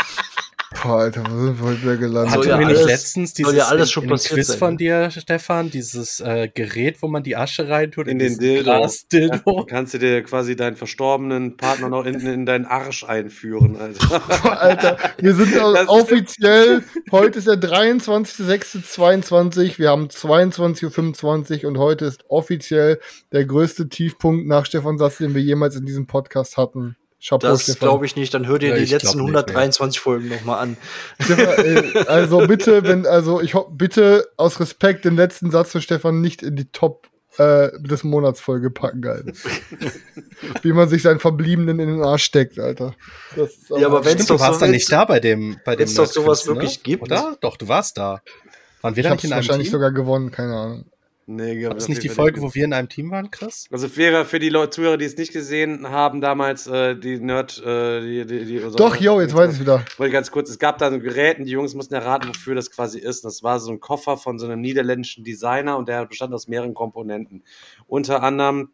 Boah, 0.74 1.00
Alter, 1.02 1.26
wo 1.30 1.38
sind 1.46 1.60
wir 1.60 1.68
heute 1.70 1.82
wieder 1.82 1.98
gelandet? 1.98 2.32
Soll 2.34 2.48
Hatten 2.48 2.50
ja 2.50 2.58
wir 2.60 2.68
nicht 2.74 2.86
letztens 2.86 3.34
dieses 3.34 3.54
ja 3.56 3.66
alles 3.66 3.90
in- 3.90 3.92
schon 3.92 4.04
in 4.06 4.10
passiert 4.10 4.36
Quiz 4.36 4.48
sein, 4.48 4.58
von 4.58 4.78
dir, 4.78 5.12
Stefan, 5.12 5.70
dieses 5.70 6.22
äh, 6.22 6.48
Gerät, 6.54 7.02
wo 7.02 7.10
man 7.10 7.24
die 7.24 7.36
Asche 7.36 7.68
reintut 7.68 8.08
In 8.08 8.20
den 8.20 8.28
dieses 8.30 8.40
Dildo. 8.40 8.64
Glas-Dildo? 8.64 9.66
Kannst 9.70 9.94
du 9.94 9.98
dir 10.00 10.24
quasi 10.24 10.56
deinen 10.56 10.78
verstorbenen 10.78 11.58
Partner 11.58 11.90
noch 11.90 12.06
in, 12.06 12.22
in 12.22 12.46
deinen 12.46 12.66
Arsch 12.66 13.04
einführen, 13.04 13.76
Alter. 13.76 14.20
Boah, 14.44 14.60
Alter, 14.60 14.98
wir 15.20 15.36
sind 15.36 15.54
Das 15.56 15.90
offiziell, 15.90 16.84
heute 17.12 17.40
ist 17.40 17.48
der 17.50 17.56
23.06.22, 17.60 19.78
wir 19.78 19.90
haben 19.90 20.08
22.25 20.08 21.64
Uhr 21.64 21.68
und 21.70 21.78
heute 21.80 22.06
ist 22.06 22.24
offiziell 22.30 23.00
der 23.34 23.44
größte 23.46 23.90
Tiefpunkt 23.90 24.48
nach 24.48 24.66
Stefan 24.66 24.98
Satz, 24.98 25.18
den 25.18 25.36
wir 25.36 25.42
jemals 25.42 25.76
in 25.76 25.86
diesem 25.86 26.08
Podcast 26.08 26.56
hatten. 26.56 26.96
Chapeau, 27.24 27.48
Das 27.48 27.78
glaube 27.80 28.06
ich 28.06 28.16
nicht. 28.16 28.34
Dann 28.34 28.48
hör 28.48 28.58
dir 28.58 28.70
Ja, 28.70 28.76
die 28.76 28.86
letzten 28.86 29.18
glaub 29.18 29.28
nicht, 29.28 29.36
123 29.36 30.00
Folgen 30.00 30.28
nochmal 30.30 30.60
an. 30.60 30.78
Stefan, 31.20 31.66
äh, 31.66 31.98
also 32.08 32.48
bitte, 32.48 32.84
wenn, 32.84 33.06
also 33.06 33.42
ich 33.42 33.54
hoffe, 33.54 33.70
bitte 33.74 34.28
aus 34.38 34.60
Respekt 34.60 35.06
den 35.06 35.16
letzten 35.16 35.52
Satz 35.52 35.72
von 35.72 35.82
Stefan 35.82 36.20
nicht 36.22 36.42
in 36.42 36.56
die 36.56 36.72
Top 36.72 37.08
äh, 37.38 37.70
des 37.80 38.04
Monats 38.04 38.42
Folge 38.42 38.72
packen, 38.72 39.06
Alter. 39.06 39.32
Wie 40.64 40.74
man 40.74 40.90
sich 40.90 41.02
seinen 41.04 41.20
Verbliebenen 41.20 41.80
in 41.80 41.88
den 41.88 42.02
Arsch 42.04 42.24
steckt, 42.24 42.60
Alter. 42.60 42.96
Das 43.36 43.52
ist 43.52 43.70
Ja, 43.70 43.88
aber 43.88 44.04
Stimmt, 44.04 44.22
du 44.22 44.34
doch 44.34 44.40
warst 44.40 44.56
so- 44.56 44.66
dann 44.66 44.72
nicht 44.72 44.92
da 44.92 45.06
bei 45.06 45.20
dem, 45.20 45.58
bei 45.64 45.76
dem 45.76 45.82
wenn's 45.82 45.94
doch 45.94 46.06
sowas 46.08 46.46
Nerdquiz, 46.46 46.48
wirklich 46.64 46.84
gibt. 46.84 47.04
Oder? 47.04 47.38
Doch, 47.42 47.56
du 47.58 47.68
warst 47.68 47.98
da. 47.98 48.22
Waren 48.82 48.96
wir 48.96 49.02
ich 49.04 49.08
da 49.08 49.14
nicht 49.14 49.24
in 49.26 49.32
einem 49.32 49.38
wahrscheinlich 49.38 49.68
Team? 49.68 49.74
sogar 49.74 49.92
gewonnen, 49.92 50.32
keine 50.32 50.56
Ahnung. 50.56 50.86
Nee, 51.28 51.66
War 51.66 51.76
das 51.76 51.88
nicht 51.88 52.04
die 52.04 52.10
Folge, 52.10 52.42
wo 52.42 52.54
wir 52.54 52.66
in 52.66 52.74
einem 52.74 52.90
Team 52.90 53.12
waren, 53.12 53.30
Chris? 53.30 53.68
Also 53.72 53.88
für, 53.88 54.26
für 54.26 54.40
die 54.40 54.50
Leute, 54.50 54.72
Zuhörer, 54.72 54.98
die 54.98 55.06
es 55.06 55.16
nicht 55.16 55.32
gesehen 55.32 55.88
haben, 55.88 56.20
damals 56.20 56.68
äh, 56.68 56.96
die 56.96 57.20
Nerd, 57.20 57.62
äh, 57.64 58.02
die, 58.02 58.26
die, 58.26 58.46
die 58.46 58.60
Doch, 58.76 58.96
yo, 58.96 59.22
jetzt 59.22 59.36
weiß 59.36 59.54
ich 59.54 59.60
wieder. 59.60 59.86
Wollte 59.98 60.12
ganz 60.12 60.32
kurz, 60.32 60.50
es 60.50 60.60
gab 60.60 60.78
da 60.80 60.90
so 60.90 60.96
ein 60.96 61.02
Gerät 61.02 61.40
und 61.40 61.46
die 61.46 61.52
Jungs 61.52 61.74
mussten 61.76 61.94
erraten, 61.94 62.30
wofür 62.30 62.56
das 62.56 62.72
quasi 62.72 63.00
ist. 63.00 63.24
Das 63.24 63.44
war 63.44 63.60
so 63.60 63.72
ein 63.72 63.80
Koffer 63.80 64.18
von 64.18 64.40
so 64.40 64.46
einem 64.46 64.62
niederländischen 64.62 65.24
Designer 65.24 65.78
und 65.78 65.88
der 65.88 66.06
bestand 66.06 66.34
aus 66.34 66.48
mehreren 66.48 66.74
Komponenten. 66.74 67.44
Unter 67.88 68.24
anderem, 68.24 68.72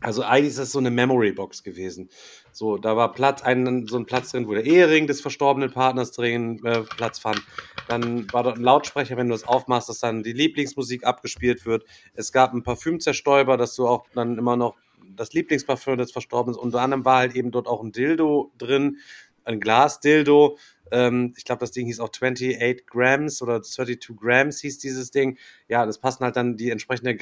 also 0.00 0.22
eigentlich 0.22 0.50
ist 0.50 0.58
das 0.58 0.72
so 0.72 0.78
eine 0.78 0.90
Memory 0.90 1.32
Box 1.32 1.62
gewesen. 1.62 2.10
So, 2.52 2.76
da 2.76 2.96
war 2.96 3.12
Platz, 3.12 3.42
ein, 3.42 3.86
so 3.86 3.96
ein 3.96 4.06
Platz 4.06 4.30
drin, 4.30 4.46
wo 4.46 4.54
der 4.54 4.64
Ehering 4.64 5.06
des 5.06 5.20
verstorbenen 5.20 5.70
Partners 5.70 6.12
drin 6.12 6.64
äh, 6.64 6.82
Platz 6.82 7.18
fand. 7.18 7.42
Dann 7.88 8.30
war 8.32 8.42
dort 8.42 8.58
ein 8.58 8.62
Lautsprecher, 8.62 9.16
wenn 9.16 9.28
du 9.28 9.34
das 9.34 9.44
aufmachst, 9.44 9.88
dass 9.88 10.00
dann 10.00 10.22
die 10.22 10.32
Lieblingsmusik 10.32 11.04
abgespielt 11.04 11.66
wird. 11.66 11.84
Es 12.14 12.32
gab 12.32 12.52
einen 12.52 12.62
Parfümzerstäuber, 12.62 13.56
dass 13.56 13.74
du 13.74 13.86
auch 13.88 14.06
dann 14.14 14.38
immer 14.38 14.56
noch 14.56 14.76
das 15.14 15.32
Lieblingsparfüm 15.32 15.96
des 15.96 16.12
Verstorbenen. 16.12 16.58
Unter 16.58 16.80
anderem 16.80 17.04
war 17.04 17.18
halt 17.18 17.34
eben 17.34 17.50
dort 17.50 17.66
auch 17.66 17.82
ein 17.82 17.92
Dildo 17.92 18.52
drin, 18.58 18.98
ein 19.44 19.60
Glas-Dildo. 19.60 20.58
Ähm, 20.90 21.32
ich 21.36 21.44
glaube, 21.44 21.60
das 21.60 21.72
Ding 21.72 21.86
hieß 21.86 22.00
auch 22.00 22.10
28 22.10 22.86
Grams 22.86 23.42
oder 23.42 23.62
32 23.62 24.16
Grams 24.16 24.60
hieß 24.60 24.78
dieses 24.78 25.10
Ding. 25.10 25.38
Ja, 25.68 25.86
das 25.86 25.98
passen 25.98 26.24
halt 26.24 26.36
dann 26.36 26.56
die 26.56 26.70
entsprechende 26.70 27.16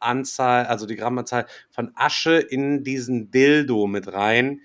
Grammanzahl, 0.00 0.66
also 0.66 0.86
die 0.86 0.96
Grammanzahl 0.96 1.46
von 1.70 1.92
Asche 1.94 2.36
in 2.36 2.84
diesen 2.84 3.30
Dildo 3.30 3.86
mit 3.86 4.12
rein, 4.12 4.60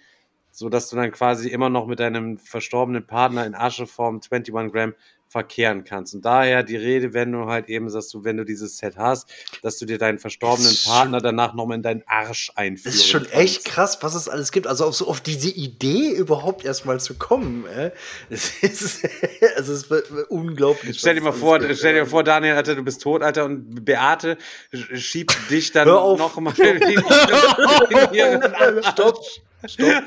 so 0.51 0.69
dass 0.69 0.89
du 0.89 0.95
dann 0.95 1.11
quasi 1.11 1.49
immer 1.49 1.69
noch 1.69 1.87
mit 1.87 1.99
deinem 1.99 2.37
verstorbenen 2.37 3.05
Partner 3.05 3.45
in 3.45 3.55
Ascheform 3.55 4.21
21 4.29 4.53
Gramm 4.71 4.93
verkehren 5.31 5.85
kannst. 5.85 6.13
Und 6.13 6.25
daher 6.25 6.61
die 6.61 6.75
Rede, 6.75 7.13
wenn 7.13 7.31
du 7.31 7.45
halt 7.45 7.69
eben 7.69 7.89
sagst, 7.89 8.13
du, 8.13 8.23
wenn 8.25 8.35
du 8.35 8.43
dieses 8.43 8.77
Set 8.77 8.97
hast, 8.97 9.29
dass 9.63 9.77
du 9.77 9.85
dir 9.85 9.97
deinen 9.97 10.19
verstorbenen 10.19 10.71
ist 10.71 10.85
Partner 10.85 11.21
danach 11.21 11.53
nochmal 11.53 11.77
in 11.77 11.83
deinen 11.83 12.03
Arsch 12.05 12.51
einführen 12.55 12.91
Das 12.93 12.95
ist 12.95 13.07
schon 13.09 13.21
kannst. 13.23 13.35
echt 13.37 13.65
krass, 13.65 13.97
was 14.01 14.13
es 14.13 14.27
alles 14.27 14.51
gibt. 14.51 14.67
Also 14.67 14.85
auf, 14.85 14.95
so 14.95 15.07
auf 15.07 15.21
diese 15.21 15.49
Idee 15.49 16.09
überhaupt 16.09 16.65
erstmal 16.65 16.99
zu 16.99 17.13
kommen. 17.13 17.65
Äh? 17.67 17.91
Es 18.29 18.51
ist, 18.61 19.07
also 19.55 19.73
es 19.73 19.89
wird 19.89 20.09
unglaublich. 20.29 20.99
Stell 20.99 21.15
dir 21.15 21.21
mal 21.21 21.31
vor, 21.31 21.59
gibt. 21.59 21.77
stell 21.77 21.93
dir 21.93 22.05
vor, 22.05 22.23
Daniel, 22.23 22.55
Alter, 22.55 22.75
du 22.75 22.83
bist 22.83 23.01
tot, 23.01 23.21
Alter, 23.23 23.45
und 23.45 23.85
Beate 23.85 24.37
sch- 24.73 24.95
schiebt 24.97 25.37
dich 25.49 25.71
dann 25.71 25.87
nochmal 25.87 26.53
in, 26.59 26.81
in 28.09 28.13
ihren 28.13 28.83
Stopp. 28.83 29.17
Stopp. 29.67 30.03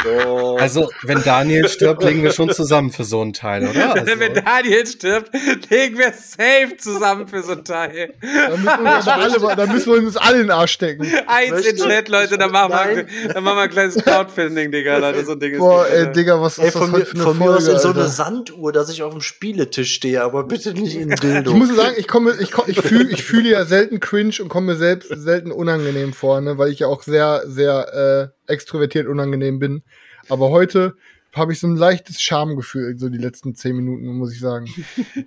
Stopp. 0.00 0.60
Also, 0.60 0.88
wenn 1.02 1.22
Daniel 1.22 1.68
stirbt, 1.68 2.02
legen 2.04 2.22
wir 2.22 2.32
schon 2.32 2.50
zusammen 2.50 2.90
für 2.90 3.04
so 3.04 3.20
einen 3.20 3.32
Teil, 3.32 3.66
oder? 3.68 3.94
Also, 3.94 4.12
Wenn 4.18 4.34
Daniel 4.34 4.86
stirbt, 4.86 5.30
legen 5.70 5.98
wir 5.98 6.12
safe 6.12 6.76
zusammen 6.78 7.26
für 7.28 7.42
so 7.42 7.52
ein 7.52 7.64
Teil. 7.64 8.14
Dann 8.22 8.62
müssen, 8.62 8.84
wir 8.84 8.96
uns 8.96 9.08
alle, 9.08 9.56
dann 9.56 9.72
müssen 9.72 9.92
wir 9.92 9.98
uns 9.98 10.16
alle 10.16 10.36
in 10.36 10.42
den 10.44 10.50
Arsch 10.50 10.72
stecken. 10.72 11.06
Eins 11.26 11.66
in 11.66 11.76
Chat, 11.76 12.08
Leute, 12.08 12.38
dann 12.38 12.50
machen, 12.52 12.72
wir, 12.96 13.06
dann 13.32 13.44
machen 13.44 13.56
wir 13.58 13.62
ein 13.62 13.70
kleines 13.70 13.96
Crowdfunding, 13.96 14.70
Digga, 14.70 14.98
Leute, 14.98 15.24
so 15.24 15.32
ein 15.32 15.40
Ding 15.40 15.52
ist 15.52 15.58
Boah, 15.58 15.84
das, 15.84 15.92
ey, 15.92 15.98
Alter. 16.00 16.12
Digga, 16.12 16.40
was 16.40 16.52
ist 16.54 16.58
Ey, 16.58 16.64
das 16.70 16.74
von 16.74 16.92
heute 16.92 16.98
mir, 17.00 17.06
für 17.06 17.14
eine 17.16 17.22
von 17.24 17.38
mir 17.38 17.44
aus 17.50 17.64
Folge, 17.64 17.72
in 17.72 17.78
so 17.78 17.88
eine? 18.00 18.08
Sanduhr, 18.08 18.72
dass 18.72 18.88
ich 18.90 19.02
auf 19.02 19.12
dem 19.12 19.20
Spieletisch 19.20 19.94
stehe, 19.94 20.22
aber 20.22 20.44
bitte 20.44 20.72
nicht 20.72 20.96
in 20.96 21.10
Dildo. 21.10 21.50
Ich 21.50 21.56
muss 21.56 21.74
sagen, 21.74 21.94
ich 21.98 22.08
komme, 22.08 22.34
ich, 22.38 22.50
komm- 22.52 22.64
ich 22.68 22.80
fühle, 22.80 23.10
ich 23.10 23.22
fühle 23.22 23.50
ja 23.50 23.64
selten 23.64 24.00
cringe 24.00 24.34
und 24.40 24.48
komme 24.48 24.72
mir 24.72 24.76
selbst 24.76 25.08
selten 25.14 25.50
unangenehm 25.52 26.12
vor, 26.12 26.40
ne, 26.40 26.58
weil 26.58 26.70
ich 26.70 26.80
ja 26.80 26.86
auch 26.86 27.02
sehr, 27.02 27.42
sehr 27.46 28.32
äh, 28.45 28.45
extrovertiert 28.48 29.06
unangenehm 29.06 29.58
bin. 29.58 29.82
Aber 30.28 30.50
heute 30.50 30.96
habe 31.36 31.52
ich 31.52 31.60
so 31.60 31.66
ein 31.66 31.76
leichtes 31.76 32.20
Schamgefühl, 32.20 32.98
so 32.98 33.08
die 33.08 33.18
letzten 33.18 33.54
zehn 33.54 33.76
Minuten, 33.76 34.06
muss 34.16 34.32
ich 34.32 34.40
sagen. 34.40 34.66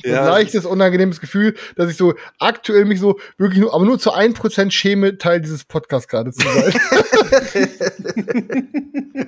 Ja, 0.04 0.22
ein 0.22 0.28
leichtes, 0.28 0.66
unangenehmes 0.66 1.20
Gefühl, 1.20 1.56
dass 1.76 1.92
ich 1.92 1.98
so 1.98 2.14
aktuell 2.38 2.86
mich 2.86 3.00
so 3.00 3.20
wirklich 3.38 3.60
nur, 3.60 3.74
aber 3.74 3.86
nur 3.86 4.00
zu 4.00 4.14
ein 4.14 4.34
Prozent 4.34 4.74
schäme, 4.74 5.18
Teil 5.18 5.42
dieses 5.42 5.66
Podcasts 5.66 6.08
gerade 6.08 6.32
zu 6.32 6.48
sein. 6.48 6.74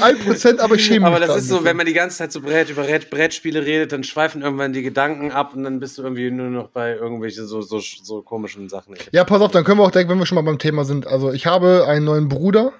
ein 0.00 0.18
Prozent, 0.18 0.60
aber 0.60 0.76
ich 0.76 0.84
schäme 0.84 1.06
Aber 1.06 1.16
mich 1.16 1.26
das 1.26 1.28
grad 1.28 1.38
ist 1.38 1.48
so, 1.48 1.56
bisschen. 1.56 1.64
wenn 1.66 1.76
man 1.76 1.86
die 1.86 1.92
ganze 1.92 2.18
Zeit 2.18 2.32
so 2.32 2.40
Brett, 2.40 2.70
über 2.70 2.84
Brett, 2.84 3.10
Brettspiele 3.10 3.64
redet, 3.64 3.92
dann 3.92 4.04
schweifen 4.04 4.42
irgendwann 4.42 4.72
die 4.72 4.82
Gedanken 4.82 5.30
ab 5.30 5.54
und 5.54 5.64
dann 5.64 5.80
bist 5.80 5.98
du 5.98 6.02
irgendwie 6.02 6.30
nur 6.30 6.48
noch 6.48 6.68
bei 6.68 6.94
irgendwelchen 6.94 7.46
so, 7.46 7.60
so, 7.60 7.80
so 7.80 8.22
komischen 8.22 8.68
Sachen. 8.68 8.94
Ja, 9.12 9.24
pass 9.24 9.40
auf, 9.40 9.50
dann 9.50 9.64
können 9.64 9.78
wir 9.78 9.84
auch 9.84 9.90
direkt, 9.90 10.10
wenn 10.10 10.18
wir 10.18 10.26
schon 10.26 10.36
mal 10.36 10.42
beim 10.42 10.58
Thema 10.58 10.84
sind. 10.84 11.06
Also, 11.06 11.32
ich 11.32 11.46
habe 11.46 11.86
einen 11.86 12.04
neuen 12.04 12.28
Bruder. 12.28 12.72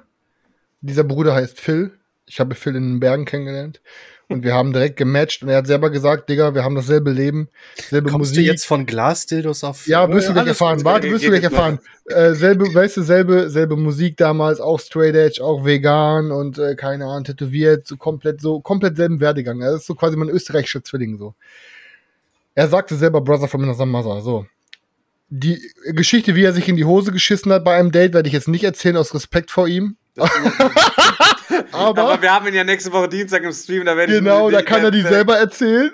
Dieser 0.80 1.04
Bruder 1.04 1.34
heißt 1.34 1.60
Phil. 1.60 1.92
Ich 2.26 2.40
habe 2.40 2.54
Phil 2.54 2.76
in 2.76 2.94
den 2.94 3.00
Bergen 3.00 3.24
kennengelernt. 3.24 3.80
Und 4.28 4.42
wir 4.42 4.54
haben 4.54 4.72
direkt 4.72 4.96
gematcht. 4.96 5.42
Und 5.42 5.50
er 5.50 5.58
hat 5.58 5.66
selber 5.66 5.90
gesagt, 5.90 6.28
Digga, 6.28 6.54
wir 6.54 6.64
haben 6.64 6.74
dasselbe 6.74 7.10
Leben, 7.10 7.48
selbe 7.76 8.10
kommst 8.10 8.30
Musik. 8.30 8.46
du 8.46 8.50
jetzt 8.50 8.64
von 8.66 8.86
Glasdildos 8.86 9.62
auf. 9.64 9.86
ja, 9.86 10.10
wirst 10.10 10.28
du 10.28 10.32
gleich 10.32 10.46
erfahren. 10.46 10.82
Warte, 10.82 11.10
wirst 11.10 11.24
du 11.24 11.30
gleich 11.30 11.42
erfahren. 11.42 11.78
Äh, 12.06 12.32
selbe, 12.34 12.72
weißt 12.72 12.96
du, 12.96 13.02
selbe, 13.02 13.50
selbe 13.50 13.76
Musik 13.76 14.16
damals, 14.16 14.60
auch 14.60 14.80
Straight 14.80 15.14
Edge, 15.14 15.44
auch 15.44 15.64
vegan 15.64 16.30
und 16.32 16.58
äh, 16.58 16.74
keine 16.74 17.04
Ahnung, 17.06 17.24
tätowiert, 17.24 17.86
so 17.86 17.96
komplett, 17.96 18.40
so 18.40 18.60
komplett 18.60 18.96
selben 18.96 19.20
Werdegang. 19.20 19.60
Das 19.60 19.76
ist 19.76 19.86
so 19.86 19.94
quasi 19.94 20.16
mein 20.16 20.28
österreichischer 20.28 20.82
Zwilling 20.82 21.16
so. 21.18 21.34
Er 22.54 22.68
sagte 22.68 22.94
selber 22.96 23.20
Brother 23.20 23.48
from 23.48 23.62
another 23.64 23.86
mother. 23.86 24.20
So. 24.22 24.46
Die 25.28 25.60
Geschichte, 25.92 26.34
wie 26.34 26.44
er 26.44 26.52
sich 26.52 26.68
in 26.68 26.76
die 26.76 26.84
Hose 26.84 27.10
geschissen 27.10 27.52
hat 27.52 27.64
bei 27.64 27.76
einem 27.76 27.90
Date, 27.90 28.14
werde 28.14 28.28
ich 28.28 28.34
jetzt 28.34 28.48
nicht 28.48 28.64
erzählen 28.64 28.96
aus 28.96 29.14
Respekt 29.14 29.50
vor 29.50 29.66
ihm. 29.66 29.96
Aber, 31.72 32.02
Aber, 32.02 32.22
wir 32.22 32.32
haben 32.32 32.46
ihn 32.46 32.54
ja 32.54 32.62
nächste 32.62 32.92
Woche 32.92 33.08
Dienstag 33.08 33.42
im 33.42 33.52
Stream, 33.52 33.84
da 33.84 33.96
werde 33.96 34.12
ich 34.12 34.20
genau, 34.20 34.48
da 34.48 34.62
kann 34.62 34.84
er 34.84 34.92
die 34.92 35.02
selber 35.02 35.36
erzählen. 35.36 35.90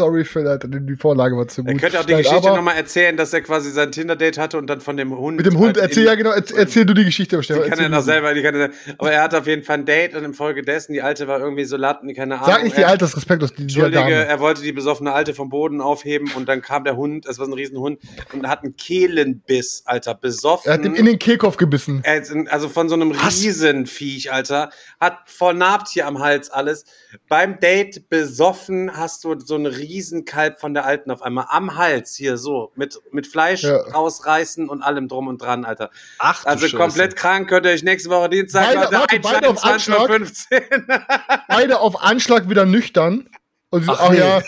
Sorry, 0.00 0.26
Alter, 0.46 0.66
die 0.68 0.96
Vorlage 0.96 1.36
war 1.36 1.46
zu 1.46 1.62
gut. 1.62 1.74
Er 1.74 1.78
könnte 1.78 2.00
auch 2.00 2.06
die 2.06 2.14
Geschichte 2.14 2.48
nochmal 2.48 2.76
erzählen, 2.76 3.18
dass 3.18 3.34
er 3.34 3.42
quasi 3.42 3.70
sein 3.70 3.92
Tinder-Date 3.92 4.38
hatte 4.38 4.56
und 4.56 4.66
dann 4.66 4.80
von 4.80 4.96
dem 4.96 5.14
Hund. 5.14 5.36
Mit 5.36 5.44
dem 5.44 5.58
Hund, 5.58 5.76
halt 5.76 5.90
erzähl 5.90 6.06
ja 6.06 6.14
genau, 6.14 6.30
erzähl, 6.30 6.58
erzähl 6.58 6.86
du 6.86 6.94
die 6.94 7.04
Geschichte. 7.04 7.38
Die 7.38 7.68
kann 7.68 7.78
er 7.78 7.90
noch 7.90 8.00
selber, 8.00 8.32
die 8.32 8.42
kann 8.42 8.54
er, 8.54 8.70
aber 8.96 9.12
er 9.12 9.22
hatte 9.22 9.38
auf 9.38 9.46
jeden 9.46 9.62
Fall 9.62 9.78
ein 9.78 9.84
Date 9.84 10.14
und 10.14 10.24
infolgedessen, 10.24 10.94
die 10.94 11.02
Alte 11.02 11.28
war 11.28 11.38
irgendwie 11.38 11.64
so 11.64 11.76
latten, 11.76 12.14
keine 12.14 12.36
Ahnung. 12.36 12.46
Sag 12.46 12.64
nicht 12.64 12.76
die 12.78 12.80
er, 12.80 12.88
Altersrespektlos, 12.88 13.50
die, 13.50 13.56
die 13.56 13.62
Entschuldige, 13.64 14.00
Dame. 14.00 14.26
er 14.26 14.40
wollte 14.40 14.62
die 14.62 14.72
besoffene 14.72 15.12
Alte 15.12 15.34
vom 15.34 15.50
Boden 15.50 15.82
aufheben 15.82 16.30
und 16.34 16.48
dann 16.48 16.62
kam 16.62 16.84
der 16.84 16.96
Hund, 16.96 17.26
es 17.26 17.38
war 17.38 17.46
ein 17.46 17.52
Riesenhund, 17.52 18.00
und 18.32 18.48
hat 18.48 18.64
einen 18.64 18.76
Kehlenbiss, 18.76 19.82
Alter, 19.84 20.14
besoffen. 20.14 20.70
Er 20.70 20.78
hat 20.78 20.84
ihm 20.86 20.94
in 20.94 21.04
den 21.04 21.18
Kehlkopf 21.18 21.58
gebissen. 21.58 22.02
Also 22.48 22.70
von 22.70 22.88
so 22.88 22.94
einem 22.94 23.10
Riesenviech, 23.10 24.32
Alter. 24.32 24.70
Hat 24.98 25.18
voll 25.26 25.54
Nabtier 25.54 26.06
am 26.06 26.20
Hals 26.20 26.50
alles. 26.50 26.84
Beim 27.28 27.60
Date 27.60 28.08
besoffen 28.08 28.96
hast 28.96 29.24
du 29.24 29.38
so 29.38 29.56
einen 29.56 29.66
Riesenkalb 29.90 30.60
von 30.60 30.72
der 30.74 30.84
Alten 30.84 31.10
auf 31.10 31.22
einmal 31.22 31.46
am 31.48 31.76
Hals 31.76 32.14
hier 32.14 32.36
so 32.36 32.70
mit, 32.76 32.98
mit 33.12 33.26
Fleisch 33.26 33.64
Ja. 33.64 33.76
rausreißen 33.76 34.68
und 34.68 34.82
allem 34.82 35.08
drum 35.08 35.26
und 35.28 35.42
dran, 35.42 35.64
Alter. 35.64 35.90
Ach, 36.18 36.44
Also 36.46 36.66
Scheiße. 36.66 36.76
komplett 36.76 37.16
krank 37.16 37.48
könnt 37.48 37.66
ihr 37.66 37.72
euch 37.72 37.82
nächste 37.82 38.08
Woche 38.10 38.28
Dienstag 38.30 38.66
Beide- 38.66 38.78
warte, 38.92 38.96
einschalten, 38.96 39.22
beide 39.22 39.48
auf 39.50 39.64
Anschlag. 39.64 39.98
20.15 40.10 40.88
Uhr. 40.88 41.00
Beide 41.48 41.80
auf 41.80 42.02
Anschlag 42.02 42.48
wieder 42.48 42.64
nüchtern. 42.66 43.28
Und 43.72 43.84
sie, 43.84 43.90
ach, 43.90 44.00
Ach 44.02 44.10
nee. 44.10 44.18
ja, 44.18 44.42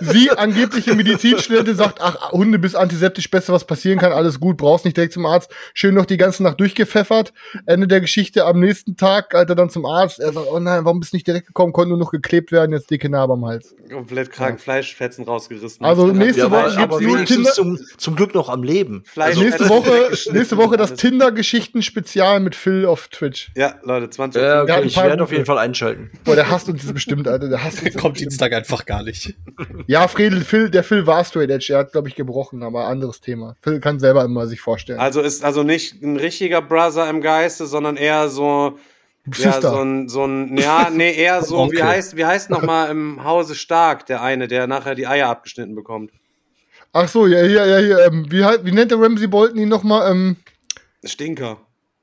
sie, 0.00 0.30
angebliche 0.30 0.94
Medizinstudentin, 0.94 1.76
sagt, 1.76 1.98
ach, 2.02 2.30
Hunde 2.32 2.58
bist 2.58 2.76
antiseptisch, 2.76 3.30
Beste, 3.30 3.54
was 3.54 3.64
passieren 3.64 3.98
kann, 3.98 4.12
alles 4.12 4.38
gut, 4.38 4.58
brauchst 4.58 4.84
nicht 4.84 4.98
direkt 4.98 5.14
zum 5.14 5.24
Arzt. 5.24 5.50
Schön 5.72 5.94
noch 5.94 6.04
die 6.04 6.18
ganze 6.18 6.42
Nacht 6.42 6.60
durchgepfeffert. 6.60 7.32
Ende 7.64 7.88
der 7.88 8.02
Geschichte 8.02 8.44
am 8.44 8.60
nächsten 8.60 8.98
Tag, 8.98 9.34
Alter, 9.34 9.54
dann 9.54 9.70
zum 9.70 9.86
Arzt. 9.86 10.20
Er 10.20 10.34
sagt, 10.34 10.46
oh 10.50 10.58
nein, 10.58 10.84
warum 10.84 11.00
bist 11.00 11.12
du 11.12 11.16
nicht 11.16 11.26
direkt 11.26 11.46
gekommen, 11.46 11.72
konnte 11.72 11.88
nur 11.88 11.98
noch 11.98 12.10
geklebt 12.10 12.52
werden, 12.52 12.72
jetzt 12.72 12.90
dicke 12.90 13.08
Narbe 13.08 13.32
am 13.32 13.46
Hals. 13.46 13.74
Komplett 13.90 14.30
krank, 14.30 14.60
Fleischfetzen 14.60 15.24
rausgerissen. 15.24 15.84
Also 15.84 16.08
nächste 16.08 16.42
Ja, 16.42 16.50
Woche 16.50 16.76
gibt's 16.76 17.00
nur 17.00 17.24
Tinder. 17.24 17.52
zum, 17.52 17.78
zum 17.96 18.14
Glück 18.14 18.34
noch 18.34 18.50
am 18.50 18.62
Leben. 18.62 19.04
Fleisch- 19.06 19.28
Also, 19.30 19.40
Nächste 19.40 19.62
Also, 19.64 19.74
Woche, 19.74 20.10
geschnitten 20.10 20.38
nächste 20.38 20.56
Woche 20.58 20.76
das. 20.76 20.94
Tinder-Geschichten-Spezial 20.94 22.40
mit 22.40 22.54
Phil 22.54 22.84
auf 22.86 23.08
Twitch. 23.08 23.50
Ja, 23.56 23.74
Leute, 23.82 24.10
20 24.10 24.40
ja, 24.42 24.64
Der 24.64 24.74
hat 24.74 24.80
okay, 24.80 24.88
ich 24.88 24.96
werde 24.96 25.22
auf 25.22 25.32
jeden 25.32 25.46
Fall 25.46 25.58
einschalten. 25.58 26.10
Boah, 26.24 26.34
der 26.36 26.50
hasst 26.50 26.68
uns 26.68 26.84
bestimmt, 26.92 27.26
Alter, 27.26 27.48
der 27.48 27.62
hasst 27.64 27.82
uns. 27.82 27.94
Kommt 28.00 28.14
bestimmt. 28.14 28.32
Dienstag 28.50 28.56
einfach 28.56 28.86
gar 28.86 29.02
nicht. 29.02 29.34
Ja, 29.86 30.08
Fredel, 30.08 30.42
Phil, 30.42 30.70
der 30.70 30.84
Phil 30.84 31.06
war 31.06 31.24
Straight 31.24 31.50
Edge, 31.50 31.72
er 31.72 31.80
hat, 31.80 31.92
glaube 31.92 32.08
ich, 32.08 32.14
gebrochen, 32.14 32.62
aber 32.62 32.86
anderes 32.86 33.20
Thema. 33.20 33.56
Phil 33.62 33.80
kann 33.80 33.98
selber 33.98 34.24
immer 34.24 34.46
sich 34.46 34.60
vorstellen. 34.60 34.98
Also 35.00 35.20
ist 35.20 35.44
also 35.44 35.62
nicht 35.62 36.02
ein 36.02 36.16
richtiger 36.16 36.62
Brother 36.62 37.08
im 37.08 37.20
Geiste, 37.20 37.66
sondern 37.66 37.96
eher 37.96 38.28
so 38.28 38.78
ja, 39.26 39.52
Sister. 39.52 39.70
so 39.70 39.80
ein 39.82 40.08
so 40.08 40.24
ein 40.24 40.56
ja, 40.56 40.90
nee, 40.90 41.12
eher 41.14 41.42
so 41.42 41.56
wie 41.56 41.60
Onkel. 41.60 41.84
heißt 41.84 42.16
wie 42.16 42.24
heißt 42.24 42.50
noch 42.50 42.62
mal 42.62 42.90
im 42.90 43.22
Hause 43.22 43.54
Stark 43.54 44.06
der 44.06 44.22
eine, 44.22 44.48
der 44.48 44.66
nachher 44.66 44.94
die 44.94 45.06
Eier 45.06 45.28
abgeschnitten 45.28 45.74
bekommt. 45.74 46.10
Ach 46.92 47.08
so, 47.08 47.26
ja, 47.26 47.42
ja, 47.42 47.64
ja, 47.66 47.78
ja 47.78 48.06
ähm, 48.06 48.26
wie, 48.30 48.44
halt- 48.44 48.64
wie 48.64 48.72
nennt 48.72 48.90
der 48.90 49.00
Ramsey 49.00 49.28
Bolton 49.28 49.58
ihn 49.58 49.68
nochmal? 49.68 50.10
Ähm, 50.10 50.36
Stinker. 51.04 51.58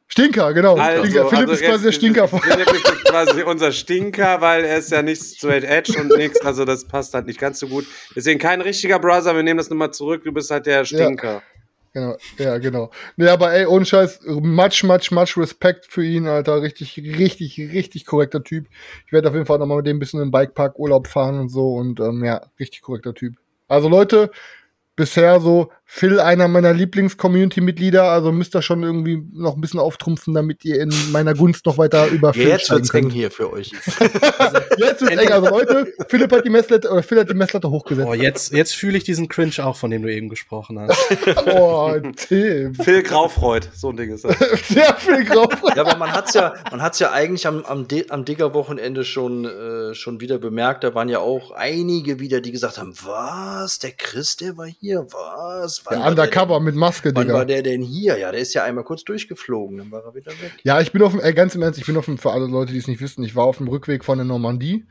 Stinker, 0.08 0.54
genau. 0.54 0.76
Also, 0.76 1.04
Stinker. 1.04 1.28
Philipp 1.28 1.50
also 1.50 1.54
ist 1.54 1.64
quasi 1.64 1.84
der 1.84 1.92
Stinker. 1.92 2.28
Philipp 2.28 2.74
ist 2.74 3.06
quasi 3.06 3.44
unser 3.44 3.72
Stinker, 3.72 4.42
weil 4.42 4.64
er 4.64 4.78
ist 4.78 4.92
ja 4.92 5.02
nicht 5.02 5.22
straight 5.22 5.64
edge 5.64 6.00
und 6.00 6.16
nichts, 6.18 6.42
also 6.42 6.66
das 6.66 6.86
passt 6.86 7.14
halt 7.14 7.28
nicht 7.28 7.40
ganz 7.40 7.60
so 7.60 7.68
gut. 7.68 7.86
Deswegen 8.16 8.40
kein 8.40 8.62
richtiger 8.62 9.00
Brother, 9.00 9.36
wir 9.36 9.44
nehmen 9.44 9.58
das 9.58 9.70
nochmal 9.70 9.92
zurück, 9.92 10.24
du 10.24 10.32
bist 10.32 10.50
halt 10.50 10.66
der 10.66 10.86
Stinker. 10.86 11.44
Genau, 11.94 12.16
ja, 12.38 12.60
genau. 12.60 12.92
Nee, 13.16 13.28
aber 13.28 13.54
ey, 13.54 13.66
ohne 13.66 13.84
Scheiß, 13.84 14.20
much, 14.28 14.84
much, 14.84 15.10
much 15.10 15.36
Respekt 15.36 15.88
für 15.90 16.06
ihn, 16.06 16.28
Alter. 16.28 16.62
Richtig, 16.62 16.96
richtig, 16.98 17.58
richtig 17.58 18.06
korrekter 18.06 18.44
Typ. 18.44 18.68
Ich 19.08 19.12
werde 19.12 19.30
auf 19.30 19.34
jeden 19.34 19.48
Fall 19.48 19.58
nochmal 19.58 19.78
mit 19.78 19.88
dem 19.88 19.98
ein 19.98 20.00
bisschen 20.00 20.22
im 20.22 20.30
Bikepark 20.30 20.78
Urlaub 20.78 21.08
fahren 21.08 21.40
und 21.40 21.50
so 21.50 21.74
und 21.74 22.00
ähm, 22.00 22.24
ja, 22.24 22.46
richtig 22.60 22.82
korrekter 22.82 23.16
Typ. 23.16 23.34
Also 23.68 23.90
Leute, 23.90 24.30
bisher 24.98 25.40
so 25.40 25.72
Phil, 25.90 26.19
einer 26.19 26.49
meiner 26.49 26.74
Lieblings-Community-Mitglieder, 26.74 28.03
also 28.03 28.34
müsst 28.34 28.53
ihr 28.56 28.61
schon 28.61 28.84
irgendwie 28.84 29.24
noch 29.32 29.56
ein 29.56 29.61
bisschen 29.61 29.80
auftrumpfen, 29.80 30.34
damit 30.34 30.65
ihr 30.65 30.82
in 30.82 30.91
meiner 31.14 31.34
Gunst 31.34 31.65
noch 31.65 31.78
weiter 31.78 32.07
über 32.07 32.34
Phil 32.34 32.49
Jetzt 32.49 32.69
wird's 32.69 32.94
eng 32.94 33.10
hier 33.10 33.32
für 33.32 33.53
euch. 33.53 33.72
Jetzt 34.78 35.02
wird's 35.02 35.02
eng. 35.03 35.32
Also 35.32 35.48
Leute, 35.48 35.94
Philipp 36.10 36.32
hat 36.34 36.44
die 36.44 36.49
Messlatte, 36.49 36.90
oder 36.91 37.03
Phil 37.03 37.19
hat 37.22 37.30
die 37.30 37.36
Messlatte 37.36 37.69
hochgesetzt. 37.69 38.07
Oh, 38.10 38.14
jetzt, 38.14 38.52
jetzt 38.52 38.76
fühle 38.76 38.98
ich 38.98 39.06
diesen 39.06 39.30
Cringe 39.30 39.53
auch, 39.65 39.78
von 39.78 39.90
dem 39.90 40.02
du 40.02 40.14
eben 40.14 40.28
gesprochen 40.28 40.78
hast. 40.80 40.98
Oh, 41.48 41.94
Tim. 42.18 42.76
Phil 42.76 43.03
Graufreud, 43.03 43.69
so 43.74 43.90
ein 43.90 43.95
Ding 43.98 44.11
ist 44.14 44.26
das. 44.26 44.36
Der 44.69 44.94
Phil 44.95 45.24
Grau. 45.24 45.48
Ja, 45.76 45.86
aber 45.86 45.95
man 45.95 46.11
hat's 46.11 46.34
ja, 46.34 46.53
man 46.69 46.82
hat's 46.82 46.99
ja 46.99 47.11
eigentlich 47.11 47.48
am, 47.48 47.64
am, 47.64 47.88
Di- 47.88 48.10
am 48.10 48.26
Digger-Wochenende 48.26 49.06
schon, 49.06 49.45
äh, 49.45 49.94
schon 49.95 50.19
wieder 50.19 50.38
bemerkt. 50.38 50.84
Da 50.84 50.94
waren 50.95 51.07
ja 51.07 51.19
auch 51.19 51.52
einige 51.52 52.19
wieder, 52.19 52.41
die 52.41 52.52
gesagt 52.52 52.78
haben, 52.78 52.94
was, 53.03 53.80
der 53.80 53.91
Chris, 53.91 54.36
der 54.36 54.57
war 54.57 54.65
hier, 54.68 54.87
was? 54.96 55.86
was? 55.86 55.86
Wann 55.86 55.94
Der 55.94 56.02
war 56.02 56.10
Undercover 56.10 56.60
mit 56.60 56.76
Maske, 56.76 57.14
denn, 57.14 57.28
wann 57.28 57.34
war 57.34 57.46
Digga. 57.46 57.62
der 57.62 57.72
denn 57.72 57.82
hier? 57.82 58.18
Ja, 58.18 58.32
der 58.32 58.42
ist 58.42 58.54
ja 58.54 58.64
einmal 58.64 58.84
kurz 58.84 59.04
durchgeflogen, 59.04 59.78
dann 59.78 59.92
war 59.92 60.04
er 60.04 60.16
wieder 60.16 60.32
weg. 60.32 60.54
Ja, 60.64 60.80
ich 60.82 60.92
bin 60.92 61.02
auf 61.04 61.12
dem, 61.18 61.36
ganz 61.36 61.56
im 61.56 61.62
Ernst, 61.62 61.80
ich 61.80 61.86
bin 61.86 61.98
auf 61.98 62.06
dem, 62.06 62.18
für 62.18 62.32
alle 62.32 62.48
Leute, 62.48 62.74
die 62.74 62.80
es 62.80 62.88
nicht 62.88 63.02
wissen, 63.02 63.24
ich 63.24 63.36
war 63.36 63.46
auf 63.46 63.58
dem 63.58 63.68
Rückweg 63.68 64.04
von 64.06 64.18
der 64.18 64.26
Normandie. 64.26 64.86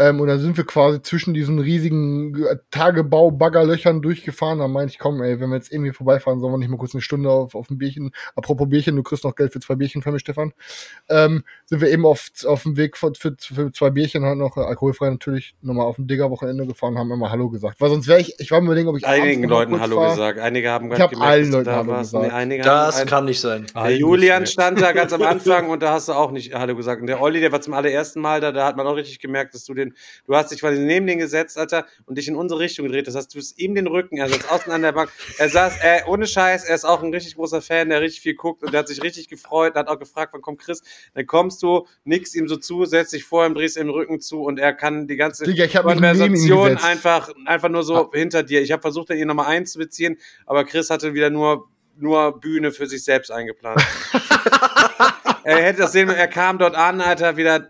Ähm, 0.00 0.18
und 0.18 0.28
da 0.28 0.38
sind 0.38 0.56
wir 0.56 0.64
quasi 0.64 1.02
zwischen 1.02 1.34
diesen 1.34 1.58
riesigen 1.58 2.34
äh, 2.42 2.56
Tagebau-Baggerlöchern 2.70 4.00
durchgefahren. 4.00 4.58
Da 4.58 4.66
meinte 4.68 4.92
ich, 4.92 4.98
komm, 4.98 5.22
ey, 5.22 5.40
wenn 5.40 5.50
wir 5.50 5.56
jetzt 5.56 5.70
irgendwie 5.70 5.92
vorbeifahren, 5.92 6.40
sollen 6.40 6.54
wir 6.54 6.58
nicht 6.58 6.70
mal 6.70 6.78
kurz 6.78 6.94
eine 6.94 7.02
Stunde 7.02 7.28
auf, 7.28 7.54
auf 7.54 7.68
ein 7.70 7.76
Bierchen. 7.76 8.10
Apropos 8.34 8.66
Bierchen, 8.68 8.96
du 8.96 9.02
kriegst 9.02 9.24
noch 9.24 9.34
Geld 9.34 9.52
für 9.52 9.60
zwei 9.60 9.74
Bierchen 9.74 10.00
von 10.00 10.14
mir, 10.14 10.18
Stefan. 10.18 10.52
Ähm, 11.10 11.44
sind 11.66 11.82
wir 11.82 11.90
eben 11.90 12.06
auf, 12.06 12.30
auf 12.46 12.62
dem 12.62 12.78
Weg 12.78 12.96
für, 12.96 13.12
für, 13.14 13.36
für 13.38 13.72
zwei 13.72 13.90
Bierchen 13.90 14.24
halt 14.24 14.38
noch 14.38 14.56
alkoholfrei 14.56 15.10
natürlich 15.10 15.54
nochmal 15.60 15.84
auf 15.86 15.96
dem 15.96 16.06
Digger-Wochenende 16.06 16.66
gefahren, 16.66 16.96
haben 16.96 17.10
immer 17.12 17.30
Hallo 17.30 17.50
gesagt. 17.50 17.78
Weil 17.80 17.90
sonst 17.90 18.08
wäre 18.08 18.20
ich, 18.20 18.34
ich 18.38 18.50
war 18.50 18.60
mir 18.62 18.68
überlegen, 18.68 18.88
ob 18.88 18.96
ich 18.96 19.06
Einigen 19.06 19.44
Leuten 19.44 19.80
Hallo 19.80 19.96
fahr. 19.96 20.10
gesagt. 20.10 20.38
Einige 20.38 20.70
haben 20.70 20.86
Ich 20.86 20.92
gar 20.92 21.00
hab 21.00 21.10
gemerkt, 21.10 21.30
allen 21.30 21.52
Leuten 21.52 21.70
Hallo 21.70 21.88
warst. 21.88 22.12
gesagt. 22.12 22.26
Nee, 22.26 22.32
einige 22.32 22.62
Das 22.62 23.00
haben, 23.00 23.06
kann 23.08 23.24
nicht 23.26 23.40
sein. 23.40 23.66
Der 23.74 23.96
Julian 23.96 24.46
stand 24.46 24.80
da 24.80 24.92
ganz 24.92 25.12
am 25.12 25.22
Anfang 25.30 25.68
und 25.68 25.82
da 25.82 25.92
hast 25.92 26.08
du 26.08 26.12
auch 26.12 26.30
nicht 26.30 26.54
Hallo 26.54 26.74
gesagt. 26.74 27.00
Und 27.02 27.06
der 27.06 27.20
Olli, 27.20 27.40
der 27.40 27.52
war 27.52 27.60
zum 27.60 27.74
allerersten 27.74 28.20
Mal 28.22 28.40
da, 28.40 28.50
da 28.50 28.66
hat 28.66 28.78
man 28.78 28.86
auch 28.86 28.96
richtig 28.96 29.18
gemerkt, 29.18 29.54
dass 29.54 29.64
du 29.64 29.74
den, 29.74 29.89
du 30.26 30.34
hast 30.34 30.50
dich 30.50 30.60
quasi 30.60 30.80
neben 30.80 31.06
den 31.06 31.18
gesetzt, 31.18 31.58
Alter, 31.58 31.86
und 32.06 32.18
dich 32.18 32.28
in 32.28 32.36
unsere 32.36 32.60
Richtung 32.60 32.86
gedreht. 32.86 33.06
Das 33.06 33.14
heißt, 33.14 33.32
du 33.32 33.38
bist 33.38 33.58
ihm 33.58 33.74
den 33.74 33.86
Rücken, 33.86 34.16
er 34.16 34.28
saß 34.28 34.48
außen 34.48 34.72
an 34.72 34.82
der 34.82 34.92
Bank. 34.92 35.10
Er 35.38 35.48
saß, 35.48 35.78
äh, 35.82 36.00
ohne 36.06 36.26
Scheiß, 36.26 36.64
er 36.64 36.74
ist 36.74 36.84
auch 36.84 37.02
ein 37.02 37.12
richtig 37.12 37.36
großer 37.36 37.62
Fan, 37.62 37.88
der 37.88 38.00
richtig 38.00 38.20
viel 38.20 38.34
guckt 38.34 38.62
und 38.62 38.72
der 38.72 38.80
hat 38.80 38.88
sich 38.88 39.02
richtig 39.02 39.28
gefreut, 39.28 39.74
hat 39.74 39.88
auch 39.88 39.98
gefragt, 39.98 40.32
wann 40.32 40.42
kommt 40.42 40.60
Chris? 40.60 40.82
Dann 41.14 41.26
kommst 41.26 41.62
du, 41.62 41.86
nickst 42.04 42.34
ihm 42.34 42.48
so 42.48 42.56
zu, 42.56 42.84
setzt 42.84 43.12
dich 43.12 43.24
vor 43.24 43.46
ihm, 43.46 43.54
drehst 43.54 43.76
ihm 43.76 43.86
den 43.86 43.90
Rücken 43.90 44.20
zu 44.20 44.42
und 44.42 44.58
er 44.58 44.72
kann 44.72 45.06
die 45.06 45.16
ganze 45.16 45.44
Digga, 45.44 45.66
Konversation 45.66 46.76
einfach, 46.78 47.30
einfach 47.46 47.68
nur 47.68 47.82
so 47.82 48.10
hinter 48.12 48.42
dir. 48.42 48.62
Ich 48.62 48.72
habe 48.72 48.82
versucht, 48.82 49.10
ihn 49.10 49.26
nochmal 49.26 49.46
einzubeziehen, 49.46 50.18
aber 50.46 50.64
Chris 50.64 50.90
hatte 50.90 51.14
wieder 51.14 51.30
nur, 51.30 51.68
nur 51.96 52.40
Bühne 52.40 52.72
für 52.72 52.86
sich 52.86 53.04
selbst 53.04 53.30
eingeplant. 53.30 53.80
er 55.44 55.62
hätte 55.62 55.80
das 55.80 55.92
sehen, 55.92 56.08
er 56.08 56.28
kam 56.28 56.58
dort 56.58 56.74
an, 56.74 57.00
Alter, 57.00 57.36
wieder 57.36 57.68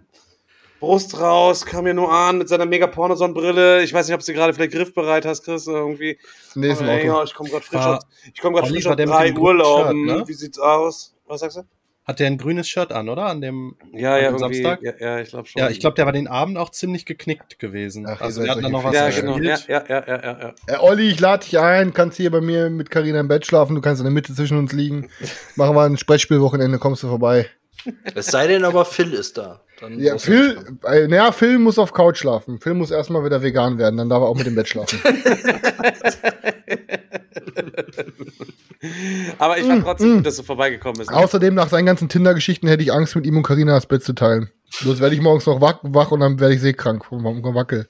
Brust 0.80 1.20
raus, 1.20 1.66
kam 1.66 1.84
hier 1.84 1.94
nur 1.94 2.10
an 2.10 2.38
mit 2.38 2.48
seiner 2.48 2.64
mega 2.66 2.86
Pornosonnenbrille. 2.86 3.82
Ich 3.82 3.92
weiß 3.92 4.08
nicht, 4.08 4.14
ob 4.14 4.24
du 4.24 4.32
gerade 4.32 4.54
vielleicht 4.54 4.72
griffbereit 4.72 5.26
hast, 5.26 5.44
Chris, 5.44 5.66
irgendwie. 5.66 6.18
Nee, 6.54 6.72
ist 6.72 6.80
im 6.80 6.88
Auto. 6.88 7.06
ja, 7.06 7.22
ich 7.22 7.34
komme 7.34 7.50
gerade 7.50 7.64
frisch 7.64 7.80
aus, 7.80 8.06
ich 8.32 8.40
komme 8.40 8.56
gerade 8.56 8.66
Olli, 8.72 8.80
frisch 8.80 8.86
aus 8.86 8.96
drei 8.96 9.32
Urlauben. 9.34 10.08
Shirt, 10.08 10.18
ne? 10.18 10.28
Wie 10.28 10.32
sieht's 10.32 10.58
aus? 10.58 11.14
Was 11.26 11.40
sagst 11.40 11.58
du? 11.58 11.62
Hat 12.06 12.18
der 12.18 12.28
ein 12.28 12.38
grünes 12.38 12.66
Shirt 12.66 12.92
an, 12.92 13.08
oder? 13.08 13.26
An 13.26 13.40
dem 13.42 13.76
Ja, 13.92 14.14
an 14.14 14.22
ja, 14.22 14.30
dem 14.30 14.38
irgendwie. 14.40 14.62
Samstag? 14.62 14.82
Ja, 14.82 14.92
ja, 14.98 15.20
ich 15.20 15.28
glaube 15.28 15.46
schon. 15.46 15.60
Ja, 15.60 15.68
ich 15.68 15.80
glaube, 15.80 15.94
der 15.94 16.06
war 16.06 16.12
den 16.12 16.26
Abend 16.26 16.56
auch 16.56 16.70
ziemlich 16.70 17.04
geknickt 17.04 17.58
gewesen. 17.58 18.06
Ach, 18.08 18.20
also 18.20 18.42
wir 18.42 18.50
hatten 18.50 18.62
dann 18.62 18.72
noch 18.72 18.82
was 18.82 18.96
solche 18.96 19.18
Ja, 19.18 19.32
genau. 19.34 19.38
Ja, 19.38 19.58
ja, 19.68 19.84
ja, 19.86 20.04
ja, 20.06 20.22
ja, 20.22 20.38
ja. 20.40 20.54
Äh, 20.66 20.78
Olli, 20.78 21.08
ich 21.08 21.20
lade 21.20 21.44
dich 21.44 21.58
ein, 21.58 21.92
kannst 21.92 22.16
hier 22.16 22.30
bei 22.30 22.40
mir 22.40 22.70
mit 22.70 22.90
Karina 22.90 23.20
im 23.20 23.28
Bett 23.28 23.46
schlafen, 23.46 23.74
du 23.74 23.82
kannst 23.82 24.00
in 24.00 24.04
der 24.04 24.12
Mitte 24.12 24.34
zwischen 24.34 24.56
uns 24.56 24.72
liegen. 24.72 25.10
Machen 25.56 25.76
wir 25.76 25.82
ein 25.82 25.98
Sprettspielwochenende, 25.98 26.78
kommst 26.78 27.02
du 27.02 27.08
vorbei. 27.08 27.48
Es 28.14 28.26
sei 28.26 28.46
denn 28.46 28.64
aber, 28.64 28.84
Phil 28.84 29.12
ist 29.12 29.38
da. 29.38 29.60
Dann 29.80 29.98
Ja, 29.98 30.18
Phil, 30.18 30.58
äh, 30.84 31.08
naja, 31.08 31.32
Phil 31.32 31.58
muss 31.58 31.78
auf 31.78 31.92
Couch 31.92 32.18
schlafen. 32.18 32.60
Phil 32.60 32.74
muss 32.74 32.90
erstmal 32.90 33.24
wieder 33.24 33.42
vegan 33.42 33.78
werden, 33.78 33.96
dann 33.96 34.08
darf 34.08 34.20
er 34.22 34.26
auch 34.26 34.36
mit 34.36 34.46
dem 34.46 34.54
Bett 34.54 34.68
schlafen. 34.68 35.00
Aber 39.38 39.58
ich 39.58 39.66
fand 39.66 39.84
trotzdem 39.84 40.16
gut, 40.16 40.26
dass 40.26 40.36
du 40.36 40.42
vorbeigekommen 40.42 40.98
bist. 40.98 41.12
Außerdem, 41.12 41.54
nach 41.54 41.68
seinen 41.68 41.86
ganzen 41.86 42.08
Tinder-Geschichten 42.08 42.68
hätte 42.68 42.82
ich 42.82 42.92
Angst, 42.92 43.16
mit 43.16 43.26
ihm 43.26 43.36
und 43.36 43.42
Karina 43.42 43.74
das 43.74 43.86
Bett 43.86 44.02
zu 44.02 44.14
teilen. 44.14 44.50
Bloß 44.80 45.00
werde 45.00 45.14
ich 45.14 45.20
morgens 45.20 45.46
noch 45.46 45.60
wach, 45.60 45.78
wach 45.82 46.10
und 46.12 46.20
dann 46.20 46.40
werde 46.40 46.54
ich 46.54 46.60
seekrank 46.60 47.04
vom 47.04 47.22
vom 47.22 47.54
Wackel. 47.54 47.88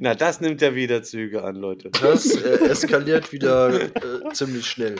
Na, 0.00 0.14
das 0.14 0.40
nimmt 0.40 0.60
ja 0.60 0.74
wieder 0.74 1.02
Züge 1.02 1.42
an, 1.42 1.56
Leute. 1.56 1.90
Das 1.90 2.34
äh, 2.36 2.68
eskaliert 2.68 3.32
wieder 3.32 3.72
äh, 3.72 3.90
ziemlich 4.32 4.66
schnell. 4.66 4.96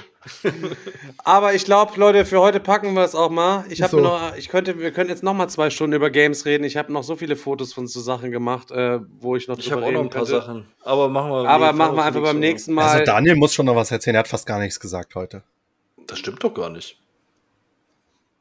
Aber 1.18 1.54
ich 1.54 1.64
glaube, 1.64 1.92
Leute, 2.00 2.24
für 2.24 2.40
heute 2.40 2.60
packen 2.60 2.94
wir 2.94 3.04
es 3.04 3.14
auch 3.14 3.30
mal. 3.30 3.64
Ich 3.68 3.82
habe 3.82 3.90
so. 3.90 4.00
noch, 4.00 4.34
ich 4.36 4.48
könnte, 4.48 4.78
wir 4.78 4.90
können 4.92 5.10
jetzt 5.10 5.22
noch 5.22 5.34
mal 5.34 5.48
zwei 5.48 5.68
Stunden 5.70 5.94
über 5.94 6.10
Games 6.10 6.46
reden. 6.46 6.64
Ich 6.64 6.76
habe 6.76 6.92
noch 6.92 7.02
so 7.02 7.16
viele 7.16 7.36
Fotos 7.36 7.72
von 7.72 7.86
so 7.86 8.00
Sachen 8.00 8.30
gemacht, 8.30 8.70
äh, 8.70 9.00
wo 9.18 9.36
ich 9.36 9.48
noch 9.48 9.58
Ich 9.58 9.70
habe 9.70 9.84
auch 9.84 9.90
noch 9.90 10.00
ein 10.00 10.10
paar 10.10 10.24
könnte. 10.24 10.40
Sachen. 10.40 10.66
Aber 10.82 11.08
machen 11.08 11.30
wir. 11.30 11.48
Aber 11.48 11.72
machen 11.72 11.96
wir 11.96 12.04
einfach 12.04 12.22
beim 12.22 12.38
nächste 12.38 12.70
nächsten 12.70 12.74
Mal. 12.74 12.88
Also 12.88 13.04
Daniel 13.04 13.36
muss 13.36 13.54
schon 13.54 13.66
noch 13.66 13.76
was 13.76 13.90
erzählen, 13.90 14.16
er 14.16 14.20
hat 14.20 14.28
fast 14.28 14.46
gar 14.46 14.58
nichts 14.58 14.80
gesagt 14.80 15.14
heute. 15.14 15.42
Das 16.06 16.18
stimmt 16.18 16.42
doch 16.42 16.54
gar 16.54 16.70
nicht. 16.70 16.98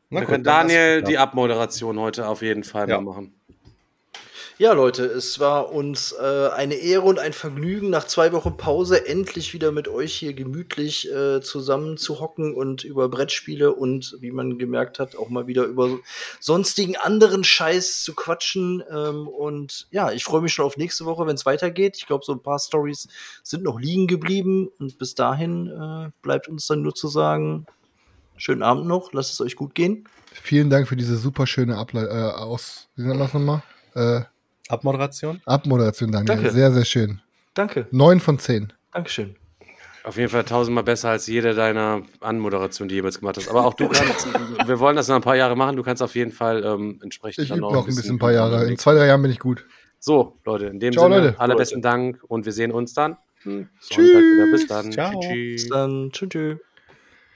Na 0.09 0.21
wir 0.21 0.25
gut, 0.25 0.33
können 0.33 0.43
dann 0.43 0.67
Daniel 0.67 1.03
die 1.03 1.17
Abmoderation 1.17 1.99
heute 1.99 2.27
auf 2.27 2.41
jeden 2.41 2.63
Fall 2.63 2.89
Ja. 2.89 2.99
mal 2.99 3.13
machen. 3.13 3.33
Ja, 4.57 4.73
Leute, 4.73 5.05
es 5.05 5.39
war 5.39 5.71
uns 5.71 6.11
äh, 6.11 6.49
eine 6.49 6.73
Ehre 6.75 7.03
und 7.03 7.17
ein 7.17 7.31
Vergnügen, 7.31 7.89
nach 7.89 8.05
zwei 8.07 8.33
Wochen 8.33 8.57
Pause 8.57 9.07
endlich 9.07 9.53
wieder 9.53 9.71
mit 9.71 9.87
euch 9.87 10.13
hier 10.13 10.33
gemütlich 10.33 11.09
äh, 11.09 11.39
zusammen 11.39 11.95
zu 11.95 12.19
hocken 12.19 12.53
und 12.53 12.83
über 12.83 13.07
Brettspiele 13.07 13.73
und, 13.73 14.17
wie 14.19 14.31
man 14.31 14.57
gemerkt 14.57 14.99
hat, 14.99 15.15
auch 15.15 15.29
mal 15.29 15.47
wieder 15.47 15.63
über 15.63 15.99
sonstigen 16.41 16.97
anderen 16.97 17.45
Scheiß 17.45 18.03
zu 18.03 18.13
quatschen. 18.13 18.83
Ähm, 18.91 19.29
und 19.29 19.87
ja, 19.91 20.11
ich 20.11 20.25
freue 20.25 20.41
mich 20.41 20.51
schon 20.51 20.65
auf 20.65 20.75
nächste 20.75 21.05
Woche, 21.05 21.25
wenn 21.25 21.35
es 21.35 21.45
weitergeht. 21.45 21.95
Ich 21.95 22.05
glaube, 22.05 22.25
so 22.25 22.33
ein 22.33 22.43
paar 22.43 22.59
Stories 22.59 23.07
sind 23.43 23.63
noch 23.63 23.79
liegen 23.79 24.07
geblieben 24.07 24.67
und 24.77 24.97
bis 24.97 25.15
dahin 25.15 25.67
äh, 25.67 26.11
bleibt 26.21 26.49
uns 26.49 26.67
dann 26.67 26.81
nur 26.81 26.93
zu 26.95 27.07
sagen, 27.07 27.65
schönen 28.39 28.63
Abend 28.63 28.87
noch, 28.87 29.13
lasst 29.13 29.31
es 29.31 29.41
euch 29.41 29.55
gut 29.55 29.75
gehen. 29.75 30.05
Vielen 30.31 30.69
Dank 30.69 30.87
für 30.87 30.95
diese 30.95 31.17
super 31.17 31.45
schöne 31.45 31.77
Ableit 31.77 32.07
äh, 32.09 32.13
aus, 32.13 32.87
wie 32.95 33.03
nennt 33.03 33.17
man 33.17 33.19
das 33.19 33.33
nochmal? 33.33 33.63
Äh, 33.95 34.21
Abmoderation? 34.69 35.41
Abmoderation, 35.45 36.11
Daniel. 36.11 36.27
Danke. 36.27 36.51
Sehr, 36.51 36.71
sehr 36.71 36.85
schön. 36.85 37.21
Danke, 37.53 37.87
Neun 37.91 38.19
von 38.19 38.39
zehn. 38.39 38.71
Dankeschön. 38.93 39.35
Auf 40.03 40.17
jeden 40.17 40.29
Fall 40.29 40.45
tausendmal 40.45 40.83
besser 40.83 41.09
als 41.09 41.27
jede 41.27 41.53
deiner 41.53 42.03
Anmoderationen, 42.21 42.87
die 42.87 42.95
du 42.95 42.99
jemals 42.99 43.19
gemacht 43.19 43.37
hast. 43.37 43.49
Aber 43.49 43.65
auch 43.65 43.73
du 43.73 43.89
kannst, 43.91 44.27
wir 44.65 44.79
wollen 44.79 44.95
das 44.95 45.07
noch 45.07 45.15
ein 45.15 45.21
paar 45.21 45.35
Jahre 45.35 45.55
machen, 45.55 45.75
du 45.75 45.83
kannst 45.83 46.01
auf 46.01 46.15
jeden 46.15 46.31
Fall 46.31 46.63
ähm, 46.63 46.99
entsprechend 47.03 47.43
Ich 47.43 47.49
dann 47.49 47.59
übe 47.59 47.73
noch 47.73 47.87
ein 47.87 47.95
bisschen, 47.95 48.15
ein 48.15 48.19
paar 48.19 48.31
Jahre. 48.31 48.65
In 48.65 48.77
zwei, 48.77 48.93
drei 48.93 49.07
Jahren 49.07 49.21
bin 49.21 49.31
ich 49.31 49.39
gut. 49.39 49.65
So, 49.99 50.37
Leute, 50.45 50.67
in 50.67 50.79
dem 50.79 50.93
Ciao, 50.93 51.03
Sinne, 51.05 51.19
Leute. 51.19 51.39
allerbesten 51.39 51.81
Dank 51.81 52.23
und 52.27 52.45
wir 52.45 52.53
sehen 52.53 52.71
uns 52.71 52.93
dann. 52.93 53.17
Hm, 53.43 53.69
Tschüss. 53.81 54.11
Bis 54.51 54.67
dann. 54.67 54.91
Ciao. 54.91 55.19
Tschüss. 55.19 55.63
Bis 55.63 55.69
dann. 55.69 56.11
Tschüss. 56.11 56.29
tschüss. 56.29 56.59